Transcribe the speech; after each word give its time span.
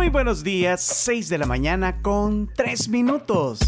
Muy 0.00 0.08
buenos 0.08 0.42
días, 0.42 0.80
6 0.80 1.28
de 1.28 1.36
la 1.36 1.44
mañana 1.44 2.00
con 2.00 2.48
3 2.56 2.88
minutos. 2.88 3.60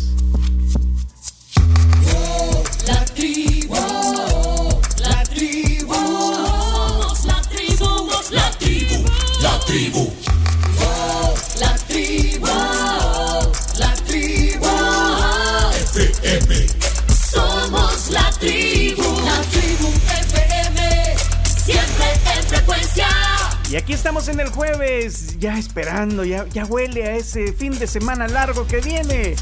Y 23.72 23.76
aquí 23.76 23.94
estamos 23.94 24.28
en 24.28 24.38
el 24.38 24.50
jueves, 24.50 25.38
ya 25.38 25.58
esperando, 25.58 26.26
ya, 26.26 26.46
ya 26.48 26.66
huele 26.66 27.04
a 27.04 27.16
ese 27.16 27.54
fin 27.54 27.78
de 27.78 27.86
semana 27.86 28.28
largo 28.28 28.66
que 28.66 28.82
viene. 28.82 29.34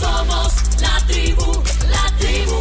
Somos 0.00 0.52
la 0.80 0.98
tribu, 1.06 1.62
la 1.88 2.16
tribu. 2.18 2.60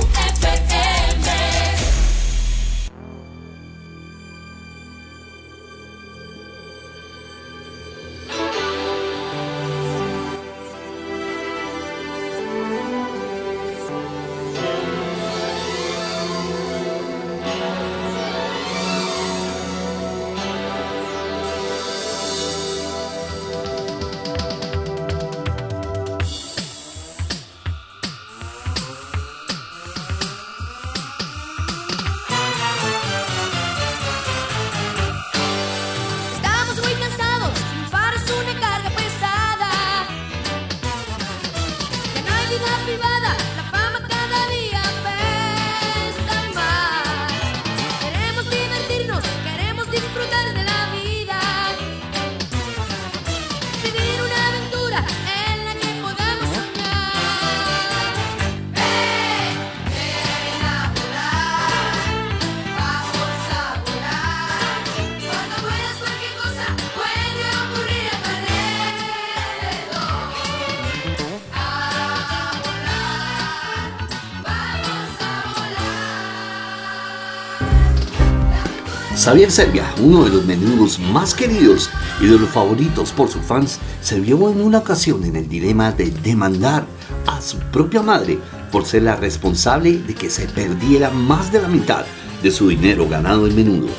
Xavier 79.29 79.51
Serbia, 79.51 79.93
uno 80.01 80.23
de 80.23 80.31
los 80.31 80.45
menudos 80.45 80.97
más 80.97 81.35
queridos 81.35 81.91
y 82.19 82.25
de 82.25 82.39
los 82.39 82.49
favoritos 82.49 83.11
por 83.11 83.29
sus 83.29 83.43
fans, 83.43 83.77
se 84.01 84.19
vio 84.19 84.49
en 84.49 84.59
una 84.59 84.79
ocasión 84.79 85.23
en 85.23 85.35
el 85.35 85.47
dilema 85.47 85.91
de 85.91 86.09
demandar 86.09 86.87
a 87.27 87.39
su 87.39 87.59
propia 87.59 88.01
madre 88.01 88.39
por 88.71 88.85
ser 88.85 89.03
la 89.03 89.15
responsable 89.15 89.99
de 89.99 90.15
que 90.15 90.31
se 90.31 90.47
perdiera 90.47 91.11
más 91.11 91.51
de 91.51 91.61
la 91.61 91.67
mitad 91.67 92.05
de 92.41 92.49
su 92.49 92.69
dinero 92.69 93.07
ganado 93.07 93.45
en 93.45 93.55
menudo. 93.55 93.89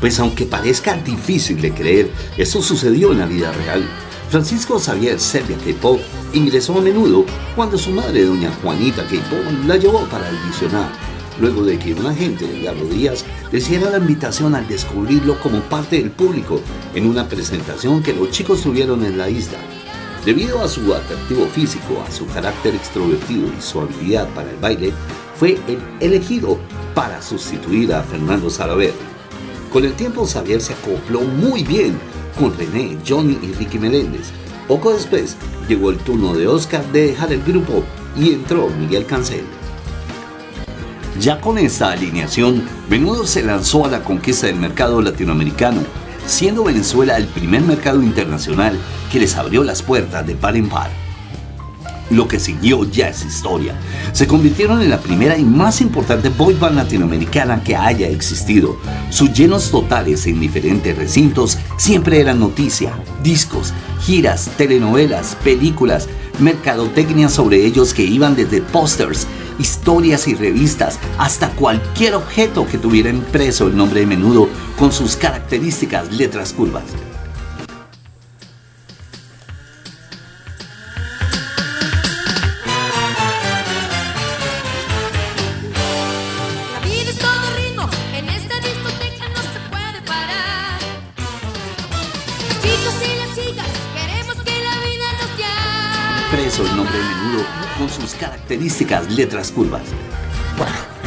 Pues 0.00 0.18
aunque 0.18 0.46
parezca 0.46 0.94
difícil 0.94 1.60
de 1.60 1.74
creer, 1.74 2.10
eso 2.38 2.62
sucedió 2.62 3.12
en 3.12 3.18
la 3.18 3.26
vida 3.26 3.52
real. 3.52 3.86
Francisco 4.30 4.78
Xavier 4.78 5.20
Serbia 5.20 5.58
Queipo 5.58 6.00
ingresó 6.32 6.78
a 6.78 6.80
menudo 6.80 7.26
cuando 7.54 7.76
su 7.76 7.90
madre, 7.90 8.24
doña 8.24 8.50
Juanita 8.62 9.06
Queipo, 9.08 9.36
la 9.66 9.76
llevó 9.76 10.06
para 10.06 10.26
audicionar, 10.26 10.88
luego 11.38 11.64
de 11.64 11.78
que 11.78 11.92
un 11.92 12.06
agente 12.06 12.46
de 12.46 12.60
Diablo 12.60 12.86
Díaz 12.86 13.26
hiciera 13.52 13.90
la 13.90 13.98
invitación 13.98 14.54
al 14.54 14.68
descubrirlo 14.68 15.40
como 15.40 15.60
parte 15.60 15.96
del 15.96 16.10
público 16.10 16.60
en 16.94 17.06
una 17.06 17.28
presentación 17.28 18.02
que 18.02 18.12
los 18.12 18.30
chicos 18.30 18.62
tuvieron 18.62 19.04
en 19.04 19.16
la 19.16 19.30
isla. 19.30 19.58
Debido 20.24 20.62
a 20.62 20.68
su 20.68 20.92
atractivo 20.94 21.46
físico, 21.46 22.02
a 22.06 22.10
su 22.10 22.26
carácter 22.26 22.74
extrovertido 22.74 23.48
y 23.56 23.62
su 23.62 23.80
habilidad 23.80 24.28
para 24.34 24.50
el 24.50 24.56
baile, 24.56 24.92
fue 25.36 25.58
el 25.68 25.78
elegido 26.00 26.58
para 26.94 27.22
sustituir 27.22 27.94
a 27.94 28.02
Fernando 28.02 28.50
Salaverry. 28.50 28.92
Con 29.72 29.84
el 29.84 29.94
tiempo 29.94 30.26
Xavier 30.26 30.60
se 30.60 30.74
acopló 30.74 31.20
muy 31.20 31.62
bien 31.62 31.98
con 32.38 32.56
René, 32.56 32.98
Johnny 33.06 33.38
y 33.42 33.52
Ricky 33.52 33.78
Meléndez. 33.78 34.30
Poco 34.66 34.92
después 34.92 35.36
llegó 35.68 35.90
el 35.90 35.98
turno 35.98 36.34
de 36.34 36.46
Oscar 36.46 36.84
de 36.92 37.08
dejar 37.08 37.32
el 37.32 37.42
grupo 37.42 37.84
y 38.16 38.32
entró 38.32 38.68
Miguel 38.68 39.06
Cancel. 39.06 39.44
Ya 41.20 41.40
con 41.40 41.58
esta 41.58 41.90
alineación, 41.90 42.62
Menudo 42.88 43.26
se 43.26 43.42
lanzó 43.42 43.84
a 43.84 43.88
la 43.88 44.04
conquista 44.04 44.46
del 44.46 44.54
mercado 44.54 45.02
latinoamericano, 45.02 45.80
siendo 46.26 46.62
Venezuela 46.62 47.16
el 47.16 47.26
primer 47.26 47.62
mercado 47.62 48.02
internacional 48.04 48.78
que 49.10 49.18
les 49.18 49.34
abrió 49.34 49.64
las 49.64 49.82
puertas 49.82 50.24
de 50.24 50.36
par 50.36 50.56
en 50.56 50.68
par. 50.68 50.90
Lo 52.10 52.28
que 52.28 52.38
siguió 52.38 52.84
ya 52.84 53.08
es 53.08 53.24
historia. 53.24 53.74
Se 54.12 54.28
convirtieron 54.28 54.80
en 54.80 54.90
la 54.90 55.00
primera 55.00 55.36
y 55.36 55.42
más 55.42 55.80
importante 55.80 56.28
boy 56.28 56.54
band 56.54 56.76
latinoamericana 56.76 57.64
que 57.64 57.74
haya 57.74 58.08
existido. 58.08 58.76
Sus 59.10 59.32
llenos 59.32 59.72
totales 59.72 60.24
en 60.28 60.38
diferentes 60.38 60.96
recintos 60.96 61.58
siempre 61.78 62.20
eran 62.20 62.38
noticia. 62.38 62.92
Discos, 63.24 63.74
giras, 64.00 64.50
telenovelas, 64.56 65.36
películas, 65.42 66.08
mercadotecnia 66.38 67.28
sobre 67.28 67.66
ellos 67.66 67.92
que 67.92 68.04
iban 68.04 68.36
desde 68.36 68.62
pósters, 68.62 69.26
historias 69.58 70.28
y 70.28 70.34
revistas 70.34 70.98
hasta 71.18 71.50
cualquier 71.50 72.14
objeto 72.14 72.66
que 72.66 72.78
tuviera 72.78 73.10
impreso 73.10 73.66
el 73.66 73.76
nombre 73.76 74.00
de 74.00 74.06
menudo 74.06 74.48
con 74.78 74.92
sus 74.92 75.16
características 75.16 76.12
letras 76.12 76.52
curvas. 76.52 76.84
Características 98.48 99.10
letras 99.10 99.52
curvas. 99.52 99.82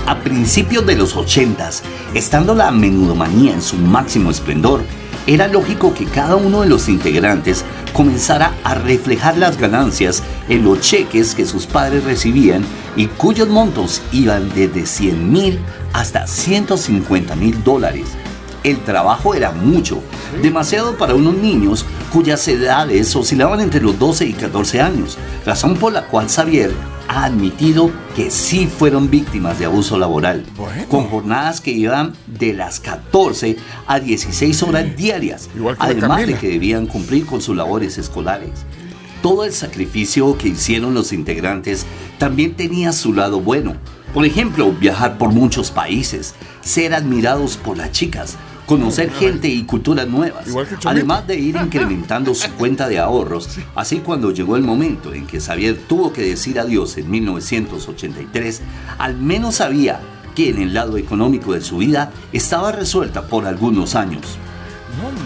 A 0.06 0.20
principios 0.20 0.86
de 0.86 0.96
los 0.96 1.16
80s, 1.16 1.82
estando 2.14 2.54
la 2.54 2.70
menudomanía 2.70 3.54
en 3.54 3.64
su 3.64 3.78
máximo 3.78 4.30
esplendor, 4.30 4.84
era 5.26 5.48
lógico 5.48 5.94
que 5.96 6.06
cada 6.06 6.36
uno 6.36 6.62
de 6.62 6.70
los 6.70 6.88
integrantes 6.88 7.66
comenzara 7.94 8.54
a 8.64 8.76
reflejar 8.76 9.38
las 9.38 9.58
ganancias 9.58 10.22
en 10.50 10.64
los 10.64 10.82
cheques 10.82 11.34
que 11.34 11.48
sus 11.48 11.66
padres 11.66 12.04
recibían 12.04 12.64
y 12.96 13.08
cuyos 13.08 13.48
montos 13.48 14.04
iban 14.12 14.48
desde 14.54 14.86
100 14.86 15.32
mil 15.32 15.60
hasta 15.94 16.28
150 16.28 17.36
mil 17.36 17.64
dólares. 17.64 18.10
El 18.64 18.78
trabajo 18.84 19.34
era 19.34 19.52
mucho, 19.52 20.04
demasiado 20.44 20.96
para 20.96 21.16
unos 21.16 21.34
niños 21.34 21.86
cuyas 22.14 22.48
edades 22.48 23.16
oscilaban 23.16 23.62
entre 23.62 23.82
los 23.82 23.98
12 23.98 24.28
y 24.28 24.34
14 24.34 24.82
años, 24.82 25.18
razón 25.44 25.76
por 25.78 25.94
la 25.94 26.04
cual 26.04 26.30
Xavier 26.30 26.72
ha 27.12 27.26
admitido 27.26 27.92
que 28.16 28.32
sí 28.32 28.68
fueron 28.68 29.10
víctimas 29.10 29.60
de 29.60 29.66
abuso 29.66 29.98
laboral, 29.98 30.46
con 30.88 31.10
jornadas 31.10 31.60
que 31.60 31.72
iban 31.72 32.14
de 32.26 32.54
las 32.54 32.80
14 32.80 33.58
a 33.86 34.00
16 34.00 34.64
horas 34.64 34.96
diarias, 34.96 35.50
además 35.78 36.26
de 36.26 36.36
que 36.36 36.48
debían 36.48 36.88
cumplir 36.88 37.26
con 37.26 37.42
sus 37.42 37.54
labores 37.54 37.98
escolares. 37.98 38.52
Todo 39.22 39.44
el 39.44 39.52
sacrificio 39.52 40.38
que 40.38 40.48
hicieron 40.48 40.94
los 40.94 41.12
integrantes 41.12 41.86
también 42.18 42.56
tenía 42.56 42.94
su 42.94 43.14
lado 43.14 43.42
bueno. 43.42 43.76
Por 44.14 44.26
ejemplo, 44.26 44.72
viajar 44.72 45.18
por 45.18 45.34
muchos 45.34 45.70
países, 45.70 46.34
ser 46.62 46.94
admirados 46.94 47.58
por 47.58 47.78
las 47.78 47.92
chicas, 47.92 48.38
conocer 48.72 49.12
gente 49.12 49.50
y 49.50 49.64
culturas 49.64 50.08
nuevas, 50.08 50.46
además 50.86 51.28
de 51.28 51.38
ir 51.38 51.58
incrementando 51.58 52.34
su 52.34 52.50
cuenta 52.52 52.88
de 52.88 53.00
ahorros. 53.00 53.50
Así 53.76 53.98
cuando 54.00 54.32
llegó 54.32 54.56
el 54.56 54.64
momento 54.64 55.14
en 55.14 55.28
que 55.28 55.42
Xavier 55.42 55.78
tuvo 55.90 56.14
que 56.14 56.22
decir 56.22 56.58
adiós 56.58 56.98
en 56.98 57.12
1983, 57.12 58.62
al 58.98 59.18
menos 59.18 59.56
sabía 59.56 60.00
que 60.36 60.52
en 60.52 60.62
el 60.62 60.74
lado 60.74 60.98
económico 60.98 61.52
de 61.52 61.60
su 61.60 61.80
vida 61.80 62.14
estaba 62.32 62.72
resuelta 62.72 63.28
por 63.28 63.46
algunos 63.46 63.96
años. 63.96 64.38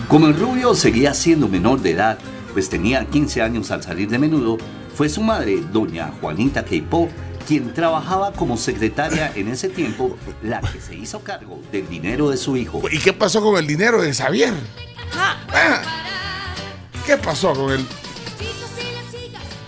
Como 0.08 0.26
el 0.26 0.36
rubio 0.36 0.74
seguía 0.74 1.14
siendo 1.14 1.48
menor 1.48 1.82
de 1.82 1.92
edad, 1.92 2.18
pues 2.54 2.70
tenía 2.70 3.06
15 3.06 3.44
años 3.44 3.70
al 3.70 3.84
salir 3.84 4.10
de 4.10 4.18
menudo, 4.18 4.58
fue 4.96 5.08
su 5.08 5.22
madre, 5.22 5.62
doña 5.72 6.12
Juanita 6.20 6.66
Queipo, 6.66 7.10
quien 7.48 7.74
trabajaba 7.74 8.32
como 8.34 8.58
secretaria 8.58 9.32
en 9.36 9.48
ese 9.50 9.70
tiempo, 9.70 10.18
la 10.44 10.62
que 10.62 10.80
se 10.82 10.96
hizo 10.96 11.20
cargo 11.22 11.62
del 11.72 11.88
dinero 11.88 12.30
de 12.30 12.38
su 12.38 12.58
hijo. 12.58 12.82
¿Y 12.92 13.00
qué 13.00 13.14
pasó 13.14 13.42
con 13.42 13.58
el 13.58 13.68
dinero 13.68 14.02
de 14.02 14.14
Xavier? 14.14 14.54
Ah, 15.14 15.82
¿Qué 17.06 17.18
pasó 17.18 17.54
con 17.54 17.72
él? 17.72 17.86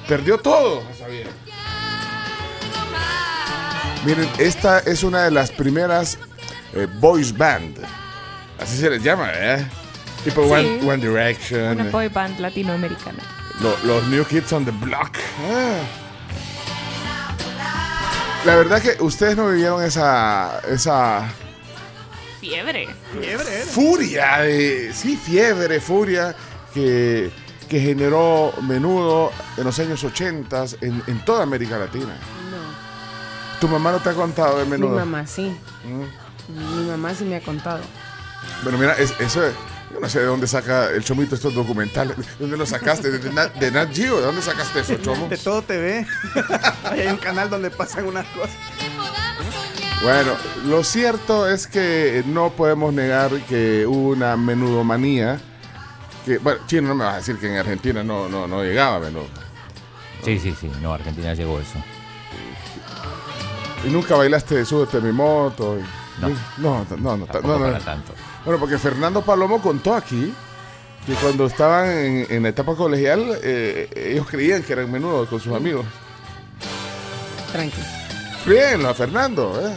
Perdió 0.07 0.37
todo, 0.39 0.83
Xavier. 0.99 1.27
Miren, 4.05 4.29
esta 4.39 4.79
es 4.79 5.03
una 5.03 5.23
de 5.23 5.31
las 5.31 5.51
primeras 5.51 6.17
eh, 6.73 6.87
boys 6.99 7.35
band. 7.37 7.77
Así 8.59 8.77
se 8.77 8.89
les 8.89 9.03
llama, 9.03 9.29
¿eh? 9.33 9.67
Tipo 10.23 10.43
Sí. 10.43 10.49
One, 10.51 10.79
One 10.93 10.97
Direction. 10.97 11.79
Una 11.79 11.89
boy 11.91 12.07
band 12.07 12.39
latinoamericana. 12.39 13.21
Lo- 13.61 13.77
los 13.83 14.07
New 14.07 14.23
Kids 14.25 14.51
on 14.53 14.65
the 14.65 14.71
Block. 14.71 15.17
Ah. 15.51 15.79
La 18.45 18.55
verdad 18.55 18.81
que 18.81 18.95
ustedes 19.03 19.35
no 19.35 19.47
vivieron 19.49 19.83
esa, 19.83 20.59
esa 20.69 21.27
Fiebre. 22.39 22.87
Fiebre, 23.19 23.61
¿eh? 23.61 23.63
furia, 23.65 24.37
de, 24.39 24.93
sí, 24.93 25.17
fiebre, 25.17 25.81
furia 25.81 26.33
que, 26.73 27.29
que 27.67 27.79
generó 27.81 28.53
menudo 28.61 29.31
en 29.57 29.63
los 29.65 29.77
años 29.79 30.03
80 30.03 30.65
en, 30.81 31.03
en 31.07 31.25
toda 31.25 31.43
América 31.43 31.77
Latina. 31.77 32.05
No, 32.51 33.59
¿Tu 33.59 33.67
mamá 33.67 33.91
no 33.91 33.99
te 33.99 34.09
ha 34.09 34.13
contado 34.13 34.59
de 34.59 34.65
mi 34.65 34.71
menudo? 34.71 34.95
mamá 34.95 35.25
sí. 35.27 35.53
Mi 36.47 36.85
mamá 36.87 37.13
sí 37.15 37.25
me 37.25 37.35
ha 37.35 37.41
contado. 37.41 37.81
Bueno, 38.63 38.77
mira, 38.77 38.93
es- 38.93 39.13
eso 39.19 39.45
es- 39.45 39.55
Yo 39.93 39.99
no 40.01 40.09
sé 40.09 40.19
de 40.19 40.25
dónde 40.25 40.47
saca 40.47 40.89
el 40.91 41.03
chomito 41.03 41.35
estos 41.35 41.53
documentales. 41.53 42.17
¿De 42.17 42.23
dónde 42.39 42.57
los 42.57 42.69
sacaste? 42.69 43.09
¿De, 43.09 43.31
Nat- 43.31 43.53
de 43.53 43.71
Nat 43.71 43.93
Geo? 43.93 44.17
¿De 44.19 44.25
dónde 44.25 44.41
sacaste 44.41 44.81
eso, 44.81 44.95
chomo? 44.97 45.27
De 45.29 45.37
todo 45.37 45.61
TV. 45.61 46.05
Ahí 46.83 47.01
hay 47.01 47.07
un 47.07 47.17
canal 47.17 47.49
donde 47.49 47.69
pasan 47.71 48.05
unas 48.05 48.25
cosas. 48.27 48.55
Bueno, 50.03 50.33
lo 50.65 50.83
cierto 50.83 51.47
es 51.49 51.65
que 51.67 52.23
no 52.27 52.51
podemos 52.51 52.93
negar 52.93 53.31
que 53.47 53.85
hubo 53.87 54.09
una 54.09 54.35
menudomanía. 54.37 55.39
Que, 56.25 56.37
bueno, 56.37 56.59
chino 56.67 56.89
no 56.89 56.95
me 56.95 57.05
vas 57.05 57.13
a 57.15 57.17
decir 57.17 57.37
que 57.37 57.47
en 57.47 57.57
Argentina 57.57 58.03
no, 58.03 58.27
no, 58.29 58.45
no 58.47 58.61
llegaba 58.63 58.99
menudo. 58.99 59.27
Sí, 60.23 60.37
sí, 60.37 60.53
sí. 60.59 60.69
No, 60.81 60.93
Argentina 60.93 61.33
llegó 61.33 61.59
eso. 61.59 61.81
Y 63.85 63.89
nunca 63.89 64.15
bailaste 64.15 64.65
Súbete 64.65 64.97
a 64.97 64.99
mi 64.99 65.11
moto. 65.11 65.77
y- 65.79 66.21
No. 66.21 66.29
No, 66.57 66.85
no, 66.89 66.97
no, 66.97 67.17
no, 67.17 67.25
Tampoco 67.25 67.47
no, 67.47 67.59
no. 67.59 67.71
para 67.71 67.79
tanto. 67.85 68.13
Bueno, 68.47 68.61
porque 68.61 68.77
Fernando 68.77 69.21
Palomo 69.23 69.61
contó 69.61 69.93
aquí 69.93 70.33
que 71.05 71.13
cuando 71.15 71.47
estaban 71.47 71.89
en, 71.89 72.27
en 72.29 72.43
la 72.43 72.49
etapa 72.49 72.75
colegial, 72.75 73.37
eh, 73.43 73.89
ellos 74.13 74.25
creían 74.25 74.63
que 74.63 74.71
eran 74.71 74.89
menudo 74.89 75.25
con 75.25 75.41
sus 75.41 75.53
amigos. 75.53 75.85
Tranqui. 77.51 77.81
Bien, 78.45 78.85
a 78.85 78.93
Fernando. 78.93 79.59
eh. 79.61 79.75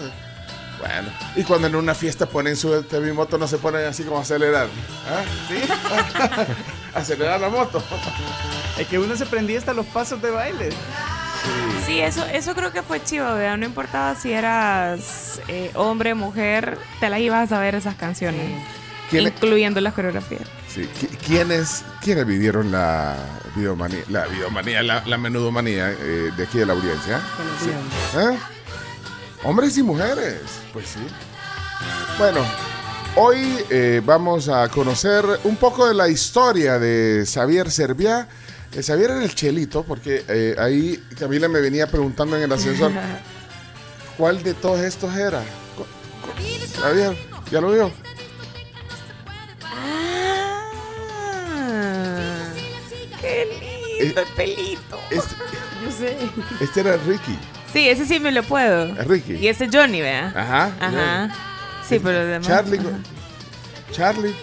Bueno, 0.78 1.08
y 1.34 1.42
cuando 1.42 1.66
en 1.66 1.74
una 1.74 1.96
fiesta 1.96 2.26
ponen 2.26 2.54
Súbete 2.56 2.98
a 2.98 3.00
mi 3.00 3.10
moto, 3.10 3.38
no 3.38 3.48
se 3.48 3.58
ponen 3.58 3.86
así 3.86 4.04
como 4.04 4.18
a 4.18 4.22
acelerar. 4.22 4.68
¿ah? 5.08 5.22
Sí. 5.48 6.54
acelerar 6.94 7.40
la 7.40 7.48
moto. 7.48 7.82
Es 8.78 8.86
que 8.86 9.00
uno 9.00 9.16
se 9.16 9.26
prendía 9.26 9.58
hasta 9.58 9.74
los 9.74 9.86
pasos 9.86 10.22
de 10.22 10.30
baile. 10.30 10.68
Sí, 11.90 11.98
eso, 12.00 12.24
eso 12.26 12.54
creo 12.54 12.72
que 12.72 12.82
fue 12.82 13.02
chivo, 13.02 13.24
¿verdad? 13.34 13.56
No 13.56 13.66
importaba 13.66 14.14
si 14.14 14.32
eras 14.32 15.40
eh, 15.48 15.72
hombre, 15.74 16.14
mujer, 16.14 16.78
te 17.00 17.10
las 17.10 17.18
ibas 17.18 17.42
a 17.50 17.56
saber 17.56 17.74
esas 17.74 17.96
canciones. 17.96 18.62
¿Quién- 19.10 19.26
Incluyendo 19.26 19.80
las 19.80 19.92
coreografías. 19.94 20.42
Sí, 20.72 20.88
qui- 21.00 21.08
¿quiénes, 21.26 21.82
¿Quiénes 22.00 22.24
vivieron 22.26 22.70
la 22.70 23.16
videomanía, 23.56 24.04
la 24.08 24.26
videomanía, 24.28 24.84
la, 24.84 25.02
la 25.04 25.18
menudomanía 25.18 25.90
eh, 25.90 26.30
de 26.36 26.42
aquí 26.44 26.58
de 26.58 26.66
la 26.66 26.74
audiencia? 26.74 27.20
Conocido. 27.36 28.30
¿Eh? 28.34 28.38
Hombres 29.42 29.76
y 29.76 29.82
mujeres, 29.82 30.42
pues 30.72 30.86
sí. 30.90 31.00
Bueno, 32.18 32.38
hoy 33.16 33.64
eh, 33.68 34.00
vamos 34.04 34.48
a 34.48 34.68
conocer 34.68 35.24
un 35.42 35.56
poco 35.56 35.88
de 35.88 35.94
la 35.94 36.08
historia 36.08 36.78
de 36.78 37.24
Xavier 37.26 37.68
Serviá. 37.68 38.28
Eh, 38.72 38.82
Xavier 38.82 39.10
era 39.10 39.22
el 39.24 39.34
chelito, 39.34 39.82
porque 39.82 40.24
eh, 40.28 40.54
ahí 40.58 41.02
Camila 41.18 41.48
me 41.48 41.60
venía 41.60 41.86
preguntando 41.88 42.36
en 42.36 42.44
el 42.44 42.52
ascensor, 42.52 42.92
¿cuál 44.16 44.42
de 44.42 44.54
todos 44.54 44.80
estos 44.80 45.14
era? 45.16 45.42
Xavier, 46.80 47.16
¿ya 47.50 47.60
lo 47.60 47.72
vio? 47.72 47.90
Ah, 51.32 52.52
qué 53.20 53.98
lindo 54.00 54.20
el 54.20 54.28
pelito. 54.28 54.98
Este, 55.10 55.34
Yo 55.84 55.90
sé. 55.92 56.16
este 56.60 56.80
era 56.80 56.96
Ricky. 56.98 57.38
Sí, 57.72 57.88
ese 57.88 58.04
sí 58.04 58.20
me 58.20 58.32
lo 58.32 58.42
puedo. 58.42 58.86
Es 58.86 59.06
Ricky. 59.06 59.34
Y 59.34 59.48
ese 59.48 59.68
Johnny, 59.72 60.00
¿verdad? 60.00 60.36
Ajá. 60.36 60.72
Ajá. 60.80 61.34
Sí, 61.88 61.98
pero 61.98 62.18
los 62.20 62.28
demás. 62.28 62.46
Charlie. 62.46 62.78
ajá. 62.78 62.98
Charlie. 63.92 64.34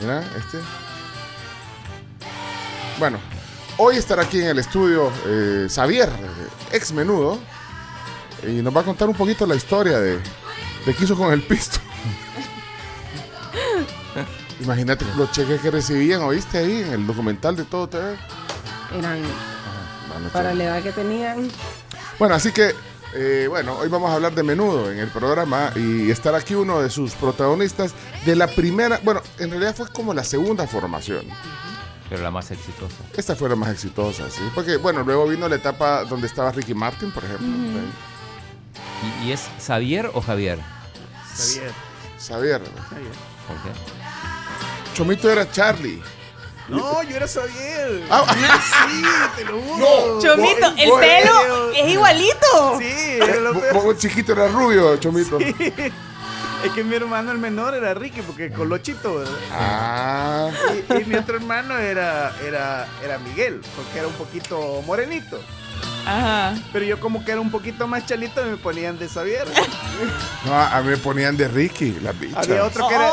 Mira, 0.00 0.20
este. 0.36 0.58
Bueno, 2.98 3.18
hoy 3.76 3.96
estará 3.96 4.22
aquí 4.22 4.40
en 4.40 4.48
el 4.48 4.58
estudio 4.58 5.12
eh, 5.26 5.66
Xavier, 5.68 6.08
eh, 6.08 6.12
ex 6.72 6.92
menudo, 6.92 7.38
y 8.42 8.62
nos 8.62 8.74
va 8.74 8.80
a 8.80 8.84
contar 8.84 9.06
un 9.06 9.14
poquito 9.14 9.46
la 9.46 9.54
historia 9.54 9.98
de, 9.98 10.16
de 10.16 10.94
qué 10.96 11.04
hizo 11.04 11.14
con 11.14 11.30
el 11.30 11.42
pisto. 11.42 11.78
Imagínate 14.60 15.04
los 15.18 15.30
cheques 15.30 15.60
que 15.60 15.70
recibían, 15.70 16.22
¿oíste 16.22 16.56
ahí 16.56 16.82
en 16.82 16.94
el 16.94 17.06
documental 17.06 17.54
de 17.54 17.64
Todo 17.64 17.86
TV? 17.86 18.16
Eran 18.98 19.20
Bueno, 20.08 20.28
para 20.32 20.54
la 20.54 20.64
edad 20.64 20.82
que 20.82 20.92
tenían. 20.92 21.50
Bueno, 22.18 22.34
así 22.34 22.50
que, 22.50 22.74
eh, 23.14 23.44
bueno, 23.46 23.76
hoy 23.76 23.90
vamos 23.90 24.10
a 24.10 24.14
hablar 24.14 24.34
de 24.34 24.42
menudo 24.42 24.90
en 24.90 25.00
el 25.00 25.08
programa 25.08 25.70
y 25.76 26.10
estará 26.10 26.38
aquí 26.38 26.54
uno 26.54 26.80
de 26.80 26.88
sus 26.88 27.12
protagonistas 27.12 27.92
de 28.24 28.36
la 28.36 28.46
primera, 28.46 29.00
bueno, 29.04 29.20
en 29.38 29.50
realidad 29.50 29.76
fue 29.76 29.86
como 29.88 30.14
la 30.14 30.24
segunda 30.24 30.66
formación. 30.66 31.26
Pero 32.08 32.22
la 32.22 32.30
más 32.30 32.50
exitosa. 32.50 32.94
Esta 33.16 33.34
fue 33.34 33.48
la 33.48 33.56
más 33.56 33.70
exitosa, 33.70 34.30
sí. 34.30 34.42
Porque, 34.54 34.76
bueno, 34.76 35.02
luego 35.02 35.26
vino 35.26 35.48
la 35.48 35.56
etapa 35.56 36.04
donde 36.04 36.26
estaba 36.28 36.52
Ricky 36.52 36.74
Martin, 36.74 37.10
por 37.10 37.24
ejemplo. 37.24 37.46
¿Y, 39.22 39.28
y 39.28 39.32
es 39.32 39.48
Xavier 39.64 40.10
o 40.14 40.20
Javier? 40.20 40.58
Javier. 41.36 41.72
Xavier. 42.18 42.62
Javier. 42.90 43.12
¿Por 43.48 43.56
qué? 43.62 43.78
Chomito 44.94 45.30
era 45.30 45.50
Charlie. 45.50 46.00
No, 46.68 47.02
yo 47.02 47.16
era 47.16 47.26
Xavier. 47.28 48.02
Ah, 48.10 48.24
Sí, 48.88 49.02
te 49.36 49.44
lo 49.44 49.60
juro. 49.60 50.18
Chomito, 50.20 50.66
el 50.76 50.90
pelo 51.00 51.70
es 51.72 51.92
igualito. 51.92 52.78
Sí, 52.78 52.84
era 53.20 53.36
lo 53.36 53.52
Vos- 53.54 53.62
peor. 53.62 53.84
vos 53.84 53.98
chiquito 53.98 54.32
era 54.32 54.48
rubio, 54.48 54.96
Chomito. 54.96 55.38
Es 56.64 56.72
que 56.72 56.82
mi 56.82 56.96
hermano 56.96 57.30
el 57.32 57.38
menor 57.38 57.74
era 57.74 57.94
Ricky, 57.94 58.22
porque 58.22 58.50
colochito, 58.50 59.16
¿verdad? 59.18 59.34
Ah, 59.52 60.50
Y, 60.90 61.02
y 61.02 61.04
mi 61.04 61.14
otro 61.16 61.36
hermano 61.36 61.76
era, 61.78 62.32
era, 62.44 62.86
era 63.04 63.18
Miguel, 63.18 63.60
porque 63.76 63.98
era 63.98 64.08
un 64.08 64.14
poquito 64.14 64.82
morenito. 64.86 65.40
Ajá. 66.06 66.54
Pero 66.72 66.84
yo 66.84 67.00
como 67.00 67.24
que 67.24 67.32
era 67.32 67.40
un 67.40 67.50
poquito 67.50 67.86
más 67.86 68.06
chalito 68.06 68.44
me 68.44 68.56
ponían 68.56 68.98
de 68.98 69.08
Xavier. 69.08 69.44
no, 70.44 70.54
a 70.58 70.80
mí 70.82 70.90
me 70.90 70.96
ponían 70.96 71.36
de 71.36 71.48
Ricky, 71.48 71.98
la 72.00 72.12
bicha. 72.12 72.40
Había 72.40 72.64
otro 72.64 72.88
que 72.88 72.94
era... 72.94 73.10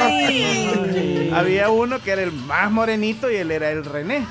Ay. 0.00 1.30
Había 1.34 1.68
uno 1.70 2.00
que 2.02 2.10
era 2.12 2.22
el 2.22 2.32
más 2.32 2.70
morenito 2.70 3.30
y 3.30 3.36
él 3.36 3.50
era 3.50 3.70
el 3.70 3.84
René. 3.84 4.26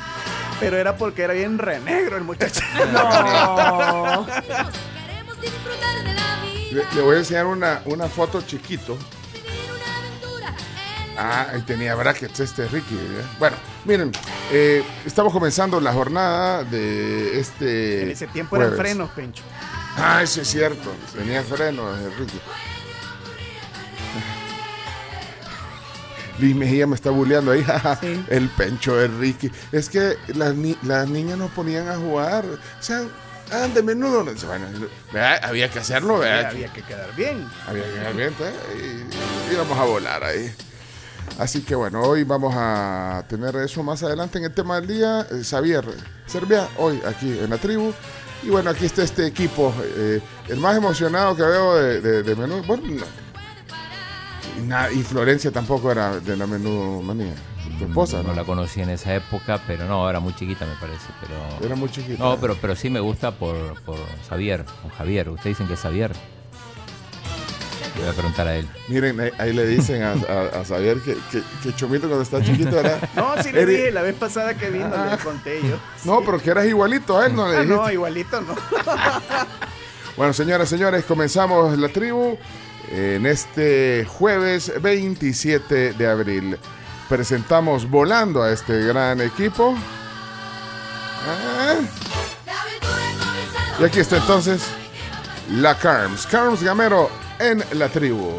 Pero 0.60 0.76
era 0.78 0.98
porque 0.98 1.22
era 1.22 1.34
bien 1.34 1.58
renegro 1.58 2.18
el 2.18 2.24
muchacho. 2.26 2.62
No. 2.92 4.26
Queremos 5.06 5.40
disfrutar 5.42 6.04
de 6.04 6.14
la 6.14 6.14
vida, 6.14 6.19
Le, 6.72 6.84
le 6.96 7.02
voy 7.02 7.16
a 7.16 7.20
enseñar 7.20 7.46
una, 7.48 7.82
una 7.86 8.08
foto 8.08 8.42
chiquito. 8.42 8.98
Ah, 11.18 11.48
ahí 11.54 11.62
tenía 11.64 11.96
brackets 11.96 12.40
este 12.40 12.68
Ricky. 12.70 12.96
¿eh? 12.96 13.24
Bueno, 13.40 13.58
miren, 13.86 14.12
eh, 14.52 14.84
estamos 15.06 15.34
comenzando 15.34 15.82
la 15.82 15.92
jornada 15.92 16.64
de 16.64 17.40
este. 17.40 18.04
En 18.04 18.12
ese 18.12 18.28
tiempo 18.28 18.56
eran 18.56 18.76
frenos, 18.78 19.10
Pencho. 19.12 19.44
Ah, 19.98 20.22
eso 20.24 20.42
es 20.42 20.48
cierto. 20.48 20.94
Tenía 21.14 21.44
frenos, 21.44 21.98
eh, 22.00 22.10
Ricky. 22.18 22.40
Luis 26.40 26.56
Mejía 26.56 26.88
me 26.88 26.96
está 26.96 27.10
bulleando 27.10 27.52
ahí. 27.52 27.66
Sí. 28.00 28.24
El 28.30 28.48
pencho 28.50 28.96
de 28.96 29.08
Ricky. 29.10 29.52
Es 29.74 29.90
que 29.90 30.16
las, 30.36 30.56
ni- 30.56 30.78
las 30.84 31.10
niñas 31.10 31.38
nos 31.38 31.52
ponían 31.52 31.90
a 31.90 31.98
jugar. 31.98 32.46
O 32.46 32.82
sea, 32.84 33.02
andan 33.52 33.74
de 33.74 33.84
menudo. 33.84 34.24
Bueno, 34.24 34.66
¿verdad? 35.12 35.40
había 35.44 35.70
que 35.70 35.80
hacerlo, 35.80 36.20
¿verdad? 36.20 36.52
había 36.52 36.72
que 36.72 36.82
quedar 36.82 37.14
bien. 37.16 37.46
Había 37.68 37.84
que 37.84 38.00
dar 38.00 38.16
bien, 38.16 38.34
¿eh? 38.40 38.54
y, 38.76 39.52
y 39.52 39.54
íbamos 39.54 39.78
a 39.78 39.84
volar 39.84 40.24
ahí. 40.24 40.54
Así 41.38 41.62
que 41.62 41.76
bueno, 41.76 42.02
hoy 42.02 42.24
vamos 42.24 42.54
a 42.58 43.24
tener 43.30 43.56
eso 43.58 43.84
más 43.84 44.02
adelante 44.04 44.40
en 44.40 44.46
el 44.46 44.54
tema 44.54 44.80
del 44.80 44.88
día. 44.88 45.28
Eh, 45.32 45.44
Xavier 45.44 45.86
Serbia, 46.26 46.68
hoy 46.78 47.02
aquí 47.06 47.40
en 47.40 47.50
la 47.50 47.58
tribu. 47.58 47.94
Y 48.42 48.50
bueno, 48.50 48.70
aquí 48.70 48.86
está 48.86 49.04
este 49.04 49.26
equipo, 49.26 49.74
eh, 49.98 50.22
el 50.48 50.60
más 50.60 50.78
emocionado 50.78 51.36
que 51.36 51.44
veo 51.44 51.76
de, 51.76 52.02
de, 52.02 52.24
de 52.24 52.36
menú. 52.36 52.64
Bueno, 52.66 52.84
no. 52.88 53.06
Y 54.92 55.04
Florencia 55.04 55.52
tampoco 55.52 55.92
era 55.92 56.20
de 56.20 56.38
la 56.38 56.48
menudo 56.48 57.02
manía. 57.02 57.34
Tu 57.78 57.86
esposa, 57.86 58.18
no 58.24 58.30
¿no? 58.30 58.36
la 58.36 58.44
conocí 58.44 58.82
en 58.82 58.90
esa 58.90 59.16
época, 59.16 59.60
pero 59.68 59.86
no, 59.86 60.10
era 60.10 60.20
muy 60.20 60.34
chiquita 60.36 60.66
me 60.66 60.76
parece. 60.76 61.08
Pero... 61.22 61.66
Era 61.66 61.76
muy 61.76 61.90
chiquita. 61.90 62.22
No, 62.24 62.38
pero, 62.40 62.56
pero 62.60 62.76
sí 62.76 62.90
me 62.90 63.00
gusta 63.00 63.32
por, 63.32 63.82
por 63.84 63.98
Xavier, 64.30 64.66
con 64.82 64.92
Javier. 64.92 65.30
Ustedes 65.30 65.58
dicen 65.58 65.68
que 65.68 65.74
es 65.76 65.80
Xavier. 65.80 66.12
Le 67.96 68.02
voy 68.04 68.10
a 68.12 68.14
preguntar 68.14 68.48
a 68.48 68.56
él. 68.56 68.68
Miren, 68.88 69.20
ahí, 69.20 69.32
ahí 69.38 69.54
le 69.54 69.66
dicen 69.66 70.04
a, 70.04 70.12
a, 70.12 70.60
a 70.62 70.66
Xavier 70.66 71.00
que, 71.00 71.16
que, 71.32 71.42
que 71.64 71.76
Chomito 71.76 72.08
cuando 72.08 72.24
está 72.24 72.42
chiquito 72.42 72.80
era... 72.80 72.98
No, 73.16 73.42
sí 73.44 73.52
le 73.52 73.66
dije 73.66 73.92
la 73.92 74.02
vez 74.04 74.16
pasada 74.16 74.54
que 74.56 74.70
vino, 74.70 74.90
le 74.90 75.18
conté 75.18 75.60
yo. 75.62 75.76
No, 76.06 76.22
pero 76.26 76.40
que 76.40 76.50
eras 76.52 76.66
igualito 76.66 77.18
a 77.20 77.26
él, 77.28 77.36
no 77.36 77.48
le 77.48 77.58
Ah, 77.58 77.62
dijiste. 77.62 77.76
no, 77.82 77.92
igualito 77.92 78.42
no. 78.42 78.56
Bueno, 80.18 80.34
señoras 80.34 80.68
y 80.68 80.76
señores, 80.76 81.06
comenzamos 81.06 81.78
la 81.78 81.88
tribu 81.90 82.38
en 82.92 83.26
este 83.26 84.06
jueves 84.06 84.72
27 84.82 85.94
de 85.94 86.08
abril. 86.08 86.58
Presentamos 87.10 87.90
volando 87.90 88.44
a 88.44 88.52
este 88.52 88.86
gran 88.86 89.20
equipo. 89.20 89.76
Ah, 91.28 91.76
Y 93.80 93.84
aquí 93.84 94.00
está 94.00 94.18
entonces 94.18 94.62
la 95.50 95.76
Carms. 95.76 96.28
Carms 96.28 96.62
Gamero 96.62 97.10
en 97.40 97.64
la 97.80 97.90
tribu. 97.90 98.30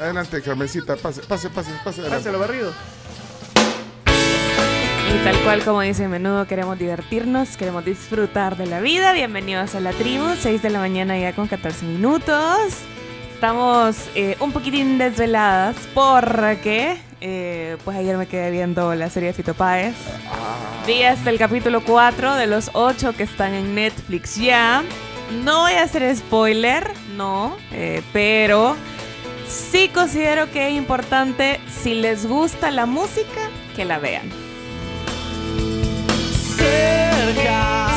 Adelante, 0.00 0.42
Carmencita, 0.42 0.96
pase, 0.96 1.22
pase, 1.22 1.48
pase, 1.48 1.70
pase. 1.82 2.00
adelante. 2.02 2.24
Páselo 2.24 2.38
barrido. 2.38 2.72
Y 5.14 5.24
tal 5.24 5.36
cual 5.44 5.64
como 5.64 5.80
dice 5.80 6.08
Menudo, 6.08 6.46
queremos 6.46 6.78
divertirnos, 6.78 7.56
queremos 7.56 7.84
disfrutar 7.86 8.58
de 8.58 8.66
la 8.66 8.80
vida. 8.80 9.12
Bienvenidos 9.12 9.74
a 9.74 9.80
la 9.80 9.92
tribu, 9.92 10.34
6 10.38 10.60
de 10.60 10.68
la 10.70 10.80
mañana 10.80 11.16
ya 11.18 11.34
con 11.34 11.48
14 11.48 11.86
minutos. 11.86 12.58
Estamos 13.32 13.96
eh, 14.14 14.36
un 14.40 14.52
poquitín 14.52 14.98
desveladas 14.98 15.76
porque 15.94 17.00
eh, 17.20 17.76
pues 17.84 17.96
ayer 17.96 18.16
me 18.16 18.26
quedé 18.26 18.50
viendo 18.50 18.94
la 18.94 19.10
serie 19.10 19.28
de 19.28 19.32
Fito 19.32 19.54
Páez. 19.54 19.94
Vi 20.86 21.02
hasta 21.02 21.30
el 21.30 21.38
capítulo 21.38 21.82
4 21.84 22.34
de 22.34 22.46
los 22.46 22.70
8 22.72 23.14
que 23.16 23.22
están 23.22 23.54
en 23.54 23.74
Netflix 23.74 24.36
ya. 24.36 24.84
No 25.44 25.62
voy 25.62 25.72
a 25.72 25.82
hacer 25.82 26.14
spoiler, 26.16 26.88
no, 27.16 27.56
eh, 27.72 28.02
pero 28.12 28.76
sí 29.48 29.90
considero 29.92 30.50
que 30.52 30.68
es 30.68 30.74
importante, 30.74 31.60
si 31.82 31.94
les 31.94 32.26
gusta 32.26 32.70
la 32.70 32.86
música, 32.86 33.50
que 33.74 33.84
la 33.84 33.98
vean. 33.98 34.30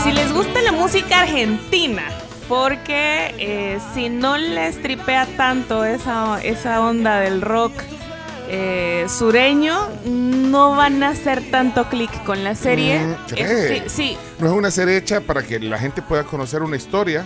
Si 0.03 0.11
les 0.11 0.33
gusta 0.33 0.61
la 0.61 0.71
música 0.71 1.21
argentina, 1.21 2.03
porque 2.47 3.35
eh, 3.37 3.79
si 3.93 4.09
no 4.09 4.37
les 4.37 4.81
tripea 4.81 5.27
tanto 5.37 5.85
esa, 5.85 6.41
esa 6.41 6.81
onda 6.81 7.19
del 7.19 7.41
rock 7.41 7.73
eh, 8.49 9.05
sureño, 9.07 9.77
no 10.05 10.75
van 10.75 11.01
a 11.03 11.09
hacer 11.09 11.49
tanto 11.51 11.87
clic 11.89 12.11
con 12.23 12.43
la 12.43 12.55
serie. 12.55 12.99
Mm, 12.99 13.15
sí, 13.35 13.83
sí, 13.87 14.17
No 14.39 14.47
es 14.47 14.53
una 14.53 14.71
serie 14.71 14.97
hecha 14.97 15.21
para 15.21 15.43
que 15.43 15.59
la 15.59 15.77
gente 15.77 16.01
pueda 16.01 16.23
conocer 16.23 16.61
una 16.63 16.75
historia. 16.75 17.25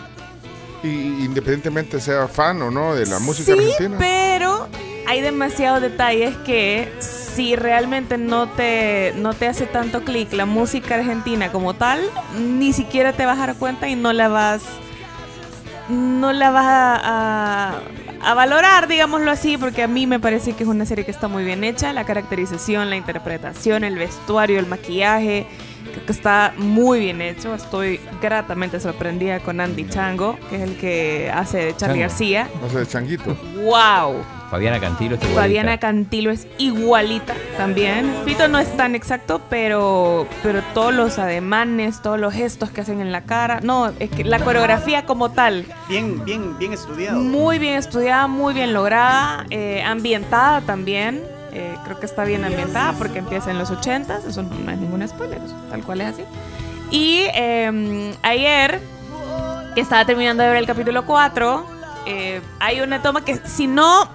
Y 0.83 1.23
independientemente 1.23 2.01
sea 2.01 2.27
fan 2.27 2.61
o 2.61 2.69
no 2.69 2.93
de 2.93 3.05
la 3.05 3.17
música 3.19 3.53
sí, 3.53 3.57
argentina. 3.57 3.95
pero 3.97 4.67
hay 5.07 5.21
demasiados 5.21 5.81
detalles 5.81 6.35
que 6.45 6.91
si 6.99 7.55
realmente 7.55 8.17
no 8.17 8.49
te, 8.49 9.13
no 9.15 9.33
te 9.33 9.47
hace 9.47 9.65
tanto 9.65 10.03
clic 10.03 10.33
la 10.33 10.45
música 10.45 10.95
argentina 10.95 11.53
como 11.53 11.73
tal, 11.73 12.01
ni 12.37 12.73
siquiera 12.73 13.13
te 13.13 13.25
vas 13.25 13.39
a 13.39 13.47
dar 13.47 13.55
cuenta 13.55 13.87
y 13.87 13.95
no 13.95 14.11
la 14.11 14.27
vas 14.27 14.61
no 15.87 16.33
la 16.33 16.51
vas 16.51 16.65
a, 16.65 17.01
a- 17.03 17.81
a 18.23 18.33
valorar, 18.33 18.87
digámoslo 18.87 19.29
así, 19.31 19.57
porque 19.57 19.83
a 19.83 19.87
mí 19.87 20.07
me 20.07 20.19
parece 20.19 20.53
que 20.53 20.63
es 20.63 20.69
una 20.69 20.85
serie 20.85 21.05
que 21.05 21.11
está 21.11 21.27
muy 21.27 21.43
bien 21.43 21.63
hecha, 21.63 21.91
la 21.93 22.05
caracterización, 22.05 22.89
la 22.89 22.95
interpretación, 22.95 23.83
el 23.83 23.97
vestuario, 23.97 24.59
el 24.59 24.67
maquillaje, 24.67 25.45
creo 25.91 26.05
que 26.05 26.11
está 26.11 26.53
muy 26.57 26.99
bien 26.99 27.21
hecho, 27.21 27.53
estoy 27.53 27.99
gratamente 28.21 28.79
sorprendida 28.79 29.39
con 29.39 29.59
Andy 29.59 29.87
Chango, 29.89 30.37
que 30.49 30.55
es 30.55 30.61
el 30.61 30.77
que 30.77 31.31
hace 31.33 31.65
de 31.65 31.75
Charlie. 31.75 31.99
García. 31.99 32.47
Sé, 32.71 32.79
de 32.79 32.87
changuito. 32.87 33.37
¡Wow! 33.55 34.23
Fabiana 34.53 34.79
Cantilo 34.79 35.15
está 35.15 35.25
igualita. 35.25 35.41
Fabiana 35.41 35.79
Cantilo 35.79 36.29
es 36.29 36.47
igualita 36.59 37.33
también. 37.57 38.13
Fito 38.23 38.47
no 38.47 38.59
es 38.59 38.77
tan 38.77 38.93
exacto, 38.93 39.41
pero, 39.49 40.27
pero 40.43 40.61
todos 40.75 40.93
los 40.93 41.17
ademanes, 41.17 42.03
todos 42.03 42.19
los 42.19 42.35
gestos 42.35 42.69
que 42.69 42.81
hacen 42.81 43.01
en 43.01 43.11
la 43.11 43.21
cara. 43.21 43.61
No, 43.63 43.91
es 43.97 44.11
que 44.11 44.23
la 44.23 44.37
coreografía 44.37 45.07
como 45.07 45.31
tal, 45.31 45.65
Bien, 45.89 46.23
bien, 46.23 46.55
bien 46.59 46.71
estudiado. 46.71 47.19
muy 47.19 47.57
bien 47.57 47.79
estudiada, 47.79 48.27
muy 48.27 48.53
bien 48.53 48.73
lograda, 48.73 49.47
eh, 49.49 49.81
ambientada 49.81 50.61
también. 50.61 51.23
Eh, 51.51 51.75
creo 51.83 51.99
que 51.99 52.05
está 52.05 52.23
bien 52.23 52.45
ambientada 52.45 52.93
porque 52.93 53.17
empieza 53.19 53.49
en 53.49 53.57
los 53.57 53.71
80 53.71 54.19
eso 54.29 54.43
no 54.43 54.71
es 54.71 54.77
ningún 54.77 55.07
spoiler, 55.07 55.41
eso 55.43 55.55
tal 55.71 55.81
cual 55.81 56.01
es 56.01 56.13
así. 56.13 56.23
Y 56.91 57.23
eh, 57.33 58.13
ayer, 58.21 58.79
que 59.73 59.81
estaba 59.81 60.05
terminando 60.05 60.43
de 60.43 60.49
ver 60.49 60.57
el 60.59 60.67
capítulo 60.67 61.07
4, 61.07 61.65
eh, 62.05 62.41
hay 62.59 62.81
una 62.81 63.01
toma 63.01 63.23
que 63.23 63.37
si 63.45 63.65
no, 63.65 64.07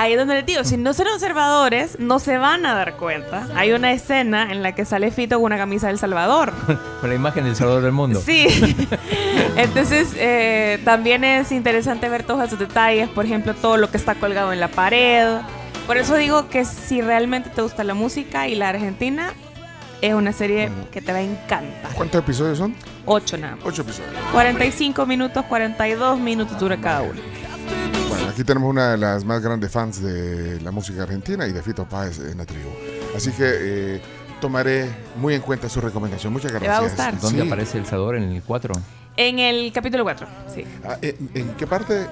ahí 0.00 0.12
es 0.14 0.18
donde 0.18 0.34
les 0.36 0.46
digo, 0.46 0.64
si 0.64 0.78
no 0.78 0.94
son 0.94 1.08
observadores, 1.08 1.98
no 1.98 2.18
se 2.20 2.38
van 2.38 2.64
a 2.64 2.74
dar 2.74 2.96
cuenta. 2.96 3.46
Hay 3.54 3.72
una 3.72 3.92
escena 3.92 4.50
en 4.50 4.62
la 4.62 4.74
que 4.74 4.86
sale 4.86 5.10
Fito 5.10 5.36
con 5.36 5.44
una 5.44 5.58
camisa 5.58 5.88
del 5.88 5.98
Salvador. 5.98 6.54
Con 7.00 7.10
la 7.10 7.16
imagen 7.16 7.44
del 7.44 7.54
Salvador 7.54 7.82
del 7.82 7.92
Mundo. 7.92 8.20
Sí. 8.20 8.46
Entonces, 9.56 10.12
eh, 10.16 10.80
también 10.84 11.24
es 11.24 11.52
interesante 11.52 12.08
ver 12.08 12.22
todos 12.22 12.44
esos 12.44 12.58
detalles, 12.58 13.08
por 13.10 13.26
ejemplo, 13.26 13.54
todo 13.54 13.76
lo 13.76 13.90
que 13.90 13.98
está 13.98 14.14
colgado 14.14 14.52
en 14.52 14.60
la 14.60 14.68
pared. 14.68 15.38
Por 15.86 15.98
eso 15.98 16.16
digo 16.16 16.48
que 16.48 16.64
si 16.64 17.02
realmente 17.02 17.50
te 17.50 17.60
gusta 17.60 17.84
la 17.84 17.94
música 17.94 18.48
y 18.48 18.54
la 18.54 18.70
Argentina, 18.70 19.34
es 20.00 20.14
una 20.14 20.32
serie 20.32 20.70
que 20.92 21.02
te 21.02 21.12
va 21.12 21.18
a 21.18 21.22
encantar. 21.22 21.92
¿Cuántos 21.94 22.22
episodios 22.22 22.56
son? 22.56 22.74
Ocho 23.04 23.36
nada 23.36 23.56
más. 23.56 23.66
Ocho 23.66 23.82
episodios. 23.82 24.12
45 24.32 25.04
minutos, 25.04 25.44
42 25.44 26.18
minutos 26.18 26.58
dura 26.58 26.78
cada 26.78 27.02
uno. 27.02 27.20
Aquí 28.30 28.44
tenemos 28.44 28.70
una 28.70 28.92
de 28.92 28.96
las 28.98 29.24
más 29.24 29.40
grandes 29.42 29.70
fans 29.72 30.00
de 30.02 30.60
la 30.60 30.70
música 30.70 31.02
argentina 31.02 31.46
y 31.46 31.52
de 31.52 31.62
Fito 31.62 31.84
Páez 31.88 32.18
en 32.20 32.38
la 32.38 32.46
tribu. 32.46 32.68
Así 33.16 33.30
que 33.32 33.44
eh, 33.44 34.02
tomaré 34.40 34.88
muy 35.16 35.34
en 35.34 35.40
cuenta 35.40 35.68
su 35.68 35.80
recomendación. 35.80 36.32
Muchas 36.32 36.54
va 36.54 36.58
gracias. 36.60 36.78
a 36.78 36.82
gustar. 36.82 37.20
¿Dónde 37.20 37.42
Sí. 37.42 37.46
aparece 37.46 37.78
el 37.78 37.86
Salvador 37.86 38.16
en 38.16 38.22
el 38.24 38.42
4? 38.42 38.74
En 39.16 39.38
el 39.40 39.72
capítulo 39.72 40.04
4, 40.04 40.26
sí. 40.54 40.64
Ah, 40.84 40.96
¿en, 41.02 41.30
en 41.34 41.48
qué 41.54 41.66
parte? 41.66 42.06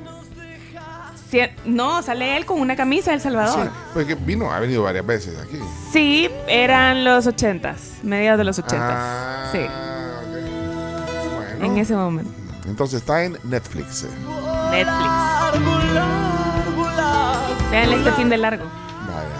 Sí, 1.31 1.41
No, 1.67 2.03
sale 2.03 2.37
él 2.37 2.47
con 2.47 2.59
una 2.61 2.75
camisa 2.75 3.11
del 3.13 3.21
Sí, 3.21 3.25
Salvador. 3.25 3.71
porque 3.95 4.15
vino, 4.17 4.51
ha 4.51 4.59
venido 4.61 4.83
varias 4.83 5.07
veces 5.07 5.39
aquí. 5.39 5.59
Sí, 5.93 6.29
eran 6.49 7.05
los 7.05 7.27
80s, 7.27 8.03
mediados 8.03 8.39
de 8.39 8.45
los 8.45 8.59
80s. 8.59 8.79
Ah, 8.81 9.49
sí, 9.53 9.59
ok. 9.59 11.35
Bueno, 11.59 11.65
en 11.67 11.79
ese 11.79 11.95
momento. 11.95 12.31
entonces 12.67 13.01
está 13.01 13.25
en 13.25 13.37
Netflix. 13.45 14.07
Netflix. 14.71 15.29
Vean 17.71 17.93
este 17.93 18.13
fin 18.13 18.29
de 18.29 18.39
largo. 18.39 18.65
Vaya. 19.07 19.39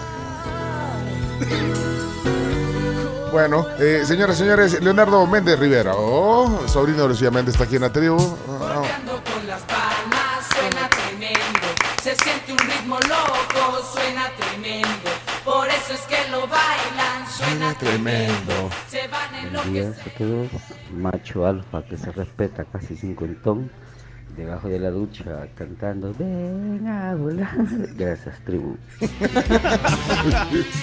Bueno, 3.31 3.65
eh, 3.79 4.03
señoras 4.05 4.37
y 4.37 4.39
señores, 4.39 4.81
Leonardo 4.81 5.25
Méndez 5.27 5.59
Rivera, 5.59 5.93
oh, 5.95 6.67
sobrino 6.67 7.03
de 7.03 7.09
Lucía 7.09 7.29
Méndez, 7.29 7.53
está 7.53 7.65
aquí 7.65 7.75
en 7.75 7.81
la 7.83 7.91
tribu. 7.91 8.17
Ah, 8.61 8.81
con 9.05 9.47
las 9.47 9.61
palmas 9.61 10.47
suena 10.55 10.89
tremendo. 10.89 11.67
Se 12.01 12.15
siente 12.15 12.51
un 12.51 12.57
ritmo 12.57 12.97
loco, 13.01 13.83
suena 13.93 14.31
tremendo. 14.37 15.09
Por 15.45 15.67
eso 15.67 15.93
es 15.93 16.01
que 16.01 16.29
lo 16.31 16.47
bailan, 16.47 17.27
suena 17.29 17.73
Suena 17.73 17.73
tremendo. 17.75 18.69
Se 18.89 19.07
van 19.07 19.35
en 19.35 19.53
lo 19.53 19.63
Buenos 19.63 19.63
que 19.63 19.71
días 19.71 19.97
a 19.99 20.17
todos. 20.17 20.49
Macho 20.93 21.45
alfa 21.45 21.83
que 21.83 21.97
se 21.97 22.11
respeta, 22.11 22.65
casi 22.65 22.95
cincuentón, 22.95 23.71
debajo 24.37 24.67
de 24.69 24.79
la 24.79 24.89
ducha 24.89 25.47
cantando 25.55 26.13
Ven 26.17 26.87
a 26.87 27.15
volar. 27.15 27.49
Gracias, 27.97 28.35
tribu. 28.45 28.75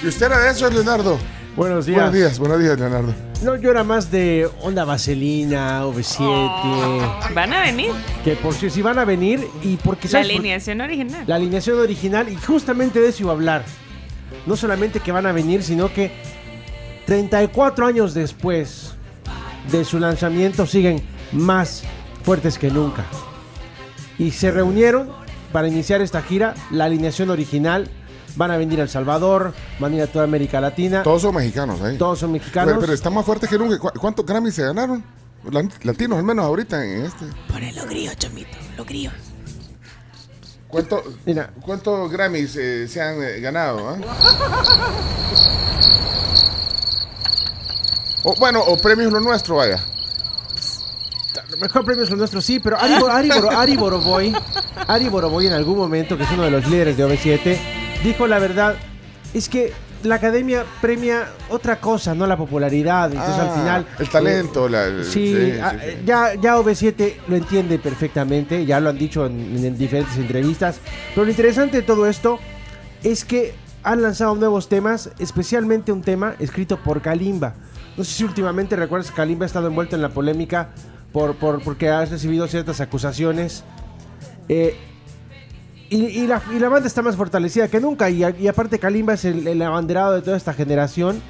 ¿Y 0.03 0.07
usted 0.09 0.27
era 0.27 0.39
de 0.41 0.51
eso, 0.51 0.69
Leonardo? 0.71 1.19
Buenos 1.57 1.87
días. 1.87 1.97
Buenos 1.99 2.15
días, 2.15 2.39
buenos 2.39 2.59
días, 2.61 2.79
Leonardo. 2.79 3.15
No, 3.43 3.57
yo 3.57 3.71
era 3.71 3.83
más 3.83 4.11
de 4.11 4.49
onda 4.63 4.85
vaselina, 4.85 5.85
OV7, 5.87 7.35
Van 7.35 7.53
a 7.53 7.63
venir. 7.63 7.93
que 8.25 8.37
por 8.37 8.53
si 8.55 8.69
si 8.69 8.83
van 8.83 8.99
a 8.99 9.05
venir 9.05 9.47
y 9.63 9.77
porque 9.77 10.07
La 10.09 10.13
¿sabes 10.13 10.27
por- 10.29 10.35
alineación 10.37 10.81
original. 10.83 11.25
la 11.27 11.35
alineación 11.37 11.79
original 11.79 12.29
y 12.29 12.37
justamente 12.37 13.01
de 13.01 13.09
eso 13.09 13.23
iba 13.23 13.33
a 13.33 13.35
hablar. 13.35 13.65
No 14.47 14.55
solamente 14.57 15.01
que 15.01 15.13
van 15.13 15.25
a 15.27 15.33
venir, 15.33 15.63
sino 15.63 15.93
que 15.93 16.11
34 17.07 17.87
años 17.87 18.13
después 18.15 18.95
de 19.71 19.85
su 19.85 19.99
lanzamiento 19.99 20.67
siguen 20.67 21.03
más 21.33 21.85
fuertes 22.23 22.59
que 22.59 22.71
nunca. 22.71 23.05
Y 24.19 24.31
se 24.31 24.51
reunieron 24.51 25.11
para 25.53 25.69
iniciar 25.69 26.01
esta 26.03 26.23
gira, 26.23 26.55
la 26.71 26.85
alineación 26.87 27.31
original. 27.31 27.89
Van 28.37 28.51
a 28.51 28.57
venir 28.59 28.81
a 28.81 28.83
El 28.83 28.89
Salvador, 28.91 29.55
van 29.79 29.93
a 29.93 29.97
ir 29.97 30.03
a 30.03 30.07
toda 30.09 30.25
América 30.25 30.61
Latina. 30.61 31.03
Todos 31.03 31.23
son 31.23 31.35
mexicanos, 31.35 31.81
¿eh? 31.81 31.97
Todos 31.99 32.19
son 32.19 32.33
mexicanos. 32.33 32.69
Pero, 32.69 32.81
pero 32.81 32.93
está 32.93 33.09
más 33.09 33.25
fuerte 33.25 33.49
que 33.49 33.57
nunca. 33.57 33.79
¿Cu- 33.79 33.93
¿Cuántos 33.99 34.27
Grammys 34.27 34.55
se 34.55 34.63
ganaron? 34.65 35.03
Latinos, 35.83 36.19
al 36.19 36.25
menos 36.25 36.45
ahorita 36.45 36.85
en 36.85 37.05
este. 37.07 37.25
Ponen 37.51 37.75
los 37.75 37.87
grillos, 37.87 38.15
chomito. 38.17 38.57
Los 38.77 38.87
grillos. 38.87 39.13
¿Cuánto, 40.69 41.03
Mira. 41.25 41.51
¿Cuántos 41.63 42.11
Grammys 42.11 42.57
eh, 42.57 42.89
se 42.89 43.01
han 43.01 43.23
eh, 43.23 43.41
ganado? 43.41 43.89
ah? 43.89 43.97
O, 48.25 48.35
bueno, 48.41 48.61
o 48.61 48.77
premios 48.77 49.13
lo 49.13 49.21
nuestro, 49.21 49.57
vaya. 49.57 49.79
Mejor 51.61 51.85
premio 51.85 52.05
es 52.05 52.11
el 52.11 52.19
nuestro, 52.19 52.41
sí, 52.41 52.61
pero 52.61 52.77
Ari, 52.79 52.95
Ari, 53.11 53.29
Boro- 53.31 53.51
Ari 53.51 53.77
Boroboy, 53.77 54.33
Ari 54.87 55.09
Boroboy 55.09 55.47
en 55.47 55.53
algún 55.55 55.79
momento, 55.79 56.17
que 56.17 56.25
es 56.25 56.31
uno 56.33 56.43
de 56.43 56.51
los 56.51 56.67
líderes 56.69 56.97
de 56.97 57.07
OV7, 57.07 57.57
dijo 58.05 58.27
la 58.27 58.39
verdad, 58.39 58.77
es 59.33 59.49
que 59.49 59.73
la 60.03 60.17
academia 60.17 60.65
premia 60.81 61.29
otra 61.49 61.81
cosa, 61.81 62.15
no 62.15 62.27
la 62.27 62.37
popularidad. 62.37 63.11
Entonces 63.11 63.35
Ah, 63.39 63.43
al 63.43 63.59
final... 63.59 63.87
el 63.99 64.09
talento, 64.11 64.69
la- 64.69 64.85
el- 64.85 65.05
sí, 65.05 65.35
sí, 65.35 65.59
ah, 65.63 65.71
sí, 65.73 65.77
eh, 65.83 66.03
Ya, 66.05 66.35
ya 66.35 66.59
OV7 66.59 67.15
lo 67.29 67.37
entiende 67.37 67.79
perfectamente, 67.79 68.65
ya 68.67 68.79
lo 68.79 68.91
han 68.91 68.99
dicho 68.99 69.25
en, 69.27 69.65
en 69.65 69.79
diferentes 69.79 70.17
entrevistas. 70.19 70.77
Pero 71.15 71.25
lo 71.25 71.31
interesante 71.31 71.79
de 71.79 71.83
todo 71.83 72.07
esto 72.07 72.39
es 73.03 73.25
que 73.25 73.55
han 73.83 74.03
lanzado 74.03 74.35
nuevos 74.35 74.69
temas, 74.69 75.11
especialmente 75.19 75.91
un 75.93 76.03
tema 76.03 76.35
escrito 76.39 76.77
por 76.77 77.01
Kalimba. 77.01 77.55
No 77.97 78.05
sé 78.05 78.13
si 78.13 78.25
últimamente 78.25 78.77
recuerdas 78.77 79.11
que 79.11 79.17
Kalimba 79.17 79.45
ha 79.45 79.47
estado 79.47 79.69
envuelto 79.69 79.97
en 79.97 80.03
la 80.03 80.11
polémica 80.11 80.69
por, 81.17 81.35
por- 81.37 81.63
porque 81.63 81.89
ha 81.89 82.05
recibido 82.05 82.47
ciertas 82.47 82.79
acusaciones. 82.83 83.65
Eh, 84.51 84.77
y, 85.89 86.05
y 86.05 86.27
la, 86.27 86.43
y 86.55 86.59
la 86.59 86.69
banda 86.69 86.87
está 86.87 87.01
más 87.01 87.17
fortalecida 87.17 87.69
que 87.69 87.81
nunca. 87.81 88.11
Y, 88.11 88.23
aparte 88.47 88.79
Kalimba 88.79 89.15
es 89.15 89.25
el, 89.25 89.47
el 89.49 89.63
abanderado 89.63 90.13
de 90.13 90.21
toda 90.21 90.37
esta 90.37 90.53
generación. 90.53 91.23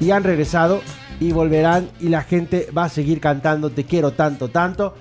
Y 0.00 0.10
han 0.12 0.24
regresado 0.24 0.80
y 1.20 1.32
volverán. 1.32 1.90
Y 2.00 2.08
la 2.08 2.22
gente 2.22 2.70
va 2.76 2.84
a 2.84 2.88
seguir 2.88 3.20
cantando 3.20 3.68
Te 3.68 3.84
quiero 3.84 4.12
tanto, 4.12 4.48
tanto. 4.48 4.94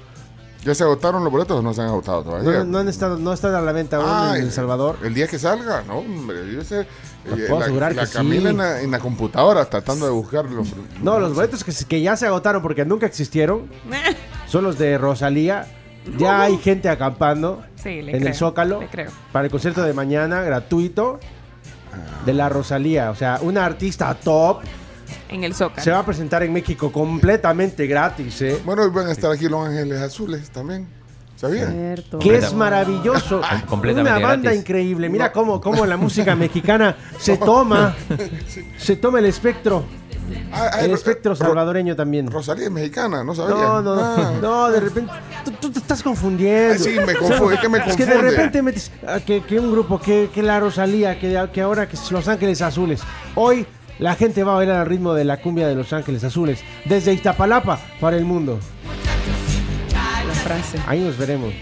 ¿Ya 0.65 0.75
se 0.75 0.83
agotaron 0.83 1.23
los 1.23 1.31
boletos 1.31 1.57
o 1.57 1.61
no 1.61 1.73
se 1.73 1.79
han 1.79 1.87
agotado 1.87 2.21
todavía? 2.23 2.51
No, 2.59 2.63
no 2.65 2.77
han 2.79 2.89
estado, 2.89 3.17
no 3.17 3.31
están 3.31 3.55
a 3.55 3.61
la 3.61 3.71
venta 3.71 3.95
aún 3.95 4.05
Ah, 4.09 4.33
en 4.35 4.43
El 4.43 4.51
Salvador. 4.51 4.97
El 5.01 5.13
día 5.13 5.27
que 5.29 5.39
salga, 5.39 5.81
no, 5.87 5.99
hombre. 5.99 6.53
Yo 6.53 6.61
sé, 6.65 6.85
Puedo 7.25 7.59
la, 7.59 7.65
asegurar 7.65 7.95
la 7.95 8.05
que 8.05 8.11
Camila 8.11 8.41
sí. 8.43 8.47
en, 8.47 8.57
la, 8.57 8.81
en 8.81 8.91
la 8.91 8.99
computadora 8.99 9.65
tratando 9.65 10.05
de 10.05 10.11
buscarlo. 10.11 10.63
No, 11.01 11.19
los 11.19 11.35
boletos 11.35 11.63
que, 11.63 11.71
que 11.87 12.01
ya 12.01 12.15
se 12.15 12.25
agotaron 12.27 12.61
porque 12.61 12.85
nunca 12.85 13.05
existieron 13.05 13.69
son 14.47 14.63
los 14.63 14.77
de 14.77 14.97
Rosalía. 14.97 15.67
Ya 16.17 16.41
hay 16.41 16.57
gente 16.57 16.89
acampando 16.89 17.61
Sí, 17.75 18.01
le 18.01 18.11
en 18.13 18.17
creo, 18.19 18.27
el 18.29 18.33
Zócalo 18.35 18.79
le 18.79 18.87
creo. 18.87 19.11
para 19.31 19.45
el 19.45 19.51
concierto 19.51 19.83
de 19.83 19.93
mañana 19.93 20.41
gratuito 20.41 21.19
de 22.25 22.33
la 22.33 22.49
Rosalía. 22.49 23.11
O 23.11 23.15
sea, 23.15 23.39
una 23.41 23.65
artista 23.65 24.13
top 24.15 24.61
En 25.29 25.43
el 25.43 25.53
Zócalo. 25.53 25.83
se 25.83 25.91
va 25.91 25.99
a 25.99 26.05
presentar 26.05 26.41
en 26.43 26.53
México 26.53 26.91
completamente 26.91 27.85
gratis, 27.85 28.41
¿eh? 28.41 28.61
Bueno, 28.65 28.83
hoy 28.83 28.89
van 28.91 29.07
a 29.07 29.11
estar 29.11 29.31
aquí 29.31 29.47
Los 29.49 29.67
Ángeles 29.67 29.99
Azules 30.01 30.49
también. 30.49 30.87
Cierto. 31.39 32.19
Que 32.19 32.35
es 32.37 32.53
maravilloso. 32.53 33.41
Com- 33.41 33.61
completamente 33.61 34.17
Una 34.17 34.27
banda 34.27 34.43
gratis. 34.43 34.59
increíble. 34.61 35.09
Mira 35.09 35.31
cómo, 35.31 35.61
cómo 35.61 35.85
la 35.85 35.95
música 35.97 36.35
mexicana 36.35 36.95
se 37.19 37.37
toma. 37.37 37.95
Se 38.77 38.95
toma 38.97 39.19
el 39.19 39.25
espectro. 39.25 39.83
Ah, 40.51 40.69
ah, 40.73 40.79
El 40.81 40.89
Ro- 40.91 40.95
espectro 40.95 41.31
Ro- 41.31 41.35
salvadoreño 41.35 41.95
también. 41.95 42.29
Rosalía 42.29 42.65
es 42.65 42.71
mexicana, 42.71 43.23
no 43.23 43.33
sabía. 43.33 43.55
No, 43.55 43.81
no, 43.81 43.95
no. 43.95 44.01
Ah. 44.03 44.33
No, 44.41 44.69
de 44.69 44.79
repente. 44.79 45.11
Tú, 45.45 45.51
tú 45.59 45.71
te 45.71 45.79
estás 45.79 46.03
confundiendo. 46.03 46.73
Ay, 46.73 46.79
sí, 46.79 46.97
me 47.05 47.15
confunde, 47.15 47.55
es 47.55 47.61
que 47.61 47.69
me 47.69 47.77
Es 47.79 47.95
que 47.95 48.05
de 48.05 48.11
confunde. 48.13 48.31
repente 48.31 48.61
metes 48.61 48.91
ah, 49.07 49.19
que, 49.25 49.41
que 49.43 49.59
un 49.59 49.71
grupo, 49.71 49.99
que, 49.99 50.29
que 50.33 50.43
la 50.43 50.59
Rosalía, 50.59 51.19
que, 51.19 51.47
que 51.51 51.61
ahora 51.61 51.87
que 51.87 51.95
es 51.95 52.11
Los 52.11 52.27
Ángeles 52.27 52.61
Azules. 52.61 53.01
Hoy 53.35 53.65
la 53.97 54.15
gente 54.15 54.43
va 54.43 54.51
a 54.53 54.55
bailar 54.57 54.81
al 54.81 54.85
ritmo 54.85 55.13
de 55.13 55.25
la 55.25 55.37
cumbia 55.41 55.67
de 55.67 55.75
Los 55.75 55.93
Ángeles 55.93 56.23
Azules. 56.23 56.59
Desde 56.85 57.11
Iztapalapa 57.13 57.79
para 57.99 58.15
el 58.17 58.25
mundo. 58.25 58.59
Frase. 60.43 60.77
Ahí 60.87 61.01
nos 61.01 61.17
veremos. 61.17 61.53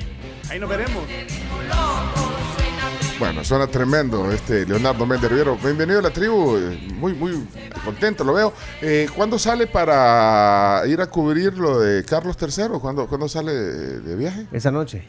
Ahí 0.49 0.59
nos 0.59 0.69
veremos. 0.69 1.03
Bueno, 3.19 3.43
suena 3.43 3.65
tremendo 3.67 4.31
este 4.31 4.65
Leonardo 4.65 5.05
Méndez 5.05 5.31
Rivero. 5.31 5.57
Bienvenido 5.57 5.99
a 5.99 6.01
la 6.03 6.11
tribu, 6.11 6.55
muy, 6.95 7.13
muy 7.13 7.47
contento, 7.83 8.23
lo 8.23 8.33
veo. 8.33 8.53
Eh, 8.81 9.09
¿Cuándo 9.15 9.39
sale 9.39 9.65
para 9.65 10.83
ir 10.87 11.01
a 11.01 11.07
cubrir 11.07 11.57
lo 11.57 11.79
de 11.79 12.03
Carlos 12.05 12.37
III? 12.39 12.79
¿Cuándo, 12.79 13.07
¿cuándo 13.07 13.27
sale 13.27 13.51
de, 13.53 13.99
de 14.01 14.15
viaje? 14.15 14.47
Esa 14.51 14.69
noche. 14.69 15.07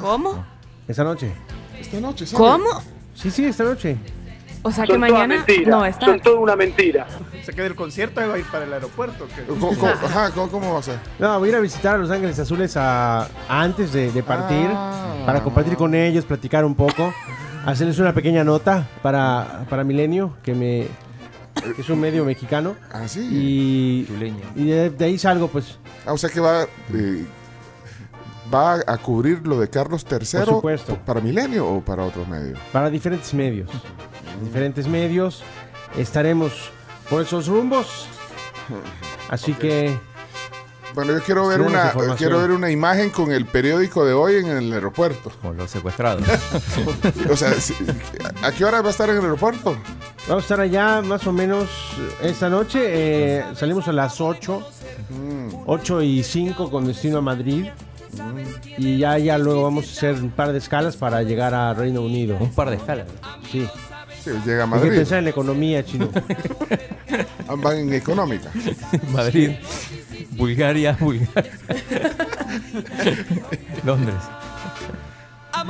¿Cómo? 0.00 0.44
Esa 0.88 1.04
noche. 1.04 1.34
Esta 1.78 2.00
noche 2.00 2.26
sale. 2.26 2.38
¿Cómo? 2.38 2.82
Sí, 3.14 3.30
sí, 3.30 3.44
esta 3.44 3.64
noche. 3.64 3.98
O 4.66 4.70
sea 4.72 4.84
que 4.86 4.92
Son 4.92 5.00
todas 5.00 5.12
mañana. 5.12 5.34
mentiras. 5.36 5.68
No, 5.68 5.84
está. 5.84 6.06
Son 6.06 6.20
toda 6.20 6.38
una 6.40 6.56
mentira. 6.56 7.06
Se 7.44 7.52
queda 7.52 7.66
el 7.66 7.74
concierto 7.74 8.20
y 8.24 8.26
va 8.26 8.34
a 8.34 8.38
ir 8.38 8.46
para 8.46 8.64
el 8.64 8.72
aeropuerto. 8.72 9.26
¿Cómo, 9.46 9.68
cómo- 9.68 9.86
ajá, 10.04 10.30
¿cómo, 10.30 10.48
cómo 10.50 10.72
va 10.72 10.80
a 10.80 10.82
ser? 10.82 10.98
No, 11.18 11.38
voy 11.38 11.48
a 11.48 11.52
ir 11.52 11.56
a 11.56 11.60
visitar 11.60 11.94
a 11.96 11.98
Los 11.98 12.10
Ángeles 12.10 12.38
Azules 12.38 12.74
a- 12.76 13.28
antes 13.48 13.92
de, 13.92 14.10
de 14.10 14.22
partir 14.22 14.66
Ah. 14.72 15.22
para 15.26 15.42
compartir 15.42 15.76
con 15.76 15.94
ellos, 15.94 16.24
platicar 16.24 16.64
un 16.64 16.74
poco, 16.74 17.12
hacerles 17.66 17.98
una 17.98 18.14
pequeña 18.14 18.42
nota 18.42 18.88
para, 19.02 19.66
para 19.68 19.84
Milenio, 19.84 20.34
que 20.42 20.54
me 20.54 20.86
que 21.76 21.80
es 21.82 21.88
un 21.90 22.00
medio 22.00 22.24
mexicano. 22.24 22.74
Ah, 22.92 23.06
sí. 23.06 23.20
Y, 23.30 24.06
Chuleño. 24.06 24.40
y 24.56 24.64
de, 24.66 24.90
de 24.90 25.04
ahí 25.04 25.18
salgo, 25.18 25.48
pues, 25.48 25.78
Ah, 26.06 26.12
o 26.12 26.18
sea 26.18 26.28
que 26.30 26.40
va, 26.40 26.64
eh, 26.92 27.24
va 28.52 28.74
a 28.86 28.98
cubrir 28.98 29.46
lo 29.46 29.58
de 29.60 29.68
Carlos 29.68 30.04
III 30.10 30.18
Por 30.18 30.46
supuesto. 30.46 30.98
para 31.06 31.20
Milenio 31.20 31.66
o 31.66 31.80
para 31.80 32.04
otros 32.04 32.26
medios. 32.28 32.58
para 32.72 32.90
diferentes 32.90 33.32
medios. 33.34 33.70
Diferentes 34.42 34.86
medios. 34.86 35.42
Estaremos 35.96 36.52
por 37.08 37.22
esos 37.22 37.46
rumbos. 37.46 38.06
Así 39.28 39.52
que 39.54 39.96
Bueno, 40.94 41.12
yo 41.12 41.22
quiero 41.22 41.46
ver 41.48 41.60
una 41.60 41.92
quiero 42.16 42.40
ver 42.40 42.50
una 42.52 42.70
imagen 42.70 43.10
con 43.10 43.30
el 43.32 43.46
periódico 43.46 44.04
de 44.04 44.12
hoy 44.12 44.36
en 44.36 44.46
el 44.46 44.72
aeropuerto. 44.72 45.30
Como 45.40 45.52
los 45.54 45.70
secuestrados. 45.70 46.24
O 47.30 47.36
sea, 47.36 47.52
¿a 48.42 48.52
qué 48.52 48.64
hora 48.64 48.80
va 48.80 48.88
a 48.88 48.90
estar 48.90 49.08
en 49.10 49.16
el 49.16 49.22
aeropuerto? 49.22 49.76
vamos 50.28 50.44
a 50.44 50.46
estar 50.46 50.60
allá 50.60 51.02
más 51.02 51.26
o 51.26 51.32
menos 51.32 51.68
esta 52.22 52.48
noche. 52.48 52.80
eh, 52.84 53.44
salimos 53.54 53.86
a 53.88 53.92
las 53.92 54.20
8. 54.20 54.62
8 55.66 56.02
y 56.02 56.22
5 56.22 56.70
con 56.70 56.86
destino 56.86 57.18
a 57.18 57.22
Madrid. 57.22 57.66
Y 58.78 58.98
ya, 58.98 59.18
ya 59.18 59.38
luego 59.38 59.64
vamos 59.64 59.88
a 59.88 59.90
hacer 59.90 60.14
un 60.14 60.30
par 60.30 60.52
de 60.52 60.58
escalas 60.58 60.96
para 60.96 61.22
llegar 61.22 61.52
a 61.54 61.74
Reino 61.74 62.00
Unido. 62.02 62.36
Un 62.38 62.52
par 62.52 62.70
de 62.70 62.76
escalas. 62.76 63.08
Sí. 63.50 63.68
Sí, 64.24 64.30
llega 64.46 64.62
a 64.62 64.64
Hay 64.64 64.70
que 64.70 64.76
Madrid. 64.76 64.96
pensar 64.96 65.18
en 65.18 65.24
la 65.24 65.30
economía, 65.30 65.84
chino. 65.84 66.08
Van 67.58 67.76
en 67.76 67.92
económica. 67.92 68.50
Madrid, 69.12 69.50
Bulgaria, 70.30 70.96
Bulgaria. 70.98 71.52
Londres. 73.84 74.14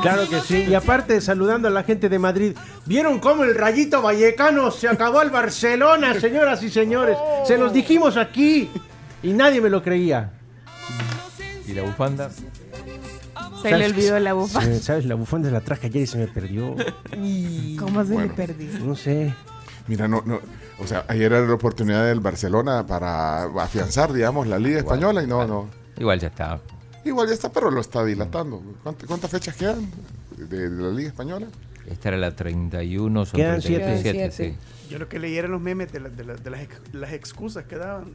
Claro 0.02 0.28
que 0.28 0.40
sí. 0.40 0.66
Y 0.68 0.74
aparte, 0.74 1.20
saludando 1.20 1.68
a 1.68 1.70
la 1.70 1.82
gente 1.82 2.08
de 2.08 2.18
Madrid. 2.18 2.56
¿Vieron 2.86 3.20
cómo 3.20 3.44
el 3.44 3.54
rayito 3.54 4.02
vallecano 4.02 4.70
se 4.70 4.88
acabó 4.88 5.20
al 5.20 5.30
Barcelona, 5.30 6.18
señoras 6.18 6.62
y 6.62 6.70
señores? 6.70 7.16
Se 7.46 7.58
los 7.58 7.72
dijimos 7.72 8.16
aquí 8.16 8.70
y 9.22 9.32
nadie 9.32 9.60
me 9.60 9.70
lo 9.70 9.82
creía. 9.82 10.30
Y 11.66 11.72
la 11.72 11.82
bufanda. 11.82 12.30
Se 13.70 13.76
le 13.76 13.84
¿Sabes- 13.84 13.92
olvidó 13.92 14.20
la 14.20 14.32
bufa. 14.34 14.60
Sí, 14.62 14.78
¿Sabes? 14.80 15.04
La 15.06 15.14
bufanda 15.14 15.50
la 15.50 15.60
traje 15.60 15.86
ayer 15.88 16.02
y 16.02 16.06
se 16.06 16.18
me 16.18 16.26
perdió. 16.28 16.74
¿Cómo 17.78 18.04
se 18.04 18.12
Bueno. 18.12 18.28
le 18.28 18.34
perdió? 18.34 18.78
No 18.80 18.94
sé. 18.96 19.34
Mira, 19.86 20.08
no, 20.08 20.22
no, 20.24 20.40
o 20.78 20.86
sea, 20.86 21.04
ayer 21.08 21.32
era 21.32 21.40
la 21.46 21.52
oportunidad 21.54 22.06
del 22.06 22.20
Barcelona 22.20 22.86
para 22.86 23.44
afianzar, 23.44 24.12
digamos, 24.12 24.46
la 24.46 24.58
Liga 24.58 24.78
Española 24.78 25.22
y 25.22 25.26
no, 25.26 25.46
no. 25.46 25.68
Igual 25.98 26.20
ya 26.20 26.28
está. 26.28 26.60
Igual 27.04 27.28
ya 27.28 27.34
está, 27.34 27.52
pero 27.52 27.70
lo 27.70 27.80
está 27.82 28.02
dilatando. 28.04 28.62
¿Cuántas, 28.82 29.06
cuántas 29.06 29.30
fechas 29.30 29.54
quedan 29.56 29.86
de, 30.38 30.70
de 30.70 30.82
la 30.82 30.90
Liga 30.90 31.08
Española? 31.08 31.46
Esta 31.86 32.08
era 32.08 32.16
la 32.16 32.34
31, 32.34 33.26
son 33.26 33.36
Quedan 33.38 33.60
37, 33.60 34.30
siete. 34.30 34.30
sí. 34.30 34.56
Yo 34.90 34.98
lo 34.98 35.06
que 35.08 35.18
leí 35.18 35.36
eran 35.36 35.50
los 35.50 35.60
memes 35.60 35.92
de, 35.92 36.00
la- 36.00 36.08
de 36.08 36.24
la- 36.24 36.34
de 36.34 36.50
las, 36.50 36.60
ex- 36.62 36.80
las 36.94 37.12
excusas 37.12 37.64
que 37.66 37.76
daban. 37.76 38.12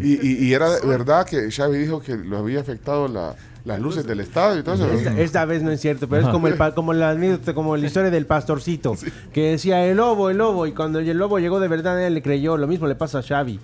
Y, 0.00 0.14
y- 0.26 0.44
y 0.48 0.54
era 0.54 0.68
verdad 0.84 1.24
que 1.24 1.50
Xavi 1.50 1.78
dijo 1.78 2.00
que 2.00 2.16
lo 2.16 2.38
había 2.38 2.60
afectado 2.60 3.06
la- 3.06 3.36
las 3.64 3.78
luces 3.80 4.04
del 4.06 4.20
estadio 4.20 4.60
y 4.60 4.62
todo 4.64 4.74
eso. 4.74 4.90
Esta, 4.90 5.20
esta 5.20 5.44
vez 5.44 5.62
no 5.62 5.70
es 5.70 5.80
cierto, 5.80 6.08
pero 6.08 6.22
es 6.22 6.28
como 6.28 6.48
el 6.48 6.56
como 6.74 6.92
la 6.92 7.16
como 7.54 7.76
la 7.76 7.86
historia 7.86 8.10
del 8.10 8.26
pastorcito, 8.26 8.96
que 9.32 9.50
decía 9.52 9.86
el 9.86 9.96
lobo, 9.98 10.30
el 10.30 10.38
lobo, 10.38 10.66
y 10.66 10.72
cuando 10.72 10.98
el 10.98 11.16
lobo 11.16 11.38
llegó 11.38 11.60
de 11.60 11.68
verdad 11.68 11.94
nadie 11.94 12.10
le 12.10 12.22
creyó. 12.22 12.56
Lo 12.56 12.66
mismo 12.66 12.86
le 12.88 12.94
pasa 12.96 13.20
a 13.20 13.22
Xavi. 13.22 13.60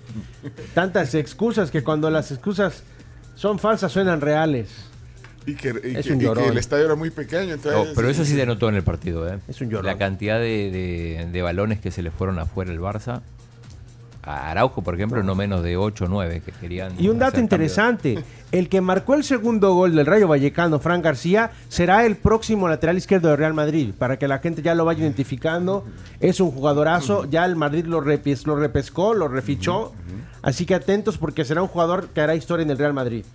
Tantas 0.73 1.13
excusas 1.15 1.71
que 1.71 1.83
cuando 1.83 2.09
las 2.09 2.31
excusas 2.31 2.83
son 3.35 3.59
falsas 3.59 3.91
suenan 3.91 4.21
reales. 4.21 4.69
Y 5.45 5.55
que, 5.55 5.69
y 5.69 5.95
Es 5.97 6.05
que- 6.05 6.13
un 6.13 6.21
y 6.21 6.33
que 6.33 6.45
el 6.47 6.57
estadio 6.57 6.85
era 6.85 6.95
muy 6.95 7.09
pequeño. 7.09 7.53
Entonces, 7.55 7.73
No, 7.89 7.93
pero 7.95 8.09
eso 8.09 8.23
sí 8.23 8.35
se 8.35 8.45
notó 8.45 8.69
en 8.69 8.75
el 8.75 8.83
partido, 8.83 9.27
¿eh? 9.27 9.39
Es 9.47 9.59
un 9.61 9.69
llorón. 9.69 9.85
La 9.85 9.97
cantidad 9.97 10.37
de, 10.39 10.69
de- 10.71 11.29
de 11.31 11.41
balones 11.41 11.79
que 11.79 11.91
se 11.91 12.01
le 12.03 12.11
fueron 12.11 12.37
afuera 12.39 12.71
el 12.71 12.79
Barça. 12.79 13.21
A 14.31 14.51
Araujo, 14.51 14.83
por 14.83 14.93
ejemplo, 14.93 15.23
no 15.23 15.33
menos 15.33 15.63
de 15.63 15.75
8 15.75 16.05
o 16.05 16.07
9 16.07 16.43
que 16.45 16.51
querían. 16.51 16.93
Y 16.99 17.07
un 17.09 17.17
dato 17.17 17.39
interesante, 17.39 18.23
el 18.51 18.69
que 18.69 18.79
marcó 18.79 19.15
el 19.15 19.23
segundo 19.23 19.73
gol 19.73 19.95
del 19.95 20.05
Rayo 20.05 20.27
Vallecano, 20.27 20.79
Fran 20.79 21.01
García, 21.01 21.49
será 21.67 22.05
el 22.05 22.15
próximo 22.15 22.67
lateral 22.69 22.95
izquierdo 22.95 23.29
de 23.29 23.37
Real 23.37 23.55
Madrid, 23.55 23.91
para 23.97 24.19
que 24.19 24.27
la 24.27 24.37
gente 24.37 24.61
ya 24.61 24.75
lo 24.75 24.85
vaya 24.85 24.99
identificando. 25.01 25.83
Es 26.19 26.39
un 26.39 26.51
jugadorazo, 26.51 27.25
ya 27.25 27.43
el 27.43 27.55
Madrid 27.55 27.85
lo, 27.85 28.01
repes- 28.03 28.45
lo 28.45 28.55
repescó, 28.55 29.15
lo 29.15 29.27
refichó, 29.29 29.93
así 30.43 30.67
que 30.67 30.75
atentos 30.75 31.17
porque 31.17 31.43
será 31.43 31.63
un 31.63 31.67
jugador 31.67 32.09
que 32.09 32.21
hará 32.21 32.35
historia 32.35 32.61
en 32.63 32.69
el 32.69 32.77
Real 32.77 32.93
Madrid. 32.93 33.25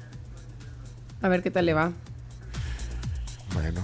A 1.22 1.28
ver 1.28 1.42
qué 1.42 1.50
tal 1.50 1.66
le 1.66 1.74
va. 1.74 1.90
Bueno. 3.52 3.80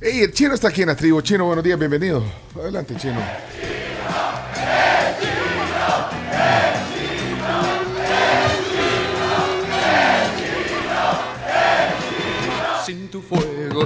El 0.00 0.32
chino 0.32 0.54
está 0.54 0.68
aquí 0.68 0.82
en 0.82 0.88
la 0.88 0.94
tribu. 0.96 1.20
Chino, 1.20 1.46
buenos 1.46 1.64
días, 1.64 1.78
bienvenido. 1.80 2.22
Adelante, 2.54 2.94
chino. 2.96 3.18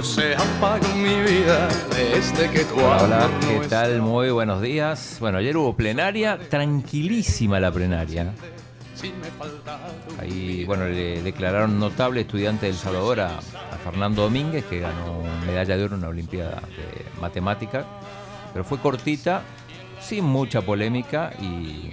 Se 0.01 0.33
apaga 0.33 0.87
mi 0.95 1.21
vida 1.21 1.67
desde 1.89 2.49
que 2.51 2.63
tu 2.63 2.75
Hola, 2.75 3.29
¿qué 3.41 3.67
tal? 3.67 4.01
Muy 4.01 4.29
buenos 4.29 4.61
días. 4.61 5.17
Bueno, 5.19 5.39
ayer 5.39 5.57
hubo 5.57 5.75
plenaria, 5.75 6.37
tranquilísima 6.49 7.59
la 7.59 7.71
plenaria. 7.71 8.33
Ahí, 10.19 10.63
bueno, 10.65 10.85
le 10.85 11.21
declararon 11.21 11.79
notable 11.79 12.21
estudiante 12.21 12.67
del 12.67 12.75
Salvador 12.75 13.19
a, 13.19 13.37
a 13.39 13.77
Fernando 13.83 14.23
Domínguez, 14.23 14.63
que 14.65 14.79
ganó 14.79 15.21
medalla 15.45 15.75
de 15.75 15.83
oro 15.83 15.95
en 15.95 16.01
una 16.01 16.09
Olimpiada 16.09 16.61
de 16.61 17.19
Matemática. 17.19 17.85
Pero 18.53 18.63
fue 18.63 18.79
cortita, 18.79 19.41
sin 19.99 20.23
mucha 20.23 20.61
polémica 20.61 21.33
y, 21.41 21.91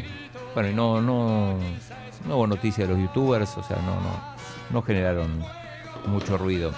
bueno, 0.54 0.70
y 0.70 0.74
no, 0.74 1.00
no, 1.02 1.58
no 2.26 2.36
hubo 2.36 2.46
noticia 2.46 2.86
de 2.86 2.92
los 2.92 3.00
youtubers, 3.00 3.56
o 3.56 3.62
sea, 3.64 3.78
no, 3.78 4.00
no, 4.00 4.20
no 4.70 4.82
generaron 4.82 5.44
mucho 6.06 6.38
ruido. 6.38 6.72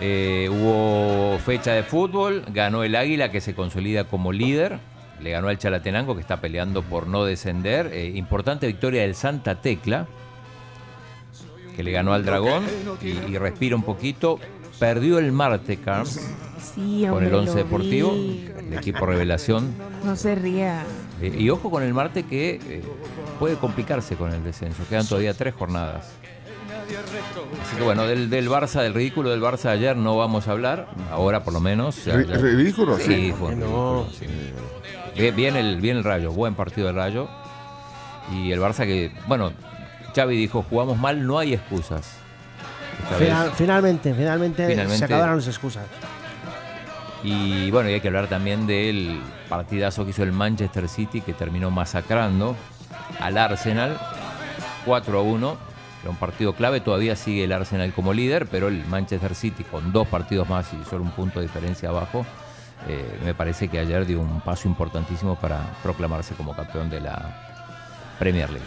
Eh, 0.00 0.48
hubo 0.50 1.38
fecha 1.40 1.72
de 1.72 1.82
fútbol, 1.82 2.44
ganó 2.48 2.84
el 2.84 2.96
Águila 2.96 3.30
que 3.30 3.40
se 3.42 3.54
consolida 3.54 4.04
como 4.04 4.32
líder, 4.32 4.78
le 5.20 5.30
ganó 5.30 5.48
al 5.48 5.58
Chalatenango 5.58 6.14
que 6.14 6.22
está 6.22 6.40
peleando 6.40 6.82
por 6.82 7.06
no 7.06 7.24
descender. 7.24 7.90
Eh, 7.92 8.12
importante 8.14 8.66
victoria 8.66 9.02
del 9.02 9.14
Santa 9.14 9.60
Tecla, 9.60 10.06
que 11.76 11.82
le 11.82 11.92
ganó 11.92 12.14
al 12.14 12.24
Dragón 12.24 12.64
y, 13.02 13.08
y 13.32 13.38
respira 13.38 13.76
un 13.76 13.82
poquito. 13.82 14.38
Perdió 14.78 15.18
el 15.18 15.30
Marte 15.30 15.76
Carms 15.76 16.18
Sí, 16.74 17.06
con 17.08 17.22
el 17.24 17.34
11 17.34 17.50
lo 17.50 17.56
Deportivo, 17.56 18.12
el 18.12 18.72
equipo 18.72 19.04
revelación. 19.04 19.74
No 20.04 20.16
se 20.16 20.34
ría. 20.34 20.84
Eh, 21.20 21.34
y 21.38 21.50
ojo 21.50 21.70
con 21.70 21.82
el 21.82 21.92
Marte 21.92 22.22
que 22.22 22.82
puede 23.38 23.56
complicarse 23.56 24.16
con 24.16 24.32
el 24.32 24.42
descenso. 24.42 24.82
Quedan 24.88 25.06
todavía 25.06 25.34
tres 25.34 25.54
jornadas. 25.54 26.12
Así 26.94 27.76
que 27.76 27.82
bueno, 27.82 28.04
del, 28.06 28.30
del 28.30 28.48
Barça, 28.48 28.82
del 28.82 28.94
ridículo 28.94 29.30
del 29.30 29.40
Barça 29.40 29.62
de 29.64 29.70
ayer 29.70 29.96
no 29.96 30.16
vamos 30.16 30.48
a 30.48 30.52
hablar. 30.52 30.88
Ahora 31.10 31.42
por 31.44 31.52
lo 31.52 31.60
menos. 31.60 32.04
ya- 32.04 32.14
Ri- 32.16 32.26
ya- 32.26 32.36
¿Ridículo? 32.38 32.96
Sí, 32.98 33.04
Sí. 33.04 33.34
fue 33.38 33.48
un 33.54 33.60
No. 33.60 33.66
ridículo, 33.66 34.08
sí. 34.18 34.26
Bien, 35.20 35.36
bien 35.36 35.56
el, 35.56 35.80
bien 35.80 35.96
el 35.98 36.04
Rayo, 36.04 36.32
buen 36.32 36.54
partido 36.54 36.86
del 36.88 36.96
Rayo. 36.96 37.28
Y 38.32 38.52
el 38.52 38.60
Barça 38.60 38.84
que, 38.84 39.12
bueno, 39.26 39.52
Xavi 40.14 40.36
dijo, 40.36 40.64
jugamos 40.68 40.98
mal, 40.98 41.26
no 41.26 41.38
hay 41.38 41.54
excusas. 41.54 42.12
Esta 43.04 43.16
vez. 43.18 43.28
Final- 43.28 43.52
finalmente, 43.54 44.14
finalmente, 44.14 44.66
Finalmente. 44.66 44.98
se 44.98 45.04
acabaron 45.04 45.36
las 45.36 45.46
excusas. 45.48 45.84
Y 47.22 47.70
bueno, 47.70 47.90
y 47.90 47.94
hay 47.94 48.00
que 48.00 48.08
hablar 48.08 48.28
también 48.28 48.66
del 48.66 49.20
partidazo 49.48 50.04
que 50.04 50.10
hizo 50.10 50.22
el 50.22 50.32
Manchester 50.32 50.88
City 50.88 51.20
que 51.20 51.34
terminó 51.34 51.70
masacrando 51.70 52.56
al 53.20 53.36
Arsenal 53.36 53.98
4 54.86 55.18
a 55.18 55.22
1. 55.22 55.69
Era 56.02 56.10
un 56.10 56.16
partido 56.16 56.54
clave, 56.54 56.80
todavía 56.80 57.14
sigue 57.14 57.44
el 57.44 57.52
Arsenal 57.52 57.92
como 57.92 58.14
líder, 58.14 58.46
pero 58.46 58.68
el 58.68 58.84
Manchester 58.86 59.34
City 59.34 59.64
con 59.64 59.92
dos 59.92 60.08
partidos 60.08 60.48
más 60.48 60.72
y 60.72 60.82
solo 60.88 61.04
un 61.04 61.10
punto 61.10 61.40
de 61.40 61.46
diferencia 61.46 61.90
abajo, 61.90 62.24
eh, 62.88 63.18
me 63.22 63.34
parece 63.34 63.68
que 63.68 63.78
ayer 63.78 64.06
dio 64.06 64.20
un 64.20 64.40
paso 64.40 64.66
importantísimo 64.66 65.36
para 65.36 65.60
proclamarse 65.82 66.34
como 66.34 66.56
campeón 66.56 66.88
de 66.88 67.00
la 67.00 68.16
Premier 68.18 68.48
League. 68.48 68.66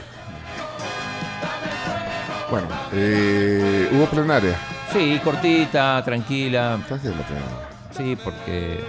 Bueno, 2.51 2.67
eh, 2.91 3.89
hubo 3.91 4.05
plenaria. 4.05 4.55
Sí, 4.91 5.19
cortita, 5.23 6.03
tranquila. 6.05 6.79
Traje 6.87 7.09
la 7.09 7.25
plenaria. 7.25 7.69
Sí, 7.89 8.15
porque 8.23 8.83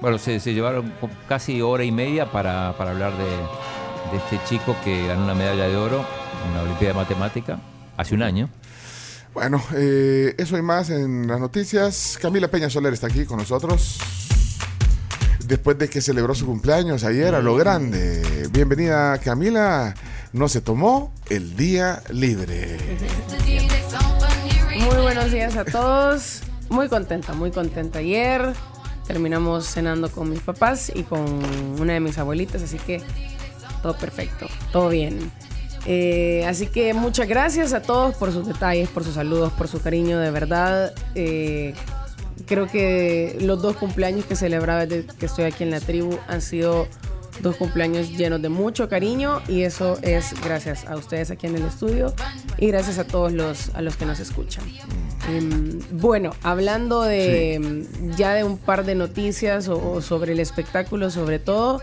bueno, 0.00 0.18
se, 0.18 0.38
se 0.38 0.54
llevaron 0.54 0.92
casi 1.28 1.60
hora 1.60 1.82
y 1.82 1.90
media 1.90 2.26
para, 2.26 2.72
para 2.78 2.92
hablar 2.92 3.12
de, 3.16 3.24
de 3.24 4.16
este 4.16 4.38
chico 4.48 4.76
que 4.84 5.08
ganó 5.08 5.24
una 5.24 5.34
medalla 5.34 5.66
de 5.66 5.76
oro 5.76 6.04
en 6.46 6.54
la 6.54 6.62
Olimpiada 6.62 6.94
de 6.94 7.00
Matemática 7.00 7.58
hace 8.00 8.14
un 8.14 8.22
año. 8.22 8.48
Bueno, 9.34 9.62
eh, 9.74 10.34
eso 10.38 10.58
y 10.58 10.62
más 10.62 10.90
en 10.90 11.28
las 11.28 11.38
noticias. 11.38 12.18
Camila 12.20 12.48
Peña 12.48 12.68
Soler 12.68 12.92
está 12.92 13.06
aquí 13.06 13.24
con 13.24 13.38
nosotros. 13.38 13.98
Después 15.46 15.78
de 15.78 15.88
que 15.88 16.00
celebró 16.00 16.34
su 16.34 16.46
cumpleaños 16.46 17.04
ayer 17.04 17.34
a 17.34 17.40
lo 17.40 17.54
grande. 17.56 18.48
Bienvenida 18.52 19.18
Camila. 19.18 19.94
No 20.32 20.48
se 20.48 20.60
tomó 20.60 21.12
el 21.28 21.56
día 21.56 22.02
libre. 22.10 22.78
Muy 24.78 25.02
buenos 25.02 25.30
días 25.30 25.56
a 25.56 25.64
todos. 25.64 26.42
Muy 26.68 26.88
contenta, 26.88 27.32
muy 27.32 27.50
contenta. 27.50 27.98
Ayer 27.98 28.52
terminamos 29.06 29.66
cenando 29.66 30.10
con 30.10 30.30
mis 30.30 30.40
papás 30.40 30.90
y 30.94 31.02
con 31.02 31.20
una 31.80 31.94
de 31.94 32.00
mis 32.00 32.16
abuelitas, 32.18 32.62
así 32.62 32.78
que 32.78 33.02
todo 33.82 33.96
perfecto, 33.96 34.46
todo 34.72 34.88
bien. 34.88 35.32
Eh, 35.86 36.44
así 36.46 36.66
que 36.66 36.92
muchas 36.94 37.26
gracias 37.26 37.72
a 37.72 37.82
todos 37.82 38.14
por 38.14 38.32
sus 38.32 38.46
detalles, 38.46 38.88
por 38.88 39.04
sus 39.04 39.14
saludos, 39.14 39.52
por 39.52 39.68
su 39.68 39.80
cariño, 39.80 40.18
de 40.18 40.30
verdad. 40.30 40.92
eh, 41.14 41.74
creo 42.46 42.66
que 42.66 43.36
los 43.40 43.60
dos 43.62 43.76
cumpleaños 43.76 44.24
que 44.24 44.34
celebraba 44.34 44.86
desde 44.86 45.06
que 45.14 45.26
estoy 45.26 45.44
aquí 45.44 45.62
en 45.62 45.70
la 45.70 45.80
tribu 45.80 46.18
han 46.26 46.40
sido 46.40 46.88
dos 47.42 47.56
cumpleaños 47.56 48.10
llenos 48.10 48.42
de 48.42 48.48
mucho 48.48 48.88
cariño 48.88 49.40
y 49.48 49.62
eso 49.62 49.98
es 50.02 50.34
gracias 50.42 50.84
a 50.86 50.96
ustedes 50.96 51.30
aquí 51.30 51.46
en 51.46 51.56
el 51.56 51.64
estudio 51.64 52.12
y 52.58 52.66
gracias 52.68 52.98
a 52.98 53.04
todos 53.04 53.32
los, 53.32 53.70
a 53.74 53.82
los 53.82 53.96
que 53.96 54.04
nos 54.04 54.20
escuchan. 54.20 54.64
Em, 55.28 55.78
bueno, 55.92 56.32
hablando 56.42 57.02
de 57.02 57.86
ya 58.16 58.34
de 58.34 58.44
un 58.44 58.58
par 58.58 58.84
de 58.84 58.94
noticias 58.94 59.68
o, 59.68 59.92
o 59.92 60.02
sobre 60.02 60.32
el 60.32 60.40
espectáculo 60.40 61.10
sobre 61.10 61.38
todo, 61.38 61.80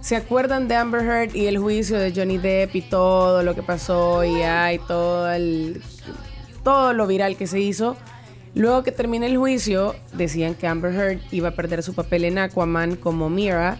¿se 0.00 0.16
acuerdan 0.16 0.68
de 0.68 0.76
Amber 0.76 1.02
Heard 1.02 1.34
y 1.34 1.46
el 1.46 1.58
juicio 1.58 1.98
de 1.98 2.12
Johnny 2.14 2.38
Depp 2.38 2.74
y 2.74 2.82
todo 2.82 3.42
lo 3.42 3.54
que 3.54 3.62
pasó 3.62 4.24
y 4.24 4.40
todo 4.86 5.30
el 5.30 5.82
todo 6.64 6.92
lo 6.92 7.06
viral 7.06 7.36
que 7.36 7.46
se 7.46 7.60
hizo? 7.60 7.96
Luego 8.54 8.82
que 8.82 8.90
termine 8.92 9.26
el 9.26 9.36
juicio, 9.36 9.94
decían 10.12 10.54
que 10.54 10.66
Amber 10.66 10.94
Heard 10.94 11.20
iba 11.30 11.50
a 11.50 11.52
perder 11.52 11.82
su 11.82 11.94
papel 11.94 12.24
en 12.24 12.38
Aquaman 12.38 12.96
como 12.96 13.30
Mira. 13.30 13.78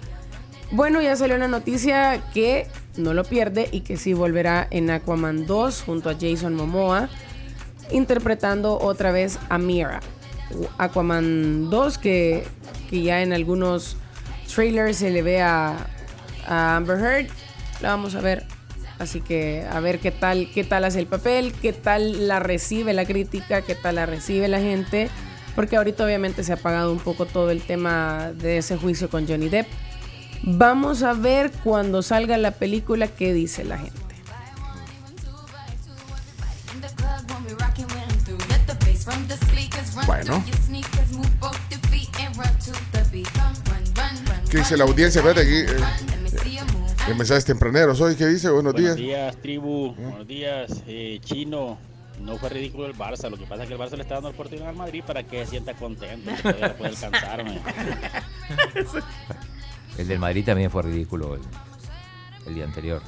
Bueno, 0.71 1.03
ya 1.03 1.17
salió 1.17 1.35
una 1.35 1.49
noticia 1.49 2.23
que 2.33 2.69
no 2.97 3.13
lo 3.13 3.25
pierde 3.25 3.69
y 3.73 3.81
que 3.81 3.97
sí 3.97 4.13
volverá 4.13 4.69
en 4.71 4.91
Aquaman 4.91 5.47
2 5.47 5.83
junto 5.83 6.11
a 6.11 6.15
Jason 6.15 6.55
Momoa, 6.55 7.09
interpretando 7.91 8.79
otra 8.79 9.11
vez 9.11 9.39
a 9.49 9.59
Mira. 9.59 10.01
Aquaman 10.79 11.71
2, 11.71 11.99
que, 11.99 12.45
que 12.89 13.03
ya 13.03 13.23
en 13.23 13.33
algunos 13.33 13.97
trailers 14.55 14.99
se 14.99 15.11
le 15.11 15.23
ve 15.23 15.43
a, 15.43 15.77
a 16.47 16.77
Amber 16.77 16.99
Heard. 16.99 17.29
La 17.81 17.91
vamos 17.91 18.15
a 18.15 18.21
ver. 18.21 18.45
Así 18.99 19.23
que 19.23 19.67
a 19.71 19.81
ver 19.81 19.99
qué 19.99 20.11
tal, 20.11 20.51
qué 20.53 20.63
tal 20.63 20.85
hace 20.85 20.99
el 20.99 21.07
papel, 21.07 21.55
qué 21.55 21.73
tal 21.73 22.29
la 22.29 22.39
recibe 22.39 22.93
la 22.93 23.07
crítica, 23.07 23.63
qué 23.63 23.75
tal 23.75 23.95
la 23.95 24.07
recibe 24.07 24.47
la 24.49 24.61
gente. 24.61 25.09
Porque 25.57 25.77
ahorita 25.77 26.05
obviamente 26.05 26.45
se 26.45 26.53
ha 26.53 26.57
apagado 26.57 26.93
un 26.93 26.99
poco 26.99 27.27
todo 27.27 27.51
el 27.51 27.63
tema 27.63 28.33
de 28.35 28.59
ese 28.59 28.77
juicio 28.77 29.09
con 29.09 29.27
Johnny 29.27 29.49
Depp. 29.49 29.67
Vamos 30.43 31.03
a 31.03 31.13
ver 31.13 31.51
cuando 31.65 32.03
salga 32.03 32.37
la 32.39 32.51
película 32.53 33.09
qué 33.09 33.33
dice 33.33 33.65
la 33.65 33.79
gente. 33.79 34.01
Bueno. 40.07 40.45
¿Qué 44.51 44.59
dice 44.59 44.77
la 44.77 44.85
audiencia? 44.85 45.21
Espérate 45.21 45.41
aquí. 45.43 45.73
eh, 45.73 46.20
eh, 47.09 47.15
mensajes 47.15 47.45
tempraneros 47.45 48.01
hoy. 48.01 48.15
¿Qué 48.17 48.27
dice? 48.27 48.51
Buenos 48.51 48.73
Buenos 48.73 48.97
días. 48.97 49.09
días, 49.09 49.37
tribu. 49.43 49.95
Buenos 49.95 50.27
días, 50.27 50.83
eh, 50.87 51.19
chino. 51.25 51.79
No 52.21 52.37
fue 52.37 52.51
ridículo 52.51 52.87
el 52.87 52.95
Barça. 52.95 53.31
Lo 53.31 53.39
que 53.39 53.47
pasa 53.47 53.63
es 53.63 53.69
que 53.69 53.75
el 53.75 53.81
Barça 53.81 53.97
le 53.97 54.03
está 54.03 54.15
dando 54.15 54.29
la 54.29 54.35
oportunidad 54.35 54.69
al 54.69 54.77
Madrid 54.77 55.03
para 55.07 55.23
que 55.23 55.45
se 55.45 55.53
sienta 55.53 55.75
contento. 55.75 56.31
Que 56.37 56.43
todavía 56.43 56.77
puede 56.77 56.91
alcanzar, 56.91 57.45
man. 57.45 57.61
El 59.99 60.07
del 60.09 60.19
Madrid 60.19 60.45
también 60.45 60.71
fue 60.71 60.83
ridículo 60.83 61.35
el, 61.35 61.41
el 62.47 62.55
día 62.55 62.65
anterior. 62.65 63.03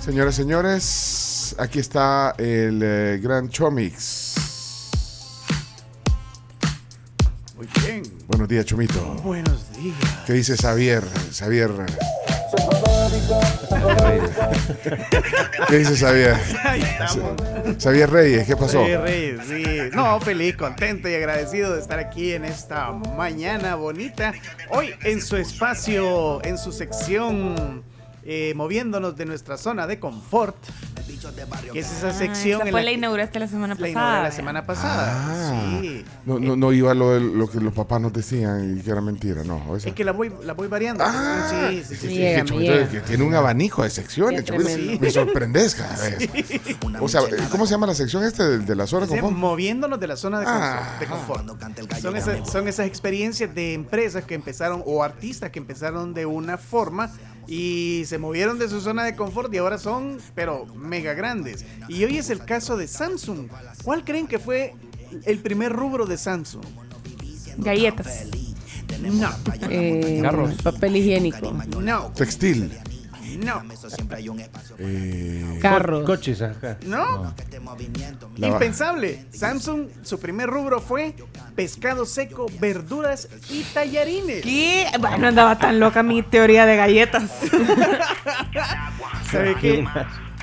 Señoras, 0.00 0.34
señores, 0.34 1.54
aquí 1.58 1.78
está 1.78 2.34
el 2.38 2.80
eh, 2.82 3.18
gran 3.22 3.48
Chomix. 3.50 4.31
Muy 7.62 7.68
bien. 7.86 8.02
Buenos 8.26 8.48
días, 8.48 8.64
Chomito. 8.64 9.00
Buenos 9.22 9.72
días. 9.76 9.96
¿Qué 10.26 10.32
dice 10.32 10.56
Xavier? 10.56 11.04
Xavier. 11.32 11.70
¿Qué 15.68 15.78
dice 15.78 15.96
Xavier? 15.96 16.36
Ahí 16.64 16.82
estamos. 16.82 17.40
Xavier 17.80 18.10
Reyes, 18.10 18.46
¿qué 18.48 18.56
pasó? 18.56 18.84
Sí, 18.84 18.96
Reyes, 18.96 19.40
sí. 19.46 19.64
No, 19.92 20.20
feliz, 20.20 20.56
contento 20.56 21.08
y 21.08 21.14
agradecido 21.14 21.72
de 21.74 21.80
estar 21.80 22.00
aquí 22.00 22.32
en 22.32 22.44
esta 22.44 22.90
mañana 22.90 23.76
bonita. 23.76 24.32
Hoy 24.70 24.92
en 25.04 25.22
su 25.22 25.36
espacio, 25.36 26.44
en 26.44 26.58
su 26.58 26.72
sección 26.72 27.84
eh, 28.24 28.52
moviéndonos 28.56 29.16
de 29.16 29.24
nuestra 29.26 29.56
zona 29.56 29.86
de 29.86 29.98
confort, 29.98 30.56
que 31.72 31.78
es 31.78 31.90
esa 31.92 32.08
Ah, 32.08 32.12
sección 32.12 32.60
esa 32.60 32.68
en 32.68 32.72
fue 32.72 32.82
la 32.82 32.90
inauguraste 32.92 33.38
la 33.38 33.46
semana 33.48 33.74
la 33.74 33.80
pasada. 33.80 33.90
inauguré 33.90 34.22
la 34.22 34.30
semana 34.32 34.66
pasada. 34.66 35.12
Ah. 35.14 35.78
Sí. 35.80 36.04
No, 36.26 36.38
no, 36.40 36.56
no 36.56 36.72
iba 36.72 36.94
lo, 36.94 37.10
de 37.12 37.20
lo 37.20 37.48
que 37.48 37.60
los 37.60 37.72
papás 37.72 38.00
nos 38.00 38.12
decían 38.12 38.78
y 38.78 38.82
que 38.82 38.90
era 38.90 39.00
mentira, 39.00 39.44
no. 39.44 39.76
esa- 39.76 39.88
Es 39.88 39.94
que 39.94 40.04
la 40.04 40.12
voy, 40.12 40.32
la 40.44 40.52
voy 40.54 40.68
variando. 40.68 41.04
Ah. 41.06 41.46
sí, 41.70 41.82
sí, 41.84 41.94
sí. 41.94 41.96
Sí, 41.96 42.08
sí. 42.08 42.16
que 42.16 42.42
Chomito, 42.44 42.72
que 42.90 43.00
tiene 43.00 43.24
un 43.24 43.34
abanico 43.34 43.82
de 43.82 43.90
secciones. 43.90 44.44
Me 45.00 45.10
sorprendes 45.10 45.74
cada 45.76 45.96
vez. 46.08 46.28
O 47.00 47.08
sea, 47.08 47.22
¿cómo 47.50 47.66
se 47.66 47.72
llama 47.72 47.86
la 47.86 47.94
sección 47.94 48.24
este 48.24 48.42
de, 48.42 48.58
de 48.58 48.74
la 48.76 48.86
zona 48.86 49.06
llama 49.06 49.20
confort? 49.20 49.38
moviéndonos 49.40 50.00
de 50.00 50.06
la 50.06 50.16
zona 50.16 50.40
de 50.40 50.44
confort. 50.46 50.62
Ah. 50.64 50.96
de 51.00 51.06
confort. 51.06 52.00
Son, 52.00 52.16
esas, 52.16 52.50
son 52.50 52.68
esas 52.68 52.86
experiencias 52.86 53.54
de 53.54 53.74
empresas 53.74 54.24
que 54.24 54.34
empezaron 54.34 54.82
o 54.86 55.02
artistas 55.02 55.50
que 55.50 55.58
empezaron 55.58 56.14
de 56.14 56.26
una 56.26 56.58
forma 56.58 57.10
y 57.46 58.04
se 58.06 58.18
movieron 58.18 58.58
de 58.58 58.68
su 58.68 58.80
zona 58.80 59.04
de 59.04 59.16
confort 59.16 59.52
y 59.52 59.58
ahora 59.58 59.78
son, 59.78 60.18
pero 60.34 60.66
mega 60.74 61.14
grandes. 61.14 61.64
Y 61.88 62.04
hoy 62.04 62.18
es 62.18 62.30
el 62.30 62.44
caso 62.44 62.76
de 62.76 62.86
Samsung. 62.86 63.48
¿Cuál 63.84 64.04
creen 64.04 64.26
que 64.26 64.38
fue 64.38 64.74
el 65.24 65.38
primer 65.38 65.72
rubro 65.72 66.06
de 66.06 66.16
Samsung? 66.16 66.64
Galletas. 67.58 68.26
No. 69.00 69.30
Eh, 69.68 70.20
Carros. 70.22 70.54
Papel 70.62 70.96
higiénico. 70.96 71.52
No. 71.80 72.12
Textil. 72.14 72.70
No. 73.38 73.62
Eh, 74.78 75.58
Carros. 75.60 76.04
Coches, 76.04 76.40
ajá. 76.42 76.78
No. 76.86 77.34
La- 78.36 78.48
Impensable. 78.48 79.26
Samsung, 79.32 79.88
su 80.02 80.18
primer 80.18 80.48
rubro 80.48 80.80
fue 80.80 81.14
pescado 81.54 82.04
seco, 82.06 82.46
verduras 82.60 83.28
y 83.50 83.62
tallarines. 83.64 84.42
¿Qué? 84.42 84.86
Bueno, 85.00 85.28
andaba 85.28 85.58
tan 85.58 85.78
loca 85.80 86.02
mi 86.02 86.22
teoría 86.22 86.66
de 86.66 86.76
galletas. 86.76 87.30
¿Sabe 89.30 89.54
qué? 89.60 89.86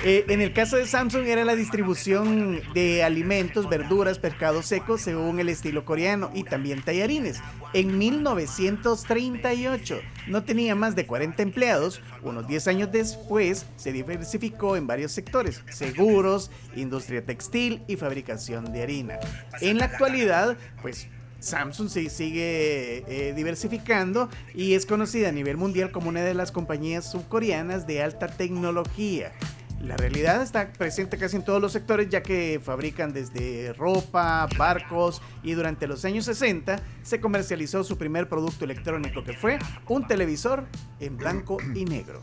Eh, 0.02 0.24
en 0.28 0.40
el 0.40 0.54
caso 0.54 0.76
de 0.76 0.86
Samsung 0.86 1.26
era 1.26 1.44
la 1.44 1.54
distribución 1.54 2.62
de 2.72 3.04
alimentos, 3.04 3.68
verduras, 3.68 4.18
pescados 4.18 4.64
secos 4.64 5.02
según 5.02 5.40
el 5.40 5.50
estilo 5.50 5.84
coreano 5.84 6.30
y 6.32 6.44
también 6.44 6.80
tallarines. 6.80 7.42
En 7.74 7.98
1938 7.98 10.00
no 10.26 10.42
tenía 10.42 10.74
más 10.74 10.96
de 10.96 11.04
40 11.04 11.42
empleados. 11.42 12.00
Unos 12.22 12.48
10 12.48 12.68
años 12.68 12.90
después 12.90 13.66
se 13.76 13.92
diversificó 13.92 14.76
en 14.76 14.86
varios 14.86 15.12
sectores, 15.12 15.62
seguros, 15.68 16.50
industria 16.74 17.22
textil 17.22 17.82
y 17.86 17.96
fabricación 17.96 18.72
de 18.72 18.82
harina. 18.82 19.18
En 19.60 19.76
la 19.76 19.84
actualidad, 19.84 20.56
pues 20.80 21.08
Samsung 21.40 21.90
se 21.90 22.08
sigue 22.08 23.04
eh, 23.06 23.34
diversificando 23.34 24.30
y 24.54 24.72
es 24.72 24.86
conocida 24.86 25.28
a 25.28 25.32
nivel 25.32 25.58
mundial 25.58 25.90
como 25.90 26.08
una 26.08 26.22
de 26.22 26.32
las 26.32 26.52
compañías 26.52 27.10
subcoreanas 27.10 27.86
de 27.86 28.02
alta 28.02 28.28
tecnología. 28.28 29.32
La 29.80 29.96
realidad 29.96 30.42
está 30.42 30.72
presente 30.72 31.16
casi 31.16 31.36
en 31.36 31.44
todos 31.44 31.60
los 31.60 31.72
sectores 31.72 32.08
ya 32.10 32.22
que 32.22 32.60
fabrican 32.62 33.12
desde 33.14 33.72
ropa, 33.72 34.46
barcos 34.58 35.22
y 35.42 35.52
durante 35.54 35.86
los 35.86 36.04
años 36.04 36.26
60 36.26 36.78
se 37.02 37.18
comercializó 37.20 37.82
su 37.82 37.96
primer 37.96 38.28
producto 38.28 38.64
electrónico 38.66 39.24
que 39.24 39.32
fue 39.32 39.58
un 39.88 40.06
televisor 40.06 40.66
en 41.00 41.16
blanco 41.16 41.56
y 41.74 41.86
negro. 41.86 42.20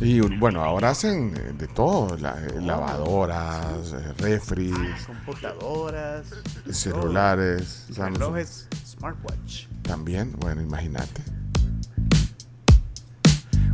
Y 0.00 0.20
bueno, 0.20 0.62
ahora 0.62 0.90
hacen 0.90 1.34
eh, 1.36 1.52
de 1.58 1.66
todo: 1.68 2.16
la- 2.18 2.38
eh, 2.46 2.60
lavadoras, 2.60 3.92
eh, 3.94 4.12
refris, 4.18 4.74
Computadoras, 5.06 6.26
celulares, 6.70 7.86
relojes, 7.96 8.68
smartwatch. 8.86 9.66
También, 9.82 10.32
bueno, 10.38 10.60
imagínate. 10.60 11.22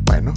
Bueno, 0.04 0.32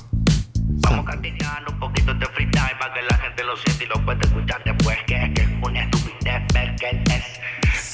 Vamos 0.67 1.05
cantinando 1.05 1.71
un 1.71 1.79
poquito 1.79 2.13
de 2.13 2.25
freestyle 2.27 2.77
para 2.79 2.93
que 2.93 3.01
la 3.03 3.17
gente 3.17 3.43
lo 3.43 3.55
siente 3.57 3.83
y 3.83 3.87
lo 3.87 4.05
pueda 4.05 4.19
escuchar 4.21 4.61
después 4.63 4.97
que 5.07 5.15
es 5.23 5.33
que 5.33 5.41
es 5.41 5.49
una 5.63 5.81
estupidez 5.83 6.41
ver 6.53 6.75
que 6.75 6.89
es 6.89 7.23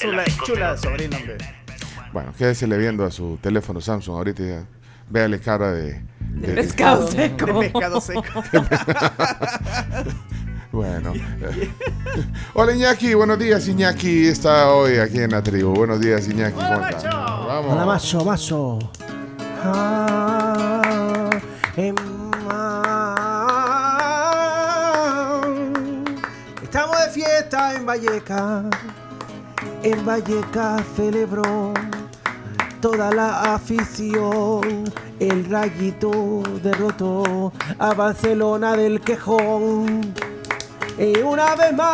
Chula, 0.00 0.24
chula 0.44 0.76
sobrino, 0.76 1.16
hombre. 1.16 1.36
bueno, 2.12 2.32
quédesele 2.36 2.76
viendo 2.76 3.04
a 3.04 3.10
su 3.12 3.38
teléfono 3.40 3.80
Samsung 3.80 4.16
ahorita. 4.16 4.42
ya. 4.42 4.64
Véale 5.08 5.38
cara 5.40 5.72
de. 5.72 6.02
De 6.20 6.48
pescado 6.54 7.06
seco. 7.06 7.46
De 7.60 7.70
pescado 7.70 8.00
seco. 8.00 8.42
Bueno. 10.72 11.12
Hola 12.54 12.72
Iñaki, 12.74 13.12
buenos 13.12 13.38
días 13.38 13.68
Iñaki. 13.68 14.26
Está 14.28 14.70
hoy 14.72 14.96
aquí 14.96 15.18
en 15.18 15.30
la 15.32 15.42
tribu. 15.42 15.74
Buenos 15.74 16.00
días 16.00 16.26
Iñaki. 16.26 16.54
¿Cómo 16.54 16.86
está? 16.88 17.10
Vamos. 17.10 17.72
Hola, 17.74 17.84
macho, 17.84 18.24
macho. 18.24 18.78
Ah, 19.62 21.28
em, 21.76 21.94
Estamos 26.62 26.96
de 27.04 27.10
fiesta 27.12 27.74
en 27.74 27.86
Valleca. 27.86 28.64
En 29.82 30.04
Valleca 30.04 30.82
celebró 30.96 31.72
toda 32.80 33.12
la 33.12 33.54
afición. 33.54 34.90
El 35.20 35.48
rayito 35.48 36.42
derrotó 36.62 37.52
a 37.78 37.94
Barcelona 37.94 38.76
del 38.76 39.00
Quejón. 39.00 40.12
Y 40.98 41.16
una 41.18 41.54
vez 41.54 41.72
más 41.74 41.92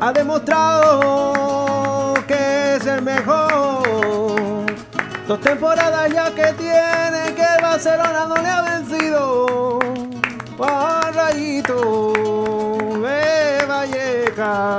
ha 0.00 0.12
demostrado 0.14 2.14
que 2.26 2.76
es 2.76 2.86
el 2.86 3.02
mejor. 3.02 4.31
Dos 5.32 5.40
temporadas 5.40 6.12
ya 6.12 6.30
que 6.34 6.52
tiene 6.58 7.34
que 7.34 7.40
el 7.40 7.62
Barcelona 7.62 8.26
no 8.28 8.36
le 8.36 8.48
ha 8.50 8.60
vencido. 8.60 9.78
A 10.60 11.10
Rayito 11.10 12.12
de 13.00 13.64
Valleca. 13.66 14.76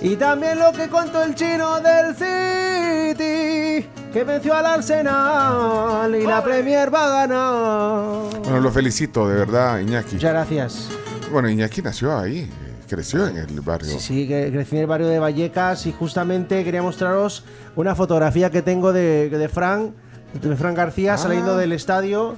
Y 0.00 0.14
también 0.14 0.60
lo 0.60 0.70
que 0.70 0.88
contó 0.88 1.24
el 1.24 1.34
chino 1.34 1.80
del 1.80 2.14
City, 2.14 3.88
que 4.12 4.22
venció 4.24 4.54
al 4.54 4.66
Arsenal 4.66 6.14
y 6.14 6.24
la 6.24 6.44
Premier 6.44 6.94
va 6.94 7.04
a 7.04 7.26
ganar. 7.26 8.40
Bueno, 8.44 8.60
lo 8.60 8.70
felicito, 8.70 9.28
de 9.28 9.38
verdad, 9.38 9.80
Iñaki. 9.80 10.14
Muchas 10.14 10.32
gracias. 10.32 10.88
Bueno, 11.32 11.50
Iñaki 11.50 11.82
nació 11.82 12.16
ahí, 12.16 12.48
eh, 12.64 12.67
creció 12.88 13.26
en 13.26 13.36
el 13.36 13.60
barrio. 13.60 13.90
Sí, 13.90 13.98
sí, 14.00 14.26
crecí 14.26 14.76
en 14.76 14.82
el 14.82 14.86
barrio 14.86 15.06
de 15.08 15.18
Vallecas 15.18 15.86
y 15.86 15.92
justamente 15.92 16.64
quería 16.64 16.82
mostraros 16.82 17.44
una 17.76 17.94
fotografía 17.94 18.50
que 18.50 18.62
tengo 18.62 18.92
de, 18.92 19.28
de 19.30 19.48
Fran, 19.48 19.94
de 20.42 20.56
Fran 20.56 20.74
García 20.74 21.14
Ah. 21.14 21.18
saliendo 21.18 21.56
del 21.56 21.72
estadio. 21.72 22.34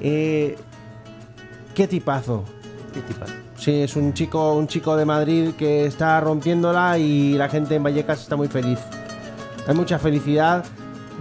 Eh, 0.00 0.56
qué 1.74 1.86
tipazo. 1.86 2.44
¿Qué 2.92 3.00
tipazo? 3.00 3.32
Sí, 3.56 3.82
es 3.82 3.94
un 3.96 4.12
chico, 4.14 4.54
un 4.54 4.66
chico 4.66 4.96
de 4.96 5.04
Madrid 5.04 5.50
que 5.56 5.86
está 5.86 6.20
rompiéndola 6.20 6.98
y 6.98 7.34
la 7.34 7.48
gente 7.48 7.76
en 7.76 7.82
Vallecas 7.84 8.20
está 8.22 8.36
muy 8.36 8.48
feliz. 8.48 8.78
Hay 9.66 9.74
mucha 9.74 9.98
felicidad. 9.98 10.64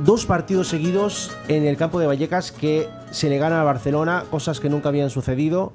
Dos 0.03 0.25
partidos 0.25 0.67
seguidos 0.69 1.31
en 1.47 1.65
el 1.65 1.77
campo 1.77 1.99
de 1.99 2.07
Vallecas 2.07 2.51
que 2.51 2.89
se 3.11 3.29
le 3.29 3.37
gana 3.37 3.61
a 3.61 3.63
Barcelona, 3.63 4.23
cosas 4.31 4.59
que 4.59 4.67
nunca 4.67 4.89
habían 4.89 5.11
sucedido. 5.11 5.71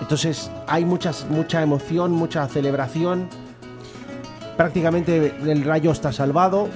Entonces 0.00 0.50
hay 0.66 0.84
muchas, 0.84 1.26
mucha 1.28 1.62
emoción, 1.62 2.12
mucha 2.12 2.46
celebración. 2.48 3.28
Prácticamente 4.56 5.34
el 5.46 5.64
Rayo 5.64 5.90
está 5.92 6.12
salvado. 6.12 6.68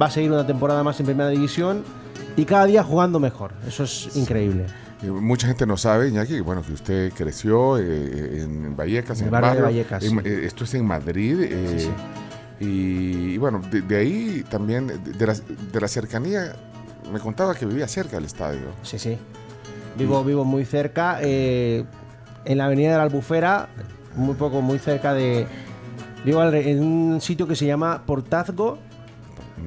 Va 0.00 0.06
a 0.06 0.10
seguir 0.10 0.30
una 0.32 0.46
temporada 0.46 0.82
más 0.82 0.98
en 1.00 1.06
Primera 1.06 1.28
División 1.30 1.82
y 2.36 2.44
cada 2.44 2.66
día 2.66 2.82
jugando 2.82 3.18
mejor. 3.18 3.52
Eso 3.66 3.84
es 3.84 4.14
increíble. 4.16 4.66
Mucha 5.02 5.46
gente 5.46 5.66
no 5.66 5.76
sabe, 5.76 6.08
Iñaki, 6.08 6.40
bueno, 6.40 6.62
que 6.62 6.72
usted 6.72 7.12
creció 7.12 7.78
eh, 7.78 8.42
en 8.42 8.74
Vallecas, 8.76 9.18
En 9.20 9.24
el 9.24 9.26
el 9.28 9.30
barrio 9.30 9.50
de 9.50 9.60
barrio. 9.62 9.64
Vallecas, 9.78 10.04
En- 10.04 10.10
sí. 10.22 10.28
eh, 10.28 10.40
esto 10.44 10.64
es 10.64 10.74
en 10.74 10.84
Madrid. 10.86 11.38
eh. 11.42 11.90
Y, 12.58 13.34
y 13.34 13.38
bueno, 13.38 13.60
de, 13.70 13.82
de 13.82 13.96
ahí 13.96 14.44
también, 14.48 14.86
de, 14.86 14.96
de 14.98 15.26
la, 15.26 15.34
de 15.34 15.80
la 15.80 15.88
cercanía, 15.88 16.54
me 17.12 17.20
contaba 17.20 17.54
que 17.54 17.66
vivía 17.66 17.86
cerca 17.86 18.16
del 18.16 18.24
estadio. 18.24 18.68
Sí, 18.82 18.98
sí. 18.98 19.18
Vivo, 19.98 20.24
vivo 20.24 20.44
muy 20.44 20.64
cerca, 20.64 21.18
eh, 21.20 21.84
en 22.46 22.58
la 22.58 22.66
avenida 22.66 22.92
de 22.92 22.96
la 22.96 23.02
Albufera, 23.04 23.68
muy 24.14 24.34
poco, 24.34 24.62
muy 24.62 24.78
cerca 24.78 25.12
de... 25.14 25.46
Vivo 26.24 26.40
al- 26.40 26.54
en 26.54 26.82
un 26.82 27.20
sitio 27.20 27.46
que 27.46 27.54
se 27.54 27.66
llama 27.66 28.02
Portazgo, 28.06 28.78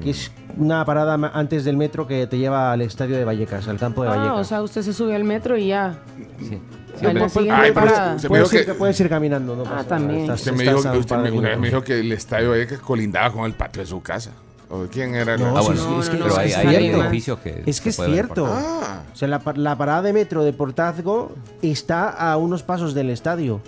que 0.02 0.10
es 0.10 0.30
una 0.56 0.84
parada 0.84 1.14
antes 1.32 1.64
del 1.64 1.76
metro 1.76 2.06
que 2.06 2.26
te 2.26 2.36
lleva 2.38 2.72
al 2.72 2.82
estadio 2.82 3.16
de 3.16 3.24
Vallecas, 3.24 3.66
al 3.68 3.78
campo 3.78 4.02
de 4.02 4.08
Ah, 4.10 4.16
Vallecas. 4.16 4.38
o 4.40 4.44
sea, 4.44 4.62
usted 4.62 4.82
se 4.82 4.92
sube 4.92 5.14
al 5.14 5.24
metro 5.24 5.56
y 5.56 5.68
ya. 5.68 5.98
Sí. 6.38 6.60
A 7.00 7.12
la 7.14 7.20
Pu- 7.20 7.24
pu- 7.24 7.28
siguiente 7.30 7.62
Ay, 7.62 7.72
pero 7.72 7.86
parada. 7.86 8.18
se 8.18 8.28
puedes, 8.28 8.52
ir, 8.52 8.66
que- 8.66 8.74
puedes 8.74 9.00
ir 9.00 9.08
caminando, 9.08 9.56
no 9.56 9.62
Ah, 9.62 9.70
nada, 9.70 9.84
también. 9.84 10.20
estás- 10.22 10.40
Usted 10.40 10.52
me 10.52 10.64
dijo, 10.64 10.76
usted 10.98 11.16
me, 11.16 11.56
me 11.56 11.68
dijo 11.68 11.82
que 11.82 12.00
el 12.00 12.12
estadio 12.12 12.50
de 12.52 12.58
Vallecas 12.58 12.80
colindaba 12.80 13.32
con 13.32 13.44
el 13.46 13.52
patio 13.54 13.80
de 13.80 13.86
su 13.86 14.02
casa. 14.02 14.32
¿O 14.70 14.82
de 14.84 14.88
quién 14.88 15.14
era? 15.16 15.34
el- 15.34 15.40
No, 15.40 15.56
Ah, 15.56 15.62
bueno, 15.62 15.80
sí, 15.82 15.88
es 16.00 16.08
que, 16.10 16.16
pero 16.16 16.28
es 16.30 16.38
hay- 16.38 16.50
es 16.50 16.56
hay 16.56 16.68
cierto. 16.76 17.02
edificios 17.02 17.38
que 17.40 17.62
Es 17.66 17.80
que 17.80 17.90
cierto. 17.92 18.46
Ah, 18.48 19.02
O 19.12 19.16
sea, 19.16 19.26
la, 19.28 19.40
pa- 19.40 19.52
la 19.54 19.76
parada 19.76 20.02
de 20.02 20.12
metro 20.12 20.44
de 20.44 20.52
Portazgo 20.52 21.32
está 21.60 22.08
a 22.10 22.36
unos 22.36 22.62
pasos 22.62 22.94
del 22.94 23.10
estadio. 23.10 23.60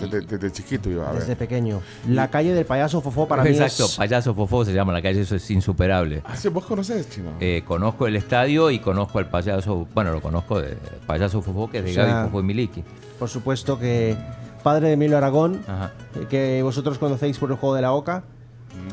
Desde, 0.00 0.22
desde 0.22 0.50
chiquito 0.50 0.88
iba 0.88 1.06
a 1.06 1.12
ver. 1.12 1.20
Desde 1.20 1.36
pequeño. 1.36 1.82
La 2.08 2.30
calle 2.30 2.54
del 2.54 2.64
payaso 2.64 3.02
Fofó 3.02 3.28
para 3.28 3.42
mí 3.44 3.50
Exacto, 3.50 3.84
es... 3.84 3.96
Payaso 3.96 4.32
Fofó 4.34 4.64
se 4.64 4.72
llama 4.72 4.94
la 4.94 5.02
calle, 5.02 5.20
eso 5.20 5.36
es 5.36 5.50
insuperable. 5.50 6.22
Ah, 6.24 6.36
sí, 6.36 6.48
vos 6.48 6.64
conocés, 6.64 7.10
chino. 7.10 7.32
Eh, 7.38 7.62
conozco 7.66 8.06
el 8.06 8.16
estadio 8.16 8.70
y 8.70 8.78
conozco 8.78 9.18
al 9.18 9.28
payaso, 9.28 9.86
bueno, 9.94 10.10
lo 10.12 10.22
conozco 10.22 10.58
de 10.58 10.74
Payaso 11.06 11.42
Fofó, 11.42 11.70
que 11.70 11.78
es 11.80 11.84
de 11.84 11.90
O 11.90 11.94
sea, 11.94 12.06
Gaby 12.06 12.24
Fofó 12.28 12.40
y 12.40 12.42
Miliki. 12.44 12.84
Por 13.18 13.28
supuesto 13.28 13.78
que 13.78 14.16
padre 14.62 14.86
de 14.88 14.94
Emilio 14.94 15.18
Aragón, 15.18 15.60
Ajá. 15.68 15.92
eh, 16.14 16.26
que 16.30 16.62
vosotros 16.62 16.96
conocéis 16.96 17.36
por 17.36 17.50
el 17.50 17.58
juego 17.58 17.74
de 17.74 17.82
la 17.82 17.92
Oca. 17.92 18.24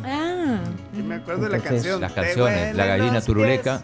Ah, 0.04 0.60
Y 0.98 1.02
me 1.02 1.16
acuerdo 1.16 1.44
de 1.46 1.50
la 1.58 1.60
canción. 1.60 2.02
Las 2.02 2.12
canciones, 2.14 2.76
La 2.76 2.86
gallina 2.86 3.22
turuleca, 3.22 3.82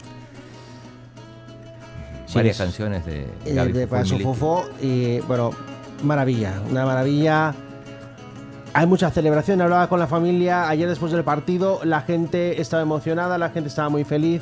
Sí, 2.25 2.35
varias 2.35 2.59
es- 2.59 2.65
canciones 2.65 3.05
de 3.05 3.23
eh, 3.45 3.53
Gaby 3.53 3.71
de 3.73 3.85
Fofó 3.85 3.85
y 3.85 3.87
Payaso 3.87 4.13
Miliki. 4.15 4.23
Fofó. 4.23 4.65
Y 4.81 5.19
bueno, 5.21 5.51
maravilla, 6.03 6.53
una 6.69 6.85
maravilla. 6.85 7.53
Hay 8.75 8.87
mucha 8.87 9.11
celebración, 9.11 9.61
hablaba 9.61 9.87
con 9.87 9.99
la 9.99 10.07
familia 10.07 10.67
ayer 10.67 10.89
después 10.89 11.11
del 11.11 11.23
partido, 11.23 11.79
la 11.83 12.01
gente 12.01 12.59
estaba 12.59 12.81
emocionada, 12.81 13.37
la 13.37 13.49
gente 13.51 13.69
estaba 13.69 13.89
muy 13.89 14.03
feliz. 14.03 14.41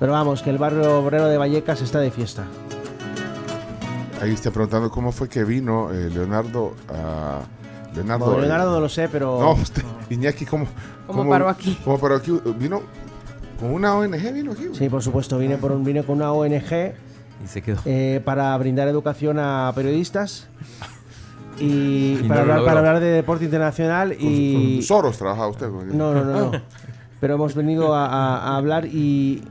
Pero 0.00 0.10
vamos, 0.12 0.42
que 0.42 0.50
el 0.50 0.58
barrio 0.58 0.98
obrero 0.98 1.28
de 1.28 1.38
Vallecas 1.38 1.80
está 1.80 2.00
de 2.00 2.10
fiesta. 2.10 2.42
Ahí 4.20 4.32
está 4.32 4.50
preguntando 4.50 4.90
cómo 4.90 5.12
fue 5.12 5.28
que 5.28 5.44
vino 5.44 5.92
eh, 5.92 6.10
Leonardo 6.10 6.74
a. 6.92 7.40
Leonardo. 7.94 8.38
Leonardo 8.40 8.72
no 8.72 8.80
lo 8.80 8.88
sé, 8.88 9.08
pero... 9.08 9.38
No, 9.40 9.52
usted, 9.52 9.82
Iñaki, 10.10 10.44
¿cómo, 10.44 10.66
¿Cómo 11.06 11.28
paró 11.28 11.48
aquí? 11.48 11.78
¿Cómo 11.84 11.98
paró 11.98 12.16
aquí? 12.16 12.32
¿Vino 12.58 12.82
con 13.60 13.70
una 13.72 13.94
ONG? 13.96 14.32
¿Vino 14.32 14.52
aquí? 14.52 14.68
Sí, 14.72 14.88
por 14.88 15.02
supuesto, 15.02 15.38
vine, 15.38 15.56
por 15.58 15.72
un, 15.72 15.84
vine 15.84 16.02
con 16.02 16.16
una 16.16 16.32
ONG 16.32 16.92
Y 17.44 17.46
se 17.46 17.62
quedó. 17.62 17.78
eh, 17.84 18.20
para 18.24 18.56
brindar 18.58 18.88
educación 18.88 19.38
a 19.38 19.70
periodistas 19.74 20.48
y, 21.58 22.18
Y 22.24 22.28
para, 22.28 22.44
no 22.44 22.52
hablar, 22.52 22.64
para 22.66 22.78
hablar 22.80 23.00
de 23.00 23.06
deporte 23.06 23.44
internacional 23.44 24.08
Con, 24.16 24.26
y... 24.28 24.74
con 24.76 24.82
Soros 24.82 25.18
trabajaba 25.18 25.48
usted. 25.48 25.68
con- 25.70 25.96
No, 25.96 26.12
no, 26.14 26.24
no, 26.24 26.50
no. 26.50 26.60
Pero 27.20 27.34
hemos 27.36 27.54
venido 27.54 27.94
a, 27.94 28.06
a- 28.06 28.38
a 28.52 28.56
hablar 28.56 28.86
y, 28.86 29.42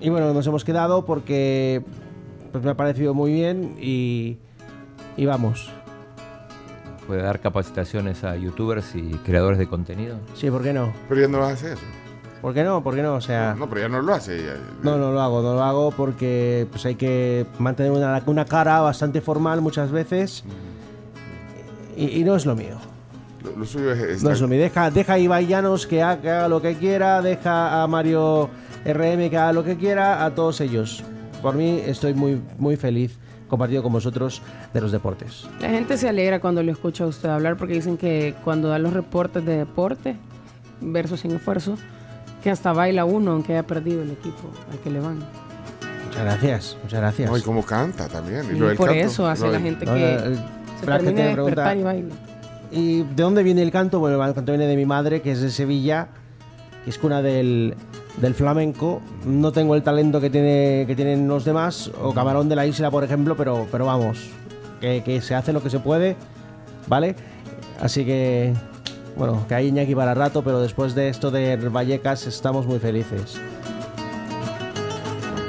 y 0.00 0.08
bueno, 0.08 0.32
nos 0.32 0.46
hemos 0.46 0.64
quedado 0.64 1.04
porque 1.04 1.82
pues 2.50 2.64
me 2.64 2.70
ha 2.70 2.76
parecido 2.76 3.14
muy 3.14 3.32
bien 3.32 3.76
y, 3.80 4.38
y 5.16 5.26
vamos. 5.26 5.70
Puede 7.06 7.22
dar 7.22 7.40
capacitaciones 7.40 8.22
a 8.24 8.36
youtubers 8.36 8.94
y 8.94 9.10
creadores 9.24 9.58
de 9.58 9.66
contenido. 9.66 10.16
Sí, 10.34 10.50
¿por 10.50 10.62
qué 10.62 10.72
no? 10.72 10.92
Pero 11.08 11.20
ya 11.20 11.28
no 11.28 11.38
lo 11.38 11.44
hace 11.46 11.72
eso. 11.72 11.82
¿Por 12.40 12.54
qué 12.54 12.64
no? 12.64 12.82
¿Por 12.82 12.94
qué 12.94 13.02
no? 13.02 13.14
O 13.14 13.20
sea, 13.20 13.54
No, 13.58 13.68
pero 13.68 13.82
ya 13.82 13.88
no 13.88 14.02
lo 14.02 14.14
hace. 14.14 14.38
ya- 14.44 14.56
no, 14.82 14.96
no 14.98 15.12
lo 15.12 15.20
hago, 15.20 15.42
no 15.42 15.54
lo 15.54 15.62
hago 15.62 15.90
porque 15.92 16.66
pues 16.70 16.84
hay 16.86 16.94
que 16.96 17.46
mantener 17.58 17.92
una, 17.92 18.20
una 18.26 18.44
cara 18.44 18.80
bastante 18.80 19.20
formal 19.20 19.60
muchas 19.60 19.90
veces 19.92 20.44
y, 21.96 22.20
y 22.20 22.24
no 22.24 22.34
es 22.36 22.46
lo 22.46 22.54
mío. 22.56 22.76
Lo, 23.44 23.56
lo 23.58 23.64
suyo 23.64 23.92
es. 23.92 24.00
es 24.00 24.22
No 24.22 24.30
es 24.30 24.40
lo 24.40 24.48
mío. 24.48 24.60
Deja, 24.60 24.90
deja 24.90 25.14
a 25.14 25.18
Ibai 25.18 25.46
Llanos 25.46 25.86
que 25.86 26.02
ha- 26.02 26.20
que 26.20 26.30
haga 26.30 26.48
lo 26.48 26.62
que 26.62 26.74
quiera, 26.76 27.20
deja 27.22 27.82
a 27.82 27.86
Mario 27.86 28.48
RM 28.84 29.28
que 29.30 29.36
haga 29.36 29.52
lo 29.52 29.62
que 29.64 29.76
quiera, 29.76 30.24
a 30.24 30.34
todos 30.34 30.60
ellos. 30.60 31.04
Por 31.42 31.54
mí 31.56 31.80
estoy 31.84 32.14
muy, 32.14 32.40
muy 32.58 32.76
feliz 32.76 33.18
compartido 33.52 33.82
con 33.82 33.92
vosotros 33.92 34.40
de 34.72 34.80
los 34.80 34.92
deportes. 34.92 35.46
La 35.60 35.68
gente 35.68 35.98
se 35.98 36.08
alegra 36.08 36.40
cuando 36.40 36.62
le 36.62 36.72
escucha 36.72 37.04
a 37.04 37.06
usted 37.06 37.28
hablar 37.28 37.58
porque 37.58 37.74
dicen 37.74 37.98
que 37.98 38.34
cuando 38.44 38.68
da 38.68 38.78
los 38.78 38.94
reportes 38.94 39.44
de 39.44 39.58
deporte, 39.58 40.16
versus 40.80 41.20
sin 41.20 41.32
esfuerzo, 41.32 41.76
que 42.42 42.48
hasta 42.50 42.72
baila 42.72 43.04
uno 43.04 43.32
aunque 43.32 43.52
haya 43.52 43.66
perdido 43.66 44.00
el 44.02 44.10
equipo 44.12 44.50
al 44.72 44.78
que 44.78 44.90
le 44.90 45.00
van. 45.00 45.18
Muchas 46.06 46.24
gracias, 46.24 46.76
muchas 46.82 47.00
gracias. 47.00 47.30
No, 47.30 47.36
y 47.36 47.42
cómo 47.42 47.62
canta 47.62 48.08
también. 48.08 48.46
Y 48.52 48.56
Y 48.56 48.58
lo 48.58 48.74
por 48.74 48.88
canto, 48.88 49.04
eso 49.04 49.26
hace 49.26 49.44
lo 49.44 49.52
la 49.52 49.60
gente 49.60 49.84
No, 49.84 49.92
que 49.94 50.14
el- 50.14 50.36
se 50.80 50.86
la 50.86 50.92
gente 50.96 51.12
termina 51.12 51.22
de 51.22 51.36
despertar 51.36 51.76
y 51.76 51.82
baila. 51.82 52.14
¿Y 52.70 53.02
de 53.02 53.22
dónde 53.22 53.42
viene 53.42 53.60
el 53.60 53.70
canto? 53.70 54.00
Bueno, 54.00 54.24
el 54.24 54.34
canto 54.34 54.50
viene 54.52 54.66
de 54.66 54.76
mi 54.76 54.86
madre, 54.86 55.20
que 55.20 55.32
es 55.32 55.42
de 55.42 55.50
Sevilla, 55.50 56.08
que 56.84 56.90
es 56.90 56.98
cuna 56.98 57.22
del, 57.22 57.74
del 58.18 58.34
flamenco. 58.34 59.00
No 59.24 59.52
tengo 59.52 59.74
el 59.74 59.82
talento 59.82 60.20
que, 60.20 60.30
tiene, 60.30 60.84
que 60.86 60.94
tienen 60.94 61.28
los 61.28 61.44
demás, 61.44 61.90
o 62.00 62.12
Camarón 62.12 62.48
de 62.48 62.56
la 62.56 62.66
Isla, 62.66 62.90
por 62.90 63.04
ejemplo, 63.04 63.36
pero, 63.36 63.66
pero 63.70 63.86
vamos, 63.86 64.30
que, 64.80 65.02
que 65.04 65.20
se 65.20 65.34
hace 65.34 65.52
lo 65.52 65.62
que 65.62 65.70
se 65.70 65.78
puede, 65.78 66.16
¿vale? 66.88 67.14
Así 67.80 68.04
que, 68.04 68.52
bueno, 69.16 69.44
que 69.48 69.54
hay 69.54 69.68
Iñaki 69.68 69.94
para 69.94 70.14
rato, 70.14 70.42
pero 70.42 70.60
después 70.60 70.94
de 70.94 71.08
esto 71.08 71.30
de 71.30 71.56
Vallecas 71.56 72.26
estamos 72.26 72.66
muy 72.66 72.78
felices. 72.78 73.40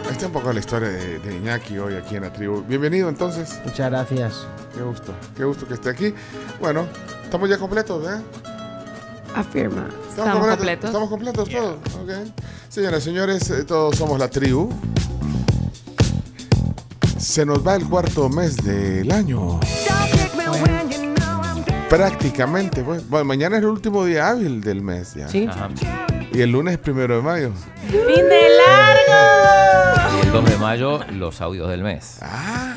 Ahí 0.06 0.12
está 0.12 0.28
un 0.28 0.34
poco 0.34 0.54
la 0.54 0.60
historia 0.60 0.90
de, 0.90 1.20
de 1.20 1.38
Iñaki 1.38 1.78
hoy 1.78 1.96
aquí 1.96 2.16
en 2.16 2.24
la 2.24 2.34
tribu. 2.34 2.64
Bienvenido 2.68 3.10
entonces. 3.10 3.60
Muchas 3.66 3.90
gracias. 3.90 4.48
Qué 4.76 4.82
gusto. 4.82 5.14
Qué 5.36 5.44
gusto 5.44 5.68
que 5.68 5.76
esté 5.76 5.90
aquí. 5.90 6.14
Bueno, 6.60 6.86
estamos 7.24 7.50
ya 7.50 7.58
completos, 7.58 8.04
¿eh? 8.08 8.22
Afirma. 9.36 9.90
Estamos 10.10 10.48
completos. 10.48 10.90
Estamos 10.90 11.10
completos 11.10 11.50
todos. 11.50 11.76
Ok. 12.02 12.12
Señoras 12.70 13.02
y 13.02 13.06
señores, 13.06 13.50
eh, 13.50 13.64
todos 13.64 13.96
somos 13.96 14.20
la 14.20 14.30
tribu. 14.30 14.70
Se 17.18 17.46
nos 17.46 17.66
va 17.66 17.76
el 17.76 17.88
cuarto 17.88 18.30
mes 18.30 18.58
del 18.58 19.12
año. 19.12 19.60
Prácticamente, 21.90 22.84
pues. 22.84 23.08
Bueno, 23.08 23.26
mañana 23.26 23.58
es 23.58 23.64
el 23.64 23.70
último 23.70 24.06
día 24.06 24.30
hábil 24.30 24.62
del 24.62 24.82
mes 24.82 25.14
ya. 25.14 25.28
Sí. 25.28 25.48
Ajá. 25.50 25.70
Y 26.34 26.42
el 26.42 26.52
lunes 26.52 26.74
es 26.74 26.80
primero 26.80 27.16
de 27.16 27.22
mayo. 27.22 27.52
¡Fin 27.90 28.00
de 28.28 28.48
largo! 28.58 30.18
Y 30.18 30.26
el 30.26 30.32
2 30.32 30.46
de 30.50 30.58
mayo, 30.58 31.00
los 31.12 31.42
audios 31.42 31.70
del 31.70 31.84
mes. 31.84 32.18
Ah, 32.22 32.76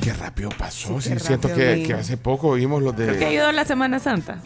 qué 0.00 0.12
rápido 0.12 0.50
pasó. 0.56 1.00
Sí, 1.00 1.10
qué 1.10 1.18
siento 1.18 1.48
rápido 1.48 1.66
que, 1.66 1.74
vino. 1.74 1.88
que 1.88 1.94
hace 1.94 2.16
poco 2.16 2.52
vimos 2.52 2.80
los 2.80 2.96
de. 2.96 3.06
Creo 3.06 3.18
que 3.18 3.26
ayudó 3.26 3.50
la 3.50 3.64
Semana 3.64 3.98
Santa. 3.98 4.38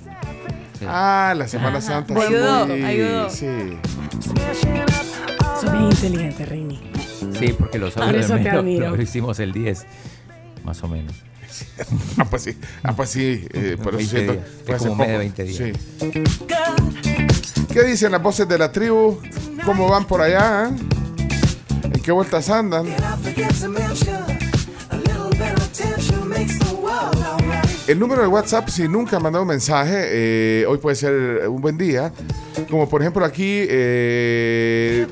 Ah, 0.88 1.34
la 1.36 1.48
Semana 1.48 1.80
Santa. 1.80 2.14
Ayudó, 2.14 2.66
sí, 2.66 2.84
ayudó. 2.84 3.30
Sí. 3.30 3.46
Son 5.60 5.72
bien 5.72 5.84
inteligente, 5.90 6.46
Reini. 6.46 6.80
Sí, 7.38 7.54
porque 7.58 7.78
los 7.78 7.94
Por 7.94 8.04
audios 8.04 8.28
lo- 8.28 8.34
admiro. 8.36 8.94
lo 8.96 9.02
hicimos 9.02 9.38
el 9.40 9.52
10, 9.52 9.84
más 10.64 10.82
o 10.82 10.88
menos. 10.88 11.14
Ah, 12.18 12.24
pues 12.24 12.42
sí. 12.42 12.56
Ah, 12.82 12.94
pues 12.96 13.10
sí. 13.10 13.46
eh, 13.52 13.76
por 13.82 13.94
eso 13.94 13.98
20 13.98 14.16
siento. 14.16 14.32
días. 14.32 14.44
fue 14.64 14.74
Es 14.76 14.80
como 14.82 14.92
un 14.92 14.98
mes 14.98 15.08
de 15.08 15.14
poco. 15.14 15.18
20 15.18 15.44
días. 15.44 15.56
Sí. 15.58 15.72
¿Qué 17.72 17.84
dicen 17.84 18.12
las 18.12 18.22
voces 18.22 18.48
de 18.48 18.58
la 18.58 18.72
tribu? 18.72 19.20
¿Cómo 19.64 19.88
van 19.88 20.06
por 20.06 20.20
allá? 20.22 20.70
eh? 20.70 20.74
¿En 21.84 21.92
qué 22.02 22.10
vueltas 22.12 22.48
andan? 22.50 22.86
El 27.88 27.98
número 27.98 28.22
de 28.22 28.28
WhatsApp, 28.28 28.68
si 28.68 28.86
nunca 28.88 29.16
han 29.16 29.22
mandado 29.22 29.42
un 29.42 29.48
mensaje, 29.48 30.04
eh, 30.06 30.64
hoy 30.68 30.78
puede 30.78 30.96
ser 30.96 31.48
un 31.48 31.60
buen 31.60 31.76
día. 31.76 32.12
Como 32.70 32.88
por 32.88 33.00
ejemplo 33.02 33.24
aquí, 33.24 33.64
eh, 33.68 35.06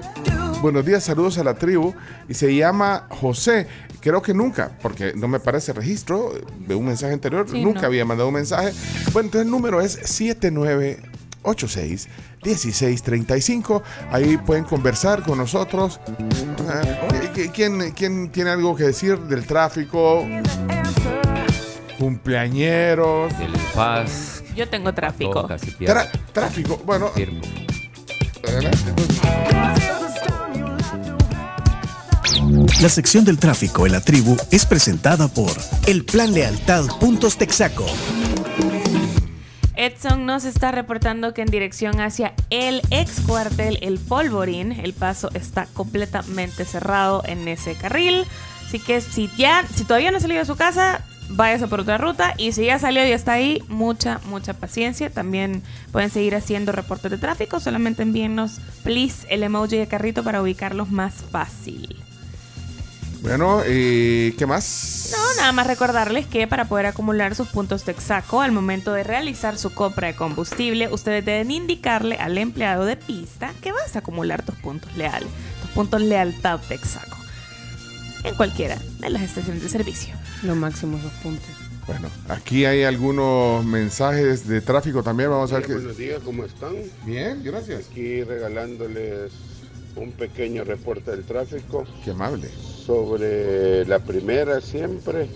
buenos 0.63 0.85
días, 0.87 1.03
saludos 1.05 1.37
a 1.39 1.45
la 1.45 1.55
tribu. 1.55 1.93
Y 2.29 2.35
se 2.35 2.55
llama 2.55 3.07
José. 3.11 3.67
Creo 4.01 4.23
que 4.23 4.33
nunca, 4.33 4.71
porque 4.81 5.13
no 5.15 5.29
me 5.29 5.41
parece 5.41 5.73
registro 5.73 6.33
de 6.67 6.75
un 6.75 6.87
mensaje 6.87 7.13
anterior. 7.13 7.47
Sí, 7.51 7.63
nunca 7.63 7.83
no. 7.83 7.87
había 7.89 8.05
mandado 8.05 8.29
un 8.29 8.35
mensaje. 8.37 8.73
Bueno, 9.13 9.27
entonces 9.27 9.47
el 9.47 9.51
número 9.51 9.81
es 9.81 9.93
7986 10.05 12.09
1635. 12.45 13.83
Ahí 14.11 14.39
pueden 14.39 14.65
conversar 14.65 15.23
con 15.25 15.37
nosotros. 15.39 16.01
Ah, 16.69 16.83
¿qui- 17.35 17.51
¿Quién, 17.53 17.91
¿Quién 17.93 18.31
tiene 18.31 18.51
algo 18.51 18.75
que 18.77 18.85
decir 18.85 19.19
del 19.19 19.45
tráfico? 19.45 20.25
Cumpleañeros. 22.01 23.37
Del 23.39 23.53
Paz, 23.75 24.43
Yo 24.57 24.67
tengo 24.67 24.95
tráfico. 24.95 25.47
Tra- 25.47 26.11
tráfico. 26.33 26.81
Bueno, 26.87 27.11
adelante. 28.49 28.95
La 32.81 32.89
sección 32.89 33.27
del 33.27 33.39
tráfico 33.39 33.85
en 33.85 33.93
la 33.93 34.01
tribu 34.01 34.35
es 34.51 34.65
presentada 34.65 35.29
por 35.29 35.53
El 35.87 36.07
Plan 36.07 36.33
Lealtad 36.33 36.87
Puntos 36.99 37.37
Texaco. 37.37 37.85
Edson 39.77 40.25
nos 40.25 40.45
está 40.47 40.73
reportando 40.73 41.35
que 41.35 41.43
en 41.43 41.49
dirección 41.49 42.01
hacia 42.01 42.33
el 42.49 42.81
ex 42.91 43.21
cuartel 43.27 43.79
El 43.83 43.99
Polvorín, 43.99 44.73
el 44.73 44.95
paso 44.95 45.29
está 45.35 45.67
completamente 45.75 46.65
cerrado 46.65 47.23
en 47.27 47.47
ese 47.47 47.75
carril. 47.75 48.25
Así 48.67 48.79
que 48.79 49.03
si 49.03 49.29
ya, 49.37 49.67
si 49.75 49.85
todavía 49.85 50.11
no 50.11 50.17
ha 50.17 50.21
salido 50.21 50.41
de 50.41 50.47
su 50.47 50.57
casa, 50.57 51.05
váyase 51.31 51.67
por 51.69 51.81
otra 51.81 51.99
ruta. 51.99 52.35
Y 52.37 52.53
si 52.53 52.67
ya 52.67 52.79
salió 52.79 53.07
y 53.07 53.13
está 53.13 53.33
ahí, 53.33 53.63
mucha, 53.69 54.21
mucha 54.27 54.55
paciencia. 54.55 55.11
También 55.11 55.63
pueden 55.93 56.11
seguir 56.11 56.35
haciendo 56.35 56.73
reportes 56.73 57.11
de 57.11 57.19
tráfico. 57.19 57.61
Solamente 57.61 58.03
envíennos, 58.03 58.61
please, 58.83 59.27
el 59.31 59.43
emoji 59.43 59.77
de 59.77 59.87
carrito 59.87 60.23
para 60.23 60.43
ubicarlos 60.43 60.91
más 60.91 61.15
fácil. 61.31 61.97
Bueno, 63.23 63.63
¿y 63.69 64.33
qué 64.33 64.47
más? 64.47 65.11
No, 65.13 65.19
nada 65.37 65.53
más 65.53 65.67
recordarles 65.67 66.27
que 66.27 66.47
para 66.47 66.65
poder 66.65 66.87
acumular 66.87 67.35
sus 67.35 67.49
puntos 67.49 67.85
Texaco 67.85 68.41
al 68.41 68.51
momento 68.51 68.95
de 68.95 69.05
realizar 69.05 69.59
su 69.59 69.75
compra 69.75 70.09
de 70.09 70.15
combustible, 70.15 70.89
ustedes 70.89 71.25
deben 71.25 71.51
indicarle 71.51 72.17
al 72.17 72.39
empleado 72.39 72.87
de 72.87 72.97
pista 72.97 73.53
que 73.61 73.73
vas 73.73 73.95
a 73.95 73.99
acumular 73.99 74.43
tus 74.43 74.55
puntos 74.57 74.97
leales, 74.97 75.29
tus 75.61 75.71
puntos 75.73 76.01
lealtad 76.01 76.61
Texaco, 76.67 77.19
en 78.25 78.35
cualquiera 78.35 78.79
de 79.01 79.11
las 79.11 79.23
estaciones 79.23 79.63
de 79.63 79.69
servicio. 79.69 80.15
Lo 80.43 80.55
máximo 80.55 80.99
esos 80.99 81.13
puntos. 81.23 81.49
Bueno, 81.87 82.09
aquí 82.29 82.67
hay 82.67 82.85
algunos 82.85 83.65
mensajes 83.65 84.47
de 84.47 84.61
tráfico 84.61 85.03
también. 85.03 85.31
Vamos 85.31 85.53
a 85.53 85.57
ver 85.57 85.67
qué. 85.67 85.75
Buenos 85.75 85.97
días, 85.97 86.21
¿cómo 86.25 86.45
están? 86.45 86.75
Bien, 87.05 87.43
gracias. 87.43 87.89
Aquí 87.91 88.23
regalándoles 88.23 89.33
un 89.97 90.13
pequeño 90.13 90.65
reporte 90.65 91.11
del 91.11 91.25
tráfico. 91.25 91.85
Qué 92.05 92.11
amable. 92.13 92.49
Sobre 92.87 93.85
la 93.87 93.99
primera 93.99 94.61
siempre, 94.61 95.29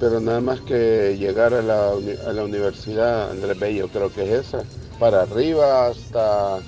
pero 0.00 0.20
nada 0.20 0.40
más 0.40 0.60
que 0.60 1.16
llegar 1.18 1.52
a 1.52 1.62
la, 1.62 1.90
a 1.90 2.32
la 2.32 2.44
Universidad 2.44 3.30
Andrés 3.30 3.58
Bello, 3.58 3.88
creo 3.88 4.12
que 4.12 4.22
es 4.22 4.46
esa, 4.46 4.62
para 4.98 5.22
arriba 5.22 5.88
hasta 5.88 6.60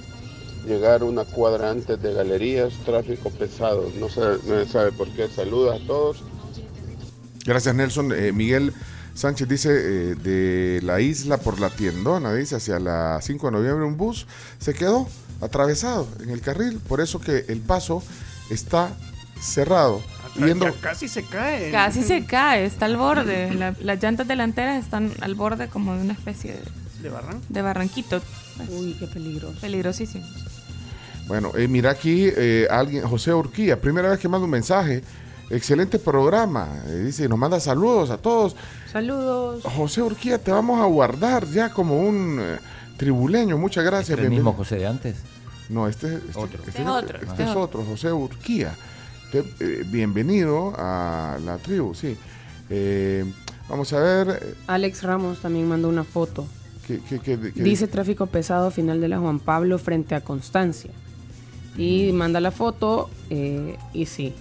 llegar 0.66 1.02
una 1.04 1.24
cuadra 1.24 1.70
antes 1.70 2.00
de 2.02 2.12
galerías, 2.12 2.72
tráfico 2.84 3.30
pesado. 3.30 3.90
No 3.98 4.08
se, 4.08 4.20
no 4.20 4.64
se 4.64 4.66
sabe 4.66 4.92
por 4.92 5.08
qué. 5.10 5.28
Saludos 5.28 5.80
a 5.80 5.86
todos. 5.86 6.22
Gracias, 7.44 7.74
Nelson. 7.74 8.12
Eh, 8.12 8.32
Miguel 8.32 8.72
Sánchez 9.14 9.48
dice 9.48 9.70
eh, 9.72 10.14
de 10.14 10.80
la 10.82 11.00
isla 11.00 11.38
por 11.38 11.58
la 11.60 11.70
tiendona, 11.70 12.32
dice 12.34 12.56
hacia 12.56 12.78
la 12.78 13.18
5 13.22 13.46
de 13.46 13.52
noviembre 13.52 13.84
un 13.84 13.96
bus 13.96 14.26
se 14.58 14.72
quedó 14.74 15.08
atravesado 15.40 16.06
en 16.22 16.30
el 16.30 16.40
carril, 16.42 16.78
por 16.86 17.00
eso 17.00 17.20
que 17.20 17.44
el 17.48 17.60
paso 17.60 18.02
está 18.50 18.90
cerrado. 19.40 20.00
Yendo, 20.36 20.72
casi 20.80 21.08
se 21.08 21.24
cae. 21.24 21.70
Casi 21.72 22.02
se 22.02 22.24
cae, 22.26 22.64
está 22.64 22.86
al 22.86 22.96
borde. 22.96 23.52
La- 23.54 23.74
las 23.80 24.00
llantas 24.02 24.28
delanteras 24.28 24.82
están 24.82 25.10
al 25.20 25.34
borde 25.34 25.68
como 25.68 25.94
de 25.96 26.02
una 26.02 26.12
especie 26.12 26.52
de, 26.52 27.02
¿De 27.02 27.08
barranco? 27.08 27.42
de 27.48 27.62
barranquito. 27.62 28.20
Uy, 28.70 28.94
qué 28.98 29.06
peligroso. 29.06 29.54
Peligrosísimo. 29.60 30.24
bueno, 31.26 31.52
eh, 31.56 31.68
mira 31.68 31.90
aquí 31.90 32.24
eh, 32.36 32.66
alguien, 32.70 33.06
José 33.06 33.32
Urquía, 33.32 33.80
primera 33.80 34.10
vez 34.10 34.18
que 34.18 34.28
manda 34.28 34.44
un 34.44 34.50
mensaje. 34.50 35.02
Excelente 35.48 35.98
programa. 35.98 36.68
eh, 36.86 37.02
dice, 37.06 37.28
nos 37.28 37.38
manda 37.38 37.58
saludos 37.60 38.10
a 38.10 38.18
todos. 38.18 38.54
Saludos. 38.92 39.62
José 39.64 40.02
Urquía, 40.02 40.38
te 40.38 40.52
vamos 40.52 40.80
a 40.80 40.84
guardar 40.86 41.46
ya 41.46 41.70
como 41.70 42.00
un 42.00 42.38
eh, 42.40 42.58
tribuleño. 42.96 43.58
Muchas 43.58 43.84
gracias. 43.84 44.18
¿El 44.18 44.30
mismo 44.30 44.30
bienvenido. 44.52 44.52
José 44.58 44.76
de 44.76 44.86
antes? 44.86 45.16
No, 45.68 45.88
este, 45.88 46.14
este- 46.16 46.38
Otro. 46.38 46.58
este 46.58 46.68
Este 46.70 46.82
es 46.82 46.88
otro, 46.88 47.16
este 47.18 47.26
este 47.30 47.42
es 47.44 47.50
es 47.50 47.56
otro, 47.56 47.84
José 47.84 48.12
Urquía. 48.12 48.74
Te- 49.32 49.44
eh, 49.60 49.84
bienvenido 49.86 50.72
a 50.76 51.38
la 51.44 51.58
tribu, 51.58 51.94
sí. 51.94 52.16
Eh, 52.68 53.24
vamos 53.68 53.92
a 53.92 53.98
ver. 54.00 54.56
Alex 54.66 55.02
Ramos 55.04 55.38
también 55.40 55.68
mandó 55.68 55.88
una 55.88 56.04
foto. 56.04 56.46
¿Qué, 57.08 57.18
qué- 57.20 57.38
qué- 57.38 57.52
qué 57.52 57.62
Dice 57.62 57.86
tráfico 57.86 58.26
pesado 58.26 58.70
final 58.70 59.00
de 59.00 59.08
la 59.08 59.18
Juan 59.18 59.38
Pablo 59.38 59.78
frente 59.78 60.14
a 60.14 60.20
Constancia. 60.22 60.90
Y 61.76 62.10
manda 62.12 62.40
la 62.40 62.50
foto 62.50 63.08
eh, 63.30 63.76
y 63.92 64.06
sí, 64.06 64.34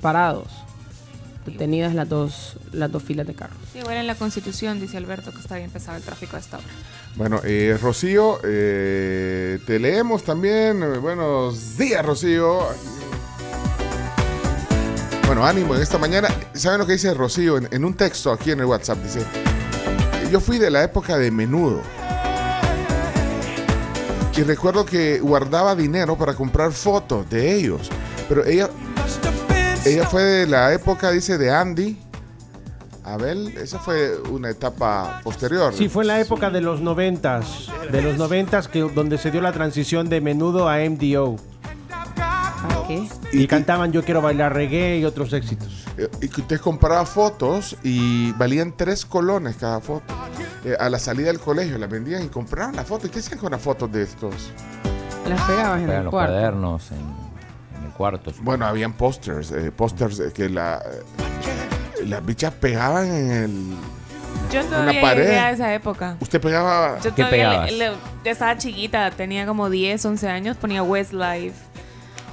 parados. 0.00 0.48
Detenidas 1.46 1.94
las 1.94 2.08
dos, 2.08 2.56
las 2.72 2.90
dos 2.90 3.02
filas 3.04 3.26
de 3.26 3.34
carros. 3.34 3.56
Sí, 3.72 3.78
igual 3.78 3.96
en 3.98 4.06
la 4.08 4.16
Constitución 4.16 4.80
dice 4.80 4.96
Alberto 4.96 5.30
que 5.32 5.38
está 5.38 5.56
bien 5.56 5.70
pesado 5.70 5.96
el 5.96 6.02
tráfico 6.02 6.36
a 6.36 6.40
esta 6.40 6.56
hora. 6.58 6.66
Bueno, 7.14 7.40
eh, 7.44 7.78
Rocío, 7.80 8.40
eh, 8.44 9.58
te 9.64 9.78
leemos 9.78 10.24
también. 10.24 11.00
Buenos 11.00 11.78
días, 11.78 12.04
Rocío. 12.04 12.58
Bueno, 15.26 15.44
ánimo 15.44 15.74
en 15.74 15.82
esta 15.82 15.98
mañana. 15.98 16.28
¿Saben 16.52 16.78
lo 16.80 16.86
que 16.86 16.92
dice 16.92 17.12
Rocío 17.14 17.58
en, 17.58 17.68
en 17.72 17.84
un 17.84 17.94
texto 17.94 18.30
aquí 18.32 18.50
en 18.52 18.60
el 18.60 18.66
WhatsApp? 18.66 18.98
Dice, 19.02 19.20
yo 20.30 20.40
fui 20.40 20.58
de 20.58 20.70
la 20.70 20.82
época 20.82 21.16
de 21.16 21.30
menudo. 21.30 21.82
Y 24.36 24.42
recuerdo 24.42 24.84
que 24.84 25.18
guardaba 25.20 25.74
dinero 25.74 26.16
para 26.18 26.34
comprar 26.34 26.72
fotos 26.72 27.28
de 27.30 27.54
ellos. 27.54 27.90
Pero 28.28 28.44
ella, 28.44 28.68
ella 29.84 30.06
fue 30.06 30.22
de 30.22 30.46
la 30.46 30.74
época, 30.74 31.10
dice, 31.10 31.38
de 31.38 31.50
Andy. 31.50 31.98
Abel, 33.02 33.56
esa 33.56 33.78
fue 33.78 34.18
una 34.30 34.50
etapa 34.50 35.20
posterior. 35.22 35.72
Sí, 35.72 35.88
fue 35.88 36.02
en 36.02 36.08
la 36.08 36.20
época 36.20 36.50
de 36.50 36.60
los 36.60 36.80
noventas. 36.80 37.68
De 37.90 38.02
los 38.02 38.18
noventas 38.18 38.68
que, 38.68 38.80
donde 38.80 39.16
se 39.16 39.30
dio 39.30 39.40
la 39.40 39.52
transición 39.52 40.08
de 40.08 40.20
menudo 40.20 40.68
a 40.68 40.78
MDO. 40.78 41.36
Qué? 42.86 43.08
Y, 43.32 43.46
cantaban 43.46 43.92
Yo 43.92 44.04
quiero 44.04 44.22
bailar 44.22 44.52
reggae 44.54 44.98
y 44.98 45.04
otros 45.04 45.32
éxitos. 45.32 45.84
Eh, 45.98 46.08
Y 46.22 46.28
que 46.28 46.40
usted 46.42 46.60
compraba 46.60 47.04
fotos 47.06 47.76
y 47.82 48.32
valían 48.32 48.72
tres 48.76 49.04
colones 49.04 49.56
cada 49.56 49.80
foto. 49.80 50.14
Eh, 50.64 50.76
a 50.78 50.88
la 50.90 50.98
salida 50.98 51.28
del 51.28 51.38
colegio 51.40 51.78
las 51.78 51.88
vendían 51.90 52.24
y 52.24 52.28
compraban 52.28 52.74
la 52.76 52.84
foto. 52.84 53.06
¿Y 53.06 53.10
qué 53.10 53.18
hacían 53.20 53.38
con 53.38 53.50
las 53.52 53.60
fotos 53.60 53.90
de 53.92 54.02
estos? 54.02 54.34
Las 55.28 55.40
pegabas 55.42 55.80
en 55.82 55.90
el 55.90 56.04
los 56.04 56.10
cuarto. 56.10 56.32
cuadernos 56.34 56.90
en, 56.92 56.98
en 57.78 57.84
el 57.86 57.92
cuarto. 57.92 58.32
Bueno, 58.42 58.66
habían 58.66 58.92
pósters, 58.92 59.50
eh, 59.52 59.72
pósters 59.72 60.20
eh, 60.20 60.32
que 60.34 60.48
la, 60.48 60.78
eh, 61.98 62.04
las 62.06 62.24
bichas 62.24 62.52
pegaban 62.54 63.06
en 63.08 63.30
el... 63.30 63.76
Yo 64.52 64.64
todavía 64.64 65.00
pared. 65.00 65.24
llegué 65.24 65.38
a 65.38 65.50
esa 65.50 65.74
época. 65.74 66.16
Usted 66.20 66.40
pegaba... 66.40 67.00
Yo 67.00 67.12
todavía 67.12 67.64
le- 67.64 67.72
le- 67.72 67.92
ya 68.24 68.30
estaba 68.30 68.56
chiquita, 68.56 69.10
tenía 69.10 69.44
como 69.46 69.68
10, 69.70 70.04
11 70.04 70.28
años, 70.28 70.56
ponía 70.56 70.82
Westlife. 70.84 71.56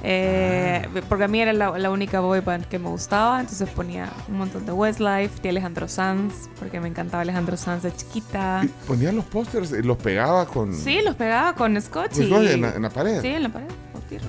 Eh, 0.06 0.86
Porque 1.08 1.24
a 1.24 1.28
mí 1.28 1.40
era 1.40 1.52
la, 1.54 1.78
la 1.78 1.90
única 1.90 2.20
boy 2.20 2.40
band 2.40 2.66
que 2.66 2.78
me 2.78 2.88
gustaba, 2.90 3.40
entonces 3.40 3.68
ponía 3.70 4.10
un 4.28 4.36
montón 4.36 4.66
de 4.66 4.72
Westlife, 4.72 5.40
de 5.42 5.48
Alejandro 5.48 5.88
Sanz, 5.88 6.34
porque 6.58 6.78
me 6.78 6.88
encantaba 6.88 7.22
Alejandro 7.22 7.56
Sanz 7.56 7.82
de 7.84 7.94
chiquita. 7.96 8.66
Ponía 8.86 9.12
los 9.12 9.24
pósters 9.24 9.72
y 9.72 9.82
los 9.82 9.96
pegaba 9.96 10.46
con... 10.46 10.74
Sí, 10.74 11.00
los 11.02 11.14
pegaba 11.14 11.54
con 11.54 11.80
scotch. 11.80 12.16
Pues 12.16 12.28
y- 12.28 12.52
en 12.52 12.60
la- 12.60 12.74
en 12.74 12.82
la 12.82 12.90
pared. 12.90 13.20
Sí, 13.22 13.28
en 13.28 13.44
la 13.44 13.48
pared. 13.48 13.66
por 13.92 14.02
tierra. 14.02 14.26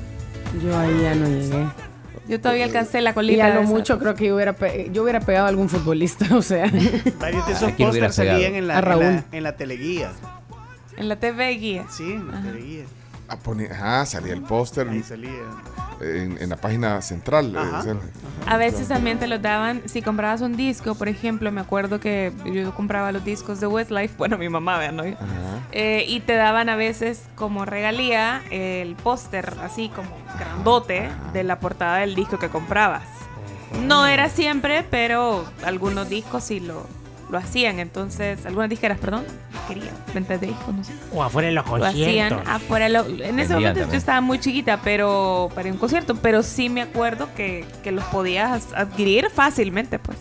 Yo 0.64 0.78
ahí 0.78 1.02
ya 1.02 1.14
no 1.16 1.28
llegué. 1.28 1.66
Yo 2.30 2.40
todavía 2.42 2.66
alcancé 2.66 3.02
la 3.02 3.12
Y 3.12 3.14
colita. 3.14 3.46
a 3.46 3.50
lo 3.50 3.60
esa. 3.62 3.70
mucho 3.70 4.00
creo 4.00 4.16
que 4.16 4.28
yo 4.28 4.36
hubiera, 4.36 4.54
pe- 4.54 4.90
yo 4.94 5.04
hubiera 5.04 5.20
pegado 5.20 5.46
a 5.46 5.50
algún 5.50 5.68
futbolista, 5.70 6.26
o 6.38 6.42
sea. 6.42 6.72
Varios 7.20 7.46
de 7.46 7.52
esos 7.54 7.70
¿A 7.70 7.76
quién 7.76 7.90
hubiera 7.90 8.08
pósters 8.08 8.30
salían 8.30 8.56
en 8.56 8.68
la, 8.68 8.76
A 8.76 8.80
en, 8.80 8.86
Raúl. 8.86 9.04
la, 9.04 9.24
en 9.32 9.44
la 9.44 9.56
teleguía. 9.58 10.12
En 10.98 11.10
la 11.10 11.18
TV 11.18 11.50
guía. 11.58 11.86
Sí, 11.92 12.14
en 12.14 12.32
la 12.32 12.42
teleguía. 12.42 12.86
Ah, 13.28 13.38
ajá, 13.72 14.06
salía 14.06 14.34
el 14.34 14.42
póster 14.44 14.88
Ahí 14.90 15.02
salía. 15.04 15.32
en, 16.00 16.38
en 16.40 16.50
la 16.50 16.56
página 16.58 17.02
central. 17.02 17.56
eh, 17.56 17.60
Ajá. 17.60 17.80
o 17.80 17.84
sea, 17.84 17.96
A 18.48 18.58
veces 18.58 18.88
también 18.88 19.18
te 19.18 19.28
los 19.28 19.42
daban, 19.42 19.82
si 19.86 20.02
comprabas 20.02 20.42
un 20.42 20.56
disco, 20.56 20.94
por 20.96 21.08
ejemplo, 21.08 21.52
me 21.52 21.62
acuerdo 21.62 22.00
que 22.00 22.32
yo 22.46 22.74
compraba 22.76 23.12
los 23.12 23.26
discos 23.26 23.60
de 23.60 23.68
Westlife, 23.68 24.14
bueno, 24.20 24.38
mi 24.38 24.48
mamá, 24.50 24.78
vean, 24.78 24.96
¿no? 24.98 25.04
ajá. 25.04 25.16
Eh, 25.72 26.06
y 26.08 26.20
te 26.20 26.36
daban 26.36 26.70
a 26.70 26.76
veces 26.76 27.24
como 27.36 27.66
regalía 27.66 28.42
el 28.52 28.96
póster 28.96 29.54
así 29.64 29.90
como 29.90 30.10
grandote 30.40 31.10
de 31.34 31.44
la 31.44 31.60
portada 31.60 31.98
del 31.98 32.14
disco 32.16 32.38
que 32.40 32.50
comprabas. 32.50 33.04
No 33.88 34.06
era 34.06 34.30
siempre, 34.30 34.86
pero 34.90 35.44
algunos 35.66 36.08
discos 36.08 36.44
sí 36.46 36.60
lo, 36.60 36.86
lo 37.30 37.38
hacían. 37.38 37.80
Entonces, 37.80 38.46
algunas 38.46 38.70
disqueras, 38.70 39.00
perdón, 39.00 39.24
quería 39.68 39.92
ventas 40.14 40.40
de 40.42 40.48
discos, 40.48 40.74
no 40.76 40.84
sé. 40.84 40.94
O 41.14 41.24
afuera 41.24 41.48
en 41.50 41.56
los 41.56 41.66
Lo 41.68 41.84
hacían 41.86 42.34
afuera. 42.48 42.90
lo- 42.90 43.06
en 43.08 43.40
ese 43.40 43.54
momento 43.56 43.80
yo 43.90 43.98
estaba 43.98 44.22
muy 44.22 44.40
chiquita, 44.40 44.80
pero 44.84 45.50
para 45.56 45.70
un 45.72 45.78
concierto, 45.78 46.16
pero 46.16 46.44
sí 46.44 46.70
me 46.70 46.82
acuerdo 46.82 47.30
que, 47.36 47.66
que 47.84 47.92
los 47.92 48.04
podías 48.06 48.68
adquirir 48.76 49.30
fácilmente, 49.34 50.00
pues. 50.00 50.18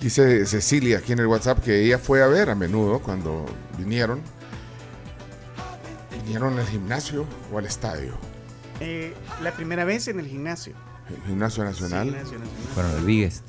Dice 0.00 0.46
Cecilia 0.46 0.98
aquí 0.98 1.12
en 1.12 1.18
el 1.18 1.26
WhatsApp 1.26 1.58
que 1.62 1.84
ella 1.84 1.98
fue 1.98 2.22
a 2.22 2.28
ver 2.28 2.50
a 2.50 2.54
menudo 2.54 3.00
cuando 3.00 3.44
vinieron. 3.76 4.20
¿Vinieron 6.24 6.58
al 6.58 6.66
gimnasio 6.66 7.24
o 7.52 7.58
al 7.58 7.66
estadio? 7.66 8.12
Eh, 8.80 9.14
la 9.42 9.50
primera 9.52 9.84
vez 9.84 10.06
en 10.08 10.20
el 10.20 10.26
gimnasio. 10.28 10.74
El 11.08 11.22
gimnasio 11.26 11.64
nacional. 11.64 12.04
Sí, 12.08 12.10
Gimnasio 12.14 12.38
Nacional. 12.38 12.64
Fueron 12.74 12.96
el 12.98 13.04
biggest. 13.04 13.44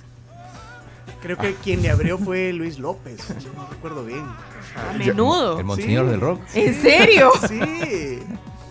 Creo 1.21 1.37
que 1.37 1.55
quien 1.55 1.81
le 1.81 1.89
abrió 1.89 2.17
fue 2.17 2.51
Luis 2.53 2.79
López. 2.79 3.19
No 3.55 3.67
recuerdo 3.69 4.05
bien. 4.05 4.23
A 4.23 4.97
menudo. 4.97 5.59
El 5.59 5.65
monseñor 5.65 6.05
Sí. 6.05 6.11
del 6.11 6.21
rock. 6.21 6.41
¿En 6.53 6.81
serio? 6.81 7.31
Sí. 7.49 8.19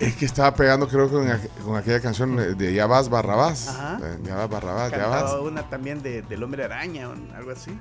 Es 0.00 0.14
que 0.14 0.26
estaba 0.26 0.54
pegando, 0.54 0.86
creo, 0.86 1.10
con, 1.10 1.26
aqu- 1.26 1.48
con 1.64 1.76
aquella 1.76 2.00
canción 2.00 2.56
de 2.56 2.72
Ya 2.72 2.86
vas 2.86 3.08
Barrabás. 3.08 3.68
Ajá. 3.68 3.98
Eh, 4.00 4.18
Ya 4.22 4.36
vas 4.36 4.48
Barrabás, 4.48 4.90
ya 4.92 5.06
vas. 5.08 5.22
Cantaba 5.22 5.40
una 5.42 5.62
también 5.68 6.00
de, 6.02 6.22
del 6.22 6.42
hombre 6.44 6.62
araña 6.64 7.08
o 7.08 7.14
algo 7.36 7.50
así. 7.50 7.72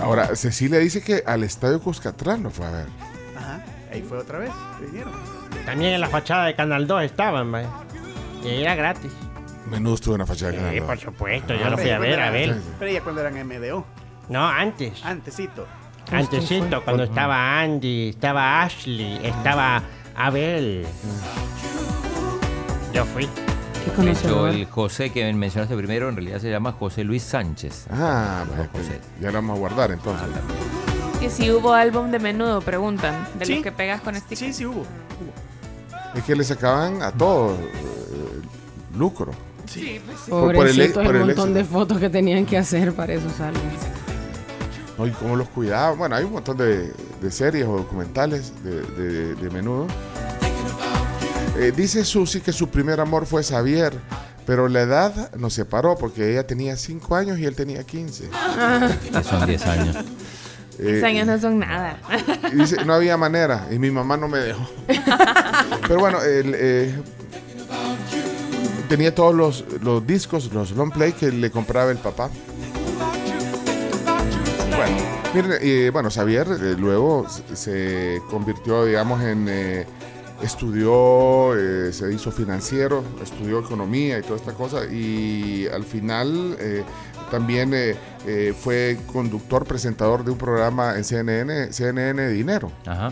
Ahora, 0.00 0.34
Cecilia 0.34 0.78
dice 0.78 1.00
que 1.00 1.22
al 1.26 1.44
estadio 1.44 1.80
Cuscatlán 1.80 2.42
lo 2.42 2.50
fue 2.50 2.66
a 2.66 2.70
ver. 2.72 2.86
Ajá. 3.36 3.64
Ahí 3.92 4.02
fue 4.02 4.18
otra 4.18 4.38
vez. 4.38 4.50
Vinieron. 4.80 5.12
También 5.64 5.92
en 5.92 6.00
la 6.00 6.08
fachada 6.08 6.46
de 6.46 6.56
Canal 6.56 6.86
2 6.88 7.04
estaban, 7.04 7.48
mae. 7.48 7.66
Y 8.42 8.48
era 8.62 8.74
gratis. 8.74 9.12
Menudo 9.70 9.94
estuvo 9.94 10.14
en 10.14 10.20
la 10.20 10.26
fachada 10.26 10.70
Sí, 10.72 10.80
por 10.80 10.98
supuesto, 10.98 11.54
yo 11.54 11.66
Ah, 11.66 11.70
lo 11.70 11.78
fui 11.78 11.90
a 11.90 11.98
ver, 11.98 12.20
a 12.20 12.30
ver. 12.30 12.56
Pero 12.78 12.90
ya 12.90 13.00
cuando 13.02 13.20
eran 13.20 13.34
MDO. 13.46 13.84
No, 14.28 14.46
antes. 14.46 15.04
Antesito. 15.04 15.66
Antesito, 16.10 16.82
cuando 16.84 17.04
estaba 17.04 17.60
Andy, 17.60 18.10
estaba 18.10 18.62
Ashley, 18.62 19.20
estaba 19.24 19.82
Abel. 20.16 20.84
Yo 22.92 23.04
fui. 23.06 23.28
¿Qué 23.96 24.02
De 24.02 24.10
hecho, 24.12 24.46
el 24.46 24.66
José 24.66 25.10
que 25.10 25.32
mencionaste 25.32 25.76
primero 25.76 26.08
en 26.08 26.14
realidad 26.16 26.38
se 26.38 26.50
llama 26.50 26.72
José 26.72 27.02
Luis 27.04 27.22
Sánchez. 27.22 27.86
Ah, 27.90 28.44
bueno, 28.46 28.68
José. 28.72 29.00
ya 29.20 29.28
lo 29.28 29.34
vamos 29.38 29.56
a 29.56 29.58
guardar 29.60 29.90
entonces. 29.92 30.26
Que 31.18 31.30
si 31.30 31.50
hubo 31.50 31.72
álbum 31.72 32.10
de 32.10 32.18
menudo, 32.18 32.60
preguntan. 32.60 33.26
De 33.38 33.44
Sí. 33.46 33.54
los 33.54 33.62
que 33.64 33.72
pegas 33.72 34.00
con 34.02 34.14
stickers. 34.14 34.38
Sí, 34.38 34.52
sí 34.52 34.66
hubo. 34.66 34.84
Es 36.14 36.22
que 36.24 36.36
le 36.36 36.44
sacaban 36.44 37.02
a 37.02 37.10
todo 37.12 37.54
eh, 37.54 38.42
lucro. 38.96 39.32
Sí, 39.72 40.00
pues 40.04 40.18
sí. 40.24 40.30
Por- 40.30 40.54
por 40.54 40.66
el 40.66 40.72
Pobrecitos, 40.74 41.04
por 41.04 41.14
el, 41.16 41.20
el 41.22 41.26
montón 41.28 41.54
de 41.54 41.64
fotos 41.64 41.98
que 41.98 42.10
tenían 42.10 42.44
que 42.46 42.58
hacer 42.58 42.92
para 42.94 43.12
esos 43.14 43.38
álbumes. 43.40 43.78
No, 44.98 45.06
y 45.06 45.10
cómo 45.10 45.36
los 45.36 45.48
cuidaba. 45.48 45.94
Bueno, 45.96 46.14
hay 46.16 46.24
un 46.24 46.32
montón 46.32 46.56
de, 46.58 46.92
de 47.20 47.30
series 47.30 47.66
o 47.66 47.76
documentales 47.78 48.52
de, 48.62 48.82
de- 48.82 49.34
de 49.34 49.50
menudo. 49.50 49.86
Eh, 51.58 51.72
dice 51.76 52.04
Susi 52.04 52.40
que 52.40 52.52
su 52.52 52.68
primer 52.68 53.00
amor 53.00 53.26
fue 53.26 53.42
Xavier, 53.42 53.92
pero 54.46 54.68
la 54.68 54.82
edad 54.82 55.34
nos 55.36 55.52
separó 55.54 55.96
porque 55.96 56.30
ella 56.32 56.46
tenía 56.46 56.76
5 56.76 57.14
años 57.14 57.38
y 57.38 57.44
él 57.44 57.54
tenía 57.54 57.84
15. 57.84 58.28
Que 59.12 59.22
son 59.24 59.46
10 59.46 59.66
años. 59.66 59.96
Eh, 60.78 60.92
10 60.92 61.04
años 61.04 61.26
no 61.26 61.38
son 61.38 61.58
nada. 61.58 61.98
dice, 62.54 62.84
no 62.84 62.94
había 62.94 63.16
manera 63.16 63.68
y 63.70 63.78
mi 63.78 63.90
mamá 63.90 64.16
no 64.16 64.28
me 64.28 64.38
dejó. 64.38 64.66
Pero 65.86 66.00
bueno, 66.00 66.22
él, 66.22 66.54
eh, 66.56 66.94
tenía 68.92 69.14
todos 69.14 69.34
los, 69.34 69.64
los 69.82 70.06
discos, 70.06 70.52
los 70.52 70.72
long 70.72 70.92
play 70.92 71.12
que 71.12 71.32
le 71.32 71.50
compraba 71.50 71.90
el 71.90 71.96
papá. 71.96 72.28
Bueno, 74.76 74.96
miren, 75.32 75.52
eh, 75.62 75.88
bueno, 75.90 76.10
Xavier 76.10 76.46
eh, 76.60 76.74
luego 76.78 77.26
se- 77.54 78.20
convirtió, 78.28 78.84
digamos, 78.84 79.22
en... 79.22 79.46
eh, 79.48 79.86
estudió, 80.42 81.56
eh, 81.56 81.90
se 81.94 82.12
hizo 82.12 82.30
financiero, 82.32 83.02
estudió 83.22 83.60
economía 83.60 84.18
y 84.18 84.22
toda 84.22 84.36
esta 84.36 84.52
cosa 84.52 84.84
y 84.84 85.66
al 85.72 85.84
final 85.84 86.54
eh, 86.60 86.84
también 87.30 87.70
eh, 87.72 88.52
fue 88.60 88.98
conductor, 89.10 89.64
presentador 89.64 90.22
de 90.22 90.32
un 90.32 90.38
programa 90.38 90.96
en 90.98 91.04
CNN, 91.04 91.72
CNN 91.72 92.28
Dinero. 92.28 92.70
Ajá. 92.84 93.10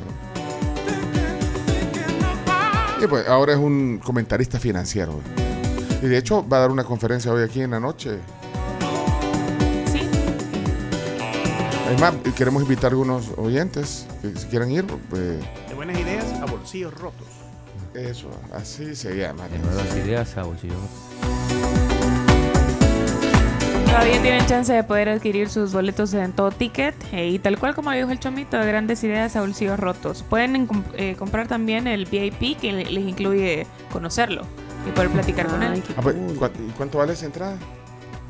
Y 3.03 3.07
pues 3.07 3.27
ahora 3.29 3.53
es 3.55 3.59
un 3.59 3.99
comentarista 4.05 4.59
financiero. 4.59 5.21
Y 6.03 6.07
de 6.07 6.19
hecho 6.19 6.47
va 6.49 6.59
a 6.59 6.61
dar 6.61 6.71
una 6.71 6.85
conferencia 6.85 7.33
hoy 7.33 7.43
aquí 7.43 7.61
en 7.63 7.73
la 7.73 7.81
noche. 7.81 8.19
Sí. 9.93 10.01
Es 11.93 12.01
más, 12.01 12.15
queremos 12.37 12.63
invitar 12.63 12.87
a 12.87 12.89
algunos 12.91 13.31
oyentes 13.37 14.07
que 14.23 14.35
si 14.39 14.47
quieran 14.47 14.71
ir. 14.71 14.85
eh, 15.15 15.41
De 15.69 15.75
buenas 15.75 15.99
ideas 15.99 16.25
a 16.41 16.47
bolsillos 16.47 16.95
rotos. 16.95 17.27
eso, 17.95 18.31
así 18.55 18.95
se 18.95 19.15
llama. 19.17 19.47
De 19.49 19.59
nuevas 19.59 19.95
ideas 19.97 20.37
a 20.39 20.45
bolsillo. 20.45 20.75
Todavía 23.85 24.23
tienen 24.23 24.47
chance 24.47 24.73
de 24.73 24.85
poder 24.85 25.09
adquirir 25.09 25.49
sus 25.51 25.73
boletos 25.73 26.15
en 26.15 26.33
todo 26.33 26.53
ticket 26.53 26.95
eh, 27.13 27.27
y 27.29 27.39
tal 27.41 27.59
cual 27.59 27.75
como 27.75 27.91
dijo 27.91 28.09
el 28.11 28.21
chomito, 28.21 28.57
de 28.57 28.65
grandes 28.65 29.03
ideas 29.03 29.35
a 29.35 29.41
bolsillos 29.41 29.79
rotos. 29.81 30.23
Pueden 30.23 30.55
en- 30.55 30.69
eh, 30.97 31.17
comprar 31.19 31.49
también 31.49 31.89
el 31.89 32.07
VIP 32.07 32.57
que 32.57 32.73
le- 32.73 32.85
les 32.91 33.05
incluye 33.05 33.67
conocerlo 33.93 34.43
y 34.87 34.91
poder 34.93 35.11
platicar 35.11 35.47
con 35.47 35.63
él. 35.63 35.83
Ah, 35.97 36.01
pues, 36.03 36.15
¿cu- 36.17 36.47
y 36.69 36.71
¿Cuánto 36.73 36.99
vale 36.99 37.13
esa 37.15 37.27
entrada? 37.27 37.57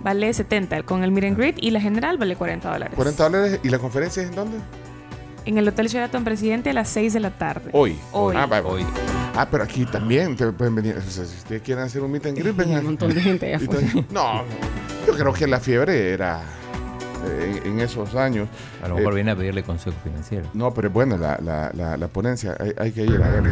Vale 0.02 0.32
70 0.32 0.82
con 0.84 1.02
el 1.02 1.10
meet 1.12 1.24
and 1.26 1.36
greet 1.36 1.56
y 1.60 1.70
la 1.70 1.80
general 1.80 2.16
vale 2.18 2.34
40 2.36 2.70
dólares. 2.72 2.94
40 2.96 3.22
dólares. 3.28 3.60
¿Y 3.62 3.68
la 3.68 3.78
conferencia 3.78 4.22
es 4.22 4.30
en 4.30 4.34
dónde? 4.34 4.58
En 5.44 5.58
el 5.58 5.66
Hotel 5.68 5.88
Sheraton 5.88 6.24
Presidente 6.24 6.70
a 6.70 6.72
las 6.72 6.88
6 6.88 7.12
de 7.12 7.20
la 7.20 7.30
tarde. 7.30 7.70
Hoy. 7.72 7.98
Hoy. 8.12 8.34
Ah, 8.38 8.46
va- 8.46 8.62
Ah, 9.36 9.46
pero 9.50 9.62
aquí 9.62 9.84
también 9.86 10.36
te 10.36 10.50
pueden 10.52 10.74
venir. 10.74 10.96
O 10.96 11.00
sea, 11.10 11.24
si 11.24 11.36
ustedes 11.36 11.62
quieren 11.62 11.84
hacer 11.84 12.02
un 12.02 12.10
meet 12.10 12.26
and 12.26 12.38
greet, 12.38 12.56
vengan. 12.56 12.80
Un 12.80 12.84
montón 12.86 13.14
de 13.14 13.20
gente 13.20 13.46
allá 13.54 13.56
afuera. 13.64 13.86
No, 14.10 14.42
yo 15.06 15.14
creo 15.14 15.32
que 15.32 15.46
la 15.46 15.60
fiebre 15.60 16.12
era 16.12 16.42
eh, 17.24 17.60
en, 17.64 17.72
en 17.72 17.80
esos 17.80 18.14
años. 18.14 18.48
A 18.82 18.88
lo 18.88 18.96
mejor 18.96 19.12
Eh, 19.12 19.16
viene 19.16 19.30
a 19.32 19.36
pedirle 19.36 19.62
consejo 19.62 19.96
financiero. 20.02 20.46
No, 20.54 20.72
pero 20.74 20.88
es 20.88 20.94
buena 20.94 21.16
la, 21.16 21.38
la, 21.42 21.70
la, 21.74 21.96
la 21.96 22.08
ponencia. 22.08 22.56
Hay, 22.58 22.72
hay 22.78 22.92
que 22.92 23.02
ir 23.04 23.22
a 23.22 23.28
ver. 23.28 23.42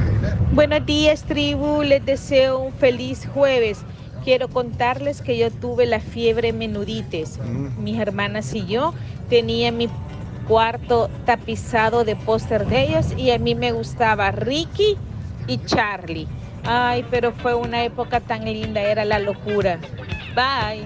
Buenos 0.53 0.85
días, 0.87 1.23
tribu. 1.25 1.83
Les 1.83 2.05
deseo 2.05 2.59
un 2.59 2.73
feliz 2.73 3.29
jueves. 3.35 3.81
Quiero 4.25 4.49
contarles 4.49 5.23
que 5.23 5.39
yo 5.39 5.51
tuve 5.51 5.87
la 5.87 6.01
fiebre 6.01 6.53
menudites. 6.53 7.39
Mis 7.79 7.99
hermanas 7.99 8.53
y 8.55 8.67
yo 8.67 8.93
tenía 9.31 9.73
mi 9.73 9.89
cuarto 10.47 11.09
tapizado 11.25 12.05
de 12.05 12.17
póster 12.17 12.67
de 12.67 12.83
ellos 12.83 13.07
y 13.17 13.31
a 13.31 13.39
mí 13.39 13.55
me 13.55 13.73
gustaba 13.73 14.31
Ricky 14.31 14.97
y 15.47 15.59
Charlie. 15.59 16.27
Ay, 16.65 17.05
pero 17.11 17.33
fue 17.33 17.55
una 17.55 17.85
época 17.85 18.21
tan 18.21 18.45
linda, 18.45 18.83
era 18.83 19.05
la 19.05 19.19
locura. 19.19 19.79
Bye. 20.35 20.85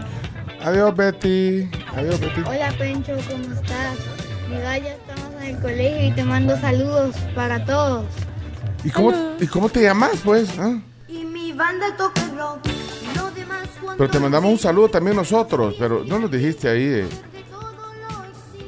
Adiós, 0.65 0.95
Betty. 0.95 1.69
Adiós, 1.97 2.21
Betty. 2.21 2.41
Hola 2.47 2.73
Pencho, 2.79 3.13
¿cómo 3.29 3.55
estás? 3.55 3.97
Mira, 4.49 4.79
ya 4.79 4.93
estamos 4.93 5.43
en 5.43 5.57
el 5.57 5.61
colegio 5.61 6.07
y 6.09 6.11
te 6.13 6.25
mando 6.25 6.59
saludos 6.61 7.17
para 7.35 7.65
todos. 7.65 8.05
¿Y 8.85 8.91
cómo, 8.91 9.13
¿y 9.41 9.47
cómo 9.47 9.69
te 9.69 9.83
llamas, 9.83 10.13
pues? 10.25 10.51
ah? 10.59 10.79
Y 11.09 11.25
mi 11.25 11.53
banda 11.53 11.87
toca 11.97 12.23
el 12.23 12.37
rock. 12.37 12.59
lo 13.17 13.31
demás 13.33 13.69
Pero 13.97 14.11
te 14.11 14.19
mandamos 14.21 14.51
un 14.53 14.59
saludo 14.59 14.89
también 14.89 15.17
nosotros, 15.17 15.75
pero 15.79 16.05
no 16.05 16.19
nos 16.19 16.31
dijiste 16.31 16.69
ahí. 16.69 16.85
eh. 16.85 17.07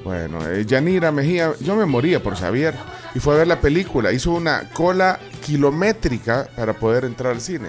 Bueno, 0.03 0.38
eh, 0.49 0.64
Yanira 0.66 1.11
Mejía, 1.11 1.53
yo 1.61 1.76
me 1.76 1.86
moría 1.86 2.22
por 2.22 2.36
Xavier 2.36 2.74
y 3.14 3.20
fue 3.20 3.34
a 3.34 3.38
ver 3.38 3.47
la 3.47 3.61
película. 3.61 4.12
Hizo 4.12 4.32
una 4.32 4.68
cola 4.70 5.18
kilométrica 5.45 6.49
para 6.57 6.72
poder 6.72 7.05
entrar 7.05 7.32
al 7.32 7.40
cine. 7.40 7.68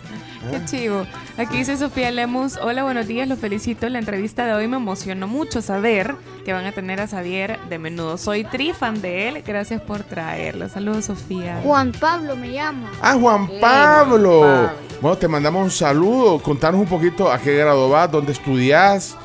Qué 0.50 0.64
chivo. 0.64 1.04
Aquí 1.38 1.58
dice 1.58 1.76
Sofía 1.76 2.10
Lemus. 2.10 2.56
Hola, 2.58 2.84
buenos 2.84 3.06
días, 3.06 3.26
los 3.26 3.38
felicito. 3.38 3.88
La 3.88 3.98
entrevista 3.98 4.44
de 4.46 4.54
hoy 4.54 4.68
me 4.68 4.76
emocionó 4.76 5.26
mucho 5.26 5.60
saber 5.60 6.14
que 6.44 6.52
van 6.52 6.66
a 6.66 6.72
tener 6.72 7.00
a 7.00 7.08
Xavier 7.08 7.58
de 7.68 7.78
menudo. 7.78 8.16
Soy 8.16 8.44
tri 8.44 8.72
fan 8.72 9.00
de 9.00 9.28
él. 9.28 9.42
Gracias 9.44 9.80
por 9.80 10.04
traerlo. 10.04 10.68
Saludos, 10.68 11.06
Sofía. 11.06 11.60
Juan 11.64 11.90
Pablo 11.92 12.36
me 12.36 12.52
llama. 12.52 12.92
Ah, 13.02 13.16
Juan 13.18 13.48
Pablo. 13.60 14.70
Bueno, 15.00 15.18
te 15.18 15.26
mandamos 15.26 15.64
un 15.64 15.70
saludo. 15.70 16.38
Contanos 16.38 16.80
un 16.80 16.86
poquito 16.86 17.32
a 17.32 17.38
qué 17.38 17.56
grado 17.56 17.88
vas, 17.88 18.10
dónde 18.10 18.32
estudias, 18.32 19.16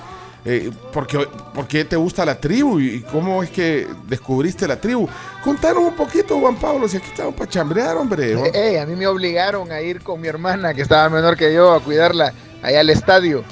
eh, 0.44 0.72
por, 0.92 1.06
qué, 1.06 1.20
por 1.54 1.68
qué 1.68 1.86
te 1.86 1.96
gusta 1.96 2.26
la 2.26 2.40
tribu 2.40 2.80
y 2.80 3.02
cómo 3.04 3.44
es 3.44 3.52
que 3.52 3.88
descubriste 4.08 4.68
la 4.68 4.80
tribu. 4.80 5.08
Contanos 5.44 5.84
un 5.84 5.96
poquito, 5.96 6.40
Juan 6.40 6.56
Pablo, 6.56 6.88
si 6.88 6.98
aquí 6.98 7.10
estamos 7.10 7.36
para 7.36 7.50
chambrear, 7.50 7.96
hombre. 7.98 8.34
Ey, 8.34 8.52
Eh, 8.54 8.80
a 8.80 8.86
mí 8.86 8.96
me 8.96 9.06
obligaron 9.08 9.72
a 9.72 9.82
ir 9.82 10.02
con 10.02 10.20
mi 10.20 10.28
hermana, 10.28 10.74
que 10.74 10.82
estaba 10.82 11.10
menor 11.10 11.38
que 11.38 11.54
yo, 11.54 11.74
a 11.74 11.80
cuidarla 11.80 12.34
allá 12.64 12.80
al 12.80 12.90
estadio, 12.90 13.44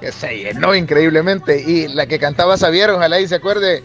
que 0.00 0.12
se 0.12 0.36
llenó 0.36 0.74
increíblemente. 0.74 1.60
Y 1.62 1.88
la 1.88 2.06
que 2.06 2.18
cantaba 2.18 2.58
Xavier, 2.58 2.90
ojalá 2.90 3.20
y 3.20 3.28
se 3.28 3.36
acuerde, 3.36 3.82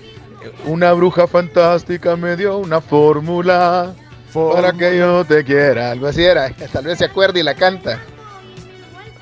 una 0.66 0.92
bruja 0.94 1.28
fantástica 1.28 2.18
me 2.18 2.36
dio 2.36 2.58
una 2.58 2.82
fórmula 2.82 3.94
para 4.34 4.74
que 4.74 4.98
yo 4.98 5.24
te 5.24 5.46
quiera. 5.46 5.92
Algo 5.92 6.08
así 6.08 6.24
era, 6.24 6.50
tal 6.74 6.86
vez 6.86 6.98
se 6.98 7.06
acuerde 7.06 7.40
y 7.40 7.44
la 7.44 7.56
canta. 7.56 8.00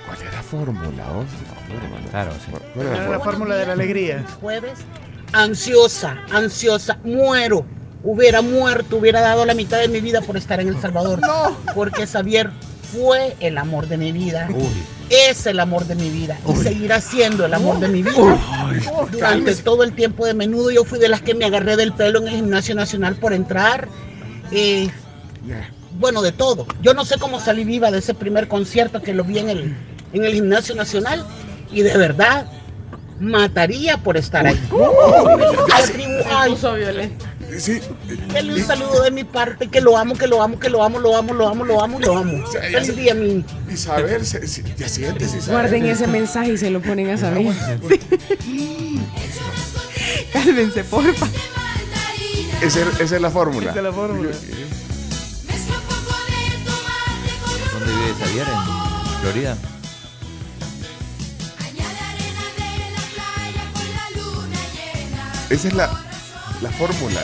¿Cuál 0.08 0.22
era 0.22 0.32
la 0.32 0.44
fórmula? 0.44 1.06
oh? 1.16 1.47
Claro, 2.10 2.32
¿Cuál 2.74 2.88
era 2.88 3.10
la 3.10 3.20
fórmula 3.20 3.56
de 3.56 3.66
la 3.66 3.74
alegría. 3.74 4.26
Jueves, 4.40 4.80
ansiosa, 5.34 6.18
ansiosa, 6.32 6.98
muero. 7.04 7.66
Hubiera 8.04 8.42
muerto, 8.42 8.98
hubiera 8.98 9.22
dado 9.22 9.46
la 9.46 9.54
mitad 9.54 9.80
de 9.80 9.88
mi 9.88 10.00
vida 10.00 10.22
por 10.22 10.38
estar 10.38 10.60
en 10.60 10.70
El 10.70 10.80
Salvador. 10.80 11.20
Porque 11.76 12.08
Xavier 12.08 12.52
fue 12.94 13.36
el 13.40 13.58
amor 13.58 13.88
de 13.88 13.98
mi 13.98 14.12
vida. 14.12 14.48
Es 15.10 15.46
el 15.46 15.60
amor 15.60 15.86
de 15.86 15.96
mi 15.96 16.10
vida. 16.10 16.38
Y 16.48 16.56
seguirá 16.56 17.02
siendo 17.02 17.46
el 17.46 17.54
amor 17.54 17.80
de 17.80 17.88
mi 17.88 18.04
vida. 18.04 18.38
Durante 19.12 19.56
todo 19.56 19.84
el 19.84 19.94
tiempo 19.94 20.26
de 20.26 20.34
menudo 20.34 20.72
yo 20.72 20.86
fui 20.86 21.00
de 21.00 21.10
las 21.10 21.22
que 21.22 21.34
me 21.34 21.46
agarré 21.46 21.76
del 21.76 21.94
pelo 21.94 22.20
en 22.20 22.28
el 22.28 22.36
gimnasio 22.36 22.76
nacional 22.76 23.16
por 23.16 23.34
entrar. 23.34 23.88
Eh, 24.52 24.90
bueno, 26.00 26.22
de 26.22 26.32
todo. 26.32 26.66
Yo 26.82 26.94
no 26.94 27.04
sé 27.04 27.18
cómo 27.18 27.40
salí 27.40 27.64
viva 27.64 27.92
de 27.92 28.00
ese 28.00 28.14
primer 28.14 28.48
concierto 28.48 29.02
que 29.02 29.14
lo 29.14 29.24
vi 29.24 29.40
en 29.40 29.50
el, 29.50 29.76
en 30.14 30.24
el 30.24 30.34
gimnasio 30.34 30.76
nacional. 30.76 31.26
Y 31.72 31.82
de 31.82 31.98
verdad, 31.98 32.48
mataría 33.20 33.98
por 33.98 34.18
estar 34.18 34.46
ahí. 34.48 34.60
Sí. 37.60 37.80
Denle 38.34 38.56
un 38.56 38.64
saludo 38.66 39.02
de 39.04 39.12
mi 39.12 39.24
parte, 39.24 39.68
que 39.70 39.80
lo 39.82 39.98
amo, 39.98 40.16
que 40.16 40.28
lo 40.28 40.42
amo, 40.44 40.60
que 40.60 40.70
lo 40.70 40.84
amo, 40.84 41.00
lo 41.00 41.16
amo, 41.16 41.34
lo 41.34 41.48
amo, 41.48 41.64
lo 41.66 41.82
amo, 41.82 42.00
lo 42.00 42.18
amo. 42.18 42.46
sea, 42.48 42.70
ya 42.70 42.80
Feliz 42.82 42.96
día, 42.96 43.14
mi. 43.14 43.44
Isabel, 43.72 44.26
se- 44.26 44.46
se- 44.48 44.64
ya 44.78 44.88
sientes, 44.90 45.30
Isabel. 45.34 45.52
Guarden 45.62 45.86
ese 45.86 46.08
mensaje 46.08 46.54
y 46.54 46.58
se 46.58 46.70
lo 46.70 46.82
ponen 46.82 47.10
a 47.10 47.18
saber. 47.18 47.46
Cálmense, 50.34 50.84
porfa. 50.84 51.28
Esa, 52.62 52.80
esa 53.00 53.16
es 53.16 53.22
la 53.22 53.30
fórmula. 53.32 53.70
Esa 53.72 53.80
es 53.80 53.84
la 53.84 53.94
fórmula. 53.94 54.30
¿Dónde 57.74 57.94
vive 57.94 58.14
Xavier? 58.20 58.48
¿En 58.48 59.22
Florida? 59.22 59.58
Esa 65.50 65.68
es 65.70 65.74
la, 65.74 65.90
la 66.62 66.70
fórmula. 66.72 67.22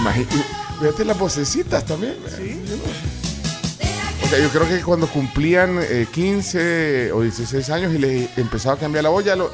Imagínate, 0.00 0.36
fíjate 0.80 1.04
las 1.04 1.18
vocecitas 1.18 1.84
también. 1.84 2.14
O 4.22 4.28
sea, 4.28 4.38
yo 4.38 4.48
creo 4.50 4.68
que 4.68 4.82
cuando 4.82 5.06
cumplían 5.08 5.78
eh, 5.82 6.06
15 6.12 7.12
o 7.12 7.22
16 7.22 7.70
años 7.70 7.94
y 7.94 7.98
les 7.98 8.38
empezaba 8.38 8.74
a 8.74 8.78
cambiar 8.78 9.04
la 9.04 9.10
voz, 9.10 9.24
ya 9.24 9.34
lo, 9.34 9.50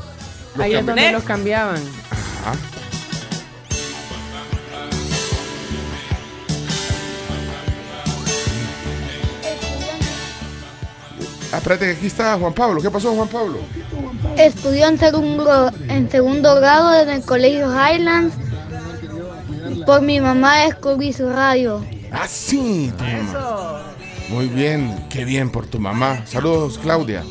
lo 0.57 0.63
Ahí 0.63 0.75
es 0.75 0.85
donde 0.85 1.13
los 1.13 1.23
cambiaban. 1.23 1.81
Espérate 11.65 11.87
que 11.87 11.93
aquí 11.93 12.07
está 12.09 12.37
Juan 12.39 12.53
Pablo. 12.53 12.83
¿Qué 12.83 12.91
pasó, 12.91 13.15
Juan 13.15 13.29
Pablo? 13.29 13.57
Estudió 14.37 14.87
en 14.87 14.99
segundo, 14.99 15.71
en 15.89 16.11
segundo 16.11 16.57
grado 16.57 17.01
en 17.01 17.09
el 17.09 17.25
colegio 17.25 17.71
Highlands. 17.73 18.35
Por 19.87 20.03
mi 20.03 20.21
mamá 20.21 20.65
descubrí 20.67 21.15
su 21.15 21.31
radio. 21.31 21.83
Ah, 22.13 22.29
sí, 22.29 22.93
tu 22.99 23.05
mamá. 23.05 23.95
Muy 24.29 24.49
bien, 24.49 25.07
qué 25.09 25.25
bien 25.25 25.49
por 25.49 25.67
tu 25.67 25.79
mamá. 25.79 26.27
Saludos, 26.27 26.79
Claudia. 26.79 27.25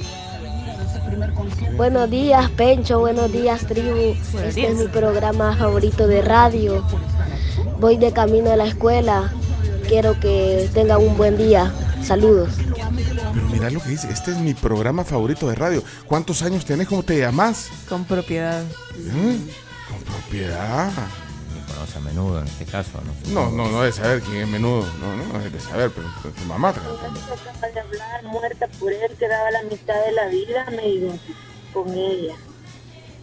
Buenos 1.78 2.10
días, 2.10 2.50
Pencho. 2.52 3.00
Buenos 3.00 3.32
días, 3.32 3.64
tribu. 3.68 4.16
este 4.34 4.62
días. 4.62 4.72
es 4.72 4.78
mi 4.78 4.88
programa 4.88 5.56
favorito 5.56 6.08
de 6.08 6.24
radio. 6.24 6.84
Voy 7.80 7.98
de 7.98 8.12
camino 8.12 8.52
a 8.52 8.56
la 8.56 8.66
escuela. 8.66 9.32
Quiero 9.88 10.20
que 10.20 10.68
tengan 10.74 11.02
un 11.02 11.18
buen 11.18 11.38
día. 11.38 11.72
Saludos. 12.02 12.50
Mira 13.64 13.76
lo 13.76 13.82
que 13.82 13.92
dice. 13.92 14.10
Este 14.12 14.32
es 14.32 14.38
mi 14.40 14.54
programa 14.54 15.06
favorito 15.06 15.48
de 15.48 15.56
radio. 15.56 15.82
¿Cuántos 16.06 16.42
años 16.42 16.66
tenés? 16.66 16.86
¿Cómo 16.86 17.02
te 17.02 17.18
llamas? 17.18 17.70
Con 17.88 18.04
propiedad. 18.04 18.62
¿Eh? 18.62 19.38
Con 19.88 20.00
propiedad. 20.02 20.92
Me 21.56 21.74
conoce 21.74 21.98
a 21.98 22.02
menudo 22.02 22.42
en 22.42 22.48
este 22.48 22.66
caso, 22.66 23.00
¿no? 23.06 23.32
No, 23.32 23.52
no, 23.52 23.72
no 23.72 23.84
de 23.84 23.94
saber 23.94 24.22
quién 24.22 24.42
es 24.42 24.48
menudo. 24.50 24.86
No, 25.00 25.16
no, 25.16 25.40
es 25.40 25.54
de 25.54 25.62
saber, 25.62 25.92
pero 25.96 26.10
pero 26.22 26.36
tu 26.36 26.44
mamá 26.44 26.74
te 26.74 26.82
de 26.82 27.80
hablar, 27.80 28.24
muerta 28.26 28.68
por 28.68 28.92
él, 28.92 29.16
que 29.18 29.30
daba 29.30 29.50
la 29.50 29.64
mitad 29.64 29.96
de 30.08 30.12
la 30.12 30.28
vida, 30.28 30.66
me 30.76 30.86
identifico 30.86 31.40
con 31.72 31.90
ella. 31.94 32.36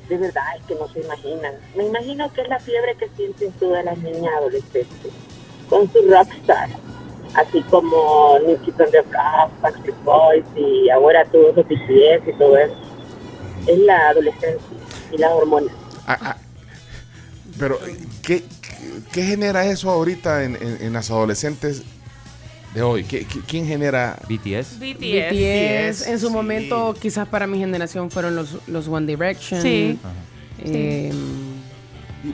De 0.09 0.17
verdad, 0.17 0.57
es 0.59 0.65
que 0.65 0.75
no 0.75 0.89
se 0.89 1.01
imaginan. 1.01 1.53
Me 1.77 1.85
imagino 1.85 2.33
que 2.33 2.41
es 2.41 2.49
la 2.49 2.61
fiebre 2.61 2.97
que 2.97 3.11
sienten 3.15 3.53
todas 3.61 3.85
las 3.85 3.99
niñas 3.99 4.33
adolescentes 4.39 5.13
con 5.69 5.93
su 5.93 5.99
rockstar. 6.11 6.71
Así 7.35 7.63
como 7.71 8.39
the 8.75 9.03
Block, 9.03 9.61
Backstreet 9.63 10.05
Boys 10.05 10.45
y 10.57 10.89
ahora 10.91 11.25
todos 11.27 11.55
los 11.57 11.67
BTS 11.67 12.29
y 12.29 12.33
todo 12.39 12.57
eso. 12.57 12.75
Es 13.67 13.79
la 13.81 14.09
adolescencia 14.09 14.59
y 15.13 15.19
las 15.19 15.31
hormonas. 15.33 15.75
Ah, 16.07 16.19
ah. 16.23 16.37
Pero, 17.59 17.79
¿qué, 18.23 18.43
qué, 19.13 19.23
genera 19.23 19.65
eso 19.67 19.91
ahorita 19.91 20.45
en, 20.45 20.57
en- 20.57 20.79
en 20.81 20.93
las 20.93 21.11
adolescentes 21.11 21.83
de 22.75 22.83
hoy? 22.83 23.05
¿Qué- 23.05 23.25
qué- 23.27 23.41
¿Quién 23.47 23.67
genera 23.67 24.17
BTS? 24.29 24.79
BTS, 24.81 26.07
en 26.09 26.19
su 26.19 26.31
momento, 26.31 26.95
quizás 27.01 27.29
para 27.29 27.47
mi 27.47 27.59
generación 27.59 28.11
fueron 28.11 28.35
los, 28.35 28.57
los 28.67 28.89
One 28.89 29.07
Direction. 29.07 29.61
Sí. 29.63 29.99
Eh, 30.65 31.13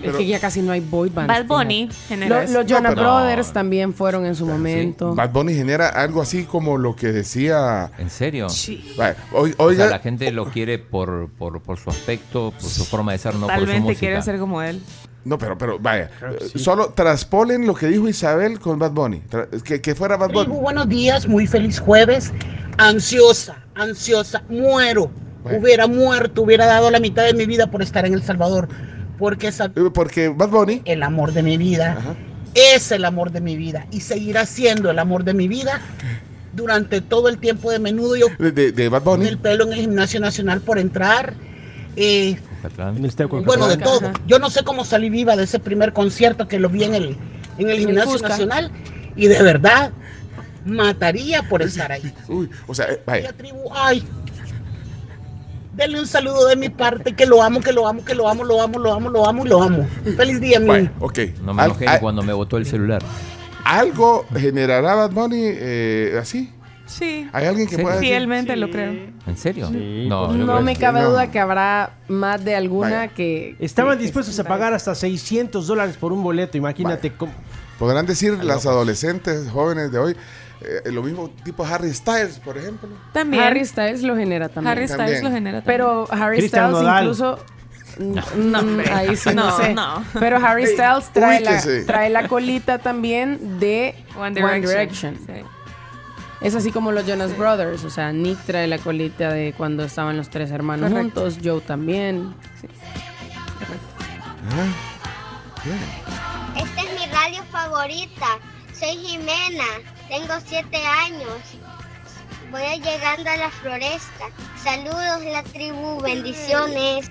Pero- 0.03 0.18
que 0.18 0.26
ya 0.26 0.41
casi 0.41 0.62
no 0.62 0.72
hay 0.72 0.80
boy 0.80 1.11
bands. 1.11 1.28
Bad 1.28 1.47
Bunny 1.47 1.89
eso. 2.11 2.53
Los 2.53 2.66
Jonas 2.66 2.82
No, 2.82 2.89
pero- 2.97 3.03
Brothers 3.03 3.53
también 3.53 3.95
fueron 3.95 4.26
en 4.26 4.34
su 4.34 4.45
momento. 4.47 5.14
Bad 5.14 5.30
Bunny 5.30 5.55
genera 5.55 5.89
algo 5.89 6.22
así 6.22 6.45
como 6.45 6.76
lo 6.78 6.97
que 6.97 7.12
decía. 7.12 7.91
¿En 7.99 8.11
serio? 8.11 8.47
O 8.47 8.51
sea, 8.51 9.16
oiga, 9.59 9.87
la 9.87 9.99
gente 10.01 10.30
lo 10.32 10.51
quiere 10.51 10.78
por, 10.78 11.28
por, 11.30 11.61
por 11.62 11.78
su 11.78 11.91
aspecto, 11.91 12.53
por 12.53 12.68
su 12.68 12.84
forma 12.84 13.12
de 13.12 13.18
ser, 13.18 13.34
no 13.37 13.47
por 13.47 13.61
su 13.68 13.80
música. 13.80 13.99
quiere 14.01 14.22
ser 14.22 14.39
como 14.39 14.61
él. 14.62 14.80
no, 15.24 15.39
pero, 15.39 15.57
pero 15.59 15.78
vaya, 15.78 16.11
eh, 16.22 16.59
solo 16.59 16.91
traspolen 16.91 17.66
lo 17.66 17.74
que 17.74 17.87
dijo 17.89 18.09
Isabel 18.09 18.59
con 18.61 18.78
Bad 18.78 18.93
Bunny. 18.93 19.22
Que, 19.64 19.80
que 19.80 19.95
fuera 19.95 20.16
Bad 20.16 20.30
Bunny. 20.32 20.45
Tribu, 20.47 20.61
buenos 20.61 20.89
días, 20.89 21.26
muy 21.28 21.47
feliz 21.47 21.78
jueves. 21.80 22.32
Ansiosa, 22.78 23.64
ansiosa, 23.74 24.43
muero. 24.49 25.11
Bueno. 25.43 25.59
Hubiera 25.61 25.87
muerto, 25.87 26.43
hubiera 26.43 26.66
dado 26.66 26.91
la 26.91 26.99
mitad 26.99 27.24
de 27.24 27.32
mi 27.34 27.47
vida 27.47 27.70
por 27.70 27.80
estar 27.82 28.05
en 28.05 28.14
El 28.14 28.22
Salvador. 28.22 28.68
Porque 29.18 29.48
esa- 29.48 29.66
Eh, 29.74 29.90
Porque 29.92 30.28
Bad 30.28 30.48
Bunny. 30.50 30.82
el 30.84 31.02
amor 31.02 31.32
de 31.32 31.42
mi 31.42 31.56
vida 31.56 31.96
es 32.54 32.90
el 32.92 33.04
amor 33.04 33.30
de 33.32 33.40
mi 33.40 33.56
vida 33.56 33.86
y 33.90 34.00
seguirá 34.00 34.46
siendo 34.46 34.90
el 34.90 34.98
amor 34.98 35.24
de 35.24 35.34
mi 35.34 35.48
vida 35.48 35.80
durante 36.54 37.00
todo 37.00 37.28
el 37.28 37.38
tiempo 37.38 37.70
de 37.70 37.78
menudo. 37.78 38.16
Yo 38.16 38.26
De, 38.38 38.88
Bad 38.88 39.02
Bunny. 39.02 39.26
el 39.26 39.38
pelo 39.38 39.64
en 39.64 39.72
el 39.72 39.80
gimnasio 39.80 40.20
nacional 40.20 40.60
por 40.60 40.78
entrar. 40.78 41.34
eh, 41.98 42.38
bueno, 43.44 43.68
de 43.68 43.76
todo. 43.78 44.10
Yo 44.26 44.38
no 44.38 44.50
sé 44.50 44.64
cómo 44.64 44.84
salí 44.84 45.08
viva 45.08 45.36
de 45.36 45.44
ese 45.44 45.58
primer 45.58 45.92
concierto 45.92 46.46
que 46.48 46.58
lo 46.58 46.68
vi 46.68 46.84
en 46.84 46.94
el, 46.94 47.16
en 47.58 47.70
el 47.70 47.78
gimnasio 47.78 48.18
nacional 48.18 48.70
y 49.14 49.28
de 49.28 49.42
verdad 49.42 49.92
mataría 50.64 51.42
por 51.44 51.62
estar 51.62 51.92
ahí. 51.92 52.12
Uy, 52.28 52.50
o 52.66 52.74
sea, 52.74 52.86
eh, 52.90 53.00
vaya. 53.06 53.32
tribu, 53.32 53.60
ay. 53.72 54.02
Denle 55.76 56.00
un 56.00 56.06
saludo 56.06 56.46
de 56.48 56.56
mi 56.56 56.68
parte, 56.70 57.14
que 57.14 57.26
lo 57.26 57.42
amo, 57.42 57.60
que 57.60 57.72
lo 57.72 57.86
amo, 57.86 58.04
que 58.04 58.14
lo 58.14 58.28
amo, 58.28 58.44
lo 58.44 58.62
amo, 58.62 58.78
lo 58.78 58.94
amo, 58.94 59.10
lo 59.10 59.26
amo 59.28 59.44
y 59.44 59.48
lo 59.48 59.62
amo. 59.62 59.86
Feliz 60.16 60.40
día, 60.40 60.58
mi. 60.58 60.66
Vaya, 60.68 60.92
ok. 61.00 61.18
No 61.42 61.52
me 61.54 61.64
enojé 61.64 61.86
al- 61.86 62.00
cuando 62.00 62.22
me 62.22 62.32
botó 62.32 62.56
el 62.56 62.64
celular. 62.66 63.02
¿Algo 63.64 64.24
generará 64.34 64.94
Bad 64.94 65.10
Bunny 65.10 65.42
eh, 65.42 66.18
así? 66.20 66.52
Sí. 66.86 67.28
¿Hay 67.32 67.46
alguien 67.46 67.66
que 67.68 67.78
pueda 67.78 67.96
decir? 67.96 68.10
Fielmente 68.10 68.56
lo 68.56 68.70
creo. 68.70 68.92
¿En 69.26 69.36
serio? 69.36 69.68
No, 69.70 70.32
No 70.32 70.62
me 70.62 70.76
cabe 70.76 71.00
no. 71.02 71.10
duda 71.10 71.30
que 71.32 71.40
habrá 71.40 71.98
más 72.08 72.44
de 72.44 72.54
alguna 72.54 72.98
Vaya. 73.00 73.08
que... 73.08 73.56
Estaban 73.58 73.98
que- 73.98 74.04
dispuestos 74.04 74.38
a 74.38 74.44
pagar 74.44 74.72
hasta 74.72 74.94
600 74.94 75.66
dólares 75.66 75.96
por 75.96 76.12
un 76.12 76.22
boleto. 76.22 76.56
Imagínate 76.56 77.12
cómo. 77.12 77.32
Podrán 77.78 78.06
decir 78.06 78.32
las 78.44 78.64
adolescentes 78.66 79.50
jóvenes 79.50 79.90
de 79.92 79.98
hoy 79.98 80.16
eh, 80.61 80.90
lo 80.90 81.02
mismo 81.02 81.30
tipo 81.44 81.64
Harry 81.64 81.92
Styles, 81.92 82.38
por 82.38 82.57
ejemplo. 82.59 82.88
También. 83.12 83.42
Harry 83.42 83.64
Styles 83.64 84.02
lo 84.02 84.16
genera 84.16 84.48
también. 84.48 84.72
Harry 84.72 84.88
Styles 84.88 84.98
También. 85.20 85.24
lo 85.24 85.30
genera 85.30 85.59
también. 85.62 85.76
Pero 85.78 86.09
Harry 86.11 86.48
Styles 86.48 86.70
Nodal. 86.70 87.02
incluso... 87.04 87.38
No, 87.98 88.59
hombre. 88.61 88.90
ahí 88.92 89.16
sí 89.16 89.30
no, 89.34 89.44
No, 89.46 89.57
sé. 89.57 89.72
no. 89.74 90.04
Pero 90.20 90.36
Harry 90.36 90.66
Styles 90.66 91.09
trae 91.12 91.40
la, 91.40 91.62
trae 91.86 92.11
la 92.11 92.28
colita 92.28 92.78
también 92.78 93.59
de 93.59 93.94
One 94.18 94.42
One 94.44 94.61
Direction. 94.61 95.16
Sí. 95.26 95.32
Es 96.42 96.54
así 96.54 96.70
como 96.72 96.92
los 96.92 97.07
Jonas 97.07 97.36
Brothers. 97.38 97.84
O 97.84 97.90
sea, 97.90 98.12
Nick 98.12 98.38
trae 98.44 98.66
la 98.66 98.76
colita 98.78 99.30
de 99.32 99.54
cuando 99.57 99.84
estaban 99.84 100.16
los 100.18 100.28
tres 100.28 100.50
hermanos 100.50 100.90
Correcto. 100.90 101.20
juntos. 101.22 101.38
Joe 101.42 101.61
también. 101.62 102.34
Sí. 102.61 102.68
Esta 106.57 106.82
es 106.82 107.00
mi 107.00 107.07
radio 107.12 107.42
favorita. 107.50 108.26
Soy 108.78 108.96
Jimena. 108.96 109.64
Tengo 110.08 110.34
siete 110.44 110.76
años. 110.76 111.40
Voy 112.50 112.80
llegando 112.80 113.30
a 113.30 113.36
la 113.36 113.50
floresta. 113.50 114.26
Saludos 114.62 115.24
la 115.32 115.42
tribu. 115.42 116.00
Bendiciones. 116.00 117.10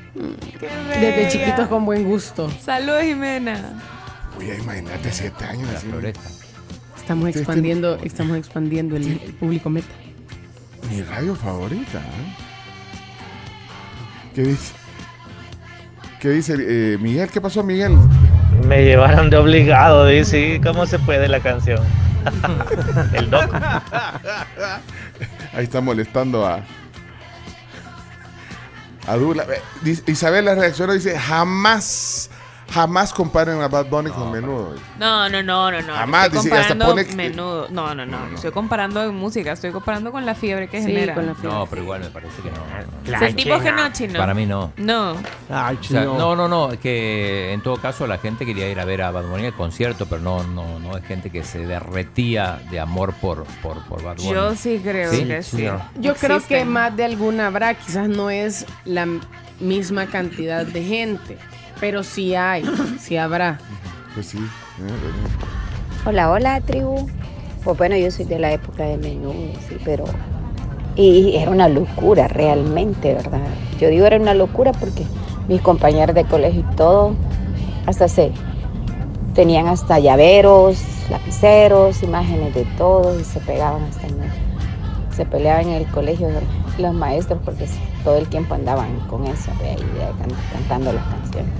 Desde 0.99 1.28
chiquitos 1.30 1.68
con 1.68 1.86
buen 1.86 2.03
gusto. 2.03 2.51
Saludos, 2.61 3.03
Jimena. 3.03 3.82
Uy, 4.38 4.51
imagínate 4.51 5.11
siete 5.11 5.43
años. 5.43 5.72
La 5.72 5.78
así. 5.80 5.88
floresta. 5.88 6.30
Estamos 6.97 7.30
expandiendo, 7.30 7.95
estamos 7.97 8.38
expandiendo 8.38 8.95
el, 8.95 9.20
el 9.24 9.34
público 9.34 9.70
meta. 9.70 9.93
Mi 10.89 11.01
radio 11.01 11.36
favorita. 11.36 11.99
¿eh? 11.99 12.36
¿Qué 14.34 14.41
dice? 14.41 14.74
¿Qué 16.20 16.30
dice 16.30 16.55
eh, 16.59 16.97
Miguel? 16.99 17.30
¿Qué 17.30 17.41
pasó, 17.41 17.63
Miguel? 17.63 17.97
Me 18.64 18.84
llevaron 18.84 19.30
de 19.30 19.38
obligado, 19.38 20.08
dice, 20.08 20.60
¿cómo 20.64 20.86
se 20.86 20.97
puede 20.99 21.28
la 21.28 21.39
canción? 21.39 21.80
El 23.14 23.30
doc. 23.30 23.53
Ahí 25.53 25.64
está 25.64 25.82
molestando 25.82 26.45
a. 26.45 26.62
A 29.08 29.16
Dula. 29.18 29.45
Isabel 30.08 30.45
la 30.45 30.56
reaccionó 30.56 30.93
y 30.93 30.97
dice: 30.97 31.18
jamás, 31.18 32.32
jamás 32.72 33.13
comparen 33.13 33.61
a 33.61 33.68
Bad 33.68 33.86
Bunny 33.88 34.09
con 34.11 34.32
menudo. 34.32 34.76
No, 34.99 35.30
no, 35.30 35.41
no, 35.43 35.72
no, 35.72 35.82
no. 35.82 35.93
Jamás, 35.93 36.26
Estoy 36.28 36.43
dice, 36.43 36.55
hasta 36.57 36.74
comparando 36.74 36.86
pone 37.03 37.16
menudo. 37.16 37.68
No, 37.70 37.95
no, 37.95 38.05
no. 38.05 38.28
Estoy 38.36 38.51
comparando 38.51 39.03
en 39.03 39.16
música. 39.16 39.51
Estoy 39.53 39.72
comparando 39.72 40.11
con 40.11 40.26
la 40.26 40.36
fiebre 40.36 40.68
que 40.68 40.82
Sí, 40.82 40.88
genera. 40.88 41.13
con 41.13 41.26
la 41.26 41.36
fiebre. 41.36 41.57
No, 41.57 41.66
pero 41.68 41.82
igual 41.84 42.01
me 42.01 42.09
parece 42.09 42.41
que 42.41 42.51
no. 42.51 42.57
O 42.57 43.18
sea, 43.18 43.28
el 43.28 43.36
tipo 43.36 43.59
que 43.59 43.72
no, 43.72 43.91
chino. 43.93 44.20
Para 44.20 44.34
mí 44.34 44.45
no. 44.45 44.72
No. 44.78 45.16
Ay, 45.49 45.78
O 45.80 45.84
sea, 45.84 46.03
no, 46.03 46.36
no, 46.36 46.47
no, 46.47 46.72
es 46.74 46.80
que 46.80 47.53
en 47.53 47.61
todo 47.61 47.78
caso 47.78 48.07
la 48.07 48.18
gente 48.18 48.45
quería 48.45 48.70
ir 48.70 48.80
a 48.80 48.86
ver 48.86 49.01
a 49.03 49.11
Bad 49.11 49.26
Bunny 49.26 49.45
al 49.45 49.53
concierto, 49.55 50.05
pero 50.07 50.22
no, 50.22 50.43
no, 50.43 50.80
no 50.80 50.97
es 50.97 51.05
gente 51.05 51.30
que 51.30 51.43
se 51.43 51.66
derretía 51.66 52.59
de 52.72 52.80
amor 52.80 53.13
por, 53.22 53.45
por, 53.61 53.84
por 53.86 54.03
Bad 54.03 54.18
Bunny. 54.18 54.30
Yo 54.34 54.55
sí 54.55 54.82
creo 54.84 55.11
¿Sí? 55.11 55.26
que 55.26 55.43
sí. 55.43 55.68
Yo 55.95 56.16
creo 56.16 56.41
que 56.45 56.66
más 56.66 56.95
de 56.95 57.05
alguna 57.05 57.47
habrá, 57.47 57.74
quizás 57.76 58.09
no 58.09 58.30
es 58.30 58.66
la 58.86 59.07
misma 59.59 60.07
cantidad 60.07 60.66
de 60.66 60.84
gente, 60.84 61.38
pero 61.80 62.04
sí 62.04 62.36
hay, 62.36 62.64
sí 63.00 63.18
habrá. 63.18 63.60
Pues 64.14 64.28
sí. 64.28 64.38
eh, 64.38 66.06
Hola, 66.08 66.32
hola, 66.32 66.62
tribu. 66.62 67.08
Pues 67.64 67.78
bueno, 67.78 67.96
yo 67.98 68.12
soy 68.12 68.26
de 68.26 68.38
la 68.40 68.52
época 68.52 68.84
de 68.84 68.98
menudo, 68.98 69.34
sí, 69.68 69.78
pero. 69.84 70.06
Y 70.96 71.36
era 71.36 71.52
una 71.52 71.68
locura 71.68 72.28
realmente, 72.28 73.14
¿verdad? 73.16 73.42
Yo 73.80 73.90
digo 73.90 74.06
era 74.06 74.18
una 74.18 74.34
locura 74.34 74.72
porque 74.72 75.04
mis 75.50 75.62
compañeros 75.62 76.16
de 76.16 76.24
colegio 76.26 76.62
y 76.72 76.76
todo, 76.76 77.16
hasta 77.86 78.08
se. 78.08 78.32
tenían 79.34 79.68
hasta 79.68 80.00
llaveros, 80.00 80.82
lapiceros, 81.10 82.02
imágenes 82.04 82.54
de 82.56 82.64
todo 82.78 83.20
y 83.20 83.24
se 83.26 83.42
pegaban 83.42 83.84
hasta 83.84 84.08
en 84.08 84.24
el- 84.24 85.16
Se 85.16 85.26
peleaban 85.26 85.68
en 85.68 85.74
el 85.76 85.86
colegio 85.88 86.28
los 86.78 86.94
maestros 86.94 87.40
porque 87.44 87.68
todo 88.04 88.18
el 88.18 88.28
tiempo 88.28 88.56
andaban 88.56 89.00
con 89.10 89.26
eso, 89.26 89.52
de 89.60 89.70
ahí, 89.70 89.76
de 89.78 90.36
cantando 90.52 90.94
las 90.94 91.06
canciones. 91.06 91.52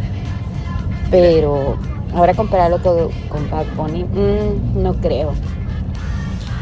Pero 1.12 1.78
ahora 2.14 2.34
compararlo 2.34 2.80
todo 2.80 3.10
con 3.30 3.50
Bad 3.50 3.66
Bunny, 3.76 4.04
mm, 4.04 4.82
no 4.82 4.94
creo. 4.96 5.34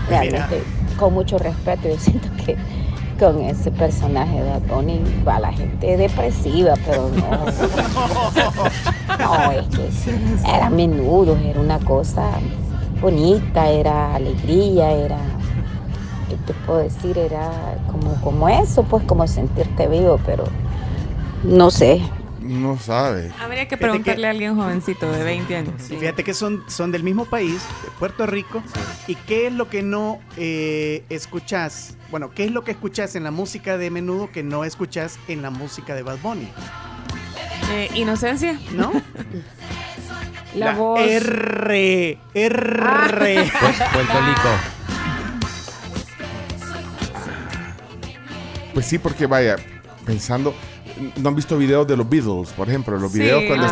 Realmente, 0.09 0.63
con 0.97 1.13
mucho 1.13 1.37
respeto, 1.37 1.87
yo 1.87 1.97
siento 1.99 2.27
que 2.45 2.57
con 3.19 3.41
ese 3.41 3.71
personaje 3.71 4.41
de 4.41 4.49
Bad 4.49 4.61
Bunny 4.63 5.01
va 5.27 5.39
la 5.39 5.53
gente 5.53 5.97
depresiva, 5.97 6.73
pero 6.85 7.09
no. 7.09 7.23
No, 9.19 9.51
es 9.51 9.67
que 9.67 9.89
era 10.49 10.69
menudo, 10.69 11.37
era 11.37 11.59
una 11.59 11.79
cosa 11.79 12.23
bonita, 12.99 13.69
era 13.69 14.15
alegría, 14.15 14.91
era, 14.91 15.19
¿qué 16.33 16.53
te 16.53 16.53
puedo 16.65 16.79
decir? 16.79 17.17
Era 17.17 17.51
como, 17.91 18.19
como 18.21 18.49
eso, 18.49 18.83
pues 18.83 19.03
como 19.05 19.27
sentirte 19.27 19.87
vivo, 19.87 20.19
pero 20.25 20.45
no 21.43 21.69
sé, 21.71 22.01
No 22.41 22.77
sabe. 22.77 23.31
Habría 23.39 23.67
que 23.69 23.77
preguntarle 23.77 24.27
a 24.27 24.31
alguien 24.31 24.55
jovencito 24.55 25.09
de 25.11 25.23
20 25.23 25.55
años. 25.55 25.73
Fíjate 25.87 26.23
que 26.25 26.33
son, 26.33 26.61
son 26.67 26.91
del 26.91 27.01
mismo 27.03 27.23
país, 27.25 27.61
de 27.83 27.91
Puerto 27.99 28.25
Rico. 28.25 28.61
¿Y 29.07 29.15
qué 29.15 29.47
es 29.47 29.53
lo 29.53 29.69
que 29.69 29.81
no 29.81 30.19
eh, 30.35 31.05
escuchás? 31.09 31.95
Bueno, 32.11 32.31
¿qué 32.31 32.43
es 32.43 32.51
lo 32.51 32.63
que 32.65 32.71
escuchás 32.71 33.15
en 33.15 33.23
la 33.23 33.31
música 33.31 33.77
de 33.77 33.89
menudo 33.89 34.29
que 34.29 34.43
no 34.43 34.65
escuchás 34.65 35.19
en 35.29 35.41
la 35.41 35.51
música 35.51 35.95
de 35.95 36.03
Bad 36.03 36.17
Bunny? 36.21 36.49
Eh, 37.71 37.89
Inocencia, 37.95 38.59
¿no? 38.73 38.91
La 40.55 40.73
voz. 40.75 40.99
Ah. 40.99 41.05
R. 41.05 42.19
R. 42.33 43.49
Puerto 43.93 44.21
Rico. 44.21 44.49
Pues 48.73 48.85
sí, 48.85 48.97
porque 48.97 49.25
vaya, 49.27 49.55
pensando, 50.05 50.53
no 51.17 51.29
han 51.29 51.35
visto 51.35 51.57
videos 51.57 51.87
de 51.87 51.95
los 51.97 52.09
Beatles, 52.09 52.49
por 52.49 52.67
ejemplo, 52.67 52.97
los 52.97 53.11
Sí, 53.11 53.19
videos 53.19 53.43
cuando 53.47 53.65
ah. 53.65 53.69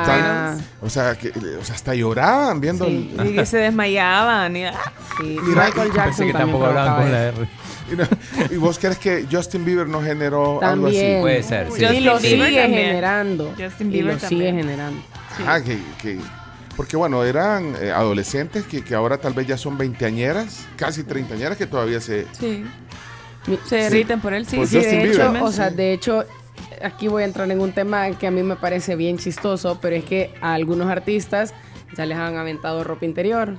están, 0.58 0.66
o 0.82 0.90
sea, 0.90 1.16
que, 1.16 1.30
o 1.30 1.64
sea, 1.66 1.76
hasta 1.76 1.94
lloraban 1.96 2.62
viendo 2.62 2.86
Sí, 2.86 3.14
el- 3.20 3.28
y 3.28 3.36
que 3.36 3.46
se 3.46 3.58
desmayaban. 3.58 4.56
Y, 4.56 4.66
ah. 4.66 4.74
Mira, 5.22 5.66
Michael 5.66 5.90
y- 5.92 5.96
Jackson 5.96 6.04
Pensé 6.06 6.26
que 6.28 6.34
tampoco 6.34 6.66
hablaban 6.66 7.02
con 7.04 7.12
la. 7.12 7.24
R. 7.30 7.36
y, 7.92 7.96
no- 7.96 8.08
y 8.56 8.58
vos 8.58 8.80
crees 8.80 8.98
que 8.98 9.26
Justin 9.32 9.66
Bieber 9.66 9.88
no 9.88 10.02
generó 10.02 10.62
algo 10.64 10.88
así? 10.88 11.18
Puede 11.20 11.44
ser, 11.44 11.68
sí. 11.72 11.82
Y 11.84 11.86
Justin 11.86 12.06
lo 12.06 12.20
Bieber 12.20 12.48
sigue 12.48 12.62
también. 12.62 12.86
generando. 12.88 13.54
Justin 13.60 13.88
y 13.88 13.92
Bieber 13.94 14.14
lo 14.14 14.20
sigue 14.20 14.46
también. 14.46 14.56
generando. 14.58 15.02
Ajá, 15.44 15.64
que, 15.64 15.80
que- 16.02 16.20
porque 16.78 16.96
bueno, 16.96 17.24
eran 17.24 17.76
eh, 17.82 17.92
adolescentes 17.92 18.64
que, 18.66 18.84
que 18.84 18.96
ahora 18.96 19.18
tal 19.18 19.34
vez 19.34 19.46
ya 19.46 19.58
son 19.58 19.78
veinteañeras, 19.78 20.66
casi 20.78 21.04
treintañeras 21.04 21.58
que 21.58 21.68
todavía 21.68 22.00
se... 22.00 22.26
Sí. 22.40 22.64
Se 23.66 23.76
derriten 23.78 24.22
por 24.22 24.34
él, 24.34 24.46
sí. 24.46 24.58
Por 24.58 24.68
Sí, 24.68 24.78
Justin 24.78 25.00
de 25.00 25.12
hecho, 25.12 25.34
o 25.44 25.52
sea, 25.52 25.70
de 25.70 25.94
hecho, 25.94 26.24
aquí 26.84 27.08
voy 27.08 27.24
a 27.24 27.26
entrar 27.26 27.50
en 27.50 27.60
un 27.60 27.72
tema 27.72 28.10
que 28.12 28.28
a 28.28 28.32
mí 28.32 28.44
me 28.44 28.56
parece 28.56 28.96
bien 28.96 29.18
chistoso, 29.18 29.80
pero 29.82 29.96
es 29.96 30.04
que 30.04 30.34
a 30.42 30.54
algunos 30.54 30.88
artistas 30.90 31.54
ya 31.98 32.06
les 32.06 32.18
han 32.18 32.38
aventado 32.38 32.84
ropa 32.84 33.06
interior. 33.06 33.56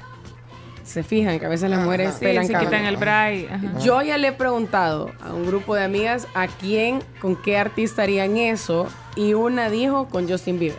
Se 0.84 1.02
fijan 1.04 1.38
que 1.38 1.46
a 1.46 1.48
veces 1.48 1.70
las 1.70 1.80
mujeres 1.84 2.14
Sí, 2.14 2.24
pelan 2.24 2.46
se 2.46 2.52
cabello. 2.52 2.70
quitan 2.70 2.86
el 2.86 2.96
bray. 2.96 3.46
ajá. 3.50 3.78
Yo 3.78 4.02
ya 4.02 4.18
le 4.18 4.28
he 4.28 4.32
preguntado 4.32 5.12
a 5.20 5.32
un 5.32 5.46
grupo 5.46 5.74
de 5.76 5.84
amigas 5.84 6.26
a 6.34 6.48
quién, 6.48 7.00
con 7.20 7.36
qué 7.36 7.56
artista 7.56 8.02
harían 8.02 8.36
eso, 8.36 8.88
y 9.14 9.34
una 9.34 9.70
dijo 9.70 10.08
con 10.08 10.28
Justin 10.28 10.58
Bieber. 10.58 10.78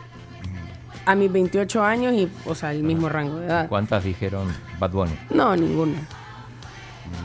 A 1.05 1.15
mis 1.15 1.31
28 1.31 1.83
años 1.83 2.13
y, 2.13 2.29
o 2.45 2.55
sea, 2.55 2.71
el 2.71 2.83
mismo 2.83 3.07
rango 3.09 3.37
de 3.39 3.47
edad. 3.47 3.67
¿Cuántas 3.67 4.03
dijeron 4.03 4.47
Bad 4.79 4.91
Bunny? 4.91 5.13
No, 5.29 5.55
ninguna. 5.55 5.99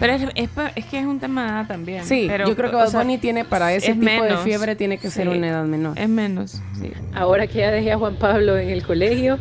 Pero 0.00 0.12
es, 0.12 0.22
es, 0.34 0.48
es 0.76 0.84
que 0.86 1.00
es 1.00 1.06
un 1.06 1.18
tema 1.18 1.42
de 1.44 1.48
edad 1.50 1.66
también. 1.66 2.04
Sí, 2.04 2.26
pero, 2.28 2.46
yo 2.46 2.54
creo 2.54 2.70
que 2.70 2.76
o 2.76 2.78
Bad 2.78 2.88
sea, 2.88 3.00
Bunny 3.00 3.18
tiene 3.18 3.44
para 3.44 3.72
ese 3.72 3.90
es 3.92 3.98
tipo 3.98 4.10
de 4.12 4.20
menos. 4.20 4.40
fiebre 4.42 4.76
tiene 4.76 4.98
que 4.98 5.10
ser 5.10 5.28
Sí. 5.30 5.36
una 5.36 5.48
edad 5.48 5.64
menor. 5.64 5.98
Es 5.98 6.08
menos, 6.08 6.62
sí. 6.80 6.92
Ahora 7.14 7.46
que 7.48 7.58
ya 7.58 7.70
dejé 7.70 7.92
a 7.92 7.98
Juan 7.98 8.14
Pablo 8.16 8.56
en 8.58 8.68
el 8.70 8.84
colegio, 8.84 9.38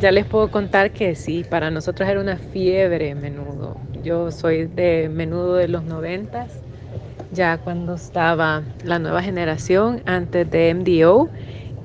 ya 0.00 0.10
les 0.10 0.24
puedo 0.26 0.50
contar 0.50 0.90
que 0.90 1.14
sí, 1.14 1.44
para 1.48 1.70
nosotros 1.70 2.08
era 2.08 2.20
una 2.20 2.36
fiebre 2.36 3.14
menudo. 3.14 3.76
Yo 4.02 4.30
soy 4.32 4.66
de 4.66 5.08
menudo 5.12 5.54
de 5.56 5.68
los 5.68 5.84
noventas, 5.84 6.50
ya 7.32 7.58
cuando 7.58 7.94
estaba 7.94 8.62
la 8.84 8.98
nueva 8.98 9.22
generación, 9.22 10.02
antes 10.06 10.50
de 10.50 10.74
MDO, 10.74 11.28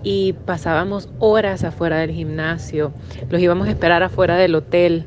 y 0.01 0.34
pasábamos 0.34 1.09
horas 1.20 1.63
afuera 1.63 1.97
del 1.97 2.11
gimnasio, 2.11 2.91
los 3.30 3.41
íbamos 3.41 3.68
a 3.68 3.72
esperar 3.72 4.01
afuera 4.03 4.36
del 4.38 4.55
hotel. 4.55 5.05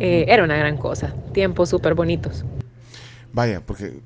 Eh, 0.00 0.24
era 0.28 0.42
una 0.44 0.56
gran 0.56 0.76
cosa, 0.78 1.14
tiempos 1.32 1.68
súper 1.68 1.94
bonitos. 1.94 2.44
Vaya, 3.32 3.60
porque... 3.60 4.00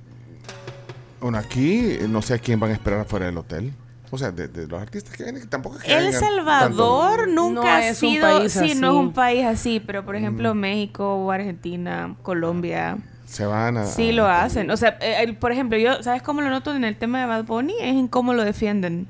Bueno, 1.20 1.38
aquí 1.38 1.78
eh, 1.92 2.06
no 2.08 2.20
sé 2.20 2.34
a 2.34 2.38
quién 2.38 2.60
van 2.60 2.70
a 2.70 2.74
esperar 2.74 3.00
afuera 3.00 3.26
del 3.26 3.38
hotel. 3.38 3.72
O 4.10 4.18
sea, 4.18 4.30
de, 4.30 4.46
de 4.48 4.66
los 4.68 4.80
artistas 4.80 5.16
que 5.16 5.24
vienen, 5.24 5.42
que 5.42 5.48
tampoco 5.48 5.76
es 5.78 5.84
que 5.84 5.96
El 5.96 6.12
Salvador 6.12 7.20
tanto. 7.20 7.32
nunca 7.32 7.62
No 7.62 7.66
ha 7.68 7.88
es 7.88 8.02
un 8.02 8.10
sido, 8.10 8.22
país 8.38 8.52
sí, 8.52 8.58
no 8.58 8.64
es 8.66 8.72
así. 8.76 8.86
un 8.98 9.12
país 9.12 9.44
así, 9.46 9.80
pero 9.84 10.04
por 10.04 10.14
ejemplo 10.14 10.54
México 10.54 11.14
o 11.16 11.30
Argentina, 11.32 12.14
Colombia, 12.22 12.98
Se 13.26 13.44
van 13.46 13.76
a... 13.78 13.86
sí 13.86 14.12
lo 14.12 14.26
hacen. 14.28 14.70
O 14.70 14.76
sea, 14.76 14.98
eh, 15.00 15.16
el- 15.22 15.36
por 15.36 15.50
ejemplo, 15.50 15.78
yo, 15.78 16.00
¿sabes 16.02 16.22
cómo 16.22 16.42
lo 16.42 16.50
noto 16.50 16.74
en 16.76 16.84
el 16.84 16.96
tema 16.96 17.20
de 17.20 17.26
Bad 17.26 17.44
Bunny? 17.44 17.74
Es 17.80 17.94
en 17.94 18.06
cómo 18.06 18.34
lo 18.34 18.44
defienden. 18.44 19.08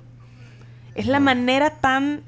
Es 0.95 1.07
la 1.07 1.21
manera 1.21 1.71
tan 1.71 2.23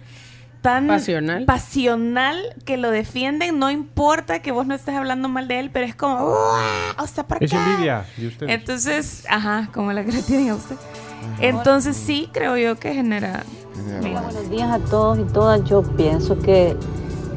tan 0.67 0.89
Pasional. 0.89 1.45
pasional 1.45 2.37
que 2.65 2.77
lo 2.77 2.91
defienden, 2.91 3.61
no 3.61 3.71
importa 3.71 4.43
que 4.43 4.51
vos 4.51 4.67
no 4.67 4.75
estés 4.75 4.97
hablando 4.97 5.29
mal 5.29 5.47
de 5.47 5.61
él, 5.61 5.71
pero 5.73 5.87
es 5.87 5.95
como, 5.95 6.17
"Uah", 6.27 7.03
o 7.03 7.07
sea, 7.07 7.25
¿por 7.25 7.43
Es 7.43 7.53
qué? 7.53 7.57
envidia 7.57 8.05
de 8.17 8.27
ustedes. 8.27 8.53
Entonces, 8.53 9.25
ajá, 9.31 9.69
como 9.73 9.93
la 9.93 10.05
que 10.05 10.11
le 10.11 10.23
tienen 10.23 10.49
a 10.51 10.55
usted. 10.57 10.75
Entonces 11.41 11.97
sí, 11.97 12.29
creo 12.33 12.57
yo 12.57 12.75
que 12.81 12.93
genera... 12.95 13.45
Genera- 14.01 14.23
Buenos 14.23 14.51
días 14.51 14.69
a 14.73 14.79
todos 14.81 15.19
y 15.21 15.25
todas. 15.33 15.63
Yo 15.65 15.83
pienso 15.83 16.37
que 16.41 16.71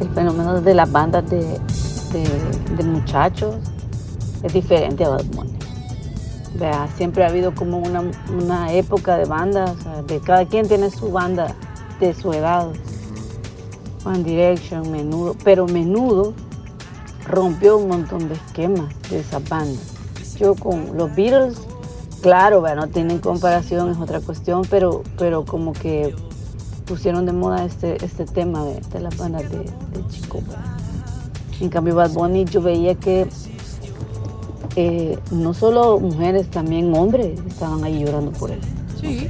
el 0.01 0.09
fenómeno 0.15 0.59
de 0.61 0.73
las 0.73 0.91
bandas 0.91 1.29
de, 1.29 1.37
de- 2.11 2.75
de 2.77 2.83
muchachos 2.83 3.55
es 4.41 4.51
diferente 4.53 5.05
a 5.05 5.09
Bad 5.09 5.25
Bunny. 5.35 5.53
Vea, 6.55 6.87
siempre 6.97 7.23
ha 7.23 7.27
habido 7.27 7.53
como 7.53 7.77
una, 7.77 8.01
una 8.33 8.73
época 8.73 9.17
de 9.17 9.25
bandas, 9.25 9.69
o 9.69 9.81
sea, 9.83 10.01
de 10.01 10.19
cada 10.19 10.45
quien 10.47 10.67
tiene 10.67 10.89
su 10.89 11.11
banda 11.11 11.53
de 11.99 12.15
su 12.15 12.33
edad. 12.33 12.69
One 14.05 14.23
Direction, 14.23 14.91
Menudo, 14.91 15.35
pero 15.43 15.67
Menudo 15.67 16.33
rompió 17.25 17.77
un 17.77 17.89
montón 17.89 18.27
de 18.29 18.35
esquemas 18.35 18.93
de 19.09 19.19
esas 19.19 19.47
bandas. 19.47 19.95
Yo 20.37 20.55
con 20.55 20.97
los 20.97 21.13
Beatles, 21.15 21.59
claro, 22.21 22.61
vea, 22.61 22.75
no 22.75 22.87
tienen 22.87 23.19
comparación, 23.19 23.91
es 23.91 23.97
otra 23.97 24.19
cuestión, 24.21 24.63
pero, 24.69 25.03
pero 25.17 25.45
como 25.45 25.73
que 25.73 26.15
pusieron 26.85 27.25
de 27.25 27.33
moda 27.33 27.65
este, 27.65 28.03
este 28.03 28.25
tema 28.25 28.63
de, 28.63 28.79
de 28.79 28.99
las 28.99 29.15
bandas 29.17 29.49
de. 29.49 29.57
¿verdad? 29.57 30.79
En 31.59 31.69
cambio, 31.69 31.95
Bad 31.95 32.11
Bunny 32.11 32.45
yo 32.45 32.61
veía 32.61 32.95
que 32.95 33.27
eh, 34.75 35.19
no 35.31 35.53
solo 35.53 35.99
mujeres, 35.99 36.49
también 36.49 36.95
hombres 36.95 37.39
estaban 37.47 37.83
ahí 37.83 37.99
llorando 37.99 38.31
por 38.31 38.51
él. 38.51 38.61
Sí. 38.99 39.29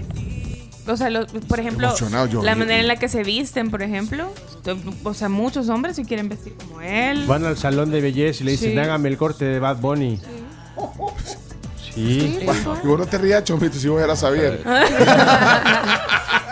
O 0.89 0.97
sea, 0.97 1.09
lo- 1.09 1.25
por 1.27 1.59
ejemplo, 1.59 1.87
Emocionado 1.87 2.25
yo. 2.27 2.41
la 2.43 2.55
manera 2.55 2.79
en 2.79 2.87
la 2.87 2.95
que 2.97 3.07
se 3.09 3.23
visten, 3.23 3.69
por 3.71 3.81
ejemplo. 3.81 4.31
O 5.03 5.13
sea, 5.13 5.29
muchos 5.29 5.69
hombres 5.69 5.95
si 5.95 6.03
quieren 6.05 6.29
vestir 6.29 6.53
como 6.55 6.81
él. 6.81 7.25
Van 7.27 7.45
al 7.45 7.57
salón 7.57 7.91
de 7.91 8.01
belleza 8.01 8.43
y 8.43 8.45
le 8.45 8.51
dicen, 8.51 8.71
Sí. 8.73 8.77
hágame 8.79 9.09
el 9.09 9.17
corte 9.17 9.45
de 9.45 9.59
Bad 9.59 9.77
Bunny. 9.77 10.19
Sí. 11.93 12.39
Bueno, 12.45 12.77
y 12.83 12.87
vos 12.87 12.99
no 12.99 13.05
te 13.05 13.17
rías, 13.17 13.43
Chomito, 13.43 13.77
si 13.77 13.87
vos 13.87 14.01
eras 14.01 14.21
Javier. 14.21 14.63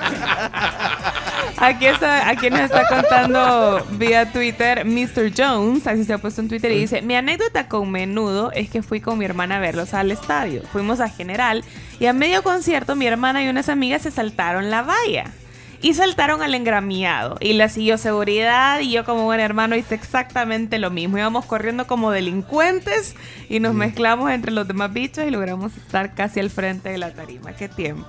Aquí 1.59 1.87
está, 1.87 2.29
aquí 2.29 2.51
nos 2.51 2.61
está 2.61 2.87
contando 2.87 3.83
vía 3.93 4.31
Twitter 4.31 4.85
Mr. 4.85 5.31
Jones, 5.35 5.87
así 5.87 6.03
se 6.03 6.13
ha 6.13 6.19
puesto 6.19 6.41
en 6.41 6.49
Twitter 6.49 6.71
y 6.71 6.81
dice, 6.81 7.01
mi 7.01 7.15
anécdota 7.15 7.67
con 7.67 7.91
menudo 7.91 8.51
es 8.51 8.69
que 8.69 8.83
fui 8.83 9.01
con 9.01 9.17
mi 9.17 9.25
hermana 9.25 9.57
a 9.57 9.59
verlos 9.59 9.95
al 9.95 10.11
estadio. 10.11 10.61
Fuimos 10.71 10.99
a 10.99 11.09
General 11.09 11.63
y 11.99 12.05
a 12.05 12.13
medio 12.13 12.43
concierto 12.43 12.95
mi 12.95 13.07
hermana 13.07 13.43
y 13.43 13.49
unas 13.49 13.69
amigas 13.69 14.03
se 14.03 14.11
saltaron 14.11 14.69
la 14.69 14.83
valla. 14.83 15.31
Y 15.79 15.93
saltaron 15.93 16.41
al 16.41 16.55
engramiado. 16.55 17.37
Y 17.39 17.53
la 17.53 17.69
siguió 17.69 17.99
seguridad. 17.99 18.79
Y 18.79 18.91
yo, 18.91 19.05
como 19.05 19.25
buen 19.25 19.39
hermano, 19.39 19.75
hice 19.75 19.93
exactamente 19.93 20.79
lo 20.79 20.89
mismo. 20.89 21.19
Íbamos 21.19 21.45
corriendo 21.45 21.85
como 21.85 22.09
delincuentes. 22.09 23.15
Y 23.47 23.59
nos 23.59 23.75
mezclamos 23.75 24.31
entre 24.31 24.51
los 24.51 24.67
demás 24.67 24.91
bichos. 24.91 25.25
Y 25.27 25.29
logramos 25.29 25.77
estar 25.77 26.15
casi 26.15 26.39
al 26.39 26.49
frente 26.49 26.89
de 26.89 26.97
la 26.97 27.13
tarima. 27.13 27.53
¡Qué 27.53 27.69
tiempo! 27.69 28.07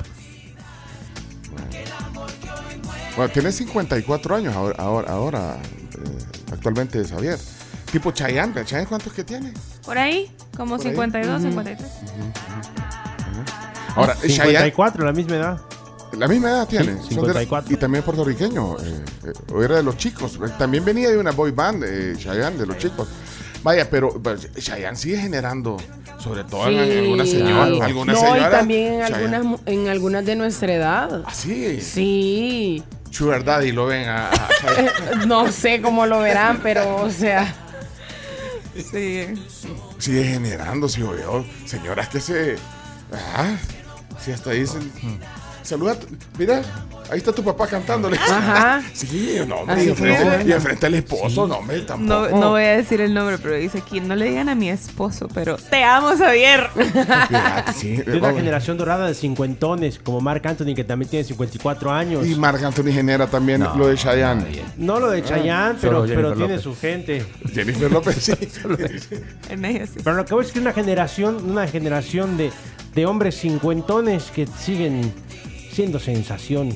Bueno, 3.18 3.32
tiene 3.32 3.50
54 3.50 4.36
años 4.36 4.54
ahora, 4.54 4.76
ahora, 4.78 5.10
ahora, 5.12 5.56
eh, 5.56 6.18
actualmente 6.52 7.00
es 7.00 7.10
Javier. 7.10 7.36
Tipo 7.90 8.12
Chayanne, 8.12 8.54
¿Chayanne 8.64 8.86
cuántos 8.86 9.12
que 9.12 9.24
tiene? 9.24 9.52
Por 9.84 9.98
ahí, 9.98 10.30
como 10.56 10.76
Por 10.76 10.86
ahí. 10.86 10.92
52, 10.92 11.40
Ujú. 11.40 11.48
53. 11.48 11.90
Ahora, 13.96 14.12
Ah, 14.12 14.20
Chayanne, 14.20 14.28
54, 14.72 15.04
la 15.04 15.12
misma 15.12 15.34
edad. 15.36 15.60
la 16.12 16.28
misma 16.28 16.50
edad 16.50 16.68
tiene. 16.68 16.92
Sí, 17.02 17.14
Son 17.14 17.26
de 17.26 17.34
la- 17.34 17.40
54. 17.40 17.74
y 17.74 17.76
también 17.76 18.04
puertorriqueño. 18.04 18.76
eh, 18.78 19.04
eh, 19.26 19.32
era 19.64 19.76
de 19.78 19.82
los 19.82 19.96
chicos. 19.96 20.36
Eh, 20.36 20.50
También 20.56 20.84
venía 20.84 21.10
de 21.10 21.18
una 21.18 21.32
boy 21.32 21.50
band, 21.50 21.82
eh, 21.84 22.14
Chayanne, 22.16 22.56
de 22.56 22.66
los 22.66 22.78
chicos. 22.78 23.08
Vaya, 23.64 23.90
pero, 23.90 24.20
pero 24.22 24.38
Chayanne 24.56 24.96
sigue 24.96 25.18
generando, 25.18 25.76
sobre 26.20 26.44
todo 26.44 26.68
en, 26.68 26.78
en 26.78 26.98
algunas 27.04 27.28
señoras. 27.28 27.68
Sí. 27.74 27.80
Algunas 27.82 28.22
no, 28.22 28.36
y 28.36 28.40
también 28.50 28.92
en 28.94 29.00
Chayanne. 29.00 29.16
algunas, 29.36 29.44
mu- 29.44 29.58
en 29.66 29.88
algunas 29.88 30.24
de 30.24 30.36
nuestra 30.36 30.72
edad. 30.72 31.22
¿Ah, 31.26 31.34
sí? 31.34 31.80
Sí. 31.80 32.84
Sugar 33.10 33.44
Daddy 33.44 33.72
lo 33.72 33.86
ven 33.86 34.08
a, 34.08 34.30
no 35.26 35.50
sé 35.50 35.80
cómo 35.80 36.06
lo 36.06 36.20
verán, 36.20 36.60
pero, 36.62 36.96
o 36.96 37.10
sea. 37.10 37.54
Sí. 38.90 39.26
Sigue 39.98 40.24
generando. 40.24 40.88
Señoras 40.88 42.08
que 42.08 42.20
se. 42.20 42.56
Ah, 43.12 43.56
sí, 44.20 44.30
hasta 44.32 44.50
dicen. 44.50 44.92
Saluda, 45.62 45.98
mira, 46.38 46.62
ahí 47.10 47.18
está 47.18 47.32
tu 47.32 47.42
papá 47.42 47.66
cantándole. 47.66 48.16
Ajá. 48.16 48.82
Sí, 48.92 49.36
no, 49.46 49.56
hombre, 49.60 49.84
y 49.84 49.88
enfrente, 49.88 50.44
y 50.48 50.52
enfrente 50.52 50.86
al 50.86 50.94
esposo, 50.94 51.46
no, 51.46 51.56
hombre, 51.58 51.80
tampoco. 51.82 52.28
no 52.36 52.50
voy 52.50 52.62
a 52.62 52.76
decir 52.76 53.00
el 53.00 53.14
nombre, 53.14 53.38
pero 53.38 53.54
dice 53.54 53.78
aquí, 53.78 54.00
no 54.00 54.14
le 54.16 54.26
digan 54.26 54.48
a 54.48 54.54
mi 54.54 54.68
esposo, 54.70 55.28
pero 55.32 55.56
te 55.56 55.82
amo, 55.84 56.10
Xavier. 56.16 56.68
Sí, 57.76 57.96
De 57.96 58.12
una 58.12 58.20
vamos. 58.20 58.38
generación 58.38 58.76
dorada 58.78 59.06
de 59.06 59.14
cincuentones, 59.14 59.98
como 59.98 60.20
Mark 60.20 60.42
Anthony, 60.46 60.74
que 60.74 60.84
también 60.84 61.08
tiene 61.10 61.24
54 61.24 61.90
años. 61.92 62.26
Y 62.26 62.34
Marc 62.34 62.62
Anthony 62.62 62.92
genera 62.92 63.26
también 63.26 63.62
lo 63.76 63.86
de 63.88 63.96
Chayanne. 63.96 64.44
No 64.76 64.98
lo 65.00 65.10
de 65.10 65.22
Chayanne, 65.22 65.78
pero, 65.80 66.02
Jennifer 66.02 66.16
pero 66.16 66.28
tiene 66.34 66.48
López. 66.56 66.62
su 66.62 66.76
gente. 66.76 67.24
Jennifer 67.52 67.90
López, 67.92 68.16
sí. 68.16 68.32
En 69.50 69.64
ella 69.64 69.86
sí. 69.86 70.00
Pero 70.02 70.16
lo 70.16 70.24
que 70.24 70.34
voy 70.34 70.42
a 70.42 70.46
decir 70.46 70.48
es 70.48 70.52
que 70.54 70.60
una 70.60 70.72
generación, 70.72 71.50
una 71.50 71.66
generación 71.68 72.36
de, 72.36 72.50
de 72.94 73.06
hombres 73.06 73.38
cincuentones 73.38 74.24
que 74.34 74.46
siguen 74.46 75.12
siendo 75.72 75.98
sensación. 76.00 76.74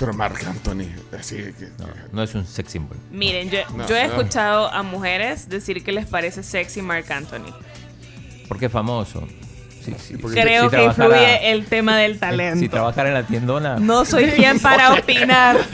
Pero 0.00 0.14
Marc 0.14 0.42
Anthony, 0.46 0.86
así 1.16 1.36
que. 1.36 1.68
No 2.10 2.22
es 2.22 2.34
un 2.34 2.44
sex 2.46 2.72
symbol. 2.72 2.96
Miren, 3.12 3.50
yo, 3.50 3.58
No, 3.76 3.86
yo 3.86 3.94
he 3.96 4.08
no. 4.08 4.14
escuchado 4.16 4.68
a 4.72 4.82
mujeres 4.82 5.48
decir 5.48 5.84
que 5.84 5.92
les 5.92 6.06
parece 6.06 6.42
sexy 6.42 6.80
Mark 6.82 7.04
Anthony. 7.12 7.54
Porque 8.48 8.66
es 8.66 8.72
famoso. 8.72 9.28
Sí, 9.84 9.94
sí. 9.98 10.14
Creo 10.14 10.68
Si 10.70 10.76
que 10.76 10.84
influye 10.84 11.52
el 11.52 11.64
tema 11.66 11.96
del 11.98 12.18
talento. 12.18 12.58
Si 12.60 12.68
trabajara 12.68 13.08
en 13.08 13.14
la 13.14 13.22
tiendona. 13.22 13.76
No 13.78 14.04
soy 14.04 14.26
quien 14.30 14.58
para 14.58 14.94
opinar. 14.98 15.56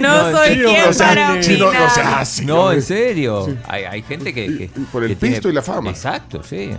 No 0.00 0.30
soy 0.32 0.58
quien 0.60 0.94
para 0.96 1.34
opinar. 1.34 2.26
No, 2.44 2.72
en 2.72 2.82
serio. 2.82 3.46
Sí. 3.46 3.56
Hay, 3.68 3.84
hay 3.84 4.02
gente 4.02 4.32
que, 4.34 4.46
que- 4.46 4.70
por 4.92 5.02
el 5.04 5.10
que 5.10 5.16
tiene- 5.16 5.36
pisto 5.36 5.48
y 5.48 5.52
la 5.52 5.62
fama. 5.62 5.90
Exacto, 5.90 6.42
sí. 6.42 6.70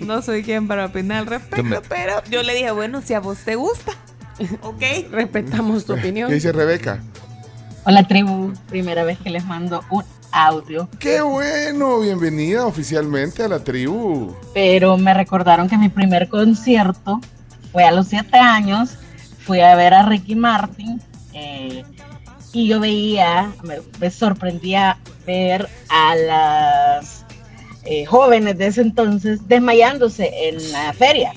No 0.00 0.22
soy 0.22 0.42
quien 0.42 0.68
para 0.68 0.86
opinar 0.86 1.18
al 1.18 1.26
respecto, 1.26 1.62
me- 1.64 1.80
pero 1.80 2.22
yo 2.30 2.42
le 2.42 2.54
dije, 2.54 2.70
bueno, 2.70 3.02
si 3.02 3.14
a 3.14 3.20
vos 3.20 3.38
te 3.38 3.54
gusta, 3.56 3.92
ok. 4.62 4.82
Respetamos 5.10 5.84
tu 5.86 5.94
opinión. 5.94 6.28
¿Qué 6.28 6.34
dice 6.34 6.52
Rebeca? 6.52 7.00
Hola 7.84 8.06
tribu, 8.06 8.52
primera 8.68 9.04
vez 9.04 9.18
que 9.18 9.30
les 9.30 9.44
mando 9.44 9.82
un 9.90 10.04
audio, 10.32 10.88
¡Qué 10.98 11.20
bueno! 11.20 12.00
Bienvenida 12.00 12.66
oficialmente 12.66 13.42
a 13.44 13.48
la 13.48 13.60
tribu. 13.62 14.34
pero 14.52 14.98
me 14.98 15.14
recordaron 15.14 15.68
que 15.68 15.78
mi 15.78 15.88
primer 15.88 16.28
concierto 16.28 17.20
fue 17.72 17.84
a 17.84 17.92
los 17.92 18.08
siete 18.08 18.36
años, 18.38 18.96
fui 19.46 19.60
a 19.60 19.74
ver 19.76 19.94
a 19.94 20.02
Ricky 20.04 20.34
Martin 20.34 21.00
eh, 21.32 21.84
y 22.52 22.66
yo 22.66 22.80
veía, 22.80 23.52
me, 23.62 23.76
me 24.00 24.10
sorprendía 24.10 24.98
ver 25.26 25.68
a 25.88 26.14
las 26.16 27.24
eh, 27.86 28.04
jóvenes 28.06 28.58
de 28.58 28.66
ese 28.66 28.80
entonces 28.82 29.46
desmayándose 29.48 30.30
en 30.48 30.72
la 30.72 30.92
feria, 30.92 31.32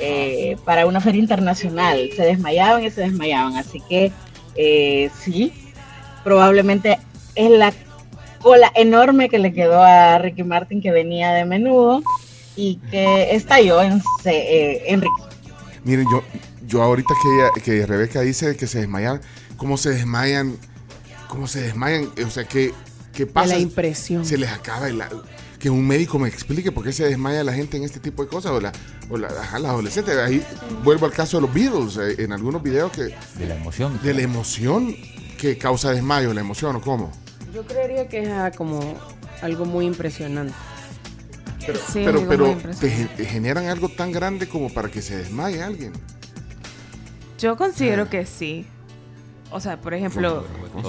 eh, 0.00 0.56
para 0.64 0.86
una 0.86 1.00
feria 1.00 1.20
internacional, 1.20 2.10
se 2.14 2.22
desmayaban 2.22 2.84
y 2.84 2.90
se 2.90 3.00
desmayaban, 3.02 3.56
así 3.56 3.80
que 3.88 4.12
eh, 4.54 5.10
sí, 5.22 5.52
probablemente 6.24 6.98
es 7.34 7.50
la 7.50 7.72
cola 8.40 8.70
enorme 8.74 9.28
que 9.28 9.38
le 9.38 9.52
quedó 9.52 9.82
a 9.82 10.18
Ricky 10.18 10.42
Martin 10.44 10.80
que 10.80 10.90
venía 10.90 11.32
de 11.32 11.44
menudo 11.44 12.02
y 12.56 12.76
que 12.90 13.34
estalló 13.34 13.82
en, 13.82 14.02
eh, 14.24 14.82
en 14.86 15.00
Ricky. 15.02 15.22
Miren, 15.84 16.06
yo, 16.10 16.22
yo 16.66 16.82
ahorita 16.82 17.14
que, 17.22 17.28
ella- 17.38 17.64
que 17.80 17.86
Rebeca 17.86 18.20
dice 18.20 18.56
que 18.56 18.66
se 18.66 18.80
desmayan, 18.80 19.20
¿cómo 19.56 19.76
se 19.76 19.90
desmayan? 19.90 20.56
¿Cómo 21.28 21.46
se 21.48 21.60
desmayan? 21.62 22.08
O 22.24 22.30
sea, 22.30 22.44
¿qué, 22.44 22.72
qué 23.12 23.26
pasa? 23.26 23.54
la 23.54 23.58
impresión. 23.58 24.24
Se 24.24 24.36
les 24.38 24.50
acaba 24.50 24.88
el... 24.88 25.02
Que 25.58 25.70
un 25.70 25.86
médico 25.86 26.18
me 26.18 26.28
explique 26.28 26.70
por 26.70 26.84
qué 26.84 26.92
se 26.92 27.04
desmaya 27.04 27.42
la 27.42 27.52
gente 27.52 27.76
en 27.76 27.84
este 27.84 27.98
tipo 28.00 28.22
de 28.22 28.28
cosas, 28.28 28.52
o, 28.52 28.60
la, 28.60 28.72
o 29.08 29.16
la, 29.16 29.28
ajá, 29.28 29.58
las 29.58 29.70
adolescentes. 29.72 30.16
Ahí 30.16 30.44
vuelvo 30.84 31.06
al 31.06 31.12
caso 31.12 31.38
de 31.38 31.42
los 31.42 31.54
Beatles, 31.54 31.96
eh, 31.96 32.22
en 32.22 32.32
algunos 32.32 32.62
videos 32.62 32.92
que... 32.92 33.02
De 33.38 33.46
la 33.46 33.56
emoción. 33.56 33.98
De 34.02 34.14
la 34.14 34.22
emoción 34.22 34.94
que 35.38 35.58
causa 35.58 35.92
desmayo, 35.92 36.32
la 36.34 36.40
emoción, 36.40 36.76
¿o 36.76 36.80
cómo? 36.80 37.10
Yo 37.54 37.64
creería 37.64 38.08
que 38.08 38.22
es 38.22 38.28
ah, 38.28 38.50
como 38.54 38.80
algo 39.42 39.64
muy 39.64 39.86
impresionante. 39.86 40.54
Pero, 41.66 41.78
Sí, 41.78 42.02
pero, 42.04 42.28
pero 42.28 42.56
te, 42.78 42.90
generan 43.24 43.66
algo 43.66 43.88
tan 43.88 44.12
grande 44.12 44.48
como 44.48 44.72
para 44.72 44.88
que 44.88 45.02
se 45.02 45.16
desmaye 45.16 45.62
alguien. 45.62 45.92
Yo 47.38 47.56
considero 47.56 48.08
que 48.08 48.24
sí. 48.24 48.66
O 49.50 49.60
sea, 49.60 49.80
por 49.80 49.94
ejemplo, 49.94 50.44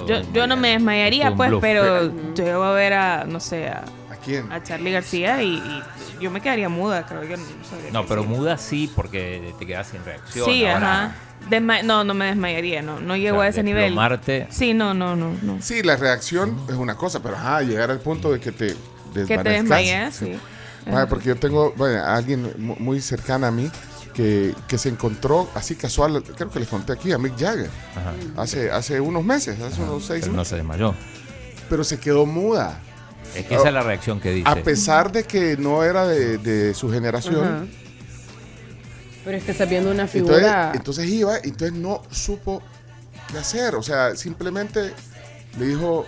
yo, 0.07 0.21
yo 0.33 0.47
no 0.47 0.57
me 0.57 0.69
desmayaría, 0.69 1.35
pues, 1.35 1.51
pero 1.61 2.11
yo 2.33 2.47
iba 2.47 2.71
a 2.71 2.73
ver 2.73 2.93
a, 2.93 3.23
no 3.25 3.39
sé, 3.39 3.67
¿A 3.67 4.06
quién? 4.27 4.51
a 4.51 4.61
Charlie 4.61 4.91
García 4.91 5.41
y, 5.41 5.55
y 5.55 5.83
yo 6.21 6.29
me 6.31 6.41
quedaría 6.41 6.69
muda, 6.69 7.05
creo 7.05 7.23
yo. 7.23 7.37
No, 7.37 7.43
sabría 7.69 7.91
No, 7.91 8.05
pero 8.05 8.21
decir. 8.21 8.37
muda 8.37 8.57
sí 8.57 8.91
porque 8.95 9.53
te 9.57 9.65
quedas 9.65 9.87
sin 9.87 10.03
reacción. 10.05 10.45
Sí, 10.45 10.65
Ahora, 10.65 11.03
ajá. 11.05 11.15
Desma- 11.49 11.83
no, 11.83 12.03
no 12.03 12.13
me 12.13 12.25
desmayaría, 12.25 12.81
no, 12.81 12.99
no 12.99 13.15
llego 13.15 13.37
sea, 13.37 13.45
a 13.45 13.49
ese 13.49 13.63
nivel. 13.63 13.83
desplomarte. 13.85 14.47
Sí, 14.49 14.73
no, 14.73 14.93
no, 14.93 15.15
no, 15.15 15.31
no. 15.41 15.61
Sí, 15.61 15.81
la 15.83 15.95
reacción 15.95 16.57
es 16.67 16.75
una 16.75 16.95
cosa, 16.95 17.21
pero 17.21 17.35
ajá, 17.35 17.61
llegar 17.61 17.89
al 17.91 17.99
punto 17.99 18.31
de 18.31 18.39
que 18.39 18.51
te 18.51 18.75
desvanezcas. 19.13 19.37
Que 19.37 19.43
te 19.43 19.49
desmayes, 19.49 20.15
sí. 20.15 20.37
Porque 21.09 21.25
yo 21.29 21.35
tengo 21.35 21.73
bueno, 21.77 22.01
a 22.03 22.15
alguien 22.15 22.51
mu- 22.57 22.75
muy 22.79 23.01
cercana 23.01 23.47
a 23.47 23.51
mí 23.51 23.69
que, 24.13 24.55
que 24.67 24.77
se 24.79 24.89
encontró 24.89 25.47
así 25.53 25.75
casual, 25.75 26.23
creo 26.23 26.49
que 26.49 26.59
les 26.59 26.67
conté 26.69 26.93
aquí, 26.93 27.11
a 27.11 27.17
Mick 27.19 27.37
Jagger, 27.37 27.69
hace, 28.35 28.71
hace 28.71 28.99
unos 28.99 29.23
meses, 29.23 29.59
hace 29.61 29.81
unos 29.81 30.05
seis 30.05 30.21
Pero 30.21 30.31
no 30.33 30.37
meses. 30.39 30.49
se 30.49 30.55
desmayó. 30.55 30.95
Pero 31.69 31.83
se 31.83 31.99
quedó 31.99 32.25
muda. 32.25 32.79
Es 33.35 33.45
que 33.45 33.55
esa 33.55 33.67
es 33.67 33.73
la 33.73 33.83
reacción 33.83 34.19
que 34.19 34.31
dice. 34.31 34.49
A 34.49 34.55
pesar 34.55 35.11
de 35.11 35.23
que 35.25 35.57
no 35.57 35.83
era 35.83 36.07
de, 36.07 36.37
de 36.37 36.73
su 36.73 36.89
generación. 36.91 37.43
Ajá. 37.43 37.65
Pero 39.25 39.37
es 39.37 39.43
que 39.43 39.51
estás 39.51 39.69
viendo 39.69 39.91
una 39.91 40.03
Entonces, 40.03 40.37
figura. 40.37 40.71
entonces 40.73 41.05
iba, 41.09 41.37
entonces 41.37 41.73
no 41.73 42.01
supo 42.09 42.61
qué 43.31 43.37
hacer. 43.37 43.75
O 43.75 43.83
sea, 43.83 44.15
simplemente 44.15 44.93
le 45.59 45.65
dijo, 45.67 46.05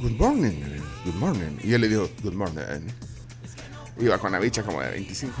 Good 0.00 0.12
morning, 0.12 0.60
good 1.04 1.14
morning. 1.14 1.56
Y 1.64 1.72
él 1.72 1.80
le 1.80 1.88
dijo, 1.88 2.08
Good 2.22 2.34
morning. 2.34 2.60
Iba 4.00 4.16
con 4.18 4.30
la 4.30 4.38
bicha 4.38 4.62
como 4.62 4.80
de 4.80 4.90
25 4.90 5.34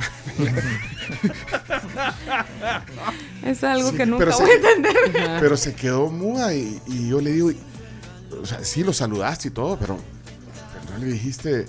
Es 3.44 3.62
algo 3.64 3.90
Sí, 3.90 3.96
que 3.96 4.06
nunca 4.06 4.24
voy 4.24 4.34
se- 4.34 4.52
a 4.52 4.54
entender. 4.56 4.96
Pero 5.40 5.56
se 5.56 5.74
quedó 5.74 6.08
muda 6.08 6.52
y, 6.54 6.80
y 6.86 7.08
yo 7.08 7.20
le 7.20 7.32
digo, 7.32 7.50
o 8.42 8.46
sea, 8.46 8.64
sí 8.64 8.82
lo 8.82 8.92
saludaste 8.92 9.48
y 9.48 9.50
todo, 9.52 9.78
pero, 9.78 9.98
le 10.98 11.06
dijiste, 11.06 11.66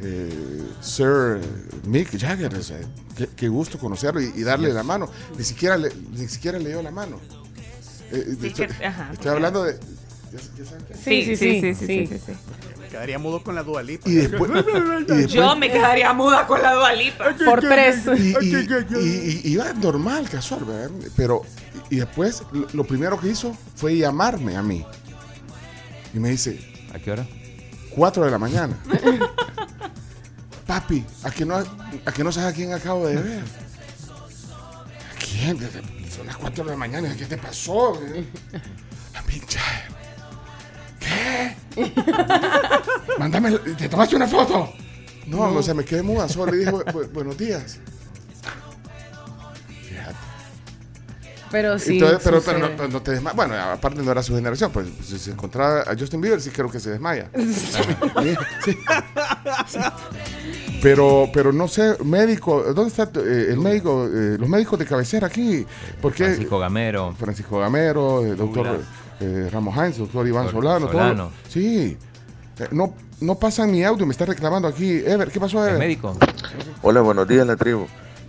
eh, 0.00 0.62
Sir 0.80 1.40
Mick 1.86 2.18
Jagger, 2.18 2.54
o 2.54 2.62
sea, 2.62 2.78
qué, 3.16 3.28
qué 3.36 3.48
gusto 3.48 3.78
conocerlo 3.78 4.20
y, 4.22 4.32
y 4.36 4.42
darle 4.42 4.72
la 4.72 4.82
mano. 4.82 5.10
Ni 5.36 5.44
siquiera 5.44 5.76
le, 5.76 5.90
ni 6.12 6.28
siquiera 6.28 6.58
le 6.58 6.68
dio 6.70 6.82
la 6.82 6.90
mano. 6.90 7.18
Eh, 8.12 8.36
Sí, 8.40 8.46
estoy, 8.48 8.66
que- 8.68 8.86
ajá, 8.86 9.10
estoy 9.12 9.30
hablando 9.30 9.64
de... 9.64 9.78
Sí, 11.04 11.24
sí, 11.24 11.36
sí, 11.36 11.60
sí, 11.60 11.74
sí, 11.74 11.86
sí, 11.86 12.06
sí, 12.06 12.18
sí. 12.26 12.32
Me 12.80 12.88
quedaría 12.88 13.18
mudo 13.18 13.42
con 13.42 13.54
la 13.54 13.62
dualita. 13.62 14.08
Y 14.08 14.14
después, 14.14 14.50
y 14.50 15.02
después- 15.04 15.26
Yo 15.32 15.56
me 15.56 15.70
quedaría 15.70 16.12
muda 16.12 16.46
con 16.46 16.62
la 16.62 16.74
dualipa. 16.74 17.34
Por 17.44 17.60
tres. 17.60 18.00
y, 18.18 19.48
iba 19.52 19.72
normal, 19.74 20.28
casual, 20.28 20.64
¿verdad? 20.64 20.90
Pero, 21.16 21.42
y, 21.90 21.96
y 21.96 21.98
después 22.00 22.42
lo, 22.52 22.66
lo 22.72 22.84
primero 22.84 23.18
que 23.18 23.28
hizo 23.28 23.56
fue 23.74 23.96
llamarme 23.96 24.56
a 24.56 24.62
mí. 24.62 24.84
Y 26.14 26.18
me 26.18 26.30
dice, 26.30 26.58
¿A 26.94 26.98
qué 26.98 27.10
hora? 27.12 27.26
4 27.98 28.24
de 28.24 28.30
la 28.30 28.38
mañana. 28.38 28.76
Papi, 30.66 31.04
¿a 31.24 31.30
que 31.30 31.44
no, 31.44 31.56
a 31.56 32.12
que 32.12 32.22
no 32.24 32.30
sabes 32.30 32.52
a 32.52 32.54
quién 32.54 32.72
acabo 32.72 33.06
de 33.08 33.16
ver? 33.16 33.42
¿A 33.42 35.18
quién? 35.18 35.58
Son 36.14 36.26
las 36.26 36.36
4 36.36 36.64
de 36.64 36.70
la 36.70 36.76
mañana, 36.76 37.14
¿qué 37.16 37.26
te 37.26 37.36
pasó? 37.36 37.94
A 39.14 39.22
Jagger. 39.22 39.88
¿Qué? 41.00 41.56
Mándame, 43.18 43.58
¿te 43.58 43.88
tomaste 43.88 44.14
una 44.16 44.28
foto? 44.28 44.72
No, 45.26 45.42
o 45.54 45.62
sea, 45.62 45.74
me 45.74 45.84
quedé 45.84 46.02
muda, 46.02 46.28
solo 46.28 46.52
le 46.52 46.58
dije 46.58 46.70
"Bu- 46.72 46.84
bu- 46.84 47.12
buenos 47.12 47.36
días. 47.36 47.78
Pero 51.50 51.78
sí. 51.78 51.94
Entonces, 51.94 52.20
pero, 52.22 52.42
pero 52.42 52.58
no, 52.58 52.68
pero 52.76 52.88
no 52.88 53.02
te 53.02 53.12
desmayas. 53.12 53.36
Bueno, 53.36 53.54
aparte 53.54 54.02
no 54.02 54.10
era 54.10 54.22
su 54.22 54.34
generación, 54.34 54.70
pues 54.70 54.86
si 55.02 55.18
se 55.18 55.30
encontraba 55.30 55.82
a 55.82 55.96
Justin 55.98 56.20
Bieber, 56.20 56.40
sí 56.40 56.50
creo 56.50 56.70
que 56.70 56.80
se 56.80 56.90
desmaya. 56.90 57.30
Sí. 57.38 58.76
Sí. 59.66 59.80
Pero, 60.82 61.28
pero 61.32 61.52
no 61.52 61.68
sé, 61.68 61.96
médico, 62.04 62.62
¿dónde 62.74 62.88
está 62.88 63.10
eh, 63.20 63.46
el 63.50 63.58
médico, 63.58 64.06
eh, 64.06 64.36
los 64.38 64.48
médicos 64.48 64.78
de 64.78 64.86
cabecera 64.86 65.26
aquí? 65.26 65.66
¿Por 66.00 66.12
qué? 66.12 66.24
Francisco 66.24 66.58
Gamero. 66.58 67.14
Francisco 67.18 67.58
Gamero, 67.58 68.24
el 68.24 68.36
doctor 68.36 68.80
eh, 69.20 69.48
Ramos 69.52 69.74
Hines, 69.76 69.98
doctor 69.98 70.26
Iván 70.26 70.44
Doctor 70.44 70.62
Solano, 70.62 70.86
todo. 70.86 70.98
Solano. 70.98 71.30
Sí. 71.48 71.96
Eh, 72.58 72.68
no, 72.70 72.94
no 73.20 73.34
pasan 73.36 73.70
mi 73.70 73.82
audio, 73.84 74.06
me 74.06 74.12
está 74.12 74.24
reclamando 74.24 74.68
aquí. 74.68 75.02
Ever, 75.04 75.30
¿qué 75.30 75.40
pasó, 75.40 75.60
Ever? 75.60 75.74
El 75.74 75.78
médico. 75.78 76.16
Hola, 76.82 77.00
buenos 77.00 77.26
días, 77.26 77.46
la 77.46 77.56
tribu. 77.56 77.86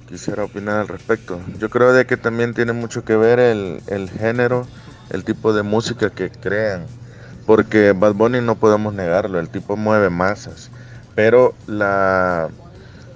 Quisiera 0.09 0.43
opinar 0.43 0.79
al 0.79 0.87
respecto. 0.87 1.39
Yo 1.59 1.69
creo 1.69 1.93
de 1.93 2.07
que 2.07 2.17
también 2.17 2.55
tiene 2.55 2.73
mucho 2.73 3.05
que 3.05 3.15
ver 3.15 3.37
el, 3.37 4.09
género, 4.09 4.65
el 5.11 5.23
tipo 5.23 5.53
de 5.53 5.61
música 5.61 6.09
que 6.09 6.31
crean. 6.31 6.87
Porque 7.45 7.91
Bad 7.91 8.15
Bunny 8.15 8.41
no 8.41 8.55
podemos 8.55 8.95
negarlo, 8.95 9.39
el 9.39 9.49
tipo 9.49 9.77
mueve 9.77 10.09
masas. 10.09 10.71
Pero 11.13 11.53
la, 11.67 12.49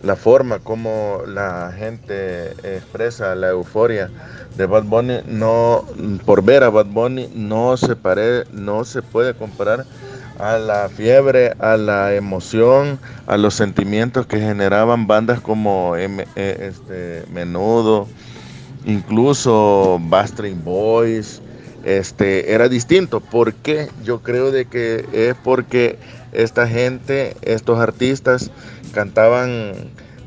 la 0.03 0.15
forma 0.15 0.59
como 0.59 1.23
la 1.25 1.73
gente 1.75 2.51
expresa 2.75 3.33
la 3.33 3.49
euforia 3.49 4.11
de 4.55 4.67
Bad 4.67 4.83
Bunny, 4.83 5.21
no, 5.25 5.85
por 6.27 6.43
ver 6.43 6.63
a 6.63 6.69
Bad 6.69 6.85
Bunny, 6.85 7.27
no 7.33 7.75
se, 7.75 7.95
pare, 7.95 8.43
no 8.51 8.85
se 8.85 9.01
puede 9.01 9.33
comparar 9.33 9.85
a 10.39 10.57
la 10.57 10.89
fiebre, 10.89 11.53
a 11.59 11.77
la 11.77 12.13
emoción, 12.15 12.99
a 13.27 13.37
los 13.37 13.53
sentimientos 13.53 14.25
que 14.25 14.39
generaban 14.39 15.07
bandas 15.07 15.39
como 15.39 15.95
M- 15.95 16.25
eh, 16.35 16.71
este, 16.71 17.23
Menudo, 17.31 18.07
incluso 18.85 19.99
Bastring 20.01 20.63
Boys, 20.63 21.41
este, 21.85 22.53
era 22.53 22.69
distinto. 22.69 23.19
¿Por 23.19 23.53
qué? 23.53 23.89
Yo 24.03 24.21
creo 24.21 24.51
de 24.51 24.65
que 24.65 25.05
es 25.13 25.35
porque 25.43 25.97
esta 26.31 26.67
gente, 26.67 27.35
estos 27.41 27.79
artistas, 27.79 28.51
cantaban 28.93 29.73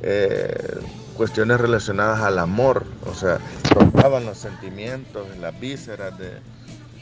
eh, 0.03 0.79
cuestiones 1.17 1.61
relacionadas 1.61 2.21
al 2.21 2.39
amor, 2.39 2.85
o 3.11 3.15
sea, 3.15 3.39
tocaban 3.73 4.27
los 4.27 4.39
sentimientos, 4.39 5.27
las 5.41 5.59
vísceras 5.59 6.17
de, 6.19 6.31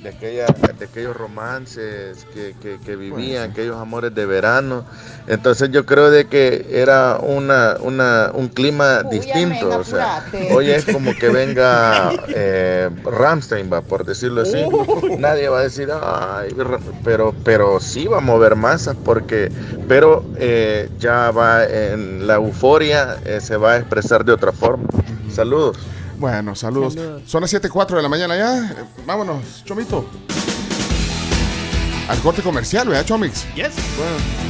de, 0.04 0.10
aquella- 0.10 0.46
de 0.78 0.84
aquellos 0.84 1.16
romances 1.16 2.26
que, 2.34 2.54
que- 2.60 2.78
que 2.78 2.94
vivían, 2.94 3.50
aquellos 3.50 3.76
amores 3.80 4.14
de 4.14 4.26
verano. 4.26 4.84
Entonces 5.26 5.70
yo 5.70 5.86
creo 5.86 6.10
de 6.10 6.26
que 6.26 6.66
era 6.70 7.16
una, 7.20 7.76
una, 7.80 8.30
un 8.34 8.48
clima 8.48 9.02
distinto. 9.02 9.70
O 9.80 9.84
sea, 9.84 10.24
hoy 10.54 10.70
es 10.70 10.84
como 10.84 11.14
que 11.14 11.28
venga 11.30 12.12
eh, 12.28 12.90
Ramstein, 13.04 13.70
va, 13.72 13.80
por 13.80 14.04
decirlo 14.04 14.42
así. 14.42 14.62
Nadie 15.18 15.48
va 15.48 15.60
a 15.60 15.62
decir, 15.62 15.88
ay, 15.90 16.50
Ra-", 16.50 16.78
pero, 17.02 17.34
pero 17.42 17.80
sí 17.80 18.06
va 18.06 18.18
a 18.18 18.20
mover 18.20 18.56
masas 18.56 18.96
porque, 19.04 19.50
pero 19.88 20.22
eh, 20.36 20.90
ya 20.98 21.30
va 21.30 21.64
en 21.64 22.26
la 22.26 22.34
euforia, 22.34 23.16
eh, 23.24 23.40
se 23.40 23.56
va 23.56 23.72
a 23.72 23.76
expresar 23.78 24.24
de 24.24 24.32
otra 24.32 24.52
forma. 24.52 24.84
Saludos. 25.30 25.78
Bueno, 26.18 26.54
saludos. 26.54 26.96
Son 27.26 27.40
las 27.40 27.52
7.04 27.52 27.96
de 27.96 28.02
la 28.02 28.08
mañana 28.08 28.36
ya. 28.36 28.74
Vámonos, 29.06 29.64
Chomito. 29.64 30.06
Al 32.08 32.18
corte 32.18 32.42
comercial, 32.42 32.88
¿verdad, 32.88 33.04
Chomix? 33.04 33.46
Yes. 33.54 33.72
Bueno. 33.96 34.44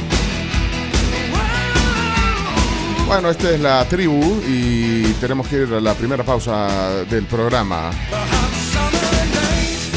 Bueno, 3.07 3.29
esta 3.29 3.51
es 3.51 3.59
la 3.59 3.85
tribu 3.87 4.41
y 4.47 5.13
tenemos 5.21 5.47
que 5.47 5.57
ir 5.57 5.73
a 5.73 5.79
la 5.79 5.93
primera 5.93 6.23
pausa 6.23 7.03
del 7.09 7.25
programa. 7.25 7.91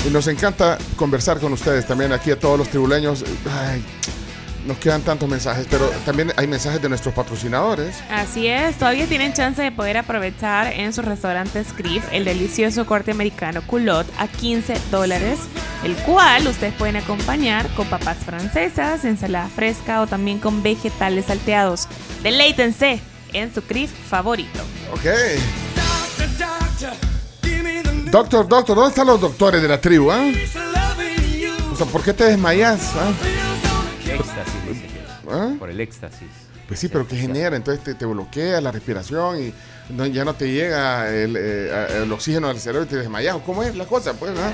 Y 0.07 0.11
nos 0.11 0.27
encanta 0.29 0.79
conversar 0.97 1.41
con 1.41 1.53
ustedes 1.53 1.87
también 1.87 2.13
aquí 2.13 2.31
a 2.31 2.39
todos 2.39 2.59
los 2.59 2.69
tribuleños. 2.69 3.25
Ay, 3.51 3.83
nos 4.69 4.79
quedan 4.79 5.03
tantos 5.03 5.29
mensajes, 5.29 5.67
pero 5.69 5.89
también 6.05 6.33
hay 6.37 6.47
mensajes 6.47 6.81
de 6.81 6.89
nuestros 6.89 7.15
patrocinadores. 7.15 7.97
Así 8.11 8.47
es, 8.47 8.77
todavía 8.77 9.07
tienen 9.07 9.33
chance 9.33 9.61
de 9.61 9.73
poder 9.73 9.97
aprovechar 9.97 10.73
en 10.73 10.93
sus 10.93 11.05
restaurantes 11.05 11.69
Crif 11.75 12.05
el 12.13 12.27
delicioso 12.27 12.87
corte 12.87 13.11
americano 13.11 13.63
culot 13.67 14.07
a 14.19 14.29
15 14.29 14.79
dólares, 14.91 15.41
el 15.85 15.97
cual 15.97 16.47
ustedes 16.47 16.75
pueden 16.75 16.97
acompañar 16.97 17.67
con 17.75 17.89
papas 17.89 18.19
francesas, 18.19 19.05
ensalada 19.07 19.49
fresca 19.49 20.03
o 20.03 20.07
también 20.07 20.39
con 20.39 20.63
vegetales 20.63 21.25
salteados. 21.27 21.89
Deleítense 22.23 23.01
en 23.33 23.53
su 23.55 23.63
Crif 23.63 23.91
favorito. 23.91 24.61
Ok. 24.93 25.07
Doctor, 28.11 28.49
doctor, 28.49 28.77
¿dónde 28.77 28.91
están 28.91 29.07
los 29.07 29.21
doctores 29.21 29.63
de 29.63 29.69
la 29.69 29.81
tribu? 29.81 30.11
ah? 30.11 30.31
O 31.73 31.77
sea, 31.77 31.87
¿por 31.87 32.03
qué 32.03 32.13
te 32.13 32.25
desmayas? 32.25 32.93
Éxtasis, 34.07 34.55
es. 34.55 34.58
¿Ah? 35.31 35.55
Por 35.59 35.71
el 35.71 35.81
éxtasis. 35.81 36.29
Pues 36.67 36.81
sí, 36.81 36.89
pero 36.89 37.07
¿qué 37.07 37.17
genera? 37.17 37.57
Entonces 37.57 37.83
te, 37.83 37.95
te 37.95 38.05
bloquea 38.05 38.61
la 38.61 38.71
respiración 38.71 39.43
y 39.43 39.55
no- 39.93 40.07
ya 40.07 40.25
no 40.25 40.35
te 40.35 40.53
llega 40.53 41.09
el, 41.11 41.35
eh, 41.39 42.03
el 42.03 42.13
oxígeno 42.13 42.49
al 42.49 42.59
cerebro 42.61 42.85
y 42.85 42.89
te 42.89 42.97
desmayas. 42.97 43.37
¿Cómo 43.47 43.63
es 43.63 43.75
la 43.75 43.87
cosa? 43.87 44.13
Pues, 44.13 44.33
ah? 44.39 44.53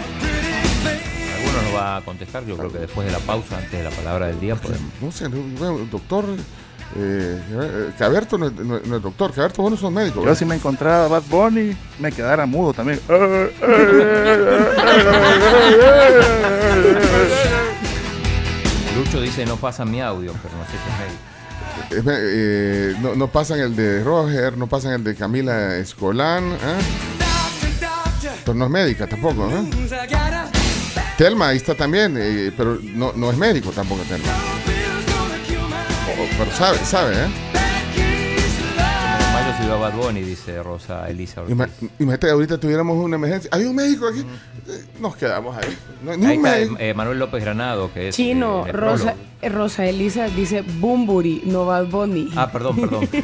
Alguno 1.36 1.62
nos 1.62 1.74
va 1.74 1.96
a 1.96 2.00
contestar, 2.02 2.44
yo 2.46 2.56
creo 2.56 2.72
que 2.72 2.78
después 2.78 3.06
de 3.06 3.12
la 3.12 3.18
pausa, 3.18 3.56
antes 3.58 3.72
de 3.72 3.82
la 3.82 3.90
palabra 3.90 4.28
del 4.28 4.38
día, 4.40 4.54
podemos. 4.54 4.92
No 5.00 5.10
sé, 5.10 5.28
no, 5.28 5.36
bueno, 5.58 5.86
doctor. 5.90 6.24
Eh, 6.96 7.40
eh, 7.50 7.90
Caberto 7.98 8.38
no, 8.38 8.46
es- 8.46 8.52
no- 8.86 9.00
doctor. 9.00 9.32
Caberto, 9.32 9.62
vos 9.62 9.72
no 9.72 9.76
sos 9.76 9.90
médico. 9.90 10.16
Yo 10.16 10.20
¿verdad? 10.22 10.38
si 10.38 10.44
me 10.44 10.54
encontraba 10.54 11.08
Bad 11.08 11.24
Bunny, 11.28 11.76
me 11.98 12.12
quedara 12.12 12.46
mudo 12.46 12.72
también. 12.72 13.00
Lucho 18.96 19.20
dice 19.20 19.44
no 19.46 19.56
pasa 19.56 19.84
mi 19.84 20.00
audio, 20.00 20.32
pero 20.42 20.54
no 20.56 20.64
sé 20.64 20.70
si 21.90 21.96
es 21.96 22.04
me- 22.04 22.12
eh, 22.16 22.94
no, 23.00 23.14
pasan 23.28 23.58
el 23.60 23.74
de 23.74 24.02
Roger, 24.04 24.56
no 24.56 24.66
pasan 24.68 24.92
el 24.92 25.04
de 25.04 25.14
Camila 25.14 25.76
Escolán. 25.76 26.44
¿eh? 26.52 26.78
No 28.54 28.64
es 28.66 28.70
médica 28.70 29.06
tampoco. 29.06 29.48
¿eh? 29.50 29.70
Telma 31.18 31.48
ahí 31.48 31.56
está 31.56 31.74
también, 31.74 32.16
eh, 32.18 32.52
pero 32.56 32.78
no, 32.82 33.12
no 33.14 33.30
es 33.30 33.36
médico 33.36 33.70
tampoco 33.70 34.02
Telma. 34.02 34.28
O- 36.08 36.28
pero 36.38 36.50
sabe, 36.52 36.78
sabe, 36.84 37.14
¿eh? 37.14 37.28
A 39.72 39.76
Bad 39.76 39.94
Bunny, 39.96 40.20
dice 40.22 40.62
Rosa 40.62 41.08
Elisa 41.08 41.40
Ortiz. 41.40 41.54
Ima- 41.56 41.68
Imagínate, 41.98 42.30
ahorita 42.30 42.58
tuviéramos 42.58 42.96
una 43.02 43.16
emergencia. 43.16 43.50
¿Hay 43.52 43.64
un 43.64 43.74
médico 43.74 44.06
aquí? 44.06 44.20
Eh, 44.20 44.84
Nos 45.00 45.16
quedamos 45.16 45.56
ahí. 45.56 45.76
No 46.02 46.12
hay 46.12 46.18
ni 46.18 46.26
Ahí 46.26 46.36
un 46.38 46.46
está 46.46 46.58
médico. 46.58 46.76
eh, 46.78 46.94
Manuel 46.94 47.18
López 47.18 47.42
Granado, 47.42 47.92
que 47.92 48.08
es. 48.08 48.14
Chino, 48.16 48.66
eh, 48.66 48.72
Rosa, 48.72 49.04
nefrólogo. 49.06 49.28
eh, 49.42 49.48
Rosa 49.48 49.86
Elisa 49.86 50.28
dice 50.28 50.62
Bumburi, 50.62 51.42
no 51.46 51.64
Bad 51.66 51.86
Bunny. 51.86 52.30
Ah, 52.36 52.50
perdón, 52.52 52.76
perdón. 52.76 53.08
Es 53.12 53.20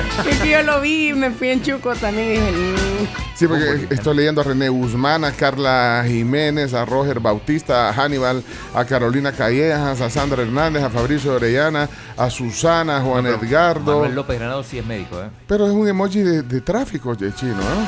que 0.40 0.50
yo 0.50 0.62
lo 0.62 0.80
vi 0.80 1.08
y 1.08 1.12
me 1.14 1.30
fui 1.30 1.48
en 1.50 1.62
Chuco 1.62 1.94
también 1.94 2.28
y 2.28 2.30
dije, 2.32 2.52
"Mm". 2.52 3.06
Sí, 3.36 3.46
porque 3.46 3.86
estoy 3.90 4.16
leyendo 4.16 4.40
a 4.40 4.44
René 4.44 4.68
Guzmán, 4.68 5.24
a 5.24 5.32
Carla 5.32 6.02
Jiménez, 6.06 6.72
a 6.74 6.84
Roger 6.86 7.20
Bautista, 7.20 7.88
a 7.88 7.92
Hannibal, 7.92 8.42
a 8.74 8.84
Carolina 8.84 9.32
Callejas, 9.32 10.00
a 10.00 10.08
Sandra 10.10 10.42
Hernández, 10.42 10.82
a 10.82 10.90
Fabricio 10.90 11.34
Orellana, 11.34 11.88
a 12.16 12.30
Susana, 12.30 12.96
a 12.98 13.00
Juan 13.02 13.26
Edgardo. 13.26 13.92
Manuel 13.96 14.14
López 14.14 14.38
Granado 14.38 14.62
sí 14.62 14.78
es 14.78 14.86
médico, 14.86 15.20
¿eh? 15.20 15.28
Pero 15.46 15.66
es 15.66 15.72
un 15.72 15.86
emoji 15.86 16.20
de, 16.20 16.42
de 16.42 16.60
tráfico 16.62 17.14
de 17.14 17.34
chino, 17.34 17.52
¿eh? 17.60 17.86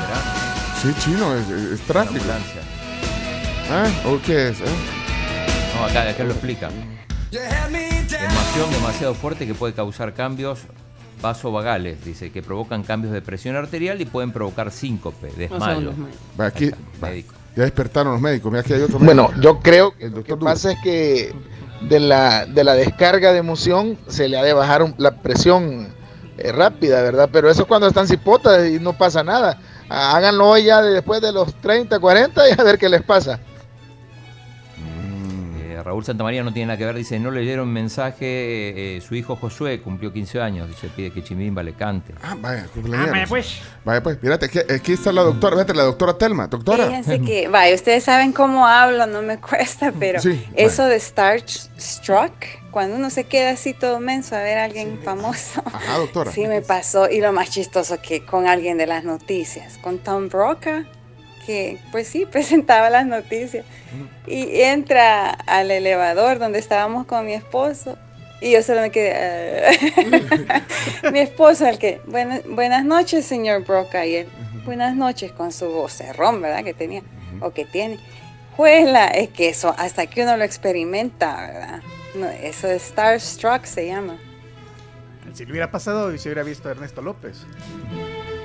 Sí, 0.81 0.93
chino, 0.99 1.33
es, 1.35 1.49
es- 1.49 1.71
es 1.73 1.81
tráfico. 1.81 2.23
¿Ah? 3.71 3.87
¿O 4.05 4.19
qué 4.25 4.49
es? 4.49 4.59
eh? 4.61 4.65
No, 5.75 5.85
acá, 5.85 6.09
acá 6.09 6.23
lo 6.23 6.31
explica. 6.31 6.69
Emoción 7.31 8.71
demasiado 8.71 9.13
fuerte 9.13 9.45
que 9.47 9.53
puede 9.53 9.73
causar 9.73 10.13
cambios 10.13 10.59
vasovagales, 11.21 12.03
dice, 12.03 12.31
que 12.31 12.41
provocan 12.41 12.83
cambios 12.83 13.13
de 13.13 13.21
presión 13.21 13.55
arterial 13.55 13.99
y 14.01 14.05
pueden 14.05 14.31
provocar 14.31 14.71
síncope, 14.71 15.31
desmayo. 15.37 15.91
Va, 16.39 16.45
aquí, 16.47 16.71
va, 17.03 17.09
ya 17.55 17.63
despertaron 17.63 18.13
los 18.13 18.21
médicos. 18.21 18.51
Mira, 18.51 18.61
aquí 18.61 18.73
hay 18.73 18.81
otro 18.81 18.99
Bueno, 18.99 19.23
médico. 19.29 19.41
yo 19.41 19.59
creo 19.59 19.97
que 19.97 20.09
lo 20.09 20.23
que 20.23 20.31
Duro. 20.33 20.45
pasa 20.45 20.71
es 20.71 20.77
que 20.83 21.33
de 21.81 21.99
la, 21.99 22.45
de 22.45 22.63
la 22.63 22.73
descarga 22.75 23.31
de 23.33 23.39
emoción 23.39 23.97
se 24.07 24.27
le 24.29 24.37
ha 24.37 24.43
de 24.43 24.53
bajar 24.53 24.83
un- 24.83 24.95
la 24.97 25.11
presión 25.21 25.89
eh, 26.37 26.51
rápida, 26.53 27.01
¿verdad? 27.01 27.29
Pero 27.31 27.49
eso 27.49 27.63
es 27.63 27.67
cuando 27.67 27.87
están 27.87 28.07
cipotas 28.07 28.65
y 28.69 28.79
no 28.79 28.93
pasa 28.93 29.23
nada. 29.23 29.59
Háganlo 29.89 30.47
hoy 30.49 30.63
ya 30.65 30.81
de- 30.81 30.91
después 30.93 31.21
de 31.21 31.31
los 31.33 31.53
30, 31.55 31.99
40 31.99 32.47
y 32.49 32.51
a 32.57 32.63
ver 32.63 32.77
qué 32.77 32.87
les 32.87 33.01
pasa. 33.03 33.39
Eh, 35.89 35.91
Raúl 35.91 36.05
Santamaría 36.05 36.43
no 36.43 36.53
tiene 36.53 36.67
nada 36.67 36.77
que 36.77 36.85
ver, 36.85 36.95
dice, 36.95 37.19
no 37.19 37.31
leyeron 37.31 37.67
mensaje, 37.71 38.17
eh, 38.97 39.01
su 39.01 39.15
hijo 39.15 39.35
Josué 39.35 39.81
cumplió 39.81 40.13
15 40.13 40.39
años, 40.39 40.67
dice, 40.67 40.87
pide 40.95 41.11
que 41.11 41.23
Chimimba 41.23 41.63
le 41.63 41.73
cante. 41.73 42.13
Ah, 42.21 42.35
vaya, 42.39 42.67
cumpleaños. 42.73 43.09
vaya, 43.09 43.25
pues. 43.27 43.59
Vaya 43.83 44.03
pues, 44.03 44.21
mírate, 44.21 44.45
aquí, 44.45 44.59
aquí 44.71 44.93
está 44.93 45.11
la 45.11 45.23
doctora, 45.23 45.55
fíjate, 45.55 45.73
la 45.73 45.83
doctora 45.83 46.13
Telma. 46.13 46.47
Doctora. 46.47 46.85
Fíjense 46.87 47.21
que, 47.21 47.47
vaya, 47.47 47.73
ustedes 47.73 48.03
saben 48.03 48.33
cómo 48.33 48.67
hablo, 48.67 49.07
no 49.07 49.21
me 49.23 49.39
cuesta, 49.39 49.91
pero 49.99 50.21
Sí, 50.21 50.45
eso 50.55 50.85
de 50.85 50.99
Starstruck, 50.99 52.33
cuando 52.71 52.95
uno 52.95 53.09
se 53.09 53.23
queda 53.23 53.51
así 53.51 53.73
todo 53.73 53.99
menso 53.99 54.35
a 54.35 54.39
ver 54.43 54.59
a 54.59 54.65
alguien 54.65 54.99
famoso, 55.03 55.63
Ajá, 55.65 55.97
doctora. 55.97 56.31
sí 56.31 56.45
me 56.47 56.61
pasó. 56.61 57.09
Y 57.09 57.19
lo 57.19 57.33
más 57.33 57.49
chistoso 57.49 57.99
que 58.01 58.23
con 58.25 58.47
alguien 58.47 58.77
de 58.77 58.85
las 58.85 59.03
noticias, 59.03 59.77
con 59.79 59.97
Tom 59.97 60.29
Broca, 60.29 60.85
que 61.49 61.79
pues 61.91 62.07
sí, 62.07 62.25
presentaba 62.31 62.91
las 62.91 63.07
noticias. 63.07 63.65
Y 64.27 64.61
entra 64.61 65.31
al 65.31 65.71
elevador 65.71 66.37
donde 66.37 66.59
estábamos 66.59 67.07
con 67.07 67.25
mi 67.25 67.33
esposo. 67.33 67.97
Y 68.39 68.51
yo 68.51 68.61
solo 68.61 68.81
me 68.81 68.91
quedé. 68.91 69.15
"Ah". 70.47 70.61
mi 71.11 71.19
esposo, 71.19 71.65
el 71.65 71.79
que. 71.79 72.01
"Buenas- 72.05 72.43
buenas 72.47 72.85
noches, 72.85 73.25
señor 73.25 73.65
Broca. 73.65 74.05
Y 74.05 74.15
él, 74.17 74.27
buenas 74.63 74.95
noches, 74.95 75.31
con 75.31 75.51
su 75.51 75.67
vocerrón, 75.69 76.39
¿verdad? 76.39 76.63
Que 76.63 76.75
tenía. 76.75 77.01
O 77.41 77.49
que 77.51 77.65
tiene. 77.65 77.97
Juela, 78.55 79.07
es 79.07 79.29
que 79.29 79.49
eso, 79.49 79.73
hasta 79.77 80.05
que 80.05 80.21
uno 80.21 80.37
lo 80.37 80.43
experimenta, 80.43 81.47
¿verdad? 81.47 81.79
No, 82.13 82.29
eso 82.29 82.67
de 82.67 82.77
Starstruck 82.77 83.65
se 83.65 83.87
llama. 83.87 84.17
Si 85.33 85.45
le 85.45 85.51
hubiera 85.51 85.71
pasado, 85.71 86.15
se 86.17 86.27
hubiera 86.29 86.43
visto 86.43 86.67
a 86.67 86.71
Ernesto 86.71 87.01
López. 87.01 87.45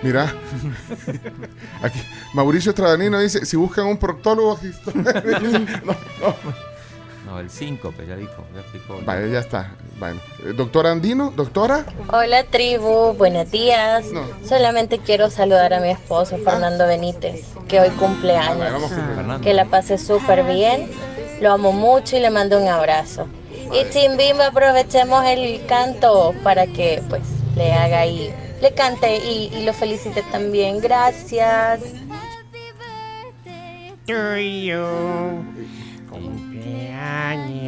Mira, 0.04 0.34
aquí 1.82 1.98
Mauricio 2.34 2.74
Tradanino 2.74 3.18
dice, 3.20 3.46
si 3.46 3.56
buscan 3.56 3.86
un 3.86 3.96
proctólogo, 3.96 4.52
aquí 4.52 4.66
estoy. 4.66 4.92
No, 5.84 5.96
no. 6.20 6.34
No, 7.26 7.40
el 7.40 7.48
síncope, 7.48 8.06
ya 8.06 8.14
dijo, 8.16 8.44
ya 8.54 8.60
explicó. 8.60 9.00
Vale, 9.02 9.30
ya 9.30 9.38
está. 9.40 9.72
Bueno, 9.98 10.20
Eh, 10.44 10.52
doctor 10.54 10.86
Andino, 10.86 11.32
doctora. 11.34 11.86
Hola 12.12 12.44
tribu, 12.44 13.14
buenos 13.14 13.50
días. 13.50 14.04
Solamente 14.46 14.98
quiero 14.98 15.30
saludar 15.30 15.72
a 15.72 15.80
mi 15.80 15.88
esposo 15.88 16.36
Fernando 16.36 16.86
Benítez, 16.86 17.46
que 17.66 17.80
hoy 17.80 17.88
cumple 17.98 18.36
años. 18.36 18.92
Que 19.40 19.54
la 19.54 19.64
pase 19.64 19.96
súper 19.96 20.44
bien, 20.44 20.90
lo 21.40 21.50
amo 21.54 21.72
mucho 21.72 22.18
y 22.18 22.20
le 22.20 22.28
mando 22.28 22.60
un 22.60 22.68
abrazo. 22.68 23.26
Y 23.72 23.90
Chimbimba, 23.90 24.48
aprovechemos 24.48 25.24
el 25.24 25.64
canto 25.64 26.34
para 26.44 26.66
que 26.66 27.02
pues 27.08 27.22
le 27.56 27.72
haga 27.72 28.00
ahí, 28.00 28.34
le 28.60 28.74
cante 28.74 29.16
y, 29.16 29.50
y 29.54 29.64
lo 29.64 29.72
felicite 29.72 30.22
también. 30.30 30.80
Gracias. 30.80 31.80
Cumpleaños 36.10 37.64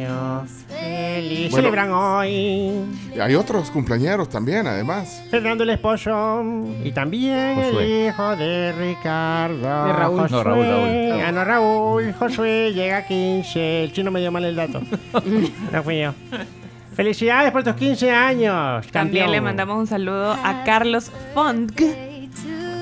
feliz. 1.17 1.51
Bueno. 1.51 1.55
Celebran 1.55 1.91
hoy. 1.91 2.71
Hay 3.19 3.35
otros 3.35 3.71
cumpleañeros 3.71 4.29
también, 4.29 4.67
además. 4.67 5.23
Fernando 5.29 5.63
el 5.63 5.71
esposo 5.71 6.43
y 6.83 6.91
también 6.91 7.55
Josué. 7.55 7.83
el 7.83 8.09
hijo 8.09 8.35
de 8.35 8.71
Ricardo. 8.73 9.85
De 9.85 9.93
Raúl. 9.93 10.19
Josué. 10.21 10.37
No, 10.37 10.43
Raúl, 10.43 10.65
Raúl. 10.65 11.21
Ah, 11.21 11.31
no, 11.31 11.43
Raúl. 11.43 12.13
Josué 12.13 12.73
llega 12.73 12.97
a 12.97 13.05
15. 13.07 13.83
El 13.83 13.93
chino 13.93 14.11
me 14.11 14.19
dio 14.19 14.31
mal 14.31 14.45
el 14.45 14.55
dato. 14.55 14.81
no 15.71 15.83
fui 15.83 16.01
yo. 16.01 16.13
Felicidades 16.97 17.51
por 17.51 17.63
tus 17.63 17.75
15 17.75 18.11
años. 18.11 18.85
También 18.87 19.29
le 19.31 19.39
mandamos 19.39 19.77
un 19.77 19.85
saludo 19.87 20.31
a 20.33 20.63
Carlos 20.65 21.11
Font 21.35 21.71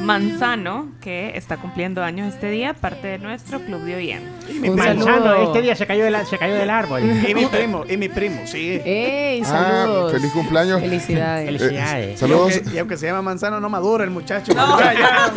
Manzano, 0.02 0.90
que 1.02 1.36
está 1.36 1.58
cumpliendo 1.58 2.02
años 2.04 2.34
este 2.34 2.50
día, 2.50 2.74
parte 2.76 3.08
de 3.08 3.18
nuestro 3.18 3.60
club 3.60 3.82
de 3.82 3.96
Un 4.22 4.60
primo. 4.62 4.76
Manzano, 4.78 5.34
este 5.48 5.62
día 5.64 5.76
se 5.76 5.86
cayó, 5.86 6.06
de 6.06 6.12
la- 6.12 6.26
se 6.26 6.38
cayó 6.38 6.54
del 6.56 6.70
árbol. 6.70 7.02
Y 7.28 7.34
mi 7.34 7.46
primo, 7.46 7.84
y 7.90 7.98
mi 7.98 8.08
primo, 8.08 8.42
sí. 8.46 8.80
¡Ey, 8.86 9.42
Ah, 9.46 10.08
feliz 10.12 10.32
cumpleaños. 10.32 10.80
Felicidades. 10.80 11.50
Eh, 11.62 12.12
Y 12.14 12.18
saludos. 12.18 12.54
aunque, 12.56 12.76
y 12.76 12.78
aunque 12.78 12.98
se 12.98 13.08
llama 13.08 13.22
Manzano, 13.22 13.60
no 13.60 13.68
madura 13.70 14.04
el 14.06 14.12
muchacho. 14.12 14.54
Ya, 14.54 14.94
ya. 14.94 15.32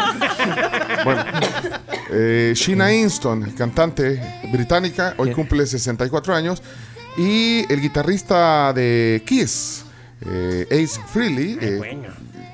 Bueno, 1.04 1.24
eh, 2.12 2.52
Sheena 2.54 2.92
Easton, 2.92 3.52
cantante 3.56 4.20
británica, 4.52 5.14
hoy 5.16 5.32
cumple 5.32 5.66
64 5.66 6.34
años. 6.34 6.62
Y 7.18 7.70
el 7.72 7.80
guitarrista 7.80 8.72
de 8.72 9.22
Kiss, 9.26 9.84
eh, 10.24 10.66
Ace 10.70 11.00
Frehley, 11.08 11.58
eh, 11.60 12.00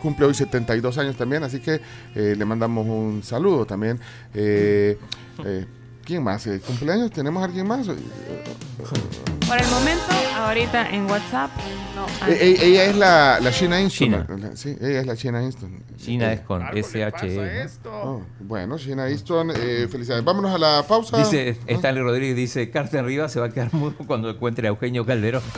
cumple 0.00 0.24
hoy 0.24 0.34
72 0.34 0.96
años 0.96 1.16
también. 1.16 1.44
Así 1.44 1.60
que 1.60 1.82
eh, 2.14 2.34
le 2.36 2.44
mandamos 2.46 2.86
un 2.86 3.22
saludo 3.22 3.66
también. 3.66 4.00
Eh, 4.32 4.98
eh, 5.44 5.66
¿Quién 6.02 6.22
más? 6.22 6.46
Eh, 6.46 6.60
¿Cumpleaños? 6.66 7.10
¿Tenemos 7.10 7.42
a 7.42 7.44
alguien 7.44 7.66
más? 7.66 7.86
Por 9.54 9.62
el 9.62 9.70
momento, 9.70 10.02
ahorita 10.36 10.90
en 10.90 11.08
WhatsApp, 11.08 11.48
no. 11.94 12.06
hay. 12.20 12.32
eh, 12.32 12.36
eh, 12.40 12.56
ella 12.60 12.84
es 12.86 12.96
la, 12.96 13.38
la 13.40 13.50
Sheena 13.52 13.80
Easton. 13.80 14.10
La- 14.10 14.56
Sí, 14.56 14.76
ella 14.80 15.00
es 15.02 15.06
la 15.06 15.14
Sheena 15.14 15.44
Easton. 15.44 15.78
China 15.96 16.32
es 16.32 16.40
con 16.40 16.60
SHE. 16.60 17.68
¿no? 17.84 17.90
oh, 17.92 18.22
bueno, 18.40 18.76
Sheena 18.76 19.08
Easton, 19.08 19.52
eh, 19.54 19.86
felicidades. 19.88 20.24
Vámonos 20.24 20.52
a 20.52 20.58
la 20.58 20.84
pausa. 20.88 21.18
Dice 21.18 21.56
Stanley 21.68 22.02
Rodríguez, 22.02 22.34
dice, 22.34 22.68
Carter 22.68 23.04
Rivas 23.04 23.30
se 23.30 23.38
va 23.38 23.46
a 23.46 23.50
quedar 23.50 23.72
mudo 23.72 23.94
cuando 24.08 24.28
encuentre 24.28 24.66
a 24.66 24.70
Eugenio 24.70 25.06
Calderón. 25.06 25.42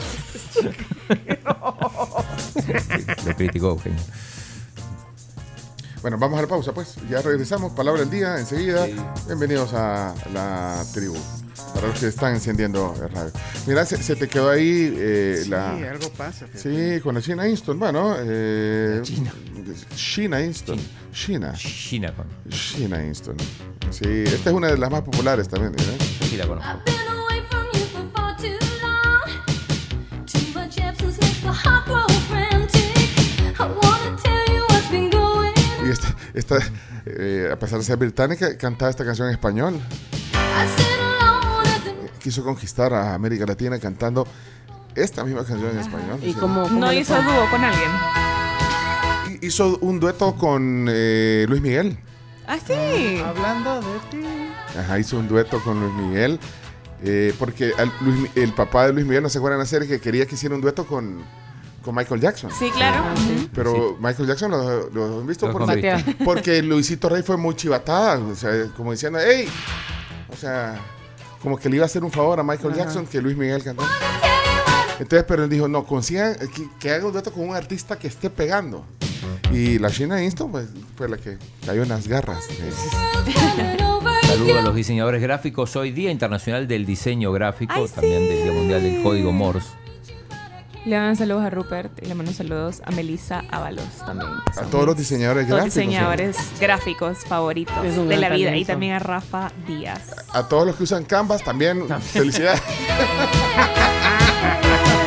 Lo 3.26 3.34
criticó 3.34 3.70
Eugenio. 3.70 3.98
Bueno, 6.06 6.18
vamos 6.18 6.38
a 6.38 6.42
la 6.42 6.46
pausa, 6.46 6.72
pues. 6.72 6.94
Ya 7.10 7.20
regresamos. 7.20 7.72
Palabra 7.72 8.02
del 8.02 8.10
día, 8.10 8.38
enseguida. 8.38 8.86
Bienvenidos 9.26 9.74
a 9.74 10.14
la 10.32 10.84
tribu. 10.94 11.16
Para 11.74 11.88
los 11.88 11.98
que 11.98 12.06
están 12.06 12.32
encendiendo 12.32 12.94
el 13.02 13.10
radio. 13.10 13.32
Mira, 13.66 13.84
se, 13.84 14.00
se 14.00 14.14
te 14.14 14.28
quedó 14.28 14.48
ahí 14.50 14.94
eh, 14.96 15.40
Sí, 15.42 15.50
la. 15.50 15.70
algo 15.72 16.08
pasa. 16.10 16.46
fíjate. 16.46 16.94
Sí, 16.96 17.00
con 17.00 17.16
la 17.16 17.20
China 17.22 17.48
Inston. 17.48 17.80
Bueno, 17.80 18.14
eh, 18.20 19.02
China 19.96 20.40
Inston. 20.40 20.78
China. 21.12 21.52
China 21.54 22.14
con. 22.14 22.26
China 22.50 23.04
Inston. 23.04 23.36
Sí, 23.90 24.04
esta 24.26 24.50
es 24.50 24.54
una 24.56 24.68
de 24.68 24.78
las 24.78 24.92
más 24.92 25.02
populares 25.02 25.48
también. 25.48 25.74
¿eh? 25.74 25.98
Sí, 26.30 26.36
la 26.36 26.46
conozco. 26.46 26.82
Esta, 36.36 36.58
eh, 37.06 37.48
a 37.52 37.58
pesar 37.58 37.78
de 37.78 37.84
ser 37.84 37.96
británica, 37.96 38.56
cantaba 38.56 38.90
esta 38.90 39.04
canción 39.04 39.26
en 39.28 39.34
español. 39.34 39.80
Quiso 42.22 42.42
conquistar 42.44 42.92
a 42.92 43.14
América 43.14 43.46
Latina 43.46 43.78
cantando 43.78 44.26
esta 44.94 45.24
misma 45.24 45.44
canción 45.44 45.70
en 45.70 45.78
español. 45.78 46.18
¿Y 46.22 46.32
Sí. 46.32 46.38
cómo, 46.38 46.68
No 46.68 46.92
hizo 46.92 47.14
dúo 47.22 47.50
con 47.50 47.62
alguien. 47.64 47.90
Hizo 49.42 49.78
un 49.80 50.00
dueto 50.00 50.34
con 50.34 50.86
eh, 50.90 51.46
Luis 51.48 51.60
Miguel. 51.62 51.98
Ah, 52.48 52.58
sí. 52.64 53.20
Hablando 53.24 53.80
de 53.80 53.98
ti. 54.10 54.22
Ajá, 54.78 54.98
hizo 54.98 55.18
un 55.18 55.28
dueto 55.28 55.60
con 55.62 55.80
Luis 55.80 55.94
Miguel. 55.94 56.38
eh, 57.02 57.34
porque 57.38 57.72
al- 57.76 57.92
Luis 58.00 58.16
Mi- 58.34 58.42
el 58.42 58.54
papá 58.54 58.86
de 58.86 58.94
Luis 58.94 59.04
Miguel, 59.04 59.22
no 59.22 59.28
se 59.28 59.36
acuerdan 59.36 59.58
de 59.58 59.64
la 59.64 59.68
serie, 59.68 59.86
que 59.86 60.00
quería 60.00 60.24
que 60.26 60.34
hiciera 60.34 60.54
un 60.54 60.62
dueto 60.62 60.86
con, 60.86 61.22
con 61.86 61.94
Michael 61.94 62.20
Jackson. 62.20 62.50
Sí, 62.50 62.68
claro. 62.70 63.04
Pero 63.54 63.96
Michael 64.00 64.28
Jackson 64.28 64.50
lo, 64.50 64.90
lo 64.90 65.20
han 65.20 65.26
visto 65.26 65.50
por 65.52 65.72
visto. 65.72 66.12
porque 66.24 66.60
Luisito 66.60 67.08
Rey 67.08 67.22
fue 67.22 67.36
muy 67.36 67.54
chivatada, 67.54 68.18
o 68.18 68.34
sea, 68.34 68.50
como 68.76 68.90
diciendo, 68.90 69.20
hey, 69.24 69.48
o 70.28 70.36
sea, 70.36 70.80
como 71.40 71.56
que 71.56 71.68
le 71.70 71.76
iba 71.76 71.84
a 71.84 71.86
hacer 71.86 72.02
un 72.02 72.10
favor 72.10 72.40
a 72.40 72.42
Michael 72.42 72.72
Ajá. 72.72 72.84
Jackson 72.84 73.06
que 73.06 73.22
Luis 73.22 73.36
Miguel 73.36 73.62
cantara. 73.62 73.88
Entonces, 74.98 75.24
pero 75.28 75.44
él 75.44 75.50
dijo, 75.50 75.68
no, 75.68 75.84
consigan 75.84 76.34
que, 76.34 76.68
que 76.80 76.90
haga 76.90 77.06
un 77.06 77.12
dueto 77.12 77.32
con 77.32 77.48
un 77.48 77.54
artista 77.54 77.96
que 77.96 78.08
esté 78.08 78.30
pegando. 78.30 78.84
Y 79.52 79.78
la 79.78 79.90
China 79.90 80.20
Inston 80.22 80.50
pues, 80.50 80.66
fue 80.96 81.08
la 81.08 81.18
que 81.18 81.38
cayó 81.64 81.84
en 81.84 81.88
las 81.88 82.08
garras. 82.08 82.44
Saludos 84.26 84.56
a 84.58 84.62
los 84.62 84.74
diseñadores 84.74 85.22
gráficos. 85.22 85.76
Hoy 85.76 85.92
Día 85.92 86.10
Internacional 86.10 86.66
del 86.66 86.84
Diseño 86.84 87.30
Gráfico, 87.30 87.74
Ay, 87.76 87.86
también 87.94 88.26
del 88.28 88.42
Día 88.42 88.52
Mundial 88.52 88.82
del 88.82 89.02
Código 89.04 89.30
Morse. 89.30 89.85
Le 90.86 90.96
mandan 90.96 91.16
saludos 91.16 91.44
a 91.44 91.50
Rupert 91.50 92.00
y 92.00 92.06
le 92.06 92.14
mandan 92.14 92.32
saludos 92.34 92.80
a 92.84 92.92
Melissa 92.92 93.42
Ábalos 93.50 93.84
también. 94.06 94.30
A 94.56 94.62
todos 94.70 94.86
los 94.86 94.96
diseñadores 94.96 95.48
Todos 95.48 95.62
gráficos. 95.62 95.74
diseñadores 95.74 96.36
gráficos 96.60 97.18
favoritos 97.26 98.08
de 98.08 98.16
la 98.16 98.28
vida. 98.28 98.56
Y 98.56 98.64
también 98.64 98.92
a 98.92 99.00
Rafa 99.00 99.50
Díaz. 99.66 100.14
A 100.32 100.46
todos 100.46 100.64
los 100.64 100.76
que 100.76 100.84
usan 100.84 101.04
Canvas 101.04 101.42
también, 101.42 101.88
felicidades. 102.00 102.62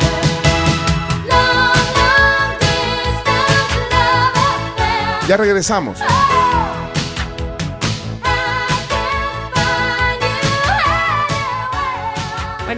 Ya 5.30 5.36
regresamos. 5.36 5.96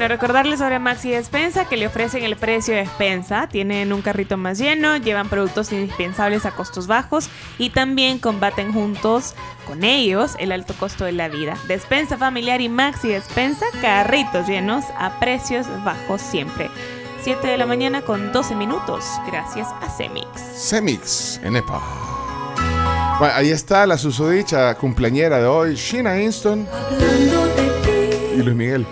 Bueno, 0.03 0.17
recordarles 0.17 0.59
sobre 0.59 0.81
Maxi 0.81 1.11
Despensa 1.11 1.69
que 1.69 1.77
le 1.77 1.87
ofrecen 1.87 2.25
el 2.25 2.35
precio 2.35 2.75
de 2.75 2.81
despensa. 2.81 3.47
Tienen 3.47 3.93
un 3.93 4.03
carrito 4.03 4.37
más 4.37 4.59
lleno, 4.59 4.97
llevan 4.97 5.29
productos 5.29 5.71
indispensables 5.71 6.45
a 6.45 6.51
costos 6.51 6.89
bajos 6.89 7.29
y 7.57 7.71
también 7.71 8.19
combaten 8.19 8.73
juntos 8.73 9.37
con 9.65 9.85
ellos 9.85 10.33
el 10.41 10.51
alto 10.51 10.75
costo 10.75 11.05
de 11.05 11.13
la 11.13 11.29
vida. 11.29 11.57
Despensa 11.69 12.19
familiar 12.19 12.61
y 12.61 12.69
Maxi 12.69 13.11
Despensa, 13.11 13.65
carritos 13.81 14.49
llenos 14.49 14.85
a 14.99 15.21
precios 15.21 15.69
bajos 15.85 16.21
siempre. 16.21 16.69
7 17.23 17.47
de 17.47 17.57
la 17.57 17.67
mañana 17.67 18.03
con 18.03 18.33
12 18.33 18.57
minutos, 18.57 19.05
gracias 19.29 19.69
a 19.83 19.89
Cemix. 19.89 20.27
Semix 20.57 21.41
en 21.45 21.55
EPA. 21.55 21.81
Bueno, 23.21 23.35
ahí 23.37 23.53
está 23.53 23.87
la 23.87 23.97
susodicha 23.97 24.75
cumpleañera 24.75 25.39
de 25.39 25.47
hoy, 25.47 25.77
Sheena 25.77 26.21
Inston 26.21 26.67
y 28.37 28.43
Luis 28.43 28.57
Miguel. 28.57 28.85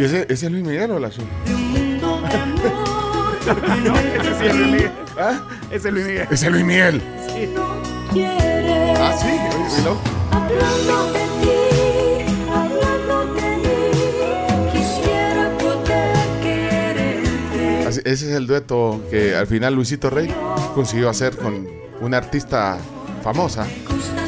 ¿Y 0.00 0.04
ese, 0.04 0.26
ese 0.30 0.46
es 0.46 0.52
Luis 0.52 0.64
Miguel 0.64 0.90
o 0.92 0.98
la 0.98 1.10
su? 1.12 1.20
No, 1.20 1.26
ese 3.98 4.34
sí 4.38 4.46
es 4.46 4.54
Luis 4.56 4.72
Miguel. 4.72 4.90
¿Ah? 5.18 5.40
Ese 5.70 5.88
es 5.88 5.94
Luis 5.94 6.06
Miguel. 6.06 6.28
Ese 6.30 6.46
es 6.46 6.52
Luis 6.52 6.64
Miguel. 6.64 7.02
Sí. 7.28 7.48
Quiere. 8.12 8.94
Ah, 8.96 9.12
sí, 9.20 9.26
oye, 9.28 9.76
oílo. 9.76 9.98
Hablando 10.32 11.12
de 11.12 11.20
ti, 11.42 11.50
hablando 12.50 13.34
de 13.34 13.56
mí, 13.58 14.72
quisiera 14.72 15.44
poder 15.58 16.16
quererte. 16.42 17.86
Así- 17.86 18.00
Ese 18.04 18.30
es 18.30 18.36
el 18.36 18.46
dueto 18.46 19.02
que 19.10 19.36
al 19.36 19.46
final 19.46 19.74
Luisito 19.74 20.08
Rey 20.10 20.32
consiguió 20.74 21.08
hacer 21.10 21.36
con 21.36 21.68
una 22.00 22.16
artista 22.16 22.78
famosa. 23.22 23.66
Gustas 23.88 24.19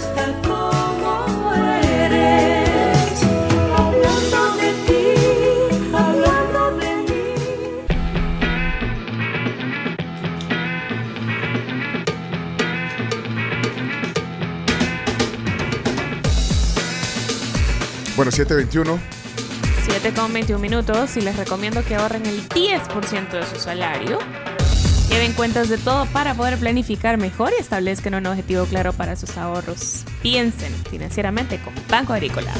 721. 18.30 18.98
7 19.84 20.12
con 20.14 20.32
21 20.32 20.60
minutos 20.60 21.16
y 21.16 21.20
les 21.22 21.36
recomiendo 21.36 21.84
que 21.84 21.96
ahorren 21.96 22.24
el 22.26 22.48
10% 22.48 23.30
de 23.30 23.46
su 23.46 23.56
salario. 23.56 24.18
Lleven 25.08 25.32
cuentas 25.32 25.68
de 25.68 25.76
todo 25.76 26.06
para 26.06 26.34
poder 26.34 26.58
planificar 26.58 27.18
mejor 27.18 27.52
y 27.56 27.60
establezcan 27.60 28.14
un 28.14 28.26
objetivo 28.26 28.64
claro 28.64 28.92
para 28.92 29.16
sus 29.16 29.36
ahorros. 29.36 30.04
Piensen 30.22 30.72
financieramente 30.90 31.60
con 31.60 31.74
Banco 31.88 32.12
Agrícola. 32.12 32.52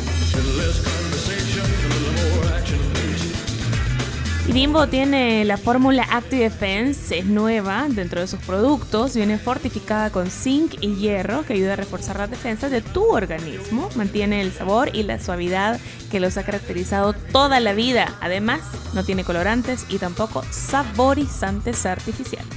Y 4.44 4.52
Bimbo 4.52 4.88
tiene 4.88 5.44
la 5.44 5.56
fórmula 5.56 6.04
Active 6.10 6.42
Defense, 6.42 7.16
es 7.16 7.26
nueva 7.26 7.86
dentro 7.88 8.20
de 8.20 8.26
sus 8.26 8.40
productos, 8.40 9.14
viene 9.14 9.38
fortificada 9.38 10.10
con 10.10 10.30
zinc 10.30 10.74
y 10.80 10.96
hierro 10.96 11.44
que 11.46 11.52
ayuda 11.52 11.74
a 11.74 11.76
reforzar 11.76 12.18
las 12.18 12.28
defensas 12.28 12.72
de 12.72 12.82
tu 12.82 13.04
organismo, 13.04 13.88
mantiene 13.94 14.40
el 14.40 14.52
sabor 14.52 14.90
y 14.92 15.04
la 15.04 15.20
suavidad 15.20 15.78
que 16.10 16.18
los 16.18 16.36
ha 16.38 16.42
caracterizado 16.42 17.12
toda 17.12 17.60
la 17.60 17.72
vida. 17.72 18.16
Además, 18.20 18.62
no 18.94 19.04
tiene 19.04 19.22
colorantes 19.22 19.86
y 19.88 19.98
tampoco 19.98 20.42
saborizantes 20.50 21.86
artificiales. 21.86 22.48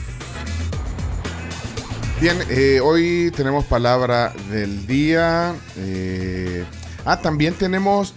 Bien, 2.19 2.37
eh, 2.49 2.79
hoy 2.81 3.31
tenemos 3.35 3.63
palabra 3.65 4.33
del 4.49 4.87
día. 4.87 5.53
eh, 5.77 6.65
ah, 7.05 7.21
también 7.21 7.53
tenemos 7.53 8.15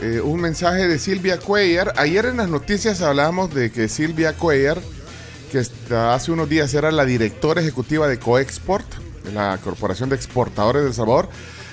eh, 0.00 0.20
un 0.22 0.40
mensaje 0.40 0.86
de 0.88 0.98
Silvia 0.98 1.38
Cuellar. 1.38 1.92
Ayer 1.96 2.26
en 2.26 2.36
las 2.38 2.48
noticias 2.48 3.00
hablábamos 3.02 3.54
de 3.54 3.70
que 3.70 3.88
Silvia 3.88 4.34
Cuellar, 4.34 4.78
que 5.50 5.62
hace 5.94 6.32
unos 6.32 6.48
días 6.48 6.72
era 6.74 6.90
la 6.90 7.04
directora 7.04 7.60
ejecutiva 7.60 8.08
de 8.08 8.18
Coexport, 8.18 8.86
de 9.24 9.32
la 9.32 9.58
Corporación 9.62 10.08
de 10.08 10.16
Exportadores 10.16 10.84
del 10.84 10.94
Sabor, 10.94 11.28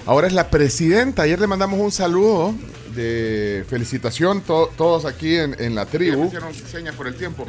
ahora 0.05 0.27
es 0.27 0.33
la 0.33 0.49
presidenta. 0.49 1.23
Ayer 1.23 1.39
le 1.39 1.47
mandamos 1.47 1.79
un 1.79 1.91
saludo 1.91 2.53
de 2.95 3.65
felicitación 3.67 4.41
to- 4.41 4.71
todos 4.77 5.05
aquí 5.05 5.35
en, 5.37 5.55
en 5.59 5.73
la 5.75 5.85
tribu. 5.85 6.25
hicieron 6.25 6.53
señas 6.53 6.95
por 6.95 7.07
el 7.07 7.15
tiempo. 7.15 7.45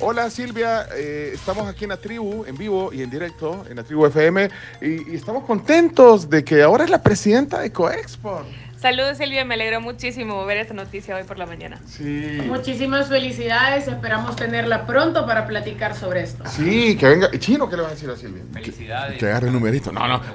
Hola 0.00 0.28
Silvia, 0.30 0.86
eh, 0.96 1.30
estamos 1.34 1.68
aquí 1.68 1.84
en 1.84 1.90
la 1.90 1.96
tribu, 1.96 2.44
en 2.46 2.56
vivo 2.56 2.92
y 2.92 3.02
en 3.02 3.10
directo, 3.10 3.64
en 3.70 3.76
la 3.76 3.84
tribu 3.84 4.04
FM, 4.06 4.50
y, 4.82 5.12
y 5.12 5.16
estamos 5.16 5.44
contentos 5.44 6.28
de 6.28 6.44
que 6.44 6.62
ahora 6.62 6.84
es 6.84 6.90
la 6.90 7.02
presidenta 7.02 7.60
de 7.60 7.70
Coexport. 7.72 8.46
Saludos 8.82 9.16
Silvia, 9.18 9.44
me 9.44 9.54
alegró 9.54 9.80
muchísimo 9.80 10.44
ver 10.44 10.58
esta 10.58 10.74
noticia 10.74 11.14
hoy 11.14 11.22
por 11.22 11.38
la 11.38 11.46
mañana. 11.46 11.78
Sí. 11.86 12.38
Muchísimas 12.46 13.08
felicidades, 13.08 13.86
esperamos 13.86 14.34
tenerla 14.34 14.86
pronto 14.86 15.24
para 15.24 15.46
platicar 15.46 15.94
sobre 15.94 16.22
esto. 16.22 16.42
Sí, 16.48 16.96
que 16.96 17.06
venga. 17.08 17.30
Chino, 17.38 17.70
¿qué 17.70 17.76
le 17.76 17.82
vas 17.82 17.92
a 17.92 17.94
decir 17.94 18.10
a 18.10 18.16
Silvia? 18.16 18.42
Felicidades. 18.52 19.18
Que 19.18 19.26
agarre 19.26 19.46
el 19.46 19.52
numerito. 19.52 19.92
No, 19.92 20.08
no. 20.08 20.20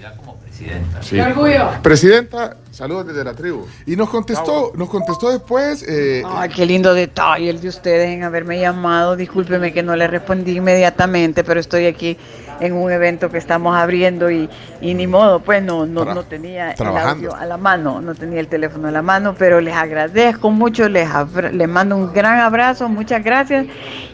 Ya 0.00 0.12
como 0.16 0.36
presidenta. 0.36 1.02
Sí. 1.02 1.16
¡Qué 1.16 1.22
orgullo! 1.22 1.70
Presidenta, 1.82 2.58
saludos 2.70 3.06
desde 3.06 3.24
la 3.24 3.32
tribu. 3.32 3.66
Y 3.86 3.96
nos 3.96 4.10
contestó, 4.10 4.72
nos 4.74 4.90
contestó 4.90 5.30
después. 5.30 5.82
eh, 5.88 6.22
Ay, 6.26 6.50
qué 6.50 6.66
lindo 6.66 6.92
detalle 6.92 7.48
el 7.48 7.58
de 7.58 7.68
ustedes 7.68 8.10
en 8.10 8.22
haberme 8.22 8.60
llamado. 8.60 9.16
Discúlpeme 9.16 9.72
que 9.72 9.82
no 9.82 9.96
le 9.96 10.06
respondí 10.06 10.58
inmediatamente, 10.58 11.42
pero 11.42 11.58
estoy 11.58 11.86
aquí 11.86 12.18
en 12.60 12.72
un 12.74 12.90
evento 12.92 13.30
que 13.30 13.38
estamos 13.38 13.76
abriendo 13.76 14.30
y, 14.30 14.48
y 14.80 14.94
ni 14.94 15.06
modo, 15.06 15.40
pues 15.40 15.62
no, 15.62 15.86
no, 15.86 16.04
no 16.04 16.22
tenía 16.24 16.72
el 16.72 16.86
audio 16.86 17.34
a 17.34 17.44
la 17.46 17.56
mano, 17.56 18.00
no 18.00 18.14
tenía 18.14 18.40
el 18.40 18.48
teléfono 18.48 18.88
a 18.88 18.90
la 18.90 19.02
mano, 19.02 19.34
pero 19.38 19.60
les 19.60 19.74
agradezco 19.74 20.50
mucho, 20.50 20.88
les, 20.88 21.08
abra- 21.08 21.50
les 21.50 21.68
mando 21.68 21.96
un 21.96 22.12
gran 22.12 22.38
abrazo, 22.40 22.88
muchas 22.88 23.22
gracias 23.24 23.66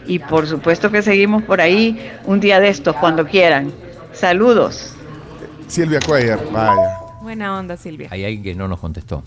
y 0.07 0.19
por 0.19 0.47
supuesto 0.47 0.91
que 0.91 1.01
seguimos 1.01 1.43
por 1.43 1.61
ahí 1.61 2.11
un 2.25 2.39
día 2.39 2.59
de 2.59 2.69
estos 2.69 2.95
cuando 2.97 3.25
quieran. 3.25 3.71
Saludos. 4.13 4.95
Silvia 5.67 5.99
Cuellar, 6.05 6.39
vaya. 6.51 6.97
Buena 7.21 7.57
onda 7.57 7.77
Silvia. 7.77 8.07
Hay 8.11 8.25
alguien 8.25 8.43
que 8.43 8.55
no 8.55 8.67
nos 8.67 8.79
contestó. 8.79 9.23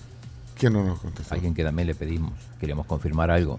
¿Quién 0.59 0.73
no 0.73 0.85
nos 0.85 0.99
contestó? 1.01 1.35
Alguien 1.35 1.55
que 1.55 1.65
también 1.65 1.87
le 1.89 1.95
pedimos. 1.95 2.33
Queríamos 2.61 2.87
confirmar 2.87 3.31
algo. 3.31 3.59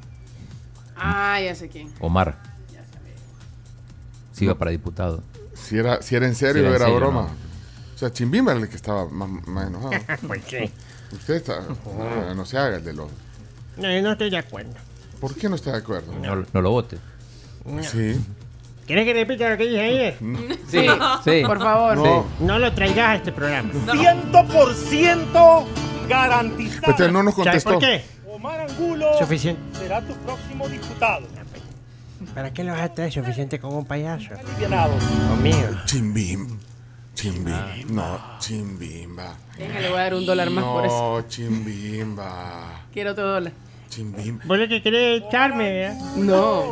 Ah, 0.96 1.40
ya 1.42 1.56
sé 1.56 1.68
quién. 1.68 1.90
Omar. 2.00 2.36
Si 4.34 4.46
iba 4.46 4.56
para 4.56 4.72
diputado. 4.72 5.24
Si 5.66 5.78
era, 5.78 6.02
si 6.02 6.16
era 6.16 6.26
en 6.28 6.36
serio, 6.36 6.54
Si 6.54 6.60
era 6.60 6.70
en 6.70 6.76
era 6.76 6.86
serio, 6.86 7.00
broma. 7.00 7.22
no. 7.24 7.28
O 7.96 7.98
sea, 7.98 8.12
Chimbimba 8.12 8.52
era 8.52 8.62
el 8.62 8.70
que 8.70 8.76
estaba 8.76 9.08
más, 9.10 9.30
más 9.48 9.68
enojado. 9.68 9.92
¿Por 10.28 10.40
qué? 10.42 10.72
Usted 11.12 11.36
está. 11.36 11.62
no, 11.62 12.34
no 12.36 12.46
se 12.46 12.58
haga 12.58 12.78
el 12.78 12.84
de 12.84 12.94
los. 12.94 13.10
No, 13.78 14.02
no 14.02 14.12
estoy 14.12 14.30
de 14.30 14.38
acuerdo. 14.38 14.74
¿Por 15.20 15.34
qué 15.36 15.48
no 15.50 15.56
está 15.56 15.72
de 15.72 15.78
acuerdo? 15.78 16.12
No, 16.22 16.46
no 16.52 16.62
lo 16.62 16.72
vote. 16.72 16.98
Sí. 17.82 18.20
¿Quieres 18.86 19.06
que 19.06 19.14
repita 19.14 19.50
lo 19.50 19.58
que 19.58 19.66
dije 19.66 19.82
ayer? 19.82 20.18
Sí, 20.70 20.88
sí. 21.24 21.44
Por 21.48 21.58
favor. 21.60 21.98
No, 21.98 22.26
no 22.40 22.60
lo 22.60 22.72
traigas 22.74 23.10
a 23.10 23.16
este 23.16 23.32
programa. 23.32 23.72
100% 23.74 25.66
garantizado. 26.08 26.92
Este 26.92 27.12
no 27.12 27.24
nos 27.24 27.34
¿Sabes 27.36 27.64
contestó. 27.64 27.70
por 27.72 27.80
qué? 27.80 28.04
Omar 28.28 28.60
Angulo 28.70 29.18
Suficiente. 29.18 29.62
será 29.80 30.02
tu 30.02 30.14
próximo 30.18 30.68
diputado. 30.68 31.26
¿Para 32.36 32.54
qué 32.54 32.66
lo 32.66 32.74
vas 32.74 32.82
a 32.82 32.94
traer 32.94 33.14
suficiente 33.14 33.60
con 33.60 33.74
un 33.74 33.86
payaso? 33.86 34.32
Conmigo. 35.30 35.58
Chimbim. 35.86 36.60
Chimbim. 37.16 37.56
No, 37.88 38.20
Chimbimba. 38.40 39.38
Venga, 39.58 39.80
le 39.80 39.88
voy 39.88 39.98
a 39.98 40.02
dar 40.02 40.16
un 40.16 40.26
dólar 40.26 40.50
más 40.50 40.66
no, 40.66 40.74
por 40.74 40.86
eso. 40.86 41.24
Chimbimba. 41.30 42.82
Quiero 42.92 43.12
otro 43.12 43.26
dólar. 43.26 43.54
Chimbim. 43.90 44.42
¿Vos 44.44 44.58
lo 44.58 44.68
que 44.68 44.82
querés 44.82 45.24
echarme, 45.24 45.72
verdad? 45.72 45.98
No. 46.18 46.64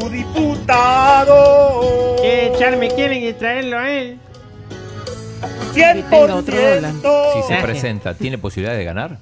Tu 0.00 0.10
diputado. 0.10 2.16
¿Qué 2.20 2.48
echarme 2.48 2.88
quieren 2.88 3.22
y 3.22 3.32
traerlo 3.34 3.78
a 3.78 3.88
él? 3.88 4.18
100% 5.72 7.34
Si 7.34 7.54
se 7.54 7.62
presenta, 7.62 8.14
¿tiene 8.14 8.36
posibilidad 8.36 8.76
de 8.76 8.84
ganar? 8.84 9.18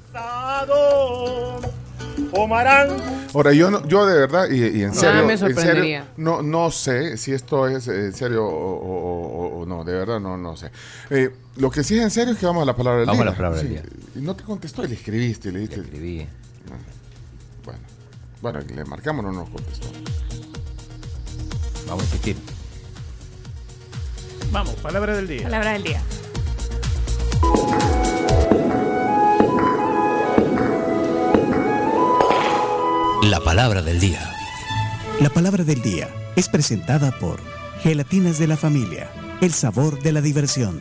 Omar 2.33 2.67
Angulo. 2.67 3.03
Ahora, 3.35 3.53
yo, 3.53 3.71
no, 3.71 3.87
yo 3.87 4.07
de 4.07 4.19
verdad, 4.19 4.49
y, 4.51 4.79
y 4.79 4.83
en 4.83 4.91
Ah, 4.91 4.95
serio, 4.95 5.25
me 5.27 5.33
en 5.35 5.39
serio, 5.57 6.05
no, 6.17 6.43
no 6.43 6.71
sé 6.71 7.17
si 7.17 7.33
esto 7.33 7.67
es 7.69 7.87
en 7.89 8.13
serio 8.13 8.45
o, 8.47 8.51
o- 8.51 9.27
o- 9.59 9.61
o 9.63 9.67
no, 9.67 9.85
de 9.85 9.93
verdad 9.93 10.19
no, 10.21 10.37
no 10.39 10.57
sé. 10.57 10.71
Eh, 11.11 11.31
lo 11.57 11.71
que 11.71 11.85
sí 11.85 11.97
es 11.97 12.03
en 12.05 12.11
serio 12.11 12.33
es 12.35 12.39
que 12.41 12.47
vamos 12.47 12.63
a 12.63 12.67
la 12.67 12.77
palabra 12.77 13.01
del 13.01 13.07
Vamos 13.07 13.21
a 13.21 13.25
día. 13.25 13.31
la 13.33 13.37
palabra 13.37 13.59
del 13.59 13.69
día. 13.71 13.83
Y 14.15 14.21
no 14.21 14.35
te 14.35 14.45
contestó 14.45 14.85
y 14.85 14.89
le 14.89 14.95
escribiste, 14.95 15.53
le 15.53 15.61
diste. 15.61 15.81
escribí. 15.81 16.27
Bueno, 17.65 17.81
bueno, 18.41 18.61
le 18.75 18.85
marcamos, 18.85 19.25
no 19.25 19.33
nos 19.33 19.49
contestó. 19.51 19.89
Vamos 21.87 22.03
a 22.03 22.07
insistir. 22.07 22.37
Vamos, 24.51 24.75
palabra 24.77 25.15
del 25.17 25.29
día. 25.29 25.43
Palabra 25.43 25.73
del 25.73 25.83
día. 25.83 26.03
La 33.23 33.41
palabra 33.41 33.83
del 33.83 33.99
día. 33.99 34.31
La 35.21 35.29
palabra 35.29 35.65
del 35.65 35.83
día 35.83 36.09
es 36.37 36.49
presentada 36.49 37.11
por 37.19 37.41
Gelatinas 37.83 38.39
de 38.39 38.47
la 38.47 38.57
Familia, 38.57 39.11
el 39.41 39.53
sabor 39.53 40.01
de 40.01 40.13
la 40.13 40.21
diversión. 40.21 40.81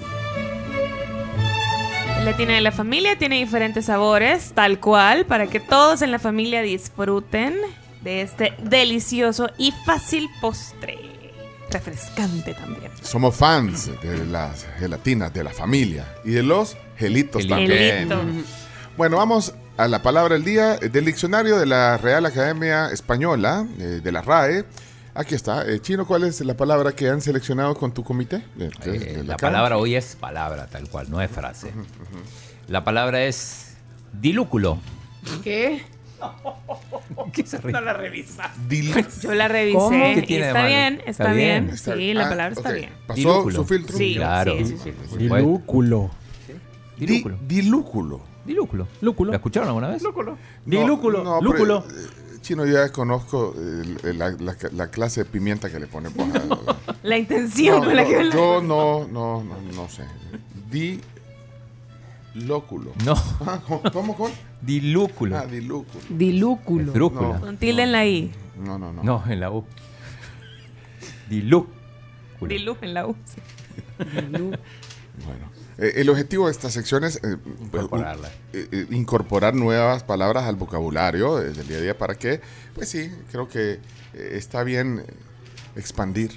La 2.24 2.38
tiene 2.38 2.54
de 2.54 2.62
la 2.62 2.72
familia 2.72 3.18
tiene 3.18 3.40
diferentes 3.40 3.86
sabores, 3.86 4.52
tal 4.54 4.80
cual, 4.80 5.26
para 5.26 5.48
que 5.48 5.60
todos 5.60 6.02
en 6.04 6.12
la 6.12 6.20
familia 6.20 6.62
disfruten 6.62 7.56
de 8.04 8.22
este 8.22 8.54
delicioso 8.64 9.50
y 9.58 9.74
fácil 9.86 10.30
postre. 10.40 10.98
Refrescante 11.72 12.54
también. 12.54 12.92
Somos 13.02 13.36
fans 13.36 13.90
de 14.02 14.26
las 14.26 14.66
gelatinas 14.78 15.34
de 15.34 15.44
la 15.44 15.52
familia 15.52 16.06
y 16.24 16.32
de 16.32 16.44
los 16.44 16.78
gelitos 16.98 17.48
también. 17.48 18.10
Gelito. 18.10 18.22
Bueno, 18.96 19.18
vamos 19.18 19.54
a 19.78 19.88
la 19.88 20.02
palabra 20.02 20.34
del 20.36 20.44
día 20.44 20.78
del 20.78 21.06
diccionario 21.06 21.58
de 21.58 21.66
la 21.66 21.98
Real 21.98 22.26
Academia 22.26 22.90
Española, 22.91 23.66
eh, 23.80 24.02
de 24.04 24.12
la 24.12 24.22
RAE. 24.22 24.66
Aquí 25.14 25.36
está. 25.36 25.68
Eh, 25.68 25.80
Chino, 25.80 26.06
¿cuál 26.06 26.24
es 26.24 26.41
la 26.41 26.56
palabra 26.56 26.91
que 26.94 27.10
han 27.10 27.22
seleccionado 27.22 27.76
con 27.76 27.91
tu 27.94 28.04
comité? 28.04 28.44
De- 28.56 28.70
de- 28.70 29.20
Eh, 29.20 29.24
la 29.26 29.38
palabra 29.38 29.78
hoy 29.78 29.95
es 29.95 30.16
palabra, 30.16 30.68
tal 30.68 30.90
cual, 30.90 31.10
no 31.10 31.22
es 31.22 31.30
frase. 31.32 31.72
La 32.68 32.84
palabra 32.84 33.24
es 33.24 33.78
dilúculo. 34.14 34.78
¿Qué? 35.44 35.82
¿Qué 37.34 37.45
se 37.45 37.58
ríe? 37.60 37.72
No 37.74 37.82
la 37.82 37.94
revisa. 37.94 38.52
Yo 39.22 39.34
la 39.36 39.48
revisé. 39.48 39.78
¿Cómo? 39.78 39.90
¿Qué 40.14 40.20
y 40.20 40.26
tiene 40.26 40.44
de 40.45 40.49
está 40.49 40.66
bien, 40.66 40.94
está, 41.06 41.10
Está 41.10 41.32
bien. 41.34 41.64
bien. 41.66 41.76
Está- 41.76 41.95
Sí, 41.95 42.14
la 42.14 42.26
ah, 42.26 42.30
palabra 42.30 42.54
está 42.56 42.72
bien. 42.72 42.90
¿Pasó 43.08 43.16
Dilúculo. 43.20 43.56
su 43.56 43.66
filtro? 43.66 43.98
Sí, 43.98 44.16
Claro. 44.16 44.56
sí, 44.58 44.66
sí, 44.66 44.78
sí. 44.84 45.18
Dilúculo. 45.18 46.10
Dilúculo. 46.98 47.38
Dilúculo. 47.48 48.22
Dilúculo. 48.48 48.88
Lúculo. 49.02 49.32
¿La 49.32 49.38
escucharon 49.38 49.68
alguna 49.68 49.90
vez? 49.90 50.02
Dilúculo. 50.65 51.24
No, 51.24 51.40
pero, 51.40 51.52
Lúculo. 51.52 51.80
eh, 51.90 52.40
Chino, 52.41 52.65
yo 52.65 52.74
ya 52.74 52.90
conozco 52.91 53.53
eh, 53.57 54.14
la, 54.14 54.32
la- 54.32 54.56
la 54.72 54.88
clase 54.88 55.24
de 55.24 55.30
pimienta 55.30 55.69
que 55.69 55.80
le 55.80 55.88
pone. 55.88 56.10
pues, 56.10 56.28
a- 56.36 56.95
La 57.03 57.18
intención 57.18 57.80
No, 57.82 57.86
con 57.86 57.95
la 57.95 58.03
no, 58.03 58.10
que 58.10 58.24
la- 58.24 58.34
yo 58.34 58.61
no, 58.61 59.06
no, 59.07 59.44
no, 59.44 59.61
no 59.76 59.90
sé. 59.90 60.06
Dilóculo. 62.34 62.94
No. 63.06 63.14
Ah, 63.45 63.60
¿Cómo? 63.91 64.15
Cómo? 64.15 64.30
Dilúculo. 64.61 65.38
Ah, 65.38 65.45
dilúculo. 65.45 66.03
Dilúculo. 66.10 66.91
Drúcula. 66.94 67.40
Con 67.40 67.57
tilde 67.57 67.84
en 67.84 67.91
la 67.91 68.06
I. 68.06 68.32
No, 68.64 68.78
no, 68.80 68.91
no. 68.94 69.03
No, 69.03 69.24
en 69.28 69.40
la 69.40 69.52
U. 69.52 69.65
Dilú. 71.30 71.68
Dilú 72.41 72.78
en 72.82 72.94
la 72.94 73.07
U. 73.07 73.15
sí. 73.26 73.41
Bueno, 75.26 75.49
eh, 75.78 75.94
el 75.98 76.10
objetivo 76.10 76.45
de 76.48 76.52
estas 76.52 76.74
secciones 76.74 77.20
es 77.24 77.38
Incorporarla. 77.62 78.30
incorporar 78.91 79.54
nuevas 79.56 80.04
palabras 80.04 80.45
al 80.45 80.56
vocabulario 80.56 81.38
desde 81.38 81.62
el 81.62 81.68
día 81.68 81.78
a 81.78 81.82
día 81.82 81.98
para 81.98 82.16
que, 82.16 82.41
pues 82.74 82.90
sí, 82.90 83.12
creo 83.32 83.48
que 83.48 83.74
eh, 84.14 84.30
está 84.34 84.64
bien 84.64 84.99
eh, 85.08 85.14
expandir 85.76 86.32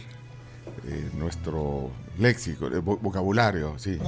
eh, 0.87 1.11
nuestro 1.15 1.91
léxico, 2.19 2.69
vocabulario, 2.83 3.79
sí. 3.79 3.99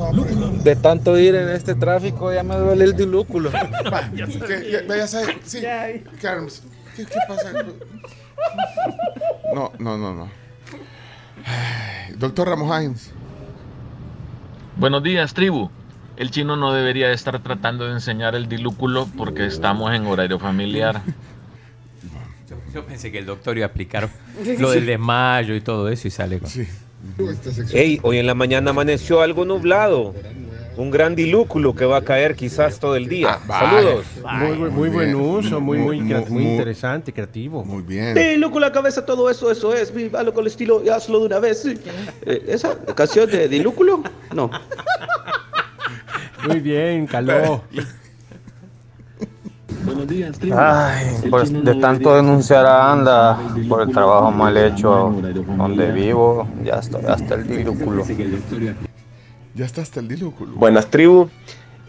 De 0.63 0.77
tanto 0.77 1.19
ir 1.19 1.35
en 1.35 1.49
este 1.49 1.75
tráfico 1.75 2.33
ya 2.33 2.43
me 2.43 2.57
duele 2.57 2.85
el 2.85 2.95
dilúculo. 2.97 3.51
Que- 4.47 4.85
ya, 4.89 4.97
ya 4.97 5.07
sabe, 5.07 5.39
sí, 5.45 5.63
Carms, 6.21 6.63
¿qué, 6.95 7.07
qué 7.07 7.17
pasa? 7.27 7.53
No, 9.55 9.73
no, 9.79 9.97
no, 9.99 10.15
no. 10.15 10.31
Doctor 12.17 12.49
Ramos 12.49 12.83
Hines. 12.83 13.11
Buenos 14.77 15.03
días, 15.03 15.35
tribu. 15.35 15.71
El 16.17 16.31
chino 16.31 16.57
no 16.57 16.73
debería 16.73 17.13
estar 17.13 17.39
tratando 17.43 17.87
de 17.87 17.93
enseñar 17.93 18.35
el 18.35 18.49
dilúculo 18.49 19.07
porque 19.17 19.47
estamos 19.47 19.95
en 19.95 20.07
horario 20.07 20.39
familiar. 20.39 21.03
Yo 22.73 22.85
pensé 22.87 23.13
que 23.13 23.19
el 23.19 23.27
doctor 23.27 23.57
iba 23.57 23.67
a 23.67 23.69
explicar 23.69 24.09
lo 24.59 24.71
del 24.71 24.87
desmayo 24.87 25.55
y 25.55 25.61
todo 25.61 25.89
eso 25.89 26.09
y 26.09 26.11
sale 26.11 26.39
con... 26.39 26.51
Hey, 27.73 28.01
hoy 28.03 28.19
en 28.19 28.27
la 28.27 28.35
mañana 28.35 28.71
amaneció 28.71 29.21
algo 29.21 29.45
nublado. 29.45 30.15
Un 30.77 30.91
gran 30.91 31.15
dilúculo 31.15 31.75
que 31.75 31.85
va 31.85 31.99
a 31.99 32.03
caer 32.03 32.35
quizás 32.35 32.79
todo 32.79 32.97
el 32.97 33.09
día. 33.09 33.39
Saludos. 33.47 34.07
Muy, 34.23 34.57
muy, 34.57 34.71
muy 34.71 34.89
buen 34.89 35.15
uso, 35.15 35.61
muy, 35.61 35.79
muy, 35.79 35.99
interesante, 35.99 37.13
creativo. 37.13 37.65
Muy 37.65 37.83
bien. 37.83 38.15
Dilúculo 38.15 38.67
la 38.67 38.73
cabeza, 38.73 39.05
todo 39.05 39.29
eso, 39.29 39.51
eso 39.51 39.75
es. 39.75 39.93
Vívalo 39.93 40.33
con 40.33 40.43
el 40.43 40.47
estilo 40.49 40.83
y 40.83 40.89
hazlo 40.89 41.21
de 41.21 41.27
una 41.27 41.39
vez. 41.41 41.67
Eh, 41.67 42.45
¿Esa 42.49 42.77
canción 42.95 43.31
de 43.31 43.49
Dilúculo? 43.49 44.03
No. 44.35 44.51
Muy 46.47 46.61
bien, 46.61 47.07
caló. 47.07 47.63
Ay, 50.57 51.07
pues 51.29 51.53
de 51.53 51.75
tanto 51.77 52.15
denunciar 52.15 52.67
a 52.67 52.93
Anda 52.93 53.39
por 53.69 53.83
el 53.83 53.93
trabajo 53.93 54.31
mal 54.31 54.57
hecho 54.57 55.15
donde 55.57 55.93
vivo, 55.93 56.47
ya 56.65 56.75
estoy 56.75 57.05
hasta 57.07 57.35
el 57.35 57.49
dilúculo. 57.49 58.05
Ya 59.55 59.65
está 59.67 59.83
hasta 59.83 60.01
el 60.01 60.09
dilúculo. 60.09 60.53
Buenas 60.55 60.89
tribu. 60.91 61.29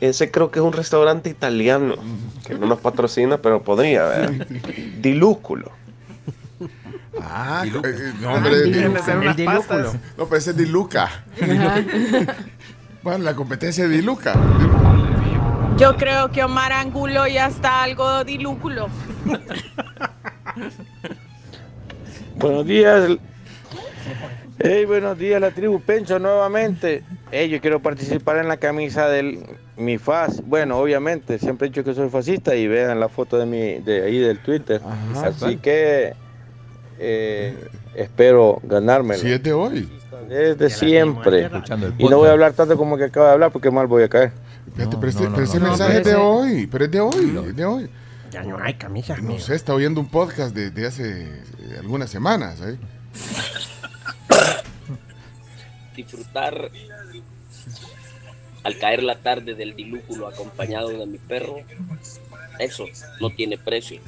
Ese 0.01 0.31
creo 0.31 0.51
que 0.51 0.59
es 0.59 0.65
un 0.65 0.73
restaurante 0.73 1.29
italiano 1.29 1.95
que 2.45 2.55
no 2.55 2.65
nos 2.65 2.79
patrocina, 2.79 3.37
pero 3.37 3.63
podría 3.63 4.05
haber. 4.05 5.01
Dilúculo. 5.01 5.71
Ah, 7.21 7.61
Diluca. 7.63 7.89
eh, 7.89 7.95
eh, 7.97 8.13
no, 8.19 8.33
hombre, 8.33 8.55
Ah, 8.55 8.99
hacer 8.99 9.17
unas 9.17 9.37
El 9.39 9.45
dilúculo. 9.45 9.93
No, 10.17 10.25
pero 10.25 10.35
ese 10.35 10.49
es 10.51 10.57
Diluca. 10.57 11.09
bueno, 13.03 13.23
la 13.23 13.33
competencia 13.35 13.87
de 13.87 13.95
Diluca. 13.95 14.33
Yo 15.77 15.95
creo 15.95 16.31
que 16.31 16.43
Omar 16.43 16.73
Angulo 16.73 17.25
ya 17.27 17.47
está 17.47 17.83
algo 17.83 18.23
dilúculo. 18.23 18.87
Buenos 22.35 22.65
días. 22.65 23.17
Hey, 24.59 24.85
buenos 24.85 25.17
días, 25.17 25.41
la 25.41 25.51
tribu 25.51 25.81
Pencho 25.81 26.19
nuevamente. 26.19 27.03
Hey, 27.31 27.49
yo 27.49 27.59
quiero 27.59 27.81
participar 27.81 28.37
en 28.37 28.47
la 28.47 28.57
camisa 28.57 29.07
del 29.07 29.39
mi 29.77 29.97
faz. 29.97 30.41
Bueno, 30.45 30.77
obviamente, 30.77 31.39
siempre 31.39 31.67
he 31.67 31.69
dicho 31.71 31.83
que 31.83 31.93
soy 31.93 32.09
fascista 32.09 32.55
y 32.55 32.67
vean 32.67 32.99
la 32.99 33.09
foto 33.09 33.37
de 33.37 33.45
mi 33.45 33.79
de 33.83 34.03
ahí 34.03 34.19
del 34.19 34.39
Twitter. 34.39 34.79
Así 35.23 35.57
que 35.57 36.13
eh, 36.99 37.67
espero 37.95 38.59
ganármelo. 38.63 39.19
Si 39.21 39.31
es 39.31 39.41
de 39.41 39.53
hoy. 39.53 39.89
Desde 40.29 40.69
siempre. 40.69 41.49
Y 41.97 42.07
no 42.07 42.17
voy 42.17 42.29
a 42.29 42.31
hablar 42.31 42.53
tanto 42.53 42.77
como 42.77 42.95
que 42.97 43.05
acabo 43.05 43.25
de 43.25 43.31
hablar 43.33 43.51
porque 43.51 43.71
mal 43.71 43.87
voy 43.87 44.03
a 44.03 44.09
caer. 44.09 44.31
Fíjate, 44.75 44.95
pero, 44.97 45.09
este- 45.09 45.27
pero 45.29 45.43
ese 45.43 45.59
mensaje 45.59 45.97
es 45.97 46.03
de 46.05 46.15
hoy. 46.15 46.67
Pero 46.67 46.85
es 46.85 46.91
de 46.91 46.99
hoy. 47.01 47.43
es 47.49 47.55
de 47.55 47.65
hoy. 47.65 47.89
Ya 48.31 48.43
no 48.43 48.57
hay 48.59 48.75
camisa. 48.75 49.17
No 49.17 49.37
sé, 49.39 49.55
está 49.55 49.73
oyendo 49.73 49.99
un 49.99 50.09
podcast 50.09 50.55
de, 50.55 50.71
de 50.71 50.87
hace 50.87 51.23
eh, 51.23 51.29
algunas 51.79 52.09
semanas. 52.09 52.61
¿eh? 52.61 52.77
Disfrutar 55.95 56.71
al 58.63 58.77
caer 58.77 59.03
la 59.03 59.15
tarde 59.15 59.55
del 59.55 59.75
dilúculo 59.75 60.27
acompañado 60.27 60.89
de 60.89 61.05
mi 61.05 61.17
perro, 61.17 61.57
eso 62.59 62.85
no 63.19 63.29
tiene 63.29 63.57
precio. 63.57 63.99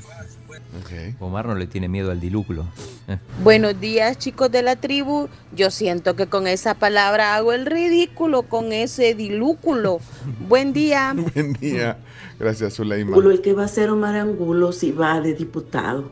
Omar 1.19 1.45
no 1.45 1.56
le 1.56 1.68
tiene 1.68 1.88
miedo 1.88 2.11
al 2.11 2.19
dilúculo. 2.19 2.65
Eh. 3.07 3.18
Buenos 3.43 3.80
días, 3.80 4.18
chicos 4.18 4.52
de 4.52 4.61
la 4.61 4.76
tribu. 4.76 5.27
Yo 5.56 5.72
siento 5.72 6.15
que 6.15 6.27
con 6.27 6.47
esa 6.47 6.76
dilúculo 6.76 7.35
hago 7.35 7.53
el 7.53 7.65
ridículo, 7.65 8.43
con 8.43 8.72
ese 8.72 9.15
dilúculo. 9.15 9.99
Buen 10.47 10.73
día. 10.73 11.15
Buen 11.34 11.53
día. 11.53 11.97
Gracias, 12.39 12.76
Zuleima. 12.76 13.10
Angulo, 13.11 13.31
el 13.31 13.41
que 13.41 13.53
va 13.53 13.65
a 13.65 13.68
ser 13.68 13.89
Omar 13.89 14.15
Angulo 14.15 14.72
si 14.72 14.91
va 14.91 15.22
de 15.22 15.34
diputado. 15.34 16.11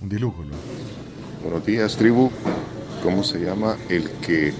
Un 0.00 0.08
dilúculo. 0.08 0.54
Buenos 1.44 1.66
días, 1.66 1.94
tribu. 1.98 2.30
¿Cómo 3.02 3.22
se 3.22 3.38
llama 3.38 3.76
el 3.90 4.10
que 4.26 4.54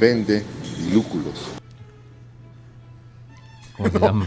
vende 0.00 0.42
dilúculos? 0.76 1.56
¿Cómo 3.76 3.88
se 3.88 3.98
llama? 4.00 4.26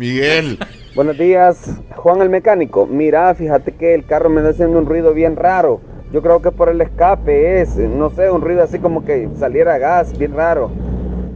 Miguel. 0.00 0.58
Buenos 0.96 1.16
días, 1.16 1.80
Juan 1.94 2.20
el 2.22 2.28
mecánico. 2.28 2.86
Mira, 2.86 3.32
fíjate 3.36 3.70
que 3.70 3.94
el 3.94 4.04
carro 4.04 4.30
me 4.30 4.38
está 4.40 4.50
haciendo 4.50 4.80
un 4.80 4.86
ruido 4.86 5.14
bien 5.14 5.36
raro. 5.36 5.80
Yo 6.12 6.20
creo 6.20 6.42
que 6.42 6.50
por 6.50 6.68
el 6.68 6.80
escape 6.80 7.60
es, 7.60 7.76
no 7.76 8.10
sé, 8.10 8.32
un 8.32 8.40
ruido 8.40 8.64
así 8.64 8.80
como 8.80 9.04
que 9.04 9.28
saliera 9.38 9.78
gas, 9.78 10.18
bien 10.18 10.34
raro. 10.34 10.72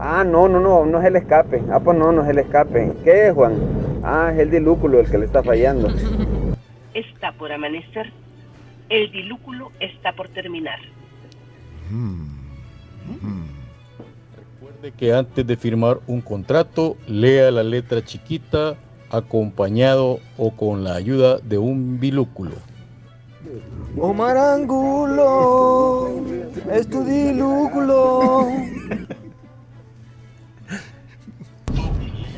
Ah, 0.00 0.24
no, 0.24 0.48
no, 0.48 0.58
no, 0.58 0.84
no 0.84 0.98
es 0.98 1.06
el 1.06 1.14
escape. 1.14 1.62
Ah, 1.70 1.78
pues 1.78 1.96
no, 1.96 2.10
no 2.10 2.24
es 2.24 2.28
el 2.28 2.38
escape. 2.38 2.92
¿Qué 3.04 3.28
es, 3.28 3.34
Juan? 3.34 3.52
Ah, 4.02 4.30
es 4.32 4.40
el 4.40 4.50
dilúculo 4.50 4.98
el 4.98 5.08
que 5.08 5.18
le 5.18 5.26
está 5.26 5.44
fallando. 5.44 5.90
Está 6.94 7.32
por 7.32 7.52
amanecer. 7.52 8.12
El 8.88 9.10
dilúculo 9.12 9.70
está 9.80 10.12
por 10.12 10.28
terminar. 10.28 10.80
Recuerde 14.36 14.92
que 14.92 15.12
antes 15.12 15.46
de 15.46 15.56
firmar 15.56 16.00
un 16.06 16.20
contrato, 16.20 16.96
lea 17.06 17.50
la 17.50 17.62
letra 17.62 18.04
chiquita 18.04 18.76
acompañado 19.10 20.20
o 20.36 20.52
con 20.52 20.84
la 20.84 20.94
ayuda 20.94 21.38
de 21.38 21.58
un 21.58 21.98
bilúculo. 22.00 22.52
Omar 23.96 24.36
Angulo, 24.36 26.10
es 26.72 26.88
tu 26.88 27.02
dilúculo. 27.04 28.48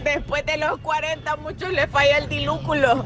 Después 0.05 0.47
de 0.47 0.57
los 0.59 0.79
40 0.79 1.37
muchos 1.37 1.73
le 1.73 1.87
falla 1.89 2.19
el 2.19 2.29
dilúculo. 2.29 3.05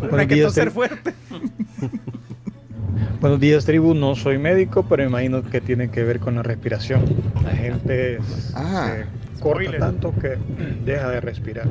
Buenos 0.00 0.28
días, 0.28 0.56
tri- 0.56 0.70
fuerte. 0.70 1.14
Buenos 3.20 3.38
días, 3.40 3.64
tribu. 3.64 3.94
No 3.94 4.14
soy 4.14 4.38
médico, 4.38 4.84
pero 4.88 5.04
imagino 5.04 5.42
que 5.42 5.60
tiene 5.60 5.90
que 5.90 6.02
ver 6.04 6.20
con 6.20 6.36
la 6.36 6.42
respiración. 6.42 7.04
La 7.44 7.50
gente 7.50 8.18
se 8.22 9.40
corta 9.40 9.78
tanto 9.78 10.12
que 10.14 10.38
deja 10.84 11.08
de 11.10 11.20
respirar. 11.20 11.66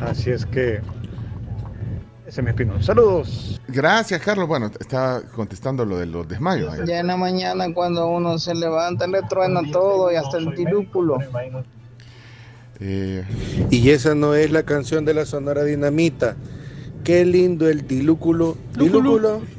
Así 0.00 0.30
es 0.30 0.46
que 0.46 0.80
ese 2.26 2.42
me 2.42 2.52
opinión. 2.52 2.82
Saludos. 2.82 3.60
Gracias, 3.68 4.20
Carlos. 4.22 4.48
Bueno, 4.48 4.70
está 4.80 5.22
contestando 5.34 5.84
lo 5.84 5.98
de 5.98 6.06
los 6.06 6.26
desmayos. 6.26 6.72
ahí. 6.72 6.80
Ya 6.86 7.00
en 7.00 7.08
la 7.08 7.16
mañana 7.16 7.66
cuando 7.74 8.06
uno 8.08 8.38
se 8.38 8.54
levanta 8.54 9.06
le 9.06 9.22
truena 9.22 9.60
todo 9.70 10.10
y 10.10 10.16
hasta 10.16 10.38
el 10.38 10.54
dilúculo. 10.54 11.18
Eh, 12.80 13.24
Y 13.70 13.90
esa 13.90 14.14
no 14.14 14.34
es 14.34 14.50
la 14.50 14.62
canción 14.64 15.04
de 15.04 15.14
la 15.14 15.24
Sonora 15.26 15.64
Dinamita. 15.64 16.36
Qué 17.04 17.24
lindo 17.24 17.68
el 17.68 17.86
dilúculo. 17.86 18.56
Dilúculo. 18.78 19.40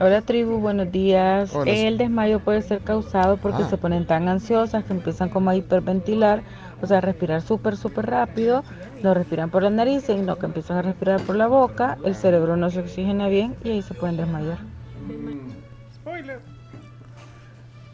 Hola 0.00 0.22
tribu, 0.22 0.56
buenos 0.58 0.90
días. 0.90 1.54
Hola. 1.54 1.70
El 1.70 1.98
desmayo 1.98 2.40
puede 2.40 2.62
ser 2.62 2.80
causado 2.80 3.36
porque 3.36 3.64
Ah. 3.64 3.68
se 3.68 3.76
ponen 3.76 4.06
tan 4.06 4.28
ansiosas 4.28 4.82
que 4.84 4.94
empiezan 4.94 5.28
como 5.28 5.50
a 5.50 5.56
hiperventilar, 5.56 6.42
o 6.80 6.86
sea, 6.86 6.98
a 6.98 7.00
respirar 7.02 7.42
súper, 7.42 7.76
súper 7.76 8.06
rápido, 8.06 8.64
lo 9.02 9.12
respiran 9.12 9.50
por 9.50 9.62
la 9.62 9.68
nariz 9.68 10.08
y 10.08 10.14
no 10.14 10.38
que 10.38 10.46
empiezan 10.46 10.78
a 10.78 10.82
respirar 10.82 11.20
por 11.20 11.36
la 11.36 11.48
boca, 11.48 11.98
el 12.02 12.14
cerebro 12.14 12.56
no 12.56 12.70
se 12.70 12.80
oxigena 12.80 13.28
bien 13.28 13.54
y 13.62 13.72
ahí 13.72 13.82
se 13.82 13.92
pueden 13.92 14.16
desmayar. 14.16 14.56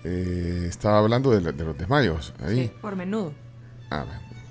Eh, 0.07 0.67
estaba 0.69 0.99
hablando 0.99 1.31
de, 1.31 1.41
la- 1.41 1.53
de 1.53 1.65
los 1.65 1.77
desmayos. 1.77 2.33
Ahí. 2.47 2.71
Por 2.81 2.97
menudo. 2.97 3.33
Ah, 3.91 4.05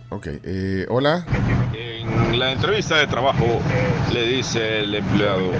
ok. 0.09 0.27
Eh, 0.43 0.85
hola. 0.89 1.25
En 1.73 2.39
la 2.39 2.51
entrevista 2.51 2.97
de 2.97 3.07
trabajo 3.07 3.45
le 4.13 4.27
dice 4.27 4.79
el 4.79 4.93
empleado, 4.95 5.51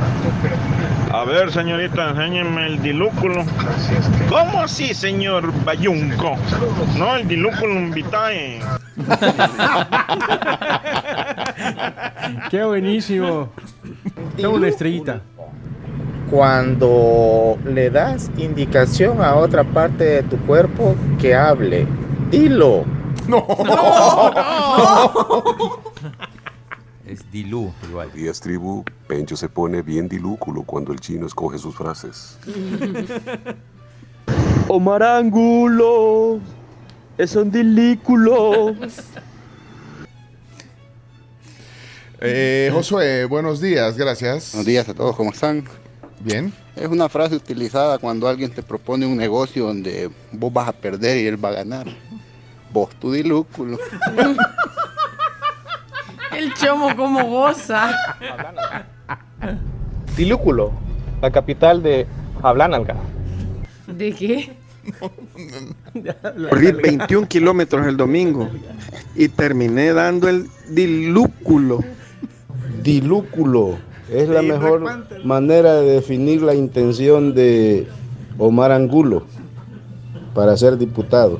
a 1.11 1.23
ver 1.26 1.51
señorita, 1.51 2.11
enséñeme 2.11 2.67
el 2.67 2.81
dilúculo. 2.81 3.43
¿Cómo 4.30 4.61
así, 4.61 4.93
señor 4.93 5.51
Bayunco? 5.63 6.35
No, 6.97 7.15
el 7.15 7.27
dilúculo 7.27 7.89
vitae. 7.91 8.59
Qué 12.49 12.63
buenísimo. 12.63 13.49
Tengo 14.35 14.55
una 14.55 14.67
estrellita. 14.67 15.22
Cuando 16.30 17.57
le 17.65 17.89
das 17.89 18.30
indicación 18.38 19.22
a 19.22 19.35
otra 19.35 19.64
parte 19.64 20.03
de 20.03 20.23
tu 20.23 20.38
cuerpo 20.45 20.95
que 21.19 21.35
hable, 21.35 21.85
dilo. 22.31 22.84
No. 23.27 23.45
Es 27.07 27.31
dilú 27.31 27.72
igual. 27.88 28.11
Días 28.14 28.39
tribu, 28.39 28.84
Pencho 29.07 29.38
se 29.38 29.47
pone 29.47 29.84
bien 29.84 30.10
dilúculo 30.10 30.64
cuando 30.64 30.91
el 30.91 30.99
chino 30.99 31.27
escoge 31.27 31.60
sus 31.60 31.76
frases. 31.76 32.39
Omar 34.68 35.03
Angulo 35.03 36.39
es 37.18 37.35
un 37.35 37.52
dilículo. 37.52 38.76
Eh, 42.19 42.72
Josué, 42.73 43.26
buenos 43.26 43.61
días, 43.61 43.97
gracias. 43.97 44.53
Buenos 44.53 44.65
días 44.65 44.89
a 44.89 44.95
todos, 44.95 45.15
¿cómo 45.15 45.31
están? 45.31 45.65
Bien. 46.26 46.52
Es 46.76 46.88
una 46.88 47.07
frase 47.07 47.35
utilizada 47.35 47.99
cuando 47.99 48.27
alguien 48.27 48.49
te 48.49 48.64
propone 48.64 49.06
un 49.06 49.15
negocio 49.15 49.68
donde 49.68 50.10
vos 50.31 50.52
vas 50.52 50.68
a 50.68 50.73
perder 50.73 51.19
y 51.19 51.27
él 51.27 51.43
va 51.43 51.49
a 51.49 51.53
ganar. 51.53 51.85
Vos, 52.73 52.89
tu 52.99 53.11
dilúculo. 53.11 53.77
El 56.35 56.52
chomo 56.56 56.95
como 56.95 57.23
goza. 57.26 57.95
Dilúculo, 60.18 60.72
la 61.22 61.30
capital 61.30 61.84
de 61.84 62.07
Hablanalga. 62.41 62.95
¿De 63.85 64.11
qué? 64.11 64.52
Corrí 66.49 66.72
21 66.72 67.27
kilómetros 67.27 67.85
el 67.88 67.97
domingo 67.97 68.49
y 69.15 69.30
terminé 69.30 69.93
dando 69.93 70.27
el 70.27 70.49
dilúculo. 70.69 71.81
Dilúculo 72.81 73.77
es 74.10 74.30
la 74.30 74.41
mejor 74.41 74.82
manera 75.23 75.76
de 75.76 75.91
definir 75.94 76.41
la 76.41 76.53
intención 76.53 77.34
de 77.34 77.88
Omar 78.38 78.72
Angulo 78.72 79.26
para 80.34 80.56
ser 80.57 80.77
diputado. 80.77 81.40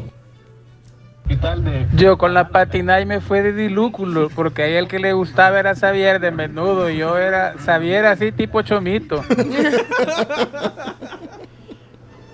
Yo 1.96 2.18
con 2.18 2.34
la 2.34 2.50
patina 2.50 3.02
y 3.02 3.06
me 3.06 3.20
fue 3.20 3.42
de 3.42 3.52
dilúculo, 3.54 4.30
porque 4.30 4.64
a 4.64 4.68
el 4.68 4.88
que 4.88 5.00
le 5.00 5.14
gustaba 5.14 5.60
era 5.60 5.74
Xavier 5.76 6.20
de 6.20 6.30
menudo, 6.32 6.90
y 6.90 6.98
yo 6.98 7.18
era 7.18 7.56
Xavier 7.58 8.06
así 8.06 8.32
tipo 8.32 8.62
chomito. 8.62 9.24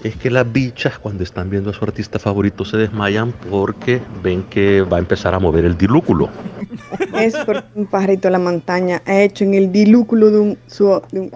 Es 0.04 0.16
que 0.16 0.32
las 0.32 0.52
bichas 0.52 0.98
cuando 0.98 1.24
están 1.24 1.50
viendo 1.50 1.70
a 1.70 1.74
su 1.74 1.84
artista 1.86 2.18
favorito 2.18 2.66
se 2.66 2.78
desmayan 2.78 3.34
porque 3.50 4.02
ven 4.24 4.44
que 4.44 4.82
va 4.82 4.98
a 4.98 5.00
empezar 5.00 5.34
a 5.36 5.40
mover 5.40 5.66
el 5.66 5.78
dilúculo. 5.78 6.30
Es 7.14 7.36
porque 7.46 7.64
un 7.76 7.86
pajarito 7.86 8.28
de 8.28 8.32
la 8.32 8.40
montaña 8.40 9.04
ha 9.06 9.22
hecho 9.22 9.44
en 9.44 9.54
el 9.54 9.72
dilúculo 9.72 10.32
de 10.32 10.40
un... 10.40 10.58
Su, 10.66 11.02
de 11.12 11.20
un 11.20 11.32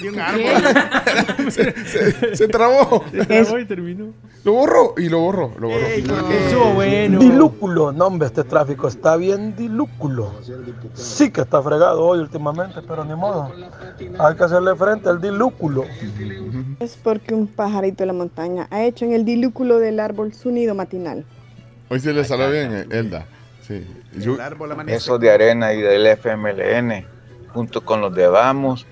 De 0.00 0.08
un 0.08 0.18
árbol. 0.18 1.50
se, 1.50 1.72
se- 1.86 2.36
se 2.36 2.48
trabó. 2.48 3.04
Se 3.10 3.24
trabó 3.26 3.58
y 3.58 3.64
terminó. 3.66 4.06
Lo 4.44 4.52
borró 4.54 4.94
y 4.96 5.08
lo 5.08 5.20
borró. 5.20 5.52
Estuvo 5.86 6.72
bueno. 6.74 7.20
Dilúculo, 7.20 7.92
no 7.92 8.06
hombre, 8.06 8.26
este 8.26 8.42
tráfico 8.44 8.88
está 8.88 9.16
bien 9.16 9.54
dilúculo. 9.54 10.32
Sí 10.94 11.30
que 11.30 11.42
está 11.42 11.62
fregado 11.62 12.02
hoy 12.04 12.18
últimamente, 12.20 12.80
pero 12.86 13.04
ni 13.04 13.14
modo. 13.14 13.52
Hay 14.18 14.34
que 14.36 14.42
hacerle 14.44 14.74
frente 14.74 15.08
al 15.08 15.20
dilúculo. 15.20 15.84
Es 16.80 16.96
porque 16.96 17.34
un 17.34 17.46
pajarito 17.46 18.02
de 18.02 18.06
la 18.06 18.12
montaña 18.14 18.66
ha 18.70 18.82
hecho 18.82 19.04
en 19.04 19.12
el 19.12 19.24
dilúculo 19.24 19.78
del 19.78 20.00
árbol 20.00 20.32
su 20.34 20.50
nido 20.50 20.74
matinal. 20.74 21.24
Hoy 21.88 22.00
se 22.00 22.12
le 22.12 22.24
salió 22.24 22.50
bien, 22.50 22.88
Elda. 22.90 23.26
Sí. 23.60 23.86
Yo- 24.18 24.36
Esos 24.88 25.20
de 25.20 25.30
Arena 25.30 25.72
y 25.72 25.80
del 25.80 26.04
FMLN, 26.06 27.06
junto 27.52 27.84
con 27.84 28.00
los 28.00 28.12
de 28.12 28.26
Vamos, 28.26 28.86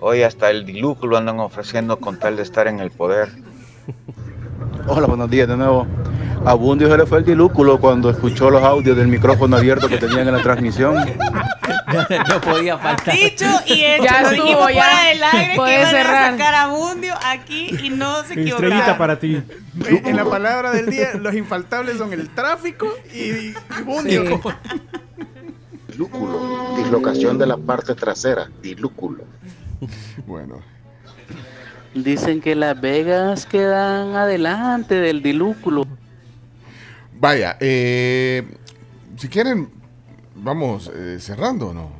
hoy 0.00 0.22
hasta 0.22 0.50
el 0.50 0.64
dilúculo 0.66 1.16
andan 1.16 1.40
ofreciendo 1.40 1.98
con 1.98 2.18
tal 2.18 2.36
de 2.36 2.42
estar 2.42 2.66
en 2.68 2.80
el 2.80 2.90
poder. 2.90 3.28
Hola, 4.86 5.06
buenos 5.06 5.30
días 5.30 5.48
de 5.48 5.56
nuevo. 5.56 5.86
A 6.44 6.54
Bundio 6.54 6.88
se 6.88 6.96
le 6.96 7.06
fue 7.06 7.18
el 7.18 7.24
dilúculo 7.24 7.80
cuando 7.80 8.08
escuchó 8.10 8.50
los 8.50 8.62
audios 8.62 8.96
del 8.96 9.08
micrófono 9.08 9.56
abierto 9.56 9.88
que 9.88 9.98
tenían 9.98 10.28
en 10.28 10.34
la 10.36 10.42
transmisión. 10.42 10.94
no 12.28 12.40
podía 12.40 12.78
faltar. 12.78 13.14
Dicho 13.14 13.46
y 13.66 13.82
hecho. 13.84 14.04
Ya 14.04 14.20
estuvo, 14.22 14.42
dijimos 14.44 14.72
ya. 14.72 14.82
fuera 14.84 15.02
del 15.08 15.22
aire 15.24 15.50
que 15.52 15.56
Puedes 15.56 15.80
iban 15.80 15.90
cerrar. 15.90 16.24
a 16.24 16.30
sacar 16.32 16.54
a 16.54 16.66
Bundio 16.68 17.14
aquí 17.24 17.76
y 17.82 17.90
no 17.90 18.22
se 18.24 18.34
Estrellita 18.34 18.66
equivocaron. 18.66 18.98
para 18.98 19.18
ti. 19.18 19.42
En 19.86 20.06
en 20.06 20.16
la 20.16 20.24
palabra 20.24 20.70
del 20.70 20.86
día, 20.90 21.14
los 21.14 21.34
infaltables 21.34 21.98
son 21.98 22.12
el 22.12 22.28
tráfico 22.30 22.86
y, 23.12 23.18
y 23.20 23.54
bundio. 23.84 24.40
Dilúculo, 25.88 26.74
dislocación 26.76 27.38
de 27.38 27.46
la 27.46 27.56
parte 27.56 27.94
trasera, 27.94 28.48
dilúculo. 28.62 29.24
Bueno. 30.26 30.56
Dicen 31.94 32.40
que 32.40 32.54
Las 32.54 32.78
Vegas 32.80 33.46
quedan 33.46 34.14
adelante 34.16 34.94
del 34.96 35.22
dilúculo. 35.22 35.84
Vaya, 37.18 37.56
eh, 37.60 38.46
si 39.16 39.28
quieren, 39.28 39.70
vamos 40.34 40.90
eh, 40.94 41.16
cerrando, 41.18 41.68
¿o 41.68 41.74
¿no? 41.74 41.90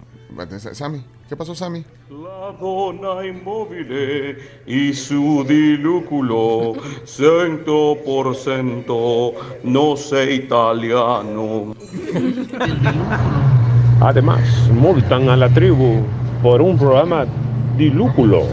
Sammy, 0.59 1.03
¿qué 1.29 1.35
pasó, 1.35 1.55
Sammy? 1.55 1.83
La 2.11 2.53
donna 2.61 3.25
immobile 3.25 4.37
y 4.67 4.93
su 4.93 5.43
dilúculo, 5.49 6.75
cento 7.07 7.97
por 8.05 8.37
cento, 8.37 9.33
no 9.65 9.97
sé 9.97 10.35
italiano. 10.35 11.75
Además, 14.01 14.43
multan 14.71 15.31
a 15.31 15.37
la 15.39 15.49
tribu 15.49 16.03
por 16.43 16.61
un 16.61 16.77
programa 16.79 17.27
dilúculo. 17.77 18.47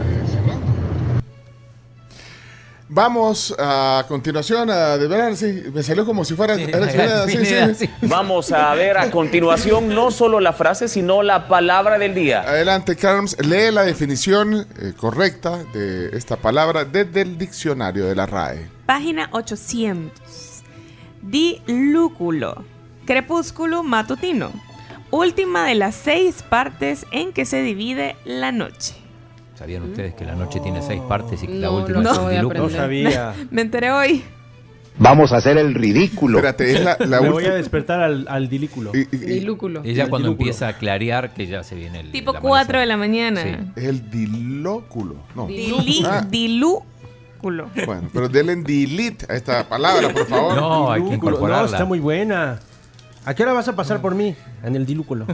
Vamos 2.96 3.56
a 3.58 4.06
continuación 4.08 4.70
a 4.70 4.98
develar, 5.00 5.36
sí, 5.36 5.64
me 5.74 5.82
salió 5.82 6.06
como 6.06 6.24
si 6.24 6.36
fuera... 6.36 6.54
era- 6.54 6.92
era- 6.92 7.26
sí, 7.28 7.44
sí, 7.44 7.56
sí. 7.76 7.90
Vamos 8.04 8.52
a 8.52 8.72
ver 8.76 8.98
a 8.98 9.10
continuación 9.10 9.90
no 9.90 10.12
solo 10.12 10.40
la 10.40 10.54
frase, 10.54 10.88
sino 10.88 11.24
la 11.24 11.48
palabra 11.48 11.98
del 11.98 12.14
día. 12.14 12.42
Adelante, 12.42 12.96
Carms, 12.96 13.36
lee 13.44 13.72
la 13.72 13.82
definición 13.84 14.68
eh, 14.80 14.94
correcta 14.96 15.64
de 15.74 16.16
esta 16.16 16.36
palabra 16.38 16.86
desde 16.86 17.22
el 17.22 17.36
diccionario 17.40 18.06
de 18.06 18.14
la 18.16 18.28
RAE. 18.28 18.68
Página 18.86 19.28
800. 19.32 20.62
Dilúculo. 21.24 22.64
Crepúsculo 23.08 23.82
matutino. 23.82 24.52
Última 25.10 25.66
de 25.66 25.74
las 25.76 25.96
seis 25.96 26.44
partes 26.48 27.08
en 27.12 27.34
que 27.34 27.46
se 27.46 27.62
divide 27.64 28.18
la 28.24 28.52
noche. 28.52 28.94
¿Sabían 29.58 29.84
ustedes 29.84 30.14
que 30.16 30.26
la 30.26 30.36
noche 30.36 30.60
tiene 30.60 30.82
seis 30.82 31.02
partes 31.08 31.44
y 31.44 31.48
que 31.48 31.54
la 31.54 31.68
No, 31.68 31.76
última 31.78 32.00
lo 32.02 32.10
es 32.10 32.12
acabo 32.12 32.30
de 32.30 32.36
dilúculo? 32.36 32.66
aprender. 32.66 33.20
Me 33.52 33.62
enteré 33.62 33.92
hoy. 33.92 34.24
Vamos 34.98 35.32
a 35.32 35.38
hacer 35.38 35.58
el 35.58 35.74
ridículo. 35.74 36.38
Espérate, 36.40 36.72
es 36.72 36.84
la, 36.84 36.98
la 37.00 37.22
Me 37.22 37.30
voy 37.30 37.38
última- 37.38 37.54
a 37.54 37.58
despertar 37.58 38.02
al, 38.02 38.28
al 38.30 38.50
dilículo. 38.50 38.92
Dilúculo. 38.92 39.82
Ella 39.84 40.04
El 40.04 40.10
cuando 40.10 40.30
dilúculo. 40.30 40.48
empieza 40.50 40.68
a 40.68 40.74
clarear 40.78 41.34
que 41.34 41.48
ya 41.48 41.64
se 41.64 41.76
viene 41.76 42.00
el 42.02 42.12
Tipo 42.12 42.34
el 42.36 42.40
4 42.42 42.80
de 42.80 42.86
la 42.86 42.98
mañana. 42.98 43.42
Sí. 43.44 43.50
Es 43.76 43.84
el 43.86 44.10
dilóculo. 44.10 45.16
No. 45.36 45.48
Dili- 45.48 46.04
Ah, 46.06 46.22
dilúculo. 46.30 47.70
bueno, 47.86 48.10
pero 48.14 48.30
denle 48.30 48.54
en 48.54 48.64
delete 48.64 49.26
a 49.32 49.36
esta 49.36 49.68
palabra, 49.68 50.10
por 50.10 50.28
favor. 50.28 50.56
No, 50.56 50.92
hay 50.92 51.02
que 51.02 51.06
Dilúculo. 51.10 51.32
No, 51.32 51.38
incorporarla. 51.38 51.72
está 51.72 51.86
muy 51.86 52.00
buena. 52.00 52.60
¿A 53.26 53.34
qué 53.34 53.44
hora 53.44 53.54
vas 53.54 53.68
a 53.68 53.76
pasar 53.76 54.00
por 54.02 54.14
mí? 54.16 54.36
En 54.64 54.76
el 54.76 54.86
dilúculo. 54.86 55.26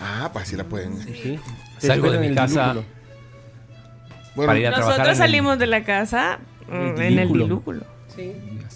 Ah, 0.00 0.30
pues 0.32 0.46
así 0.46 0.56
la 0.56 0.64
pueden. 0.64 0.98
Sí. 1.02 1.38
Te 1.80 1.86
Salgo 1.88 2.06
espero 2.06 2.10
de 2.12 2.16
en 2.16 2.20
mi 2.22 2.26
el 2.28 2.34
casa 2.34 2.72
dilúculo. 2.72 2.84
Bueno, 4.34 4.48
para 4.48 4.58
ir 4.58 4.66
a 4.66 4.70
trabajar 4.70 4.92
en 4.94 4.98
Nosotros 4.98 5.18
el- 5.18 5.24
salimos 5.24 5.58
de 5.58 5.66
la 5.66 5.84
casa 5.84 6.38
mm, 6.68 7.00
en 7.00 7.18
el 7.18 7.28
dilúculo. 7.32 7.84
Sí. 8.14 8.32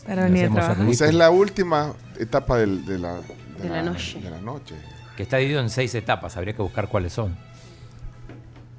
Para 0.06 0.24
venir 0.24 0.46
a 0.46 0.50
trabajar. 0.50 0.88
Esa 0.88 1.06
es 1.06 1.14
la 1.14 1.30
última 1.30 1.94
etapa 2.18 2.58
del- 2.58 2.84
de, 2.84 2.98
la, 2.98 3.14
De 3.62 3.68
la 3.68 3.82
noche. 3.82 4.20
de 4.20 4.30
la 4.30 4.40
noche. 4.40 4.74
Que 5.16 5.22
está 5.24 5.36
dividido 5.38 5.60
en 5.60 5.70
seis 5.70 5.94
etapas, 5.94 6.36
habría 6.36 6.54
que 6.54 6.62
buscar 6.62 6.88
cuáles 6.88 7.12
son. 7.12 7.36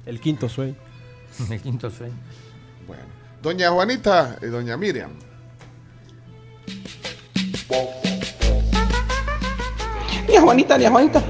El 0.06 0.20
quinto 0.20 0.48
sueño. 0.48 0.74
El 1.50 1.60
quinto 1.60 1.90
sueño. 1.90 2.14
Bueno. 2.86 3.02
Doña 3.42 3.70
Juanita 3.70 4.36
y 4.42 4.46
doña 4.46 4.76
Miriam. 4.76 5.10
Ni 10.28 10.36
a 10.36 10.40
Juanita, 10.40 10.78
ni 10.78 10.84
a 10.84 10.90
Juanita. 10.90 11.22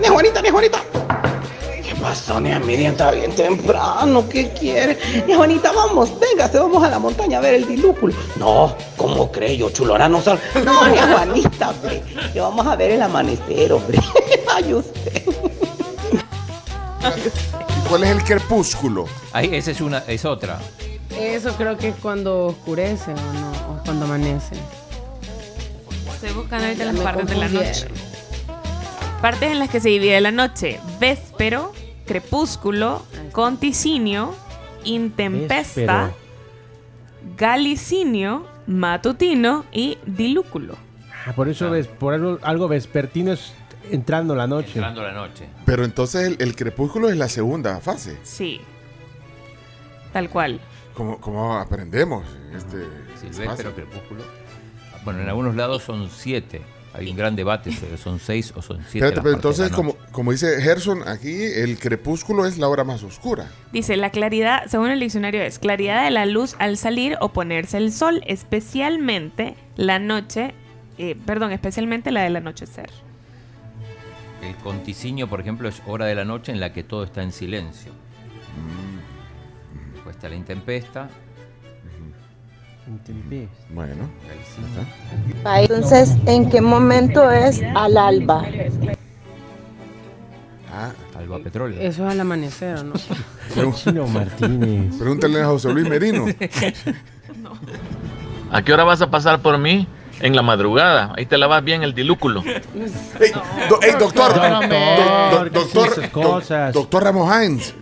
Ni 0.00 0.06
a 0.06 0.10
Juanita, 0.10 0.42
ni 0.42 0.48
a 0.48 0.52
Juanita. 0.52 0.78
¿Qué 2.02 2.08
pasó, 2.08 2.40
ni 2.40 2.50
a 2.50 2.58
Miriam? 2.58 2.90
Está 2.90 3.12
bien 3.12 3.32
temprano. 3.32 4.28
¿Qué 4.28 4.50
quiere? 4.50 4.98
A 5.32 5.36
Juanita, 5.36 5.70
vamos, 5.70 6.10
véngase, 6.18 6.58
vamos 6.58 6.82
a 6.82 6.90
la 6.90 6.98
montaña 6.98 7.38
a 7.38 7.40
ver 7.40 7.54
el 7.54 7.68
dilúculo. 7.68 8.12
No, 8.34 8.76
¿cómo 8.96 9.30
cree 9.30 9.56
yo, 9.56 9.70
chulora? 9.70 10.08
No 10.08 10.20
sal. 10.20 10.40
No, 10.64 10.88
ni 10.88 10.98
a 10.98 11.06
Juanita, 11.06 11.70
hombre. 11.70 12.02
Que 12.32 12.40
vamos 12.40 12.66
a 12.66 12.74
ver 12.74 12.90
el 12.90 13.02
amanecer, 13.02 13.72
hombre. 13.72 14.00
Ay, 14.52 14.74
usted. 14.74 15.22
¿Y 17.68 17.88
cuál 17.88 18.02
es 18.02 18.10
el 18.10 18.24
crepúsculo? 18.24 19.04
Ahí, 19.32 19.54
esa 19.54 19.70
es 19.70 19.80
una, 19.80 19.98
es 20.08 20.24
otra. 20.24 20.58
Eso 21.16 21.52
creo 21.52 21.78
que 21.78 21.90
es 21.90 21.94
cuando 22.02 22.46
oscurece 22.46 23.12
o 23.12 23.14
no, 23.14 23.52
o 23.74 23.84
cuando 23.84 24.06
amanece. 24.06 24.56
Estoy 26.14 26.32
buscando 26.32 26.66
ahorita 26.66 26.84
las 26.84 26.96
partes 26.96 27.28
de 27.28 27.36
la 27.36 27.48
noche. 27.48 27.86
Partes 29.20 29.52
en 29.52 29.60
las 29.60 29.70
que 29.70 29.78
se 29.78 29.88
divide 29.88 30.20
la 30.20 30.32
noche. 30.32 30.80
Véspero, 30.98 31.72
crepúsculo, 32.06 33.02
conticinio, 33.32 34.34
intempesta, 34.84 36.12
galicinio, 37.36 38.46
matutino 38.66 39.64
y 39.72 39.98
dilúculo. 40.06 40.76
Ah, 41.26 41.32
por 41.34 41.48
eso 41.48 41.70
ves, 41.70 41.86
por 41.86 42.14
algo, 42.14 42.38
algo 42.42 42.68
vespertino 42.68 43.32
es 43.32 43.52
entrando 43.90 44.34
la 44.34 44.46
noche. 44.46 44.72
Entrando 44.74 45.02
la 45.02 45.12
noche. 45.12 45.48
Pero 45.64 45.84
entonces 45.84 46.26
el, 46.26 46.36
el 46.40 46.56
crepúsculo 46.56 47.08
es 47.08 47.16
la 47.16 47.28
segunda 47.28 47.80
fase. 47.80 48.18
Sí. 48.22 48.60
Tal 50.12 50.28
cual. 50.28 50.60
¿Cómo, 50.94 51.20
cómo 51.20 51.56
aprendemos 51.56 52.24
en 52.50 52.56
este 52.56 52.86
o 53.66 53.74
crepúsculo. 53.74 54.22
Bueno, 55.04 55.20
en 55.20 55.28
algunos 55.28 55.54
lados 55.54 55.82
son 55.82 56.08
siete. 56.10 56.62
Hay 56.94 57.08
un 57.08 57.16
gran 57.16 57.34
debate 57.34 57.70
son 57.96 58.18
seis 58.18 58.52
o 58.54 58.60
son 58.60 58.84
siete. 58.86 59.08
Pero 59.08 59.22
de 59.22 59.34
entonces, 59.34 59.70
como, 59.70 59.96
como 60.10 60.32
dice 60.32 60.60
Gerson, 60.60 61.08
aquí 61.08 61.42
el 61.42 61.78
crepúsculo 61.78 62.44
es 62.44 62.58
la 62.58 62.68
hora 62.68 62.84
más 62.84 63.02
oscura. 63.02 63.46
Dice, 63.72 63.96
la 63.96 64.10
claridad, 64.10 64.64
según 64.66 64.90
el 64.90 65.00
diccionario, 65.00 65.40
es 65.42 65.58
claridad 65.58 66.04
de 66.04 66.10
la 66.10 66.26
luz 66.26 66.54
al 66.58 66.76
salir 66.76 67.16
o 67.20 67.30
ponerse 67.30 67.78
el 67.78 67.92
sol, 67.92 68.22
especialmente 68.26 69.56
la 69.76 69.98
noche, 69.98 70.54
eh, 70.98 71.16
perdón, 71.24 71.52
especialmente 71.52 72.10
la 72.10 72.22
del 72.22 72.36
anochecer. 72.36 72.90
El 74.42 74.54
conticinio, 74.56 75.28
por 75.28 75.40
ejemplo, 75.40 75.68
es 75.68 75.80
hora 75.86 76.04
de 76.04 76.14
la 76.14 76.26
noche 76.26 76.52
en 76.52 76.60
la 76.60 76.74
que 76.74 76.82
todo 76.82 77.04
está 77.04 77.22
en 77.22 77.32
silencio. 77.32 77.92
Pues 80.02 80.16
está 80.16 80.28
la 80.28 80.34
intempesta. 80.34 81.08
Bueno. 83.70 84.08
Entonces, 85.56 86.16
¿en 86.26 86.50
qué 86.50 86.60
momento 86.60 87.30
es 87.30 87.62
al 87.74 87.96
alba? 87.96 88.44
Ah, 90.74 90.90
alba 91.18 91.38
petróleo. 91.38 91.80
Eso 91.80 92.06
es 92.06 92.12
al 92.12 92.20
amanecer, 92.20 92.78
¿o 92.78 92.84
¿no? 92.84 92.94
Chino 93.74 94.06
Martínez. 94.06 94.94
Pregúntale 94.96 95.42
a 95.42 95.46
José 95.46 95.72
Luis 95.72 95.88
Merino. 95.88 96.26
¿A 98.50 98.62
qué 98.62 98.72
hora 98.72 98.84
vas 98.84 99.02
a 99.02 99.10
pasar 99.10 99.40
por 99.40 99.58
mí? 99.58 99.86
En 100.20 100.36
la 100.36 100.42
madrugada. 100.42 101.12
Ahí 101.16 101.26
te 101.26 101.36
lavas 101.36 101.64
bien 101.64 101.82
el 101.82 101.94
dilúculo. 101.94 102.42
Do- 102.42 103.80
ey, 103.82 103.92
doctor, 103.98 103.98
Doctor, 103.98 104.34
do- 104.40 104.60
do- 104.60 105.44
¿qué 105.44 105.50
doctor, 105.50 105.86
es 105.86 105.92
esas 105.98 106.12
do- 106.12 106.22
cosas? 106.22 106.72
doctor 106.74 107.04
Ramos 107.04 107.28
Hines, 107.34 107.74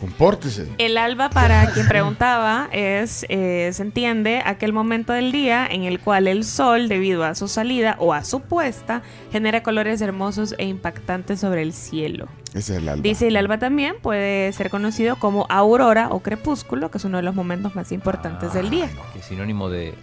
compórtese. 0.00 0.68
El 0.78 0.98
alba, 0.98 1.30
para 1.30 1.70
quien 1.72 1.88
preguntaba, 1.88 2.68
es, 2.72 3.24
eh, 3.28 3.70
se 3.72 3.82
entiende, 3.82 4.42
aquel 4.44 4.72
momento 4.72 5.12
del 5.12 5.32
día 5.32 5.66
en 5.66 5.84
el 5.84 6.00
cual 6.00 6.28
el 6.28 6.44
sol, 6.44 6.88
debido 6.88 7.24
a 7.24 7.34
su 7.34 7.48
salida 7.48 7.96
o 7.98 8.12
a 8.12 8.24
su 8.24 8.40
puesta, 8.40 9.02
genera 9.32 9.62
colores 9.62 10.00
hermosos 10.00 10.54
e 10.58 10.66
impactantes 10.66 11.40
sobre 11.40 11.62
el 11.62 11.72
cielo. 11.72 12.28
Ese 12.54 12.74
es 12.74 12.82
el 12.82 12.88
alba. 12.88 13.02
Dice, 13.02 13.28
el 13.28 13.36
alba 13.36 13.58
también 13.58 13.96
puede 14.00 14.52
ser 14.52 14.70
conocido 14.70 15.16
como 15.16 15.46
aurora 15.48 16.08
o 16.10 16.20
crepúsculo, 16.20 16.90
que 16.90 16.98
es 16.98 17.04
uno 17.04 17.18
de 17.18 17.22
los 17.22 17.34
momentos 17.34 17.74
más 17.74 17.92
importantes 17.92 18.52
del 18.52 18.70
día. 18.70 18.90
Que 19.12 19.20
es 19.20 19.24
sinónimo 19.24 19.68
de, 19.68 19.94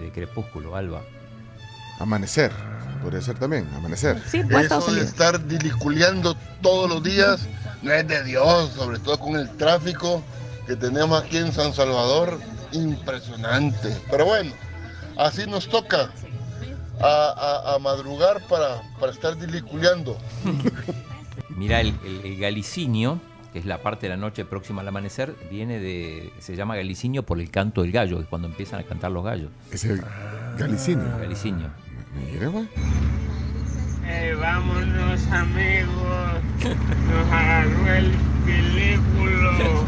de 0.00 0.10
crepúsculo, 0.10 0.76
alba. 0.76 1.02
Amanecer, 2.00 2.50
podría 3.02 3.20
ser 3.20 3.38
también, 3.38 3.68
amanecer. 3.76 4.20
Sí, 4.26 4.40
Eso 4.50 4.92
de 4.92 5.02
estar 5.02 5.46
diliculeando 5.46 6.34
todos 6.60 6.88
los 6.90 7.02
días 7.02 7.46
no 7.84 7.92
es 7.92 8.06
de 8.08 8.24
Dios, 8.24 8.70
sobre 8.72 8.98
todo 8.98 9.18
con 9.18 9.36
el 9.36 9.48
tráfico 9.56 10.22
que 10.66 10.74
tenemos 10.76 11.22
aquí 11.22 11.36
en 11.36 11.52
San 11.52 11.72
Salvador. 11.72 12.40
Impresionante. 12.72 13.96
Pero 14.10 14.24
bueno, 14.26 14.50
así 15.16 15.46
nos 15.46 15.68
toca 15.68 16.10
a, 17.00 17.06
a- 17.06 17.74
a 17.74 17.78
madrugar 17.78 18.40
para, 18.48 18.82
para 18.98 19.12
estar 19.12 19.36
diliculeando. 19.38 20.18
Mira, 21.50 21.80
el, 21.80 21.94
el- 22.04 22.20
el 22.24 22.38
galicinio, 22.38 23.20
que 23.52 23.58
es 23.60 23.64
la 23.66 23.78
parte 23.82 24.06
de 24.06 24.10
la 24.10 24.16
noche 24.16 24.44
próxima 24.44 24.80
al 24.82 24.88
amanecer, 24.88 25.36
viene 25.50 25.78
de. 25.78 26.32
se 26.40 26.56
llama 26.56 26.74
galicinio 26.76 27.22
por 27.22 27.38
el 27.38 27.50
canto 27.50 27.82
del 27.82 27.92
gallo, 27.92 28.16
que 28.16 28.22
es 28.24 28.28
cuando 28.28 28.48
empiezan 28.48 28.80
a 28.80 28.82
cantar 28.84 29.12
los 29.12 29.24
gallos. 29.24 29.50
Es 29.70 29.84
el 29.84 30.02
galicinio. 30.58 31.04
Galicinio. 31.20 31.68
Mira, 32.32 32.48
güey. 32.48 32.68
Eh, 34.06 34.34
vámonos 34.38 35.26
amigos, 35.28 36.42
nos 37.10 37.32
agarró 37.32 37.94
el 37.94 38.12
películo. 38.44 39.84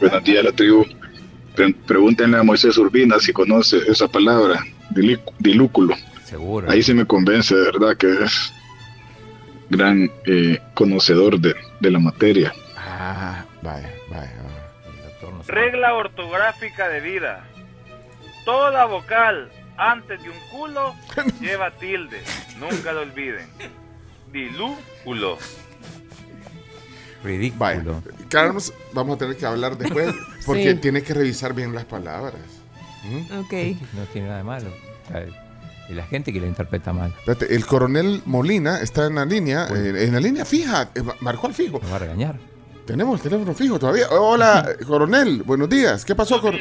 Buenos 0.00 0.24
días, 0.24 0.44
la 0.44 0.52
tribu. 0.52 0.86
Pre- 1.54 1.74
pregúntenle 1.86 2.38
a 2.38 2.42
Moisés 2.42 2.76
Urbina 2.78 3.18
si 3.18 3.32
conoce 3.32 3.78
esa 3.88 4.08
palabra, 4.08 4.60
dilúculo. 5.38 5.94
Seguro. 6.24 6.70
Ahí 6.70 6.82
se 6.82 6.94
me 6.94 7.04
convence 7.06 7.54
de 7.54 7.64
verdad 7.64 7.96
que 7.96 8.24
es 8.24 8.52
gran 9.70 10.10
eh, 10.26 10.58
conocedor 10.74 11.38
de, 11.40 11.54
de 11.80 11.90
la 11.90 11.98
materia. 11.98 12.52
Ah, 12.76 13.44
vaya, 13.62 13.92
vaya. 14.10 14.32
Regla 15.46 15.94
ortográfica 15.94 16.88
de 16.88 17.00
vida. 17.00 17.44
Toda 18.44 18.84
vocal 18.86 19.50
antes 19.78 20.22
de 20.22 20.28
un 20.30 20.36
culo 20.50 20.94
lleva 21.40 21.70
tilde. 21.72 22.20
Nunca 22.58 22.92
lo 22.92 23.02
olviden. 23.02 23.46
Dilúculo. 24.32 25.38
Ridículo. 27.24 27.58
Vaya. 27.58 27.82
Carlos, 28.28 28.72
vamos 28.92 29.16
a 29.16 29.18
tener 29.18 29.36
que 29.36 29.46
hablar 29.46 29.76
después 29.76 30.14
porque 30.46 30.72
Sí. 30.72 30.78
tiene 30.78 31.02
que 31.02 31.14
revisar 31.14 31.52
bien 31.54 31.74
las 31.74 31.84
palabras. 31.84 32.40
¿Mm? 33.04 33.38
Ok. 33.40 33.52
No 33.94 34.04
tiene 34.12 34.28
nada 34.28 34.38
de 34.38 34.44
malo. 34.44 34.70
Y 35.88 35.94
la 35.94 36.04
gente 36.06 36.32
que 36.32 36.40
la 36.40 36.46
interpreta 36.46 36.92
mal. 36.92 37.14
Espérate, 37.18 37.54
el 37.54 37.64
coronel 37.64 38.20
Molina 38.26 38.80
está 38.80 39.06
en 39.06 39.14
la 39.14 39.24
línea, 39.24 39.66
eh, 39.74 40.04
en 40.04 40.12
la 40.12 40.20
línea 40.20 40.44
fija, 40.44 40.90
eh, 40.94 41.02
marcó 41.20 41.46
al 41.46 41.54
fijo. 41.54 41.80
Me 41.82 41.88
va 41.88 41.96
a 41.96 42.00
regañar. 42.00 42.36
Tenemos 42.86 43.20
teléfono 43.22 43.54
fijo 43.54 43.78
todavía. 43.78 44.06
Hola, 44.10 44.76
coronel, 44.86 45.42
buenos 45.44 45.68
días. 45.68 46.04
¿Qué 46.04 46.14
pasó, 46.14 46.40
cor- 46.40 46.56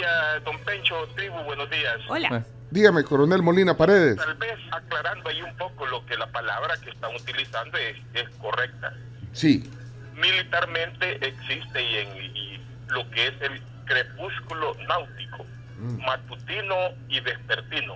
Don 0.46 0.58
Pencho, 0.66 0.96
tribu, 1.16 1.36
buenos 1.46 1.70
días. 1.70 1.98
Hola. 2.08 2.46
Dígame, 2.72 3.04
coronel 3.04 3.42
Molina 3.42 3.76
Paredes. 3.76 4.18
Tal 4.18 4.36
vez 4.36 4.58
aclarando 4.72 5.30
ahí 5.30 5.42
un 5.42 5.56
poco 5.56 5.86
lo 5.86 6.06
que 6.06 6.18
la 6.18 6.28
palabra 6.28 6.76
que 6.84 6.90
están 6.90 7.16
utilizando 7.16 7.78
es, 7.78 7.98
es 8.14 8.30
correcta. 8.38 8.94
Sí. 9.32 9.72
Militarmente 10.16 11.26
existe 11.26 11.82
y, 11.82 11.96
en, 11.98 12.36
y 12.36 12.62
lo 12.90 13.10
que 13.12 13.28
es 13.28 13.42
el 13.42 13.62
crepúsculo 13.86 14.76
náutico, 14.88 15.46
matutino 16.06 16.76
y 17.08 17.20
vespertino. 17.22 17.96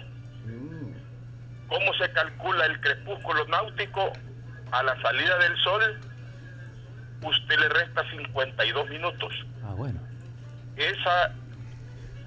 ¿Cómo 1.67 1.93
se 1.93 2.11
calcula 2.11 2.65
el 2.65 2.79
crepúsculo 2.81 3.45
náutico? 3.47 4.11
A 4.71 4.83
la 4.83 5.01
salida 5.01 5.37
del 5.39 5.57
sol, 5.57 5.99
usted 7.23 7.59
le 7.59 7.69
resta 7.69 8.09
52 8.09 8.89
minutos. 8.89 9.33
Ah, 9.63 9.73
bueno. 9.75 9.99
Esa 10.77 11.33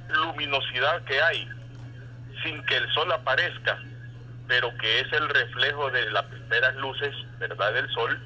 luminosidad 0.08 1.02
que 1.04 1.20
hay, 1.22 1.48
sin 2.44 2.62
que 2.66 2.76
el 2.76 2.92
sol 2.92 3.10
aparezca, 3.10 3.78
pero 4.46 4.76
que 4.76 5.00
es 5.00 5.12
el 5.12 5.28
reflejo 5.28 5.90
de 5.90 6.10
las 6.10 6.24
primeras 6.24 6.76
luces, 6.76 7.14
¿verdad?, 7.38 7.72
del 7.72 7.88
sol, 7.90 8.20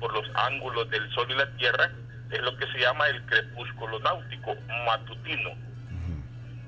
por 0.00 0.12
los 0.14 0.26
ángulos 0.34 0.88
del 0.90 1.08
sol 1.12 1.26
y 1.30 1.34
la 1.34 1.46
tierra, 1.56 1.90
es 2.30 2.40
lo 2.42 2.56
que 2.56 2.66
se 2.72 2.80
llama 2.80 3.06
el 3.08 3.22
crepúsculo 3.26 4.00
náutico, 4.00 4.56
matutino. 4.86 5.50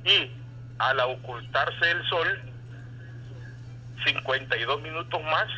Y 0.04 0.30
al 0.78 1.00
ocultarse 1.00 1.90
el 1.90 2.08
sol, 2.08 2.40
52 4.04 4.82
minutos 4.82 5.22
más, 5.24 5.48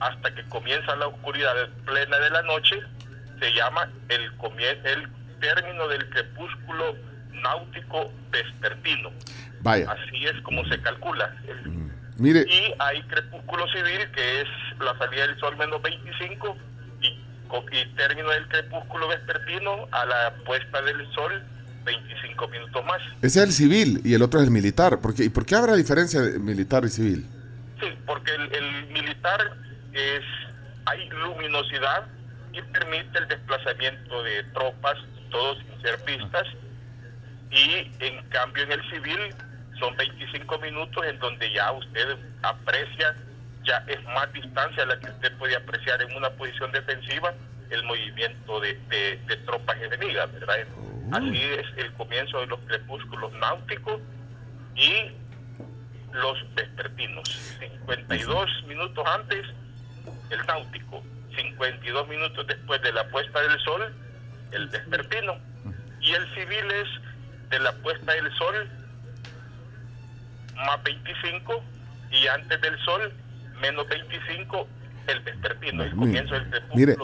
hasta 0.00 0.34
que 0.34 0.44
comienza 0.48 0.96
la 0.96 1.08
oscuridad 1.08 1.54
plena 1.84 2.18
de 2.18 2.30
la 2.30 2.42
noche, 2.42 2.80
se 3.40 3.52
llama 3.52 3.88
el, 4.08 4.32
el 4.84 5.08
término 5.40 5.88
del 5.88 6.08
crepúsculo 6.10 6.96
náutico 7.42 8.12
vespertino. 8.30 9.10
Vaya. 9.62 9.90
Así 9.90 10.24
es 10.26 10.40
como 10.42 10.64
se 10.66 10.80
calcula. 10.80 11.34
El- 11.48 11.82
Mire, 12.18 12.44
y 12.48 12.74
hay 12.78 13.02
crepúsculo 13.04 13.66
civil, 13.68 14.08
que 14.14 14.42
es 14.42 14.48
la 14.80 14.96
salida 14.98 15.26
del 15.26 15.38
sol 15.40 15.56
menos 15.56 15.80
25, 15.82 16.56
y, 17.00 17.06
y 17.08 17.86
término 17.96 18.28
del 18.30 18.46
crepúsculo 18.48 19.08
vespertino 19.08 19.88
a 19.90 20.04
la 20.06 20.34
puesta 20.44 20.82
del 20.82 21.10
sol 21.14 21.42
25 21.84 22.48
minutos 22.48 22.84
más. 22.84 23.00
ese 23.22 23.40
es 23.40 23.46
el 23.46 23.52
civil 23.52 24.00
y 24.04 24.14
el 24.14 24.22
otro 24.22 24.40
es 24.40 24.46
el 24.46 24.52
militar. 24.52 25.00
¿Por 25.00 25.14
qué? 25.14 25.24
¿Y 25.24 25.28
por 25.30 25.44
qué 25.46 25.54
habrá 25.56 25.74
diferencia 25.74 26.20
de 26.20 26.38
militar 26.38 26.84
y 26.84 26.90
civil? 26.90 27.26
Sí, 27.80 27.88
porque 28.06 28.32
el, 28.34 28.54
el 28.54 28.86
militar 28.92 29.40
es 29.92 30.22
hay 30.86 31.08
luminosidad 31.08 32.06
y 32.52 32.60
permite 32.62 33.18
el 33.18 33.26
desplazamiento 33.28 34.22
de 34.22 34.44
tropas, 34.54 34.96
todo 35.30 35.54
sin 35.56 35.82
ser 35.82 35.98
vistas. 36.06 36.44
Y 37.50 37.90
en 38.00 38.22
cambio 38.28 38.62
en 38.64 38.72
el 38.72 38.90
civil 38.90 39.18
son 39.82 39.96
25 39.96 40.58
minutos 40.60 41.04
en 41.06 41.18
donde 41.18 41.52
ya 41.52 41.72
usted 41.72 42.16
aprecia, 42.42 43.16
ya 43.64 43.78
es 43.88 44.02
más 44.04 44.32
distancia 44.32 44.86
la 44.86 44.98
que 45.00 45.10
usted 45.10 45.36
puede 45.38 45.56
apreciar 45.56 46.00
en 46.02 46.14
una 46.16 46.30
posición 46.30 46.70
defensiva 46.70 47.34
el 47.70 47.82
movimiento 47.84 48.60
de, 48.60 48.74
de- 48.88 49.16
de 49.26 49.36
tropas 49.38 49.76
enemigas, 49.82 50.32
¿verdad? 50.34 50.54
Así 51.12 51.42
es 51.42 51.66
el 51.78 51.92
comienzo 51.94 52.40
de 52.40 52.46
los 52.46 52.60
crepúsculos 52.60 53.32
náuticos 53.32 54.00
y 54.76 55.10
los 56.12 56.54
vespertinos. 56.54 57.28
52 57.58 58.64
minutos 58.68 59.04
antes 59.06 59.46
el 60.30 60.46
náutico, 60.46 61.02
52 61.34 62.08
minutos 62.08 62.46
después 62.46 62.80
de 62.82 62.92
la 62.92 63.04
puesta 63.08 63.40
del 63.40 63.58
sol, 63.60 63.92
el 64.52 64.68
vespertino. 64.68 65.36
Y 66.00 66.12
el 66.12 66.34
civil 66.34 66.70
es 66.70 67.50
de 67.50 67.58
la 67.58 67.72
puesta 67.72 68.12
del 68.12 68.32
sol 68.36 68.68
más 70.54 70.82
25 70.82 71.62
y 72.10 72.26
antes 72.26 72.60
del 72.60 72.78
sol 72.84 73.12
menos 73.60 73.86
25 73.88 74.66
el 75.08 75.20
vespertino, 75.20 75.82
el 75.82 75.90
comienzo 75.96 76.34
del 76.34 76.62
Mire, 76.74 76.96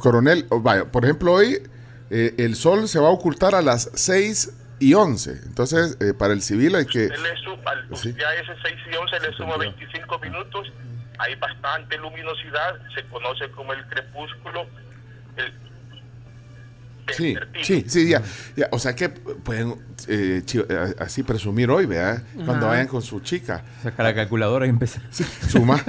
coronel, 0.00 0.46
oh, 0.50 0.60
vaya, 0.60 0.84
por 0.84 1.04
ejemplo, 1.04 1.32
hoy 1.32 1.62
eh, 2.10 2.34
el 2.38 2.56
sol 2.56 2.88
se 2.88 2.98
va 2.98 3.08
a 3.08 3.10
ocultar 3.10 3.54
a 3.54 3.62
las 3.62 3.90
6 3.94 4.52
y 4.80 4.94
11. 4.94 5.30
Entonces, 5.46 5.96
eh, 6.00 6.12
para 6.14 6.32
el 6.32 6.42
civil 6.42 6.74
hay 6.74 6.86
que... 6.86 7.06
Usted 7.06 7.18
le 7.22 7.36
suma- 7.42 7.70
al- 7.70 7.88
Ya 7.90 8.34
ese 8.34 8.52
6 8.62 8.74
y 8.92 8.96
11 8.96 9.20
le 9.20 9.36
suma 9.36 9.56
25 9.56 10.18
minutos, 10.18 10.72
hay 11.18 11.34
bastante 11.36 11.96
luminosidad, 11.98 12.78
se 12.94 13.02
conoce 13.08 13.50
como 13.52 13.72
el 13.72 13.84
crepúsculo. 13.86 14.66
El, 15.36 15.52
Sí, 17.12 17.36
sí, 17.62 17.84
sí, 17.86 18.08
ya, 18.08 18.22
ya. 18.56 18.68
O 18.72 18.78
sea 18.78 18.94
que 18.94 19.08
pueden 19.08 19.74
eh, 20.08 20.42
eh, 20.46 20.94
así 20.98 21.22
presumir 21.22 21.70
hoy, 21.70 21.86
¿verdad? 21.86 22.22
Cuando 22.34 22.66
Ajá. 22.66 22.66
vayan 22.66 22.88
con 22.88 23.02
su 23.02 23.20
chica. 23.20 23.64
Saca 23.82 24.02
la 24.02 24.14
calculadora 24.14 24.66
y 24.66 24.70
empieza. 24.70 25.00
Suma. 25.10 25.82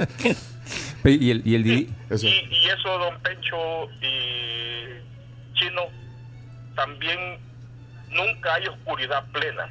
y 1.04 1.30
el, 1.30 1.42
y 1.46 1.54
el 1.54 1.88
Eso. 2.10 2.26
Y, 2.26 2.30
y 2.30 2.66
eso, 2.68 2.98
don 2.98 3.20
Pencho 3.22 3.90
y 4.00 5.54
Chino, 5.54 5.82
también 6.74 7.18
nunca 8.10 8.54
hay 8.54 8.66
oscuridad 8.66 9.24
plena. 9.32 9.68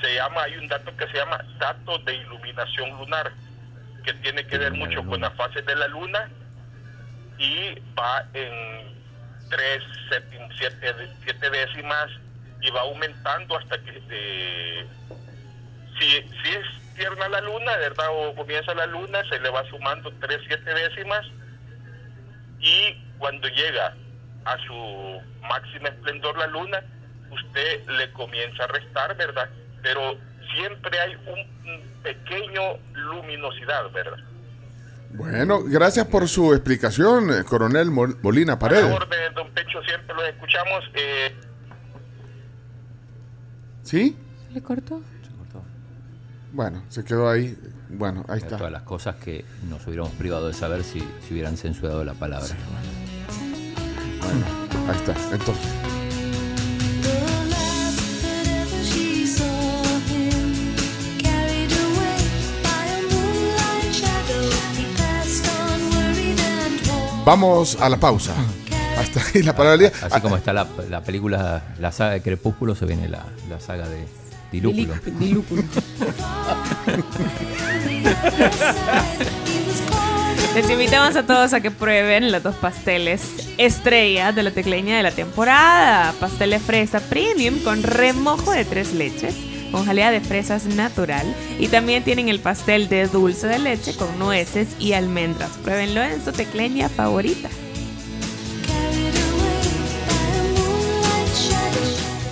Se 0.00 0.14
llama, 0.14 0.44
hay 0.44 0.56
un 0.56 0.68
dato 0.68 0.96
que 0.96 1.06
se 1.08 1.14
llama 1.14 1.44
dato 1.58 1.98
de 1.98 2.14
iluminación 2.14 2.90
lunar, 2.98 3.32
que 4.04 4.12
tiene 4.14 4.46
que 4.46 4.56
ver 4.56 4.72
mucho 4.72 5.04
con 5.04 5.20
las 5.20 5.34
fases 5.34 5.66
de 5.66 5.74
la 5.74 5.88
luna 5.88 6.30
y 7.38 7.74
va 7.98 8.24
en 8.34 8.97
tres, 9.48 9.82
séptim- 10.10 10.50
siete, 10.58 10.94
siete 11.24 11.50
décimas 11.50 12.06
y 12.60 12.70
va 12.70 12.80
aumentando 12.82 13.56
hasta 13.56 13.78
que 13.82 14.88
si, 15.98 16.06
si 16.42 16.48
es 16.54 16.66
tierna 16.96 17.28
la 17.28 17.40
luna, 17.40 17.76
¿verdad? 17.76 18.08
O 18.10 18.34
comienza 18.34 18.74
la 18.74 18.86
luna, 18.86 19.22
se 19.30 19.40
le 19.40 19.50
va 19.50 19.64
sumando 19.70 20.12
tres, 20.20 20.38
siete 20.46 20.74
décimas 20.74 21.24
y 22.60 22.94
cuando 23.18 23.48
llega 23.48 23.94
a 24.44 24.56
su 24.66 25.22
máxima 25.42 25.88
esplendor 25.88 26.36
la 26.38 26.46
luna, 26.48 26.82
usted 27.30 27.88
le 27.88 28.12
comienza 28.12 28.64
a 28.64 28.68
restar, 28.68 29.16
¿verdad? 29.16 29.48
Pero 29.82 30.18
siempre 30.54 30.98
hay 30.98 31.14
un 31.14 32.02
pequeño 32.02 32.78
luminosidad, 32.94 33.90
¿verdad? 33.92 34.18
Bueno, 35.14 35.62
gracias 35.64 36.06
por 36.06 36.28
su 36.28 36.52
explicación, 36.54 37.30
eh, 37.30 37.44
coronel 37.44 37.90
Mol- 37.90 38.18
Molina 38.22 38.58
Paredes. 38.58 38.84
orden, 38.94 39.34
don 39.34 39.50
Pecho, 39.52 39.82
siempre 39.82 40.14
lo 40.14 40.24
escuchamos. 40.24 40.84
Eh, 40.94 41.34
¿Sí? 43.82 44.16
¿Le 44.52 44.62
cortó? 44.62 45.00
Bueno, 46.52 46.82
se 46.88 47.04
quedó 47.04 47.28
ahí. 47.28 47.56
Bueno, 47.90 48.24
ahí 48.28 48.38
está. 48.38 48.56
Todas 48.56 48.72
las 48.72 48.82
cosas 48.82 49.16
que 49.16 49.44
nos 49.68 49.86
hubiéramos 49.86 50.12
privado 50.12 50.48
de 50.48 50.54
saber 50.54 50.82
si, 50.82 51.00
si 51.26 51.32
hubieran 51.34 51.56
censurado 51.56 52.04
la 52.04 52.14
palabra. 52.14 52.48
Bueno, 54.20 54.46
ahí 54.90 54.96
está. 54.96 55.12
Entonces, 55.34 55.70
vamos 67.28 67.76
a 67.78 67.90
la 67.90 67.98
pausa. 67.98 68.32
Hasta 68.98 69.20
ahí 69.20 69.42
la 69.42 69.54
palabra 69.54 69.76
del 69.76 69.90
día. 69.90 69.92
Así 70.00 70.18
como 70.22 70.38
está 70.38 70.54
la, 70.54 70.66
la 70.88 71.02
película, 71.02 71.62
la 71.78 71.92
saga 71.92 72.12
de 72.12 72.22
Crepúsculo, 72.22 72.74
se 72.74 72.86
viene 72.86 73.06
la, 73.06 73.22
la 73.50 73.60
saga 73.60 73.86
de 73.86 74.06
Dilúculo. 74.50 74.94
Dilúculo. 75.18 75.62
Les 80.54 80.70
invitamos 80.70 81.16
a 81.16 81.26
todos 81.26 81.52
a 81.52 81.60
que 81.60 81.70
prueben 81.70 82.32
los 82.32 82.42
dos 82.42 82.54
pasteles 82.54 83.20
estrella 83.58 84.32
de 84.32 84.42
la 84.44 84.50
tecleña 84.50 84.96
de 84.96 85.02
la 85.02 85.12
temporada. 85.12 86.14
Pastel 86.18 86.48
de 86.52 86.60
fresa 86.60 86.98
premium 86.98 87.58
con 87.58 87.82
remojo 87.82 88.52
de 88.52 88.64
tres 88.64 88.94
leches, 88.94 89.34
con 89.70 89.84
jalea 89.84 90.10
de 90.10 90.20
fresas 90.20 90.66
natural. 90.66 91.26
Y 91.58 91.68
también 91.68 92.04
tienen 92.04 92.28
el 92.28 92.40
pastel 92.40 92.88
de 92.88 93.06
dulce 93.06 93.46
de 93.46 93.58
leche 93.58 93.94
con 93.94 94.18
nueces 94.18 94.68
y 94.78 94.92
almendras. 94.92 95.50
Pruébenlo 95.62 96.02
en 96.02 96.24
su 96.24 96.32
tecleña 96.32 96.88
favorita. 96.88 97.48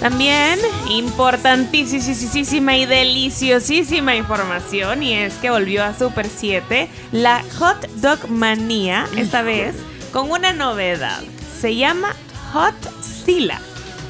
También 0.01 0.61
importantísima 0.89 2.77
y 2.77 2.87
deliciosísima 2.87 4.15
información 4.15 5.03
y 5.03 5.15
es 5.15 5.35
que 5.35 5.51
volvió 5.51 5.83
a 5.83 5.99
Super 5.99 6.29
7 6.29 6.89
la 7.11 7.43
Hot 7.59 7.89
Dog 7.97 8.29
Manía, 8.31 9.09
esta 9.17 9.43
vez 9.43 9.75
con 10.13 10.31
una 10.31 10.53
novedad. 10.53 11.23
Se 11.61 11.75
llama 11.75 12.15
Hot 12.53 12.77
Sila. 13.03 13.61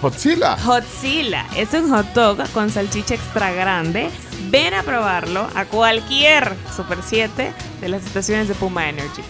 Hotzilla. 0.03 0.57
Hotzilla 0.67 1.47
es 1.57 1.73
un 1.73 1.91
hot 1.91 2.07
dog 2.15 2.49
con 2.53 2.71
salchicha 2.71 3.15
extra 3.15 3.51
grande. 3.53 4.09
Ven 4.51 4.75
a 4.75 4.83
probarlo 4.83 5.49
a 5.55 5.65
cualquier 5.65 6.55
Super 6.75 6.99
7 7.05 7.53
de 7.81 7.89
las 7.89 8.05
estaciones 8.05 8.49
de 8.49 8.55
Puma 8.55 8.89
Energy. 8.89 9.23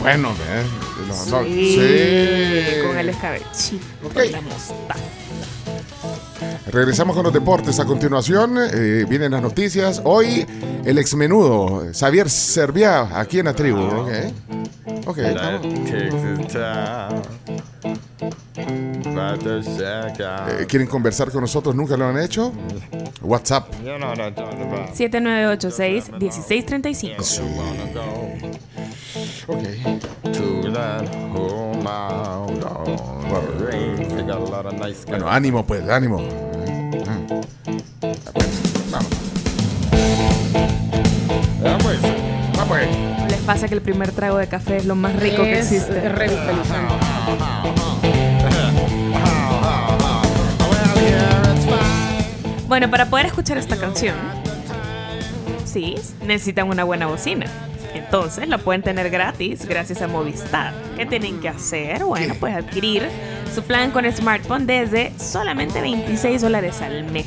Bueno, 0.00 0.30
¿ves? 0.30 0.66
Sí, 1.46 1.76
sí. 1.76 2.86
con 2.86 2.98
el 2.98 3.08
escabechito, 3.08 3.84
Ok. 4.04 4.16
la 4.30 4.40
mostaza. 4.40 5.00
Regresamos 6.70 7.14
con 7.14 7.24
los 7.24 7.32
deportes. 7.32 7.78
A 7.80 7.84
continuación, 7.84 8.56
eh, 8.58 9.04
vienen 9.08 9.32
las 9.32 9.42
noticias. 9.42 10.00
Hoy, 10.04 10.46
el 10.84 10.98
exmenudo, 10.98 11.84
Xavier 11.92 12.28
Serviá, 12.30 13.18
aquí 13.18 13.38
en 13.38 13.46
la 13.46 13.54
tribu. 13.54 13.80
Ok. 13.82 14.08
Ok, 15.06 15.18
estamos. 15.18 15.66
Eh, 20.48 20.66
¿Quieren 20.66 20.88
conversar 20.88 21.30
con 21.30 21.42
nosotros? 21.42 21.74
¿Nunca 21.74 21.96
lo 21.96 22.06
han 22.06 22.18
hecho? 22.20 22.52
WhatsApp. 23.22 23.68
7986-1635. 24.94 27.16
Bueno, 35.08 35.28
ánimo, 35.28 35.64
pues, 35.66 35.88
ánimo. 35.88 36.18
Vamos. 41.60 41.96
Vamos. 42.56 42.78
Les 43.28 43.40
pasa 43.40 43.68
que 43.68 43.74
el 43.74 43.82
primer 43.82 44.12
trago 44.12 44.38
de 44.38 44.46
café 44.46 44.76
es 44.76 44.86
lo 44.86 44.94
más 44.94 45.16
rico 45.16 45.42
que 45.42 45.58
Es 45.58 45.72
existe. 45.72 46.08
revitalizante. 46.08 46.94
Bueno, 52.68 52.90
para 52.90 53.06
poder 53.06 53.26
escuchar 53.26 53.58
esta 53.58 53.76
canción, 53.76 54.16
sí, 55.64 55.96
necesitan 56.24 56.68
una 56.68 56.84
buena 56.84 57.06
bocina. 57.06 57.46
Entonces 57.94 58.48
la 58.48 58.58
pueden 58.58 58.82
tener 58.82 59.10
gratis 59.10 59.66
gracias 59.68 60.02
a 60.02 60.08
Movistar. 60.08 60.72
¿Qué 60.96 61.06
tienen 61.06 61.40
que 61.40 61.48
hacer? 61.48 62.04
Bueno, 62.04 62.34
pues 62.40 62.56
adquirir 62.56 63.08
su 63.54 63.62
plan 63.62 63.92
con 63.92 64.10
smartphone 64.10 64.66
desde 64.66 65.12
solamente 65.18 65.80
26 65.80 66.42
dólares 66.42 66.82
al 66.82 67.04
mes. 67.04 67.26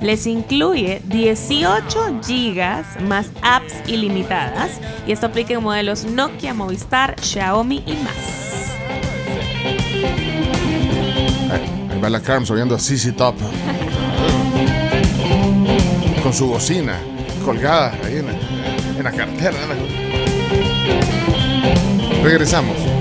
Les 0.00 0.26
incluye 0.26 1.00
18 1.04 2.20
gigas 2.22 2.86
más 3.00 3.30
apps 3.40 3.74
ilimitadas 3.86 4.80
y 5.06 5.12
esto 5.12 5.26
aplica 5.26 5.54
en 5.54 5.62
modelos 5.62 6.04
Nokia, 6.04 6.52
Movistar, 6.52 7.16
Xiaomi 7.20 7.82
y 7.86 7.94
más. 8.02 8.76
Ahí, 11.50 12.00
va 12.00 12.10
la 12.10 12.20
Carms 12.20 12.50
oyendo 12.50 12.74
a 12.74 12.78
CC 12.78 13.12
Top. 13.12 13.36
Con 16.22 16.32
su 16.34 16.48
bocina 16.48 16.98
colgada 17.44 17.94
ahí 18.04 18.18
en 18.18 19.04
la 19.04 19.12
cartera. 19.12 19.56
Regresamos. 22.22 22.91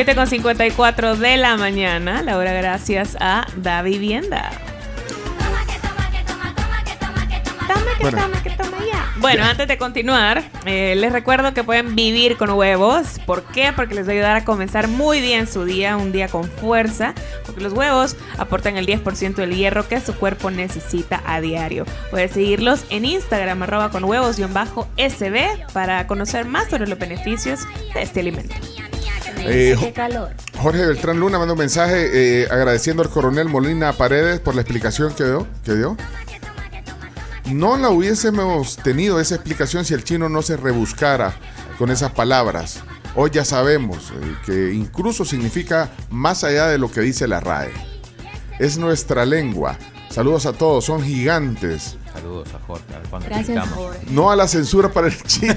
Siete 0.00 0.14
con 0.14 0.26
54 0.26 1.16
de 1.16 1.36
la 1.36 1.58
mañana, 1.58 2.22
la 2.22 2.38
hora 2.38 2.54
gracias 2.54 3.18
a 3.20 3.46
Da 3.56 3.82
Vivienda. 3.82 4.50
Toma 7.68 7.90
que 7.98 8.02
Bueno. 8.02 8.22
toma 8.22 8.42
que 8.42 8.48
toma 8.48 8.78
ya. 8.78 9.12
Bueno, 9.16 9.44
antes 9.44 9.68
de 9.68 9.76
continuar, 9.76 10.42
eh, 10.64 10.94
les 10.96 11.12
recuerdo 11.12 11.52
que 11.52 11.64
pueden 11.64 11.96
vivir 11.96 12.38
con 12.38 12.48
huevos. 12.48 13.20
¿Por 13.26 13.42
qué? 13.42 13.74
Porque 13.76 13.94
les 13.94 14.06
va 14.06 14.12
a 14.12 14.14
ayudar 14.14 14.36
a 14.36 14.44
comenzar 14.46 14.88
muy 14.88 15.20
bien 15.20 15.46
su 15.46 15.66
día, 15.66 15.98
un 15.98 16.12
día 16.12 16.28
con 16.28 16.44
fuerza. 16.44 17.12
Porque 17.44 17.60
los 17.60 17.74
huevos 17.74 18.16
aportan 18.38 18.78
el 18.78 18.86
10% 18.86 19.42
del 19.42 19.54
hierro 19.54 19.86
que 19.86 20.00
su 20.00 20.14
cuerpo 20.14 20.50
necesita 20.50 21.22
a 21.26 21.42
diario. 21.42 21.84
Puedes 22.10 22.30
seguirlos 22.30 22.86
en 22.88 23.04
Instagram, 23.04 23.64
arroba 23.64 23.90
con 23.90 24.04
huevos-sb, 24.04 25.72
para 25.74 26.06
conocer 26.06 26.46
más 26.46 26.70
sobre 26.70 26.86
los 26.86 26.98
beneficios 26.98 27.66
de 27.92 28.00
este 28.00 28.20
alimento. 28.20 28.54
Eh, 29.42 29.76
Qué 29.78 29.92
calor. 29.92 30.30
Jorge 30.58 30.86
Beltrán 30.86 31.18
Luna 31.18 31.38
manda 31.38 31.54
un 31.54 31.58
mensaje 31.58 32.42
eh, 32.42 32.48
agradeciendo 32.50 33.02
al 33.02 33.10
coronel 33.10 33.48
Molina 33.48 33.92
Paredes 33.92 34.40
por 34.40 34.54
la 34.54 34.60
explicación 34.60 35.14
que 35.14 35.24
dio, 35.24 35.46
que 35.64 35.74
dio. 35.74 35.96
No 37.46 37.76
la 37.76 37.90
hubiésemos 37.90 38.76
tenido 38.76 39.18
esa 39.18 39.34
explicación 39.34 39.84
si 39.84 39.94
el 39.94 40.04
chino 40.04 40.28
no 40.28 40.42
se 40.42 40.56
rebuscara 40.56 41.34
con 41.78 41.90
esas 41.90 42.12
palabras. 42.12 42.80
Hoy 43.16 43.30
ya 43.32 43.44
sabemos 43.44 44.12
eh, 44.12 44.36
que 44.46 44.72
incluso 44.72 45.24
significa 45.24 45.90
más 46.10 46.44
allá 46.44 46.68
de 46.68 46.78
lo 46.78 46.90
que 46.90 47.00
dice 47.00 47.26
la 47.26 47.40
RAE. 47.40 47.72
Es 48.58 48.78
nuestra 48.78 49.24
lengua. 49.24 49.78
Saludos 50.10 50.46
a 50.46 50.52
todos, 50.52 50.84
son 50.84 51.02
gigantes. 51.02 51.96
Saludos 52.12 52.48
a 52.54 52.66
Jorge. 52.66 52.84
a 52.94 52.98
ver 52.98 53.08
cuándo 53.08 53.28
Gracias. 53.28 53.68
Jorge. 53.70 53.98
No 54.10 54.30
a 54.30 54.36
la 54.36 54.48
censura 54.48 54.88
para 54.90 55.06
el 55.08 55.22
chino. 55.24 55.54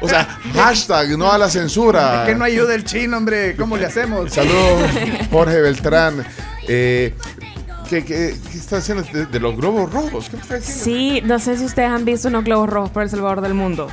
o 0.00 0.08
sea, 0.08 0.38
hashtag 0.54 1.16
no 1.18 1.30
a 1.30 1.38
la 1.38 1.48
censura. 1.50 2.22
Es 2.22 2.28
que 2.30 2.34
no 2.34 2.44
ayuda 2.44 2.74
el 2.74 2.84
chino, 2.84 3.16
hombre. 3.18 3.54
¿Cómo 3.56 3.76
le 3.76 3.86
hacemos? 3.86 4.32
Saludos, 4.32 4.90
Jorge 5.30 5.60
Beltrán. 5.60 6.24
Eh, 6.66 7.14
¿qué, 7.90 8.04
qué, 8.04 8.34
qué 8.50 8.58
está 8.58 8.78
haciendo 8.78 9.04
de, 9.12 9.26
de 9.26 9.40
los 9.40 9.56
globos 9.56 9.92
rojos? 9.92 10.28
¿Qué 10.30 10.36
está 10.36 10.54
haciendo? 10.56 10.84
Sí, 10.84 11.20
no 11.24 11.38
sé 11.38 11.58
si 11.58 11.64
ustedes 11.64 11.90
han 11.90 12.04
visto 12.04 12.28
unos 12.28 12.44
globos 12.44 12.68
rojos 12.70 12.90
por 12.90 13.02
El 13.02 13.10
Salvador 13.10 13.40
del 13.42 13.54
Mundo. 13.54 13.88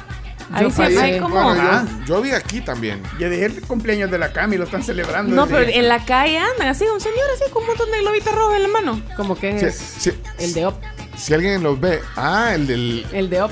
Ahí 0.53 0.63
Yo 0.63 0.71
siempre 0.71 0.99
hay 1.01 1.19
como... 1.19 1.41
Bueno, 1.41 1.61
Ah. 1.63 1.85
yo, 2.05 2.15
yo 2.17 2.21
vi 2.21 2.31
aquí 2.31 2.59
también. 2.59 3.01
Yo 3.17 3.29
dije 3.29 3.45
el 3.45 3.61
cumpleaños 3.61 4.11
de 4.11 4.17
la 4.19 4.33
Cami, 4.33 4.57
lo 4.57 4.65
están 4.65 4.83
celebrando. 4.83 5.33
No, 5.33 5.47
pero 5.47 5.59
en 5.69 5.87
la 5.87 6.03
calle 6.03 6.37
andan 6.39 6.67
así, 6.67 6.83
un 6.93 6.99
señor 6.99 7.19
así 7.35 7.49
con 7.51 7.61
un 7.63 7.67
montón 7.69 7.89
de 7.89 7.99
globitos 8.01 8.33
rojos 8.35 8.55
en 8.55 8.63
la 8.63 8.67
mano. 8.69 9.01
Como 9.15 9.37
que 9.37 9.57
Sí, 9.59 9.65
es 9.65 9.75
sí, 9.99 10.11
el 10.39 10.53
de 10.53 10.65
OP. 10.65 10.75
si 11.21 11.33
alguien 11.33 11.61
los 11.63 11.79
ve, 11.79 12.01
ah, 12.15 12.51
el 12.55 12.67
del. 12.67 13.05
El 13.11 13.29
de 13.29 13.41
OP. 13.41 13.51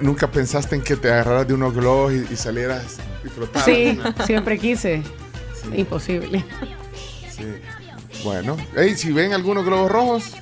Nunca 0.00 0.30
pensaste 0.30 0.76
en 0.76 0.82
que 0.82 0.96
te 0.96 1.10
agarraras 1.12 1.46
de 1.48 1.54
unos 1.54 1.74
globos 1.74 2.12
y, 2.12 2.26
y 2.32 2.36
salieras 2.36 2.98
y 3.24 3.28
flotaras. 3.28 3.64
Sí, 3.64 3.98
siempre 4.26 4.58
quise. 4.58 5.02
Imposible. 5.74 6.44
Sí. 7.30 7.44
Bueno, 8.22 8.56
hey, 8.76 8.94
si 8.96 9.10
ven 9.12 9.32
algunos 9.32 9.64
globos 9.64 9.90
rojos, 9.90 10.32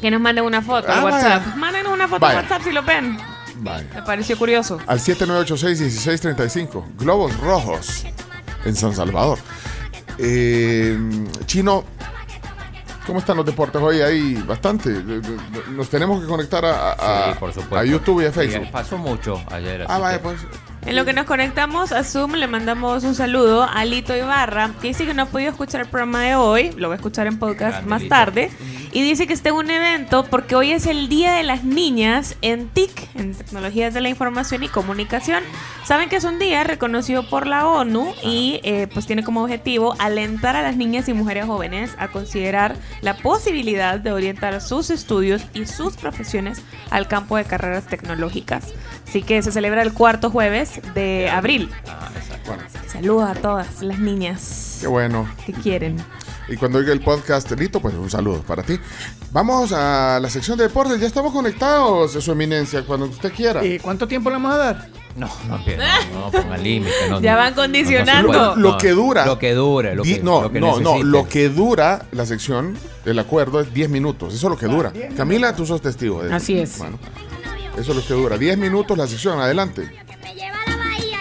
Que 0.00 0.10
nos 0.10 0.20
manden 0.20 0.44
una 0.44 0.60
foto 0.62 0.86
Ah, 0.90 0.98
al 0.98 1.04
WhatsApp. 1.04 1.44
vaya. 1.46 1.56
Mándenos 1.56 1.92
una 1.92 2.06
foto 2.08 2.20
Vaya. 2.20 2.38
al 2.40 2.44
WhatsApp 2.44 2.62
si 2.64 2.72
lo 2.72 2.82
ven. 2.82 3.16
vaya. 3.56 3.86
Me 3.94 4.02
pareció 4.02 4.36
curioso. 4.38 4.78
Al 4.86 5.00
7986-1635. 5.00 6.84
Globos 6.98 7.36
rojos 7.40 8.04
en 8.64 8.76
San 8.76 8.94
Salvador. 8.94 9.38
Eh, 10.18 10.98
Chino, 11.46 11.84
¿cómo 13.08 13.18
están 13.18 13.36
los 13.36 13.44
deportes 13.46 13.82
hoy? 13.82 14.00
Hay 14.00 14.34
bastante. 14.46 14.90
Nos 15.70 15.88
tenemos 15.88 16.20
que 16.20 16.26
conectar 16.28 16.64
a, 16.64 16.92
a- 16.92 17.32
Sí, 17.32 17.38
por 17.40 17.52
supuesto. 17.52 17.76
a 17.78 17.84
YouTube 17.84 18.22
y 18.22 18.26
a 18.26 18.28
Sí, 18.32 18.34
Facebook. 18.34 18.70
pasó 18.70 18.96
mucho 18.98 19.42
ayer. 19.50 19.82
Ah, 19.88 19.94
así 19.94 20.00
vaya, 20.02 20.22
pues. 20.22 20.38
En 20.86 20.94
lo 20.94 21.04
que 21.04 21.12
nos 21.12 21.26
conectamos 21.26 21.90
a 21.92 22.04
Zoom, 22.04 22.34
le 22.34 22.46
mandamos 22.46 23.02
un 23.04 23.14
saludo 23.14 23.64
a 23.64 23.84
Lito 23.84 24.16
Ibarra, 24.16 24.70
que 24.80 24.88
dice 24.88 25.04
que 25.06 25.12
no 25.12 25.22
ha 25.22 25.26
podido 25.26 25.50
escuchar 25.50 25.80
el 25.80 25.88
programa 25.88 26.22
de 26.22 26.36
hoy, 26.36 26.70
lo 26.76 26.88
va 26.88 26.94
a 26.94 26.96
escuchar 26.96 27.26
en 27.26 27.38
podcast 27.38 27.72
Grande, 27.72 27.90
más 27.90 28.02
Lito. 28.02 28.14
tarde, 28.14 28.50
y 28.92 29.02
dice 29.02 29.26
que 29.26 29.32
está 29.32 29.50
en 29.50 29.56
un 29.56 29.70
evento 29.70 30.24
porque 30.24 30.54
hoy 30.54 30.72
es 30.72 30.86
el 30.86 31.08
Día 31.08 31.34
de 31.34 31.42
las 31.42 31.64
Niñas 31.64 32.36
en 32.42 32.68
TIC, 32.68 33.08
en 33.14 33.34
Tecnologías 33.34 33.94
de 33.94 34.00
la 34.00 34.08
Información 34.08 34.62
y 34.62 34.68
Comunicación. 34.68 35.42
Saben 35.84 36.08
que 36.08 36.16
es 36.16 36.24
un 36.24 36.38
día 36.38 36.64
reconocido 36.64 37.28
por 37.28 37.46
la 37.46 37.66
ONU 37.66 38.14
y 38.22 38.60
eh, 38.62 38.88
pues 38.92 39.06
tiene 39.06 39.24
como 39.24 39.42
objetivo 39.42 39.94
alentar 39.98 40.56
a 40.56 40.62
las 40.62 40.76
niñas 40.76 41.08
y 41.08 41.14
mujeres 41.14 41.46
jóvenes 41.46 41.94
a 41.98 42.08
considerar 42.08 42.76
la 43.00 43.16
posibilidad 43.16 43.98
de 43.98 44.12
orientar 44.12 44.60
sus 44.60 44.90
estudios 44.90 45.42
y 45.54 45.66
sus 45.66 45.96
profesiones 45.96 46.62
al 46.90 47.08
campo 47.08 47.36
de 47.36 47.44
carreras 47.44 47.86
tecnológicas. 47.86 48.72
Así 49.06 49.22
que 49.22 49.42
se 49.42 49.52
celebra 49.52 49.82
el 49.82 49.92
cuarto 49.92 50.30
jueves 50.30 50.80
de 50.94 51.28
abril. 51.30 51.70
Ah, 51.88 52.08
Saludos 52.86 53.30
a 53.30 53.34
todas 53.34 53.82
las 53.82 53.98
niñas 53.98 54.78
qué 54.80 54.86
bueno. 54.86 55.28
que 55.44 55.52
quieren. 55.52 55.96
Y 56.48 56.56
cuando 56.56 56.78
oiga 56.78 56.92
el 56.92 57.00
podcast, 57.00 57.50
Lito, 57.52 57.80
pues 57.80 57.94
un 57.94 58.08
saludo 58.08 58.42
para 58.42 58.62
ti. 58.62 58.78
Vamos 59.32 59.72
a 59.72 60.18
la 60.20 60.30
sección 60.30 60.56
de 60.56 60.64
deportes. 60.64 60.98
Ya 61.00 61.06
estamos 61.06 61.32
conectados, 61.32 62.12
su 62.12 62.32
eminencia, 62.32 62.82
cuando 62.84 63.06
usted 63.06 63.32
quiera. 63.32 63.64
¿Y 63.64 63.78
cuánto 63.78 64.08
tiempo 64.08 64.30
le 64.30 64.36
vamos 64.36 64.54
a 64.54 64.56
dar? 64.56 64.88
No, 65.16 65.28
no, 65.48 65.58
no, 65.58 65.64
no 66.14 66.30
pongan 66.30 66.62
límite. 66.62 66.92
No, 67.10 67.20
Ya 67.20 67.36
van 67.36 67.44
no, 67.44 67.50
no 67.50 67.54
se 67.56 67.66
condicionando. 67.66 68.56
Lo, 68.56 68.78
que 68.78 68.90
dura. 68.90 69.26
Lo 69.26 69.38
que 69.38 69.52
dure, 69.52 69.94
lo 69.94 70.02
que, 70.02 70.20
no, 70.22 70.42
lo 70.42 70.52
que 70.52 70.60
no, 70.60 70.80
no. 70.80 71.02
Lo 71.02 71.28
que 71.28 71.48
dura 71.48 72.06
la 72.12 72.24
sección, 72.24 72.78
el 73.04 73.18
acuerdo, 73.18 73.60
es 73.60 73.74
10 73.74 73.90
minutos. 73.90 74.32
Eso 74.32 74.46
es 74.46 74.50
lo 74.50 74.58
que 74.58 74.66
dura. 74.66 74.92
Camila, 75.16 75.54
tú 75.54 75.66
sos 75.66 75.82
testigo 75.82 76.22
de 76.22 76.28
eso. 76.28 76.36
Así 76.36 76.58
es. 76.58 76.78
Bueno, 76.78 76.98
eso 77.76 77.90
es 77.90 77.96
lo 77.96 78.06
que 78.06 78.14
dura. 78.14 78.38
10 78.38 78.56
minutos 78.58 78.96
la 78.96 79.06
sección. 79.06 79.40
Adelante. 79.40 79.90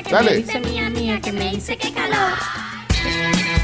Me 0.07 0.13
Dale. 0.13 0.37
dice 0.37 0.59
mía 0.61 0.89
mía 0.89 1.19
que 1.19 1.33
me 1.33 1.51
dice 1.51 1.77
que 1.77 1.91
calor. 1.91 2.31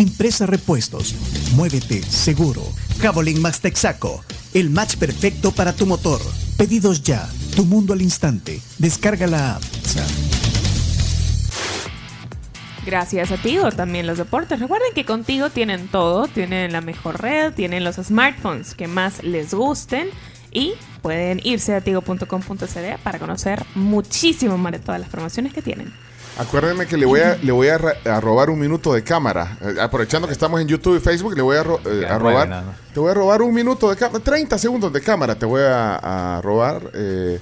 Impresa 0.00 0.46
Repuestos. 0.46 1.14
Muévete 1.54 2.02
seguro. 2.02 2.62
Javelin 3.00 3.40
Max 3.40 3.60
Texaco. 3.60 4.24
El 4.54 4.70
match 4.70 4.96
perfecto 4.96 5.52
para 5.52 5.72
tu 5.74 5.86
motor. 5.86 6.20
Pedidos 6.56 7.02
ya. 7.02 7.28
Tu 7.54 7.64
mundo 7.64 7.92
al 7.92 8.02
instante. 8.02 8.60
Descarga 8.78 9.26
la 9.26 9.56
app. 9.56 9.62
Gracias 12.86 13.30
a 13.30 13.36
Tigo 13.36 13.70
también 13.72 14.06
los 14.06 14.16
deportes. 14.16 14.58
Recuerden 14.58 14.94
que 14.94 15.04
contigo 15.04 15.50
tienen 15.50 15.88
todo, 15.88 16.28
tienen 16.28 16.72
la 16.72 16.80
mejor 16.80 17.20
red, 17.20 17.52
tienen 17.52 17.84
los 17.84 17.96
smartphones 17.96 18.74
que 18.74 18.88
más 18.88 19.22
les 19.22 19.52
gusten 19.52 20.08
y 20.50 20.72
pueden 21.02 21.40
irse 21.44 21.74
a 21.74 21.82
tigo.com.cd 21.82 22.98
para 23.02 23.18
conocer 23.18 23.64
muchísimo 23.74 24.56
más 24.56 24.72
de 24.72 24.78
todas 24.78 25.00
las 25.00 25.10
promociones 25.10 25.52
que 25.52 25.60
tienen. 25.60 25.92
Acuérdenme 26.40 26.86
que 26.86 26.96
le 26.96 27.06
voy 27.06 27.20
a, 27.20 27.36
le 27.42 27.52
voy 27.52 27.68
a, 27.68 27.78
robar 28.20 28.48
un 28.50 28.58
minuto 28.58 28.92
de 28.94 29.02
cámara. 29.04 29.58
Eh, 29.60 29.74
aprovechando 29.80 30.26
que 30.26 30.32
estamos 30.32 30.60
en 30.60 30.66
YouTube 30.68 30.96
y 30.96 31.00
Facebook, 31.00 31.36
le 31.36 31.42
voy 31.42 31.56
a, 31.56 31.62
ro- 31.62 31.80
eh, 31.84 32.06
a 32.08 32.18
robar. 32.18 32.64
Te 32.94 32.98
voy 33.00 33.10
a 33.10 33.14
robar 33.14 33.42
un 33.42 33.52
minuto 33.54 33.90
de 33.90 33.96
cámara. 33.96 34.22
30 34.24 34.56
segundos 34.58 34.92
de 34.92 35.00
cámara 35.00 35.34
te 35.34 35.44
voy 35.46 35.62
a, 35.62 36.36
a 36.38 36.40
robar. 36.40 36.82
eh, 36.94 37.38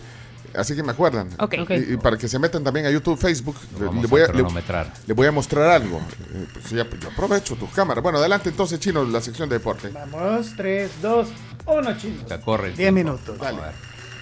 así 0.55 0.75
que 0.75 0.83
me 0.83 0.91
acuerdan. 0.93 1.29
Ok. 1.39 1.55
Ok. 1.63 1.71
Y, 1.71 1.95
y 1.95 1.97
para 1.97 2.17
que 2.17 2.27
se 2.27 2.39
metan 2.41 2.65
también 2.65 2.87
a 2.87 2.91
YouTube, 2.91 3.17
Facebook, 3.19 3.57
le, 3.79 3.87
voy 4.09 4.23
a 4.23 4.25
a, 4.25 4.33
le- 4.33 5.13
voy 5.15 5.27
a 5.29 5.33
mostrar 5.33 5.71
algo. 5.71 5.99
Eh, 6.35 6.47
pues 6.53 6.71
ya, 6.71 6.85
yo 7.01 7.09
aprovecho 7.09 7.55
tus 7.55 7.71
cámaras. 7.71 8.03
Bueno, 8.03 8.19
adelante 8.19 8.49
entonces, 8.49 8.81
Chino, 8.81 9.05
la 9.05 9.21
sección 9.21 9.49
de 9.49 9.57
deporte. 9.59 9.91
Vamos, 9.91 10.55
3, 10.57 10.91
2, 11.01 11.29
1, 11.67 11.99
chino. 11.99 12.23
Ya 12.29 12.41
corre 12.41 12.71
el 12.71 12.77
10 12.77 12.93
tiempo. 12.93 13.11
minutos. 13.13 13.39
Vamos 13.39 13.63
a 13.63 13.67
ver. 13.67 13.75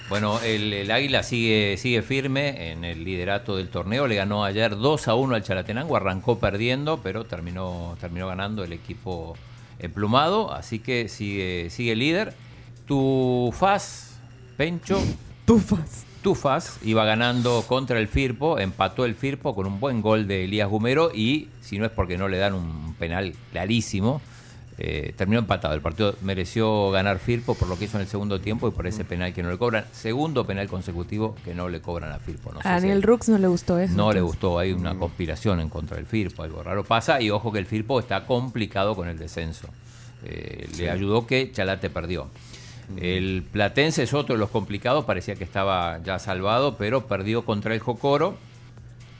Bueno, 0.09 0.39
el, 0.41 0.71
el 0.71 0.89
Águila 0.89 1.21
sigue, 1.21 1.75
sigue 1.77 2.01
firme 2.01 2.71
en 2.71 2.85
el 2.85 3.03
liderato 3.03 3.57
del 3.57 3.67
torneo. 3.67 4.07
Le 4.07 4.15
ganó 4.15 4.45
ayer 4.45 4.77
2 4.77 5.07
a 5.09 5.15
1 5.15 5.35
al 5.35 5.43
Chalatenango. 5.43 5.97
Arrancó 5.97 6.39
perdiendo, 6.39 7.01
pero 7.03 7.25
terminó, 7.25 7.97
terminó 7.99 8.27
ganando 8.27 8.63
el 8.63 8.71
equipo 8.71 9.35
emplumado. 9.79 10.53
Así 10.53 10.79
que 10.79 11.09
sigue, 11.09 11.69
sigue 11.69 11.95
líder. 11.95 12.33
Tu 12.85 13.53
FAS, 13.57 14.17
Pencho. 14.55 14.97
Tufas. 15.45 16.05
Tufas 16.21 16.79
iba 16.83 17.05
ganando 17.05 17.63
contra 17.67 17.99
el 17.99 18.07
Firpo, 18.07 18.59
empató 18.59 19.05
el 19.05 19.13
Firpo 19.13 19.53
con 19.55 19.67
un 19.67 19.79
buen 19.79 20.01
gol 20.01 20.27
de 20.27 20.45
Elías 20.45 20.67
Gumero 20.67 21.11
y 21.13 21.47
si 21.61 21.77
no 21.77 21.85
es 21.85 21.91
porque 21.91 22.17
no 22.17 22.27
le 22.27 22.37
dan 22.37 22.53
un 22.53 22.95
penal 22.95 23.33
clarísimo, 23.51 24.21
eh, 24.79 25.13
terminó 25.17 25.39
empatado. 25.39 25.73
El 25.73 25.81
partido 25.81 26.15
mereció 26.21 26.91
ganar 26.91 27.19
Firpo 27.19 27.55
por 27.55 27.67
lo 27.67 27.77
que 27.79 27.85
hizo 27.85 27.97
en 27.97 28.01
el 28.01 28.07
segundo 28.07 28.39
tiempo 28.39 28.67
y 28.67 28.71
por 28.71 28.85
ese 28.87 29.03
penal 29.05 29.33
que 29.33 29.41
no 29.43 29.49
le 29.49 29.57
cobran. 29.57 29.85
Segundo 29.91 30.45
penal 30.45 30.67
consecutivo 30.67 31.35
que 31.43 31.53
no 31.55 31.67
le 31.69 31.81
cobran 31.81 32.11
a 32.11 32.19
Firpo. 32.19 32.51
No 32.53 32.59
A 32.59 32.63
si- 32.63 32.69
Daniel 32.69 33.01
Rux 33.03 33.29
no 33.29 33.37
le 33.37 33.47
gustó 33.47 33.79
eso. 33.79 33.93
no 33.95 34.11
le 34.13 34.21
gustó, 34.21 34.59
hay 34.59 34.71
una 34.73 34.95
conspiración 34.97 35.59
en 35.59 35.69
contra 35.69 35.97
del 35.97 36.05
Firpo, 36.05 36.43
algo 36.43 36.61
raro 36.61 36.83
pasa 36.83 37.19
y 37.21 37.29
ojo 37.31 37.51
que 37.51 37.59
el 37.59 37.65
Firpo 37.65 37.99
está 37.99 38.25
complicado 38.25 38.95
con 38.95 39.07
el 39.07 39.17
descenso. 39.17 39.67
Eh, 40.23 40.67
Le 40.77 40.89
ayudó 40.89 41.25
que 41.27 41.51
Chalate 41.51 41.89
perdió. 41.89 42.27
El 42.95 43.43
Platense 43.51 44.03
es 44.03 44.13
otro 44.13 44.35
de 44.35 44.39
los 44.39 44.49
complicados, 44.49 45.03
parecía 45.05 45.35
que 45.35 45.43
estaba 45.43 45.99
ya 46.03 46.19
salvado, 46.19 46.77
pero 46.77 47.05
perdió 47.07 47.43
contra 47.43 47.73
el 47.73 47.79
Jocoro. 47.81 48.37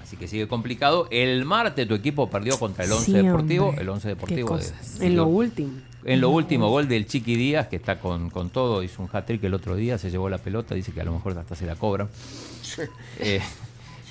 Así 0.07 0.15
que 0.15 0.29
sigue 0.29 0.47
complicado. 0.47 1.09
El 1.11 1.43
martes 1.43 1.85
tu 1.85 1.93
equipo 1.93 2.29
perdió 2.29 2.57
contra 2.57 2.85
el 2.85 2.91
11 2.93 3.05
Sí, 3.05 3.11
Deportivo. 3.11 3.65
hombre. 3.67 3.81
El 3.81 3.89
11 3.89 4.03
Qué 4.03 4.09
Deportivo. 4.15 4.57
de-. 4.57 5.05
En 5.05 5.17
lo 5.17 5.25
último. 5.27 5.71
en 6.05 6.21
lo 6.21 6.29
último, 6.29 6.69
gol 6.69 6.87
del 6.87 7.05
Chiqui 7.07 7.35
Díaz, 7.35 7.67
que 7.67 7.75
está 7.75 7.99
con, 7.99 8.29
con 8.29 8.49
todo, 8.49 8.83
hizo 8.83 9.01
un 9.03 9.09
hat-trick 9.11 9.43
el 9.43 9.53
otro 9.53 9.75
día, 9.75 9.97
se 9.97 10.09
llevó 10.09 10.29
la 10.29 10.37
pelota, 10.37 10.75
dice 10.75 10.93
que 10.93 11.01
a 11.01 11.03
lo 11.03 11.11
mejor 11.11 11.37
hasta 11.37 11.55
se 11.55 11.65
la 11.65 11.75
cobra. 11.75 12.07
Eh, 13.19 13.41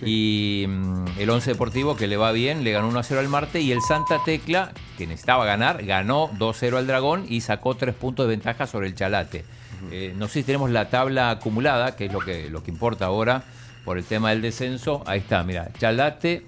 Y 0.03 0.67
mm, 0.69 1.05
el 1.19 1.31
11 1.31 1.53
Deportivo, 1.53 1.97
que 1.97 2.07
le 2.07 2.19
va 2.19 2.31
bien, 2.33 2.63
le 2.63 2.73
ganó 2.73 2.89
1 2.89 2.99
a 2.99 3.03
0 3.03 3.21
al 3.21 3.29
Marte. 3.29 3.63
Y 3.63 3.73
el 3.73 3.81
Santa 3.81 4.23
Tecla, 4.23 4.73
que 4.99 5.07
necesitaba 5.07 5.47
ganar, 5.47 5.83
ganó 5.87 6.29
2-0 6.39 6.77
al 6.77 6.87
Dragón 6.87 7.25
y 7.27 7.41
sacó 7.41 7.75
3 7.75 7.95
puntos 7.95 8.27
de 8.27 8.31
ventaja 8.31 8.67
sobre 8.67 8.89
el 8.89 8.95
Chalate. 8.95 9.47
Eh, 9.91 10.13
no 10.19 10.27
sé 10.29 10.35
si 10.35 10.43
tenemos 10.43 10.71
la 10.71 10.91
tabla 10.91 11.31
acumulada, 11.31 11.97
que 11.97 12.05
es 12.07 12.13
lo 12.13 12.19
que, 12.21 12.51
lo 12.51 12.63
que 12.63 12.71
importa 12.71 13.07
ahora 13.07 13.45
por 13.87 13.97
el 13.97 14.05
tema 14.05 14.31
del 14.31 14.43
descenso. 14.43 15.03
Ahí 15.07 15.21
está, 15.21 15.43
mira, 15.45 15.71
Chalate 15.79 16.45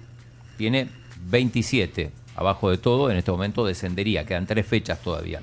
tiene 0.57 0.89
27. 1.29 2.11
Abajo 2.35 2.69
de 2.69 2.77
todo, 2.77 3.09
en 3.09 3.17
este 3.17 3.31
momento 3.31 3.65
descendería, 3.65 4.25
quedan 4.25 4.45
tres 4.45 4.67
fechas 4.67 5.01
todavía. 5.01 5.39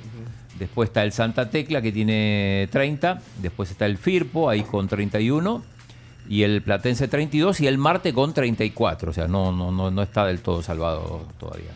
Después 0.59 0.91
está 0.91 1.03
el 1.03 1.13
Santa 1.13 1.51
Tecla 1.51 1.83
que 1.83 1.93
tiene 1.93 2.69
30, 2.71 3.21
después 3.43 3.71
está 3.71 3.87
el 3.87 3.99
Firpo 3.99 4.49
ahí 4.49 4.63
con 4.63 4.89
31 4.89 5.63
y 6.29 6.43
el 6.43 6.63
Platense 6.63 7.09
32 7.09 7.61
y 7.61 7.67
el 7.67 7.79
Marte 7.79 8.13
con 8.13 8.33
34, 8.33 9.11
o 9.11 9.15
sea, 9.15 9.27
no 9.27 9.53
no 9.53 9.71
no, 9.71 9.91
no 9.91 10.03
está 10.03 10.27
del 10.27 10.41
todo 10.41 10.63
salvado 10.63 11.27
todavía. 11.39 11.71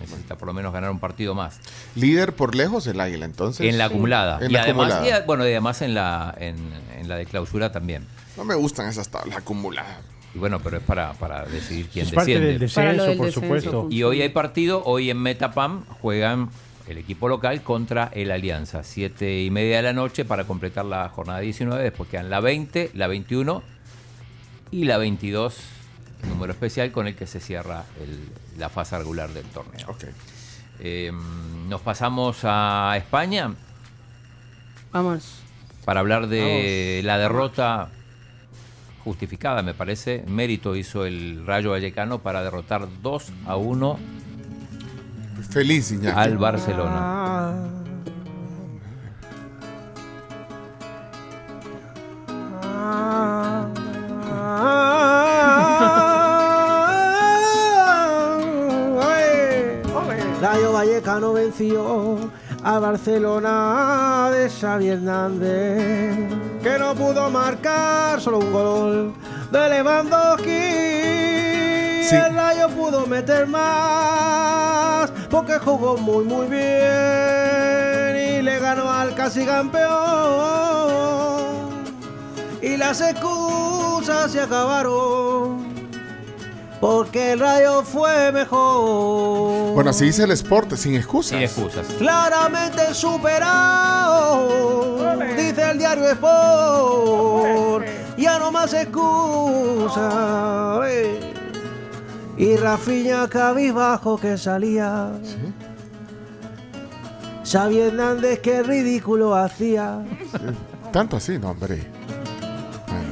Necesita 0.00 0.36
por 0.36 0.46
lo 0.48 0.54
menos 0.54 0.72
ganar 0.72 0.90
un 0.90 0.98
partido 0.98 1.34
más. 1.34 1.58
Líder 1.94 2.34
por 2.34 2.54
lejos 2.54 2.86
el 2.86 3.00
Águila, 3.00 3.24
entonces. 3.24 3.66
en 3.68 3.78
la 3.78 3.86
acumulada. 3.86 4.38
En 4.40 4.50
y 4.50 4.54
la 4.54 4.62
además, 4.62 4.92
acumulada. 4.92 5.20
y, 5.22 5.26
bueno, 5.26 5.44
y 5.44 5.50
además 5.50 5.82
en 5.82 5.94
la 5.94 6.34
en, 6.38 6.56
en 6.98 7.08
la 7.08 7.16
de 7.16 7.26
clausura 7.26 7.72
también. 7.72 8.04
No 8.36 8.44
me 8.44 8.54
gustan 8.54 8.88
esas 8.88 9.08
tablas 9.08 9.36
acumuladas. 9.38 9.98
Y 10.34 10.38
bueno, 10.38 10.60
pero 10.60 10.76
es 10.76 10.82
para, 10.82 11.14
para 11.14 11.46
decidir 11.46 11.88
quién 11.88 12.04
Es 12.06 12.12
parte 12.12 12.32
desciende. 12.32 12.48
del 12.48 12.58
descenso, 12.58 12.80
Para 12.80 12.92
lo 12.92 13.04
del 13.04 13.16
por 13.16 13.26
descenso, 13.26 13.46
supuesto. 13.46 13.88
Y 13.90 14.02
hoy 14.02 14.20
hay 14.20 14.28
partido, 14.28 14.82
hoy 14.84 15.08
en 15.10 15.16
Metapam 15.18 15.84
juegan 16.02 16.50
el 16.88 16.98
equipo 16.98 17.26
local 17.28 17.62
contra 17.62 18.10
el 18.12 18.30
Alianza. 18.30 18.84
Siete 18.84 19.42
y 19.42 19.50
media 19.50 19.76
de 19.78 19.82
la 19.82 19.92
noche 19.94 20.26
para 20.26 20.44
completar 20.44 20.84
la 20.84 21.08
jornada 21.08 21.40
19. 21.40 21.82
Después 21.82 22.10
quedan 22.10 22.28
la 22.28 22.40
20, 22.40 22.90
la 22.92 23.06
21 23.06 23.62
y 24.70 24.84
la 24.84 24.98
22, 24.98 25.56
número 26.28 26.52
especial 26.52 26.92
con 26.92 27.06
el 27.06 27.14
que 27.16 27.26
se 27.26 27.40
cierra 27.40 27.84
el- 28.02 28.28
la 28.58 28.68
fase 28.68 28.96
regular 28.98 29.30
del 29.30 29.44
torneo. 29.46 29.96
Eh, 30.78 31.10
nos 31.68 31.80
pasamos 31.80 32.40
a 32.44 32.94
España 32.96 33.54
Vamos. 34.92 35.40
para 35.84 36.00
hablar 36.00 36.26
de 36.28 37.00
la 37.04 37.16
derrota 37.18 37.88
justificada, 39.04 39.62
me 39.62 39.72
parece. 39.74 40.24
Mérito 40.26 40.76
hizo 40.76 41.06
el 41.06 41.46
Rayo 41.46 41.70
Vallecano 41.70 42.18
para 42.18 42.42
derrotar 42.42 42.86
2 43.02 43.32
a 43.46 43.56
1 43.56 43.98
Feliz, 45.50 45.92
Iñaki. 45.92 46.18
al 46.18 46.38
Barcelona. 46.38 47.66
Rayo 60.40 60.72
Vallecano 60.72 61.32
venció 61.32 62.18
a 62.62 62.78
Barcelona 62.78 64.30
de 64.32 64.50
Xavi 64.50 64.88
Hernández, 64.88 66.28
que 66.62 66.78
no 66.78 66.94
pudo 66.94 67.30
marcar 67.30 68.20
solo 68.20 68.40
un 68.40 68.52
gol 68.52 69.14
de 69.50 69.68
Lewandowski. 69.68 70.50
El 72.12 72.34
Rayo 72.34 72.68
pudo 72.68 73.06
meter 73.06 73.46
más 73.46 75.10
porque 75.30 75.58
jugó 75.58 75.96
muy 75.96 76.24
muy 76.24 76.46
bien 76.46 78.16
y 78.16 78.42
le 78.42 78.58
ganó 78.60 78.90
al 78.90 79.14
casi 79.14 79.44
campeón. 79.44 79.86
Y 82.60 82.76
las 82.76 83.00
excusas 83.00 84.30
se 84.30 84.40
acabaron 84.40 85.65
porque 86.80 87.32
el 87.32 87.40
Rayo 87.40 87.82
fue 87.82 88.32
mejor. 88.32 89.74
Bueno, 89.74 89.90
así 89.90 90.06
dice 90.06 90.24
el 90.24 90.30
Sport, 90.32 90.74
sin 90.76 90.94
excusas. 90.94 91.30
Sin 91.30 91.42
excusas. 91.42 91.86
Claramente 91.98 92.94
superado, 92.94 94.48
dice 95.36 95.70
el 95.70 95.78
diario 95.78 96.08
Sport. 96.10 97.86
Ya 98.16 98.38
no 98.38 98.50
más 98.50 98.72
excusa. 98.72 100.80
eh. 100.88 101.32
Y 102.38 102.56
Rafiña 102.56 103.28
cabizbajo 103.28 104.18
que 104.18 104.36
salía. 104.36 105.10
Xavi 107.50 107.80
Hernández 107.80 108.40
qué 108.40 108.62
ridículo 108.62 109.34
hacía. 109.34 110.04
Tanto 110.92 111.16
así, 111.16 111.38
no, 111.38 111.50
hombre. 111.50 111.86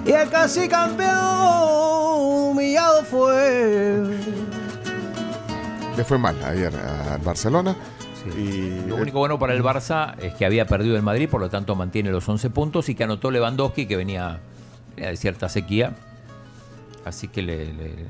Y 0.06 0.12
el 0.12 0.28
casi 0.28 0.68
campeón 0.68 2.51
humillado 2.51 3.02
fue. 3.05 4.02
Le 5.97 6.05
fue 6.05 6.18
mal 6.18 6.36
ayer 6.44 6.72
al 6.76 7.20
Barcelona. 7.20 7.74
Y 8.39 8.81
Lo 8.89 8.97
único 8.97 9.18
bueno 9.18 9.39
para 9.39 9.52
el 9.55 9.62
Barça 9.62 10.14
es 10.18 10.35
que 10.35 10.47
había 10.47 10.66
perdido 10.66 10.97
el 10.97 11.02
Madrid, 11.02 11.28
por 11.28 11.40
lo 11.40 11.51
tanto 11.51 11.74
mantiene 11.74 12.10
los 12.10 12.26
11 12.28 12.48
puntos 12.51 12.89
y 12.89 12.94
que 12.94 13.05
anotó 13.05 13.31
Lewandowski, 13.31 13.86
que 13.86 13.97
venía, 13.97 14.39
venía 14.97 15.10
de 15.10 15.16
cierta 15.16 15.48
sequía. 15.51 15.93
Así 17.05 17.28
que 17.28 17.43
le- 17.43 17.72
le- 17.74 18.06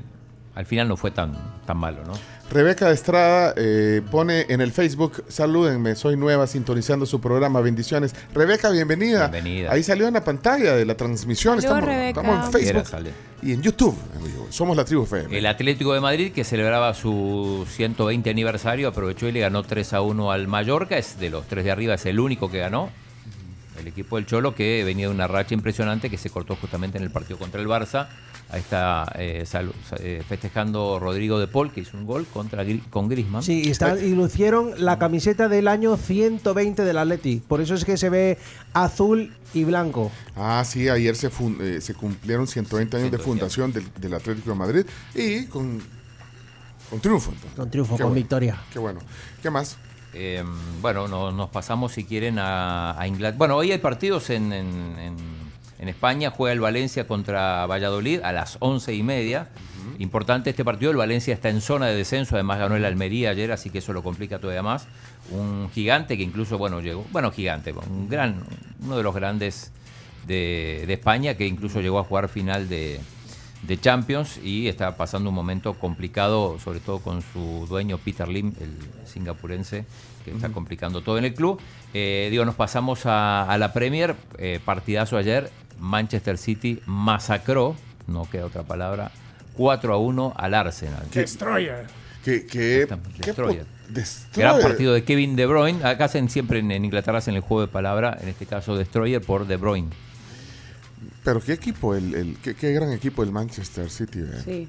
al 0.55 0.65
final 0.65 0.87
no 0.87 0.97
fue 0.97 1.11
tan, 1.11 1.33
tan 1.65 1.77
malo, 1.77 2.03
¿no? 2.05 2.13
Rebeca 2.49 2.91
Estrada 2.91 3.53
eh, 3.57 4.01
pone 4.09 4.45
en 4.49 4.61
el 4.61 4.71
Facebook, 4.71 5.23
salúdenme, 5.27 5.95
soy 5.95 6.15
nueva 6.15 6.47
sintonizando 6.47 7.05
su 7.05 7.19
programa, 7.19 7.59
bendiciones. 7.59 8.15
Rebeca, 8.33 8.69
bienvenida. 8.69 9.27
Bienvenida. 9.27 9.71
Ahí 9.71 9.83
salió 9.83 10.07
en 10.07 10.13
la 10.13 10.23
pantalla 10.23 10.75
de 10.75 10.85
la 10.85 10.95
transmisión, 10.95 11.61
Saludos, 11.61 11.89
estamos, 11.89 12.45
en 12.45 12.51
Facebook 12.51 13.13
y 13.41 13.53
en 13.53 13.61
YouTube. 13.61 13.97
amigo. 14.15 14.47
Somos 14.49 14.77
la 14.77 14.85
tribu 14.85 15.03
FM. 15.03 15.35
El 15.35 15.45
Atlético 15.47 15.93
de 15.93 16.01
Madrid, 16.01 16.31
que 16.31 16.43
celebraba 16.43 16.93
su 16.93 17.65
120 17.67 18.29
aniversario, 18.29 18.87
aprovechó 18.87 19.27
y 19.27 19.31
le 19.31 19.41
ganó 19.41 19.63
3 19.63 19.93
a 19.93 20.01
1 20.01 20.31
al 20.31 20.47
Mallorca. 20.47 20.97
Es 20.97 21.19
de 21.19 21.31
los 21.31 21.47
tres 21.47 21.65
de 21.65 21.71
arriba, 21.71 21.95
es 21.95 22.05
el 22.05 22.19
único 22.19 22.49
que 22.49 22.59
ganó. 22.59 22.91
El 23.85 23.89
equipo 23.89 24.15
del 24.15 24.25
Cholo, 24.25 24.55
que 24.55 24.83
venía 24.83 25.05
de 25.07 25.13
una 25.13 25.27
racha 25.27 25.53
impresionante 25.53 26.09
que 26.09 26.17
se 26.17 26.31
cortó 26.31 26.55
justamente 26.55 26.97
en 26.97 27.03
el 27.03 27.11
partido 27.11 27.37
contra 27.37 27.61
el 27.61 27.67
Barça. 27.67 28.07
Ahí 28.49 28.59
está 28.61 29.05
eh, 29.15 29.45
eh, 29.99 30.23
festejando 30.27 30.97
Rodrigo 30.99 31.37
de 31.39 31.45
Paul, 31.47 31.71
que 31.71 31.81
hizo 31.81 31.95
un 31.95 32.07
gol 32.07 32.25
contra, 32.25 32.63
con 32.89 33.07
Grisman. 33.09 33.43
Sí, 33.43 33.61
y, 33.65 33.69
está- 33.69 33.95
y 34.03 34.15
lucieron 34.15 34.71
la 34.83 34.97
camiseta 34.97 35.47
del 35.49 35.67
año 35.67 35.97
120 35.97 36.83
del 36.83 36.97
Atleti. 36.97 37.43
Por 37.47 37.61
eso 37.61 37.75
es 37.75 37.85
que 37.85 37.95
se 37.95 38.09
ve 38.09 38.39
azul 38.73 39.31
y 39.53 39.65
blanco. 39.65 40.11
Ah, 40.35 40.63
sí, 40.65 40.89
ayer 40.89 41.15
se, 41.15 41.29
fun- 41.29 41.59
eh, 41.61 41.79
se 41.79 41.93
cumplieron 41.93 42.47
120 42.47 42.97
años 42.97 43.11
de 43.11 43.19
fundación 43.19 43.71
del, 43.71 43.85
del 43.99 44.15
Atlético 44.15 44.49
de 44.49 44.55
Madrid 44.55 44.85
y 45.13 45.45
con, 45.45 45.79
con 46.89 46.99
triunfo. 47.01 47.29
entonces. 47.33 47.55
Con 47.55 47.69
triunfo, 47.69 47.95
Qué 47.97 48.01
con 48.01 48.09
bueno, 48.13 48.15
victoria. 48.19 48.57
Qué 48.73 48.79
bueno. 48.79 48.99
¿Qué 49.43 49.51
más? 49.51 49.77
Eh, 50.15 50.43
bueno, 50.81 51.07
no- 51.07 51.31
nos 51.31 51.49
pasamos 51.49 51.91
si 51.91 52.05
quieren 52.05 52.39
a, 52.39 52.99
a 52.99 53.07
Inglaterra. 53.07 53.37
Bueno, 53.37 53.55
hoy 53.57 53.71
hay 53.71 53.79
partidos 53.79 54.29
en, 54.29 54.53
en- 54.53 54.97
en- 54.97 55.35
en 55.77 55.89
España. 55.89 56.31
Juega 56.31 56.53
el 56.53 56.59
Valencia 56.61 57.05
contra 57.05 57.65
Valladolid 57.65 58.21
a 58.23 58.31
las 58.31 58.57
once 58.61 58.93
y 58.93 59.03
media. 59.03 59.49
Importante 59.99 60.49
este 60.49 60.63
partido. 60.65 60.91
El 60.91 60.97
Valencia 60.97 61.33
está 61.33 61.49
en 61.49 61.61
zona 61.61 61.87
de 61.87 61.95
descenso. 61.95 62.35
Además 62.35 62.59
ganó 62.59 62.75
el 62.75 62.85
Almería 62.85 63.29
ayer, 63.31 63.51
así 63.51 63.69
que 63.69 63.79
eso 63.79 63.91
lo 63.93 64.01
complica 64.03 64.39
todavía 64.39 64.63
más. 64.63 64.87
Un 65.31 65.69
gigante 65.73 66.17
que 66.17 66.23
incluso, 66.23 66.57
bueno, 66.57 66.79
llegó. 66.81 67.05
Bueno, 67.11 67.31
gigante, 67.31 67.73
un 67.73 68.07
gran, 68.09 68.43
uno 68.83 68.95
de 68.97 69.03
los 69.03 69.13
grandes 69.13 69.71
de, 70.27 70.85
de 70.87 70.93
España 70.93 71.35
que 71.35 71.45
incluso 71.45 71.81
llegó 71.81 71.99
a 71.99 72.03
jugar 72.03 72.29
final 72.29 72.67
de, 72.69 72.99
de 73.63 73.79
Champions 73.79 74.39
y 74.43 74.67
está 74.67 74.95
pasando 74.97 75.29
un 75.29 75.35
momento 75.35 75.73
complicado, 75.73 76.59
sobre 76.59 76.79
todo 76.79 76.99
con 76.99 77.21
su 77.21 77.65
dueño 77.67 77.97
Peter 77.97 78.27
Lim, 78.27 78.53
el 78.59 78.71
singapurense, 79.05 79.85
que 80.23 80.31
está 80.31 80.49
complicando 80.49 81.01
todo 81.01 81.17
en 81.17 81.25
el 81.25 81.33
club. 81.33 81.59
Eh, 81.93 82.27
digo, 82.31 82.45
nos 82.45 82.55
pasamos 82.55 83.05
a, 83.05 83.49
a 83.49 83.57
la 83.57 83.73
Premier, 83.73 84.15
eh, 84.37 84.59
partidazo 84.63 85.17
ayer, 85.17 85.51
Manchester 85.79 86.37
City 86.37 86.81
masacró, 86.85 87.75
no 88.07 88.29
queda 88.29 88.45
otra 88.45 88.63
palabra, 88.63 89.11
4 89.55 89.93
a 89.93 89.97
1 89.97 90.33
al 90.35 90.53
Arsenal. 90.53 91.03
Destroyer. 91.13 91.85
Que, 92.23 92.45
que, 92.45 92.87
Destroyer. 93.17 93.65
Destroyer. 93.89 94.51
Gran 94.51 94.61
partido 94.61 94.93
de 94.93 95.03
Kevin 95.03 95.35
De 95.35 95.45
Bruyne. 95.45 95.83
Acá 95.85 96.05
hacen 96.05 96.29
siempre 96.29 96.59
en, 96.59 96.71
en 96.71 96.85
Inglaterra 96.85 97.19
hacen 97.19 97.35
el 97.35 97.41
juego 97.41 97.61
de 97.61 97.67
palabra, 97.67 98.17
en 98.19 98.29
este 98.29 98.45
caso 98.45 98.75
Destroyer 98.75 99.21
por 99.21 99.47
De 99.47 99.57
Bruyne. 99.57 99.89
Pero 101.23 101.41
qué 101.41 101.53
equipo, 101.53 101.95
el, 101.95 102.13
el- 102.15 102.37
qué, 102.43 102.55
qué 102.55 102.71
gran 102.73 102.91
equipo 102.91 103.23
el 103.23 103.31
Manchester 103.31 103.89
City. 103.89 104.19
¿eh? 104.19 104.41
Sí. 104.43 104.67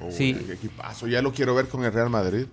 Oh, 0.00 0.10
Sí. 0.10 0.34
qué 0.46 0.52
equipazo. 0.54 1.06
Ya 1.06 1.22
lo 1.22 1.32
quiero 1.32 1.54
ver 1.54 1.68
con 1.68 1.84
el 1.84 1.92
Real 1.92 2.10
Madrid. 2.10 2.46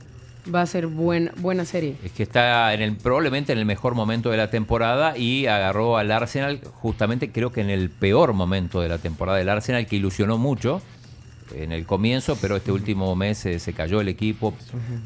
va 0.54 0.62
a 0.62 0.66
ser 0.66 0.88
buen, 0.88 1.32
buena 1.38 1.64
serie. 1.66 1.96
Es 2.04 2.12
que 2.12 2.24
está 2.24 2.74
en 2.74 2.82
el, 2.82 2.98
probablemente 2.98 3.54
en 3.54 3.60
el 3.60 3.66
mejor 3.66 3.96
momento 3.96 4.30
de 4.30 4.36
la 4.38 4.50
temporada 4.50 5.18
y 5.18 5.46
agarró 5.48 5.98
al 5.98 6.12
Arsenal 6.12 6.60
justamente 6.82 7.32
creo 7.32 7.52
que 7.54 7.62
en 7.62 7.70
el 7.70 7.90
peor 7.90 8.34
momento 8.34 8.82
de 8.82 8.90
la 8.90 8.98
temporada 8.98 9.38
del 9.38 9.48
Arsenal 9.50 9.86
que 9.88 9.96
ilusionó 9.96 10.38
mucho 10.38 10.82
en 11.56 11.72
el 11.72 11.86
comienzo, 11.86 12.38
pero 12.42 12.56
este 12.58 12.72
último 12.74 13.16
mes 13.16 13.46
eh, 13.46 13.60
se 13.60 13.72
cayó 13.74 14.02
el 14.02 14.08
equipo, 14.10 14.54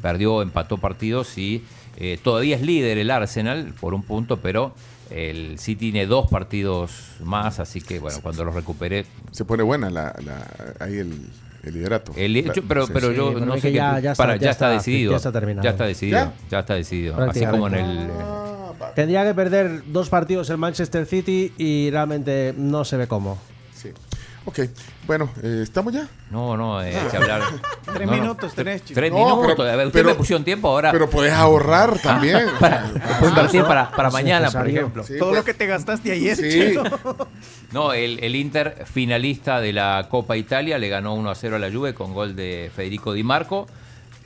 perdió, 0.02 0.42
empató 0.42 0.78
partidos 0.78 1.36
y 1.38 1.62
eh, 1.98 2.18
todavía 2.22 2.56
es 2.56 2.62
líder 2.62 2.98
el 2.98 3.10
Arsenal 3.10 3.74
por 3.80 3.94
un 3.94 4.02
punto, 4.02 4.38
pero 4.38 4.74
el 5.10 5.58
City 5.58 5.90
tiene 5.92 6.06
dos 6.06 6.28
partidos 6.28 6.90
más, 7.24 7.60
así 7.60 7.80
que 7.80 7.98
bueno, 7.98 8.18
cuando 8.22 8.44
los 8.44 8.54
recupere... 8.54 9.06
Se 9.32 9.44
pone 9.44 9.62
buena 9.62 9.90
la, 9.90 10.14
la- 10.24 10.46
ahí 10.80 10.98
el, 10.98 11.12
el 11.62 11.74
liderato. 11.74 12.12
El 12.16 12.50
pero, 12.66 12.86
Sí, 12.86 12.92
pero 12.92 13.10
sí. 13.10 13.16
yo 13.16 13.32
pero 13.34 13.46
no 13.46 13.54
sé 13.54 13.60
que 13.62 13.72
ya- 13.72 13.98
ya 14.00 14.12
está- 14.12 14.22
para, 14.22 14.36
ya 14.36 14.42
ya, 14.42 14.50
está, 14.50 14.66
está- 14.66 14.74
decidido. 14.78 15.10
ya 15.12 15.16
está 15.16 15.32
terminado. 15.32 15.64
Ya 15.64 15.70
está 15.70 15.84
decidido. 15.86 16.18
¿Ya? 16.18 16.32
¿Ya? 16.50 16.58
está 16.60 16.74
decidido. 16.74 17.16
Así 17.22 17.44
como 17.46 17.68
en 17.68 17.74
el. 17.74 17.98
eh, 17.98 18.10
Tendría 18.94 19.24
que 19.24 19.34
perder 19.34 19.82
dos 19.88 20.08
partidos 20.08 20.48
el 20.50 20.58
Manchester 20.58 21.04
City 21.06 21.52
y 21.58 21.90
realmente 21.90 22.54
no 22.56 22.84
se 22.84 22.96
ve 22.96 23.06
cómo. 23.08 23.38
Ok, 24.48 24.60
bueno, 25.06 25.28
eh, 25.42 25.60
¿estamos 25.62 25.92
ya? 25.92 26.08
No, 26.30 26.56
no, 26.56 26.80
eh, 26.82 26.96
hay 26.96 27.08
que 27.10 27.16
hablar. 27.18 27.42
Tres 27.84 28.06
No, 28.06 28.16
no, 28.16 28.22
minutos 28.22 28.54
tenés, 28.54 28.82
chico. 28.82 28.98
Tres 28.98 29.12
No, 29.12 29.18
minutos. 29.18 29.54
pero- 29.58 29.68
a 29.70 29.76
ver, 29.76 29.86
usted 29.88 29.98
pero- 30.00 30.08
me 30.08 30.14
pusieron 30.14 30.42
tiempo 30.42 30.68
ahora. 30.68 30.90
Pero 30.90 31.10
puedes 31.10 31.34
ahorrar 31.34 31.98
también. 31.98 32.46
para, 32.58 32.84
puedo 33.18 33.28
invertir 33.28 33.62
para, 33.64 33.90
para 33.90 34.10
mañana, 34.10 34.50
por 34.50 34.66
ejemplo. 34.66 35.04
Sí, 35.04 35.18
Todo 35.18 35.28
pues- 35.28 35.40
lo 35.40 35.44
que 35.44 35.52
te 35.52 35.66
gastaste 35.66 36.12
ayer, 36.12 36.34
Sí. 36.34 36.78
No, 37.72 37.92
el, 37.92 38.24
el 38.24 38.34
Inter 38.36 38.86
finalista 38.90 39.60
de 39.60 39.74
la 39.74 40.06
Copa 40.10 40.38
Italia 40.38 40.78
le 40.78 40.88
ganó 40.88 41.12
1 41.12 41.28
a 41.30 41.34
0 41.34 41.56
a 41.56 41.58
la 41.58 41.70
Juve 41.70 41.92
con 41.92 42.14
gol 42.14 42.34
de 42.34 42.70
Federico 42.74 43.12
Di 43.12 43.22
Marco. 43.24 43.66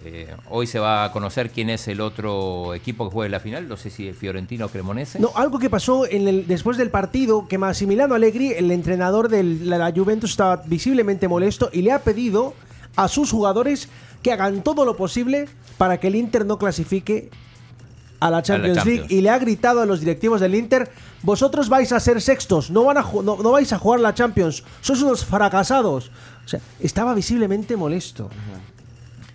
Eh, 0.04 0.34
hoy 0.50 0.66
se 0.66 0.78
va 0.78 1.04
a 1.04 1.12
conocer 1.12 1.50
quién 1.50 1.70
es 1.70 1.86
el 1.88 2.00
otro 2.00 2.74
equipo 2.74 3.08
que 3.08 3.12
juega 3.12 3.26
en 3.26 3.32
la 3.32 3.40
final. 3.40 3.68
No 3.68 3.76
sé 3.76 3.90
si 3.90 4.08
el 4.08 4.14
Fiorentino 4.14 4.66
o 4.66 4.68
Cremonese. 4.68 5.20
No, 5.20 5.30
algo 5.34 5.58
que 5.58 5.70
pasó 5.70 6.06
en 6.06 6.26
el, 6.28 6.46
después 6.46 6.76
del 6.76 6.90
partido, 6.90 7.46
que 7.46 7.58
Massimiliano 7.58 8.14
Allegri, 8.14 8.52
el 8.52 8.70
entrenador 8.70 9.28
de 9.28 9.42
la, 9.44 9.92
Juventus, 9.94 10.30
estaba 10.30 10.56
visiblemente 10.66 11.28
molesto 11.28 11.70
y 11.72 11.82
le 11.82 11.92
ha 11.92 12.00
pedido 12.00 12.54
a 12.96 13.08
sus 13.08 13.30
jugadores 13.30 13.88
que 14.22 14.32
hagan 14.32 14.62
todo 14.62 14.84
lo 14.84 14.96
posible 14.96 15.48
para 15.78 15.98
que 15.98 16.08
el 16.08 16.16
Inter 16.16 16.44
no 16.46 16.58
clasifique 16.58 17.30
a 18.20 18.30
la 18.30 18.42
Champions, 18.42 18.76
Champions. 18.78 19.00
League 19.00 19.14
y 19.14 19.20
le 19.20 19.30
ha 19.30 19.38
gritado 19.38 19.80
a 19.80 19.86
los 19.86 19.98
directivos 20.00 20.40
del 20.40 20.54
Inter, 20.54 20.90
vosotros 21.22 21.68
vais 21.68 21.90
a 21.92 21.98
ser 21.98 22.20
sextos, 22.20 22.70
no, 22.70 22.84
van 22.84 22.98
a 22.98 23.02
ju- 23.02 23.22
no, 23.24 23.36
no 23.42 23.50
vais 23.50 23.72
a 23.72 23.78
jugar 23.78 23.98
la 24.00 24.14
Champions, 24.14 24.62
sois 24.80 25.00
unos 25.02 25.24
fracasados. 25.24 26.10
O 26.44 26.48
sea, 26.48 26.60
estaba 26.80 27.14
visiblemente 27.14 27.76
molesto. 27.76 28.30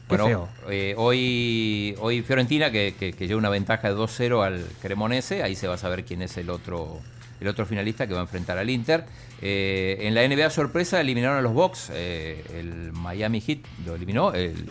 Bueno, 0.10 0.26
eh, 0.70 0.94
hoy, 0.98 1.96
hoy 2.00 2.22
Fiorentina, 2.22 2.72
que, 2.72 2.96
que- 2.98 3.14
que 3.14 3.28
lleva 3.28 3.38
una 3.40 3.50
ventaja 3.50 3.90
de 3.90 3.96
2-0 3.96 4.42
al 4.44 4.66
Cremonese, 4.82 5.44
ahí 5.44 5.56
se 5.56 5.68
va 5.68 5.76
a 5.76 5.78
saber 5.78 6.06
quién 6.06 6.22
es 6.22 6.38
el 6.38 6.50
otro, 6.50 7.00
el 7.42 7.48
otro 7.48 7.66
finalista 7.66 8.08
que 8.08 8.14
va 8.14 8.20
a 8.20 8.24
enfrentar 8.24 8.58
al 8.58 8.70
Inter. 8.70 9.06
Eh, 9.42 9.98
en 10.02 10.16
la 10.16 10.24
NBA 10.28 10.50
sorpresa 10.50 11.02
eliminaron 11.02 11.38
a 11.38 11.42
los 11.42 11.54
Bucks, 11.54 11.90
eh, 11.94 12.44
el 12.56 12.94
Miami 12.94 13.42
Heat 13.42 13.60
lo 13.86 13.96
eliminó, 13.96 14.34
el, 14.34 14.70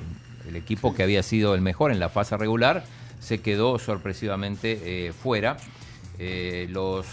el 0.49 0.57
equipo 0.57 0.95
que 0.95 1.03
había 1.03 1.23
sido 1.23 1.55
el 1.55 1.61
mejor 1.61 1.93
en 1.93 2.01
la 2.01 2.09
fase 2.09 2.37
regular 2.37 2.85
se 3.21 3.41
quedó 3.41 3.79
sorpresivamente 3.79 5.07
eh, 5.09 5.13
fuera. 5.13 5.57
Los 6.71 7.07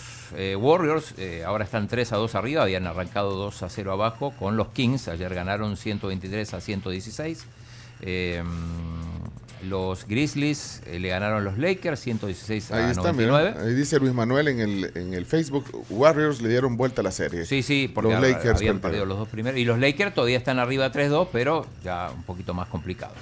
Warriors 0.57 1.13
ahora 1.45 1.65
están 1.65 1.87
3 1.89 2.13
a 2.13 2.15
2 2.17 2.35
arriba, 2.35 2.63
habían 2.63 2.87
arrancado 2.87 3.35
2 3.35 3.63
a 3.63 3.69
0 3.69 3.91
abajo 3.91 4.31
con 4.39 4.55
los 4.55 4.69
Kings, 4.69 5.09
ayer 5.09 5.33
ganaron 5.35 5.75
123 5.75 6.53
a 6.53 6.61
116. 6.61 7.45
Eh, 8.05 8.43
los 9.63 10.05
Grizzlies 10.07 10.81
eh, 10.87 10.99
le 10.99 11.07
ganaron 11.09 11.37
a 11.37 11.41
los 11.41 11.57
Lakers 11.57 11.99
116 12.01 12.71
a 12.71 12.75
Ahí 12.75 12.91
está, 12.91 13.01
99. 13.01 13.51
mira. 13.51 13.65
Ahí 13.65 13.73
dice 13.73 13.97
Luis 13.99 14.13
Manuel 14.13 14.49
en 14.49 14.59
el, 14.59 14.91
en 14.95 15.13
el 15.13 15.25
Facebook, 15.25 15.65
Warriors 15.89 16.41
le 16.41 16.49
dieron 16.49 16.75
vuelta 16.75 17.01
a 17.01 17.03
la 17.03 17.11
serie. 17.11 17.45
Sí, 17.45 17.63
sí, 17.63 17.89
porque 17.93 18.11
los 18.11 18.21
Lakers 18.21 18.57
habían 18.57 18.79
perdido 18.79 19.05
los 19.05 19.17
dos 19.17 19.29
primeros. 19.29 19.57
Y 19.59 19.63
los 19.63 19.79
Lakers 19.79 20.13
todavía 20.13 20.37
están 20.37 20.59
arriba 20.59 20.91
3-2, 20.91 21.29
pero 21.31 21.65
ya 21.83 22.11
un 22.13 22.23
poquito 22.23 22.53
más 22.53 22.67
complicado. 22.67 23.13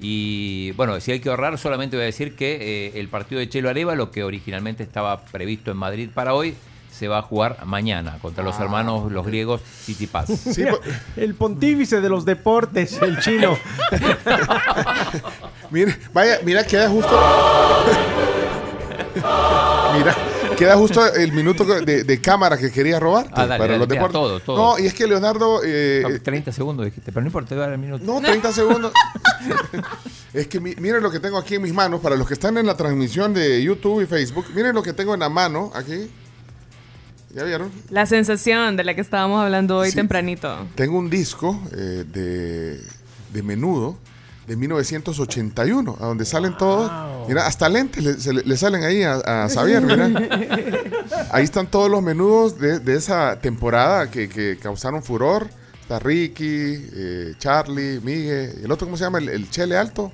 Y 0.00 0.72
bueno, 0.72 1.00
si 1.00 1.12
hay 1.12 1.20
que 1.20 1.28
ahorrar, 1.28 1.58
solamente 1.58 1.96
voy 1.96 2.04
a 2.04 2.06
decir 2.06 2.36
que 2.36 2.86
eh, 2.86 3.00
el 3.00 3.08
partido 3.08 3.40
de 3.40 3.48
Chelo 3.48 3.68
Areva, 3.68 4.10
que 4.10 4.22
originalmente 4.22 4.82
estaba 4.82 5.24
previsto 5.24 5.70
en 5.70 5.76
Madrid 5.76 6.10
para 6.14 6.34
hoy, 6.34 6.54
se 6.98 7.06
va 7.08 7.18
a 7.18 7.22
jugar 7.22 7.64
mañana 7.64 8.18
contra 8.20 8.42
los 8.42 8.56
Ah. 8.58 8.64
hermanos 8.64 9.12
los 9.12 9.24
griegos 9.24 9.60
Tsitsipas. 9.62 10.26
Sí, 10.28 10.64
el 11.16 11.34
pontífice 11.34 12.00
de 12.00 12.08
los 12.08 12.24
deportes, 12.24 13.00
el 13.00 13.18
chino. 13.20 13.56
mira, 15.70 15.96
vaya, 16.12 16.38
mira, 16.44 16.64
queda 16.64 16.88
justo. 16.88 17.10
mira, 19.96 20.14
queda 20.56 20.76
justo 20.76 21.14
el 21.14 21.32
minuto 21.32 21.64
de, 21.64 22.04
de 22.04 22.20
cámara 22.20 22.56
que 22.58 22.70
quería 22.70 22.98
robar 23.00 23.26
Ah, 23.32 23.46
dale, 23.46 23.58
para 23.58 23.72
dale, 23.72 23.78
los 23.78 23.88
deportes. 23.88 24.12
todo, 24.12 24.40
todo. 24.40 24.56
No, 24.56 24.78
y 24.78 24.86
es 24.86 24.94
que 24.94 25.06
Leonardo. 25.06 25.60
eh, 25.64 26.02
No, 26.08 26.20
30 26.22 26.52
segundos 26.52 26.84
dijiste, 26.86 27.12
pero 27.12 27.22
no 27.22 27.28
importa, 27.28 27.50
te 27.50 27.54
voy 27.54 27.62
a 27.62 27.66
dar 27.66 27.74
el 27.74 27.78
minuto. 27.80 28.04
No, 28.04 28.20
30 28.20 28.52
segundos. 28.52 28.92
es 30.32 30.46
que 30.48 30.60
mi- 30.60 30.74
miren 30.76 31.02
lo 31.02 31.10
que 31.10 31.20
tengo 31.20 31.38
aquí 31.38 31.56
en 31.56 31.62
mis 31.62 31.72
manos. 31.72 32.00
Para 32.00 32.16
los 32.16 32.26
que 32.26 32.34
están 32.34 32.56
en 32.58 32.66
la 32.66 32.76
transmisión 32.76 33.32
de 33.34 33.62
YouTube 33.62 34.02
y 34.02 34.06
Facebook, 34.06 34.46
miren 34.54 34.74
lo 34.74 34.82
que 34.82 34.92
tengo 34.92 35.14
en 35.14 35.20
la 35.20 35.28
mano 35.28 35.70
aquí. 35.74 36.10
¿Ya 37.38 37.44
vieron? 37.44 37.70
La 37.90 38.04
sensación 38.04 38.76
de 38.76 38.82
la 38.82 38.94
que 38.96 39.00
estábamos 39.00 39.40
hablando 39.44 39.78
hoy 39.78 39.90
Sí. 39.90 39.94
tempranito. 39.96 40.66
Tengo 40.74 40.98
un 40.98 41.08
disco 41.08 41.56
eh, 41.72 42.04
de, 42.12 42.80
de 43.32 43.42
menudo 43.44 43.96
de 44.48 44.56
1981, 44.56 45.98
a 46.00 46.06
donde 46.06 46.24
salen 46.24 46.56
todos. 46.56 46.90
Mira, 47.28 47.46
hasta 47.46 47.68
lentes 47.68 48.02
le, 48.02 48.14
se 48.14 48.32
le- 48.32 48.42
le 48.42 48.56
salen 48.56 48.82
ahí 48.82 49.02
a, 49.04 49.44
a 49.44 49.48
Xavier, 49.48 49.82
mira. 49.82 50.10
Ahí 51.30 51.44
están 51.44 51.66
todos 51.70 51.88
los 51.90 52.02
menudos 52.02 52.58
de, 52.58 52.78
de 52.80 52.96
esa 52.96 53.38
temporada 53.38 54.10
que, 54.10 54.28
que 54.28 54.56
causaron 54.60 55.02
furor. 55.02 55.48
Está 55.82 55.98
Ricky, 56.00 56.42
eh, 56.44 57.34
Charlie, 57.38 58.00
Miguel, 58.02 58.60
el 58.64 58.72
otro, 58.72 58.86
¿cómo 58.86 58.96
se 58.96 59.04
llama? 59.04 59.18
El, 59.18 59.28
el 59.28 59.50
Chele 59.50 59.76
Alto. 59.76 60.10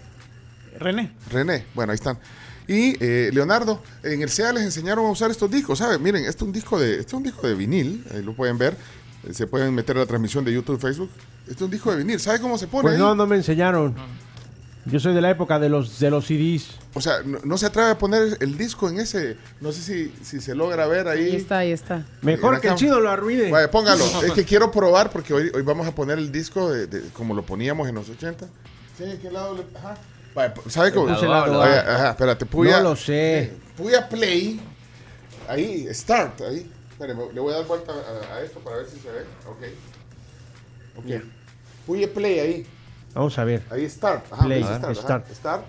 René. 0.79 1.13
René, 1.31 1.65
bueno, 1.75 1.93
ahí 1.93 1.97
están. 1.97 2.19
Y 2.67 2.97
eh, 3.05 3.31
Leonardo, 3.33 3.83
en 4.03 4.23
el 4.23 4.31
SEA 4.31 4.53
les 4.53 4.63
enseñaron 4.63 5.05
a 5.07 5.11
usar 5.11 5.31
estos 5.31 5.51
discos, 5.51 5.79
¿sabes? 5.79 6.01
Miren, 6.01 6.25
este 6.25 6.39
es 6.39 6.43
un 6.43 6.53
disco 6.53 6.79
de, 6.81 6.93
este 6.93 7.09
es 7.09 7.13
un 7.15 7.23
disco 7.23 7.47
de 7.47 7.55
vinil, 7.55 8.05
ahí 8.15 8.23
lo 8.23 8.33
pueden 8.35 8.57
ver. 8.59 8.77
Eh, 9.29 9.35
Se 9.35 9.47
pueden 9.47 9.75
meter 9.75 9.97
a 9.97 10.01
la 10.01 10.07
transmisión 10.07 10.45
de 10.45 10.53
YouTube, 10.53 10.81
Facebook. 10.81 11.11
Este 11.43 11.57
es 11.57 11.63
un 11.63 11.71
disco 11.71 11.91
de 11.91 11.99
vinil, 11.99 12.19
¿sabe 12.21 12.41
cómo 12.41 12.57
se 12.57 12.67
pone 12.67 12.83
Pues 12.83 12.95
ahí? 12.95 13.01
no, 13.01 13.15
no 13.15 13.27
me 13.27 13.37
enseñaron. 13.37 13.95
Yo 14.87 15.01
soy 15.01 15.15
de 15.15 15.23
la 15.23 15.31
época 15.31 15.59
de 15.59 15.71
los, 15.71 15.99
de 15.99 16.11
los 16.11 16.27
CDs. 16.27 16.67
O 16.93 17.01
sea, 17.01 17.23
no, 17.25 17.39
no 17.43 17.57
se 17.57 17.65
atreve 17.67 17.91
a 17.91 17.99
poner 17.99 18.37
el 18.41 18.59
disco 18.59 18.89
en 18.91 19.01
ese, 19.01 19.37
no 19.63 19.73
sé 19.73 19.81
si, 19.81 20.25
si 20.25 20.41
se 20.43 20.55
logra 20.55 20.87
ver 20.87 21.09
ahí. 21.09 21.25
Ahí 21.25 21.37
está, 21.37 21.59
ahí 21.59 21.73
está. 21.73 22.05
Mejor 22.21 22.61
que 22.61 22.69
el 22.69 22.75
chino 22.75 23.01
lo 23.01 23.09
arruine. 23.11 23.51
Vaya, 23.51 23.71
póngalo. 23.71 24.05
es 24.23 24.33
que 24.33 24.45
quiero 24.47 24.71
probar 24.71 25.11
porque 25.11 25.33
hoy, 25.33 25.51
hoy 25.55 25.63
vamos 25.63 25.87
a 25.87 25.95
poner 25.95 26.19
el 26.19 26.31
disco 26.31 26.71
de, 26.71 26.87
de- 26.87 27.01
como 27.15 27.35
lo 27.35 27.43
poníamos 27.47 27.89
en 27.89 27.95
los 27.95 28.11
80. 28.11 28.47
Sí, 28.99 29.05
¿qué 29.23 29.31
lado 29.31 29.55
le- 29.57 29.65
Ajá. 29.79 29.97
Vaya, 30.35 30.55
¿sabe 30.69 30.93
cómo? 30.93 31.09
A. 31.09 31.65
ajá, 31.95 32.11
espérate, 32.11 32.47
puya. 32.47 32.79
No 32.79 32.91
lo 32.91 32.97
sé. 32.97 33.53
Puya 33.77 34.09
play. 34.09 34.61
Ahí, 35.49 35.87
start, 35.93 36.41
ahí. 36.41 36.71
Espérame, 36.91 37.33
le 37.33 37.41
voy 37.41 37.53
a 37.53 37.57
dar 37.59 37.67
vuelta 37.67 37.93
a, 37.93 38.35
a 38.37 38.41
esto 38.43 38.59
para 38.61 38.77
ver 38.79 38.87
si 38.89 38.99
se 38.99 39.11
ve. 39.11 39.21
Ok. 39.47 39.63
Ok. 40.97 41.23
Puya 41.87 42.13
play 42.13 42.39
ahí. 42.41 42.67
Vamos 43.15 43.39
a 43.39 43.45
ver. 43.45 43.63
Ahí 43.71 43.89
start. 43.89 44.25
Ajá, 44.33 44.45
Play. 44.45 44.63
start. 44.63 44.85
ajá. 44.85 44.95
Start. 44.95 45.31
Start. 45.33 45.65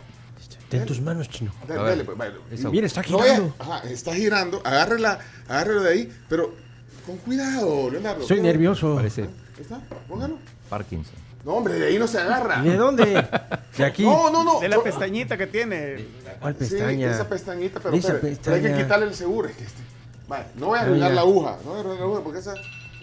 Ten 0.69 0.85
tus 0.85 0.99
manos, 0.99 1.29
chino. 1.29 1.51
Dale, 1.67 1.83
dale, 1.83 2.03
pues. 2.03 2.65
Mira, 2.71 2.87
está 2.87 3.01
No 3.09 3.19
girando. 3.19 3.53
ajá, 3.59 3.83
está 3.89 4.15
girando. 4.15 4.61
Agárrela, 4.63 5.19
agárrelo 5.47 5.83
de 5.83 5.89
ahí, 5.91 6.17
pero 6.27 6.55
con 7.05 7.17
cuidado, 7.17 7.91
Leonardo. 7.91 8.21
Soy 8.21 8.37
Cuidado. 8.37 8.47
nervioso. 8.47 8.95
Parece 8.95 9.21
Ahí 9.23 9.29
está, 9.61 9.79
póngalo. 10.07 10.39
Parkinson. 10.69 11.13
No, 11.45 11.53
hombre, 11.53 11.75
de 11.75 11.87
ahí 11.87 11.99
no 11.99 12.07
se 12.07 12.17
agarra. 12.19 12.61
¿De 12.63 12.75
dónde? 12.75 13.05
De 13.77 13.85
aquí. 13.85 14.03
No, 14.03 14.31
no, 14.31 14.43
no. 14.43 14.59
De 14.59 14.67
la 14.67 14.81
pestañita 14.81 15.37
que 15.37 15.45
tiene. 15.47 16.05
¿Cuál 16.41 16.55
Sí, 16.59 16.65
pestaña? 16.71 17.11
esa 17.11 17.29
pestañita, 17.29 17.79
pero, 17.79 17.95
Esa 17.95 18.19
pero 18.19 18.55
hay 18.55 18.61
que 18.63 18.73
quitarle 18.75 19.05
el 19.05 19.13
seguro. 19.15 19.47
es 19.47 19.55
que 19.55 19.63
este- 19.63 19.81
vaya, 20.27 20.47
no 20.55 20.67
voy 20.67 20.77
a 20.79 20.81
Ah, 20.81 20.85
arruinar 20.85 21.11
la 21.13 21.21
aguja. 21.21 21.57
No 21.63 21.69
voy 21.69 21.77
a 21.77 21.79
arruinar 21.81 21.99
la 21.99 22.05
aguja 22.05 22.21
porque 22.23 22.39
esa 22.39 22.53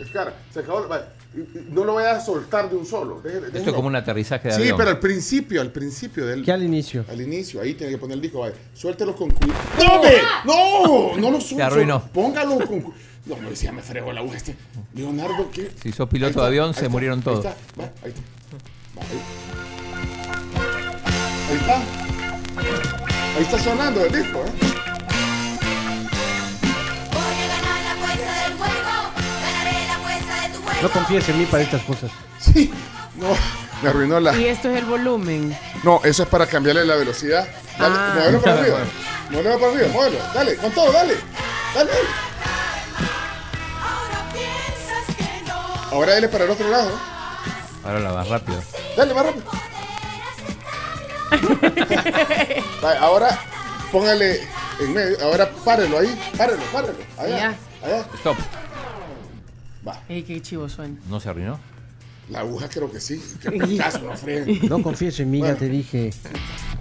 es 0.01 0.11
cara. 0.11 0.35
Se 0.53 0.59
acabó. 0.61 0.87
y 1.35 1.71
no 1.73 1.85
lo 1.85 1.93
voy 1.95 2.05
a 2.05 2.21
soltar 2.21 2.69
de 2.69 2.77
un 2.77 2.85
solo. 2.85 3.23
Esto 3.25 3.71
es 3.71 3.73
como 3.73 3.87
un 3.89 3.97
aterrizaje 3.97 4.49
de 4.49 4.55
Sí, 4.55 4.63
avión. 4.63 4.77
pero 4.77 4.91
al 4.91 4.99
principio, 4.99 5.61
al 5.63 5.71
principio 5.71 6.27
del. 6.27 6.45
¿Qué 6.45 6.53
al 6.53 6.63
inicio? 6.63 7.05
Al 7.09 7.21
inicio, 7.23 7.61
ahí 7.63 7.73
tiene 7.75 7.93
que 7.93 7.99
poner 7.99 8.17
el 8.17 8.21
disco. 8.21 8.41
Vaya. 8.41 8.55
Suéltelo 8.75 9.15
con 9.17 9.31
cuidado. 9.31 9.61
¡No! 10.45 11.13
¡No! 11.15 11.17
No 11.17 11.31
lo 11.31 11.41
suelto. 11.41 11.65
arruinó. 11.65 12.03
Póngalo 12.13 12.57
con 12.67 12.81
cu- 12.83 12.95
No, 13.25 13.37
me 13.37 13.51
decía, 13.51 13.71
me 13.73 13.83
fregó 13.83 14.13
la 14.13 14.21
aguja 14.21 14.37
este. 14.37 14.57
Leonardo, 14.95 15.49
¿qué? 15.53 15.71
Si 15.83 15.93
sos 15.93 16.01
Ahí 16.01 16.07
piloto 16.13 16.31
está, 16.31 16.41
de 16.43 16.47
avión, 16.49 16.69
ahí 16.69 16.75
se 16.75 16.81
está, 16.81 16.89
murieron 16.91 17.19
ahí 17.19 17.25
todos. 17.25 17.45
está, 17.45 17.57
va, 17.81 17.85
ahí 18.05 18.11
está. 18.11 18.23
Va, 18.99 19.03
ahí. 19.03 19.21
Ahí 21.51 21.57
está. 21.57 21.77
Ahí 23.37 23.43
está 23.45 23.59
sonando 23.59 24.05
el 24.05 24.13
disco, 24.13 24.45
¿eh? 24.45 24.51
No 30.83 30.91
confíes 30.91 31.29
en 31.29 31.39
mí 31.39 31.47
para 31.47 31.63
estas 31.63 31.83
cosas. 31.83 32.11
Sí. 32.41 32.73
No, 33.17 33.29
Me 33.83 33.89
arruinó 33.91 34.19
la. 34.19 34.37
Y 34.37 34.47
esto 34.47 34.69
es 34.71 34.79
el 34.79 34.85
volumen. 34.85 35.57
No, 35.85 36.01
eso 36.05 36.25
es 36.25 36.29
para 36.29 36.47
cambiarle 36.47 36.85
la 36.85 36.97
velocidad. 36.97 37.47
Dale, 37.79 37.95
Ah. 37.97 38.13
muévelo 38.17 38.41
para 38.43 38.55
arriba. 38.61 38.79
Muévelo 39.31 39.59
para 39.61 39.73
arriba, 39.73 39.89
muévelo. 39.93 40.19
Dale, 40.35 40.57
con 40.57 40.73
todo, 40.73 40.93
dale. 40.93 41.15
Dale, 41.75 41.91
Ahora 45.93 46.15
dale 46.15 46.29
para 46.29 46.45
el 46.45 46.51
otro 46.51 46.69
lado. 46.71 46.91
Ahora 47.85 48.01
la 48.01 48.13
más 48.15 48.29
rápido. 48.29 48.63
Dale, 48.97 49.13
más 49.15 49.27
rápido. 49.27 49.45
Vale, 52.81 52.99
ahora 52.99 53.39
póngale 53.93 54.41
en 54.81 54.95
medio. 54.95 55.23
Ahora 55.23 55.51
párelo 55.65 55.99
ahí. 55.99 56.19
Párelo, 56.37 56.63
párelo. 56.73 56.95
Allá. 57.19 57.37
Ya. 57.37 57.57
Allá. 57.85 58.07
Stop. 58.15 58.37
Ey, 60.09 60.23
qué 60.23 60.41
chivo 60.41 60.69
suena. 60.69 60.97
¿No 61.09 61.21
se 61.21 61.29
arruinó? 61.29 61.61
La 62.31 62.41
aguja 62.41 62.69
creo 62.69 62.91
que 62.91 63.01
sí. 63.01 63.23
Qué 63.43 63.51
pedazo, 63.51 63.99
no. 63.99 64.15
No 64.69 64.83
confíes 64.83 65.21
en 65.21 65.31
mí, 65.31 65.43
ya 65.43 65.55
te 65.57 65.69
dije. 65.69 66.11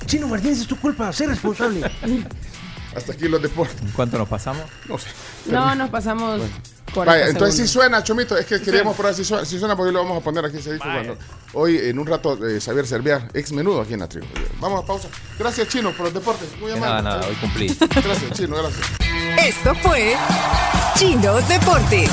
Chino 0.05 0.27
Martínez, 0.27 0.61
es 0.61 0.67
tu 0.67 0.79
culpa, 0.79 1.11
sé 1.11 1.27
responsable. 1.27 1.81
Hasta 2.95 3.13
aquí 3.13 3.27
los 3.27 3.41
deportes. 3.41 3.77
¿Cuánto 3.95 4.18
nos 4.18 4.27
pasamos? 4.27 4.63
No 4.88 4.97
sé. 4.97 5.07
No, 5.45 5.73
nos 5.76 5.89
pasamos 5.89 6.41
40 6.93 7.11
Vaya, 7.11 7.27
entonces 7.31 7.55
sí 7.55 7.68
segundos. 7.68 7.72
suena, 7.72 8.03
Chomito. 8.03 8.38
Es 8.38 8.45
que 8.45 8.61
queríamos 8.61 8.95
probar 8.97 9.13
si 9.15 9.23
suena, 9.23 9.45
si 9.45 9.57
suena 9.59 9.76
porque 9.77 9.91
lo 9.93 10.03
vamos 10.03 10.18
a 10.18 10.23
poner 10.23 10.43
aquí. 10.45 10.61
Se 10.61 10.73
dijo 10.73 10.84
cuando- 10.84 11.18
Hoy, 11.53 11.77
en 11.77 11.99
un 11.99 12.07
rato, 12.07 12.34
eh, 12.47 12.59
Xavier 12.61 12.85
Serviar, 12.88 13.30
ex 13.34 13.51
menudo 13.53 13.81
aquí 13.81 13.93
en 13.93 13.99
la 14.01 14.07
tribu. 14.09 14.26
Vamos 14.59 14.84
a 14.84 14.88
pausa. 14.88 15.07
Gracias, 15.39 15.68
Chino, 15.69 15.91
por 15.91 16.05
los 16.05 16.13
deportes. 16.13 16.47
Muy 16.59 16.72
amable. 16.72 16.89
nada, 16.95 17.01
nada, 17.18 17.27
hoy 17.27 17.35
cumplí. 17.35 17.68
Gracias, 17.80 18.31
Chino, 18.34 18.55
gracias. 18.57 18.88
Esto 19.45 19.73
fue 19.76 20.15
Chino 20.95 21.35
Deportes. 21.41 22.09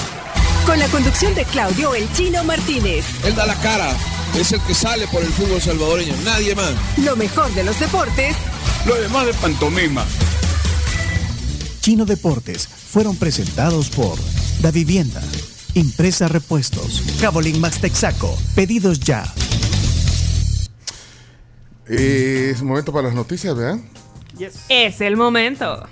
Con 0.65 0.79
la 0.79 0.87
conducción 0.89 1.35
de 1.35 1.45
Claudio 1.47 1.95
El 1.95 2.13
Chino 2.13 2.45
Martínez. 2.45 3.05
Él 3.25 3.35
da 3.35 3.47
la 3.47 3.55
cara, 3.57 3.91
es 4.39 4.53
el 4.53 4.61
que 4.63 4.75
sale 4.75 5.07
por 5.09 5.23
el 5.23 5.29
fútbol 5.33 5.61
salvadoreño, 5.61 6.15
nadie 6.25 6.55
más. 6.55 6.73
Lo 6.99 7.17
mejor 7.17 7.51
de 7.55 7.65
los 7.65 7.79
deportes 7.81 8.37
Lo 8.87 8.95
demás 8.97 9.27
de 9.27 9.35
pantomima. 9.35 10.05
Chino 11.89 12.05
Deportes 12.05 12.69
fueron 12.69 13.17
presentados 13.17 13.89
por 13.89 14.19
Da 14.61 14.71
Vivienda, 14.71 15.23
Impresa 15.73 16.29
Repuestos, 16.29 17.03
Cabolín 17.19 17.63
Max 17.63 17.81
Texaco, 17.81 18.37
pedidos 18.55 19.01
ya. 19.01 19.25
Eh, 21.87 22.51
es 22.53 22.63
momento 22.63 22.93
para 22.93 23.07
las 23.07 23.17
noticias, 23.17 23.57
¿verdad? 23.57 23.79
Es 24.69 25.01
el 25.01 25.17
momento. 25.17 25.89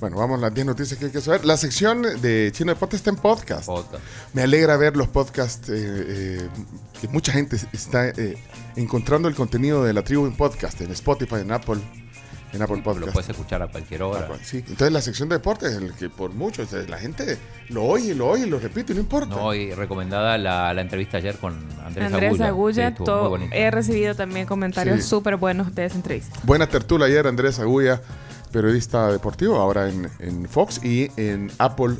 Bueno, 0.00 0.16
vamos 0.16 0.38
a 0.38 0.40
las 0.40 0.54
10 0.54 0.66
noticias 0.66 0.98
que 0.98 1.04
hay 1.04 1.12
que 1.12 1.20
saber. 1.20 1.44
La 1.44 1.56
sección 1.56 2.02
de 2.02 2.50
Chino 2.52 2.72
Deportes 2.72 2.98
está 2.98 3.10
en 3.10 3.16
podcast. 3.16 3.68
Me 4.32 4.42
alegra 4.42 4.78
ver 4.78 4.96
los 4.96 5.06
podcasts, 5.06 5.68
eh, 5.68 5.74
eh, 5.76 6.48
que 7.00 7.06
mucha 7.06 7.30
gente 7.30 7.56
está 7.72 8.08
eh, 8.08 8.36
encontrando 8.74 9.28
el 9.28 9.36
contenido 9.36 9.84
de 9.84 9.92
la 9.92 10.02
tribu 10.02 10.26
en 10.26 10.34
podcast, 10.34 10.80
en 10.80 10.90
Spotify, 10.90 11.36
en 11.36 11.52
Apple, 11.52 11.78
en 12.52 12.62
Apple 12.62 12.82
Podcast. 12.82 13.06
Lo 13.06 13.12
puedes 13.12 13.28
escuchar 13.30 13.62
a 13.62 13.68
cualquier 13.68 14.02
hora. 14.02 14.28
Sí, 14.42 14.58
entonces 14.58 14.92
la 14.92 15.00
sección 15.00 15.28
de 15.28 15.36
deportes, 15.36 15.74
el 15.74 15.92
que 15.94 16.08
por 16.10 16.32
mucho, 16.32 16.62
o 16.62 16.66
sea, 16.66 16.80
la 16.88 16.98
gente 16.98 17.38
lo 17.68 17.84
oye, 17.84 18.14
lo 18.14 18.28
oye, 18.28 18.46
lo 18.46 18.58
repite, 18.58 18.92
no 18.94 19.00
importa. 19.00 19.34
No, 19.36 19.54
y 19.54 19.72
recomendada 19.72 20.36
la, 20.38 20.72
la 20.74 20.80
entrevista 20.80 21.18
ayer 21.18 21.36
con 21.36 21.54
Andrés, 21.84 22.12
Andrés 22.12 22.40
Agulla, 22.40 22.86
Sí, 22.88 22.92
estuvo 22.92 23.04
to- 23.06 23.20
muy 23.20 23.28
bonita. 23.30 23.56
he 23.56 23.70
recibido 23.70 24.14
también 24.14 24.46
comentarios 24.46 24.96
Sí. 25.02 25.08
súper 25.08 25.36
buenos 25.36 25.74
de 25.74 25.84
esa 25.86 25.96
entrevista. 25.96 26.38
Buena 26.44 26.66
tertulia 26.66 27.06
ayer, 27.06 27.26
Andrés 27.26 27.58
Agulla, 27.60 28.00
periodista 28.52 29.12
deportivo, 29.12 29.56
ahora 29.56 29.88
en, 29.88 30.10
en 30.18 30.48
Fox 30.48 30.84
y 30.84 31.10
en 31.16 31.50
Apple 31.58 31.94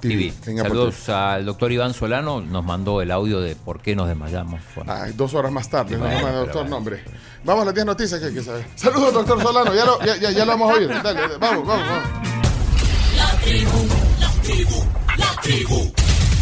TV. 0.00 0.32
TV. 0.32 0.50
En 0.50 0.58
Apple 0.60 0.70
Saludos 0.70 1.08
al 1.10 1.44
doctor 1.44 1.70
Iván 1.72 1.92
Solano, 1.92 2.40
nos 2.40 2.64
mandó 2.64 3.02
el 3.02 3.10
audio 3.10 3.40
de 3.40 3.54
por 3.54 3.80
qué 3.82 3.94
nos 3.94 4.08
desmayamos. 4.08 4.60
Bueno, 4.74 4.92
Ay, 4.94 5.12
dos 5.14 5.34
horas 5.34 5.52
más 5.52 5.68
tarde, 5.68 5.94
Sí, 5.96 6.00
no, 6.00 6.06
bueno, 6.08 6.32
no, 6.32 6.38
doctor, 6.38 6.68
nombre. 6.68 7.04
Vamos 7.44 7.62
a 7.62 7.66
las 7.66 7.74
10 7.74 7.86
noticias 7.86 8.20
que 8.20 8.26
hay 8.26 8.34
que 8.34 8.42
saber. 8.42 8.66
Saludos, 8.76 9.14
doctor 9.14 9.42
Solano, 9.42 9.74
ya 9.74 9.84
lo, 9.84 9.98
ya, 10.04 10.16
ya, 10.16 10.30
ya 10.30 10.44
lo 10.44 10.52
vamos 10.52 10.70
a 10.70 10.74
oír. 10.74 10.88
Dale, 10.88 11.02
dale, 11.20 11.36
vamos, 11.38 11.66
vamos, 11.66 11.86
vamos. 11.88 12.08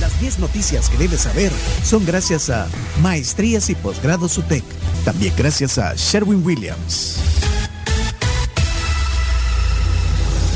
Las 0.01 0.21
10 0.21 0.39
noticias 0.41 0.89
que 0.89 0.97
debes 0.97 1.21
saber 1.21 1.53
son 1.85 2.05
gracias 2.05 2.51
a 2.51 2.67
Maestrías 3.01 3.71
y 3.71 3.75
Posgrados 3.77 4.39
UTEC. 4.39 4.65
También 5.05 5.33
gracias 5.37 5.79
a 5.79 5.95
Sherwin 5.95 6.45
Williams. 6.45 7.21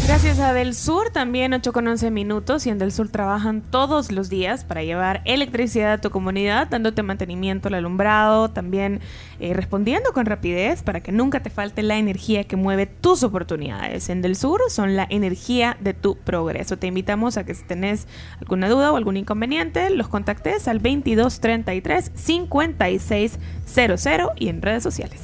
Gracias 0.05 0.41
a 0.41 0.53
Del 0.53 0.75
Sur, 0.75 1.11
también 1.11 1.55
8 1.55 1.73
con 1.73 1.87
11 1.87 2.11
minutos 2.11 2.67
y 2.67 2.71
en 2.71 2.79
Del 2.79 2.91
Sur 2.91 3.09
trabajan 3.09 3.63
todos 3.63 4.11
los 4.11 4.29
días 4.29 4.65
para 4.65 4.83
llevar 4.83 5.23
electricidad 5.25 5.93
a 5.93 6.01
tu 6.01 6.11
comunidad, 6.11 6.67
dándote 6.69 7.05
mantenimiento 7.05 7.69
al 7.69 7.75
alumbrado, 7.75 8.51
también 8.51 9.01
eh, 9.39 9.55
respondiendo 9.55 10.13
con 10.13 10.27
rapidez 10.27 10.83
para 10.83 11.01
que 11.01 11.13
nunca 11.13 11.41
te 11.41 11.51
falte 11.51 11.85
la 11.85 11.99
energía 11.99 12.43
que 12.45 12.57
mueve 12.57 12.87
tus 12.87 13.23
oportunidades. 13.23 14.09
En 14.09 14.23
Del 14.23 14.35
Sur 14.35 14.61
son 14.71 14.97
la 14.97 15.07
energía 15.09 15.77
de 15.81 15.95
tu 15.95 16.17
progreso. 16.17 16.77
Te 16.77 16.89
invitamos 16.89 17.37
a 17.37 17.45
que 17.45 17.55
si 17.55 17.63
tenés 17.63 18.09
alguna 18.41 18.69
duda 18.69 18.91
o 18.91 18.97
algún 18.97 19.17
inconveniente, 19.17 19.89
los 19.91 20.09
contactes 20.09 20.67
al 20.67 20.79
2233 20.79 22.11
5600 22.17 24.07
y 24.37 24.49
en 24.49 24.63
redes 24.63 24.83
sociales. 24.83 25.21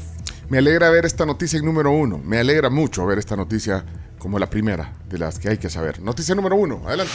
Me 0.48 0.58
alegra 0.58 0.88
ver 0.88 1.04
esta 1.04 1.26
noticia 1.26 1.58
en 1.58 1.64
número 1.66 1.90
uno. 1.90 2.18
Me 2.24 2.38
alegra 2.38 2.70
mucho 2.70 3.04
ver 3.04 3.18
esta 3.18 3.36
noticia 3.36 3.84
como 4.18 4.38
la 4.38 4.50
primera 4.50 4.92
de 5.08 5.18
las 5.18 5.38
que 5.38 5.48
hay 5.48 5.58
que 5.58 5.70
saber. 5.70 6.00
Noticia 6.00 6.34
número 6.34 6.56
uno, 6.56 6.82
adelante. 6.86 7.12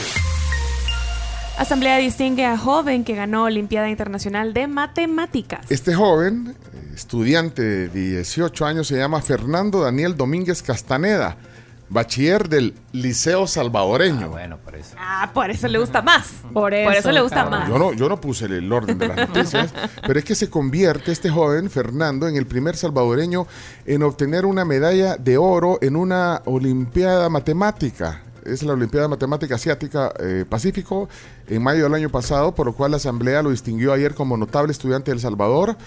Asamblea 1.57 1.97
distingue 1.97 2.45
a 2.45 2.57
joven 2.57 3.03
que 3.03 3.13
ganó 3.13 3.43
Olimpiada 3.43 3.87
Internacional 3.89 4.53
de 4.53 4.67
Matemáticas. 4.67 5.69
Este 5.69 5.93
joven, 5.93 6.55
eh, 6.73 6.91
estudiante 6.95 7.61
de 7.61 7.89
18 7.89 8.65
años, 8.65 8.87
se 8.87 8.97
llama 8.97 9.21
Fernando 9.21 9.81
Daniel 9.81 10.17
Domínguez 10.17 10.63
Castaneda, 10.63 11.37
bachiller 11.93 12.49
del 12.49 12.73
Liceo 12.91 13.47
Salvadoreño. 13.47 14.29
bueno, 14.29 14.57
por 14.57 14.75
eso. 14.75 14.95
Ah, 14.97 15.29
por 15.33 15.49
eso 15.49 15.67
le 15.67 15.77
gusta 15.77 16.01
más. 16.01 16.27
Por 16.51 16.73
eso, 16.73 16.89
Por 16.89 16.97
eso 16.97 17.11
le 17.11 17.21
gusta 17.21 17.49
más. 17.49 17.69
Yo 17.69 17.77
no, 17.77 17.93
yo 17.93 18.09
no 18.09 18.19
puse 18.19 18.45
el 18.45 18.71
orden 18.71 18.97
de 18.97 19.07
las 19.07 19.29
noticias, 19.29 19.73
pero 20.07 20.19
es 20.19 20.25
que 20.25 20.35
se 20.35 20.49
convierte 20.49 21.11
este 21.11 21.29
joven, 21.29 21.69
Fernando, 21.69 22.27
en 22.27 22.35
el 22.35 22.47
primer 22.47 22.75
salvadoreño 22.75 23.47
en 23.85 24.03
obtener 24.03 24.45
una 24.45 24.65
medalla 24.65 25.15
de 25.17 25.37
oro 25.37 25.77
en 25.81 25.95
una 25.95 26.41
Olimpiada 26.45 27.29
Matemática. 27.29 28.21
Es 28.43 28.63
la 28.63 28.73
Olimpiada 28.73 29.07
Matemática 29.07 29.55
Asiática 29.55 30.11
eh, 30.19 30.43
Pacífico 30.49 31.07
en 31.47 31.63
mayo 31.63 31.83
del 31.83 31.93
año 31.93 32.09
pasado, 32.09 32.53
por 32.53 32.65
lo 32.65 32.73
cual 32.73 32.91
la 32.91 32.97
Asamblea 32.97 33.41
lo 33.41 33.51
distinguió 33.51 33.93
ayer 33.93 34.15
como 34.15 34.35
notable 34.35 34.71
estudiante 34.71 35.11
del 35.11 35.21
Salvador. 35.21 35.77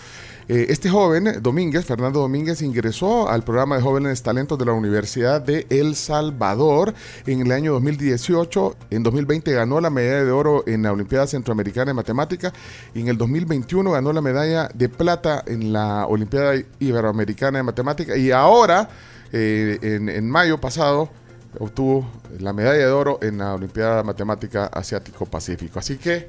Eh, 0.48 0.66
este 0.68 0.89
joven, 0.89 1.43
Domínguez, 1.43 1.85
Fernando 1.85 2.20
Domínguez, 2.20 2.62
ingresó 2.62 3.28
al 3.28 3.43
programa 3.43 3.77
de 3.77 3.82
jóvenes 3.82 4.23
talentos 4.23 4.56
de 4.56 4.64
la 4.64 4.73
Universidad 4.74 5.40
de 5.40 5.66
El 5.70 5.97
Salvador 5.97 6.94
en 7.27 7.40
el 7.40 7.51
año 7.51 7.73
2018. 7.73 8.77
En 8.90 9.02
2020 9.02 9.52
ganó 9.52 9.81
la 9.81 9.90
medalla 9.90 10.24
de 10.24 10.31
oro 10.31 10.62
en 10.68 10.85
la 10.85 10.93
Olimpiada 10.93 11.27
Centroamericana 11.27 11.86
de 11.86 11.94
Matemática 11.94 12.52
y 12.94 13.01
en 13.01 13.09
el 13.09 13.18
2021 13.18 13.90
ganó 13.90 14.12
la 14.12 14.20
medalla 14.20 14.68
de 14.73 14.89
plata 14.89 15.43
en 15.47 15.73
la 15.73 16.06
Olimpiada 16.06 16.55
Iberoamericana 16.78 17.59
de 17.59 17.64
Matemática 17.64 18.16
y 18.16 18.31
ahora, 18.31 18.89
eh, 19.32 19.78
en, 19.82 20.09
en 20.09 20.31
mayo 20.31 20.60
pasado, 20.60 21.10
obtuvo 21.59 22.09
la 22.39 22.52
medalla 22.52 22.78
de 22.86 22.93
oro 22.93 23.18
en 23.20 23.39
la 23.39 23.55
Olimpiada 23.55 24.05
Matemática 24.05 24.66
Asiático-Pacífico. 24.66 25.81
Así 25.81 25.97
que, 25.97 26.28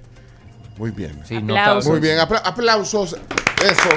muy 0.80 0.90
bien. 0.90 1.22
Sí, 1.28 1.36
Aplausos. 1.36 1.92
Muy 1.92 2.00
bien, 2.00 2.18
apla- 2.18 2.42
aplausos. 2.44 3.16
Eso. 3.68 3.90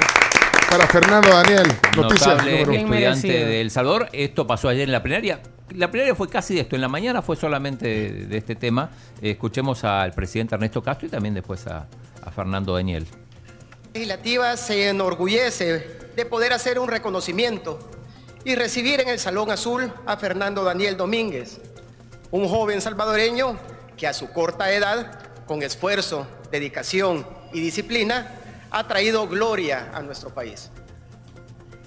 Para 0.69 0.85
Fernando 0.87 1.29
Daniel. 1.29 1.67
Noticia 1.95 2.35
número 2.35 2.63
uno. 2.63 2.73
estudiante 2.73 3.27
de 3.27 3.61
El 3.61 3.71
Salvador. 3.71 4.09
Esto 4.11 4.45
pasó 4.45 4.67
ayer 4.67 4.83
en 4.83 4.91
la 4.91 5.01
plenaria. 5.01 5.41
La 5.75 5.89
plenaria 5.89 6.13
fue 6.13 6.27
casi 6.29 6.55
de 6.55 6.61
esto. 6.61 6.75
En 6.75 6.81
la 6.81 6.89
mañana 6.89 7.21
fue 7.21 7.37
solamente 7.37 7.87
de, 7.87 8.25
de 8.25 8.37
este 8.37 8.55
tema. 8.55 8.89
Escuchemos 9.21 9.83
al 9.85 10.11
presidente 10.11 10.55
Ernesto 10.55 10.83
Castro 10.83 11.07
y 11.07 11.09
también 11.09 11.33
después 11.33 11.65
a, 11.67 11.87
a 12.21 12.31
Fernando 12.31 12.73
Daniel. 12.73 13.07
legislativa 13.93 14.57
se 14.57 14.89
enorgullece 14.89 15.99
de 16.15 16.25
poder 16.25 16.51
hacer 16.51 16.77
un 16.77 16.89
reconocimiento 16.89 17.79
y 18.43 18.55
recibir 18.55 18.99
en 18.99 19.07
el 19.07 19.19
Salón 19.19 19.51
Azul 19.51 19.91
a 20.05 20.17
Fernando 20.17 20.63
Daniel 20.63 20.97
Domínguez, 20.97 21.61
un 22.31 22.47
joven 22.47 22.81
salvadoreño 22.81 23.57
que 23.95 24.07
a 24.07 24.13
su 24.13 24.31
corta 24.31 24.71
edad, 24.71 25.19
con 25.45 25.63
esfuerzo, 25.63 26.27
dedicación 26.51 27.25
y 27.53 27.61
disciplina, 27.61 28.35
ha 28.71 28.87
traído 28.87 29.27
gloria 29.27 29.91
a 29.93 30.01
nuestro 30.01 30.29
país. 30.33 30.69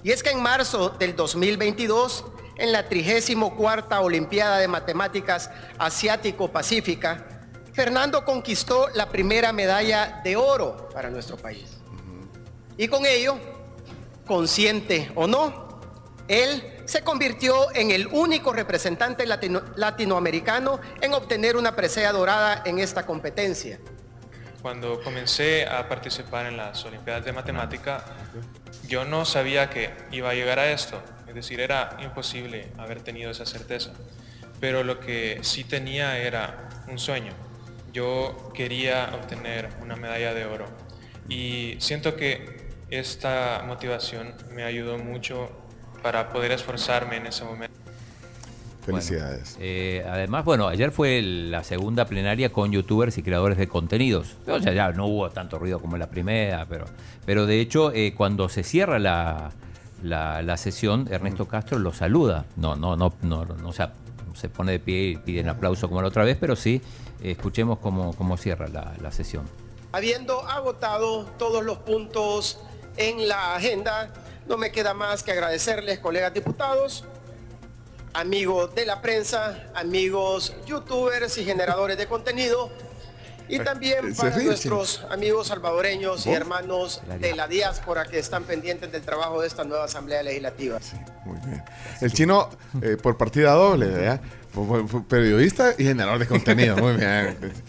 Y 0.03 0.11
es 0.11 0.21
que 0.21 0.29
en 0.29 0.41
marzo 0.41 0.89
del 0.89 1.15
2022, 1.15 2.25
en 2.57 2.71
la 2.71 2.87
34 2.87 4.01
Olimpiada 4.01 4.59
de 4.59 4.67
Matemáticas 4.67 5.49
Asiático-Pacífica, 5.79 7.25
Fernando 7.73 8.23
conquistó 8.23 8.87
la 8.93 9.09
primera 9.09 9.51
medalla 9.51 10.21
de 10.23 10.35
oro 10.37 10.89
para 10.93 11.09
nuestro 11.09 11.37
país. 11.37 11.65
Y 12.77 12.87
con 12.87 13.05
ello, 13.05 13.37
consciente 14.25 15.11
o 15.15 15.27
no, 15.27 15.65
él 16.27 16.63
se 16.85 17.03
convirtió 17.03 17.73
en 17.75 17.91
el 17.91 18.07
único 18.07 18.53
representante 18.53 19.25
latino- 19.25 19.63
latinoamericano 19.75 20.79
en 21.01 21.13
obtener 21.13 21.57
una 21.57 21.75
presea 21.75 22.11
dorada 22.11 22.61
en 22.65 22.79
esta 22.79 23.05
competencia. 23.05 23.79
Cuando 24.65 24.99
comencé 24.99 25.67
a 25.67 25.87
participar 25.87 26.47
en 26.47 26.57
las 26.57 26.83
Olimpiadas 26.85 27.23
de 27.23 27.31
Matemática, 27.31 28.03
yo 28.87 29.05
no 29.05 29.23
sabía 29.23 29.69
que 29.69 29.91
iba 30.11 30.31
a 30.31 30.33
llegar 30.33 30.57
a 30.57 30.71
esto. 30.71 30.99
Es 31.27 31.35
decir, 31.35 31.59
era 31.59 31.95
imposible 32.01 32.71
haber 32.79 33.01
tenido 33.01 33.29
esa 33.29 33.45
certeza. 33.45 33.91
Pero 34.59 34.83
lo 34.83 34.99
que 34.99 35.37
sí 35.43 35.65
tenía 35.65 36.17
era 36.17 36.67
un 36.87 36.97
sueño. 36.97 37.31
Yo 37.93 38.51
quería 38.55 39.11
obtener 39.13 39.69
una 39.83 39.95
medalla 39.97 40.33
de 40.33 40.45
oro. 40.45 40.65
Y 41.29 41.75
siento 41.77 42.15
que 42.15 42.71
esta 42.89 43.61
motivación 43.67 44.33
me 44.49 44.63
ayudó 44.63 44.97
mucho 44.97 45.51
para 46.01 46.29
poder 46.29 46.51
esforzarme 46.51 47.17
en 47.17 47.27
ese 47.27 47.43
momento. 47.43 47.84
Felicidades. 48.85 49.57
Eh, 49.59 50.05
además, 50.07 50.45
bueno, 50.45 50.67
ayer 50.67 50.91
fue 50.91 51.21
la 51.21 51.63
segunda 51.63 52.05
plenaria 52.05 52.51
con 52.51 52.71
youtubers 52.71 53.17
y 53.17 53.23
creadores 53.23 53.57
de 53.57 53.67
contenidos. 53.67 54.35
O 54.47 54.59
sea, 54.59 54.73
ya 54.73 54.91
no 54.91 55.07
hubo 55.07 55.29
tanto 55.31 55.57
ruido 55.57 55.79
como 55.79 55.95
en 55.95 56.01
la 56.01 56.09
primera, 56.09 56.65
pero, 56.67 56.85
pero 57.25 57.47
de 57.47 57.59
hecho, 57.59 57.91
eh, 57.91 58.13
cuando 58.15 58.47
se 58.47 58.63
cierra 58.63 58.99
la, 58.99 59.51
la, 60.03 60.57
sesión, 60.57 61.07
Ernesto 61.09 61.47
Castro 61.47 61.79
lo 61.79 61.93
saluda. 61.93 62.45
No, 62.55 62.75
no, 62.75 62.95
no, 62.95 63.13
no, 63.23 63.45
no, 63.45 63.73
se 63.73 64.49
pone 64.49 64.73
de 64.73 64.79
pie 64.79 65.09
y 65.09 65.17
pide 65.17 65.41
un 65.41 65.49
aplauso 65.49 65.87
como 65.87 66.01
la 66.01 66.09
otra 66.09 66.23
vez, 66.23 66.37
pero 66.39 66.55
sí, 66.55 66.81
eh, 67.23 67.31
escuchemos 67.31 67.79
cómo, 67.79 68.13
cómo 68.13 68.37
cierra 68.37 68.67
la, 68.67 68.93
la 69.01 69.11
sesión. 69.11 69.45
Habiendo 69.93 70.41
agotado 70.47 71.25
todos 71.39 71.63
los 71.63 71.79
puntos 71.79 72.59
en 72.97 73.27
la 73.27 73.55
agenda, 73.55 74.11
no 74.47 74.57
me 74.57 74.71
queda 74.71 74.93
más 74.93 75.23
que 75.23 75.31
agradecerles, 75.31 75.99
colegas 75.99 76.33
diputados, 76.33 77.05
amigos 78.15 78.73
de 78.73 78.85
la 78.85 79.01
prensa, 79.01 79.65
amigos 79.75 80.55
youtubers 80.65 81.37
y 81.37 81.45
generadores 81.45 81.97
de 81.97 82.07
contenido, 82.07 82.71
y 83.47 83.59
también 83.59 84.15
para 84.15 84.37
nuestros 84.37 85.05
amigos 85.09 85.47
salvadoreños 85.47 86.25
y 86.25 86.31
hermanos 86.31 87.01
de 87.19 87.35
la 87.35 87.47
diáspora 87.47 88.05
que 88.05 88.17
están 88.17 88.43
pendientes 88.43 88.91
del 88.91 89.03
trabajo 89.03 89.41
de 89.41 89.47
esta 89.47 89.63
nueva 89.63 89.85
Asamblea 89.85 90.23
Legislativa. 90.23 90.79
muy 91.25 91.37
bien. 91.45 91.63
El 92.01 92.11
chino, 92.11 92.49
eh, 92.81 92.97
por 93.01 93.17
partida 93.17 93.51
doble, 93.51 93.87
¿verdad? 93.87 94.21
Periodista 95.07 95.73
y 95.77 95.83
generador 95.83 96.19
de 96.19 96.27
contenido. 96.27 96.77
Muy 96.77 96.93
bien. 96.93 97.37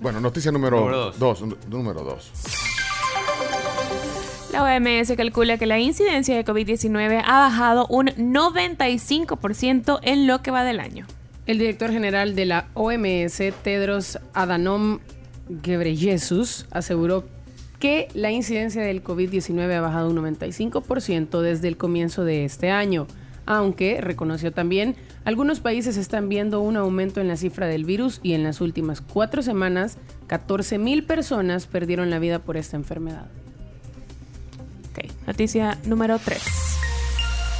Bueno, 0.00 0.20
noticia 0.20 0.52
número 0.52 1.12
dos. 1.18 1.42
Número 1.68 2.04
dos. 2.04 2.30
La 4.52 4.62
OMS 4.64 5.12
calcula 5.14 5.58
que 5.58 5.66
la 5.66 5.78
incidencia 5.78 6.34
de 6.34 6.44
COVID-19 6.44 7.22
ha 7.24 7.38
bajado 7.38 7.86
un 7.88 8.06
95% 8.06 10.00
en 10.02 10.26
lo 10.26 10.42
que 10.42 10.50
va 10.50 10.64
del 10.64 10.80
año. 10.80 11.06
El 11.46 11.58
director 11.58 11.90
general 11.90 12.34
de 12.34 12.46
la 12.46 12.68
OMS, 12.74 13.42
Tedros 13.62 14.18
Adhanom 14.32 15.00
Ghebreyesus, 15.48 16.66
aseguró 16.70 17.24
que 17.78 18.08
la 18.14 18.30
incidencia 18.30 18.82
del 18.82 19.04
COVID-19 19.04 19.72
ha 19.74 19.80
bajado 19.82 20.10
un 20.10 20.16
95% 20.16 21.40
desde 21.42 21.68
el 21.68 21.76
comienzo 21.76 22.24
de 22.24 22.44
este 22.44 22.70
año, 22.70 23.06
aunque 23.44 24.00
reconoció 24.00 24.52
también 24.52 24.96
algunos 25.24 25.60
países 25.60 25.98
están 25.98 26.30
viendo 26.30 26.62
un 26.62 26.78
aumento 26.78 27.20
en 27.20 27.28
la 27.28 27.36
cifra 27.36 27.66
del 27.66 27.84
virus 27.84 28.18
y 28.22 28.32
en 28.32 28.44
las 28.44 28.62
últimas 28.62 29.02
cuatro 29.02 29.42
semanas 29.42 29.98
14.000 30.26 31.06
personas 31.06 31.66
perdieron 31.66 32.08
la 32.08 32.18
vida 32.18 32.38
por 32.38 32.56
esta 32.56 32.76
enfermedad. 32.76 33.26
Noticia 35.26 35.78
número 35.84 36.18
3. 36.18 36.40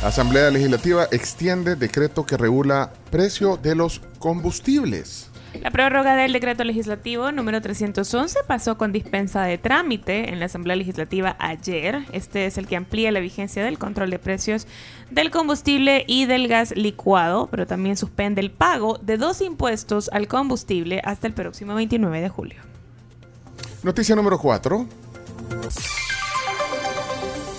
Asamblea 0.03 0.51
Legislativa 0.51 1.09
extiende 1.11 1.75
decreto 1.75 2.25
que 2.25 2.37
regula 2.37 2.93
precio 3.11 3.57
de 3.57 3.75
los 3.75 4.01
combustibles. 4.21 5.29
La 5.61 5.71
prórroga 5.71 6.15
del 6.15 6.33
decreto 6.33 6.63
legislativo 6.63 7.33
número 7.33 7.61
311 7.61 8.41
pasó 8.47 8.79
con 8.79 8.93
dispensa 8.93 9.43
de 9.43 9.59
trámite 9.59 10.31
en 10.31 10.39
la 10.39 10.47
Asamblea 10.47 10.77
Legislativa 10.77 11.37
ayer. 11.41 12.05
Este 12.13 12.47
es 12.47 12.59
el 12.59 12.69
que 12.69 12.77
amplía 12.77 13.11
la 13.11 13.19
vigencia 13.19 13.65
del 13.65 13.79
control 13.79 14.11
de 14.11 14.19
precios 14.19 14.67
del 15.11 15.31
combustible 15.31 16.05
y 16.07 16.27
del 16.27 16.47
gas 16.49 16.77
licuado, 16.77 17.49
pero 17.51 17.67
también 17.67 17.97
suspende 17.97 18.41
el 18.41 18.51
pago 18.51 18.99
de 18.99 19.17
dos 19.17 19.41
impuestos 19.41 20.11
al 20.13 20.29
combustible 20.29 21.01
hasta 21.03 21.27
el 21.27 21.33
próximo 21.33 21.75
29 21.75 22.21
de 22.21 22.29
julio. 22.29 22.61
Noticia 23.83 24.15
número 24.15 24.39
4. 24.39 24.87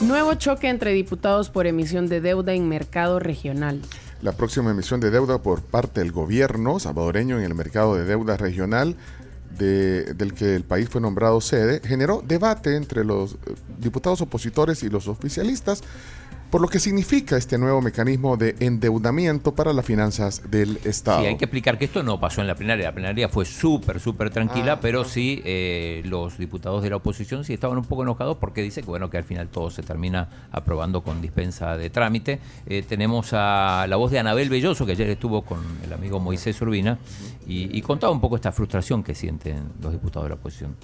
Nuevo 0.02 0.34
choque 0.36 0.70
entre 0.70 0.94
diputados 0.94 1.50
por 1.50 1.68
emisión 1.68 2.08
de 2.08 2.22
deuda 2.22 2.54
en 2.54 2.70
mercado 2.70 3.20
regional. 3.20 3.82
La 4.22 4.32
próxima 4.32 4.72
emisión 4.72 5.02
de 5.02 5.12
deuda 5.12 5.40
por 5.40 5.62
parte 5.62 6.00
del 6.00 6.14
gobierno 6.14 6.80
salvadoreño 6.80 7.38
en 7.38 7.44
el 7.44 7.54
mercado 7.54 7.96
de 7.96 8.06
deuda 8.06 8.38
regional 8.38 8.96
del 9.58 10.34
que 10.34 10.56
el 10.56 10.64
país 10.64 10.88
fue 10.88 11.02
nombrado 11.02 11.42
sede 11.42 11.82
generó 11.84 12.24
debate 12.26 12.78
entre 12.78 13.04
los 13.04 13.34
eh, 13.34 13.56
diputados 13.78 14.22
opositores 14.22 14.84
y 14.84 14.90
los 14.90 15.10
oficialistas 15.10 15.84
por 16.50 16.62
lo 16.62 16.68
que 16.68 16.80
significa 16.80 17.38
este 17.38 17.58
nuevo 17.58 17.82
mecanismo 17.82 18.36
de 18.36 18.56
endeudamiento 18.60 19.54
para 19.54 19.72
las 19.72 19.86
finanzas 19.86 20.42
del 20.50 20.80
Estado. 20.84 21.22
Sí, 21.22 21.28
hay 21.28 21.38
que 21.38 21.46
explicar 21.46 21.78
que 21.78 21.86
esto 21.86 22.02
no 22.02 22.20
pasó 22.20 22.42
en 22.42 22.48
la 22.48 22.56
plenaria. 22.56 22.86
La 22.86 22.94
plenaria 22.94 23.30
fue 23.30 23.46
súper, 23.46 24.00
súper 24.00 24.32
tranquila, 24.32 24.74
ah, 24.74 24.80
pero 24.82 25.06
sí 25.06 25.42
eh, 25.46 26.02
los 26.06 26.38
diputados 26.38 26.82
de 26.82 26.90
la 26.90 26.96
oposición 26.96 27.44
sí 27.44 27.54
estaban 27.54 27.78
un 27.78 27.86
poco 27.86 28.04
enojados 28.04 28.38
porque 28.38 28.62
dice 28.62 28.82
que 28.82 28.88
bueno 28.88 29.10
que 29.10 29.18
al 29.18 29.24
final 29.24 29.48
todo 29.50 29.70
se 29.70 29.84
termina 29.84 30.28
aprobando 30.52 31.02
con 31.02 31.22
dispensa 31.22 31.78
de 31.78 31.90
trámite. 31.90 32.40
Eh, 32.66 32.84
tenemos 32.88 33.30
a 33.34 33.86
la 33.88 33.96
voz 33.98 34.12
de 34.12 34.20
Anabel 34.20 34.50
Belloso, 34.50 34.86
que 34.86 34.94
ayer 34.94 35.10
estuvo 35.10 35.44
con 35.44 35.60
el 35.84 35.94
amigo 35.94 36.20
Moisés 36.20 36.60
Urbina, 36.62 36.98
y, 37.52 37.82
contaba 37.82 38.14
un 38.14 38.22
poco 38.22 38.36
esta 38.36 38.52
frustración 38.52 39.04
que 39.04 39.16
sienten 39.16 39.72
los 39.82 39.92
diputados 39.92 40.26
de 40.26 40.30
la 40.30 40.36
oposición. 40.36 40.76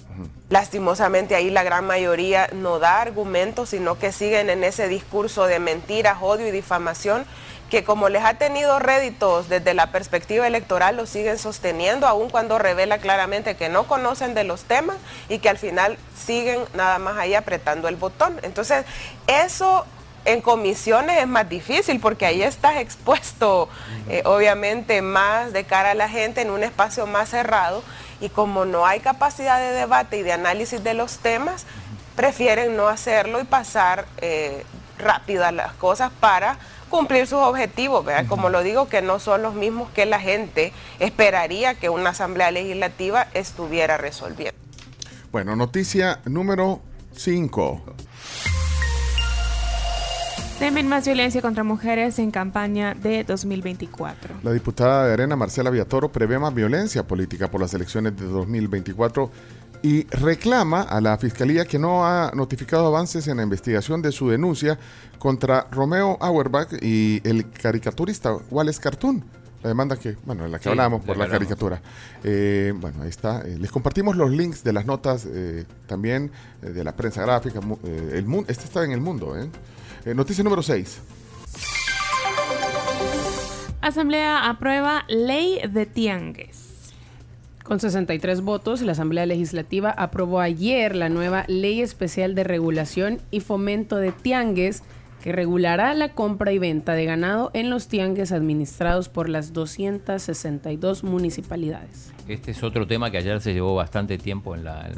Lastimosamente 0.50 1.36
ahí 1.36 1.48
la 1.48 1.62
gran 1.62 1.86
mayoría 1.86 2.48
no 2.52 2.80
da 2.80 3.00
argumentos, 3.00 3.68
sino 3.68 4.00
que 4.00 4.10
siguen 4.10 4.50
en 4.50 4.64
ese 4.64 4.88
discurso 4.88 5.46
de 5.46 5.55
mentiras, 5.58 6.18
odio 6.20 6.46
y 6.46 6.50
difamación 6.50 7.26
que 7.70 7.82
como 7.82 8.08
les 8.08 8.24
ha 8.24 8.34
tenido 8.34 8.78
réditos 8.78 9.48
desde 9.48 9.74
la 9.74 9.90
perspectiva 9.90 10.46
electoral, 10.46 10.96
lo 10.96 11.06
siguen 11.06 11.38
sosteniendo, 11.38 12.06
aun 12.06 12.30
cuando 12.30 12.58
revela 12.58 12.98
claramente 12.98 13.56
que 13.56 13.68
no 13.68 13.84
conocen 13.84 14.34
de 14.34 14.44
los 14.44 14.62
temas 14.62 14.96
y 15.28 15.38
que 15.40 15.48
al 15.48 15.58
final 15.58 15.98
siguen 16.16 16.60
nada 16.74 16.98
más 16.98 17.16
ahí 17.16 17.34
apretando 17.34 17.88
el 17.88 17.96
botón. 17.96 18.38
Entonces, 18.42 18.84
eso 19.26 19.84
en 20.24 20.40
comisiones 20.42 21.18
es 21.18 21.26
más 21.26 21.48
difícil 21.48 22.00
porque 22.00 22.26
ahí 22.26 22.42
estás 22.42 22.76
expuesto, 22.76 23.68
eh, 24.08 24.22
obviamente, 24.24 25.02
más 25.02 25.52
de 25.52 25.64
cara 25.64 25.92
a 25.92 25.94
la 25.94 26.08
gente 26.08 26.42
en 26.42 26.50
un 26.50 26.62
espacio 26.62 27.06
más 27.06 27.30
cerrado 27.30 27.82
y 28.20 28.28
como 28.28 28.64
no 28.64 28.86
hay 28.86 29.00
capacidad 29.00 29.58
de 29.58 29.72
debate 29.72 30.18
y 30.18 30.22
de 30.22 30.32
análisis 30.32 30.82
de 30.82 30.94
los 30.94 31.18
temas, 31.18 31.66
prefieren 32.14 32.76
no 32.76 32.88
hacerlo 32.88 33.40
y 33.40 33.44
pasar 33.44 34.06
eh, 34.18 34.64
rápidas 34.98 35.52
las 35.52 35.72
cosas 35.74 36.10
para 36.20 36.58
cumplir 36.88 37.26
sus 37.26 37.38
objetivos, 37.38 38.04
¿verdad? 38.04 38.26
Como 38.28 38.48
lo 38.48 38.62
digo, 38.62 38.88
que 38.88 39.02
no 39.02 39.18
son 39.18 39.42
los 39.42 39.54
mismos 39.54 39.90
que 39.90 40.06
la 40.06 40.20
gente 40.20 40.72
esperaría 40.98 41.74
que 41.74 41.88
una 41.88 42.10
asamblea 42.10 42.50
legislativa 42.50 43.28
estuviera 43.34 43.96
resolviendo. 43.96 44.58
Bueno, 45.32 45.56
noticia 45.56 46.20
número 46.24 46.80
5. 47.14 47.96
Temen 50.58 50.88
más 50.88 51.04
violencia 51.04 51.42
contra 51.42 51.64
mujeres 51.64 52.18
en 52.18 52.30
campaña 52.30 52.94
de 52.94 53.24
2024. 53.24 54.36
La 54.42 54.52
diputada 54.52 55.06
de 55.06 55.12
Arena, 55.12 55.36
Marcela 55.36 55.68
Villatoro, 55.68 56.10
prevé 56.10 56.38
más 56.38 56.54
violencia 56.54 57.06
política 57.06 57.50
por 57.50 57.60
las 57.60 57.74
elecciones 57.74 58.16
de 58.16 58.24
2024 58.24 59.30
y 59.86 60.02
reclama 60.10 60.82
a 60.82 61.00
la 61.00 61.16
Fiscalía 61.16 61.64
que 61.64 61.78
no 61.78 62.04
ha 62.04 62.32
notificado 62.34 62.88
avances 62.88 63.28
en 63.28 63.36
la 63.36 63.44
investigación 63.44 64.02
de 64.02 64.10
su 64.10 64.28
denuncia 64.28 64.76
contra 65.16 65.68
Romeo 65.70 66.18
Auerbach 66.20 66.72
y 66.82 67.20
el 67.22 67.48
caricaturista 67.52 68.36
Wallace 68.50 68.80
Cartoon. 68.80 69.24
La 69.62 69.68
demanda 69.68 69.96
que, 69.96 70.16
bueno, 70.24 70.44
en 70.44 70.50
la 70.50 70.58
que 70.58 70.70
hablamos 70.70 71.04
por 71.04 71.16
la 71.16 71.28
caricatura. 71.28 71.80
Eh, 72.24 72.74
bueno, 72.76 73.00
ahí 73.02 73.08
está. 73.08 73.42
Eh, 73.42 73.58
les 73.60 73.70
compartimos 73.70 74.16
los 74.16 74.32
links 74.32 74.64
de 74.64 74.72
las 74.72 74.86
notas 74.86 75.24
eh, 75.24 75.64
también 75.86 76.32
de 76.60 76.82
la 76.82 76.96
prensa 76.96 77.22
gráfica. 77.22 77.60
el 77.84 78.26
mundo, 78.26 78.50
este 78.50 78.64
está 78.64 78.84
en 78.84 78.90
el 78.90 79.00
mundo. 79.00 79.36
noticia 80.04 80.42
número 80.42 80.64
6. 80.64 80.98
Asamblea 83.82 84.48
aprueba 84.48 85.04
ley 85.06 85.60
de 85.68 85.86
tiangues. 85.86 86.65
Con 87.66 87.80
63 87.80 88.42
votos, 88.42 88.80
la 88.82 88.92
Asamblea 88.92 89.26
Legislativa 89.26 89.90
aprobó 89.90 90.38
ayer 90.38 90.94
la 90.94 91.08
nueva 91.08 91.44
Ley 91.48 91.82
Especial 91.82 92.36
de 92.36 92.44
Regulación 92.44 93.20
y 93.32 93.40
Fomento 93.40 93.96
de 93.96 94.12
Tiangues 94.12 94.84
que 95.20 95.32
regulará 95.32 95.92
la 95.94 96.12
compra 96.12 96.52
y 96.52 96.60
venta 96.60 96.92
de 96.92 97.04
ganado 97.06 97.50
en 97.54 97.68
los 97.68 97.88
tiangues 97.88 98.30
administrados 98.30 99.08
por 99.08 99.28
las 99.28 99.52
262 99.52 101.02
municipalidades. 101.02 102.12
Este 102.28 102.52
es 102.52 102.62
otro 102.62 102.86
tema 102.86 103.10
que 103.10 103.18
ayer 103.18 103.40
se 103.40 103.52
llevó 103.52 103.74
bastante 103.74 104.16
tiempo 104.16 104.54
en 104.54 104.62
la, 104.62 104.88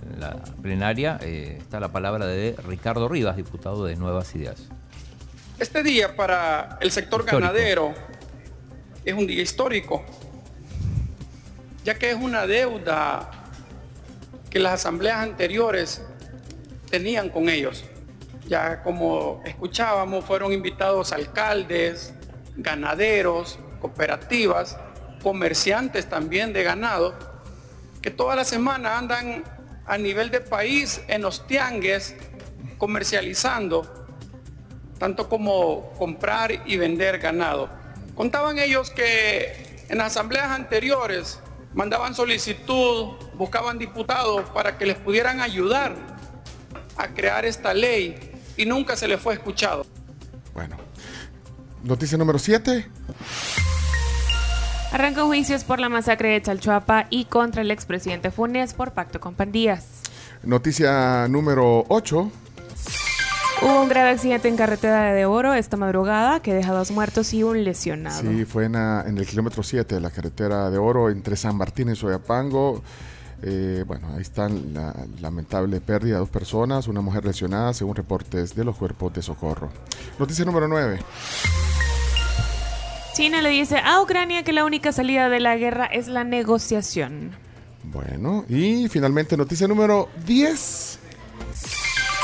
plenaria. 0.60 1.18
Eh, 1.22 1.56
está 1.58 1.80
la 1.80 1.88
palabra 1.88 2.26
de 2.26 2.54
Ricardo 2.66 3.08
Rivas, 3.08 3.36
diputado 3.36 3.86
de 3.86 3.96
Nuevas 3.96 4.34
Ideas. 4.34 4.68
Este 5.58 5.82
día 5.82 6.14
para 6.14 6.76
el 6.82 6.90
sector 6.90 7.24
ganadero 7.24 7.94
es 9.06 9.14
un 9.14 9.26
día 9.26 9.40
histórico 9.40 10.04
ya 11.88 11.98
que 11.98 12.10
es 12.10 12.16
una 12.16 12.46
deuda 12.46 13.30
que 14.50 14.58
las 14.58 14.74
asambleas 14.74 15.20
anteriores 15.20 16.02
tenían 16.90 17.30
con 17.30 17.48
ellos. 17.48 17.82
Ya 18.46 18.82
como 18.82 19.40
escuchábamos, 19.46 20.22
fueron 20.26 20.52
invitados 20.52 21.14
alcaldes, 21.14 22.12
ganaderos, 22.56 23.58
cooperativas, 23.80 24.76
comerciantes 25.22 26.06
también 26.06 26.52
de 26.52 26.62
ganado, 26.62 27.14
que 28.02 28.10
toda 28.10 28.36
la 28.36 28.44
semana 28.44 28.98
andan 28.98 29.42
a 29.86 29.96
nivel 29.96 30.30
de 30.30 30.42
país 30.42 31.00
en 31.08 31.22
los 31.22 31.46
tiangues 31.46 32.14
comercializando, 32.76 34.06
tanto 34.98 35.30
como 35.30 35.94
comprar 35.96 36.52
y 36.66 36.76
vender 36.76 37.18
ganado. 37.18 37.70
Contaban 38.14 38.58
ellos 38.58 38.90
que 38.90 39.86
en 39.88 39.96
las 39.96 40.08
asambleas 40.08 40.50
anteriores 40.50 41.40
mandaban 41.74 42.14
solicitud, 42.14 43.14
buscaban 43.34 43.78
diputados 43.78 44.48
para 44.50 44.78
que 44.78 44.86
les 44.86 44.96
pudieran 44.96 45.40
ayudar 45.40 45.94
a 46.96 47.08
crear 47.08 47.44
esta 47.44 47.74
ley 47.74 48.32
y 48.56 48.66
nunca 48.66 48.96
se 48.96 49.08
les 49.08 49.20
fue 49.20 49.34
escuchado. 49.34 49.86
Bueno, 50.54 50.76
noticia 51.82 52.18
número 52.18 52.38
7. 52.38 52.88
Arrancan 54.90 55.26
juicios 55.26 55.64
por 55.64 55.80
la 55.80 55.88
masacre 55.88 56.30
de 56.30 56.42
Chalchuapa 56.42 57.06
y 57.10 57.26
contra 57.26 57.62
el 57.62 57.70
expresidente 57.70 58.30
Funes 58.30 58.72
por 58.72 58.92
pacto 58.92 59.20
con 59.20 59.34
pandillas. 59.34 60.02
Noticia 60.42 61.28
número 61.28 61.84
8. 61.88 62.32
Hubo 63.60 63.82
un 63.82 63.88
grave 63.88 64.10
accidente 64.10 64.48
en 64.48 64.56
carretera 64.56 65.12
de 65.12 65.26
Oro 65.26 65.52
esta 65.52 65.76
madrugada 65.76 66.40
que 66.40 66.54
deja 66.54 66.72
dos 66.72 66.92
muertos 66.92 67.34
y 67.34 67.42
un 67.42 67.64
lesionado. 67.64 68.20
Sí, 68.20 68.44
fue 68.44 68.66
en, 68.66 68.76
en 68.76 69.18
el 69.18 69.26
kilómetro 69.26 69.62
7 69.64 69.96
de 69.96 70.00
la 70.00 70.10
carretera 70.10 70.70
de 70.70 70.78
Oro 70.78 71.10
entre 71.10 71.36
San 71.36 71.56
Martín 71.56 71.90
y 71.90 71.96
Soyapango. 71.96 72.82
Eh, 73.42 73.84
bueno, 73.86 74.08
ahí 74.14 74.22
está 74.22 74.48
la 74.48 74.94
lamentable 75.20 75.80
pérdida 75.80 76.14
de 76.14 76.20
dos 76.20 76.28
personas, 76.28 76.88
una 76.88 77.00
mujer 77.00 77.24
lesionada, 77.24 77.72
según 77.72 77.94
reportes 77.94 78.54
de 78.54 78.64
los 78.64 78.76
cuerpos 78.76 79.12
de 79.14 79.22
socorro. 79.22 79.70
Noticia 80.18 80.44
número 80.44 80.68
9. 80.68 81.00
China 83.14 83.42
le 83.42 83.50
dice 83.50 83.78
a 83.78 84.00
Ucrania 84.00 84.44
que 84.44 84.52
la 84.52 84.64
única 84.64 84.92
salida 84.92 85.28
de 85.28 85.40
la 85.40 85.56
guerra 85.56 85.86
es 85.86 86.06
la 86.06 86.22
negociación. 86.22 87.32
Bueno, 87.82 88.44
y 88.48 88.88
finalmente 88.88 89.36
noticia 89.36 89.66
número 89.66 90.08
10. 90.26 90.98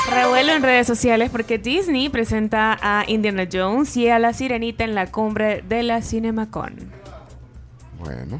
Revuelo 0.09 0.53
en 0.53 0.61
redes 0.61 0.85
sociales 0.85 1.29
porque 1.31 1.57
Disney 1.57 2.09
presenta 2.09 2.77
a 2.81 3.03
Indiana 3.07 3.47
Jones 3.51 3.97
y 3.97 4.07
a 4.09 4.19
la 4.19 4.33
Sirenita 4.33 4.83
en 4.83 4.93
la 4.93 5.11
cumbre 5.11 5.63
de 5.67 5.83
la 5.83 6.01
CinemaCon. 6.01 6.75
Bueno, 7.99 8.39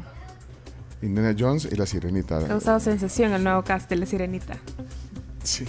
Indiana 1.02 1.34
Jones 1.36 1.68
y 1.70 1.74
la 1.74 1.86
Sirenita. 1.86 2.38
Ha 2.38 2.46
causado 2.46 2.78
sensación 2.78 3.32
el 3.32 3.42
nuevo 3.42 3.62
cast 3.62 3.90
de 3.90 3.96
la 3.96 4.06
Sirenita. 4.06 4.56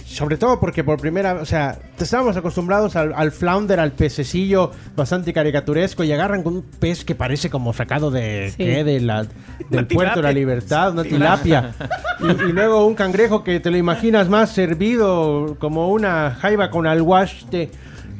Sobre 0.06 0.36
todo 0.36 0.58
porque 0.60 0.82
por 0.84 1.00
primera 1.00 1.34
vez, 1.34 1.42
o 1.42 1.46
sea, 1.46 1.78
estábamos 1.98 2.36
acostumbrados 2.36 2.96
al, 2.96 3.12
al 3.14 3.32
flounder, 3.32 3.78
al 3.80 3.92
pececillo 3.92 4.70
bastante 4.96 5.32
caricaturesco 5.32 6.04
y 6.04 6.12
agarran 6.12 6.42
con 6.42 6.54
un 6.56 6.62
pez 6.62 7.04
que 7.04 7.14
parece 7.14 7.48
como 7.50 7.72
sacado 7.72 8.10
de, 8.10 8.52
Sí. 8.56 8.64
¿qué? 8.64 8.84
de 8.84 9.00
la, 9.00 9.26
del 9.70 9.86
puerto 9.86 10.16
de 10.16 10.22
la 10.22 10.32
libertad, 10.32 10.92
una 10.92 11.04
tilapia. 11.04 11.74
y, 12.20 12.26
y 12.48 12.52
luego 12.52 12.86
un 12.86 12.94
cangrejo 12.94 13.44
que 13.44 13.60
te 13.60 13.70
lo 13.70 13.76
imaginas 13.76 14.28
más 14.28 14.50
servido 14.52 15.56
como 15.58 15.88
una 15.90 16.36
jaiba 16.40 16.70
con 16.70 16.86
alguaste 16.86 17.70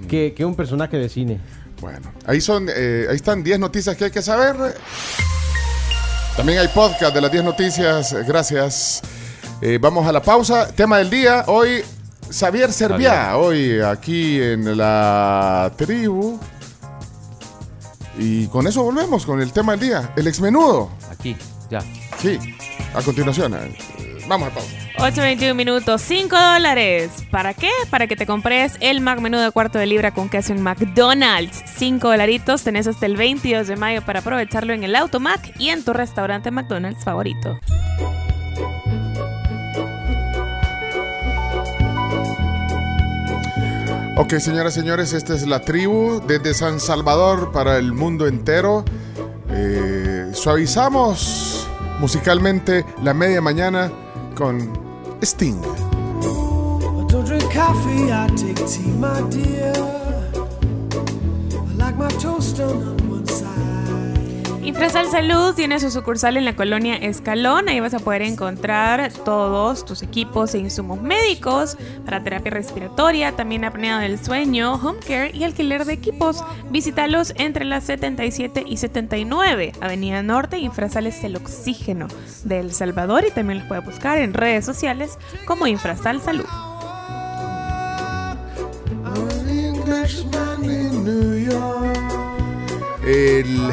que, 0.08 0.34
que 0.34 0.44
un 0.44 0.54
personaje 0.54 0.96
de 0.96 1.08
cine. 1.08 1.40
Bueno, 1.80 2.12
ahí, 2.26 2.40
son, 2.40 2.66
eh, 2.74 3.06
ahí 3.08 3.16
están 3.16 3.42
10 3.42 3.58
noticias 3.60 3.96
que 3.96 4.06
hay 4.06 4.10
que 4.10 4.22
saber. 4.22 4.56
También 6.36 6.58
hay 6.60 6.68
podcast 6.68 7.14
de 7.14 7.20
las 7.20 7.30
10 7.32 7.44
noticias. 7.44 8.14
Gracias. 8.26 9.02
Eh, 9.60 9.78
vamos 9.80 10.06
a 10.06 10.12
la 10.12 10.22
pausa. 10.22 10.72
Tema 10.72 10.98
del 10.98 11.10
día. 11.10 11.44
Hoy, 11.46 11.82
Xavier 12.30 12.72
Serviá. 12.72 13.36
Hoy 13.36 13.80
aquí 13.80 14.40
en 14.40 14.76
la 14.76 15.72
tribu. 15.76 16.38
Y 18.18 18.46
con 18.48 18.66
eso 18.66 18.82
volvemos 18.82 19.24
con 19.24 19.40
el 19.40 19.52
tema 19.52 19.72
del 19.72 19.80
día. 19.88 20.12
El 20.16 20.26
exmenudo. 20.26 20.90
Aquí, 21.10 21.36
ya. 21.70 21.80
Sí, 22.18 22.38
a 22.94 23.02
continuación. 23.02 23.54
eh, 23.54 23.76
Vamos 24.28 24.48
a 24.48 24.54
pausa. 24.54 24.68
8.21 24.98 25.54
minutos, 25.54 26.02
5 26.02 26.36
dólares. 26.36 27.10
¿Para 27.30 27.54
qué? 27.54 27.70
Para 27.88 28.08
que 28.08 28.16
te 28.16 28.26
compres 28.26 28.72
el 28.80 29.00
Mac 29.00 29.20
menú 29.20 29.38
de 29.38 29.50
cuarto 29.52 29.78
de 29.78 29.86
libra 29.86 30.12
con 30.12 30.28
queso 30.28 30.52
en 30.52 30.60
McDonald's. 30.60 31.62
5 31.76 32.08
dolaritos, 32.08 32.62
tenés 32.64 32.88
hasta 32.88 33.06
el 33.06 33.16
22 33.16 33.68
de 33.68 33.76
mayo 33.76 34.02
para 34.04 34.18
aprovecharlo 34.20 34.72
en 34.74 34.82
el 34.84 34.96
Automac 34.96 35.54
y 35.58 35.68
en 35.70 35.84
tu 35.84 35.92
restaurante 35.92 36.50
McDonald's 36.50 37.04
favorito. 37.04 37.58
Ok, 44.20 44.34
señoras 44.40 44.76
y 44.76 44.80
señores, 44.80 45.12
esta 45.12 45.32
es 45.32 45.46
la 45.46 45.60
tribu 45.60 46.20
desde 46.26 46.52
San 46.52 46.80
Salvador 46.80 47.52
para 47.52 47.78
el 47.78 47.92
mundo 47.92 48.26
entero. 48.26 48.84
Eh, 49.48 50.32
suavizamos 50.34 51.68
musicalmente 52.00 52.84
la 53.00 53.14
media 53.14 53.40
mañana 53.40 53.92
con 54.34 54.72
Sting. 55.22 55.62
Infrasal 64.68 65.10
Salud 65.10 65.54
tiene 65.54 65.80
su 65.80 65.90
sucursal 65.90 66.36
en 66.36 66.44
la 66.44 66.54
colonia 66.54 66.94
Escalón. 66.96 67.70
Ahí 67.70 67.80
vas 67.80 67.94
a 67.94 68.00
poder 68.00 68.20
encontrar 68.20 69.10
todos 69.24 69.86
tus 69.86 70.02
equipos 70.02 70.52
e 70.52 70.58
insumos 70.58 71.00
médicos 71.00 71.78
para 72.04 72.22
terapia 72.22 72.50
respiratoria, 72.50 73.32
también 73.32 73.64
apnea 73.64 73.98
del 73.98 74.22
sueño, 74.22 74.74
home 74.74 74.98
care 75.00 75.30
y 75.32 75.44
alquiler 75.44 75.86
de 75.86 75.94
equipos. 75.94 76.44
Visítalos 76.70 77.32
entre 77.36 77.64
las 77.64 77.84
77 77.84 78.62
y 78.68 78.76
79, 78.76 79.72
Avenida 79.80 80.22
Norte, 80.22 80.58
Infrasal 80.58 81.06
es 81.06 81.24
el 81.24 81.36
oxígeno 81.36 82.06
de 82.44 82.60
El 82.60 82.74
Salvador 82.74 83.24
y 83.26 83.30
también 83.30 83.60
los 83.60 83.68
puede 83.68 83.80
buscar 83.80 84.18
en 84.18 84.34
redes 84.34 84.66
sociales 84.66 85.16
como 85.46 85.66
Infrasal 85.66 86.20
Salud. 86.20 86.44
El... 93.06 93.72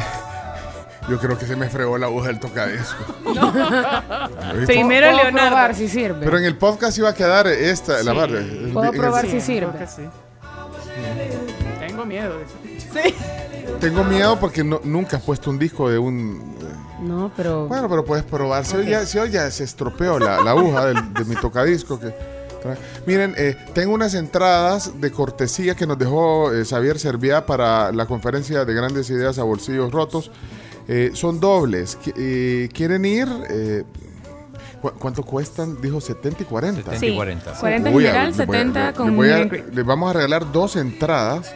Yo 1.08 1.18
creo 1.20 1.38
que 1.38 1.46
se 1.46 1.54
me 1.54 1.68
fregó 1.68 1.98
la 1.98 2.06
aguja 2.06 2.28
del 2.28 2.40
tocadisco. 2.40 2.96
¿Viste? 3.24 4.66
Primero 4.66 5.06
Puedo 5.10 5.22
Leonardo. 5.22 5.48
probar 5.48 5.74
si 5.74 5.88
sirve. 5.88 6.24
Pero 6.24 6.38
en 6.38 6.44
el 6.44 6.56
podcast 6.56 6.98
iba 6.98 7.10
a 7.10 7.14
quedar 7.14 7.46
esta, 7.46 8.02
la 8.02 8.10
Sí. 8.12 8.16
barra. 8.18 8.40
Puedo 8.72 8.92
probar 8.92 9.24
Sí, 9.26 9.40
si 9.40 9.56
creo 9.56 9.70
sirve. 9.72 9.78
que 9.78 9.86
sí. 9.86 10.02
Tengo 11.86 12.04
miedo. 12.04 12.34
Tengo 13.80 14.04
miedo 14.04 14.38
porque 14.40 14.64
no- 14.64 14.80
nunca 14.84 15.18
has 15.18 15.22
puesto 15.22 15.50
un 15.50 15.58
disco 15.58 15.88
de 15.90 15.98
un... 15.98 16.56
No, 17.02 17.30
pero. 17.36 17.66
Bueno, 17.68 17.88
pero 17.90 18.04
puedes 18.04 18.24
probar. 18.24 18.64
Si 18.64 18.74
hoy 18.76 18.86
ya, 18.86 19.04
si 19.04 19.18
hoy 19.18 19.30
ya 19.30 19.50
se 19.50 19.64
estropeó 19.64 20.18
la, 20.18 20.40
la 20.42 20.52
aguja 20.52 20.86
del- 20.86 21.12
de 21.12 21.24
mi 21.26 21.36
tocadisco. 21.36 22.00
Que. 22.00 22.14
Miren, 23.06 23.34
eh, 23.36 23.54
tengo 23.74 23.92
unas 23.94 24.14
entradas 24.14 24.98
de 25.00 25.12
cortesía 25.12 25.74
que 25.76 25.86
nos 25.86 25.98
dejó 25.98 26.52
eh, 26.54 26.64
Xavier 26.64 26.98
Serviá 26.98 27.44
para 27.44 27.92
la 27.92 28.06
conferencia 28.06 28.64
de 28.64 28.74
grandes 28.74 29.10
ideas 29.10 29.38
a 29.38 29.42
bolsillos 29.44 29.92
rotos. 29.92 30.30
Eh, 30.88 31.10
son 31.14 31.40
dobles. 31.40 31.98
Eh, 32.16 32.68
¿Quieren 32.72 33.04
ir? 33.04 33.28
Eh, 33.50 33.84
¿cu- 34.80 34.92
¿Cuánto 34.98 35.22
cuestan? 35.22 35.80
Dijo 35.80 36.00
70 36.00 36.42
y 36.42 36.46
40. 36.46 36.82
70 36.92 37.06
y 37.06 37.10
Sí, 37.10 37.16
40. 37.16 37.52
40 37.54 37.88
en 37.90 37.94
a- 37.96 37.98
general, 38.00 38.24
le 38.26 38.30
a- 38.30 38.46
70 38.46 38.86
le 38.88 38.92
con 38.94 39.16
voy 39.16 39.28
a- 39.30 39.32
meet 39.34 39.42
and 39.42 39.50
greet. 39.50 39.74
Le 39.74 39.82
vamos 39.82 40.10
a 40.10 40.12
regalar 40.14 40.52
dos 40.52 40.76
entradas. 40.76 41.54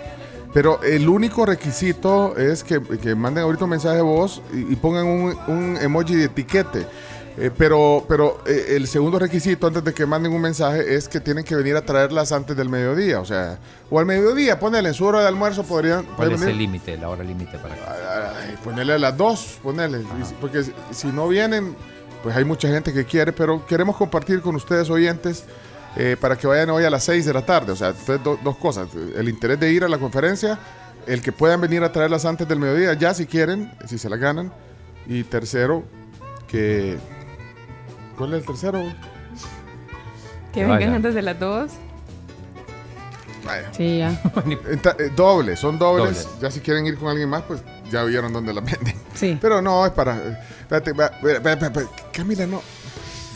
Pero 0.52 0.82
el 0.82 1.08
único 1.08 1.46
requisito 1.46 2.36
es 2.36 2.64
que, 2.64 2.80
que 2.82 3.14
manden 3.14 3.44
ahorita 3.44 3.64
un 3.64 3.70
mensaje 3.70 3.94
de 3.96 4.02
voz 4.02 4.42
y, 4.52 4.72
y 4.72 4.74
pongan 4.76 5.06
un, 5.06 5.36
un 5.46 5.76
emoji 5.80 6.16
de 6.16 6.24
etiquete. 6.24 6.86
Eh, 7.38 7.50
pero 7.56 8.04
pero 8.08 8.42
eh, 8.44 8.74
el 8.76 8.86
segundo 8.88 9.18
requisito 9.18 9.66
antes 9.68 9.84
de 9.84 9.94
que 9.94 10.04
manden 10.04 10.32
un 10.32 10.40
mensaje 10.42 10.94
es 10.94 11.08
que 11.08 11.20
tienen 11.20 11.44
que 11.44 11.54
venir 11.54 11.76
a 11.76 11.82
traerlas 11.82 12.32
antes 12.32 12.56
del 12.56 12.68
mediodía. 12.68 13.20
O 13.20 13.24
sea, 13.24 13.58
o 13.88 13.98
al 13.98 14.04
mediodía, 14.06 14.58
ponele 14.58 14.88
en 14.88 14.94
su 14.94 15.04
hora 15.06 15.20
de 15.20 15.28
almuerzo, 15.28 15.62
podrían, 15.62 16.04
¿Cuál 16.16 16.32
es 16.32 16.42
el 16.42 16.58
límite, 16.58 16.96
la 16.98 17.08
hora 17.08 17.22
límite 17.24 17.56
para? 17.58 17.74
Ay, 18.42 18.56
ponerle 18.64 18.94
a 18.94 18.98
las 18.98 19.16
dos, 19.16 19.58
si- 19.62 20.34
Porque 20.40 20.64
si, 20.64 20.72
si 20.90 21.06
no 21.08 21.28
vienen, 21.28 21.76
pues 22.22 22.36
hay 22.36 22.44
mucha 22.44 22.68
gente 22.68 22.92
que 22.92 23.04
quiere, 23.04 23.32
pero 23.32 23.64
queremos 23.64 23.96
compartir 23.96 24.40
con 24.42 24.56
ustedes 24.56 24.90
oyentes 24.90 25.44
eh, 25.96 26.16
para 26.20 26.36
que 26.36 26.46
vayan 26.46 26.68
hoy 26.70 26.84
a 26.84 26.90
las 26.90 27.04
6 27.04 27.24
de 27.24 27.32
la 27.32 27.46
tarde. 27.46 27.72
O 27.72 27.76
sea, 27.76 27.88
entonces, 27.90 28.22
do- 28.22 28.38
dos 28.42 28.56
cosas. 28.56 28.88
El 29.16 29.28
interés 29.28 29.58
de 29.58 29.72
ir 29.72 29.84
a 29.84 29.88
la 29.88 29.98
conferencia, 29.98 30.58
el 31.06 31.22
que 31.22 31.32
puedan 31.32 31.60
venir 31.60 31.82
a 31.84 31.92
traerlas 31.92 32.24
antes 32.24 32.46
del 32.46 32.58
mediodía, 32.58 32.92
ya 32.94 33.14
si 33.14 33.24
quieren, 33.26 33.72
si 33.86 33.98
se 33.98 34.10
las 34.10 34.18
ganan. 34.18 34.52
Y 35.06 35.22
tercero, 35.24 35.84
que... 36.48 36.98
¿Cuál 38.20 38.34
es 38.34 38.40
el 38.40 38.46
tercero? 38.46 38.82
Que 40.52 40.64
vengan 40.66 40.92
antes 40.92 41.14
de 41.14 41.22
las 41.22 41.40
2. 41.40 41.70
Vaya. 43.46 43.72
Sí, 43.72 43.96
ya. 43.96 44.10
Enta- 44.34 44.94
eh, 44.98 45.10
dobles, 45.16 45.58
son 45.58 45.78
dobles. 45.78 46.24
Dobles. 46.24 46.40
Ya 46.42 46.50
si 46.50 46.60
quieren 46.60 46.84
ir 46.86 46.98
con 46.98 47.08
alguien 47.08 47.30
más, 47.30 47.42
pues 47.44 47.62
ya 47.90 48.04
vieron 48.04 48.30
dónde 48.34 48.52
la 48.52 48.60
venden. 48.60 48.94
Sí. 49.14 49.38
Pero 49.40 49.62
no, 49.62 49.86
es 49.86 49.92
para. 49.92 50.16
eh, 50.18 50.38
Espérate, 50.60 50.92
va- 50.92 51.06
espera, 51.06 51.36
espera, 51.38 51.66
espera, 51.68 51.86
Camila, 52.12 52.46
no. 52.46 52.60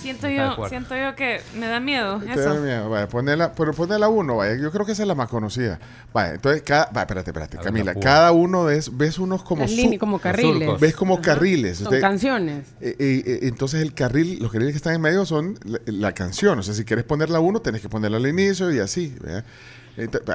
Siento 0.04 0.28
yo, 0.28 0.68
siento 0.68 0.94
yo 0.94 1.14
que 1.16 1.40
me 1.58 1.66
da 1.66 1.80
miedo 1.80 2.18
Te 2.20 2.30
eso. 2.32 2.40
da 2.54 2.60
miedo, 2.60 2.90
vaya, 2.90 3.08
ponela, 3.08 3.52
pero 3.54 3.72
ponela 3.72 4.08
uno, 4.08 4.36
vaya, 4.36 4.54
yo 4.54 4.70
creo 4.70 4.84
que 4.84 4.92
esa 4.92 5.00
es 5.02 5.08
la 5.08 5.14
más 5.14 5.30
conocida. 5.30 5.78
Vaya, 6.12 6.34
entonces, 6.34 6.60
cada, 6.62 6.86
vaya, 6.92 7.00
espérate, 7.04 7.30
espérate, 7.30 7.56
Camila, 7.56 7.94
cada 7.94 8.30
uno 8.32 8.64
ves, 8.64 8.94
ves 8.94 9.18
unos 9.18 9.42
como, 9.42 9.62
Las 9.62 9.70
su- 9.70 9.76
líneas, 9.78 9.98
como 9.98 10.18
carriles. 10.18 10.78
ves 10.78 10.94
como 10.94 11.22
carriles. 11.22 11.78
Son 11.78 11.86
Usted- 11.86 12.00
canciones. 12.02 12.66
eh, 12.82 12.94
eh, 12.98 13.22
eh, 13.26 13.38
entonces 13.44 13.80
el 13.80 13.94
carril, 13.94 14.38
los 14.42 14.52
carriles 14.52 14.74
que 14.74 14.76
están 14.76 14.94
en 14.94 15.00
medio 15.00 15.24
son 15.24 15.58
la, 15.64 15.78
la 15.86 16.12
canción. 16.12 16.58
O 16.58 16.62
sea, 16.62 16.74
si 16.74 16.84
quieres 16.84 17.06
ponerla 17.06 17.40
uno, 17.40 17.60
tenés 17.60 17.80
que 17.80 17.88
ponerla 17.88 18.18
al 18.18 18.26
inicio 18.26 18.70
y 18.70 18.80
así. 18.80 19.16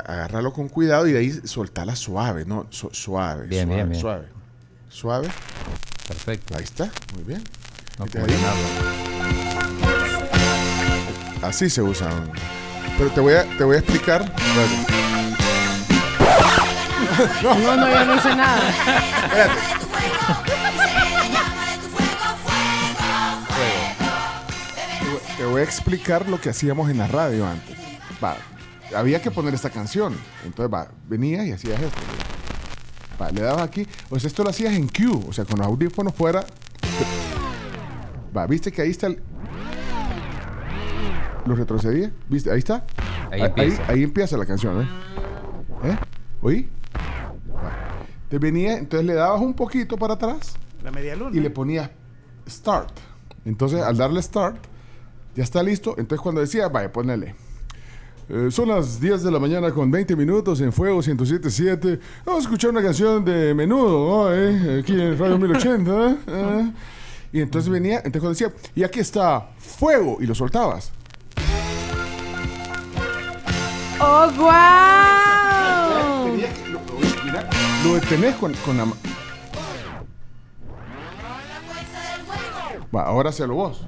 agárralo 0.07 0.51
con 0.53 0.69
cuidado 0.69 1.07
y 1.07 1.11
de 1.11 1.19
ahí 1.19 1.31
soltala 1.43 1.95
suave, 1.95 2.45
¿no? 2.45 2.65
Su- 2.71 2.89
suave, 2.91 3.45
Bien, 3.47 3.65
suave, 3.67 3.75
bien, 3.75 3.89
bien. 3.89 4.01
suave. 4.01 4.25
Suave. 4.89 5.27
Perfecto. 6.07 6.55
Ahí 6.57 6.63
está, 6.63 6.89
muy 7.13 7.23
bien. 7.23 7.43
No 7.99 8.05
puedo 8.05 8.25
llenarlo. 8.25 8.63
Así 11.41 11.69
se 11.69 11.81
usan. 11.81 12.31
Pero 12.97 13.09
te 13.11 13.19
voy 13.21 13.33
a, 13.33 13.43
te 13.57 13.63
voy 13.63 13.75
a 13.75 13.79
explicar. 13.79 14.21
Espérate. 14.23 14.93
No, 17.43 17.53
no, 17.53 17.89
yo 17.91 18.05
no 18.05 18.15
hice 18.15 18.33
nada. 18.33 18.61
Te 24.99 25.09
voy- 25.09 25.19
Te 25.37 25.45
voy 25.45 25.61
a 25.61 25.63
explicar 25.63 26.27
lo 26.27 26.39
que 26.39 26.49
hacíamos 26.49 26.89
en 26.89 26.97
la 26.97 27.07
radio 27.07 27.47
antes. 27.47 27.77
Va, 28.23 28.35
había 28.95 29.21
que 29.21 29.31
poner 29.31 29.53
esta 29.53 29.69
canción. 29.69 30.15
Entonces, 30.45 30.73
va, 30.73 30.89
venías 31.07 31.45
y 31.45 31.51
hacías 31.51 31.79
esto. 31.81 31.97
Va, 33.21 33.31
le 33.31 33.41
dabas 33.41 33.63
aquí. 33.63 33.87
O 34.09 34.19
sea, 34.19 34.27
esto 34.27 34.43
lo 34.43 34.49
hacías 34.49 34.73
en 34.73 34.87
Q. 34.87 35.25
O 35.29 35.33
sea, 35.33 35.45
con 35.45 35.59
los 35.59 35.67
audífonos 35.67 36.13
fuera. 36.13 36.45
Va, 38.35 38.45
viste 38.47 38.71
que 38.71 38.81
ahí 38.81 38.91
está 38.91 39.07
el. 39.07 39.21
¿Lo 41.45 41.55
retrocedía? 41.55 42.11
¿Viste? 42.29 42.51
Ahí 42.51 42.59
está. 42.59 42.85
Ahí 43.31 43.41
ahí, 43.41 43.47
empieza. 43.47 43.83
ahí 43.87 44.03
empieza 44.03 44.37
la 44.37 44.45
canción, 44.45 44.81
¿eh? 44.81 44.87
¿Eh? 45.85 45.97
¿Oí? 46.41 46.69
Va. 47.55 47.71
Te 48.29 48.37
venía, 48.37 48.77
entonces 48.77 49.05
le 49.07 49.13
dabas 49.15 49.41
un 49.41 49.53
poquito 49.53 49.97
para 49.97 50.13
atrás 50.13 50.55
La 50.83 50.91
media 50.91 51.15
luna. 51.15 51.35
y 51.35 51.39
le 51.39 51.49
ponías 51.49 51.89
start. 52.47 52.91
Entonces, 53.45 53.81
al 53.81 53.97
darle 53.97 54.21
start, 54.21 54.57
ya 55.35 55.43
está 55.43 55.63
listo. 55.63 55.95
Entonces, 55.97 56.21
cuando 56.21 56.41
decía, 56.41 56.67
vaya, 56.67 56.91
ponele. 56.91 57.33
eh, 58.29 58.49
son 58.51 58.67
las 58.69 58.99
10 58.99 59.23
de 59.23 59.31
la 59.31 59.39
mañana 59.39 59.71
con 59.71 59.89
20 59.89 60.15
minutos 60.15 60.61
en 60.61 60.71
Fuego 60.71 60.99
107.7. 60.99 61.99
Vamos 62.25 62.41
a 62.41 62.43
escuchar 62.43 62.69
una 62.71 62.83
canción 62.83 63.25
de 63.25 63.53
menudo, 63.55 64.27
¿no? 64.27 64.33
¿Eh? 64.35 64.79
Aquí 64.81 64.93
en 64.93 65.17
Radio 65.17 65.39
1080. 65.39 66.17
¿eh? 66.27 66.71
Y 67.31 67.41
entonces 67.41 67.69
venía, 67.69 67.97
entonces 67.97 68.21
cuando 68.21 68.29
decía, 68.39 68.71
y 68.75 68.83
aquí 68.83 68.99
está 68.99 69.49
Fuego, 69.59 70.17
y 70.19 70.25
lo 70.25 70.33
soltabas. 70.33 70.91
¡Oh, 74.01 74.31
wow! 74.37 74.49
Mira, 77.25 77.49
lo 77.83 77.93
detenés 77.95 78.35
con, 78.35 78.53
con 78.65 78.77
la 78.77 78.85
ma- 78.85 78.95
Va, 82.95 83.03
ahora 83.03 83.29
hacelo 83.29 83.53
vos. 83.53 83.81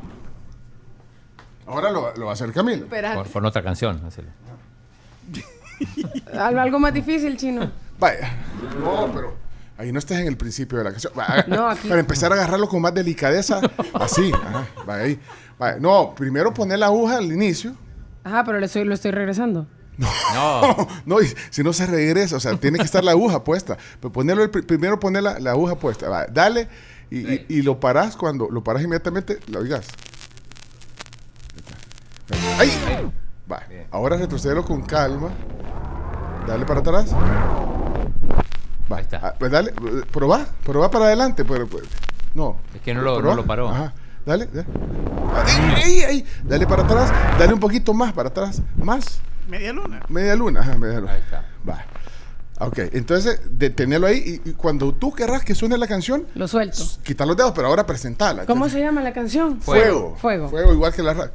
Ahora 1.65 1.89
lo, 1.89 2.13
lo 2.15 2.25
va 2.25 2.31
a 2.31 2.33
hacer 2.33 2.51
Camilo. 2.51 2.83
Espérate. 2.83 3.15
Por, 3.15 3.27
por 3.29 3.45
otra 3.45 3.63
canción. 3.63 3.99
Algo, 6.33 6.59
algo 6.59 6.79
más 6.79 6.93
difícil, 6.93 7.35
chino. 7.37 7.71
Vaya. 7.97 8.31
No, 8.79 9.09
pero 9.13 9.35
ahí 9.77 9.91
no 9.91 9.99
estás 9.99 10.19
en 10.19 10.27
el 10.27 10.37
principio 10.37 10.77
de 10.77 10.83
la 10.85 10.91
canción. 10.91 11.13
Va, 11.17 11.43
No, 11.47 11.67
aquí. 11.69 11.87
Para 11.87 11.99
empezar 11.99 12.31
a 12.31 12.35
agarrarlo 12.35 12.67
con 12.69 12.81
más 12.81 12.93
delicadeza, 12.93 13.59
así. 13.93 14.31
Ajá, 14.33 14.65
ahí. 14.87 15.19
No, 15.79 16.13
primero 16.15 16.53
poner 16.53 16.79
la 16.79 16.87
aguja 16.87 17.17
al 17.17 17.31
inicio. 17.31 17.73
Ajá, 18.23 18.43
pero 18.43 18.59
le 18.59 18.65
estoy, 18.67 18.83
lo 18.83 18.93
estoy 18.93 19.11
regresando. 19.11 19.67
No. 19.97 20.87
no, 21.05 21.21
y 21.21 21.27
si 21.51 21.63
no 21.63 21.73
se 21.73 21.85
regresa, 21.85 22.35
o 22.37 22.39
sea, 22.39 22.55
tiene 22.57 22.77
que 22.79 22.85
estar 22.85 23.03
la 23.03 23.11
aguja 23.11 23.43
puesta. 23.43 23.77
Pero 23.99 24.11
ponerlo 24.11 24.43
el 24.43 24.49
primero 24.49 24.99
poner 24.99 25.21
la, 25.23 25.39
la 25.39 25.51
aguja 25.51 25.75
puesta. 25.75 26.09
Va, 26.09 26.25
dale 26.27 26.67
y, 27.09 27.19
y- 27.31 27.45
y 27.49 27.61
lo 27.61 27.79
parás 27.79 28.15
cuando 28.15 28.49
lo 28.49 28.63
parás 28.63 28.81
inmediatamente, 28.83 29.39
lo 29.47 29.59
oigas. 29.59 29.85
¡Ay! 32.57 32.71
Va, 33.51 33.61
ahora 33.91 34.17
retrocedelo 34.17 34.63
con 34.63 34.81
calma. 34.83 35.29
Dale 36.47 36.65
para 36.65 36.79
atrás. 36.79 37.11
Va, 38.91 38.97
Ahí 38.97 39.03
está. 39.03 39.19
ah, 39.23 39.35
pues 39.37 39.51
dale, 39.51 39.73
probá, 40.11 40.45
probá 40.63 40.89
para 40.91 41.05
adelante. 41.05 41.45
Pero, 41.45 41.67
pues, 41.67 41.83
no. 42.33 42.57
Es 42.75 42.81
que 42.81 42.93
no 42.93 43.01
lo, 43.01 43.21
no 43.21 43.35
lo 43.35 43.45
paró. 43.45 43.69
Ajá. 43.69 43.93
Dale, 44.25 44.47
dale. 44.53 44.67
¡Ay, 45.33 45.73
ay, 45.83 45.99
ay! 46.07 46.25
Dale 46.43 46.67
para 46.67 46.83
atrás, 46.83 47.11
dale 47.39 47.53
un 47.53 47.59
poquito 47.59 47.93
más 47.93 48.13
para 48.13 48.29
atrás. 48.29 48.61
Más. 48.77 49.19
Media 49.47 49.73
luna. 49.73 50.01
Media 50.09 50.35
luna, 50.35 50.59
ajá, 50.61 50.77
media 50.77 50.99
luna. 50.99 51.13
Ahí 51.13 51.21
está. 51.21 51.45
Va. 51.67 51.83
Ok, 52.59 52.77
entonces 52.93 53.41
detenerlo 53.49 54.05
ahí 54.05 54.41
y, 54.45 54.49
y 54.49 54.53
cuando 54.53 54.93
tú 54.93 55.11
querrás 55.11 55.43
que 55.43 55.55
suene 55.55 55.75
la 55.79 55.87
canción, 55.87 56.27
Lo 56.35 56.47
suelto. 56.47 56.83
quitar 57.03 57.25
los 57.27 57.35
dedos, 57.35 57.53
pero 57.55 57.67
ahora 57.67 57.87
presentala. 57.87 58.45
¿Cómo 58.45 58.69
se 58.69 58.79
llama 58.79 59.01
la 59.01 59.13
canción? 59.13 59.59
Fuego. 59.61 60.15
Fuego. 60.17 60.47
Fuego, 60.49 60.71
igual 60.73 60.93
que 60.93 61.01
la 61.01 61.13
ra- 61.15 61.31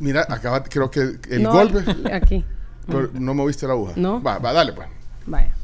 Mira, 0.00 0.26
acaba, 0.28 0.64
creo 0.64 0.90
que 0.90 1.00
el 1.30 1.42
No, 1.44 1.52
golpe. 1.52 1.84
Aquí. 2.12 2.44
pero 2.86 3.08
no 3.14 3.32
moviste 3.34 3.66
la 3.68 3.74
aguja. 3.74 3.92
No. 3.94 4.20
Va, 4.20 4.38
va, 4.40 4.52
dale 4.52 4.72
pues. 4.72 4.88
Vaya. 5.26 5.54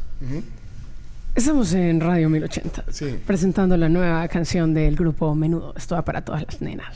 Estamos 1.35 1.73
en 1.73 2.01
Radio 2.01 2.29
1080. 2.29 2.85
Sí. 2.91 3.19
Presentando 3.27 3.77
la 3.77 3.89
nueva 3.89 4.27
canción 4.29 4.75
del 4.75 4.97
grupo 4.97 5.35
Menudo. 5.35 5.73
Esto 5.77 5.95
va 5.95 6.05
para 6.05 6.23
todas 6.23 6.43
las 6.45 6.61
nenas. 6.61 6.95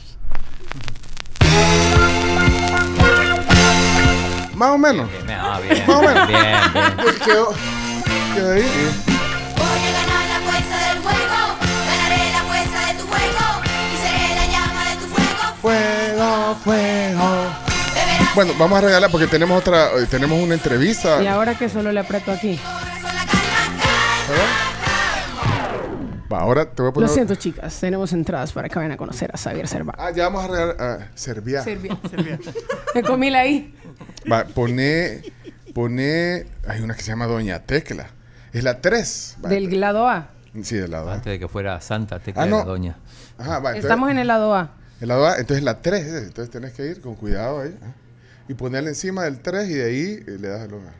Más 4.55 4.69
o 4.69 4.77
menos. 4.77 5.09
Bien, 5.11 5.25
bien, 5.25 5.39
ah, 5.41 5.59
bien, 5.59 5.83
Más 5.87 5.95
o 5.97 6.01
menos. 6.01 6.27
bien, 6.27 6.41
bien. 6.41 7.15
Quedó, 7.25 7.49
quedó 8.35 8.53
ahí. 8.53 8.63
Voy 9.55 9.65
a 9.65 9.91
ganar 9.93 10.27
la 10.27 10.37
apuesta 10.37 10.87
del 10.89 10.99
juego, 11.01 11.39
ganaré 11.87 12.31
la 12.31 12.41
apuesta 12.41 12.87
de 12.87 12.93
tu 12.99 13.07
juego 13.07 13.45
y 13.65 13.97
seré 14.05 14.35
la 14.35 14.45
llama 14.51 14.89
de 14.89 14.95
tu 14.97 15.07
fuego. 15.13 15.43
Fuego, 15.61 16.55
fuego. 16.63 17.27
Bueno, 18.35 18.53
vamos 18.59 18.77
a 18.77 18.81
regalar 18.81 19.09
porque 19.09 19.25
tenemos 19.27 19.57
otra, 19.59 19.87
eh, 19.97 20.05
tenemos 20.09 20.39
una 20.39 20.53
entrevista. 20.53 21.23
Y 21.23 21.27
ahora 21.27 21.55
que 21.55 21.69
solo 21.69 21.91
le 21.91 21.99
aprieto 21.99 22.31
aquí. 22.31 22.59
Va, 26.31 26.39
ahora 26.41 26.65
te 26.69 26.81
voy 26.81 26.89
a 26.91 26.93
poner. 26.93 27.09
Lo 27.09 27.13
siento, 27.13 27.35
chicas. 27.35 27.79
Tenemos 27.79 28.11
entradas 28.11 28.51
para 28.51 28.67
que 28.67 28.75
vayan 28.75 28.91
a 28.91 28.97
conocer 28.97 29.31
a 29.33 29.37
Xavier 29.37 29.67
Serva. 29.67 29.93
Ah, 29.97 30.11
ya 30.11 30.23
vamos 30.25 30.43
a 30.43 30.47
regalar. 30.47 30.75
Ah, 30.79 31.07
Servia. 31.15 31.63
Servia. 31.63 31.97
Me 32.93 33.01
comí 33.03 33.29
la 33.29 33.39
ahí. 33.39 33.73
Va, 34.29 34.43
pone, 34.45 35.21
pone, 35.73 36.45
hay 36.67 36.81
una 36.81 36.95
que 36.95 37.01
se 37.01 37.07
llama 37.11 37.27
Doña 37.27 37.59
Tecla. 37.59 38.07
Es 38.51 38.63
la 38.63 38.81
3. 38.81 39.37
Del 39.43 39.79
lado 39.79 40.07
A. 40.09 40.31
Sí, 40.63 40.75
del 40.75 40.91
lado 40.91 41.09
A. 41.09 41.13
Antes 41.15 41.31
de 41.31 41.39
que 41.39 41.47
fuera 41.47 41.79
Santa 41.79 42.19
Tecla 42.19 42.41
Ah, 42.41 42.45
de 42.45 42.51
no. 42.51 42.57
la 42.59 42.65
Doña. 42.65 42.97
Ajá, 43.37 43.51
va, 43.59 43.69
entonces- 43.69 43.83
Estamos 43.85 44.09
en 44.11 44.19
el 44.19 44.27
lado 44.27 44.53
A. 44.53 44.71
El 44.99 45.07
lado 45.09 45.27
A, 45.27 45.37
entonces 45.37 45.63
la 45.63 45.81
3, 45.81 46.05
eh, 46.07 46.17
entonces 46.25 46.49
tenés 46.49 46.73
que 46.73 46.85
ir 46.87 46.99
con 47.01 47.15
cuidado 47.15 47.61
ahí. 47.61 47.77
ah, 47.83 47.93
Y 48.49 48.53
ponerle 48.55 48.89
encima 48.89 49.23
del 49.23 49.39
3 49.39 49.69
y 49.69 49.73
de 49.75 49.85
ahí 49.85 50.23
eh, 50.27 50.37
le 50.39 50.47
das 50.49 50.61
el 50.63 50.71
lugar. 50.71 50.93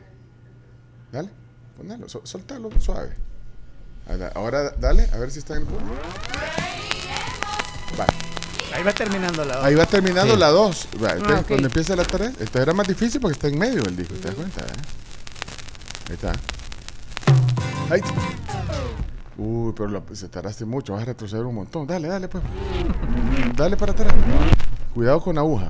Dale, 1.12 1.28
ponelo, 1.76 2.08
sol- 2.08 2.22
soltalo 2.24 2.70
suave. 2.80 3.10
Ahora- 4.34 4.70
dale, 4.78 5.08
a 5.12 5.18
ver 5.18 5.30
si 5.30 5.38
está 5.40 5.54
en 5.56 5.62
el 5.62 5.66
punto. 5.68 5.84
Va, 7.98 8.06
Ahí 8.76 8.82
va 8.84 8.92
terminando 8.92 9.44
la 9.44 9.64
ahí 9.64 9.74
va 9.74 9.86
terminando 9.86 10.34
Sí. 10.34 10.40
la 10.40 10.48
2. 10.48 10.88
entonces 10.92 11.18
Ah, 11.30 11.42
cuando 11.46 11.66
empieza 11.66 11.96
la 11.96 12.04
3, 12.04 12.32
esto 12.40 12.60
era 12.62 12.72
más 12.72 12.86
difícil 12.86 13.20
porque 13.20 13.34
está 13.34 13.48
en 13.48 13.58
medio 13.58 13.82
del 13.82 13.96
disco, 13.96 14.14
¿te 14.14 14.28
das 14.28 14.34
cuenta? 14.34 14.60
eh? 14.60 14.66
Ahí 16.08 16.14
está. 16.14 16.32
Ahí. 17.90 18.00
Uy, 19.36 19.72
pero 19.76 19.88
lo- 19.88 20.04
se 20.14 20.28
tardaste 20.28 20.64
mucho, 20.64 20.92
vas 20.94 21.02
a 21.02 21.06
retroceder 21.06 21.44
un 21.44 21.54
montón. 21.54 21.86
Dale, 21.86 22.08
dale, 22.08 22.28
pues. 22.28 22.42
Dale 23.56 23.76
para 23.76 23.92
atrás. 23.92 24.12
Cuidado 24.94 25.20
con 25.20 25.34
la 25.36 25.40
aguja. 25.42 25.68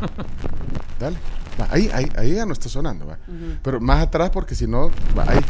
Dale. 0.98 1.16
Va, 1.60 1.66
ahí, 1.70 1.90
ahí, 1.92 2.10
ahí 2.16 2.34
ya 2.34 2.46
no 2.46 2.52
está 2.52 2.68
sonando. 2.68 3.06
Va. 3.06 3.18
Pero 3.62 3.80
más 3.80 4.02
atrás 4.02 4.30
porque 4.30 4.54
si 4.54 4.66
no, 4.66 4.90
va, 5.16 5.24
ahí. 5.28 5.40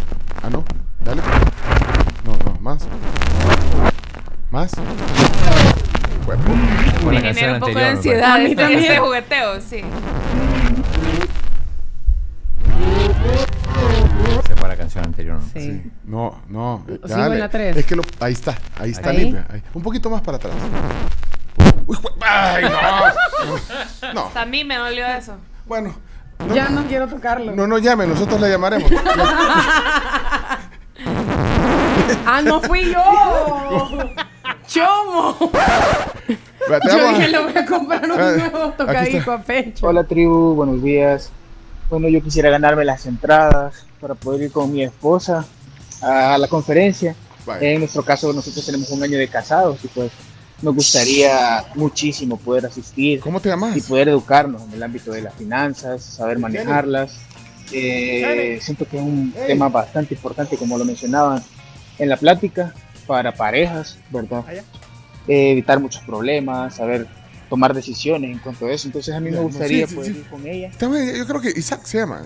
Ah, 0.43 0.51
no. 0.51 0.65
Dale. 1.05 1.23
No, 1.23 1.29
más. 2.69 2.87
Más. 4.51 4.71
Pues, 6.27 6.39
Con 7.03 7.15
la 7.15 7.21
Me 7.21 7.27
canción 7.27 7.35
genera 7.35 7.53
un 7.55 7.61
poco 7.61 7.79
de 7.79 7.85
anterior, 7.87 7.97
ansiedad 7.97 8.33
A 8.35 8.39
mí 8.39 8.45
este, 8.45 8.57
también. 8.57 8.81
este 8.83 8.99
jugueteo, 8.99 9.61
sí. 9.63 9.83
Esa 14.45 14.57
fue 14.57 14.69
la 14.69 14.77
canción 14.77 15.05
anterior. 15.07 15.39
¿no? 15.41 15.61
Sí. 15.61 15.83
No, 16.05 16.43
no. 16.49 16.85
Sigo 17.07 17.25
en 17.25 17.41
la 17.41 17.49
tres. 17.49 17.77
Es 17.77 17.87
que 17.87 17.97
lo, 17.97 18.03
ahí 18.21 18.35
está, 18.35 18.55
ahí 18.79 18.91
está 18.91 19.11
Ahí. 19.11 19.17
limpia. 19.19 19.47
ahí. 19.51 19.63
Un 19.73 19.83
poquito 19.83 20.11
más 20.11 20.21
para 20.21 20.37
atrás. 20.37 20.53
Uy, 21.87 21.97
¡Ay, 22.21 22.65
no! 22.65 24.13
No, 24.15 24.27
Hasta 24.27 24.43
a 24.43 24.47
mí 24.47 24.65
me 24.65 24.77
dolió 24.77 25.07
eso. 25.07 25.37
bueno. 25.67 25.95
Ya 26.55 26.69
no 26.69 26.85
quiero 26.85 27.09
tocarlo. 27.09 27.53
No 27.57 27.67
nos 27.67 27.83
llame, 27.83 28.07
nosotros 28.07 28.41
le 28.41 28.49
llamaremos. 28.51 28.89
¡Ah, 32.27 32.43
no 32.43 32.61
fui 32.61 32.93
yo! 32.93 33.03
¡Chomo! 34.67 35.51
Yo 36.69 37.09
dije, 37.09 37.29
le 37.29 37.39
voy 37.39 37.57
a 37.57 37.67
comprar 37.67 38.03
un 38.03 38.17
nuevo 38.17 38.73
tocadisco 38.77 39.33
a 39.33 39.43
pecho. 39.43 39.87
Hola 39.87 40.05
tribu, 40.05 40.55
buenos 40.55 40.83
días. 40.83 41.31
Bueno, 41.89 42.09
yo 42.09 42.23
quisiera 42.23 42.51
ganarme 42.51 42.85
las 42.85 43.07
entradas 43.07 43.87
para 44.01 44.15
poder 44.15 44.43
ir 44.43 44.53
con 44.53 44.71
mi 44.71 44.83
esposa 44.83 45.47
a 46.03 46.37
la 46.39 46.49
conferencia. 46.49 47.15
En 47.61 47.81
nuestro 47.81 48.03
caso, 48.03 48.33
nosotros 48.33 48.65
tenemos 48.65 48.91
un 48.91 49.03
año 49.03 49.17
de 49.17 49.29
casados 49.29 49.83
y 49.83 49.89
pues 49.89 50.13
nos 50.61 50.75
gustaría 50.75 51.65
muchísimo 51.75 52.37
poder 52.37 52.67
asistir. 52.67 53.21
¿Cómo 53.21 53.41
te 53.41 53.49
llamas? 53.49 53.77
Y 53.77 53.81
poder 53.81 54.11
educarnos 54.11 54.63
en 54.65 54.75
el 54.75 54.83
ámbito 54.83 55.13
de 55.13 55.23
las 55.23 55.35
finanzas, 55.35 56.03
saber 56.03 56.39
manejarlas. 56.39 57.17
Eh, 57.73 58.59
siento 58.61 58.87
que 58.87 58.99
es 58.99 59.03
un 59.03 59.33
tema 59.47 59.69
bastante 59.69 60.15
importante, 60.15 60.57
como 60.57 60.77
lo 60.77 60.85
mencionaban 60.85 61.43
en 61.99 62.09
la 62.09 62.17
plática, 62.17 62.75
para 63.07 63.35
parejas, 63.35 63.99
¿verdad? 64.11 64.45
Eh, 65.27 65.53
evitar 65.53 65.81
muchos 65.81 66.03
problemas, 66.03 66.77
saber 66.77 67.07
tomar 67.49 67.75
decisiones 67.75 68.31
en 68.31 68.39
cuanto 68.39 68.67
a 68.67 68.73
eso. 68.73 68.89
Entonces 68.89 69.15
a 69.15 69.21
mí 69.21 69.31
me 69.31 69.39
gustaría 69.41 69.87
sí, 69.87 69.91
sí, 69.91 69.97
poder 69.97 70.13
sí. 70.13 70.19
ir 70.19 70.27
con 70.27 70.47
ella. 70.47 70.69
Estamos- 70.69 70.99
Yo 71.17 71.27
creo 71.27 71.41
que 71.41 71.51
Isaac 71.59 71.81
se 71.85 71.99
llama. 71.99 72.23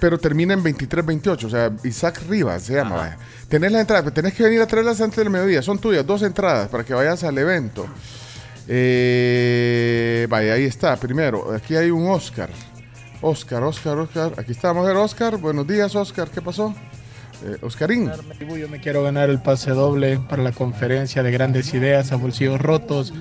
Pero 0.00 0.18
termina 0.18 0.52
en 0.54 0.62
23-28, 0.64 1.46
o 1.46 1.50
sea, 1.50 1.70
Isaac 1.84 2.22
Rivas 2.28 2.62
se 2.64 2.74
llama. 2.74 2.96
vaya. 2.96 3.18
Tenés 3.48 3.70
la 3.70 3.80
entrada, 3.80 4.02
pero 4.02 4.12
tenés 4.14 4.34
que 4.34 4.42
venir 4.42 4.60
a 4.60 4.66
traerlas 4.66 5.00
antes 5.00 5.16
del 5.18 5.30
mediodía. 5.30 5.62
Son 5.62 5.78
tuyas, 5.78 6.04
dos 6.04 6.22
entradas 6.22 6.68
para 6.68 6.84
que 6.84 6.92
vayas 6.92 7.22
al 7.24 7.38
evento. 7.38 7.86
Eh, 8.66 10.26
vaya, 10.28 10.54
ahí 10.54 10.64
está. 10.64 10.96
Primero, 10.96 11.52
aquí 11.54 11.76
hay 11.76 11.90
un 11.90 12.08
Oscar. 12.08 12.50
Oscar, 13.20 13.62
Oscar, 13.62 13.98
Oscar. 13.98 14.32
Aquí 14.38 14.52
está, 14.52 14.72
ver, 14.72 14.96
Oscar. 14.96 15.36
Buenos 15.36 15.66
días, 15.66 15.94
Oscar. 15.94 16.28
¿Qué 16.30 16.40
pasó? 16.42 16.74
Eh, 17.44 17.56
Oscarín. 17.62 18.10
Yo 18.58 18.68
me 18.68 18.80
quiero 18.80 19.02
ganar 19.02 19.30
el 19.30 19.40
pase 19.40 19.70
doble 19.70 20.18
para 20.28 20.42
la 20.42 20.52
conferencia 20.52 21.22
de 21.22 21.30
grandes 21.30 21.72
ideas 21.74 22.12
a 22.12 22.16
bolsillos 22.16 22.60
rotos. 22.60 23.12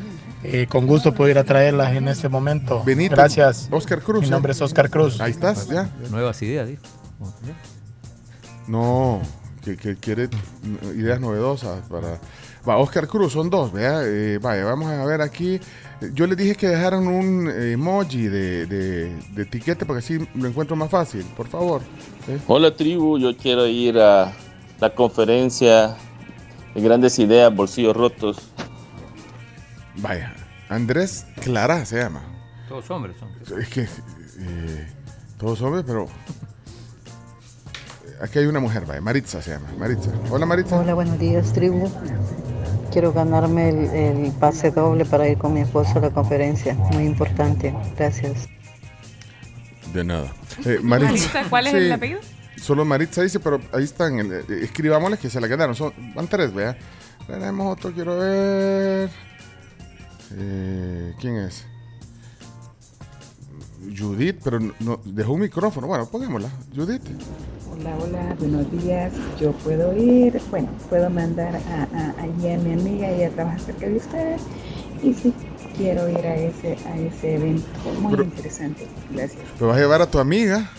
Eh, 0.43 0.67
con 0.69 0.87
gusto 0.87 1.13
puedo 1.13 1.29
ir 1.29 1.37
a 1.37 1.43
traerlas 1.43 1.93
en 1.95 2.07
este 2.07 2.29
momento. 2.29 2.83
Benito. 2.83 3.15
Gracias. 3.15 3.67
Oscar 3.71 4.01
Cruz. 4.01 4.21
Mi 4.21 4.27
¿eh? 4.27 4.31
nombre 4.31 4.51
es 4.53 4.61
Oscar 4.61 4.89
Cruz. 4.89 5.19
Ahí 5.19 5.31
estás, 5.31 5.67
ya. 5.67 5.89
Nuevas 6.09 6.41
ideas, 6.41 6.67
dijo. 6.67 6.83
No, 8.67 9.21
que, 9.63 9.75
que 9.75 9.95
quiere 9.95 10.29
ideas 10.95 11.19
novedosas 11.19 11.81
para... 11.89 12.19
Va, 12.67 12.77
Oscar 12.77 13.07
Cruz, 13.07 13.33
son 13.33 13.49
dos, 13.49 13.71
vea. 13.71 14.01
eh, 14.03 14.37
vaya, 14.41 14.65
vamos 14.65 14.87
a 14.87 15.05
ver 15.05 15.21
aquí. 15.21 15.59
Yo 16.13 16.27
les 16.27 16.37
dije 16.37 16.55
que 16.55 16.67
dejaran 16.67 17.07
un 17.07 17.49
emoji 17.49 18.27
de, 18.27 18.65
de, 18.67 19.15
de 19.33 19.41
etiqueta 19.41 19.85
porque 19.85 19.99
así 19.99 20.19
lo 20.35 20.47
encuentro 20.47 20.75
más 20.75 20.89
fácil, 20.89 21.25
por 21.35 21.47
favor. 21.47 21.81
¿Eh? 22.29 22.39
Hola 22.47 22.75
tribu, 22.75 23.17
yo 23.17 23.35
quiero 23.35 23.67
ir 23.67 23.99
a 23.99 24.31
la 24.79 24.89
conferencia 24.95 25.95
de 26.73 26.81
grandes 26.81 27.19
ideas, 27.19 27.53
bolsillos 27.53 27.95
rotos. 27.95 28.37
Vaya, 29.95 30.33
Andrés 30.69 31.25
Clara 31.41 31.85
se 31.85 31.97
llama. 31.97 32.21
Todos 32.67 32.89
hombres 32.91 33.17
son. 33.17 33.29
Es 33.59 33.67
que 33.69 33.81
eh, 33.81 34.87
todos 35.37 35.61
hombres, 35.61 35.83
pero 35.85 36.07
aquí 38.21 38.39
hay 38.39 38.45
una 38.45 38.59
mujer, 38.59 38.85
vaya, 38.85 39.01
Maritza 39.01 39.41
se 39.41 39.51
llama. 39.51 39.67
Maritza. 39.77 40.11
Hola 40.29 40.45
Maritza. 40.45 40.79
Hola, 40.79 40.93
buenos 40.93 41.19
días, 41.19 41.51
tribu. 41.53 41.89
Quiero 42.91 43.13
ganarme 43.13 43.69
el, 43.69 43.85
el 43.89 44.31
pase 44.33 44.71
doble 44.71 45.05
para 45.05 45.27
ir 45.27 45.37
con 45.37 45.53
mi 45.53 45.61
esposo 45.61 45.97
a 45.97 46.01
la 46.01 46.09
conferencia. 46.09 46.73
Muy 46.93 47.05
importante. 47.05 47.75
Gracias. 47.97 48.47
De 49.93 50.03
nada. 50.03 50.31
Eh, 50.65 50.79
Maritza. 50.83 51.11
Maritza, 51.11 51.43
¿cuál 51.49 51.67
es 51.67 51.73
el 51.73 51.91
apellido? 51.91 52.19
Solo 52.61 52.83
Maritza 52.85 53.21
dice, 53.21 53.39
pero 53.39 53.59
ahí 53.73 53.83
están. 53.83 54.19
el- 54.19 54.33
eh, 54.33 54.43
escribámosles 54.63 55.19
que 55.19 55.29
se 55.29 55.39
la 55.39 55.47
quedaron. 55.47 55.75
Son, 55.75 55.93
van 56.13 56.27
tres, 56.27 56.53
vea. 56.53 56.77
Tenemos 57.27 57.73
otro, 57.77 57.91
quiero 57.93 58.17
ver. 58.17 59.09
Eh, 60.35 61.13
¿Quién 61.19 61.37
es? 61.37 61.65
Judith, 63.97 64.37
pero 64.43 64.59
no, 64.59 64.73
no- 64.79 64.99
dejó 65.05 65.33
un 65.33 65.41
micrófono. 65.41 65.87
Bueno, 65.87 66.05
pongámosla. 66.07 66.49
Judith. 66.75 67.01
Hola, 67.71 67.95
hola, 67.97 68.35
buenos 68.39 68.69
días. 68.83 69.13
Yo 69.39 69.51
puedo 69.53 69.95
ir, 69.97 70.39
bueno, 70.51 70.67
puedo 70.89 71.09
mandar 71.09 71.55
a, 71.55 71.83
a, 71.97 72.21
allí 72.21 72.51
a 72.51 72.57
mi 72.57 72.73
amiga, 72.73 73.07
ella 73.09 73.29
trabaja 73.31 73.57
cerca 73.59 73.87
de 73.87 73.95
ustedes. 73.95 74.41
Y 75.01 75.13
sí, 75.13 75.33
quiero 75.79 76.09
ir 76.09 76.17
a 76.27 76.35
ese, 76.35 76.77
a 76.85 76.97
ese 76.97 77.35
evento. 77.35 77.65
Muy 78.01 78.11
Pero- 78.11 78.23
interesante. 78.23 78.85
Gracias. 79.11 79.39
¿Te 79.57 79.63
vas 79.65 79.77
a 79.77 79.79
llevar 79.79 80.01
a 80.01 80.05
tu 80.11 80.19
amiga? 80.19 80.69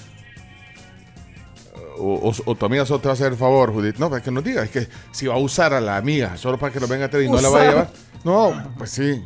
O, 1.98 2.14
o- 2.30 2.34
o 2.50 2.54
tu 2.54 2.66
amiga 2.66 2.84
solo 2.86 3.00
te 3.00 3.08
va 3.08 3.12
a 3.12 3.14
hacer 3.14 3.32
el 3.32 3.38
favor, 3.38 3.72
Judith. 3.72 3.96
No, 3.96 4.08
para 4.10 4.22
que 4.22 4.30
nos 4.30 4.44
diga. 4.44 4.62
Es 4.62 4.70
que 4.70 4.88
si 5.12 5.26
va 5.26 5.34
a 5.34 5.38
usar 5.38 5.72
a 5.74 5.80
la 5.80 5.96
amiga 5.96 6.36
solo 6.36 6.58
para 6.58 6.72
que 6.72 6.80
lo 6.80 6.86
venga 6.86 7.06
a 7.06 7.10
traer 7.10 7.26
y 7.26 7.30
no 7.30 7.40
la 7.40 7.48
va 7.48 7.60
a 7.62 7.64
llevar. 7.68 7.90
No, 8.24 8.52
pues 8.78 8.90
sí. 8.90 9.22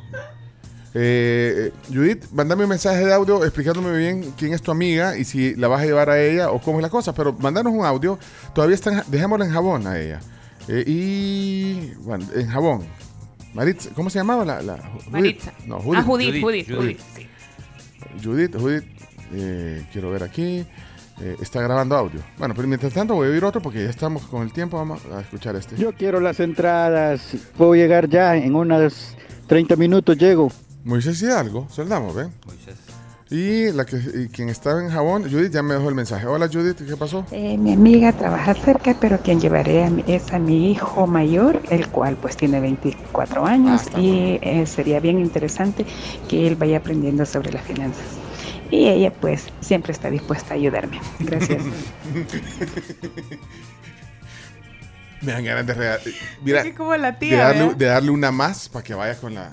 Eh, 0.96 1.72
Judith, 1.92 2.26
mándame 2.32 2.62
un 2.62 2.70
mensaje 2.70 3.04
de 3.04 3.12
audio 3.12 3.42
explicándome 3.44 3.96
bien 3.98 4.32
quién 4.38 4.54
es 4.54 4.62
tu 4.62 4.70
amiga 4.70 5.16
y 5.18 5.24
si 5.24 5.56
la 5.56 5.66
vas 5.66 5.82
a 5.82 5.86
llevar 5.86 6.08
a 6.08 6.20
ella 6.22 6.52
o 6.52 6.60
cómo 6.60 6.78
es 6.78 6.82
la 6.82 6.90
cosa. 6.90 7.12
Pero 7.12 7.32
mandanos 7.32 7.72
un 7.72 7.84
audio. 7.84 8.18
Todavía 8.54 8.76
están, 8.76 9.02
dejémosla 9.08 9.44
en 9.46 9.52
jabón 9.52 9.86
a 9.88 9.98
ella. 9.98 10.20
Eh, 10.68 10.84
y, 10.86 11.90
bueno, 12.00 12.24
en 12.34 12.48
jabón. 12.48 12.86
Maritza, 13.54 13.90
¿cómo 13.94 14.10
se 14.10 14.18
llamaba 14.18 14.44
la? 14.44 14.60
la 14.62 14.76
Judith? 14.76 15.08
Maritza. 15.10 15.52
No, 15.66 15.76
Ah, 15.76 15.80
Judith. 15.80 16.04
Judith, 16.04 16.40
Judith, 16.42 16.68
Judith, 16.68 17.00
sí. 17.16 17.26
Judith, 18.22 18.56
Judith, 18.56 18.84
eh, 19.32 19.86
quiero 19.92 20.10
ver 20.10 20.22
aquí. 20.24 20.66
eh, 21.20 21.36
está 21.40 21.62
grabando 21.62 21.96
audio. 21.96 22.20
Bueno, 22.38 22.54
pero 22.56 22.66
mientras 22.66 22.92
tanto 22.92 23.14
voy 23.14 23.28
a 23.28 23.30
oír 23.30 23.44
otro 23.44 23.62
porque 23.62 23.84
ya 23.84 23.90
estamos 23.90 24.24
con 24.24 24.42
el 24.42 24.52
tiempo. 24.52 24.76
Vamos 24.76 25.00
a 25.12 25.20
escuchar 25.20 25.54
este. 25.54 25.76
Yo 25.76 25.92
quiero 25.92 26.18
las 26.18 26.40
entradas. 26.40 27.36
Puedo 27.56 27.74
llegar 27.76 28.08
ya 28.08 28.36
en 28.36 28.54
unos 28.56 29.14
30 29.46 29.76
minutos. 29.76 30.18
Llego. 30.18 30.50
Moisés 30.84 31.22
Hidalgo, 31.22 31.68
se 31.70 31.82
lo 31.84 31.88
damos, 31.88 32.14
¿ven? 32.14 32.30
Y 33.34 33.72
la 33.72 33.84
que 33.84 33.96
y 33.96 34.28
quien 34.28 34.48
estaba 34.48 34.80
en 34.80 34.90
jabón, 34.90 35.24
Judith 35.28 35.50
ya 35.52 35.60
me 35.60 35.74
dejó 35.74 35.88
el 35.88 35.96
mensaje. 35.96 36.24
Hola 36.24 36.46
Judith, 36.46 36.76
¿qué 36.86 36.96
pasó? 36.96 37.26
Eh, 37.32 37.58
mi 37.58 37.72
amiga 37.72 38.12
trabaja 38.12 38.54
cerca, 38.54 38.94
pero 39.00 39.18
quien 39.18 39.40
llevaré 39.40 39.82
a 39.82 39.90
mi- 39.90 40.04
es 40.06 40.32
a 40.32 40.38
mi 40.38 40.70
hijo 40.70 41.08
mayor, 41.08 41.60
el 41.68 41.88
cual 41.88 42.16
pues 42.22 42.36
tiene 42.36 42.60
24 42.60 43.44
años 43.44 43.82
y 43.98 44.38
eh, 44.40 44.64
sería 44.68 45.00
bien 45.00 45.18
interesante 45.18 45.84
que 46.28 46.46
él 46.46 46.54
vaya 46.54 46.76
aprendiendo 46.76 47.26
sobre 47.26 47.50
las 47.52 47.64
finanzas. 47.64 48.04
Y 48.70 48.86
ella 48.86 49.12
pues 49.12 49.46
siempre 49.60 49.90
está 49.90 50.10
dispuesta 50.10 50.54
a 50.54 50.56
ayudarme. 50.56 51.00
Gracias. 51.18 51.60
Me 55.22 55.32
dan 55.32 55.44
ganas 55.44 55.66
de 55.66 55.74
regalar. 55.74 56.00
Mira, 56.44 56.58
Es 56.60 56.66
que 56.66 56.74
como 56.74 56.96
la 56.96 57.10
de, 57.12 57.18
tía, 57.18 57.38
darle, 57.46 57.62
¿verdad? 57.62 57.76
de 57.76 57.86
darle 57.86 58.10
una 58.12 58.30
más 58.30 58.68
para 58.68 58.84
que 58.84 58.94
vaya 58.94 59.16
con 59.18 59.34
la. 59.34 59.50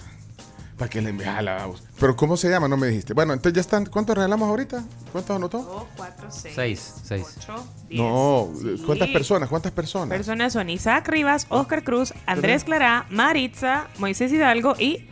Para 0.82 0.90
que 0.90 1.00
le 1.00 1.12
envíe 1.12 1.28
a 1.28 1.44
la 1.44 1.54
vamos. 1.58 1.84
Pero 2.00 2.16
¿cómo 2.16 2.36
se 2.36 2.50
llama? 2.50 2.68
No 2.68 2.76
me 2.76 2.88
dijiste. 2.88 3.14
Bueno, 3.14 3.34
entonces 3.34 3.54
ya 3.54 3.62
están. 3.62 3.86
¿Cuántos 3.86 4.16
regalamos 4.16 4.50
ahorita? 4.50 4.84
¿Cuántos 5.12 5.36
anotó? 5.36 5.60
2, 5.62 5.84
4, 5.96 6.28
6. 6.32 6.56
Seis, 6.56 6.96
seis. 7.04 7.36
8, 7.44 7.66
No, 7.92 8.50
¿cuántas 8.88 9.10
Sí. 9.10 9.14
personas? 9.14 9.48
¿Cuántas 9.48 9.72
personas? 9.74 10.10
Personas 10.18 10.54
son 10.54 10.72
Isaac 10.72 11.08
Rivas, 11.08 11.46
Oscar 11.50 11.84
Cruz, 11.84 12.16
Andrés 12.26 12.64
Clara, 12.64 13.06
Maritza, 13.12 13.90
Moisés 14.00 14.32
Hidalgo 14.34 14.74
y 14.80 15.08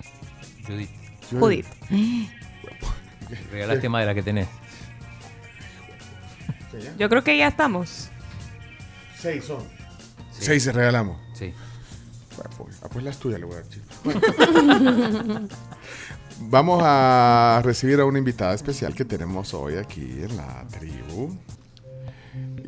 Judith. 0.65 0.89
Judith. 1.29 1.67
Regalaste 3.51 3.89
más 3.89 4.01
de 4.01 4.05
la 4.07 4.15
que 4.15 4.23
tenés. 4.23 4.47
Yo 6.97 7.09
creo 7.09 7.23
que 7.23 7.37
ya 7.37 7.47
estamos. 7.47 8.09
Seis 9.19 9.45
son. 9.45 9.63
Seis 10.31 10.63
se 10.63 10.71
regalamos. 10.71 11.19
Sí. 11.35 11.53
Bueno, 12.35 12.68
ah, 12.81 12.87
pues 12.91 13.03
las 13.03 13.17
tuyas 13.17 13.39
le 13.39 13.45
voy 13.45 13.55
a 13.55 13.61
dar, 13.61 13.69
chico. 13.69 13.85
Vamos 16.41 16.81
a 16.83 17.61
recibir 17.63 17.99
a 17.99 18.05
una 18.05 18.17
invitada 18.17 18.53
especial 18.53 18.93
que 18.95 19.03
tenemos 19.03 19.53
hoy 19.53 19.75
aquí 19.75 20.21
en 20.23 20.37
la 20.37 20.65
tribu. 20.69 21.35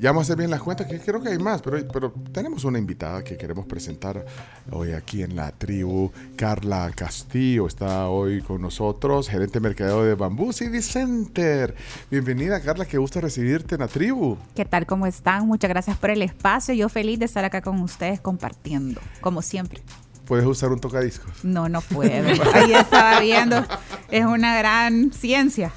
Ya 0.01 0.09
vamos 0.09 0.21
a 0.21 0.23
hacer 0.23 0.37
bien 0.37 0.49
las 0.49 0.63
cuentas, 0.63 0.87
que 0.87 0.99
creo 0.99 1.21
que 1.21 1.29
hay 1.29 1.37
más, 1.37 1.61
pero, 1.61 1.77
pero 1.93 2.11
tenemos 2.33 2.63
una 2.63 2.79
invitada 2.79 3.23
que 3.23 3.37
queremos 3.37 3.67
presentar 3.67 4.25
hoy 4.71 4.93
aquí 4.93 5.21
en 5.21 5.35
la 5.35 5.51
tribu. 5.51 6.11
Carla 6.35 6.91
Castillo 6.95 7.67
está 7.67 8.09
hoy 8.09 8.41
con 8.41 8.63
nosotros, 8.63 9.29
gerente 9.29 9.59
de 9.59 9.59
mercadeo 9.59 10.03
de 10.03 10.15
Bamboo 10.15 10.53
City 10.53 10.81
Center. 10.81 11.75
Bienvenida, 12.09 12.59
Carla, 12.61 12.85
qué 12.85 12.97
gusto 12.97 13.21
recibirte 13.21 13.75
en 13.75 13.81
la 13.81 13.87
tribu. 13.87 14.39
¿Qué 14.55 14.65
tal? 14.65 14.87
¿Cómo 14.87 15.05
están? 15.05 15.45
Muchas 15.45 15.69
gracias 15.69 15.95
por 15.97 16.09
el 16.09 16.23
espacio. 16.23 16.73
Yo 16.73 16.89
feliz 16.89 17.19
de 17.19 17.25
estar 17.25 17.45
acá 17.45 17.61
con 17.61 17.79
ustedes 17.81 18.19
compartiendo, 18.19 18.99
como 19.21 19.43
siempre. 19.43 19.83
Puedes 20.25 20.47
usar 20.47 20.71
un 20.71 20.79
tocadiscos. 20.79 21.43
No, 21.43 21.69
no 21.69 21.81
puedo. 21.81 22.27
Ahí 22.55 22.73
estaba 22.73 23.19
viendo. 23.19 23.63
Es 24.09 24.25
una 24.25 24.57
gran 24.57 25.11
ciencia. 25.13 25.71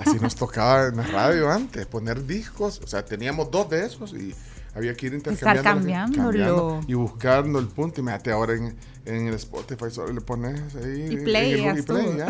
Así 0.00 0.18
nos 0.20 0.34
tocaba 0.34 0.86
en 0.88 0.96
la 0.96 1.02
radio 1.04 1.50
antes, 1.50 1.86
poner 1.86 2.26
discos. 2.26 2.80
O 2.82 2.86
sea, 2.86 3.04
teníamos 3.04 3.50
dos 3.50 3.68
de 3.70 3.84
esos 3.86 4.12
y 4.14 4.34
había 4.74 4.94
que 4.94 5.06
ir 5.06 5.14
intercambiando. 5.14 5.62
cambiándolo. 5.62 6.80
y 6.86 6.94
buscando 6.94 7.58
el 7.58 7.66
punto. 7.68 8.00
Imagínate 8.00 8.30
ahora 8.30 8.54
en, 8.54 8.76
en 9.04 9.26
el 9.28 9.34
Spotify 9.34 9.86
solo 9.90 10.12
le 10.12 10.20
pones 10.20 10.74
ahí. 10.76 11.08
Y 11.10 11.14
en 11.16 11.24
play, 11.24 11.52
el- 11.64 11.78
y 11.78 11.82
play, 11.82 12.16
ya. 12.16 12.28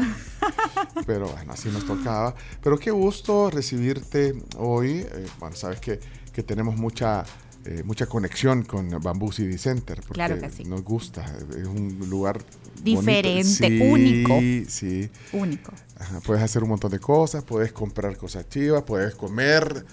Pero 1.07 1.29
bueno, 1.29 1.53
así 1.53 1.69
nos 1.69 1.87
tocaba. 1.87 2.35
Pero 2.63 2.79
qué 2.79 2.91
gusto 2.91 3.51
recibirte 3.51 4.35
hoy. 4.57 4.99
Eh, 5.01 5.27
bueno, 5.39 5.57
sabes 5.57 5.81
que, 5.81 6.01
que 6.33 6.43
tenemos 6.43 6.77
mucha. 6.77 7.25
eh, 7.65 7.83
mucha 7.85 8.07
conexión 8.07 8.63
con 8.63 8.89
Bamboo 9.03 9.31
City 9.33 9.59
Center 9.59 9.97
porque 10.01 10.15
Claro 10.15 10.39
que 10.41 10.49
sí. 10.51 10.65
nos 10.65 10.83
gusta, 10.83 11.25
es 11.51 11.67
un 11.67 11.99
lugar 12.09 12.39
diferente, 12.83 13.43
Sí, 13.69 13.81
único. 13.83 14.39
Sí, 14.71 15.11
Único. 15.33 15.73
Ajá, 15.99 16.21
puedes 16.21 16.43
hacer 16.43 16.63
un 16.63 16.71
montón 16.71 16.91
de 16.91 17.01
cosas, 17.01 17.43
puedes 17.45 17.73
comprar 17.73 18.17
cosas 18.17 18.49
chivas, 18.49 18.83
puedes 18.85 19.15
comer. 19.15 19.85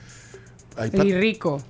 Hay 0.77 0.91
Y 0.94 1.14
rico. 1.14 1.61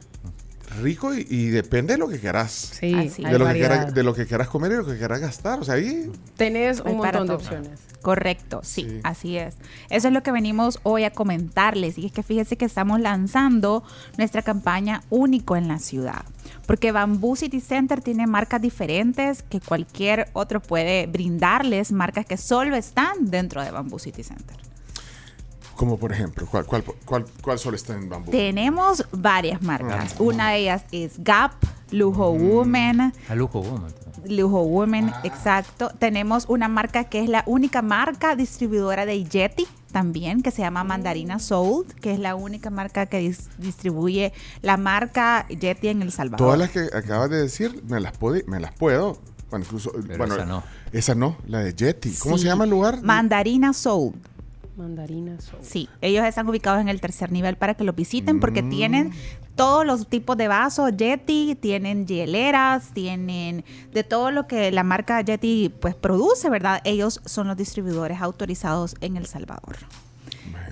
Rico 0.81 1.13
y, 1.13 1.25
y 1.29 1.47
depende 1.47 1.93
de 1.93 1.99
lo 1.99 2.07
que 2.07 2.19
quieras. 2.19 2.51
Sí, 2.79 2.93
Así 2.93 3.23
de 3.23 3.39
lo, 3.39 3.45
que 3.47 3.91
de 3.93 4.03
lo 4.03 4.13
que 4.13 4.25
quieras 4.25 4.47
comer 4.47 4.71
y 4.71 4.75
lo 4.75 4.85
que 4.85 4.97
quieras 4.97 5.19
gastar. 5.19 5.59
O 5.59 5.63
sea, 5.63 5.75
ahí 5.75 6.11
Tenés 6.37 6.81
un 6.81 6.97
montón 6.97 7.27
de 7.27 7.33
opciones. 7.33 7.79
Correcto, 8.01 8.59
sí, 8.63 8.99
así 9.03 9.35
es. 9.37 9.55
Eso 9.89 10.09
es 10.09 10.13
lo 10.13 10.21
que 10.21 10.31
venimos 10.31 10.79
hoy 10.83 11.05
a 11.05 11.09
comentarles. 11.09 11.97
Y 11.97 12.05
es 12.05 12.11
que 12.11 12.21
fíjese 12.21 12.55
que 12.55 12.65
estamos 12.65 12.99
lanzando 12.99 13.83
nuestra 14.19 14.43
campaña 14.43 15.01
único 15.09 15.55
en 15.55 15.67
la 15.67 15.79
ciudad. 15.79 16.23
Porque 16.67 16.91
Bamboo 16.91 17.35
City 17.35 17.61
Center 17.61 18.01
tiene 18.01 18.27
marcas 18.27 18.61
diferentes 18.61 19.41
que 19.41 19.59
cualquier 19.59 20.29
otro 20.33 20.61
puede 20.61 21.07
brindarles, 21.07 21.91
marcas 21.91 22.27
que 22.27 22.37
solo 22.37 22.75
están 22.75 23.31
dentro 23.31 23.63
de 23.63 23.71
Bamboo 23.71 23.97
City 23.97 24.21
Center. 24.21 24.64
Como 25.75 25.97
por 25.97 26.11
ejemplo, 26.11 26.47
¿cuál, 26.49 26.65
cuál, 26.65 26.83
cuál, 27.05 27.25
cuál 27.41 27.59
solo 27.59 27.75
está 27.75 27.93
en 27.93 28.07
bambú? 28.09 28.31
Tenemos 28.31 29.05
varias 29.11 29.61
marcas. 29.61 30.13
Ah. 30.13 30.23
Una 30.23 30.51
de 30.51 30.57
ellas 30.59 30.83
es 30.91 31.21
Gap, 31.23 31.51
Lujo 31.91 32.31
Woman, 32.31 33.13
A 33.29 33.35
lujo 33.35 33.61
woman. 33.61 33.93
Lujo 34.27 34.61
Women, 34.63 35.11
exacto. 35.23 35.91
Tenemos 35.99 36.45
una 36.47 36.67
marca 36.67 37.03
que 37.03 37.21
es 37.23 37.29
la 37.29 37.43
única 37.45 37.81
marca 37.81 38.35
distribuidora 38.35 39.05
de 39.05 39.23
Yeti 39.23 39.67
también, 39.91 40.41
que 40.41 40.49
se 40.51 40.61
llama 40.63 40.83
Mandarina 40.83 41.37
Soul, 41.39 41.85
que 42.01 42.11
es 42.13 42.19
la 42.19 42.33
única 42.35 42.69
marca 42.69 43.05
que 43.05 43.21
dis- 43.29 43.49
distribuye 43.59 44.33
la 44.61 44.77
marca 44.77 45.45
Yeti 45.49 45.89
en 45.89 46.01
El 46.01 46.11
Salvador. 46.11 46.39
Todas 46.47 46.59
las 46.59 46.69
que 46.71 46.89
acabas 46.97 47.29
de 47.29 47.37
decir, 47.41 47.83
me 47.87 47.99
las, 47.99 48.17
puedo, 48.17 48.41
me 48.47 48.59
las 48.59 48.73
puedo. 48.73 49.17
Bueno, 49.51 49.63
incluso. 49.65 49.91
bueno, 50.17 50.35
esa 50.35 50.45
no. 50.45 50.63
Esa 50.91 51.15
no, 51.15 51.37
la 51.47 51.59
de 51.59 51.73
Jetty. 51.77 52.13
¿Cómo 52.15 52.37
Sí. 52.37 52.43
se 52.43 52.47
llama 52.49 52.63
el 52.63 52.71
lugar? 52.71 53.03
Mandarina 53.03 53.73
Soul. 53.73 54.13
Mandarina 54.77 55.39
Soul. 55.39 55.61
Sí, 55.63 55.89
ellos 56.01 56.25
están 56.25 56.47
ubicados 56.49 56.81
en 56.81 56.89
el 56.89 56.99
tercer 57.01 57.31
nivel 57.31 57.55
para 57.55 57.73
que 57.75 57.83
los 57.83 57.95
visiten 57.95 58.39
porque 58.39 58.61
Mm. 58.61 58.69
tienen 58.69 59.11
todos 59.55 59.85
los 59.85 60.07
tipos 60.07 60.35
de 60.35 60.47
vasos 60.49 60.91
Yeti, 60.97 61.55
tienen 61.55 62.05
hieleras, 62.05 62.91
tienen 62.93 63.63
de 63.93 64.03
todo 64.03 64.31
lo 64.31 64.47
que 64.47 64.71
la 64.71 64.83
marca 64.83 65.21
Yeti 65.21 65.69
pues 65.79 65.95
produce, 65.95 66.49
¿verdad? 66.49 66.81
Ellos 66.83 67.21
son 67.25 67.47
los 67.47 67.55
distribuidores 67.55 68.21
autorizados 68.21 68.95
en 69.01 69.15
El 69.15 69.25
Salvador. 69.27 69.77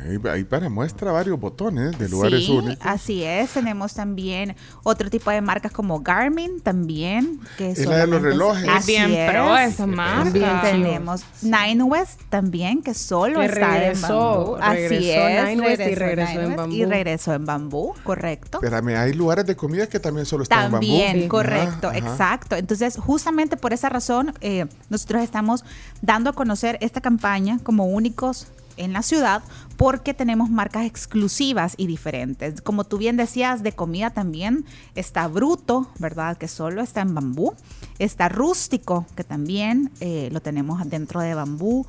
Ahí, 0.04 0.18
ahí 0.32 0.44
para 0.44 0.70
muestra 0.70 1.12
varios 1.12 1.40
botones 1.40 1.98
de 1.98 2.10
lugares 2.10 2.46
sí, 2.46 2.52
únicos. 2.52 2.86
así 2.86 3.24
es. 3.24 3.52
Tenemos 3.52 3.94
también 3.94 4.56
otro 4.84 5.10
tipo 5.10 5.32
de 5.32 5.42
marcas 5.42 5.72
como 5.72 6.02
Garmin 6.02 6.60
también. 6.62 7.40
Que 7.58 7.72
Es 7.72 7.86
la 7.86 7.98
de 8.00 8.08
los 8.08 8.22
relojes. 8.22 8.68
Así 8.70 8.92
Bien 8.94 9.12
es. 9.14 9.32
pro 9.32 9.58
esa 9.58 9.88
marca. 9.88 10.24
También 10.24 10.62
tenemos 10.62 11.24
Nine 11.42 11.84
West 11.84 12.20
también, 12.30 12.82
que 12.82 12.94
solo 12.94 13.40
Que 13.40 13.46
está 13.46 13.78
regresó, 13.78 13.98
en 13.98 14.02
bambú. 14.02 14.56
Así 14.62 14.78
regresó 14.88 15.28
es. 15.28 15.46
Nine 15.50 15.62
West 15.62 15.82
y 15.82 15.96
regresó 15.96 16.32
en 16.32 16.38
Nine 16.38 16.46
West 16.48 16.58
bambú. 16.58 16.76
Y 16.76 16.86
regresó 16.86 17.34
en 17.34 17.46
bambú, 17.46 17.94
correcto. 18.04 18.58
Espérame, 18.62 18.98
hay 18.98 19.14
lugares 19.14 19.46
de 19.46 19.56
comida 19.56 19.88
que 19.88 20.00
también 20.00 20.26
solo 20.26 20.44
están 20.44 20.72
También, 20.72 21.10
en 21.12 21.14
bambú. 21.22 21.30
correcto, 21.30 21.88
Ah, 21.88 21.98
ajá. 21.98 21.98
exacto. 22.12 22.56
Entonces, 22.56 22.98
justamente 22.98 23.58
por 23.58 23.74
esa 23.74 23.90
razón, 23.90 24.34
eh, 24.42 24.66
nosotros 24.90 25.22
estamos 25.24 25.64
dando 26.02 26.30
a 26.30 26.34
conocer 26.34 26.78
esta 26.82 27.00
campaña 27.02 27.60
como 27.64 27.86
únicos 27.86 28.48
en 28.78 28.94
la 28.94 29.02
ciudad 29.02 29.44
porque 29.78 30.14
tenemos 30.14 30.50
marcas 30.50 30.86
exclusivas 30.86 31.74
y 31.78 31.88
diferentes. 31.88 32.62
Como 32.62 32.84
tú 32.84 32.98
bien 32.98 33.18
decías, 33.18 33.64
de 33.64 33.72
comida 33.74 34.10
también 34.12 34.66
está 34.96 35.28
Bruto, 35.28 35.90
¿verdad? 36.00 36.38
Que 36.38 36.48
solo 36.48 36.82
está 36.82 37.02
en 37.02 37.14
bambú. 37.16 37.54
Está 38.00 38.30
Rústico, 38.30 39.06
que 39.16 39.24
también 39.24 39.92
eh, 40.00 40.30
lo 40.32 40.42
tenemos 40.42 40.88
dentro 40.90 41.22
de 41.22 41.34
bambú. 41.34 41.86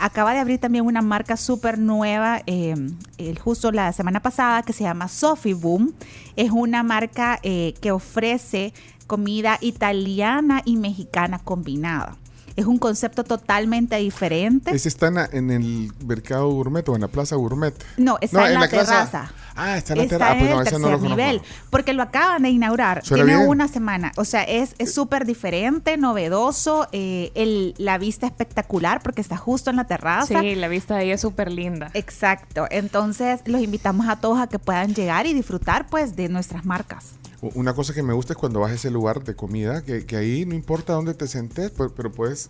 Acaba 0.00 0.32
de 0.32 0.38
abrir 0.38 0.60
también 0.60 0.84
una 0.86 1.02
marca 1.02 1.36
súper 1.36 1.78
nueva, 1.78 2.40
el- 2.46 2.96
justo 3.42 3.72
la 3.72 3.92
semana 3.92 4.20
pasada, 4.20 4.62
que 4.62 4.72
se 4.72 4.84
llama 4.84 5.08
Sophie 5.08 5.54
Boom. 5.54 5.92
Es 6.36 6.50
una 6.52 6.82
marca 6.82 7.40
eh, 7.42 7.74
que 7.80 7.90
ofrece 7.90 8.72
comida 9.06 9.58
italiana 9.60 10.62
y 10.64 10.76
mexicana 10.76 11.38
combinada. 11.38 12.16
Es 12.58 12.66
un 12.66 12.78
concepto 12.78 13.22
totalmente 13.22 13.94
diferente. 13.96 14.72
Ese 14.74 14.88
está 14.88 15.06
en, 15.06 15.14
la- 15.14 15.28
en 15.32 15.50
el 15.52 15.92
mercado 16.04 16.48
gourmet 16.50 16.88
o 16.88 16.96
en 16.96 17.02
la 17.02 17.08
plaza 17.08 17.36
gourmet. 17.36 17.72
No, 17.96 18.18
está 18.20 18.48
en, 18.52 18.58
la, 18.60 18.68
terraza. 18.68 19.30
Ah, 19.54 19.76
está 19.78 19.92
en 19.92 20.00
la 20.00 20.06
terraza. 20.08 20.32
Ah, 20.32 20.34
en 20.34 20.38
pues 20.40 20.50
no, 20.50 20.60
el 20.60 20.66
ese 20.66 20.78
no 20.78 20.78
lo 20.78 20.84
tercer 20.88 20.98
conozco. 21.08 21.16
nivel, 21.16 21.42
porque 21.70 21.92
lo 21.92 22.02
acaban 22.02 22.42
de 22.42 22.50
inaugurar. 22.50 23.04
Suena 23.04 23.24
Tiene 23.24 23.38
bien. 23.38 23.48
una 23.48 23.68
semana. 23.68 24.10
O 24.16 24.24
sea, 24.24 24.42
es 24.42 24.74
es 24.78 24.92
súper 24.92 25.24
diferente, 25.24 25.96
novedoso. 25.98 26.88
eh, 26.90 27.30
el, 27.36 27.74
la 27.78 27.96
vista 27.96 28.26
espectacular 28.26 29.02
porque 29.04 29.20
está 29.20 29.36
justo 29.36 29.70
en 29.70 29.76
la 29.76 29.84
terraza. 29.84 30.40
Sí, 30.40 30.54
la 30.56 30.66
vista 30.66 30.94
de 30.96 31.00
ahí 31.02 31.10
es 31.12 31.20
súper 31.20 31.52
linda. 31.52 31.90
Exacto. 31.94 32.66
Entonces, 32.72 33.40
los 33.46 33.62
invitamos 33.62 34.08
a 34.08 34.16
todos 34.16 34.40
a 34.40 34.48
que 34.48 34.58
puedan 34.58 34.94
llegar 34.96 35.26
y 35.26 35.32
disfrutar 35.32 35.86
pues 35.86 36.16
de 36.16 36.28
nuestras 36.28 36.64
marcas. 36.64 37.12
Una 37.40 37.72
cosa 37.72 37.94
que 37.94 38.02
me 38.02 38.14
gusta 38.14 38.32
es 38.32 38.38
cuando 38.38 38.60
vas 38.60 38.72
a 38.72 38.74
ese 38.74 38.90
lugar 38.90 39.22
de 39.22 39.36
comida, 39.36 39.82
que, 39.82 40.04
que 40.04 40.16
ahí 40.16 40.44
no 40.44 40.54
importa 40.54 40.94
dónde 40.94 41.14
te 41.14 41.28
sentes, 41.28 41.70
pero, 41.70 41.94
pero 41.94 42.10
puedes 42.10 42.48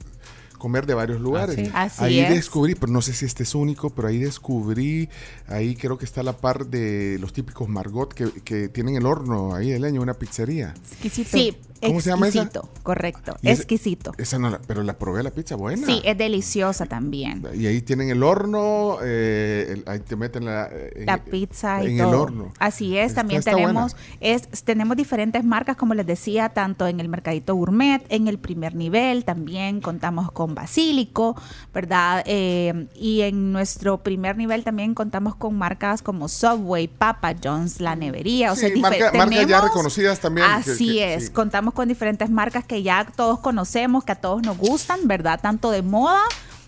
comer 0.58 0.86
de 0.86 0.94
varios 0.94 1.20
lugares. 1.20 1.70
Así 1.74 2.04
ahí 2.04 2.18
es. 2.20 2.30
descubrí, 2.30 2.74
pero 2.74 2.92
no 2.92 3.00
sé 3.02 3.12
si 3.12 3.24
este 3.24 3.42
es 3.44 3.54
único, 3.54 3.90
pero 3.90 4.08
ahí 4.08 4.18
descubrí, 4.18 5.08
ahí 5.46 5.74
creo 5.76 5.96
que 5.98 6.04
está 6.04 6.22
la 6.22 6.32
par 6.36 6.66
de 6.66 7.16
los 7.20 7.32
típicos 7.32 7.68
Margot 7.68 8.12
que, 8.12 8.30
que 8.44 8.68
tienen 8.68 8.96
el 8.96 9.06
horno 9.06 9.54
ahí 9.54 9.70
de 9.70 9.78
leña, 9.78 10.00
una 10.00 10.14
pizzería. 10.14 10.74
Exquisito. 11.02 11.30
Sí, 11.30 11.56
¿Cómo 11.80 12.00
se 12.00 12.10
llama 12.10 12.26
esa? 12.26 12.40
exquisito, 12.42 12.68
correcto. 12.82 13.36
Exquisito. 13.44 14.12
Esa 14.18 14.36
no 14.40 14.50
la, 14.50 14.60
pero 14.66 14.82
la 14.82 14.98
probé 14.98 15.22
la 15.22 15.30
pizza 15.30 15.54
buena. 15.54 15.86
Sí, 15.86 16.00
es 16.04 16.18
deliciosa 16.18 16.86
también. 16.86 17.44
Y 17.54 17.66
ahí 17.66 17.80
tienen 17.82 18.10
el 18.10 18.24
horno, 18.24 18.98
eh, 19.00 19.66
el- 19.74 19.84
ahí 19.86 20.00
te 20.00 20.16
meten 20.16 20.44
la, 20.46 20.68
eh, 20.72 20.92
en- 20.96 21.06
La 21.06 21.18
pizza 21.24 21.84
y 21.84 21.92
en 21.92 21.98
todo. 21.98 22.08
el 22.08 22.14
horno. 22.16 22.52
Así 22.58 22.98
es, 22.98 23.14
también 23.14 23.42
tenemos 23.42 23.94
es, 24.20 24.48
tenemos 24.64 24.96
diferentes 24.96 25.44
marcas, 25.44 25.76
como 25.76 25.94
les 25.94 26.04
decía, 26.04 26.48
tanto 26.48 26.88
en 26.88 26.98
el 26.98 27.08
mercadito 27.08 27.54
gourmet, 27.54 28.02
en 28.08 28.26
el 28.26 28.38
primer 28.38 28.74
nivel, 28.74 29.24
también 29.24 29.80
contamos 29.80 30.32
con 30.32 30.47
Basílico, 30.54 31.36
¿verdad? 31.72 32.22
Eh, 32.26 32.88
y 32.94 33.22
en 33.22 33.52
nuestro 33.52 33.98
primer 33.98 34.36
nivel 34.36 34.64
también 34.64 34.94
contamos 34.94 35.34
con 35.34 35.56
marcas 35.56 36.02
como 36.02 36.28
Subway, 36.28 36.88
Papa 36.88 37.34
John's, 37.42 37.80
La 37.80 37.96
Nevería, 37.96 38.52
o 38.52 38.54
Sí, 38.56 38.68
sea, 38.68 38.76
marca- 38.80 39.12
marcas 39.14 39.46
ya 39.46 39.60
reconocidas 39.60 40.20
también 40.20 40.46
que- 40.64 40.70
Así 40.72 40.86
que- 40.94 41.14
es, 41.14 41.26
sí. 41.26 41.32
contamos 41.32 41.74
con 41.74 41.88
diferentes 41.88 42.30
marcas 42.30 42.64
que 42.64 42.82
ya 42.82 43.06
todos 43.16 43.38
conocemos, 43.40 44.04
que 44.04 44.12
a 44.12 44.16
todos 44.20 44.42
nos 44.42 44.56
gustan, 44.58 45.00
¿verdad? 45.06 45.40
Tanto 45.40 45.70
de 45.70 45.82
moda 45.82 46.20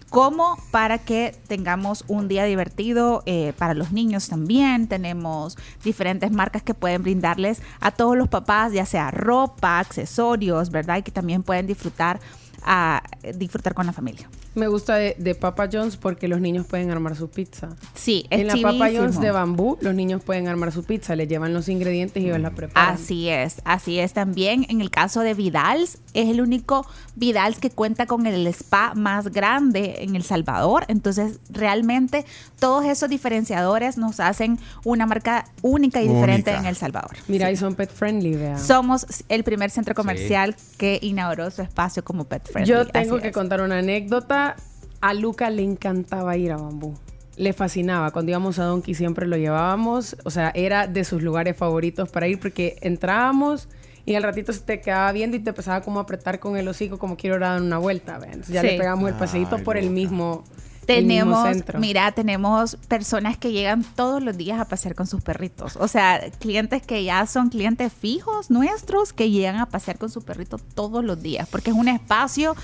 como 0.09 0.57
para 0.73 0.99
que 0.99 1.37
tengamos 1.47 2.03
un 2.09 2.27
día 2.27 2.43
divertido 2.45 3.23
eh, 3.27 3.53
para 3.57 3.75
los 3.75 3.93
niños 3.93 4.29
también. 4.29 4.89
Tenemos 4.89 5.57
diferentes 5.85 6.33
marcas 6.33 6.65
que 6.65 6.75
pueden 6.75 7.05
brindarles 7.05 7.63
a 7.81 7.93
todos 7.93 8.17
los 8.17 8.27
papás, 8.29 8.73
ya 8.73 8.85
sea 8.87 9.13
ropa, 9.13 9.79
accesorios, 9.79 10.71
¿verdad? 10.71 10.97
Y 10.97 11.03
que 11.03 11.13
también 11.13 11.45
pueden 11.45 11.69
disfrutar, 11.69 12.19
a, 12.63 13.03
disfrutar 13.35 13.75
con 13.75 13.87
la 13.87 13.93
familia. 13.93 14.29
Me 14.55 14.67
gusta 14.67 14.97
de, 14.97 15.15
de 15.19 15.35
Papa 15.35 15.69
John's 15.71 15.97
porque 15.97 16.27
los 16.27 16.41
niños 16.41 16.67
pueden 16.67 16.91
armar 16.91 17.17
su 17.17 17.29
pizza. 17.29 17.69
Sí, 17.95 18.27
es 18.31 18.41
En 18.41 18.47
la 18.49 18.57
Papa. 18.57 18.89
John's 18.95 19.21
de 19.21 19.31
bambú, 19.31 19.79
los 19.81 19.95
niños 19.95 20.23
pueden 20.23 20.49
armar 20.49 20.73
su 20.73 20.85
pizza, 20.85 21.15
le 21.15 21.27
llevan 21.27 21.55
los 21.55 21.69
ingredientes 21.69 22.23
y 22.23 22.27
ellos 22.27 22.41
la 22.41 22.51
preparan. 22.51 22.95
Así 22.95 23.29
es, 23.29 23.61
así 23.65 23.99
es 23.99 24.13
también. 24.13 24.67
En 24.69 24.81
el 24.81 24.91
caso 24.91 25.21
de 25.21 25.35
Vidals, 25.35 25.99
es 26.15 26.29
el 26.29 26.41
único 26.41 26.87
Vidals 27.15 27.59
que 27.59 27.71
cuenta 27.71 28.07
con 28.07 28.27
el 28.27 28.47
spa 28.49 28.95
más 28.95 29.29
grande 29.29 29.97
en 30.01 30.17
El 30.17 30.23
Salvador. 30.23 30.85
Entonces, 30.89 31.39
realmente 31.51 32.25
todos 32.59 32.85
esos 32.85 33.09
diferenciadores 33.09 33.99
nos 33.99 34.21
hacen 34.21 34.59
una 34.85 35.07
marca 35.07 35.47
única 35.63 36.03
y 36.03 36.09
diferente 36.09 36.51
Única. 36.51 36.61
en 36.61 36.67
El 36.67 36.77
Salvador. 36.77 37.17
Mira, 37.29 37.51
y 37.51 37.57
son 37.57 37.75
pet 37.75 37.91
friendly, 37.93 38.35
vea. 38.35 38.59
Somos 38.59 39.07
el 39.29 39.45
primer 39.45 39.71
centro 39.71 39.95
comercial 39.95 40.57
que 40.77 40.99
inauguró 41.03 41.51
su 41.51 41.63
espacio 41.63 42.05
como 42.05 42.25
pet 42.25 42.50
friendly. 42.51 42.71
Yo 42.73 42.87
tengo 42.87 43.15
Así 43.17 43.23
que 43.23 43.29
es. 43.29 43.35
contar 43.35 43.61
una 43.61 43.79
anécdota. 43.79 44.57
A 45.01 45.15
Luca 45.15 45.49
le 45.51 45.63
encantaba 45.63 46.37
ir 46.37 46.53
a 46.53 46.57
Bambú. 46.57 46.95
Le 47.37 47.53
fascinaba. 47.55 48.11
Cuando 48.11 48.31
íbamos 48.31 48.59
a 48.59 48.65
Donkey 48.65 48.95
siempre 48.95 49.27
lo 49.27 49.37
llevábamos. 49.37 50.17
O 50.25 50.31
sea, 50.31 50.51
era 50.55 50.87
de 50.87 51.05
sus 51.05 51.23
lugares 51.23 51.57
favoritos 51.57 52.11
para 52.11 52.29
ir 52.29 52.39
porque 52.39 52.77
entrábamos 52.83 53.69
y 54.05 54.15
al 54.15 54.23
ratito 54.23 54.53
se 54.53 54.61
te 54.61 54.81
quedaba 54.81 55.11
viendo 55.13 55.37
y 55.37 55.41
te 55.41 55.51
empezaba 55.51 55.81
como 55.83 56.01
a 56.01 56.03
apretar 56.03 56.39
con 56.41 56.57
el 56.57 56.67
hocico 56.69 56.99
como 56.99 57.17
quiero 57.17 57.39
dar 57.39 57.61
una 57.63 57.79
vuelta. 57.79 58.19
¿ven? 58.19 58.31
Entonces 58.33 58.55
ya 58.55 58.61
Sí. 58.61 58.67
le 58.69 58.79
pegamos 58.79 59.09
el 59.09 59.15
paseíto 59.17 59.57
Ay, 59.57 59.63
por 59.63 59.77
el 59.79 59.91
mismo 59.91 60.45
Tenemos, 60.87 61.47
mira, 61.79 62.11
tenemos 62.13 62.77
personas 62.89 63.37
que 63.37 63.53
llegan 63.53 63.85
todos 63.95 64.23
los 64.23 64.37
días 64.37 64.59
a 64.61 64.65
pasear 64.65 64.95
con 64.95 65.07
sus 65.07 65.23
perritos. 65.23 65.77
O 65.77 65.87
sea, 65.89 66.21
clientes 66.39 66.83
que 66.83 67.05
ya 67.05 67.27
son 67.27 67.49
clientes 67.49 67.93
fijos 67.93 68.51
nuestros 68.51 69.13
que 69.13 69.31
llegan 69.31 69.57
a 69.57 69.67
pasear 69.67 69.99
con 69.99 70.11
su 70.11 70.23
perrito 70.23 70.59
todos 70.75 71.05
los 71.05 71.23
días, 71.23 71.49
porque 71.49 71.71
es 71.71 71.77
un 71.77 71.89
espacio 71.89 72.57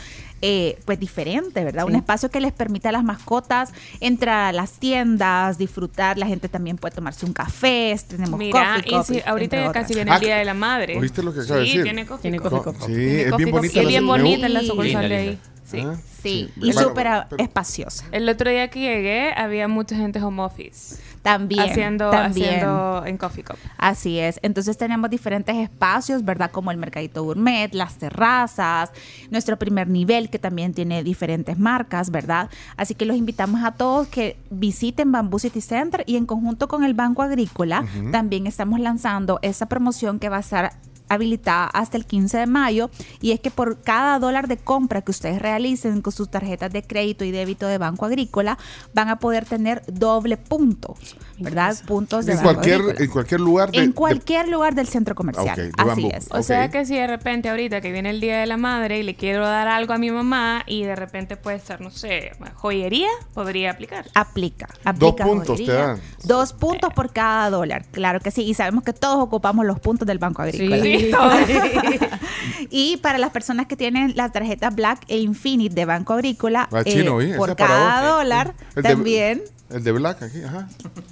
eh, 0.42 0.78
pues 0.84 1.00
diferente, 1.00 1.64
¿verdad? 1.64 1.84
Sí. 1.84 1.90
Un 1.90 1.96
espacio 1.96 2.30
que 2.30 2.40
les 2.40 2.52
permite 2.52 2.88
a 2.88 2.92
las 2.92 3.04
mascotas 3.04 3.72
entrar 4.00 4.48
a 4.48 4.52
las 4.52 4.72
tiendas, 4.72 5.56
disfrutar. 5.56 6.18
La 6.18 6.26
gente 6.26 6.48
también 6.48 6.76
puede 6.76 6.94
tomarse 6.94 7.24
un 7.24 7.32
café, 7.32 7.98
tenemos 8.06 8.38
Mira, 8.38 8.74
coffee 8.74 8.88
y 8.88 8.94
cup, 8.94 9.04
si 9.06 9.22
ahorita 9.24 9.56
ya 9.56 9.72
casi 9.72 9.94
viene 9.94 10.14
el 10.14 10.20
Día 10.20 10.36
de 10.36 10.44
la 10.44 10.54
Madre. 10.54 10.98
¿Oíste 10.98 11.22
lo 11.22 11.32
que 11.32 11.40
acaba 11.40 11.60
de 11.60 11.66
sí, 11.66 11.78
decir? 11.78 11.82
tiene 11.84 12.06
coffee 12.06 12.30
Tiene. 12.30 12.38
Sí, 12.38 12.86
Tiene 12.86 13.22
es 13.22 13.30
coffee 13.30 13.44
bien 13.44 13.50
bonita 13.50 13.80
es 13.80 13.88
bien 13.88 14.06
bonita 14.06 14.48
la 14.48 14.62
sucursal 14.62 15.08
de 15.08 15.16
ahí. 15.16 15.38
Linda. 15.72 15.94
Sí. 15.96 15.98
Ah, 15.98 16.12
Sí, 16.26 16.50
y 16.56 16.72
Bueno, 16.72 16.88
súper 16.88 17.06
pero- 17.28 17.40
espaciosa. 17.42 18.04
El 18.10 18.28
otro 18.28 18.50
día 18.50 18.68
que 18.68 18.80
llegué 18.80 19.32
había 19.36 19.68
mucha 19.68 19.94
gente 19.94 20.20
home 20.20 20.42
office. 20.42 20.96
También, 21.22 21.60
Haciendo, 21.70 22.10
también. 22.10 22.48
haciendo 22.50 23.02
en 23.06 23.16
Coffee 23.16 23.44
Cup. 23.44 23.56
Así 23.78 24.18
es. 24.18 24.38
Entonces 24.42 24.76
tenemos 24.76 25.08
diferentes 25.10 25.54
espacios, 25.56 26.24
¿verdad? 26.24 26.50
Como 26.52 26.70
el 26.70 26.76
Mercadito 26.78 27.22
Gourmet, 27.24 27.72
las 27.74 27.96
terrazas, 27.98 28.90
nuestro 29.30 29.56
primer 29.56 29.88
nivel 29.88 30.30
que 30.30 30.38
también 30.38 30.72
tiene 30.72 31.02
diferentes 31.04 31.58
marcas, 31.58 32.10
¿verdad? 32.10 32.48
Así 32.76 32.94
que 32.94 33.06
los 33.06 33.16
invitamos 33.16 33.62
a 33.64 33.72
todos 33.72 34.06
que 34.08 34.36
visiten 34.50 35.10
Bamboo 35.12 35.38
City 35.40 35.60
Center 35.60 36.02
y 36.06 36.16
en 36.16 36.26
conjunto 36.26 36.66
con 36.68 36.82
el 36.84 36.94
Banco 36.94 37.22
Agrícola 37.22 37.84
también 38.12 38.46
estamos 38.46 38.78
lanzando 38.80 39.38
esa 39.42 39.66
promoción 39.66 40.18
que 40.20 40.28
va 40.28 40.38
a 40.38 40.40
estar 40.40 40.72
habilitada 41.08 41.66
hasta 41.66 41.96
el 41.96 42.06
15 42.06 42.38
de 42.38 42.46
mayo 42.46 42.90
y 43.20 43.32
es 43.32 43.40
que 43.40 43.50
por 43.50 43.80
cada 43.82 44.18
dólar 44.18 44.48
de 44.48 44.56
compra 44.56 45.02
que 45.02 45.10
ustedes 45.10 45.40
realicen 45.40 46.02
con 46.02 46.12
sus 46.12 46.30
tarjetas 46.30 46.72
de 46.72 46.82
crédito 46.82 47.24
y 47.24 47.30
débito 47.30 47.66
de 47.66 47.78
Banco 47.78 48.04
Agrícola 48.06 48.58
van 48.94 49.08
a 49.08 49.18
poder 49.18 49.44
tener 49.44 49.82
doble 49.86 50.36
puntos, 50.36 51.16
¿verdad? 51.38 51.76
Puntos 51.86 52.26
de 52.26 52.32
En 52.32 52.38
cualquier, 52.38 52.80
Agrícola. 52.80 53.04
en 53.04 53.10
cualquier 53.10 53.40
lugar 53.40 53.70
de, 53.70 53.78
En 53.78 53.86
de- 53.88 53.94
cualquier 53.94 54.48
lugar 54.48 54.74
del 54.74 54.88
centro 54.88 55.14
comercial. 55.14 55.48
Ok, 55.50 55.56
de 55.84 55.90
Así 55.92 56.10
es. 56.12 56.28
O 56.30 56.42
sea 56.42 56.70
que 56.70 56.84
si 56.86 56.94
de 56.96 57.06
repente 57.06 57.48
ahorita 57.48 57.80
que 57.80 57.92
viene 57.92 58.10
el 58.10 58.20
Día 58.20 58.38
de 58.40 58.46
la 58.46 58.56
Madre 58.56 58.98
y 58.98 59.02
le 59.02 59.14
quiero 59.14 59.44
dar 59.46 59.68
algo 59.68 59.92
a 59.92 59.98
mi 59.98 60.10
mamá 60.10 60.62
y 60.66 60.84
de 60.84 60.96
repente 60.96 61.36
puede 61.36 61.58
ser, 61.60 61.80
no 61.80 61.90
sé, 61.90 62.32
joyería, 62.54 63.08
podría 63.34 63.70
aplicar. 63.72 64.06
Aplica. 64.14 64.66
Dos 64.68 64.78
aplica 64.84 65.24
puntos 65.24 65.46
te 65.58 65.64
joyería. 65.64 65.74
dan. 65.86 66.00
Dos 66.24 66.52
puntos 66.52 66.92
por 66.94 67.12
cada 67.12 67.50
dólar. 67.50 67.84
Claro 67.90 68.20
que 68.20 68.30
sí. 68.30 68.42
Y 68.42 68.54
sabemos 68.54 68.82
que 68.84 68.92
todos 68.92 69.18
ocupamos 69.22 69.64
los 69.66 69.78
puntos 69.80 70.06
del 70.06 70.18
Banco 70.18 70.42
Agrícola. 70.42 70.82
Sí. 70.82 71.10
y 72.70 72.96
para 72.98 73.18
las 73.18 73.30
personas 73.30 73.66
que 73.66 73.76
tienen 73.76 74.12
la 74.16 74.30
tarjeta 74.30 74.70
Black 74.70 75.00
e 75.08 75.18
Infinite 75.18 75.74
de 75.74 75.84
Banco 75.84 76.12
Agrícola, 76.14 76.68
Ah, 76.72 76.82
eh, 76.84 76.92
chino, 76.92 77.18
por 77.36 77.54
cada 77.56 78.16
dólar 78.16 78.54
El 78.74 78.82
de- 78.82 78.88
también, 78.88 79.42
El 79.68 79.82
de 79.82 79.90
Black 79.92 80.22
aquí, 80.22 80.42
ajá. 80.44 80.68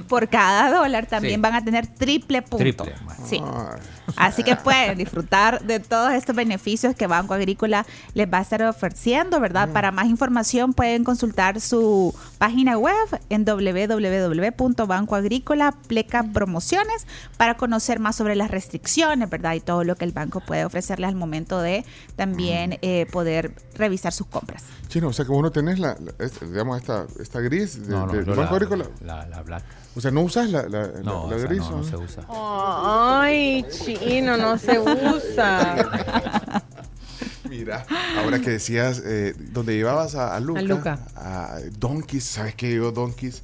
por 0.08 0.28
cada 0.28 0.70
dólar 0.70 1.06
también 1.06 1.34
Sí. 1.34 1.40
van 1.40 1.54
a 1.54 1.64
tener 1.64 1.88
triple 1.88 2.40
punto. 2.42 2.58
Triple. 2.58 2.94
Sí. 3.28 3.42
Así 4.16 4.44
que 4.44 4.54
pueden 4.54 4.96
disfrutar 4.96 5.60
de 5.64 5.80
todos 5.80 6.12
estos 6.12 6.36
beneficios 6.36 6.94
que 6.94 7.08
Banco 7.08 7.34
Agrícola 7.34 7.84
les 8.14 8.32
va 8.32 8.38
a 8.38 8.42
estar 8.42 8.62
ofreciendo, 8.62 9.40
¿verdad? 9.40 9.70
Para 9.72 9.90
más 9.90 10.06
información 10.06 10.72
pueden 10.72 11.02
consultar 11.02 11.60
su 11.60 12.14
página 12.38 12.78
web 12.78 12.94
en 13.28 13.44
www.bancoagrícola 13.44 15.72
pleca 15.88 16.22
promociones 16.22 17.06
para 17.36 17.56
conocer 17.56 17.98
más 17.98 18.16
sobre 18.16 18.36
las 18.36 18.50
restricciones, 18.50 19.28
¿verdad? 19.30 19.54
Y 19.54 19.60
todo 19.60 19.84
lo 19.84 19.96
que 19.96 20.04
el 20.04 20.12
banco 20.12 20.40
puede 20.40 20.64
ofrecerles 20.64 21.08
al 21.08 21.16
momento 21.16 21.60
de 21.60 21.84
también 22.16 22.78
eh, 22.82 23.06
poder 23.10 23.54
revisar 23.74 24.12
sus 24.12 24.26
compras. 24.26 24.62
Chino, 24.94 25.08
o 25.08 25.12
sea 25.12 25.24
que 25.24 25.32
vos 25.32 25.42
no 25.42 25.50
tenés 25.50 25.80
la, 25.80 25.96
la- 26.00 26.24
esta, 26.24 26.46
digamos, 26.46 26.80
esta, 26.80 27.04
esta 27.18 27.40
gris 27.40 27.82
de, 27.88 27.88
No, 27.96 28.06
no, 28.06 28.12
Banco 28.12 28.34
la- 28.42 28.48
Agrícola. 28.50 28.86
La, 29.04 29.26
la 29.26 29.42
black. 29.42 29.64
O 29.96 30.00
sea, 30.00 30.12
no 30.12 30.20
usas 30.20 30.50
la, 30.50 30.68
la, 30.68 30.86
No, 31.02 31.26
gris. 31.28 31.58
no, 31.62 31.78
no 31.78 31.82
se 31.82 31.96
usa. 31.96 32.22
Ay, 32.28 33.66
chino, 33.70 34.36
no 34.36 34.56
se 34.56 34.78
usa. 34.78 35.74
Mira, 37.50 37.84
ahora 38.22 38.38
que 38.40 38.50
decías, 38.50 39.02
eh, 39.04 39.34
donde 39.52 39.74
llevabas 39.74 40.14
a, 40.14 40.36
a 40.36 40.38
Luca, 40.38 40.60
A 40.60 40.62
Luca. 40.62 40.98
a 41.16 41.56
Donkeys, 41.78 42.22
¿sabes 42.24 42.54
qué 42.54 42.72
yo 42.76 42.92
Donkeys? 42.92 43.42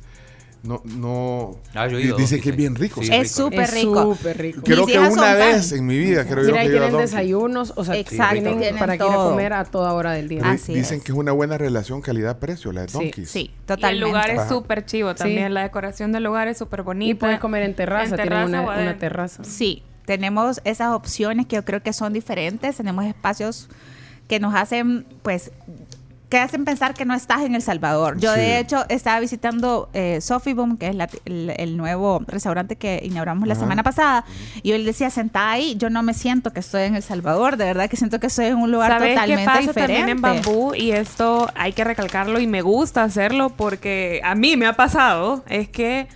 No, 0.62 0.82
no. 0.84 1.56
Ah, 1.74 1.86
yo 1.88 1.96
he 1.96 2.00
di- 2.02 2.06
ido 2.08 2.16
a 2.16 2.18
dicen 2.18 2.38
Donkeys, 2.38 2.42
que 2.42 2.48
es 2.50 2.54
sí. 2.54 2.56
bien 2.56 2.74
rico. 2.74 3.02
Sí. 3.02 3.08
Es 3.12 3.32
súper 3.32 3.70
rico. 3.70 4.16
Creo 4.62 4.86
que 4.86 4.98
una 4.98 5.34
vez 5.34 5.70
fan. 5.70 5.78
en 5.78 5.86
mi 5.86 5.98
vida, 5.98 6.24
creo 6.26 6.44
Mira, 6.44 6.48
yo 6.48 6.56
ahí 6.56 6.66
que 6.66 6.72
tienen 6.78 6.96
desayunos, 6.98 7.72
o 7.76 7.84
sea, 7.84 7.96
Exacto, 7.96 8.34
tienen 8.34 8.58
tienen 8.58 8.78
para 8.78 8.98
que 8.98 9.04
ir 9.04 9.10
a 9.10 9.14
todo. 9.14 9.30
comer 9.30 9.52
a 9.54 9.64
toda 9.64 9.92
hora 9.94 10.12
del 10.12 10.28
día. 10.28 10.42
Di- 10.66 10.74
Dicen 10.74 11.00
que 11.00 11.12
es 11.12 11.18
una 11.18 11.32
buena 11.32 11.56
relación 11.56 12.02
calidad-precio, 12.02 12.72
la 12.72 12.82
de 12.82 12.86
Donkeys. 12.88 13.30
Sí, 13.30 13.40
Y 13.40 13.66
totalmente. 13.66 13.88
el 13.90 14.00
lugar 14.00 14.30
es 14.30 14.48
súper 14.48 14.84
chivo 14.84 15.14
también. 15.14 15.48
Sí. 15.48 15.54
La 15.54 15.62
decoración 15.62 16.12
del 16.12 16.24
lugar 16.24 16.46
es 16.48 16.58
súper 16.58 16.82
bonita. 16.82 17.10
Y 17.10 17.14
puedes 17.14 17.38
comer 17.40 17.62
en 17.62 17.74
terraza, 17.74 18.16
tienen 18.16 18.28
terraza 18.28 18.60
una, 18.60 18.98
terraza. 18.98 19.44
Sí, 19.44 19.82
tenemos 20.04 20.60
esas 20.64 20.92
opciones 20.92 21.46
que 21.46 21.56
yo 21.56 21.64
creo 21.64 21.82
que 21.82 21.92
son 21.94 22.12
diferentes. 22.12 22.76
Tenemos 22.76 23.06
espacios 23.06 23.68
que 24.28 24.40
nos 24.40 24.54
hacen, 24.54 25.06
pues, 25.22 25.52
que 26.30 26.38
hacen 26.38 26.64
pensar 26.64 26.94
que 26.94 27.04
no 27.04 27.12
estás 27.14 27.42
en 27.42 27.54
El 27.56 27.60
Salvador. 27.62 28.18
Yo, 28.18 28.32
Sí. 28.34 28.40
de 28.40 28.58
hecho, 28.60 28.84
estaba 28.88 29.18
visitando 29.20 29.90
eh, 29.92 30.20
Sophie 30.22 30.54
Boom, 30.54 30.76
que 30.78 30.86
es 30.88 30.94
la- 30.94 31.08
el, 31.24 31.52
el 31.56 31.76
nuevo 31.76 32.22
restaurante 32.28 32.76
que 32.76 33.00
inauguramos 33.04 33.48
la 33.48 33.54
Ajá. 33.54 33.62
semana 33.62 33.82
pasada. 33.82 34.24
Y 34.62 34.70
él 34.72 34.84
decía, 34.84 35.10
sentada 35.10 35.50
ahí, 35.50 35.74
yo 35.76 35.90
no 35.90 36.02
me 36.04 36.14
siento 36.14 36.52
que 36.52 36.60
estoy 36.60 36.82
en 36.84 36.94
El 36.94 37.02
Salvador. 37.02 37.56
De 37.56 37.64
verdad 37.64 37.90
que 37.90 37.96
siento 37.96 38.20
que 38.20 38.28
estoy 38.28 38.46
en 38.46 38.56
un 38.58 38.70
lugar 38.70 38.92
¿Sabes 38.92 39.14
totalmente 39.14 39.42
qué 39.42 39.46
pasa 39.46 39.60
diferente. 39.60 39.94
también 39.94 40.08
en 40.08 40.20
Bambú? 40.22 40.72
Y 40.74 40.92
esto 40.92 41.50
hay 41.56 41.72
que 41.72 41.82
recalcarlo 41.84 42.38
y 42.38 42.46
me 42.46 42.62
gusta 42.62 43.02
hacerlo 43.02 43.50
porque 43.50 44.20
a 44.24 44.34
mí 44.36 44.56
me 44.56 44.66
ha 44.66 44.74
pasado, 44.74 45.44
es 45.48 45.68
que 45.68 46.06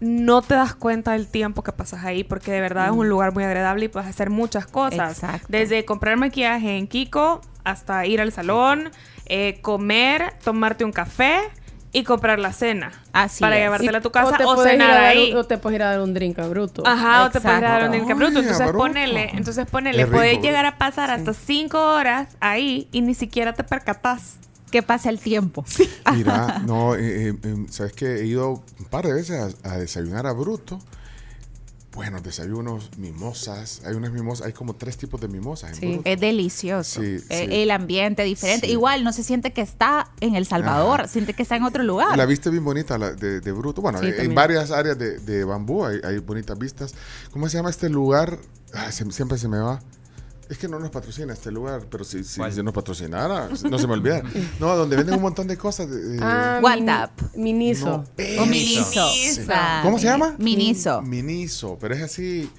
no 0.00 0.42
te 0.42 0.54
das 0.54 0.74
cuenta 0.74 1.12
del 1.12 1.28
tiempo 1.28 1.62
que 1.62 1.70
pasas 1.70 2.04
ahí 2.04 2.24
porque 2.24 2.50
de 2.50 2.60
verdad 2.60 2.86
es 2.86 2.90
un 2.92 3.08
lugar 3.08 3.32
muy 3.32 3.44
agradable 3.44 3.84
y 3.84 3.88
puedes 3.88 4.08
hacer 4.08 4.28
muchas 4.30 4.66
cosas. 4.66 5.12
Exacto. 5.12 5.46
Desde 5.48 5.84
comprar 5.84 6.16
maquillaje 6.16 6.76
en 6.76 6.88
Kiko 6.88 7.40
hasta 7.62 8.04
ir 8.06 8.20
al 8.20 8.32
salón, 8.32 8.90
eh, 9.26 9.58
comer, 9.62 10.34
tomarte 10.44 10.84
un 10.84 10.92
café 10.92 11.38
y 11.94 12.04
comprar 12.04 12.38
la 12.38 12.52
cena. 12.54 12.90
Así 13.12 13.40
para 13.40 13.56
es. 13.56 13.62
llevártela 13.64 13.98
a 13.98 14.00
tu 14.00 14.10
casa 14.10 14.36
te 14.38 14.44
o, 14.44 14.54
puedes 14.54 14.74
ir 14.74 14.80
a 14.80 14.84
cenar 14.84 14.94
dar 14.96 15.04
ahí. 15.10 15.34
o 15.34 15.44
te 15.44 15.58
puedes 15.58 15.76
ir 15.76 15.82
a 15.82 15.90
dar 15.90 16.00
un 16.00 16.14
drink 16.14 16.38
a 16.38 16.46
bruto. 16.48 16.82
Ajá, 16.86 17.24
o 17.26 17.30
te 17.30 17.40
puedes 17.40 17.60
dar 17.60 17.88
un 17.88 17.94
Exacto. 17.94 18.06
drink 18.06 18.18
bruto. 18.18 18.38
Ay, 18.38 18.44
Entonces 18.44 18.66
bruto. 18.66 18.78
ponele, 18.78 19.30
entonces 19.34 19.66
ponele, 19.70 20.06
puedes 20.06 20.32
bruto. 20.32 20.46
llegar 20.46 20.64
a 20.66 20.78
pasar 20.78 21.10
hasta 21.10 21.34
cinco 21.34 21.78
horas 21.78 22.28
ahí 22.40 22.88
y 22.92 23.02
ni 23.02 23.14
siquiera 23.14 23.52
te 23.52 23.64
percatas. 23.64 24.36
Que 24.70 24.82
pasa 24.82 25.10
el 25.10 25.18
tiempo. 25.18 25.66
Mira, 26.14 26.62
no, 26.66 26.94
eh, 26.94 27.28
eh, 27.28 27.34
eh, 27.42 27.56
sabes 27.68 27.92
que 27.92 28.06
he 28.20 28.24
ido 28.24 28.62
un 28.78 28.84
par 28.88 29.04
de 29.06 29.12
veces 29.12 29.54
a, 29.62 29.70
a 29.74 29.76
desayunar 29.76 30.26
a 30.26 30.32
Bruto. 30.32 30.78
Buenos 31.94 32.22
desayunos, 32.22 32.90
mimosas. 32.96 33.82
Hay 33.84 33.94
unas 33.94 34.12
mimosas, 34.12 34.46
hay 34.46 34.54
como 34.54 34.74
tres 34.76 34.96
tipos 34.96 35.20
de 35.20 35.28
mimosas 35.28 35.72
en 35.72 35.76
Sí, 35.76 36.00
es 36.04 36.18
delicioso. 36.18 37.02
Sí, 37.02 37.18
sí. 37.18 37.26
El 37.30 37.70
ambiente 37.70 38.22
diferente. 38.24 38.66
Sí. 38.66 38.72
Igual 38.72 39.04
no 39.04 39.12
se 39.12 39.22
siente 39.22 39.52
que 39.52 39.60
está 39.60 40.10
en 40.20 40.34
El 40.34 40.46
Salvador, 40.46 41.00
Ajá. 41.02 41.08
siente 41.08 41.34
que 41.34 41.42
está 41.42 41.56
en 41.56 41.64
otro 41.64 41.82
lugar. 41.82 42.16
La 42.16 42.24
vista 42.24 42.48
bien 42.48 42.64
bonita 42.64 42.96
la 42.96 43.12
de, 43.12 43.40
de 43.40 43.52
Bruto. 43.52 43.82
Bueno, 43.82 44.00
en 44.02 44.34
varias 44.34 44.70
áreas 44.70 44.98
de, 44.98 45.18
de 45.18 45.44
bambú 45.44 45.84
hay, 45.84 46.00
hay 46.02 46.18
bonitas 46.18 46.58
vistas. 46.58 46.94
¿Cómo 47.30 47.46
se 47.50 47.58
llama 47.58 47.68
este 47.68 47.90
lugar? 47.90 48.38
Ah, 48.72 48.90
se- 48.90 49.10
siempre 49.12 49.36
se 49.36 49.48
me 49.48 49.58
va. 49.58 49.80
Es 50.52 50.58
que 50.58 50.68
no 50.68 50.78
nos 50.78 50.90
patrocina 50.90 51.32
este 51.32 51.50
lugar, 51.50 51.86
pero 51.90 52.04
si, 52.04 52.22
si, 52.24 52.40
si 52.50 52.62
nos 52.62 52.74
patrocinara, 52.74 53.48
no 53.70 53.78
se 53.78 53.86
me 53.86 53.94
olvida. 53.94 54.22
No, 54.60 54.76
donde 54.76 54.96
venden 54.96 55.14
un 55.16 55.22
montón 55.22 55.46
de 55.48 55.56
cosas. 55.56 55.88
De, 55.90 55.96
de- 55.96 56.18
Ah, 56.22 56.60
WhatsApp. 56.62 57.10
mini- 57.34 57.52
Miniso. 57.54 58.04
No, 58.36 58.42
O. 58.42 58.46
Miniso. 58.46 59.08
Sí. 59.10 59.40
Ah, 59.48 59.80
¿Cómo 59.82 59.98
se 59.98 60.04
llama? 60.06 60.34
Miniso. 60.38 61.00
Miniso, 61.00 61.78
pero 61.80 61.94
es 61.94 62.02
así. 62.02 62.50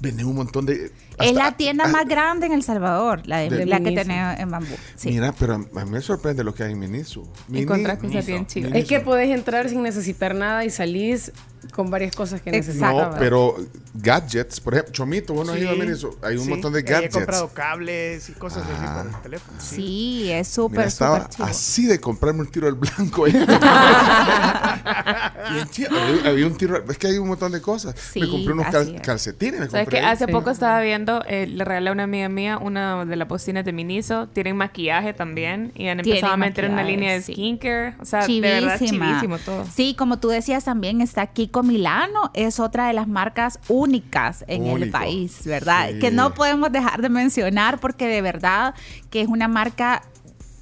Venden 0.00 0.26
un 0.26 0.34
montón 0.34 0.66
de. 0.66 0.90
es 1.20 1.32
la 1.34 1.52
tienda 1.56 1.86
más 1.86 2.06
grande 2.08 2.46
en 2.46 2.52
El 2.52 2.64
Salvador, 2.64 3.22
la, 3.26 3.38
de, 3.38 3.50
De- 3.50 3.66
la 3.66 3.78
que 3.80 3.92
tenemos 3.92 4.40
en 4.40 4.50
Bambú. 4.50 4.74
Sí. 4.96 5.10
Mira, 5.10 5.32
pero 5.38 5.54
a 5.54 5.58
mí 5.84 5.90
me 5.90 6.00
sorprende 6.00 6.42
lo 6.42 6.52
que 6.52 6.64
hay 6.64 6.72
en 6.72 6.80
Miniso. 6.80 7.22
Mini- 7.48 7.62
Encontrás 7.62 7.98
cosas 7.98 8.26
bien 8.26 8.46
chivas. 8.48 8.72
Es 8.74 8.86
que 8.86 8.98
podés 9.00 9.30
entrar 9.30 9.68
sin 9.68 9.82
necesitar 9.82 10.34
nada 10.34 10.64
y 10.64 10.70
salís 10.70 11.30
con 11.74 11.90
varias 11.90 12.14
cosas 12.14 12.40
que 12.40 12.50
necesitas. 12.50 12.92
No, 12.92 13.10
pero 13.18 13.56
gadgets, 13.94 14.60
por 14.60 14.74
ejemplo, 14.74 14.92
Chomito, 14.92 15.34
bueno, 15.34 15.52
has 15.52 15.58
ido 15.58 15.70
a 15.70 15.74
Sí. 15.74 15.80
Miniso. 15.80 16.18
Hay 16.22 16.36
un 16.36 16.44
Sí, 16.44 16.50
montón 16.50 16.72
de 16.72 16.80
He 16.80 16.82
gadgets. 16.82 17.14
comprado 17.14 17.48
cables 17.52 18.28
y 18.28 18.32
cosas 18.32 18.64
así 18.64 18.72
Ah. 18.78 19.02
para 19.04 19.16
el 19.16 19.22
teléfono. 19.22 19.58
Sí, 19.60 20.30
es 20.32 20.48
súper, 20.48 20.86
estaba 20.86 21.28
así 21.40 21.86
de 21.86 22.00
comprarme 22.00 22.40
un 22.40 22.50
tiro 22.50 22.66
al 22.68 22.74
blanco. 22.74 23.24
ahí. 23.26 23.32
Bien 25.52 25.68
chido. 25.70 25.90
había, 25.98 26.30
había 26.30 26.46
un 26.46 26.56
tiro. 26.56 26.82
Es 26.88 26.98
que 26.98 27.06
hay 27.08 27.18
un 27.18 27.28
montón 27.28 27.52
de 27.52 27.60
cosas. 27.60 27.94
me 28.14 28.28
compré 28.28 28.52
unos 28.52 28.66
cal- 28.66 28.82
así 28.82 28.94
es. 28.96 29.02
calcetines. 29.02 29.60
Me 29.60 29.66
¿Sabes 29.68 29.84
compré 29.84 30.00
que 30.00 30.06
ahí. 30.06 30.12
hace 30.12 30.28
poco 30.28 30.50
estaba 30.50 30.80
viendo, 30.80 31.22
eh, 31.26 31.46
le 31.46 31.64
regalé 31.64 31.90
a 31.90 31.92
una 31.92 32.04
amiga 32.04 32.28
mía 32.28 32.58
una 32.58 33.04
de 33.04 33.16
las 33.16 33.28
bocinas 33.28 33.64
de 33.64 33.72
Miniso, 33.72 34.28
tienen 34.28 34.56
maquillaje 34.56 35.12
también 35.14 35.72
y 35.74 35.88
han 35.88 36.00
empezado 36.00 36.32
a 36.32 36.36
meter 36.36 36.68
una 36.70 36.82
línea 36.82 37.12
de 37.12 37.22
sí. 37.22 37.32
skincare, 37.32 37.94
o 38.00 38.04
sea, 38.04 38.26
de 38.26 38.40
verdad 38.40 38.76
Chivísima. 38.78 39.06
chivísimo 39.08 39.38
todo. 39.38 39.64
Sí, 39.74 39.94
como 39.96 40.18
tú 40.18 40.28
decías 40.28 40.64
también 40.64 41.00
está 41.00 41.22
Milano, 41.62 42.30
es 42.34 42.60
otra 42.60 42.86
de 42.88 42.92
las 42.92 43.08
marcas 43.08 43.58
únicas 43.68 44.44
en 44.48 44.66
el 44.66 44.90
país, 44.90 45.40
¿verdad? 45.44 45.90
Sí. 45.92 45.98
Que 45.98 46.10
no 46.10 46.34
podemos 46.34 46.70
dejar 46.72 47.02
de 47.02 47.08
mencionar 47.08 47.78
porque 47.80 48.06
de 48.08 48.22
verdad 48.22 48.74
que 49.10 49.20
es 49.22 49.28
una 49.28 49.48
marca 49.48 50.02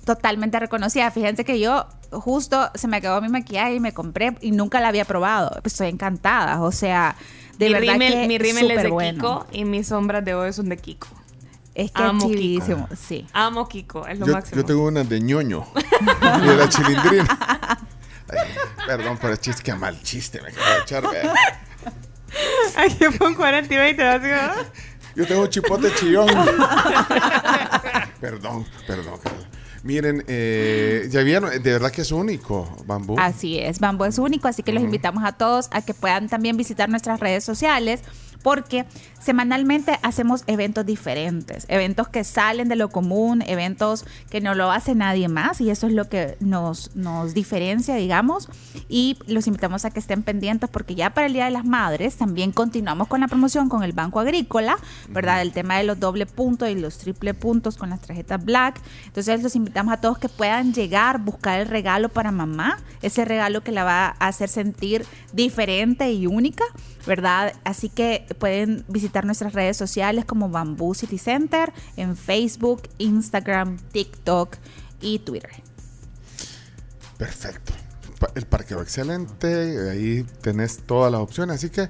totalmente 0.05 0.58
reconocida. 0.60 1.10
Fíjense 1.10 1.44
que 1.44 1.58
yo 1.58 1.86
justo 2.10 2.70
se 2.74 2.89
me 2.89 3.00
quedó 3.00 3.20
mi 3.20 3.28
maquillaje 3.28 3.74
y 3.74 3.81
me 3.81 3.92
compré 3.92 4.36
y 4.40 4.50
nunca 4.50 4.81
la 4.81 4.89
había 4.89 5.05
probado. 5.05 5.50
Pues 5.62 5.73
Estoy 5.74 5.89
encantada, 5.89 6.60
o 6.62 6.70
sea, 6.73 7.16
de 7.58 7.66
mi 7.68 7.73
verdad 7.74 7.92
rímel, 7.94 8.12
que 8.12 8.28
mi 8.28 8.39
rímel 8.39 8.70
es 8.70 8.82
de. 8.82 8.90
Kiko 9.14 9.47
y 9.52 9.64
mis 9.64 9.89
sombras 9.89 10.24
de 10.24 10.34
hoy 10.34 10.52
son 10.52 10.68
de 10.68 10.76
Kiko. 10.76 11.08
Es 11.74 11.90
que 11.90 12.02
Amo 12.05 12.31
es 12.31 12.36
Kiko. 12.36 12.89
sí. 12.97 13.26
Amo 13.32 13.66
Kiko, 13.68 14.06
es 14.06 14.18
lo 14.20 14.26
Yo, 14.26 14.32
máximo. 14.34 14.60
yo 14.60 14.64
tengo 14.64 14.84
una 14.86 15.02
de 15.02 15.20
ñoño. 15.20 15.64
y 16.42 16.47
de 16.47 16.56
la 16.56 16.68
chilindrina. 16.68 17.39
Perdón 18.86 19.18
por 19.18 19.30
el 19.30 19.38
chiste, 19.38 19.62
qué 19.62 19.74
mal 19.74 20.00
chiste 20.02 20.40
me 20.40 20.48
acabo 20.48 20.66
de 20.74 20.80
echar. 20.82 21.04
Aquí 22.76 23.18
pongo 23.18 23.36
40 23.36 23.72
y 23.72 23.76
20, 23.76 24.02
así, 24.02 24.26
¿no? 24.26 24.64
Yo 25.14 25.26
tengo 25.26 25.42
un 25.42 25.48
chipote 25.48 25.94
chillón. 25.94 26.26
perdón, 28.20 28.66
perdón, 28.86 29.18
Carla. 29.22 29.48
Miren, 29.84 30.24
eh, 30.28 31.08
ya 31.10 31.20
vieron, 31.20 31.50
de 31.50 31.72
verdad 31.72 31.92
que 31.92 32.00
es 32.00 32.10
único, 32.10 32.74
bambú. 32.86 33.16
Así 33.18 33.58
es, 33.58 33.80
Bambú 33.80 34.06
es 34.06 34.18
único, 34.18 34.48
así 34.48 34.62
que 34.62 34.72
los 34.72 34.82
invitamos 34.82 35.22
a 35.24 35.32
todos 35.32 35.68
a 35.72 35.82
que 35.82 35.92
puedan 35.92 36.26
también 36.28 36.56
visitar 36.56 36.88
nuestras 36.88 37.20
redes 37.20 37.44
sociales 37.44 38.00
porque 38.42 38.86
semanalmente 39.24 39.98
hacemos 40.02 40.44
eventos 40.46 40.84
diferentes, 40.84 41.64
eventos 41.68 42.08
que 42.08 42.24
salen 42.24 42.68
de 42.68 42.76
lo 42.76 42.90
común, 42.90 43.42
eventos 43.46 44.04
que 44.28 44.42
no 44.42 44.54
lo 44.54 44.70
hace 44.70 44.94
nadie 44.94 45.28
más 45.28 45.62
y 45.62 45.70
eso 45.70 45.86
es 45.86 45.94
lo 45.94 46.10
que 46.10 46.36
nos, 46.40 46.94
nos 46.94 47.32
diferencia, 47.32 47.94
digamos, 47.96 48.50
y 48.86 49.16
los 49.26 49.46
invitamos 49.46 49.86
a 49.86 49.90
que 49.90 49.98
estén 49.98 50.22
pendientes 50.22 50.68
porque 50.68 50.94
ya 50.94 51.14
para 51.14 51.26
el 51.26 51.32
Día 51.32 51.46
de 51.46 51.52
las 51.52 51.64
Madres 51.64 52.16
también 52.16 52.52
continuamos 52.52 53.08
con 53.08 53.20
la 53.20 53.28
promoción 53.28 53.70
con 53.70 53.82
el 53.82 53.92
Banco 53.92 54.20
Agrícola, 54.20 54.76
¿verdad? 55.08 55.40
El 55.40 55.52
tema 55.52 55.78
de 55.78 55.84
los 55.84 55.98
doble 55.98 56.26
puntos 56.26 56.68
y 56.68 56.74
los 56.74 56.98
triple 56.98 57.32
puntos 57.32 57.76
con 57.76 57.90
las 57.90 58.00
tarjetas 58.00 58.44
Black. 58.44 58.78
Entonces 59.06 59.42
los 59.42 59.56
invitamos 59.56 59.94
a 59.94 60.00
todos 60.02 60.18
que 60.18 60.28
puedan 60.28 60.74
llegar, 60.74 61.18
buscar 61.18 61.60
el 61.60 61.68
regalo 61.68 62.10
para 62.10 62.30
mamá, 62.30 62.78
ese 63.00 63.24
regalo 63.24 63.62
que 63.62 63.72
la 63.72 63.84
va 63.84 64.16
a 64.18 64.28
hacer 64.28 64.50
sentir 64.50 65.06
diferente 65.32 66.12
y 66.12 66.26
única, 66.26 66.64
¿verdad? 67.06 67.54
Así 67.64 67.88
que 67.88 68.26
pueden 68.38 68.84
visitar 68.88 69.13
nuestras 69.22 69.52
redes 69.52 69.76
sociales 69.76 70.24
como 70.24 70.48
Bamboo 70.48 70.94
City 70.94 71.18
Center 71.18 71.72
en 71.96 72.16
Facebook, 72.16 72.82
Instagram, 72.98 73.78
TikTok 73.92 74.56
y 75.00 75.20
Twitter. 75.20 75.50
Perfecto. 77.16 77.72
El 78.34 78.46
parqueo 78.46 78.80
excelente, 78.80 79.90
ahí 79.90 80.24
tenés 80.40 80.78
todas 80.78 81.12
las 81.12 81.20
opciones, 81.20 81.56
así 81.56 81.70
que 81.70 81.88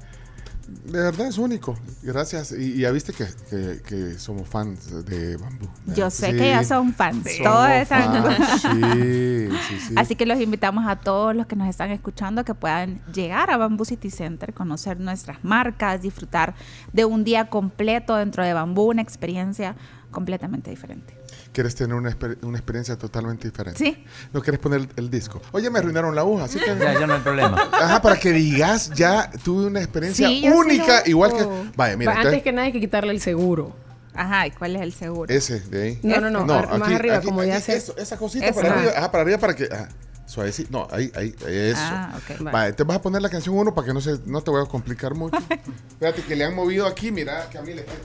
de 0.68 1.00
verdad 1.00 1.26
es 1.26 1.38
único. 1.38 1.76
Gracias. 2.02 2.52
Y, 2.52 2.74
y 2.74 2.78
ya 2.80 2.90
viste 2.90 3.12
que, 3.12 3.26
que- 3.50 3.82
que 3.86 4.18
somos 4.18 4.48
fans 4.48 5.04
de 5.04 5.36
bambú. 5.36 5.66
Yo 5.94 6.10
sé 6.10 6.30
Sí. 6.30 6.36
que 6.38 6.48
ya 6.48 6.64
son 6.64 6.92
fans. 6.94 7.26
Todos 7.42 7.68
están- 7.70 8.36
Sí, 8.60 9.48
sí, 9.68 9.78
sí. 9.88 9.94
Así 9.96 10.16
que 10.16 10.26
los 10.26 10.40
invitamos 10.40 10.86
a 10.86 10.96
todos 10.96 11.34
los 11.34 11.46
que 11.46 11.56
nos 11.56 11.68
están 11.68 11.90
escuchando 11.90 12.44
que 12.44 12.54
puedan 12.54 13.00
llegar 13.12 13.50
a 13.50 13.56
Bamboo 13.56 13.84
City 13.84 14.10
Center, 14.10 14.54
conocer 14.54 15.00
nuestras 15.00 15.42
marcas, 15.44 16.02
disfrutar 16.02 16.54
de 16.92 17.04
un 17.04 17.24
día 17.24 17.48
completo 17.50 18.16
dentro 18.16 18.44
de 18.44 18.52
Bambú, 18.54 18.90
una 18.90 19.02
experiencia 19.02 19.76
completamente 20.10 20.70
diferente. 20.70 21.18
Quieres 21.54 21.74
tener 21.76 21.94
una, 21.94 22.10
exper- 22.10 22.36
una 22.42 22.58
experiencia 22.58 22.98
totalmente 22.98 23.48
diferente. 23.48 23.78
Sí. 23.78 24.04
No 24.32 24.42
quieres 24.42 24.58
poner 24.60 24.80
el, 24.80 24.88
el 24.96 25.08
disco. 25.08 25.40
Oye, 25.52 25.70
me 25.70 25.78
arruinaron 25.78 26.12
la 26.14 26.22
aguja, 26.22 26.44
así 26.44 26.58
que. 26.58 26.66
Ya, 26.76 26.98
ya 26.98 27.06
no 27.06 27.14
hay 27.14 27.20
problema. 27.20 27.70
Ajá, 27.72 28.02
para 28.02 28.16
que 28.16 28.32
digas, 28.32 28.90
ya 28.96 29.30
tuve 29.44 29.66
una 29.66 29.80
experiencia 29.80 30.26
Sí, 30.26 30.42
yo 30.42 30.50
sí 30.50 30.56
única, 30.58 31.00
lo- 31.04 31.10
igual 31.10 31.32
que. 31.32 31.46
Vaya, 31.76 31.96
mira, 31.96 32.10
Antes 32.10 32.24
entonces, 32.24 32.42
que 32.42 32.52
nada 32.52 32.66
hay 32.66 32.72
que 32.72 32.80
quitarle 32.80 33.12
el 33.12 33.20
seguro. 33.20 33.72
Ajá, 34.14 34.48
¿y 34.48 34.50
cuál 34.50 34.74
es 34.76 34.82
el 34.82 34.92
seguro? 34.92 35.32
ese 35.32 35.60
de 35.60 35.82
ahí. 35.82 36.00
No, 36.02 36.20
no, 36.20 36.28
no, 36.44 36.52
ar- 36.54 36.76
más 36.78 36.90
arriba, 36.92 37.20
como 37.20 37.42
ya 37.44 37.60
se- 37.60 37.76
eso, 37.76 37.96
esa 37.96 38.16
cosita 38.16 38.46
Eso. 38.46 38.60
para 38.60 38.74
arriba, 38.74 38.92
ajá, 38.96 39.10
para 39.12 39.22
arriba 39.22 39.38
para 39.38 39.54
que. 39.54 39.68
Ajá, 39.72 39.88
suavecito. 40.26 40.70
No, 40.72 40.88
ahí, 40.90 41.12
ahí, 41.14 41.34
eso. 41.46 41.78
Ah, 41.80 42.16
ok. 42.16 42.40
Vale, 42.50 42.72
te 42.72 42.82
vas 42.82 42.96
a 42.96 43.00
poner 43.02 43.22
la 43.22 43.28
canción 43.28 43.56
uno 43.56 43.72
para 43.74 43.86
que 43.86 43.94
no 43.94 44.00
se, 44.00 44.18
no 44.26 44.40
te 44.42 44.50
voy 44.50 44.60
a 44.60 44.66
complicar 44.68 45.14
mucho. 45.14 45.36
Fíjate 46.00 46.22
que 46.22 46.34
le 46.34 46.44
han 46.44 46.54
movido 46.54 46.86
aquí, 46.86 47.12
mira, 47.12 47.48
que 47.50 47.58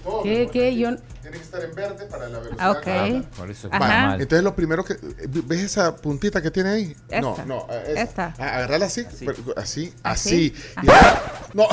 todo. 0.03 0.21
¿Qué, 0.23 0.49
qué? 0.53 0.75
Yo... 0.77 0.91
Tiene 1.29 1.37
que 1.37 1.43
estar 1.45 1.63
en 1.63 1.75
verde 1.75 2.05
para 2.05 2.27
la 2.27 2.39
velocidad. 2.39 2.57
Ah, 2.67 2.71
ok. 2.71 2.87
Ah, 2.87 3.21
Por 3.37 3.51
eso 3.51 3.67
Ajá. 3.71 3.77
está 3.85 3.87
mal. 4.07 4.21
Entonces 4.21 4.43
lo 4.43 4.55
primero 4.55 4.83
que... 4.83 4.97
¿Ves 5.45 5.61
esa 5.61 5.95
puntita 5.95 6.41
que 6.41 6.49
tiene 6.49 6.69
ahí? 6.69 6.95
No, 7.21 7.31
Esta. 7.31 7.45
no. 7.45 7.67
eh, 7.69 7.83
esa. 7.91 8.01
Esta. 8.01 8.33
Ah, 8.39 8.57
agarrarla 8.57 8.85
así, 8.87 9.05
así, 9.05 9.25
así. 9.55 9.93
¿Así? 10.03 10.55
Y 10.81 10.89
ahora- 10.89 11.21
no. 11.53 11.67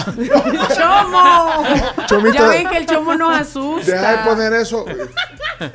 ¡Chomo! 0.74 1.62
Chomito, 2.06 2.34
Ya 2.34 2.48
ven 2.48 2.68
que 2.68 2.76
el 2.78 2.86
chomo 2.86 3.14
nos 3.14 3.40
asusta. 3.40 3.90
Deja 3.92 4.10
de 4.12 4.18
poner 4.28 4.52
eso. 4.54 4.84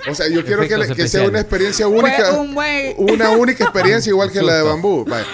O 0.10 0.16
sea, 0.16 0.27
yo 0.27 0.45
quiero 0.45 0.61
que, 0.64 0.77
le- 0.77 0.85
Efectos 0.85 0.98
que 0.98 1.08
sea 1.08 1.27
una 1.27 1.40
experiencia 1.40 1.88
única. 1.88 2.32
Un. 2.34 2.56
Una 2.98 3.30
única 3.32 3.64
experiencia 3.64 4.10
igual 4.10 4.32
que 4.32 4.42
la 4.42 4.56
de 4.56 4.61
bambú. 4.64 5.06
Vale, 5.06 5.26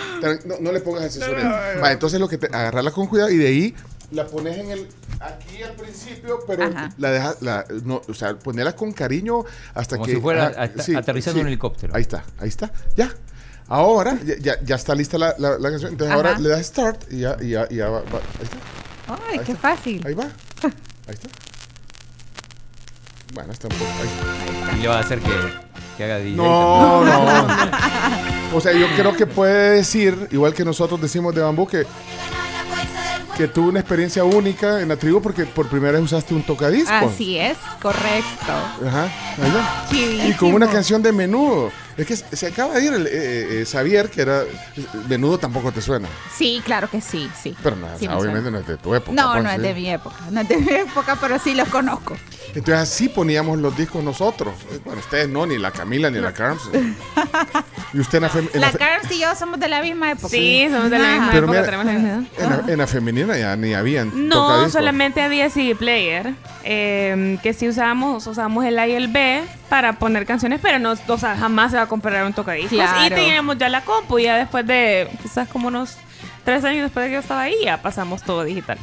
no, 0.45 0.55
no 0.59 0.71
le 0.71 0.79
pongas 0.79 1.05
ese 1.05 1.19
sonido. 1.19 1.49
Vale, 1.49 1.93
entonces 1.93 2.19
lo 2.19 2.27
que 2.27 2.37
te 2.37 2.47
agarrarla 2.47 2.91
con 2.91 3.07
cuidado 3.07 3.29
y 3.29 3.37
de 3.37 3.47
ahí 3.47 3.75
la 4.11 4.25
pones 4.25 4.57
en 4.57 4.71
el 4.71 4.87
aquí 5.19 5.61
al 5.63 5.73
principio, 5.73 6.39
pero 6.47 6.65
Ajá. 6.65 6.89
la 6.97 7.11
dejas 7.11 7.41
la 7.41 7.65
no, 7.83 8.01
o 8.07 8.13
sea, 8.13 8.35
ponerla 8.37 8.73
con 8.75 8.91
cariño 8.93 9.43
hasta 9.73 9.95
Como 9.97 10.05
que 10.05 10.15
si 10.15 10.21
fuera 10.21 10.47
aterrizando 10.97 11.41
un 11.41 11.47
helicóptero. 11.47 11.93
Ahí 11.95 12.01
está, 12.03 12.23
ahí 12.39 12.47
está. 12.49 12.71
Ya. 12.95 13.11
Ahora 13.69 14.17
ya, 14.23 14.35
ya, 14.39 14.61
ya 14.63 14.75
está 14.75 14.95
lista 14.95 15.17
la, 15.17 15.35
la- 15.37 15.57
la 15.59 15.69
canción. 15.69 15.91
Entonces 15.91 16.15
Ajá. 16.15 16.15
ahora 16.29 16.39
le 16.39 16.49
das 16.49 16.65
start 16.67 17.11
y 17.11 17.19
ya, 17.19 17.35
y 17.41 17.49
ya, 17.49 17.67
y 17.69 17.75
ya 17.75 17.89
va, 17.89 17.99
va. 18.01 18.19
Ahí 18.39 18.43
está. 18.43 18.57
Ay, 19.29 19.39
qué 19.45 19.55
fácil. 19.55 20.01
Ahí 20.07 20.13
va. 20.13 20.23
Ahí 21.07 21.13
está. 21.13 21.27
Bueno, 23.33 23.51
está 23.51 23.67
un 23.67 23.73
poco. 23.75 23.91
Ahí. 24.01 24.77
Y 24.77 24.81
le 24.83 24.87
va 24.87 24.97
a 24.97 24.99
hacer 25.01 25.19
que, 25.19 25.31
que 25.97 26.03
haga 26.05 26.17
DJ. 26.19 26.35
No, 26.37 27.03
no. 27.05 27.47
O 28.57 28.61
sea, 28.61 28.71
yo 28.73 28.87
creo 28.95 29.15
que 29.15 29.25
puede 29.27 29.71
decir, 29.75 30.29
igual 30.31 30.53
que 30.53 30.63
nosotros 30.63 31.01
decimos 31.01 31.35
de 31.35 31.41
bambú, 31.41 31.67
que, 31.67 31.85
que 33.37 33.47
tuvo 33.47 33.69
una 33.69 33.79
experiencia 33.79 34.23
única 34.23 34.81
en 34.81 34.89
la 34.89 34.97
tribu 34.97 35.21
porque 35.21 35.45
por 35.45 35.69
primera 35.69 35.93
vez 35.93 36.01
usaste 36.01 36.33
un 36.33 36.41
tocadiscos. 36.41 36.91
Así 36.91 37.37
es, 37.37 37.57
correcto. 37.79 38.51
Ajá. 38.85 39.11
Y 40.27 40.33
con 40.33 40.53
una 40.53 40.67
canción 40.67 41.03
de 41.03 41.11
menudo. 41.11 41.71
Es 41.97 42.05
que 42.05 42.15
se 42.15 42.47
acaba 42.47 42.75
de 42.75 42.85
ir 42.85 42.93
el, 42.93 43.07
eh, 43.07 43.61
eh, 43.61 43.65
Xavier, 43.65 44.09
que 44.09 44.21
era. 44.21 44.43
Menudo 45.09 45.37
tampoco 45.39 45.71
te 45.71 45.81
suena. 45.81 46.07
Sí, 46.35 46.61
claro 46.63 46.89
que 46.89 47.01
sí, 47.01 47.27
sí. 47.41 47.55
Pero 47.63 47.75
no, 47.75 47.87
o 47.87 47.97
sea, 47.97 48.17
obviamente 48.17 48.41
suena. 48.43 48.51
no 48.51 48.59
es 48.59 48.67
de 48.67 48.77
tu 48.77 48.93
época. 48.93 49.11
No, 49.19 49.31
pues, 49.31 49.43
no 49.43 49.49
es 49.49 49.61
de 49.61 49.73
mi 49.73 49.89
época. 49.89 50.15
No 50.29 50.41
es 50.41 50.47
de 50.47 50.57
mi 50.57 50.73
época, 50.73 51.17
pero 51.19 51.39
sí 51.39 51.55
los 51.55 51.67
conozco. 51.69 52.15
Entonces 52.49 52.75
así 52.75 53.09
poníamos 53.09 53.57
los 53.59 53.75
discos 53.75 54.03
nosotros. 54.03 54.53
Bueno, 54.85 54.99
ustedes 54.99 55.27
no, 55.27 55.45
ni 55.47 55.57
la 55.57 55.71
Camila 55.71 56.09
ni 56.11 56.19
la 56.19 56.33
Carms. 56.33 56.69
y 57.93 57.99
usted 57.99 58.17
en 58.17 58.23
la, 58.23 58.31
en 58.53 58.61
la 58.61 58.71
Carms 58.71 59.11
y 59.11 59.19
yo 59.19 59.35
somos 59.35 59.59
de 59.59 59.67
la 59.67 59.81
misma 59.81 60.11
época. 60.11 60.29
Sí, 60.29 60.67
somos 60.71 60.89
de 60.89 60.99
la 60.99 61.09
misma 61.11 61.29
Pero 61.31 61.45
época, 61.45 61.51
mira, 61.51 61.65
tenemos 61.65 61.85
la 61.85 61.91
misma 61.93 62.09
edad. 62.09 62.23
en 62.37 62.67
la, 62.67 62.73
en 62.73 62.79
la 62.79 62.87
femenina 62.87 63.37
ya 63.37 63.55
ni 63.55 63.73
habían 63.73 64.27
No, 64.29 64.35
tocadiscos. 64.47 64.71
solamente 64.73 65.21
había 65.21 65.49
CD 65.49 65.75
player, 65.75 66.33
eh, 66.63 67.37
que 67.43 67.53
sí 67.53 67.67
usábamos, 67.67 68.25
usábamos 68.27 68.65
el 68.65 68.77
A 68.79 68.87
y 68.87 68.91
el 68.93 69.07
B 69.07 69.43
para 69.69 69.93
poner 69.99 70.25
canciones, 70.25 70.59
pero 70.61 70.79
no, 70.79 70.93
o 71.07 71.17
sea, 71.17 71.35
jamás 71.37 71.71
se 71.71 71.77
va 71.77 71.86
a 71.87 71.89
comprar 71.89 72.25
un 72.25 72.33
tocadiscos. 72.33 72.71
Claro. 72.77 73.05
Y 73.05 73.09
teníamos 73.09 73.57
ya 73.57 73.69
la 73.69 73.83
compu, 73.83 74.19
ya 74.19 74.37
después 74.37 74.65
de, 74.67 75.09
quizás 75.21 75.47
como 75.49 75.67
unos 75.69 75.95
tres 76.45 76.63
años 76.63 76.83
después 76.83 77.03
de 77.05 77.09
que 77.09 77.13
yo 77.15 77.19
estaba 77.19 77.41
ahí, 77.41 77.55
ya 77.63 77.81
pasamos 77.81 78.21
todo 78.23 78.43
digital. 78.43 78.77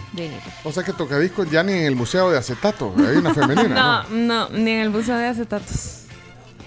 O 0.65 0.73
sea 0.73 0.83
que 0.83 0.92
tocadiscos 0.92 1.50
ya 1.50 1.62
ni 1.62 1.73
en 1.73 1.84
el 1.86 1.97
museo 1.97 2.31
de 2.31 2.39
acetato. 2.39 2.94
Hay 2.99 3.16
una 3.16 3.33
femenina. 3.33 4.05
No, 4.10 4.49
no, 4.49 4.49
ni 4.50 4.70
en 4.73 4.81
el 4.81 4.91
buceo 4.91 5.16
de 5.16 5.26
acetatos. 5.28 6.00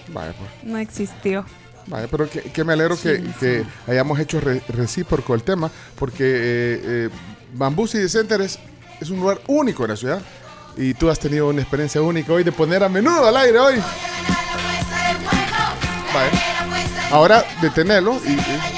Vaya, 0.08 0.32
pues. 0.32 0.50
No 0.62 0.78
existió. 0.78 1.44
Vaya, 1.86 2.06
pero 2.10 2.28
que, 2.28 2.42
que 2.42 2.64
me 2.64 2.72
alegro 2.74 2.98
que, 3.00 3.22
que 3.40 3.64
hayamos 3.86 4.18
hecho 4.20 4.40
re- 4.40 4.62
recíproco 4.68 5.34
el 5.34 5.42
tema, 5.42 5.70
porque 5.98 6.24
eh, 6.24 6.80
eh, 6.84 7.08
Bamboo 7.54 7.86
City 7.86 8.08
Center 8.08 8.40
es, 8.42 8.58
es 9.00 9.08
un 9.10 9.20
lugar 9.20 9.40
único 9.46 9.84
en 9.84 9.90
la 9.90 9.96
ciudad. 9.96 10.20
Y 10.76 10.94
tú 10.94 11.08
has 11.10 11.18
tenido 11.18 11.48
una 11.48 11.60
experiencia 11.60 12.00
única 12.02 12.32
hoy 12.32 12.44
de 12.44 12.52
poner 12.52 12.82
a 12.84 12.88
menudo 12.88 13.26
al 13.26 13.36
aire 13.36 13.58
hoy. 13.58 13.74
Ahora 17.10 17.44
detenerlo 17.60 18.20
y. 18.24 18.32
y- 18.32 18.77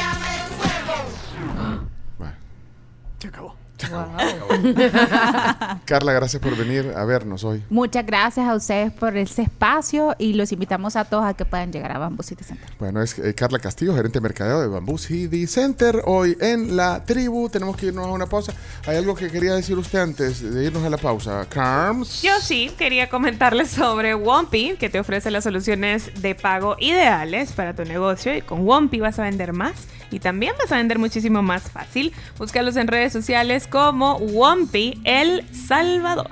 Carla, 5.84 6.12
gracias 6.12 6.42
por 6.42 6.56
venir 6.56 6.92
a 6.96 7.04
vernos 7.04 7.44
hoy. 7.44 7.62
Muchas 7.70 8.06
gracias 8.06 8.46
a 8.48 8.54
ustedes 8.54 8.92
por 8.92 9.16
ese 9.16 9.42
espacio 9.42 10.14
y 10.18 10.34
los 10.34 10.52
invitamos 10.52 10.96
a 10.96 11.04
todos 11.04 11.24
a 11.24 11.34
que 11.34 11.44
puedan 11.44 11.72
llegar 11.72 11.92
a 11.92 11.98
Bamboo 11.98 12.22
City 12.22 12.44
Center. 12.44 12.68
Bueno, 12.78 13.02
es 13.02 13.18
eh, 13.18 13.34
Carla 13.34 13.58
Castillo, 13.58 13.94
gerente 13.94 14.18
de 14.18 14.22
mercadeo 14.22 14.60
de 14.60 14.68
Bamboo 14.68 14.98
City 14.98 15.46
Center. 15.46 16.02
Hoy 16.04 16.36
en 16.40 16.76
la 16.76 17.04
tribu 17.04 17.48
tenemos 17.48 17.76
que 17.76 17.86
irnos 17.86 18.06
a 18.06 18.10
una 18.10 18.26
pausa. 18.26 18.52
¿Hay 18.86 18.96
algo 18.96 19.14
que 19.14 19.30
quería 19.30 19.54
decir 19.54 19.78
usted 19.78 20.00
antes 20.00 20.42
de 20.42 20.64
irnos 20.64 20.84
a 20.84 20.90
la 20.90 20.96
pausa? 20.96 21.46
Carms. 21.48 22.22
Yo 22.22 22.32
sí 22.40 22.70
quería 22.76 23.08
comentarles 23.08 23.70
sobre 23.70 24.14
Wompy, 24.14 24.76
que 24.78 24.88
te 24.88 25.00
ofrece 25.00 25.30
las 25.30 25.44
soluciones 25.44 26.10
de 26.20 26.34
pago 26.34 26.76
ideales 26.78 27.52
para 27.52 27.74
tu 27.74 27.84
negocio. 27.84 28.34
Y 28.34 28.42
con 28.42 28.66
Wompy 28.66 29.00
vas 29.00 29.18
a 29.18 29.22
vender 29.22 29.52
más 29.52 29.86
y 30.10 30.18
también 30.18 30.54
vas 30.58 30.72
a 30.72 30.76
vender 30.76 30.98
muchísimo 30.98 31.42
más 31.42 31.70
fácil. 31.70 32.12
Búscalos 32.38 32.76
en 32.76 32.88
redes 32.88 33.12
sociales 33.12 33.66
como 33.66 34.16
Wompy 34.54 35.00
El 35.04 35.44
Salvador. 35.52 36.28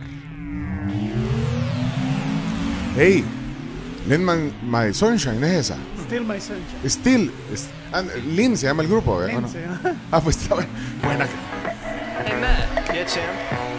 Hey, 2.97 3.25
Lindman 4.09 4.53
My 4.61 4.93
Sunshine, 4.93 5.45
¿es 5.45 5.71
esa? 5.71 5.77
Still 6.05 6.25
my 6.25 6.41
sunshine. 6.41 6.89
Still. 6.91 7.31
es- 7.55 7.69
ah, 7.93 8.03
Lin 8.27 8.57
se 8.57 8.67
llama 8.67 8.83
el 8.83 8.89
grupo, 8.89 9.19
¿verdad? 9.19 9.35
Lin, 9.35 9.39
¿O 9.39 9.41
no? 9.43 9.49
se 9.49 9.61
llama. 9.61 9.81
Ah, 10.11 10.21
pues 10.21 10.37
está 10.37 10.55
bueno. 10.57 10.69
buena. 11.01 11.27
Hey, 11.27 12.35
Matt. 12.41 12.93
Yeah, 12.93 13.07
Sam. 13.07 13.23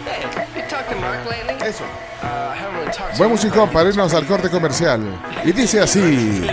Hey, 0.06 0.22
you 0.56 0.62
talked 0.70 0.88
to 0.88 0.96
Mark 0.96 1.18
lately? 1.28 1.68
Eso. 1.68 1.84
Uh, 1.84 2.24
I 2.24 2.56
haven't 2.56 2.78
really 2.80 2.92
talked 2.92 3.12
to 3.12 3.18
Buen 3.18 3.30
musicón 3.32 3.68
para 3.70 3.90
irnos 3.90 4.14
al 4.14 4.24
corte 4.26 4.48
comercial. 4.48 5.02
Y 5.44 5.52
dice 5.52 5.80
así. 5.80 6.00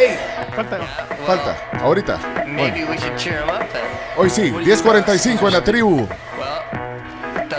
Hey, 0.00 0.16
Falta. 0.56 0.78
Falta, 1.26 1.56
ahorita. 1.82 2.18
maybe 2.46 2.84
Bueno, 2.86 2.90
we 2.92 2.96
should 2.96 3.16
cheer 3.18 3.42
him 3.42 3.50
up 3.50 3.68
then. 3.70 3.82
hoy 4.16 4.30
sí, 4.30 4.50
10.45 4.50 5.46
en 5.46 5.52
la 5.52 5.62
tribu. 5.62 6.08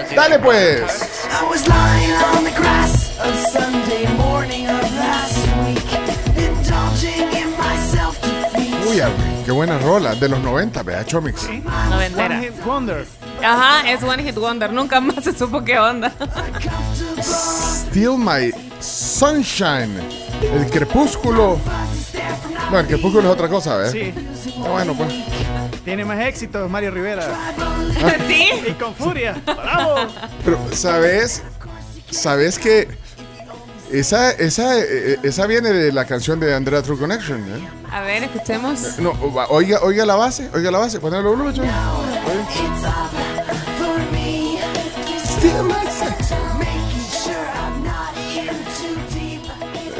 Dale 0.10 0.40
pues. 0.40 0.82
I 1.30 1.48
was 1.50 1.68
lying 1.68 2.12
on 2.36 2.44
the 2.44 2.52
grass 2.52 3.18
a 3.20 3.34
Sunday 3.52 4.08
morning 4.18 4.68
of 4.68 4.82
last 4.98 5.48
week, 5.66 5.86
indulging 6.38 7.32
Furia, 8.84 9.08
güey. 9.08 9.44
Qué 9.46 9.52
buena 9.52 9.78
rola. 9.78 10.16
De 10.16 10.28
los 10.28 10.40
90, 10.40 10.84
vea, 10.84 11.06
Chomix. 11.06 11.48
Noventera. 11.90 12.36
One 12.36 12.44
Hit 12.44 12.66
Wonder. 12.66 13.06
Ajá, 13.44 13.90
es 13.90 14.04
One 14.04 14.24
Hit 14.24 14.36
Wonder. 14.36 14.74
Nunca 14.74 15.00
más 15.00 15.24
se 15.24 15.38
supo 15.38 15.64
qué 15.64 15.80
onda. 15.80 16.12
Still 17.22 18.18
My 18.18 18.52
Sunshine. 18.80 20.00
El 20.42 20.70
crepúsculo. 20.70 21.60
Bueno, 22.70 22.80
el 22.80 22.88
crepúsculo 22.88 23.30
es 23.30 23.34
otra 23.34 23.48
cosa, 23.48 23.78
¿ves? 23.78 23.92
Sí. 23.92 24.14
Bueno, 24.58 24.94
pues. 24.96 25.14
Tiene 25.84 26.06
más 26.06 26.20
éxitos 26.20 26.70
Mario 26.70 26.92
Rivera. 26.92 27.24
¿Sí? 28.28 28.50
Y 28.68 28.72
con 28.74 28.94
Furia. 28.96 29.42
¡Bravo! 29.46 29.96
Pero, 30.46 30.60
¿sabes? 30.74 31.44
¿Sabes 32.10 32.60
que 32.60 32.88
esa, 33.92 34.32
esa, 34.32 34.80
eh, 34.80 35.18
esa 35.24 35.48
viene 35.48 35.70
de 35.70 35.92
la 35.92 36.06
canción 36.06 36.40
de 36.40 36.54
Andrea 36.54 36.82
True 36.82 36.98
Connection? 36.98 37.40
¿eh? 37.42 37.68
A 37.92 38.02
ver, 38.02 38.24
escuchemos. 38.24 39.00
No, 39.00 39.12
oiga, 39.50 39.80
oiga 39.82 40.06
la 40.06 40.16
base, 40.16 40.50
oiga 40.54 40.72
la 40.72 40.80
base. 40.80 41.00
Ponle 41.00 41.18
el 41.18 41.24
volumen, 41.24 41.54
Chomix. 41.54 41.74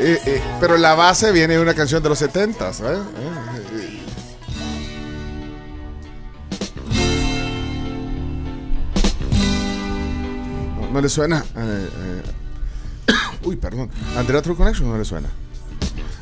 Eh, 0.04 0.20
eh, 0.26 0.42
pero 0.60 0.78
la 0.78 0.96
base 0.96 1.32
viene 1.32 1.54
de 1.54 1.60
una 1.62 1.76
canción 1.76 2.02
de 2.02 2.10
los 2.10 2.18
70, 2.18 2.74
¿sabes? 2.74 2.98
Eh, 2.98 3.51
No, 10.92 11.00
le 11.02 11.10
suena. 11.10 11.44
eh, 11.56 11.90
eh. 13.08 13.14
Uy, 13.44 13.56
perdón. 13.56 13.90
Andrea 14.18 14.42
True 14.42 14.56
Connection 14.56 14.90
no 14.90 14.98
le 14.98 15.06
suena. 15.06 15.30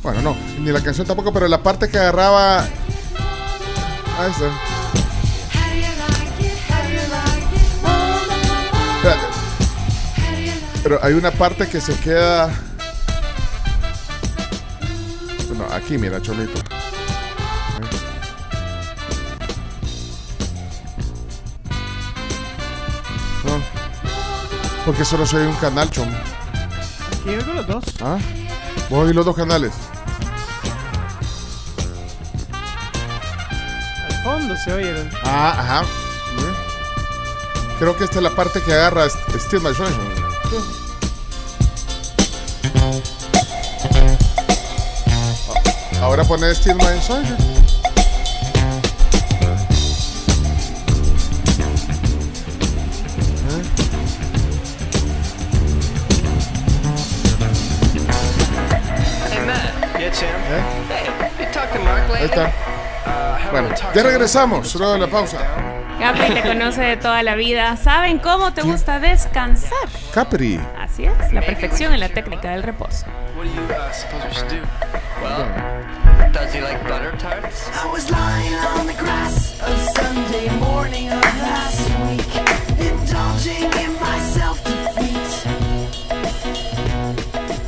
Bueno, 0.03 0.21
no, 0.21 0.37
ni 0.59 0.71
la 0.71 0.81
canción 0.81 1.05
tampoco, 1.05 1.33
pero 1.33 1.47
la 1.47 1.61
parte 1.61 1.89
que 1.89 1.97
agarraba. 1.97 2.61
Ahí 2.61 4.31
está. 4.31 4.49
Espérate. 8.97 9.27
Pero 10.83 10.99
hay 11.03 11.13
una 11.13 11.31
parte 11.31 11.67
que 11.67 11.81
se 11.81 11.93
queda. 11.95 12.49
Bueno, 15.47 15.65
aquí, 15.73 15.97
mira, 15.97 16.21
Cholito. 16.21 16.61
Porque 24.89 25.05
solo 25.05 25.23
soy 25.27 25.45
un 25.45 25.53
canal, 25.57 25.87
chom. 25.91 26.07
Aquí 26.09 27.29
oigo 27.29 27.53
los 27.53 27.67
dos. 27.67 27.83
¿Ah? 28.01 28.17
Vos 28.89 29.05
oís 29.05 29.13
los 29.15 29.23
dos 29.23 29.35
canales. 29.35 29.71
Al 34.09 34.23
fondo 34.23 34.55
se 34.57 34.73
oye. 34.73 35.07
Ah, 35.23 35.55
ajá. 35.59 35.81
Creo 37.77 37.95
que 37.95 38.05
esta 38.05 38.15
es 38.17 38.23
la 38.23 38.31
parte 38.31 38.63
que 38.63 38.73
agarra 38.73 39.05
St- 39.05 39.39
Still 39.39 39.61
My 39.61 39.75
Sunshine. 39.75 40.09
Ah, 46.01 46.01
Ahora 46.01 46.23
pone 46.23 46.49
Still 46.55 46.75
My 46.77 46.99
está. 62.29 62.51
Bueno, 63.51 63.69
ya 63.93 64.03
regresamos, 64.03 64.75
luego 64.75 64.93
de 64.93 64.99
la 64.99 65.07
pausa. 65.07 65.39
Capri 65.99 66.33
te 66.33 66.41
conoce 66.43 66.81
de 66.81 66.97
toda 66.97 67.23
la 67.23 67.35
vida. 67.35 67.75
¿Saben 67.75 68.19
cómo 68.19 68.53
te 68.53 68.61
gusta 68.61 68.99
descansar? 68.99 69.89
Capri. 70.13 70.59
Así 70.77 71.05
es, 71.05 71.33
la 71.33 71.41
perfección 71.41 71.93
en 71.93 71.99
la 71.99 72.09
técnica 72.09 72.51
del 72.51 72.63
reposo. 72.63 73.05
What 73.35 73.45
do 73.45 73.51
you 73.51 73.61
uh, 73.63 73.91
suppose 73.91 74.23
we 74.25 74.33
should 74.33 74.49
do? 74.49 74.61
Well, 75.21 75.45
does 76.31 76.53
he 76.53 76.61
like 76.61 76.81
butter 76.87 77.11
tarts? 77.17 77.69
I 77.73 77.91
was 77.91 78.09
lying 78.09 78.53
on 78.77 78.87
the 78.87 78.93
grass 78.93 79.59
of 79.61 79.77
Sunday 79.95 80.49
morning 80.59 81.09
of 81.09 81.23
last 81.41 81.89
week, 82.07 82.31
indulging 82.79 83.63
in 83.63 83.93
my 83.99 84.19
self-defeat. 84.19 85.45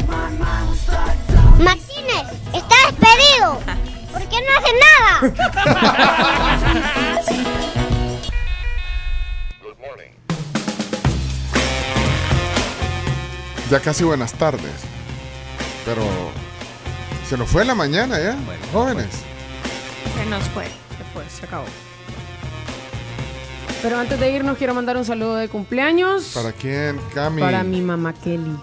My 0.07 0.29
mind 0.29 0.69
was 0.69 0.83
fucked 0.83 1.31
up. 1.35 1.59
Martínez, 1.59 2.27
está 2.53 2.75
despedido. 2.87 3.59
¿Por 4.31 4.39
qué 4.39 4.45
no 4.45 4.51
hace 4.57 4.71
nada? 4.79 6.31
Ya 13.69 13.79
casi 13.79 14.03
buenas 14.03 14.33
tardes. 14.33 14.71
Pero 15.85 16.03
se 17.27 17.37
nos 17.37 17.47
fue 17.49 17.63
la 17.63 17.73
mañana 17.73 18.19
ya, 18.19 18.35
jóvenes. 18.73 19.07
Se 20.17 20.25
nos 20.29 20.43
fue. 20.49 20.65
Se 20.65 21.03
fue, 21.13 21.23
se 21.29 21.45
acabó. 21.45 21.65
Pero 23.81 23.97
antes 23.97 24.19
de 24.19 24.29
irnos 24.31 24.57
quiero 24.57 24.73
mandar 24.73 24.97
un 24.97 25.05
saludo 25.05 25.35
de 25.37 25.49
cumpleaños 25.49 26.33
¿Para 26.35 26.51
quién, 26.51 26.99
Cami? 27.15 27.41
para 27.41 27.63
mi 27.63 27.81
mamá 27.81 28.13
Kelly. 28.13 28.55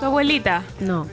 ¿Tu 0.00 0.06
abuelita? 0.06 0.62
No, 0.80 1.06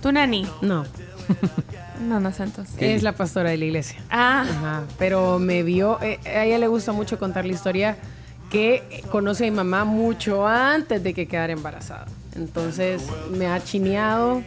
¿Tu 0.00 0.12
nani? 0.12 0.48
no. 0.60 0.84
No, 2.00 2.16
entonces. 2.16 2.74
Es 2.78 3.02
la 3.02 3.12
pastora 3.12 3.50
de 3.50 3.56
la 3.56 3.64
iglesia. 3.64 3.98
Ah, 4.10 4.46
Ajá, 4.48 4.82
pero 4.98 5.38
me 5.38 5.62
vio, 5.62 5.98
eh, 6.02 6.18
a 6.26 6.44
ella 6.44 6.58
le 6.58 6.68
gusta 6.68 6.92
mucho 6.92 7.18
contar 7.18 7.44
la 7.44 7.52
historia 7.52 7.96
que 8.50 9.02
conoce 9.10 9.46
a 9.46 9.50
mi 9.50 9.56
mamá 9.56 9.84
mucho 9.84 10.46
antes 10.46 11.02
de 11.02 11.14
que 11.14 11.26
quedara 11.26 11.52
embarazada. 11.52 12.06
Entonces 12.34 13.02
me 13.30 13.46
ha 13.46 13.62
chineado, 13.62 14.42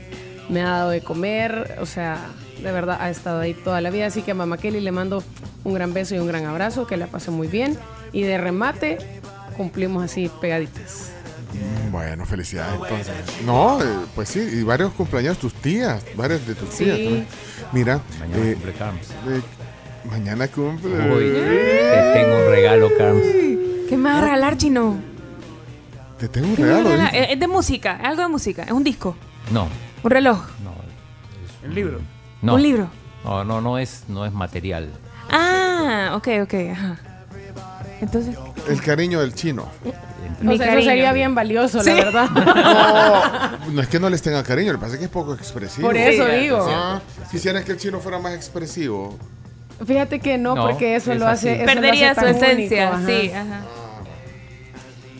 me 0.49 0.61
ha 0.61 0.69
dado 0.69 0.89
de 0.91 1.01
comer, 1.01 1.77
o 1.81 1.85
sea, 1.85 2.17
de 2.61 2.71
verdad 2.71 2.97
ha 2.99 3.09
estado 3.09 3.39
ahí 3.39 3.53
toda 3.53 3.81
la 3.81 3.89
vida. 3.89 4.07
Así 4.07 4.21
que 4.21 4.31
a 4.31 4.35
mamá 4.35 4.57
Kelly 4.57 4.79
le 4.79 4.91
mando 4.91 5.23
un 5.63 5.73
gran 5.73 5.93
beso 5.93 6.15
y 6.15 6.19
un 6.19 6.27
gran 6.27 6.45
abrazo, 6.45 6.87
que 6.87 6.97
la 6.97 7.07
pase 7.07 7.31
muy 7.31 7.47
bien. 7.47 7.77
Y 8.11 8.23
de 8.23 8.37
remate 8.37 8.97
cumplimos 9.57 10.03
así 10.03 10.31
pegaditas. 10.41 11.08
Mm, 11.53 11.91
Bueno, 11.91 12.25
felicidades 12.25 12.73
entonces. 12.81 13.45
No, 13.45 13.81
eh, 13.81 13.85
pues 14.15 14.29
sí, 14.29 14.39
y 14.39 14.63
varios 14.63 14.93
cumpleaños 14.93 15.37
tus 15.39 15.53
tías, 15.53 16.03
varias 16.15 16.45
de 16.45 16.55
tus 16.55 16.69
Sí. 16.69 16.83
tías 16.85 16.97
también. 16.97 17.27
Mira, 17.71 18.01
Mañana 18.19 18.43
eh, 18.45 18.53
cumple 18.53 18.73
Carms. 18.73 19.09
eh, 19.27 19.41
mañana 20.09 20.47
cumple. 20.47 20.91
Uy, 20.91 21.31
te 21.33 22.11
tengo 22.13 22.35
un 22.37 22.51
regalo, 22.51 22.89
Carms. 22.97 23.23
¿qué 23.89 23.97
me 23.97 24.03
vas 24.09 24.17
a 24.19 24.21
regalar, 24.21 24.57
chino? 24.57 24.97
Te 26.19 26.27
tengo 26.27 26.47
un 26.47 26.55
¿Qué 26.55 26.61
me 26.63 26.69
vas 26.71 26.79
a 26.85 26.89
regalo. 26.89 27.09
¿eh? 27.17 27.33
Es 27.33 27.39
de 27.39 27.47
música, 27.47 27.97
es 27.99 28.05
algo 28.05 28.21
de 28.21 28.27
música, 28.27 28.63
es 28.63 28.71
un 28.71 28.83
disco, 28.83 29.15
No, 29.51 29.67
un 30.03 30.11
reloj, 30.11 30.39
El 31.63 31.73
libro. 31.73 31.99
no. 32.41 32.53
un 32.55 32.61
libro. 32.61 32.89
No, 33.23 33.43
no, 33.43 33.59
no 33.61 33.77
es, 33.79 34.03
no 34.07 34.25
es 34.25 34.31
material. 34.31 34.89
Ah, 35.31 36.11
ok, 36.15 36.27
ok, 36.43 36.53
ajá. 36.71 36.97
Entonces, 38.01 38.35
El 38.69 38.81
cariño 38.81 39.19
del 39.21 39.33
chino. 39.33 39.67
mi 40.41 40.53
o 40.53 40.57
sea, 40.57 40.67
cariño. 40.67 40.79
eso 40.81 40.89
sería 40.89 41.11
bien 41.13 41.35
valioso, 41.35 41.81
Sí. 41.83 41.89
la 41.89 41.95
verdad. 41.95 42.29
No, 43.69 43.71
no 43.73 43.81
es 43.81 43.87
que 43.87 43.99
no 43.99 44.09
les 44.09 44.21
tenga 44.21 44.41
cariño, 44.43 44.71
lo 44.73 44.79
que 44.79 44.81
pasa 44.83 44.93
es 44.93 44.99
que 44.99 45.05
es 45.05 45.11
poco 45.11 45.33
expresivo. 45.33 45.87
Por 45.87 45.97
eso 45.97 46.25
digo. 46.25 46.65
Ah, 46.69 47.01
quisieras 47.31 47.63
que 47.65 47.73
el 47.73 47.77
chino 47.77 47.99
fuera 47.99 48.19
más 48.19 48.33
expresivo. 48.33 49.17
Fíjate 49.85 50.19
que 50.19 50.37
no, 50.37 50.55
No, 50.55 50.63
porque 50.67 50.95
eso 50.95 51.11
es 51.13 51.19
lo 51.19 51.27
hace. 51.27 51.53
eso 51.53 51.61
lo 51.61 51.65
Perdería 51.67 52.11
hace 52.11 52.19
su 52.21 52.25
tan 52.25 52.35
esencia, 52.35 52.91
único, 52.91 53.09
sí, 53.11 53.31
ajá. 53.31 53.41
ajá. 53.41 53.61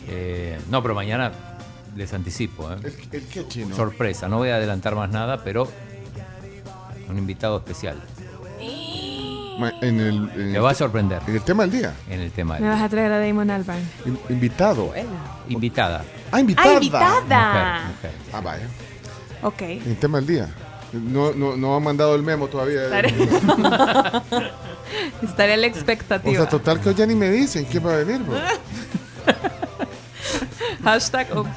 Eh, 0.08 0.58
no, 0.70 0.82
pero 0.82 0.94
mañana 0.94 1.32
les 1.96 2.12
anticipo. 2.12 2.70
¿eh? 2.72 2.76
¿El, 2.82 3.20
el 3.20 3.26
qué 3.26 3.46
chino? 3.48 3.74
Sorpresa, 3.76 4.28
no 4.28 4.38
voy 4.38 4.50
a 4.50 4.56
adelantar 4.56 4.94
más 4.96 5.10
nada, 5.10 5.42
pero 5.44 5.68
un 7.08 7.18
invitado 7.18 7.58
especial. 7.58 8.00
En 9.68 10.00
el, 10.00 10.16
en 10.16 10.30
Te 10.52 10.56
el- 10.56 10.64
va 10.64 10.70
a 10.70 10.74
sorprender 10.74 11.20
en 11.26 11.34
el 11.36 11.42
tema 11.42 11.62
del 11.64 11.72
día. 11.72 11.94
en 12.08 12.20
el 12.20 12.30
tema. 12.32 12.58
Me 12.58 12.68
vas 12.68 12.80
a 12.82 12.88
traer 12.88 13.12
a 13.12 13.18
Damon 13.18 13.50
Albarn. 13.50 13.80
In- 14.06 14.18
invitado. 14.28 14.92
Invitada. 15.48 16.04
Ah, 16.32 16.40
invitada. 16.40 16.70
¡Ah, 16.70 16.74
invitada! 16.74 17.80
Mujer, 17.88 17.94
mujer. 17.96 18.10
Ah, 18.32 18.40
vaya. 18.40 18.66
Ok. 19.42 19.62
En 19.62 19.90
el 19.90 19.96
tema 19.96 20.18
del 20.18 20.26
día. 20.26 20.48
No, 20.92 21.32
no, 21.32 21.56
no 21.56 21.76
han 21.76 21.82
mandado 21.84 22.14
el 22.16 22.22
memo 22.22 22.48
todavía. 22.48 22.84
Estaré, 22.84 23.08
Estaré 25.22 25.52
a 25.54 25.56
la 25.56 25.66
O 25.66 25.70
expectativa. 25.70 26.34
sea, 26.36 26.48
total 26.48 26.80
que 26.80 26.88
hoy 26.88 26.94
ya 26.96 27.06
ni 27.06 27.14
me 27.14 27.30
dicen 27.30 27.64
quién 27.64 27.86
va 27.86 27.94
a 27.94 27.96
venir. 27.98 28.20
bro. 28.22 28.36
Hashtag 30.84 31.36
ups. 31.36 31.50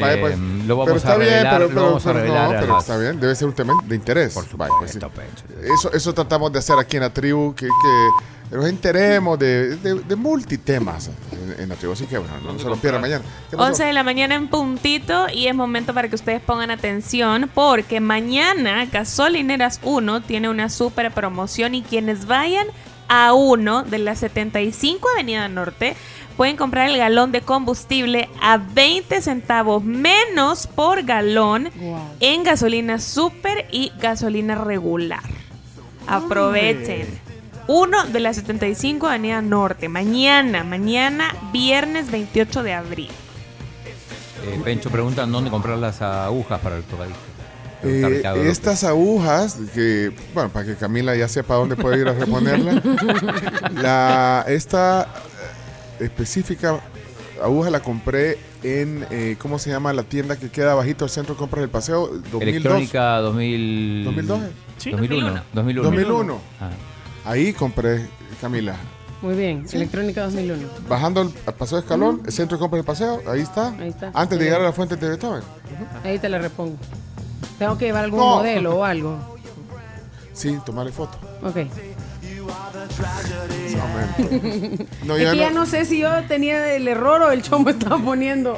Vaya, 0.00 0.20
pues. 0.20 0.38
lo 0.38 0.62
Pero 0.64 0.76
vamos 0.76 0.96
está 0.96 1.12
a 1.12 1.16
bien, 1.18 1.30
revelar, 1.30 1.52
pero, 1.54 1.64
lo 1.64 1.68
pero- 1.74 1.86
vamos 1.86 2.02
a 2.06 2.08
pero 2.08 2.18
revelar 2.20 2.50
no, 2.50 2.56
a 2.56 2.60
pero 2.60 2.78
está 2.78 2.98
bien, 2.98 3.20
debe 3.20 3.34
ser 3.34 3.48
un 3.48 3.54
tema 3.54 3.74
de 3.84 3.94
interés. 3.96 4.34
Por 4.34 4.46
supuesto. 4.46 5.10
Eso, 5.74 5.92
eso 5.92 6.14
tratamos 6.14 6.52
de 6.52 6.58
hacer 6.58 6.78
aquí 6.78 6.96
en 6.96 7.02
la 7.02 7.10
tribu, 7.10 7.54
que, 7.54 7.66
que 7.66 8.56
nos 8.56 8.66
enteremos 8.66 9.38
de, 9.38 9.76
de, 9.76 9.94
de 9.94 10.16
multitemas 10.16 11.10
en, 11.32 11.62
en 11.62 11.68
la 11.68 11.74
tribu. 11.74 11.92
Así 11.94 12.06
que 12.06 12.18
bueno, 12.18 12.32
no 12.44 12.58
se 12.58 12.64
lo 12.68 12.76
pierdan 12.76 13.00
mañana. 13.00 13.24
¿Qué 13.50 13.56
pasó? 13.56 13.68
11 13.70 13.84
de 13.84 13.92
la 13.92 14.04
mañana 14.04 14.34
en 14.34 14.48
puntito 14.48 15.26
y 15.32 15.46
es 15.48 15.54
momento 15.54 15.94
para 15.94 16.08
que 16.08 16.14
ustedes 16.14 16.40
pongan 16.42 16.70
atención 16.70 17.50
porque 17.54 18.00
mañana 18.00 18.84
Gasolineras 18.86 19.80
1 19.82 20.22
tiene 20.22 20.48
una 20.48 20.68
super 20.68 21.10
promoción 21.12 21.74
y 21.74 21.82
quienes 21.82 22.26
vayan 22.26 22.66
a 23.08 23.32
uno 23.34 23.82
de 23.82 23.98
la 23.98 24.14
75 24.14 25.08
Avenida 25.14 25.46
Norte 25.48 25.94
pueden 26.36 26.56
comprar 26.56 26.88
el 26.88 26.98
galón 26.98 27.32
de 27.32 27.40
combustible 27.40 28.28
a 28.40 28.58
20 28.58 29.22
centavos 29.22 29.82
menos 29.82 30.66
por 30.66 31.02
galón 31.02 31.70
en 32.20 32.42
gasolina 32.44 32.98
super 32.98 33.66
y 33.70 33.92
gasolina 33.98 34.54
regular. 34.54 35.22
Aprovechen. 36.06 37.20
Uno 37.66 38.04
de 38.04 38.20
la 38.20 38.34
75 38.34 39.06
Avenida 39.06 39.40
Norte. 39.40 39.88
Mañana, 39.88 40.64
mañana, 40.64 41.34
viernes 41.50 42.10
28 42.10 42.62
de 42.62 42.74
abril. 42.74 43.10
Eh, 44.46 44.60
Pencho 44.62 44.90
pregunta 44.90 45.24
dónde 45.24 45.50
comprar 45.50 45.78
las 45.78 46.02
agujas 46.02 46.60
para 46.60 46.76
el 46.76 46.82
tocadisco. 46.82 47.20
Eh, 47.82 48.22
estas 48.46 48.82
agujas, 48.84 49.58
que, 49.74 50.10
bueno, 50.32 50.48
para 50.50 50.64
que 50.64 50.74
Camila 50.74 51.14
ya 51.14 51.28
sepa 51.28 51.54
dónde 51.54 51.76
puede 51.76 52.00
ir 52.00 52.08
a 52.08 52.12
reponerla. 52.12 52.82
la, 53.74 54.44
esta 54.48 55.06
específica 56.00 56.80
aguja 57.42 57.70
la 57.70 57.80
compré 57.80 58.38
en, 58.62 59.06
eh, 59.10 59.36
¿cómo 59.38 59.58
se 59.58 59.70
llama? 59.70 59.92
La 59.92 60.02
tienda 60.04 60.36
que 60.36 60.50
queda 60.50 60.74
bajito 60.74 61.04
del 61.04 61.10
centro 61.10 61.34
de 61.34 61.38
compras 61.38 61.60
del 61.60 61.70
paseo, 61.70 62.06
2002. 62.08 62.42
Electrónica 62.42 63.18
2000... 63.18 64.04
2012. 64.04 64.46
Sí, 64.78 64.90
2001. 64.90 65.42
2001. 65.52 65.82
2001. 65.90 66.38
Ah. 66.60 66.70
Ahí 67.30 67.52
compré, 67.52 68.06
Camila. 68.40 68.76
Muy 69.22 69.34
bien, 69.34 69.64
Electrónica 69.72 70.22
2001. 70.24 70.68
Bajando 70.88 71.22
el, 71.22 71.30
al 71.46 71.54
paseo 71.54 71.78
de 71.78 71.82
escalón, 71.82 72.22
el 72.26 72.32
centro 72.32 72.56
de 72.56 72.60
compras 72.60 72.78
del 72.78 72.86
paseo, 72.86 73.22
ahí 73.26 73.40
está. 73.40 73.68
Ahí 73.78 73.88
está. 73.88 74.10
Antes 74.14 74.38
de 74.38 74.44
llegar 74.44 74.60
a 74.60 74.64
la 74.64 74.72
fuente 74.72 74.96
de 74.96 75.08
Beethoven. 75.08 75.42
Ahí 76.02 76.18
te 76.18 76.28
la 76.28 76.38
repongo. 76.38 76.76
Tengo 77.58 77.78
que 77.78 77.86
llevar 77.86 78.04
algún 78.04 78.20
No. 78.20 78.36
modelo 78.36 78.76
o 78.76 78.84
algo. 78.84 79.18
Sí, 80.32 80.58
tomarle 80.66 80.92
foto. 80.92 81.16
Ok. 81.42 81.56
No, 85.04 85.16
es 85.16 85.22
ya 85.22 85.32
que 85.32 85.38
ya 85.38 85.50
no- 85.50 85.60
no 85.60 85.66
sé 85.66 85.84
si 85.84 85.98
yo 86.00 86.10
tenía 86.28 86.74
el 86.74 86.86
error 86.88 87.22
o 87.22 87.30
el 87.30 87.42
chomo 87.42 87.68
estaba 87.70 87.98
poniendo 87.98 88.56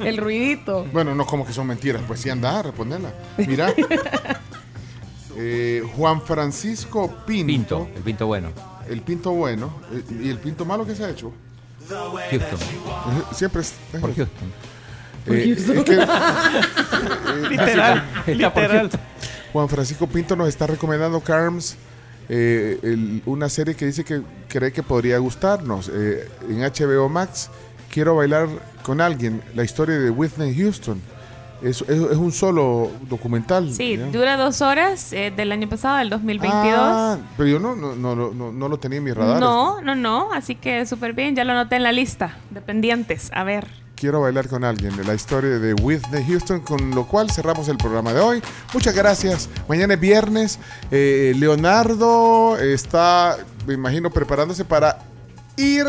el 0.00 0.16
ruidito. 0.16 0.84
Bueno, 0.92 1.14
no 1.14 1.26
como 1.26 1.46
que 1.46 1.52
son 1.52 1.66
mentiras, 1.66 2.02
pues 2.06 2.20
sí 2.20 2.30
anda 2.30 2.58
a 2.58 2.62
responderla. 2.62 3.12
Mira. 3.38 3.72
Eh, 5.36 5.82
Juan 5.96 6.22
Francisco 6.22 7.08
Pinto. 7.26 7.86
Pinto, 7.86 7.88
el 7.96 8.02
pinto 8.04 8.26
bueno. 8.28 8.50
El 8.88 9.00
Pinto 9.02 9.32
bueno. 9.32 9.80
eh, 9.92 10.04
¿Y 10.22 10.28
el 10.28 10.38
Pinto 10.38 10.64
malo 10.64 10.86
qué 10.86 10.94
se 10.94 11.04
ha 11.04 11.10
hecho? 11.10 11.32
Houston. 11.88 12.30
Eh, 12.30 13.22
Siempre 13.32 13.62
es. 13.62 13.74
Por 14.00 14.14
Houston. 14.14 14.52
Eh, 15.26 15.44
Houston. 15.56 15.78
es 15.78 15.84
que- 15.84 15.94
eh, 16.02 17.48
Literal, 17.50 18.04
literal. 18.28 18.78
Houston. 18.82 19.00
Juan 19.52 19.68
Francisco 19.68 20.06
Pinto 20.06 20.36
nos 20.36 20.46
está 20.48 20.68
recomendando 20.68 21.18
Carms. 21.20 21.74
Eh, 22.28 22.78
el- 22.82 23.22
una 23.26 23.48
serie 23.48 23.74
que 23.74 23.86
dice 23.86 24.04
que 24.04 24.22
cree 24.48 24.72
que 24.72 24.82
podría 24.82 25.18
gustarnos 25.18 25.90
eh, 25.92 26.28
en 26.48 26.62
HBO 26.62 27.08
Max. 27.08 27.50
Quiero 27.90 28.16
bailar 28.16 28.48
con 28.82 29.00
alguien. 29.00 29.42
La 29.54 29.62
historia 29.64 29.98
de 29.98 30.10
Whitney 30.10 30.54
Houston. 30.56 31.00
Es, 31.62 31.80
es- 31.82 31.88
es 31.90 32.16
un 32.16 32.32
solo 32.32 32.90
documental. 33.08 33.72
Sí, 33.72 33.96
¿ya? 33.96 34.06
dura 34.08 34.36
dos 34.36 34.60
horas 34.60 35.12
eh, 35.12 35.32
del 35.34 35.50
año 35.52 35.68
pasado, 35.68 35.98
del 35.98 36.10
2022. 36.10 36.74
Ah, 36.76 37.18
pero 37.36 37.48
yo 37.48 37.58
no, 37.58 37.74
no, 37.76 37.94
no, 37.94 38.14
no, 38.16 38.52
no 38.52 38.68
lo 38.68 38.78
tenía 38.78 38.98
en 38.98 39.04
mi 39.04 39.12
radar. 39.12 39.40
no, 39.40 39.80
no, 39.80 39.94
no, 39.94 40.32
así 40.32 40.56
que 40.56 40.84
súper 40.84 41.12
bien, 41.14 41.34
ya 41.36 41.44
lo 41.44 41.52
anoté 41.52 41.76
en 41.76 41.84
la 41.84 41.92
lista 41.92 42.36
de 42.50 42.60
pendientes. 42.60 43.30
A 43.32 43.44
ver. 43.44 43.66
Quiero 44.04 44.20
bailar 44.20 44.50
con 44.50 44.64
alguien. 44.64 44.92
La 45.06 45.14
historia 45.14 45.58
de 45.58 45.72
Whitney 45.72 46.22
Houston, 46.28 46.60
con 46.60 46.90
lo 46.90 47.06
cual 47.06 47.30
cerramos 47.30 47.68
el 47.68 47.78
programa 47.78 48.12
de 48.12 48.20
hoy. 48.20 48.42
Muchas 48.74 48.94
gracias. 48.94 49.48
Mañana 49.66 49.94
es 49.94 50.00
viernes. 50.00 50.58
Eh, 50.90 51.32
Leonardo 51.38 52.58
está, 52.58 53.38
me 53.66 53.72
imagino, 53.72 54.10
preparándose 54.10 54.66
para 54.66 54.98
ir 55.56 55.86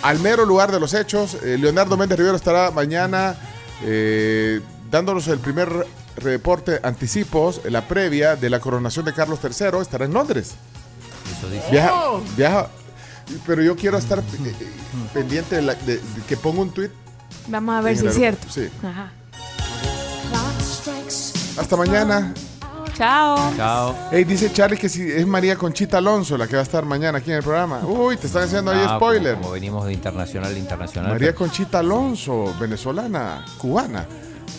al 0.00 0.20
mero 0.20 0.46
lugar 0.46 0.72
de 0.72 0.80
los 0.80 0.94
hechos. 0.94 1.36
Eh, 1.42 1.58
Leonardo 1.60 1.98
Méndez 1.98 2.16
Rivero 2.16 2.36
estará 2.36 2.70
mañana 2.70 3.36
eh, 3.84 4.62
dándonos 4.90 5.28
el 5.28 5.38
primer 5.38 5.86
reporte 6.16 6.80
anticipos, 6.82 7.60
la 7.68 7.86
previa 7.86 8.36
de 8.36 8.48
la 8.48 8.58
coronación 8.58 9.04
de 9.04 9.12
Carlos 9.12 9.38
III. 9.42 9.82
Estará 9.82 10.06
en 10.06 10.14
Londres. 10.14 10.54
Viaja, 11.70 11.92
viaja. 12.38 12.70
Pero 13.46 13.62
yo 13.62 13.76
quiero 13.76 13.98
estar 13.98 14.18
eh, 14.18 14.54
pendiente 15.14 15.56
de, 15.56 15.62
la- 15.62 15.74
de- 15.74 15.98
de 15.98 16.22
que 16.28 16.36
ponga 16.36 16.60
un 16.62 16.70
tweet. 16.70 16.90
Vamos 17.48 17.74
a 17.76 17.80
ver 17.80 17.96
si 17.96 18.06
es 18.06 18.14
cierto. 18.14 18.46
sí. 18.50 18.68
Ajá. 18.82 19.12
Hasta 21.58 21.76
mañana. 21.76 22.32
Chao. 22.96 23.52
Chao. 23.56 23.96
Hey, 24.10 24.24
dice 24.24 24.52
Charlie 24.52 24.76
que 24.76 24.88
si 24.88 25.02
es 25.10 25.26
María 25.26 25.56
Conchita 25.56 25.98
Alonso 25.98 26.36
la 26.36 26.46
que 26.46 26.54
va 26.54 26.60
a 26.60 26.62
estar 26.62 26.84
mañana 26.84 27.18
aquí 27.18 27.30
en 27.30 27.38
el 27.38 27.42
programa. 27.42 27.80
Uy, 27.84 28.16
te 28.16 28.26
están 28.26 28.42
haciendo 28.44 28.70
ahí 28.72 28.82
Ah, 28.86 28.96
spoiler. 28.96 29.32
Como, 29.34 29.42
como 29.44 29.52
venimos 29.54 29.86
de 29.86 29.92
internacional 29.92 30.54
a 30.54 30.58
internacional. 30.58 31.12
María 31.12 31.28
pero- 31.28 31.38
Conchita 31.38 31.78
Alonso, 31.78 32.54
venezolana, 32.60 33.44
cubana. 33.58 34.06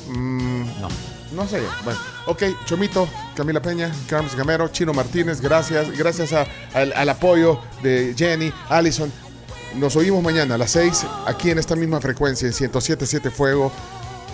Mm, 0.10 0.64
no. 0.82 0.88
No 1.32 1.48
sé. 1.48 1.62
Bueno, 1.86 2.00
ok, 2.26 2.44
Chomito, 2.66 3.08
Camila 3.36 3.62
Peña, 3.62 3.92
Carlos 4.10 4.36
Gamero, 4.36 4.68
Chino 4.68 4.94
Martínez, 4.94 5.40
gracias. 5.40 5.90
Gracias 5.98 6.34
a- 6.34 6.46
al, 6.74 7.10
apoyo 7.10 7.60
de 7.82 8.14
Jenny, 8.18 8.52
Allison. 8.70 9.12
Nos 9.76 9.96
oímos 9.96 10.22
mañana 10.22 10.56
a 10.56 10.58
las 10.58 10.72
6 10.72 11.06
aquí 11.26 11.50
en 11.52 11.58
esta 11.60 11.76
misma 11.78 12.02
frecuencia, 12.02 12.48
en 12.48 12.54
107.7 12.54 13.32
Fuego, 13.32 13.72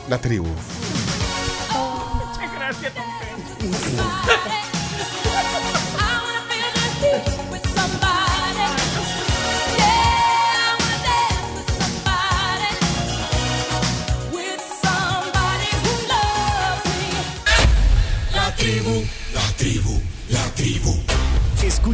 La 0.09 0.17
Tribu. 0.19 0.48
Muchas 1.69 2.53
gracias, 2.56 2.93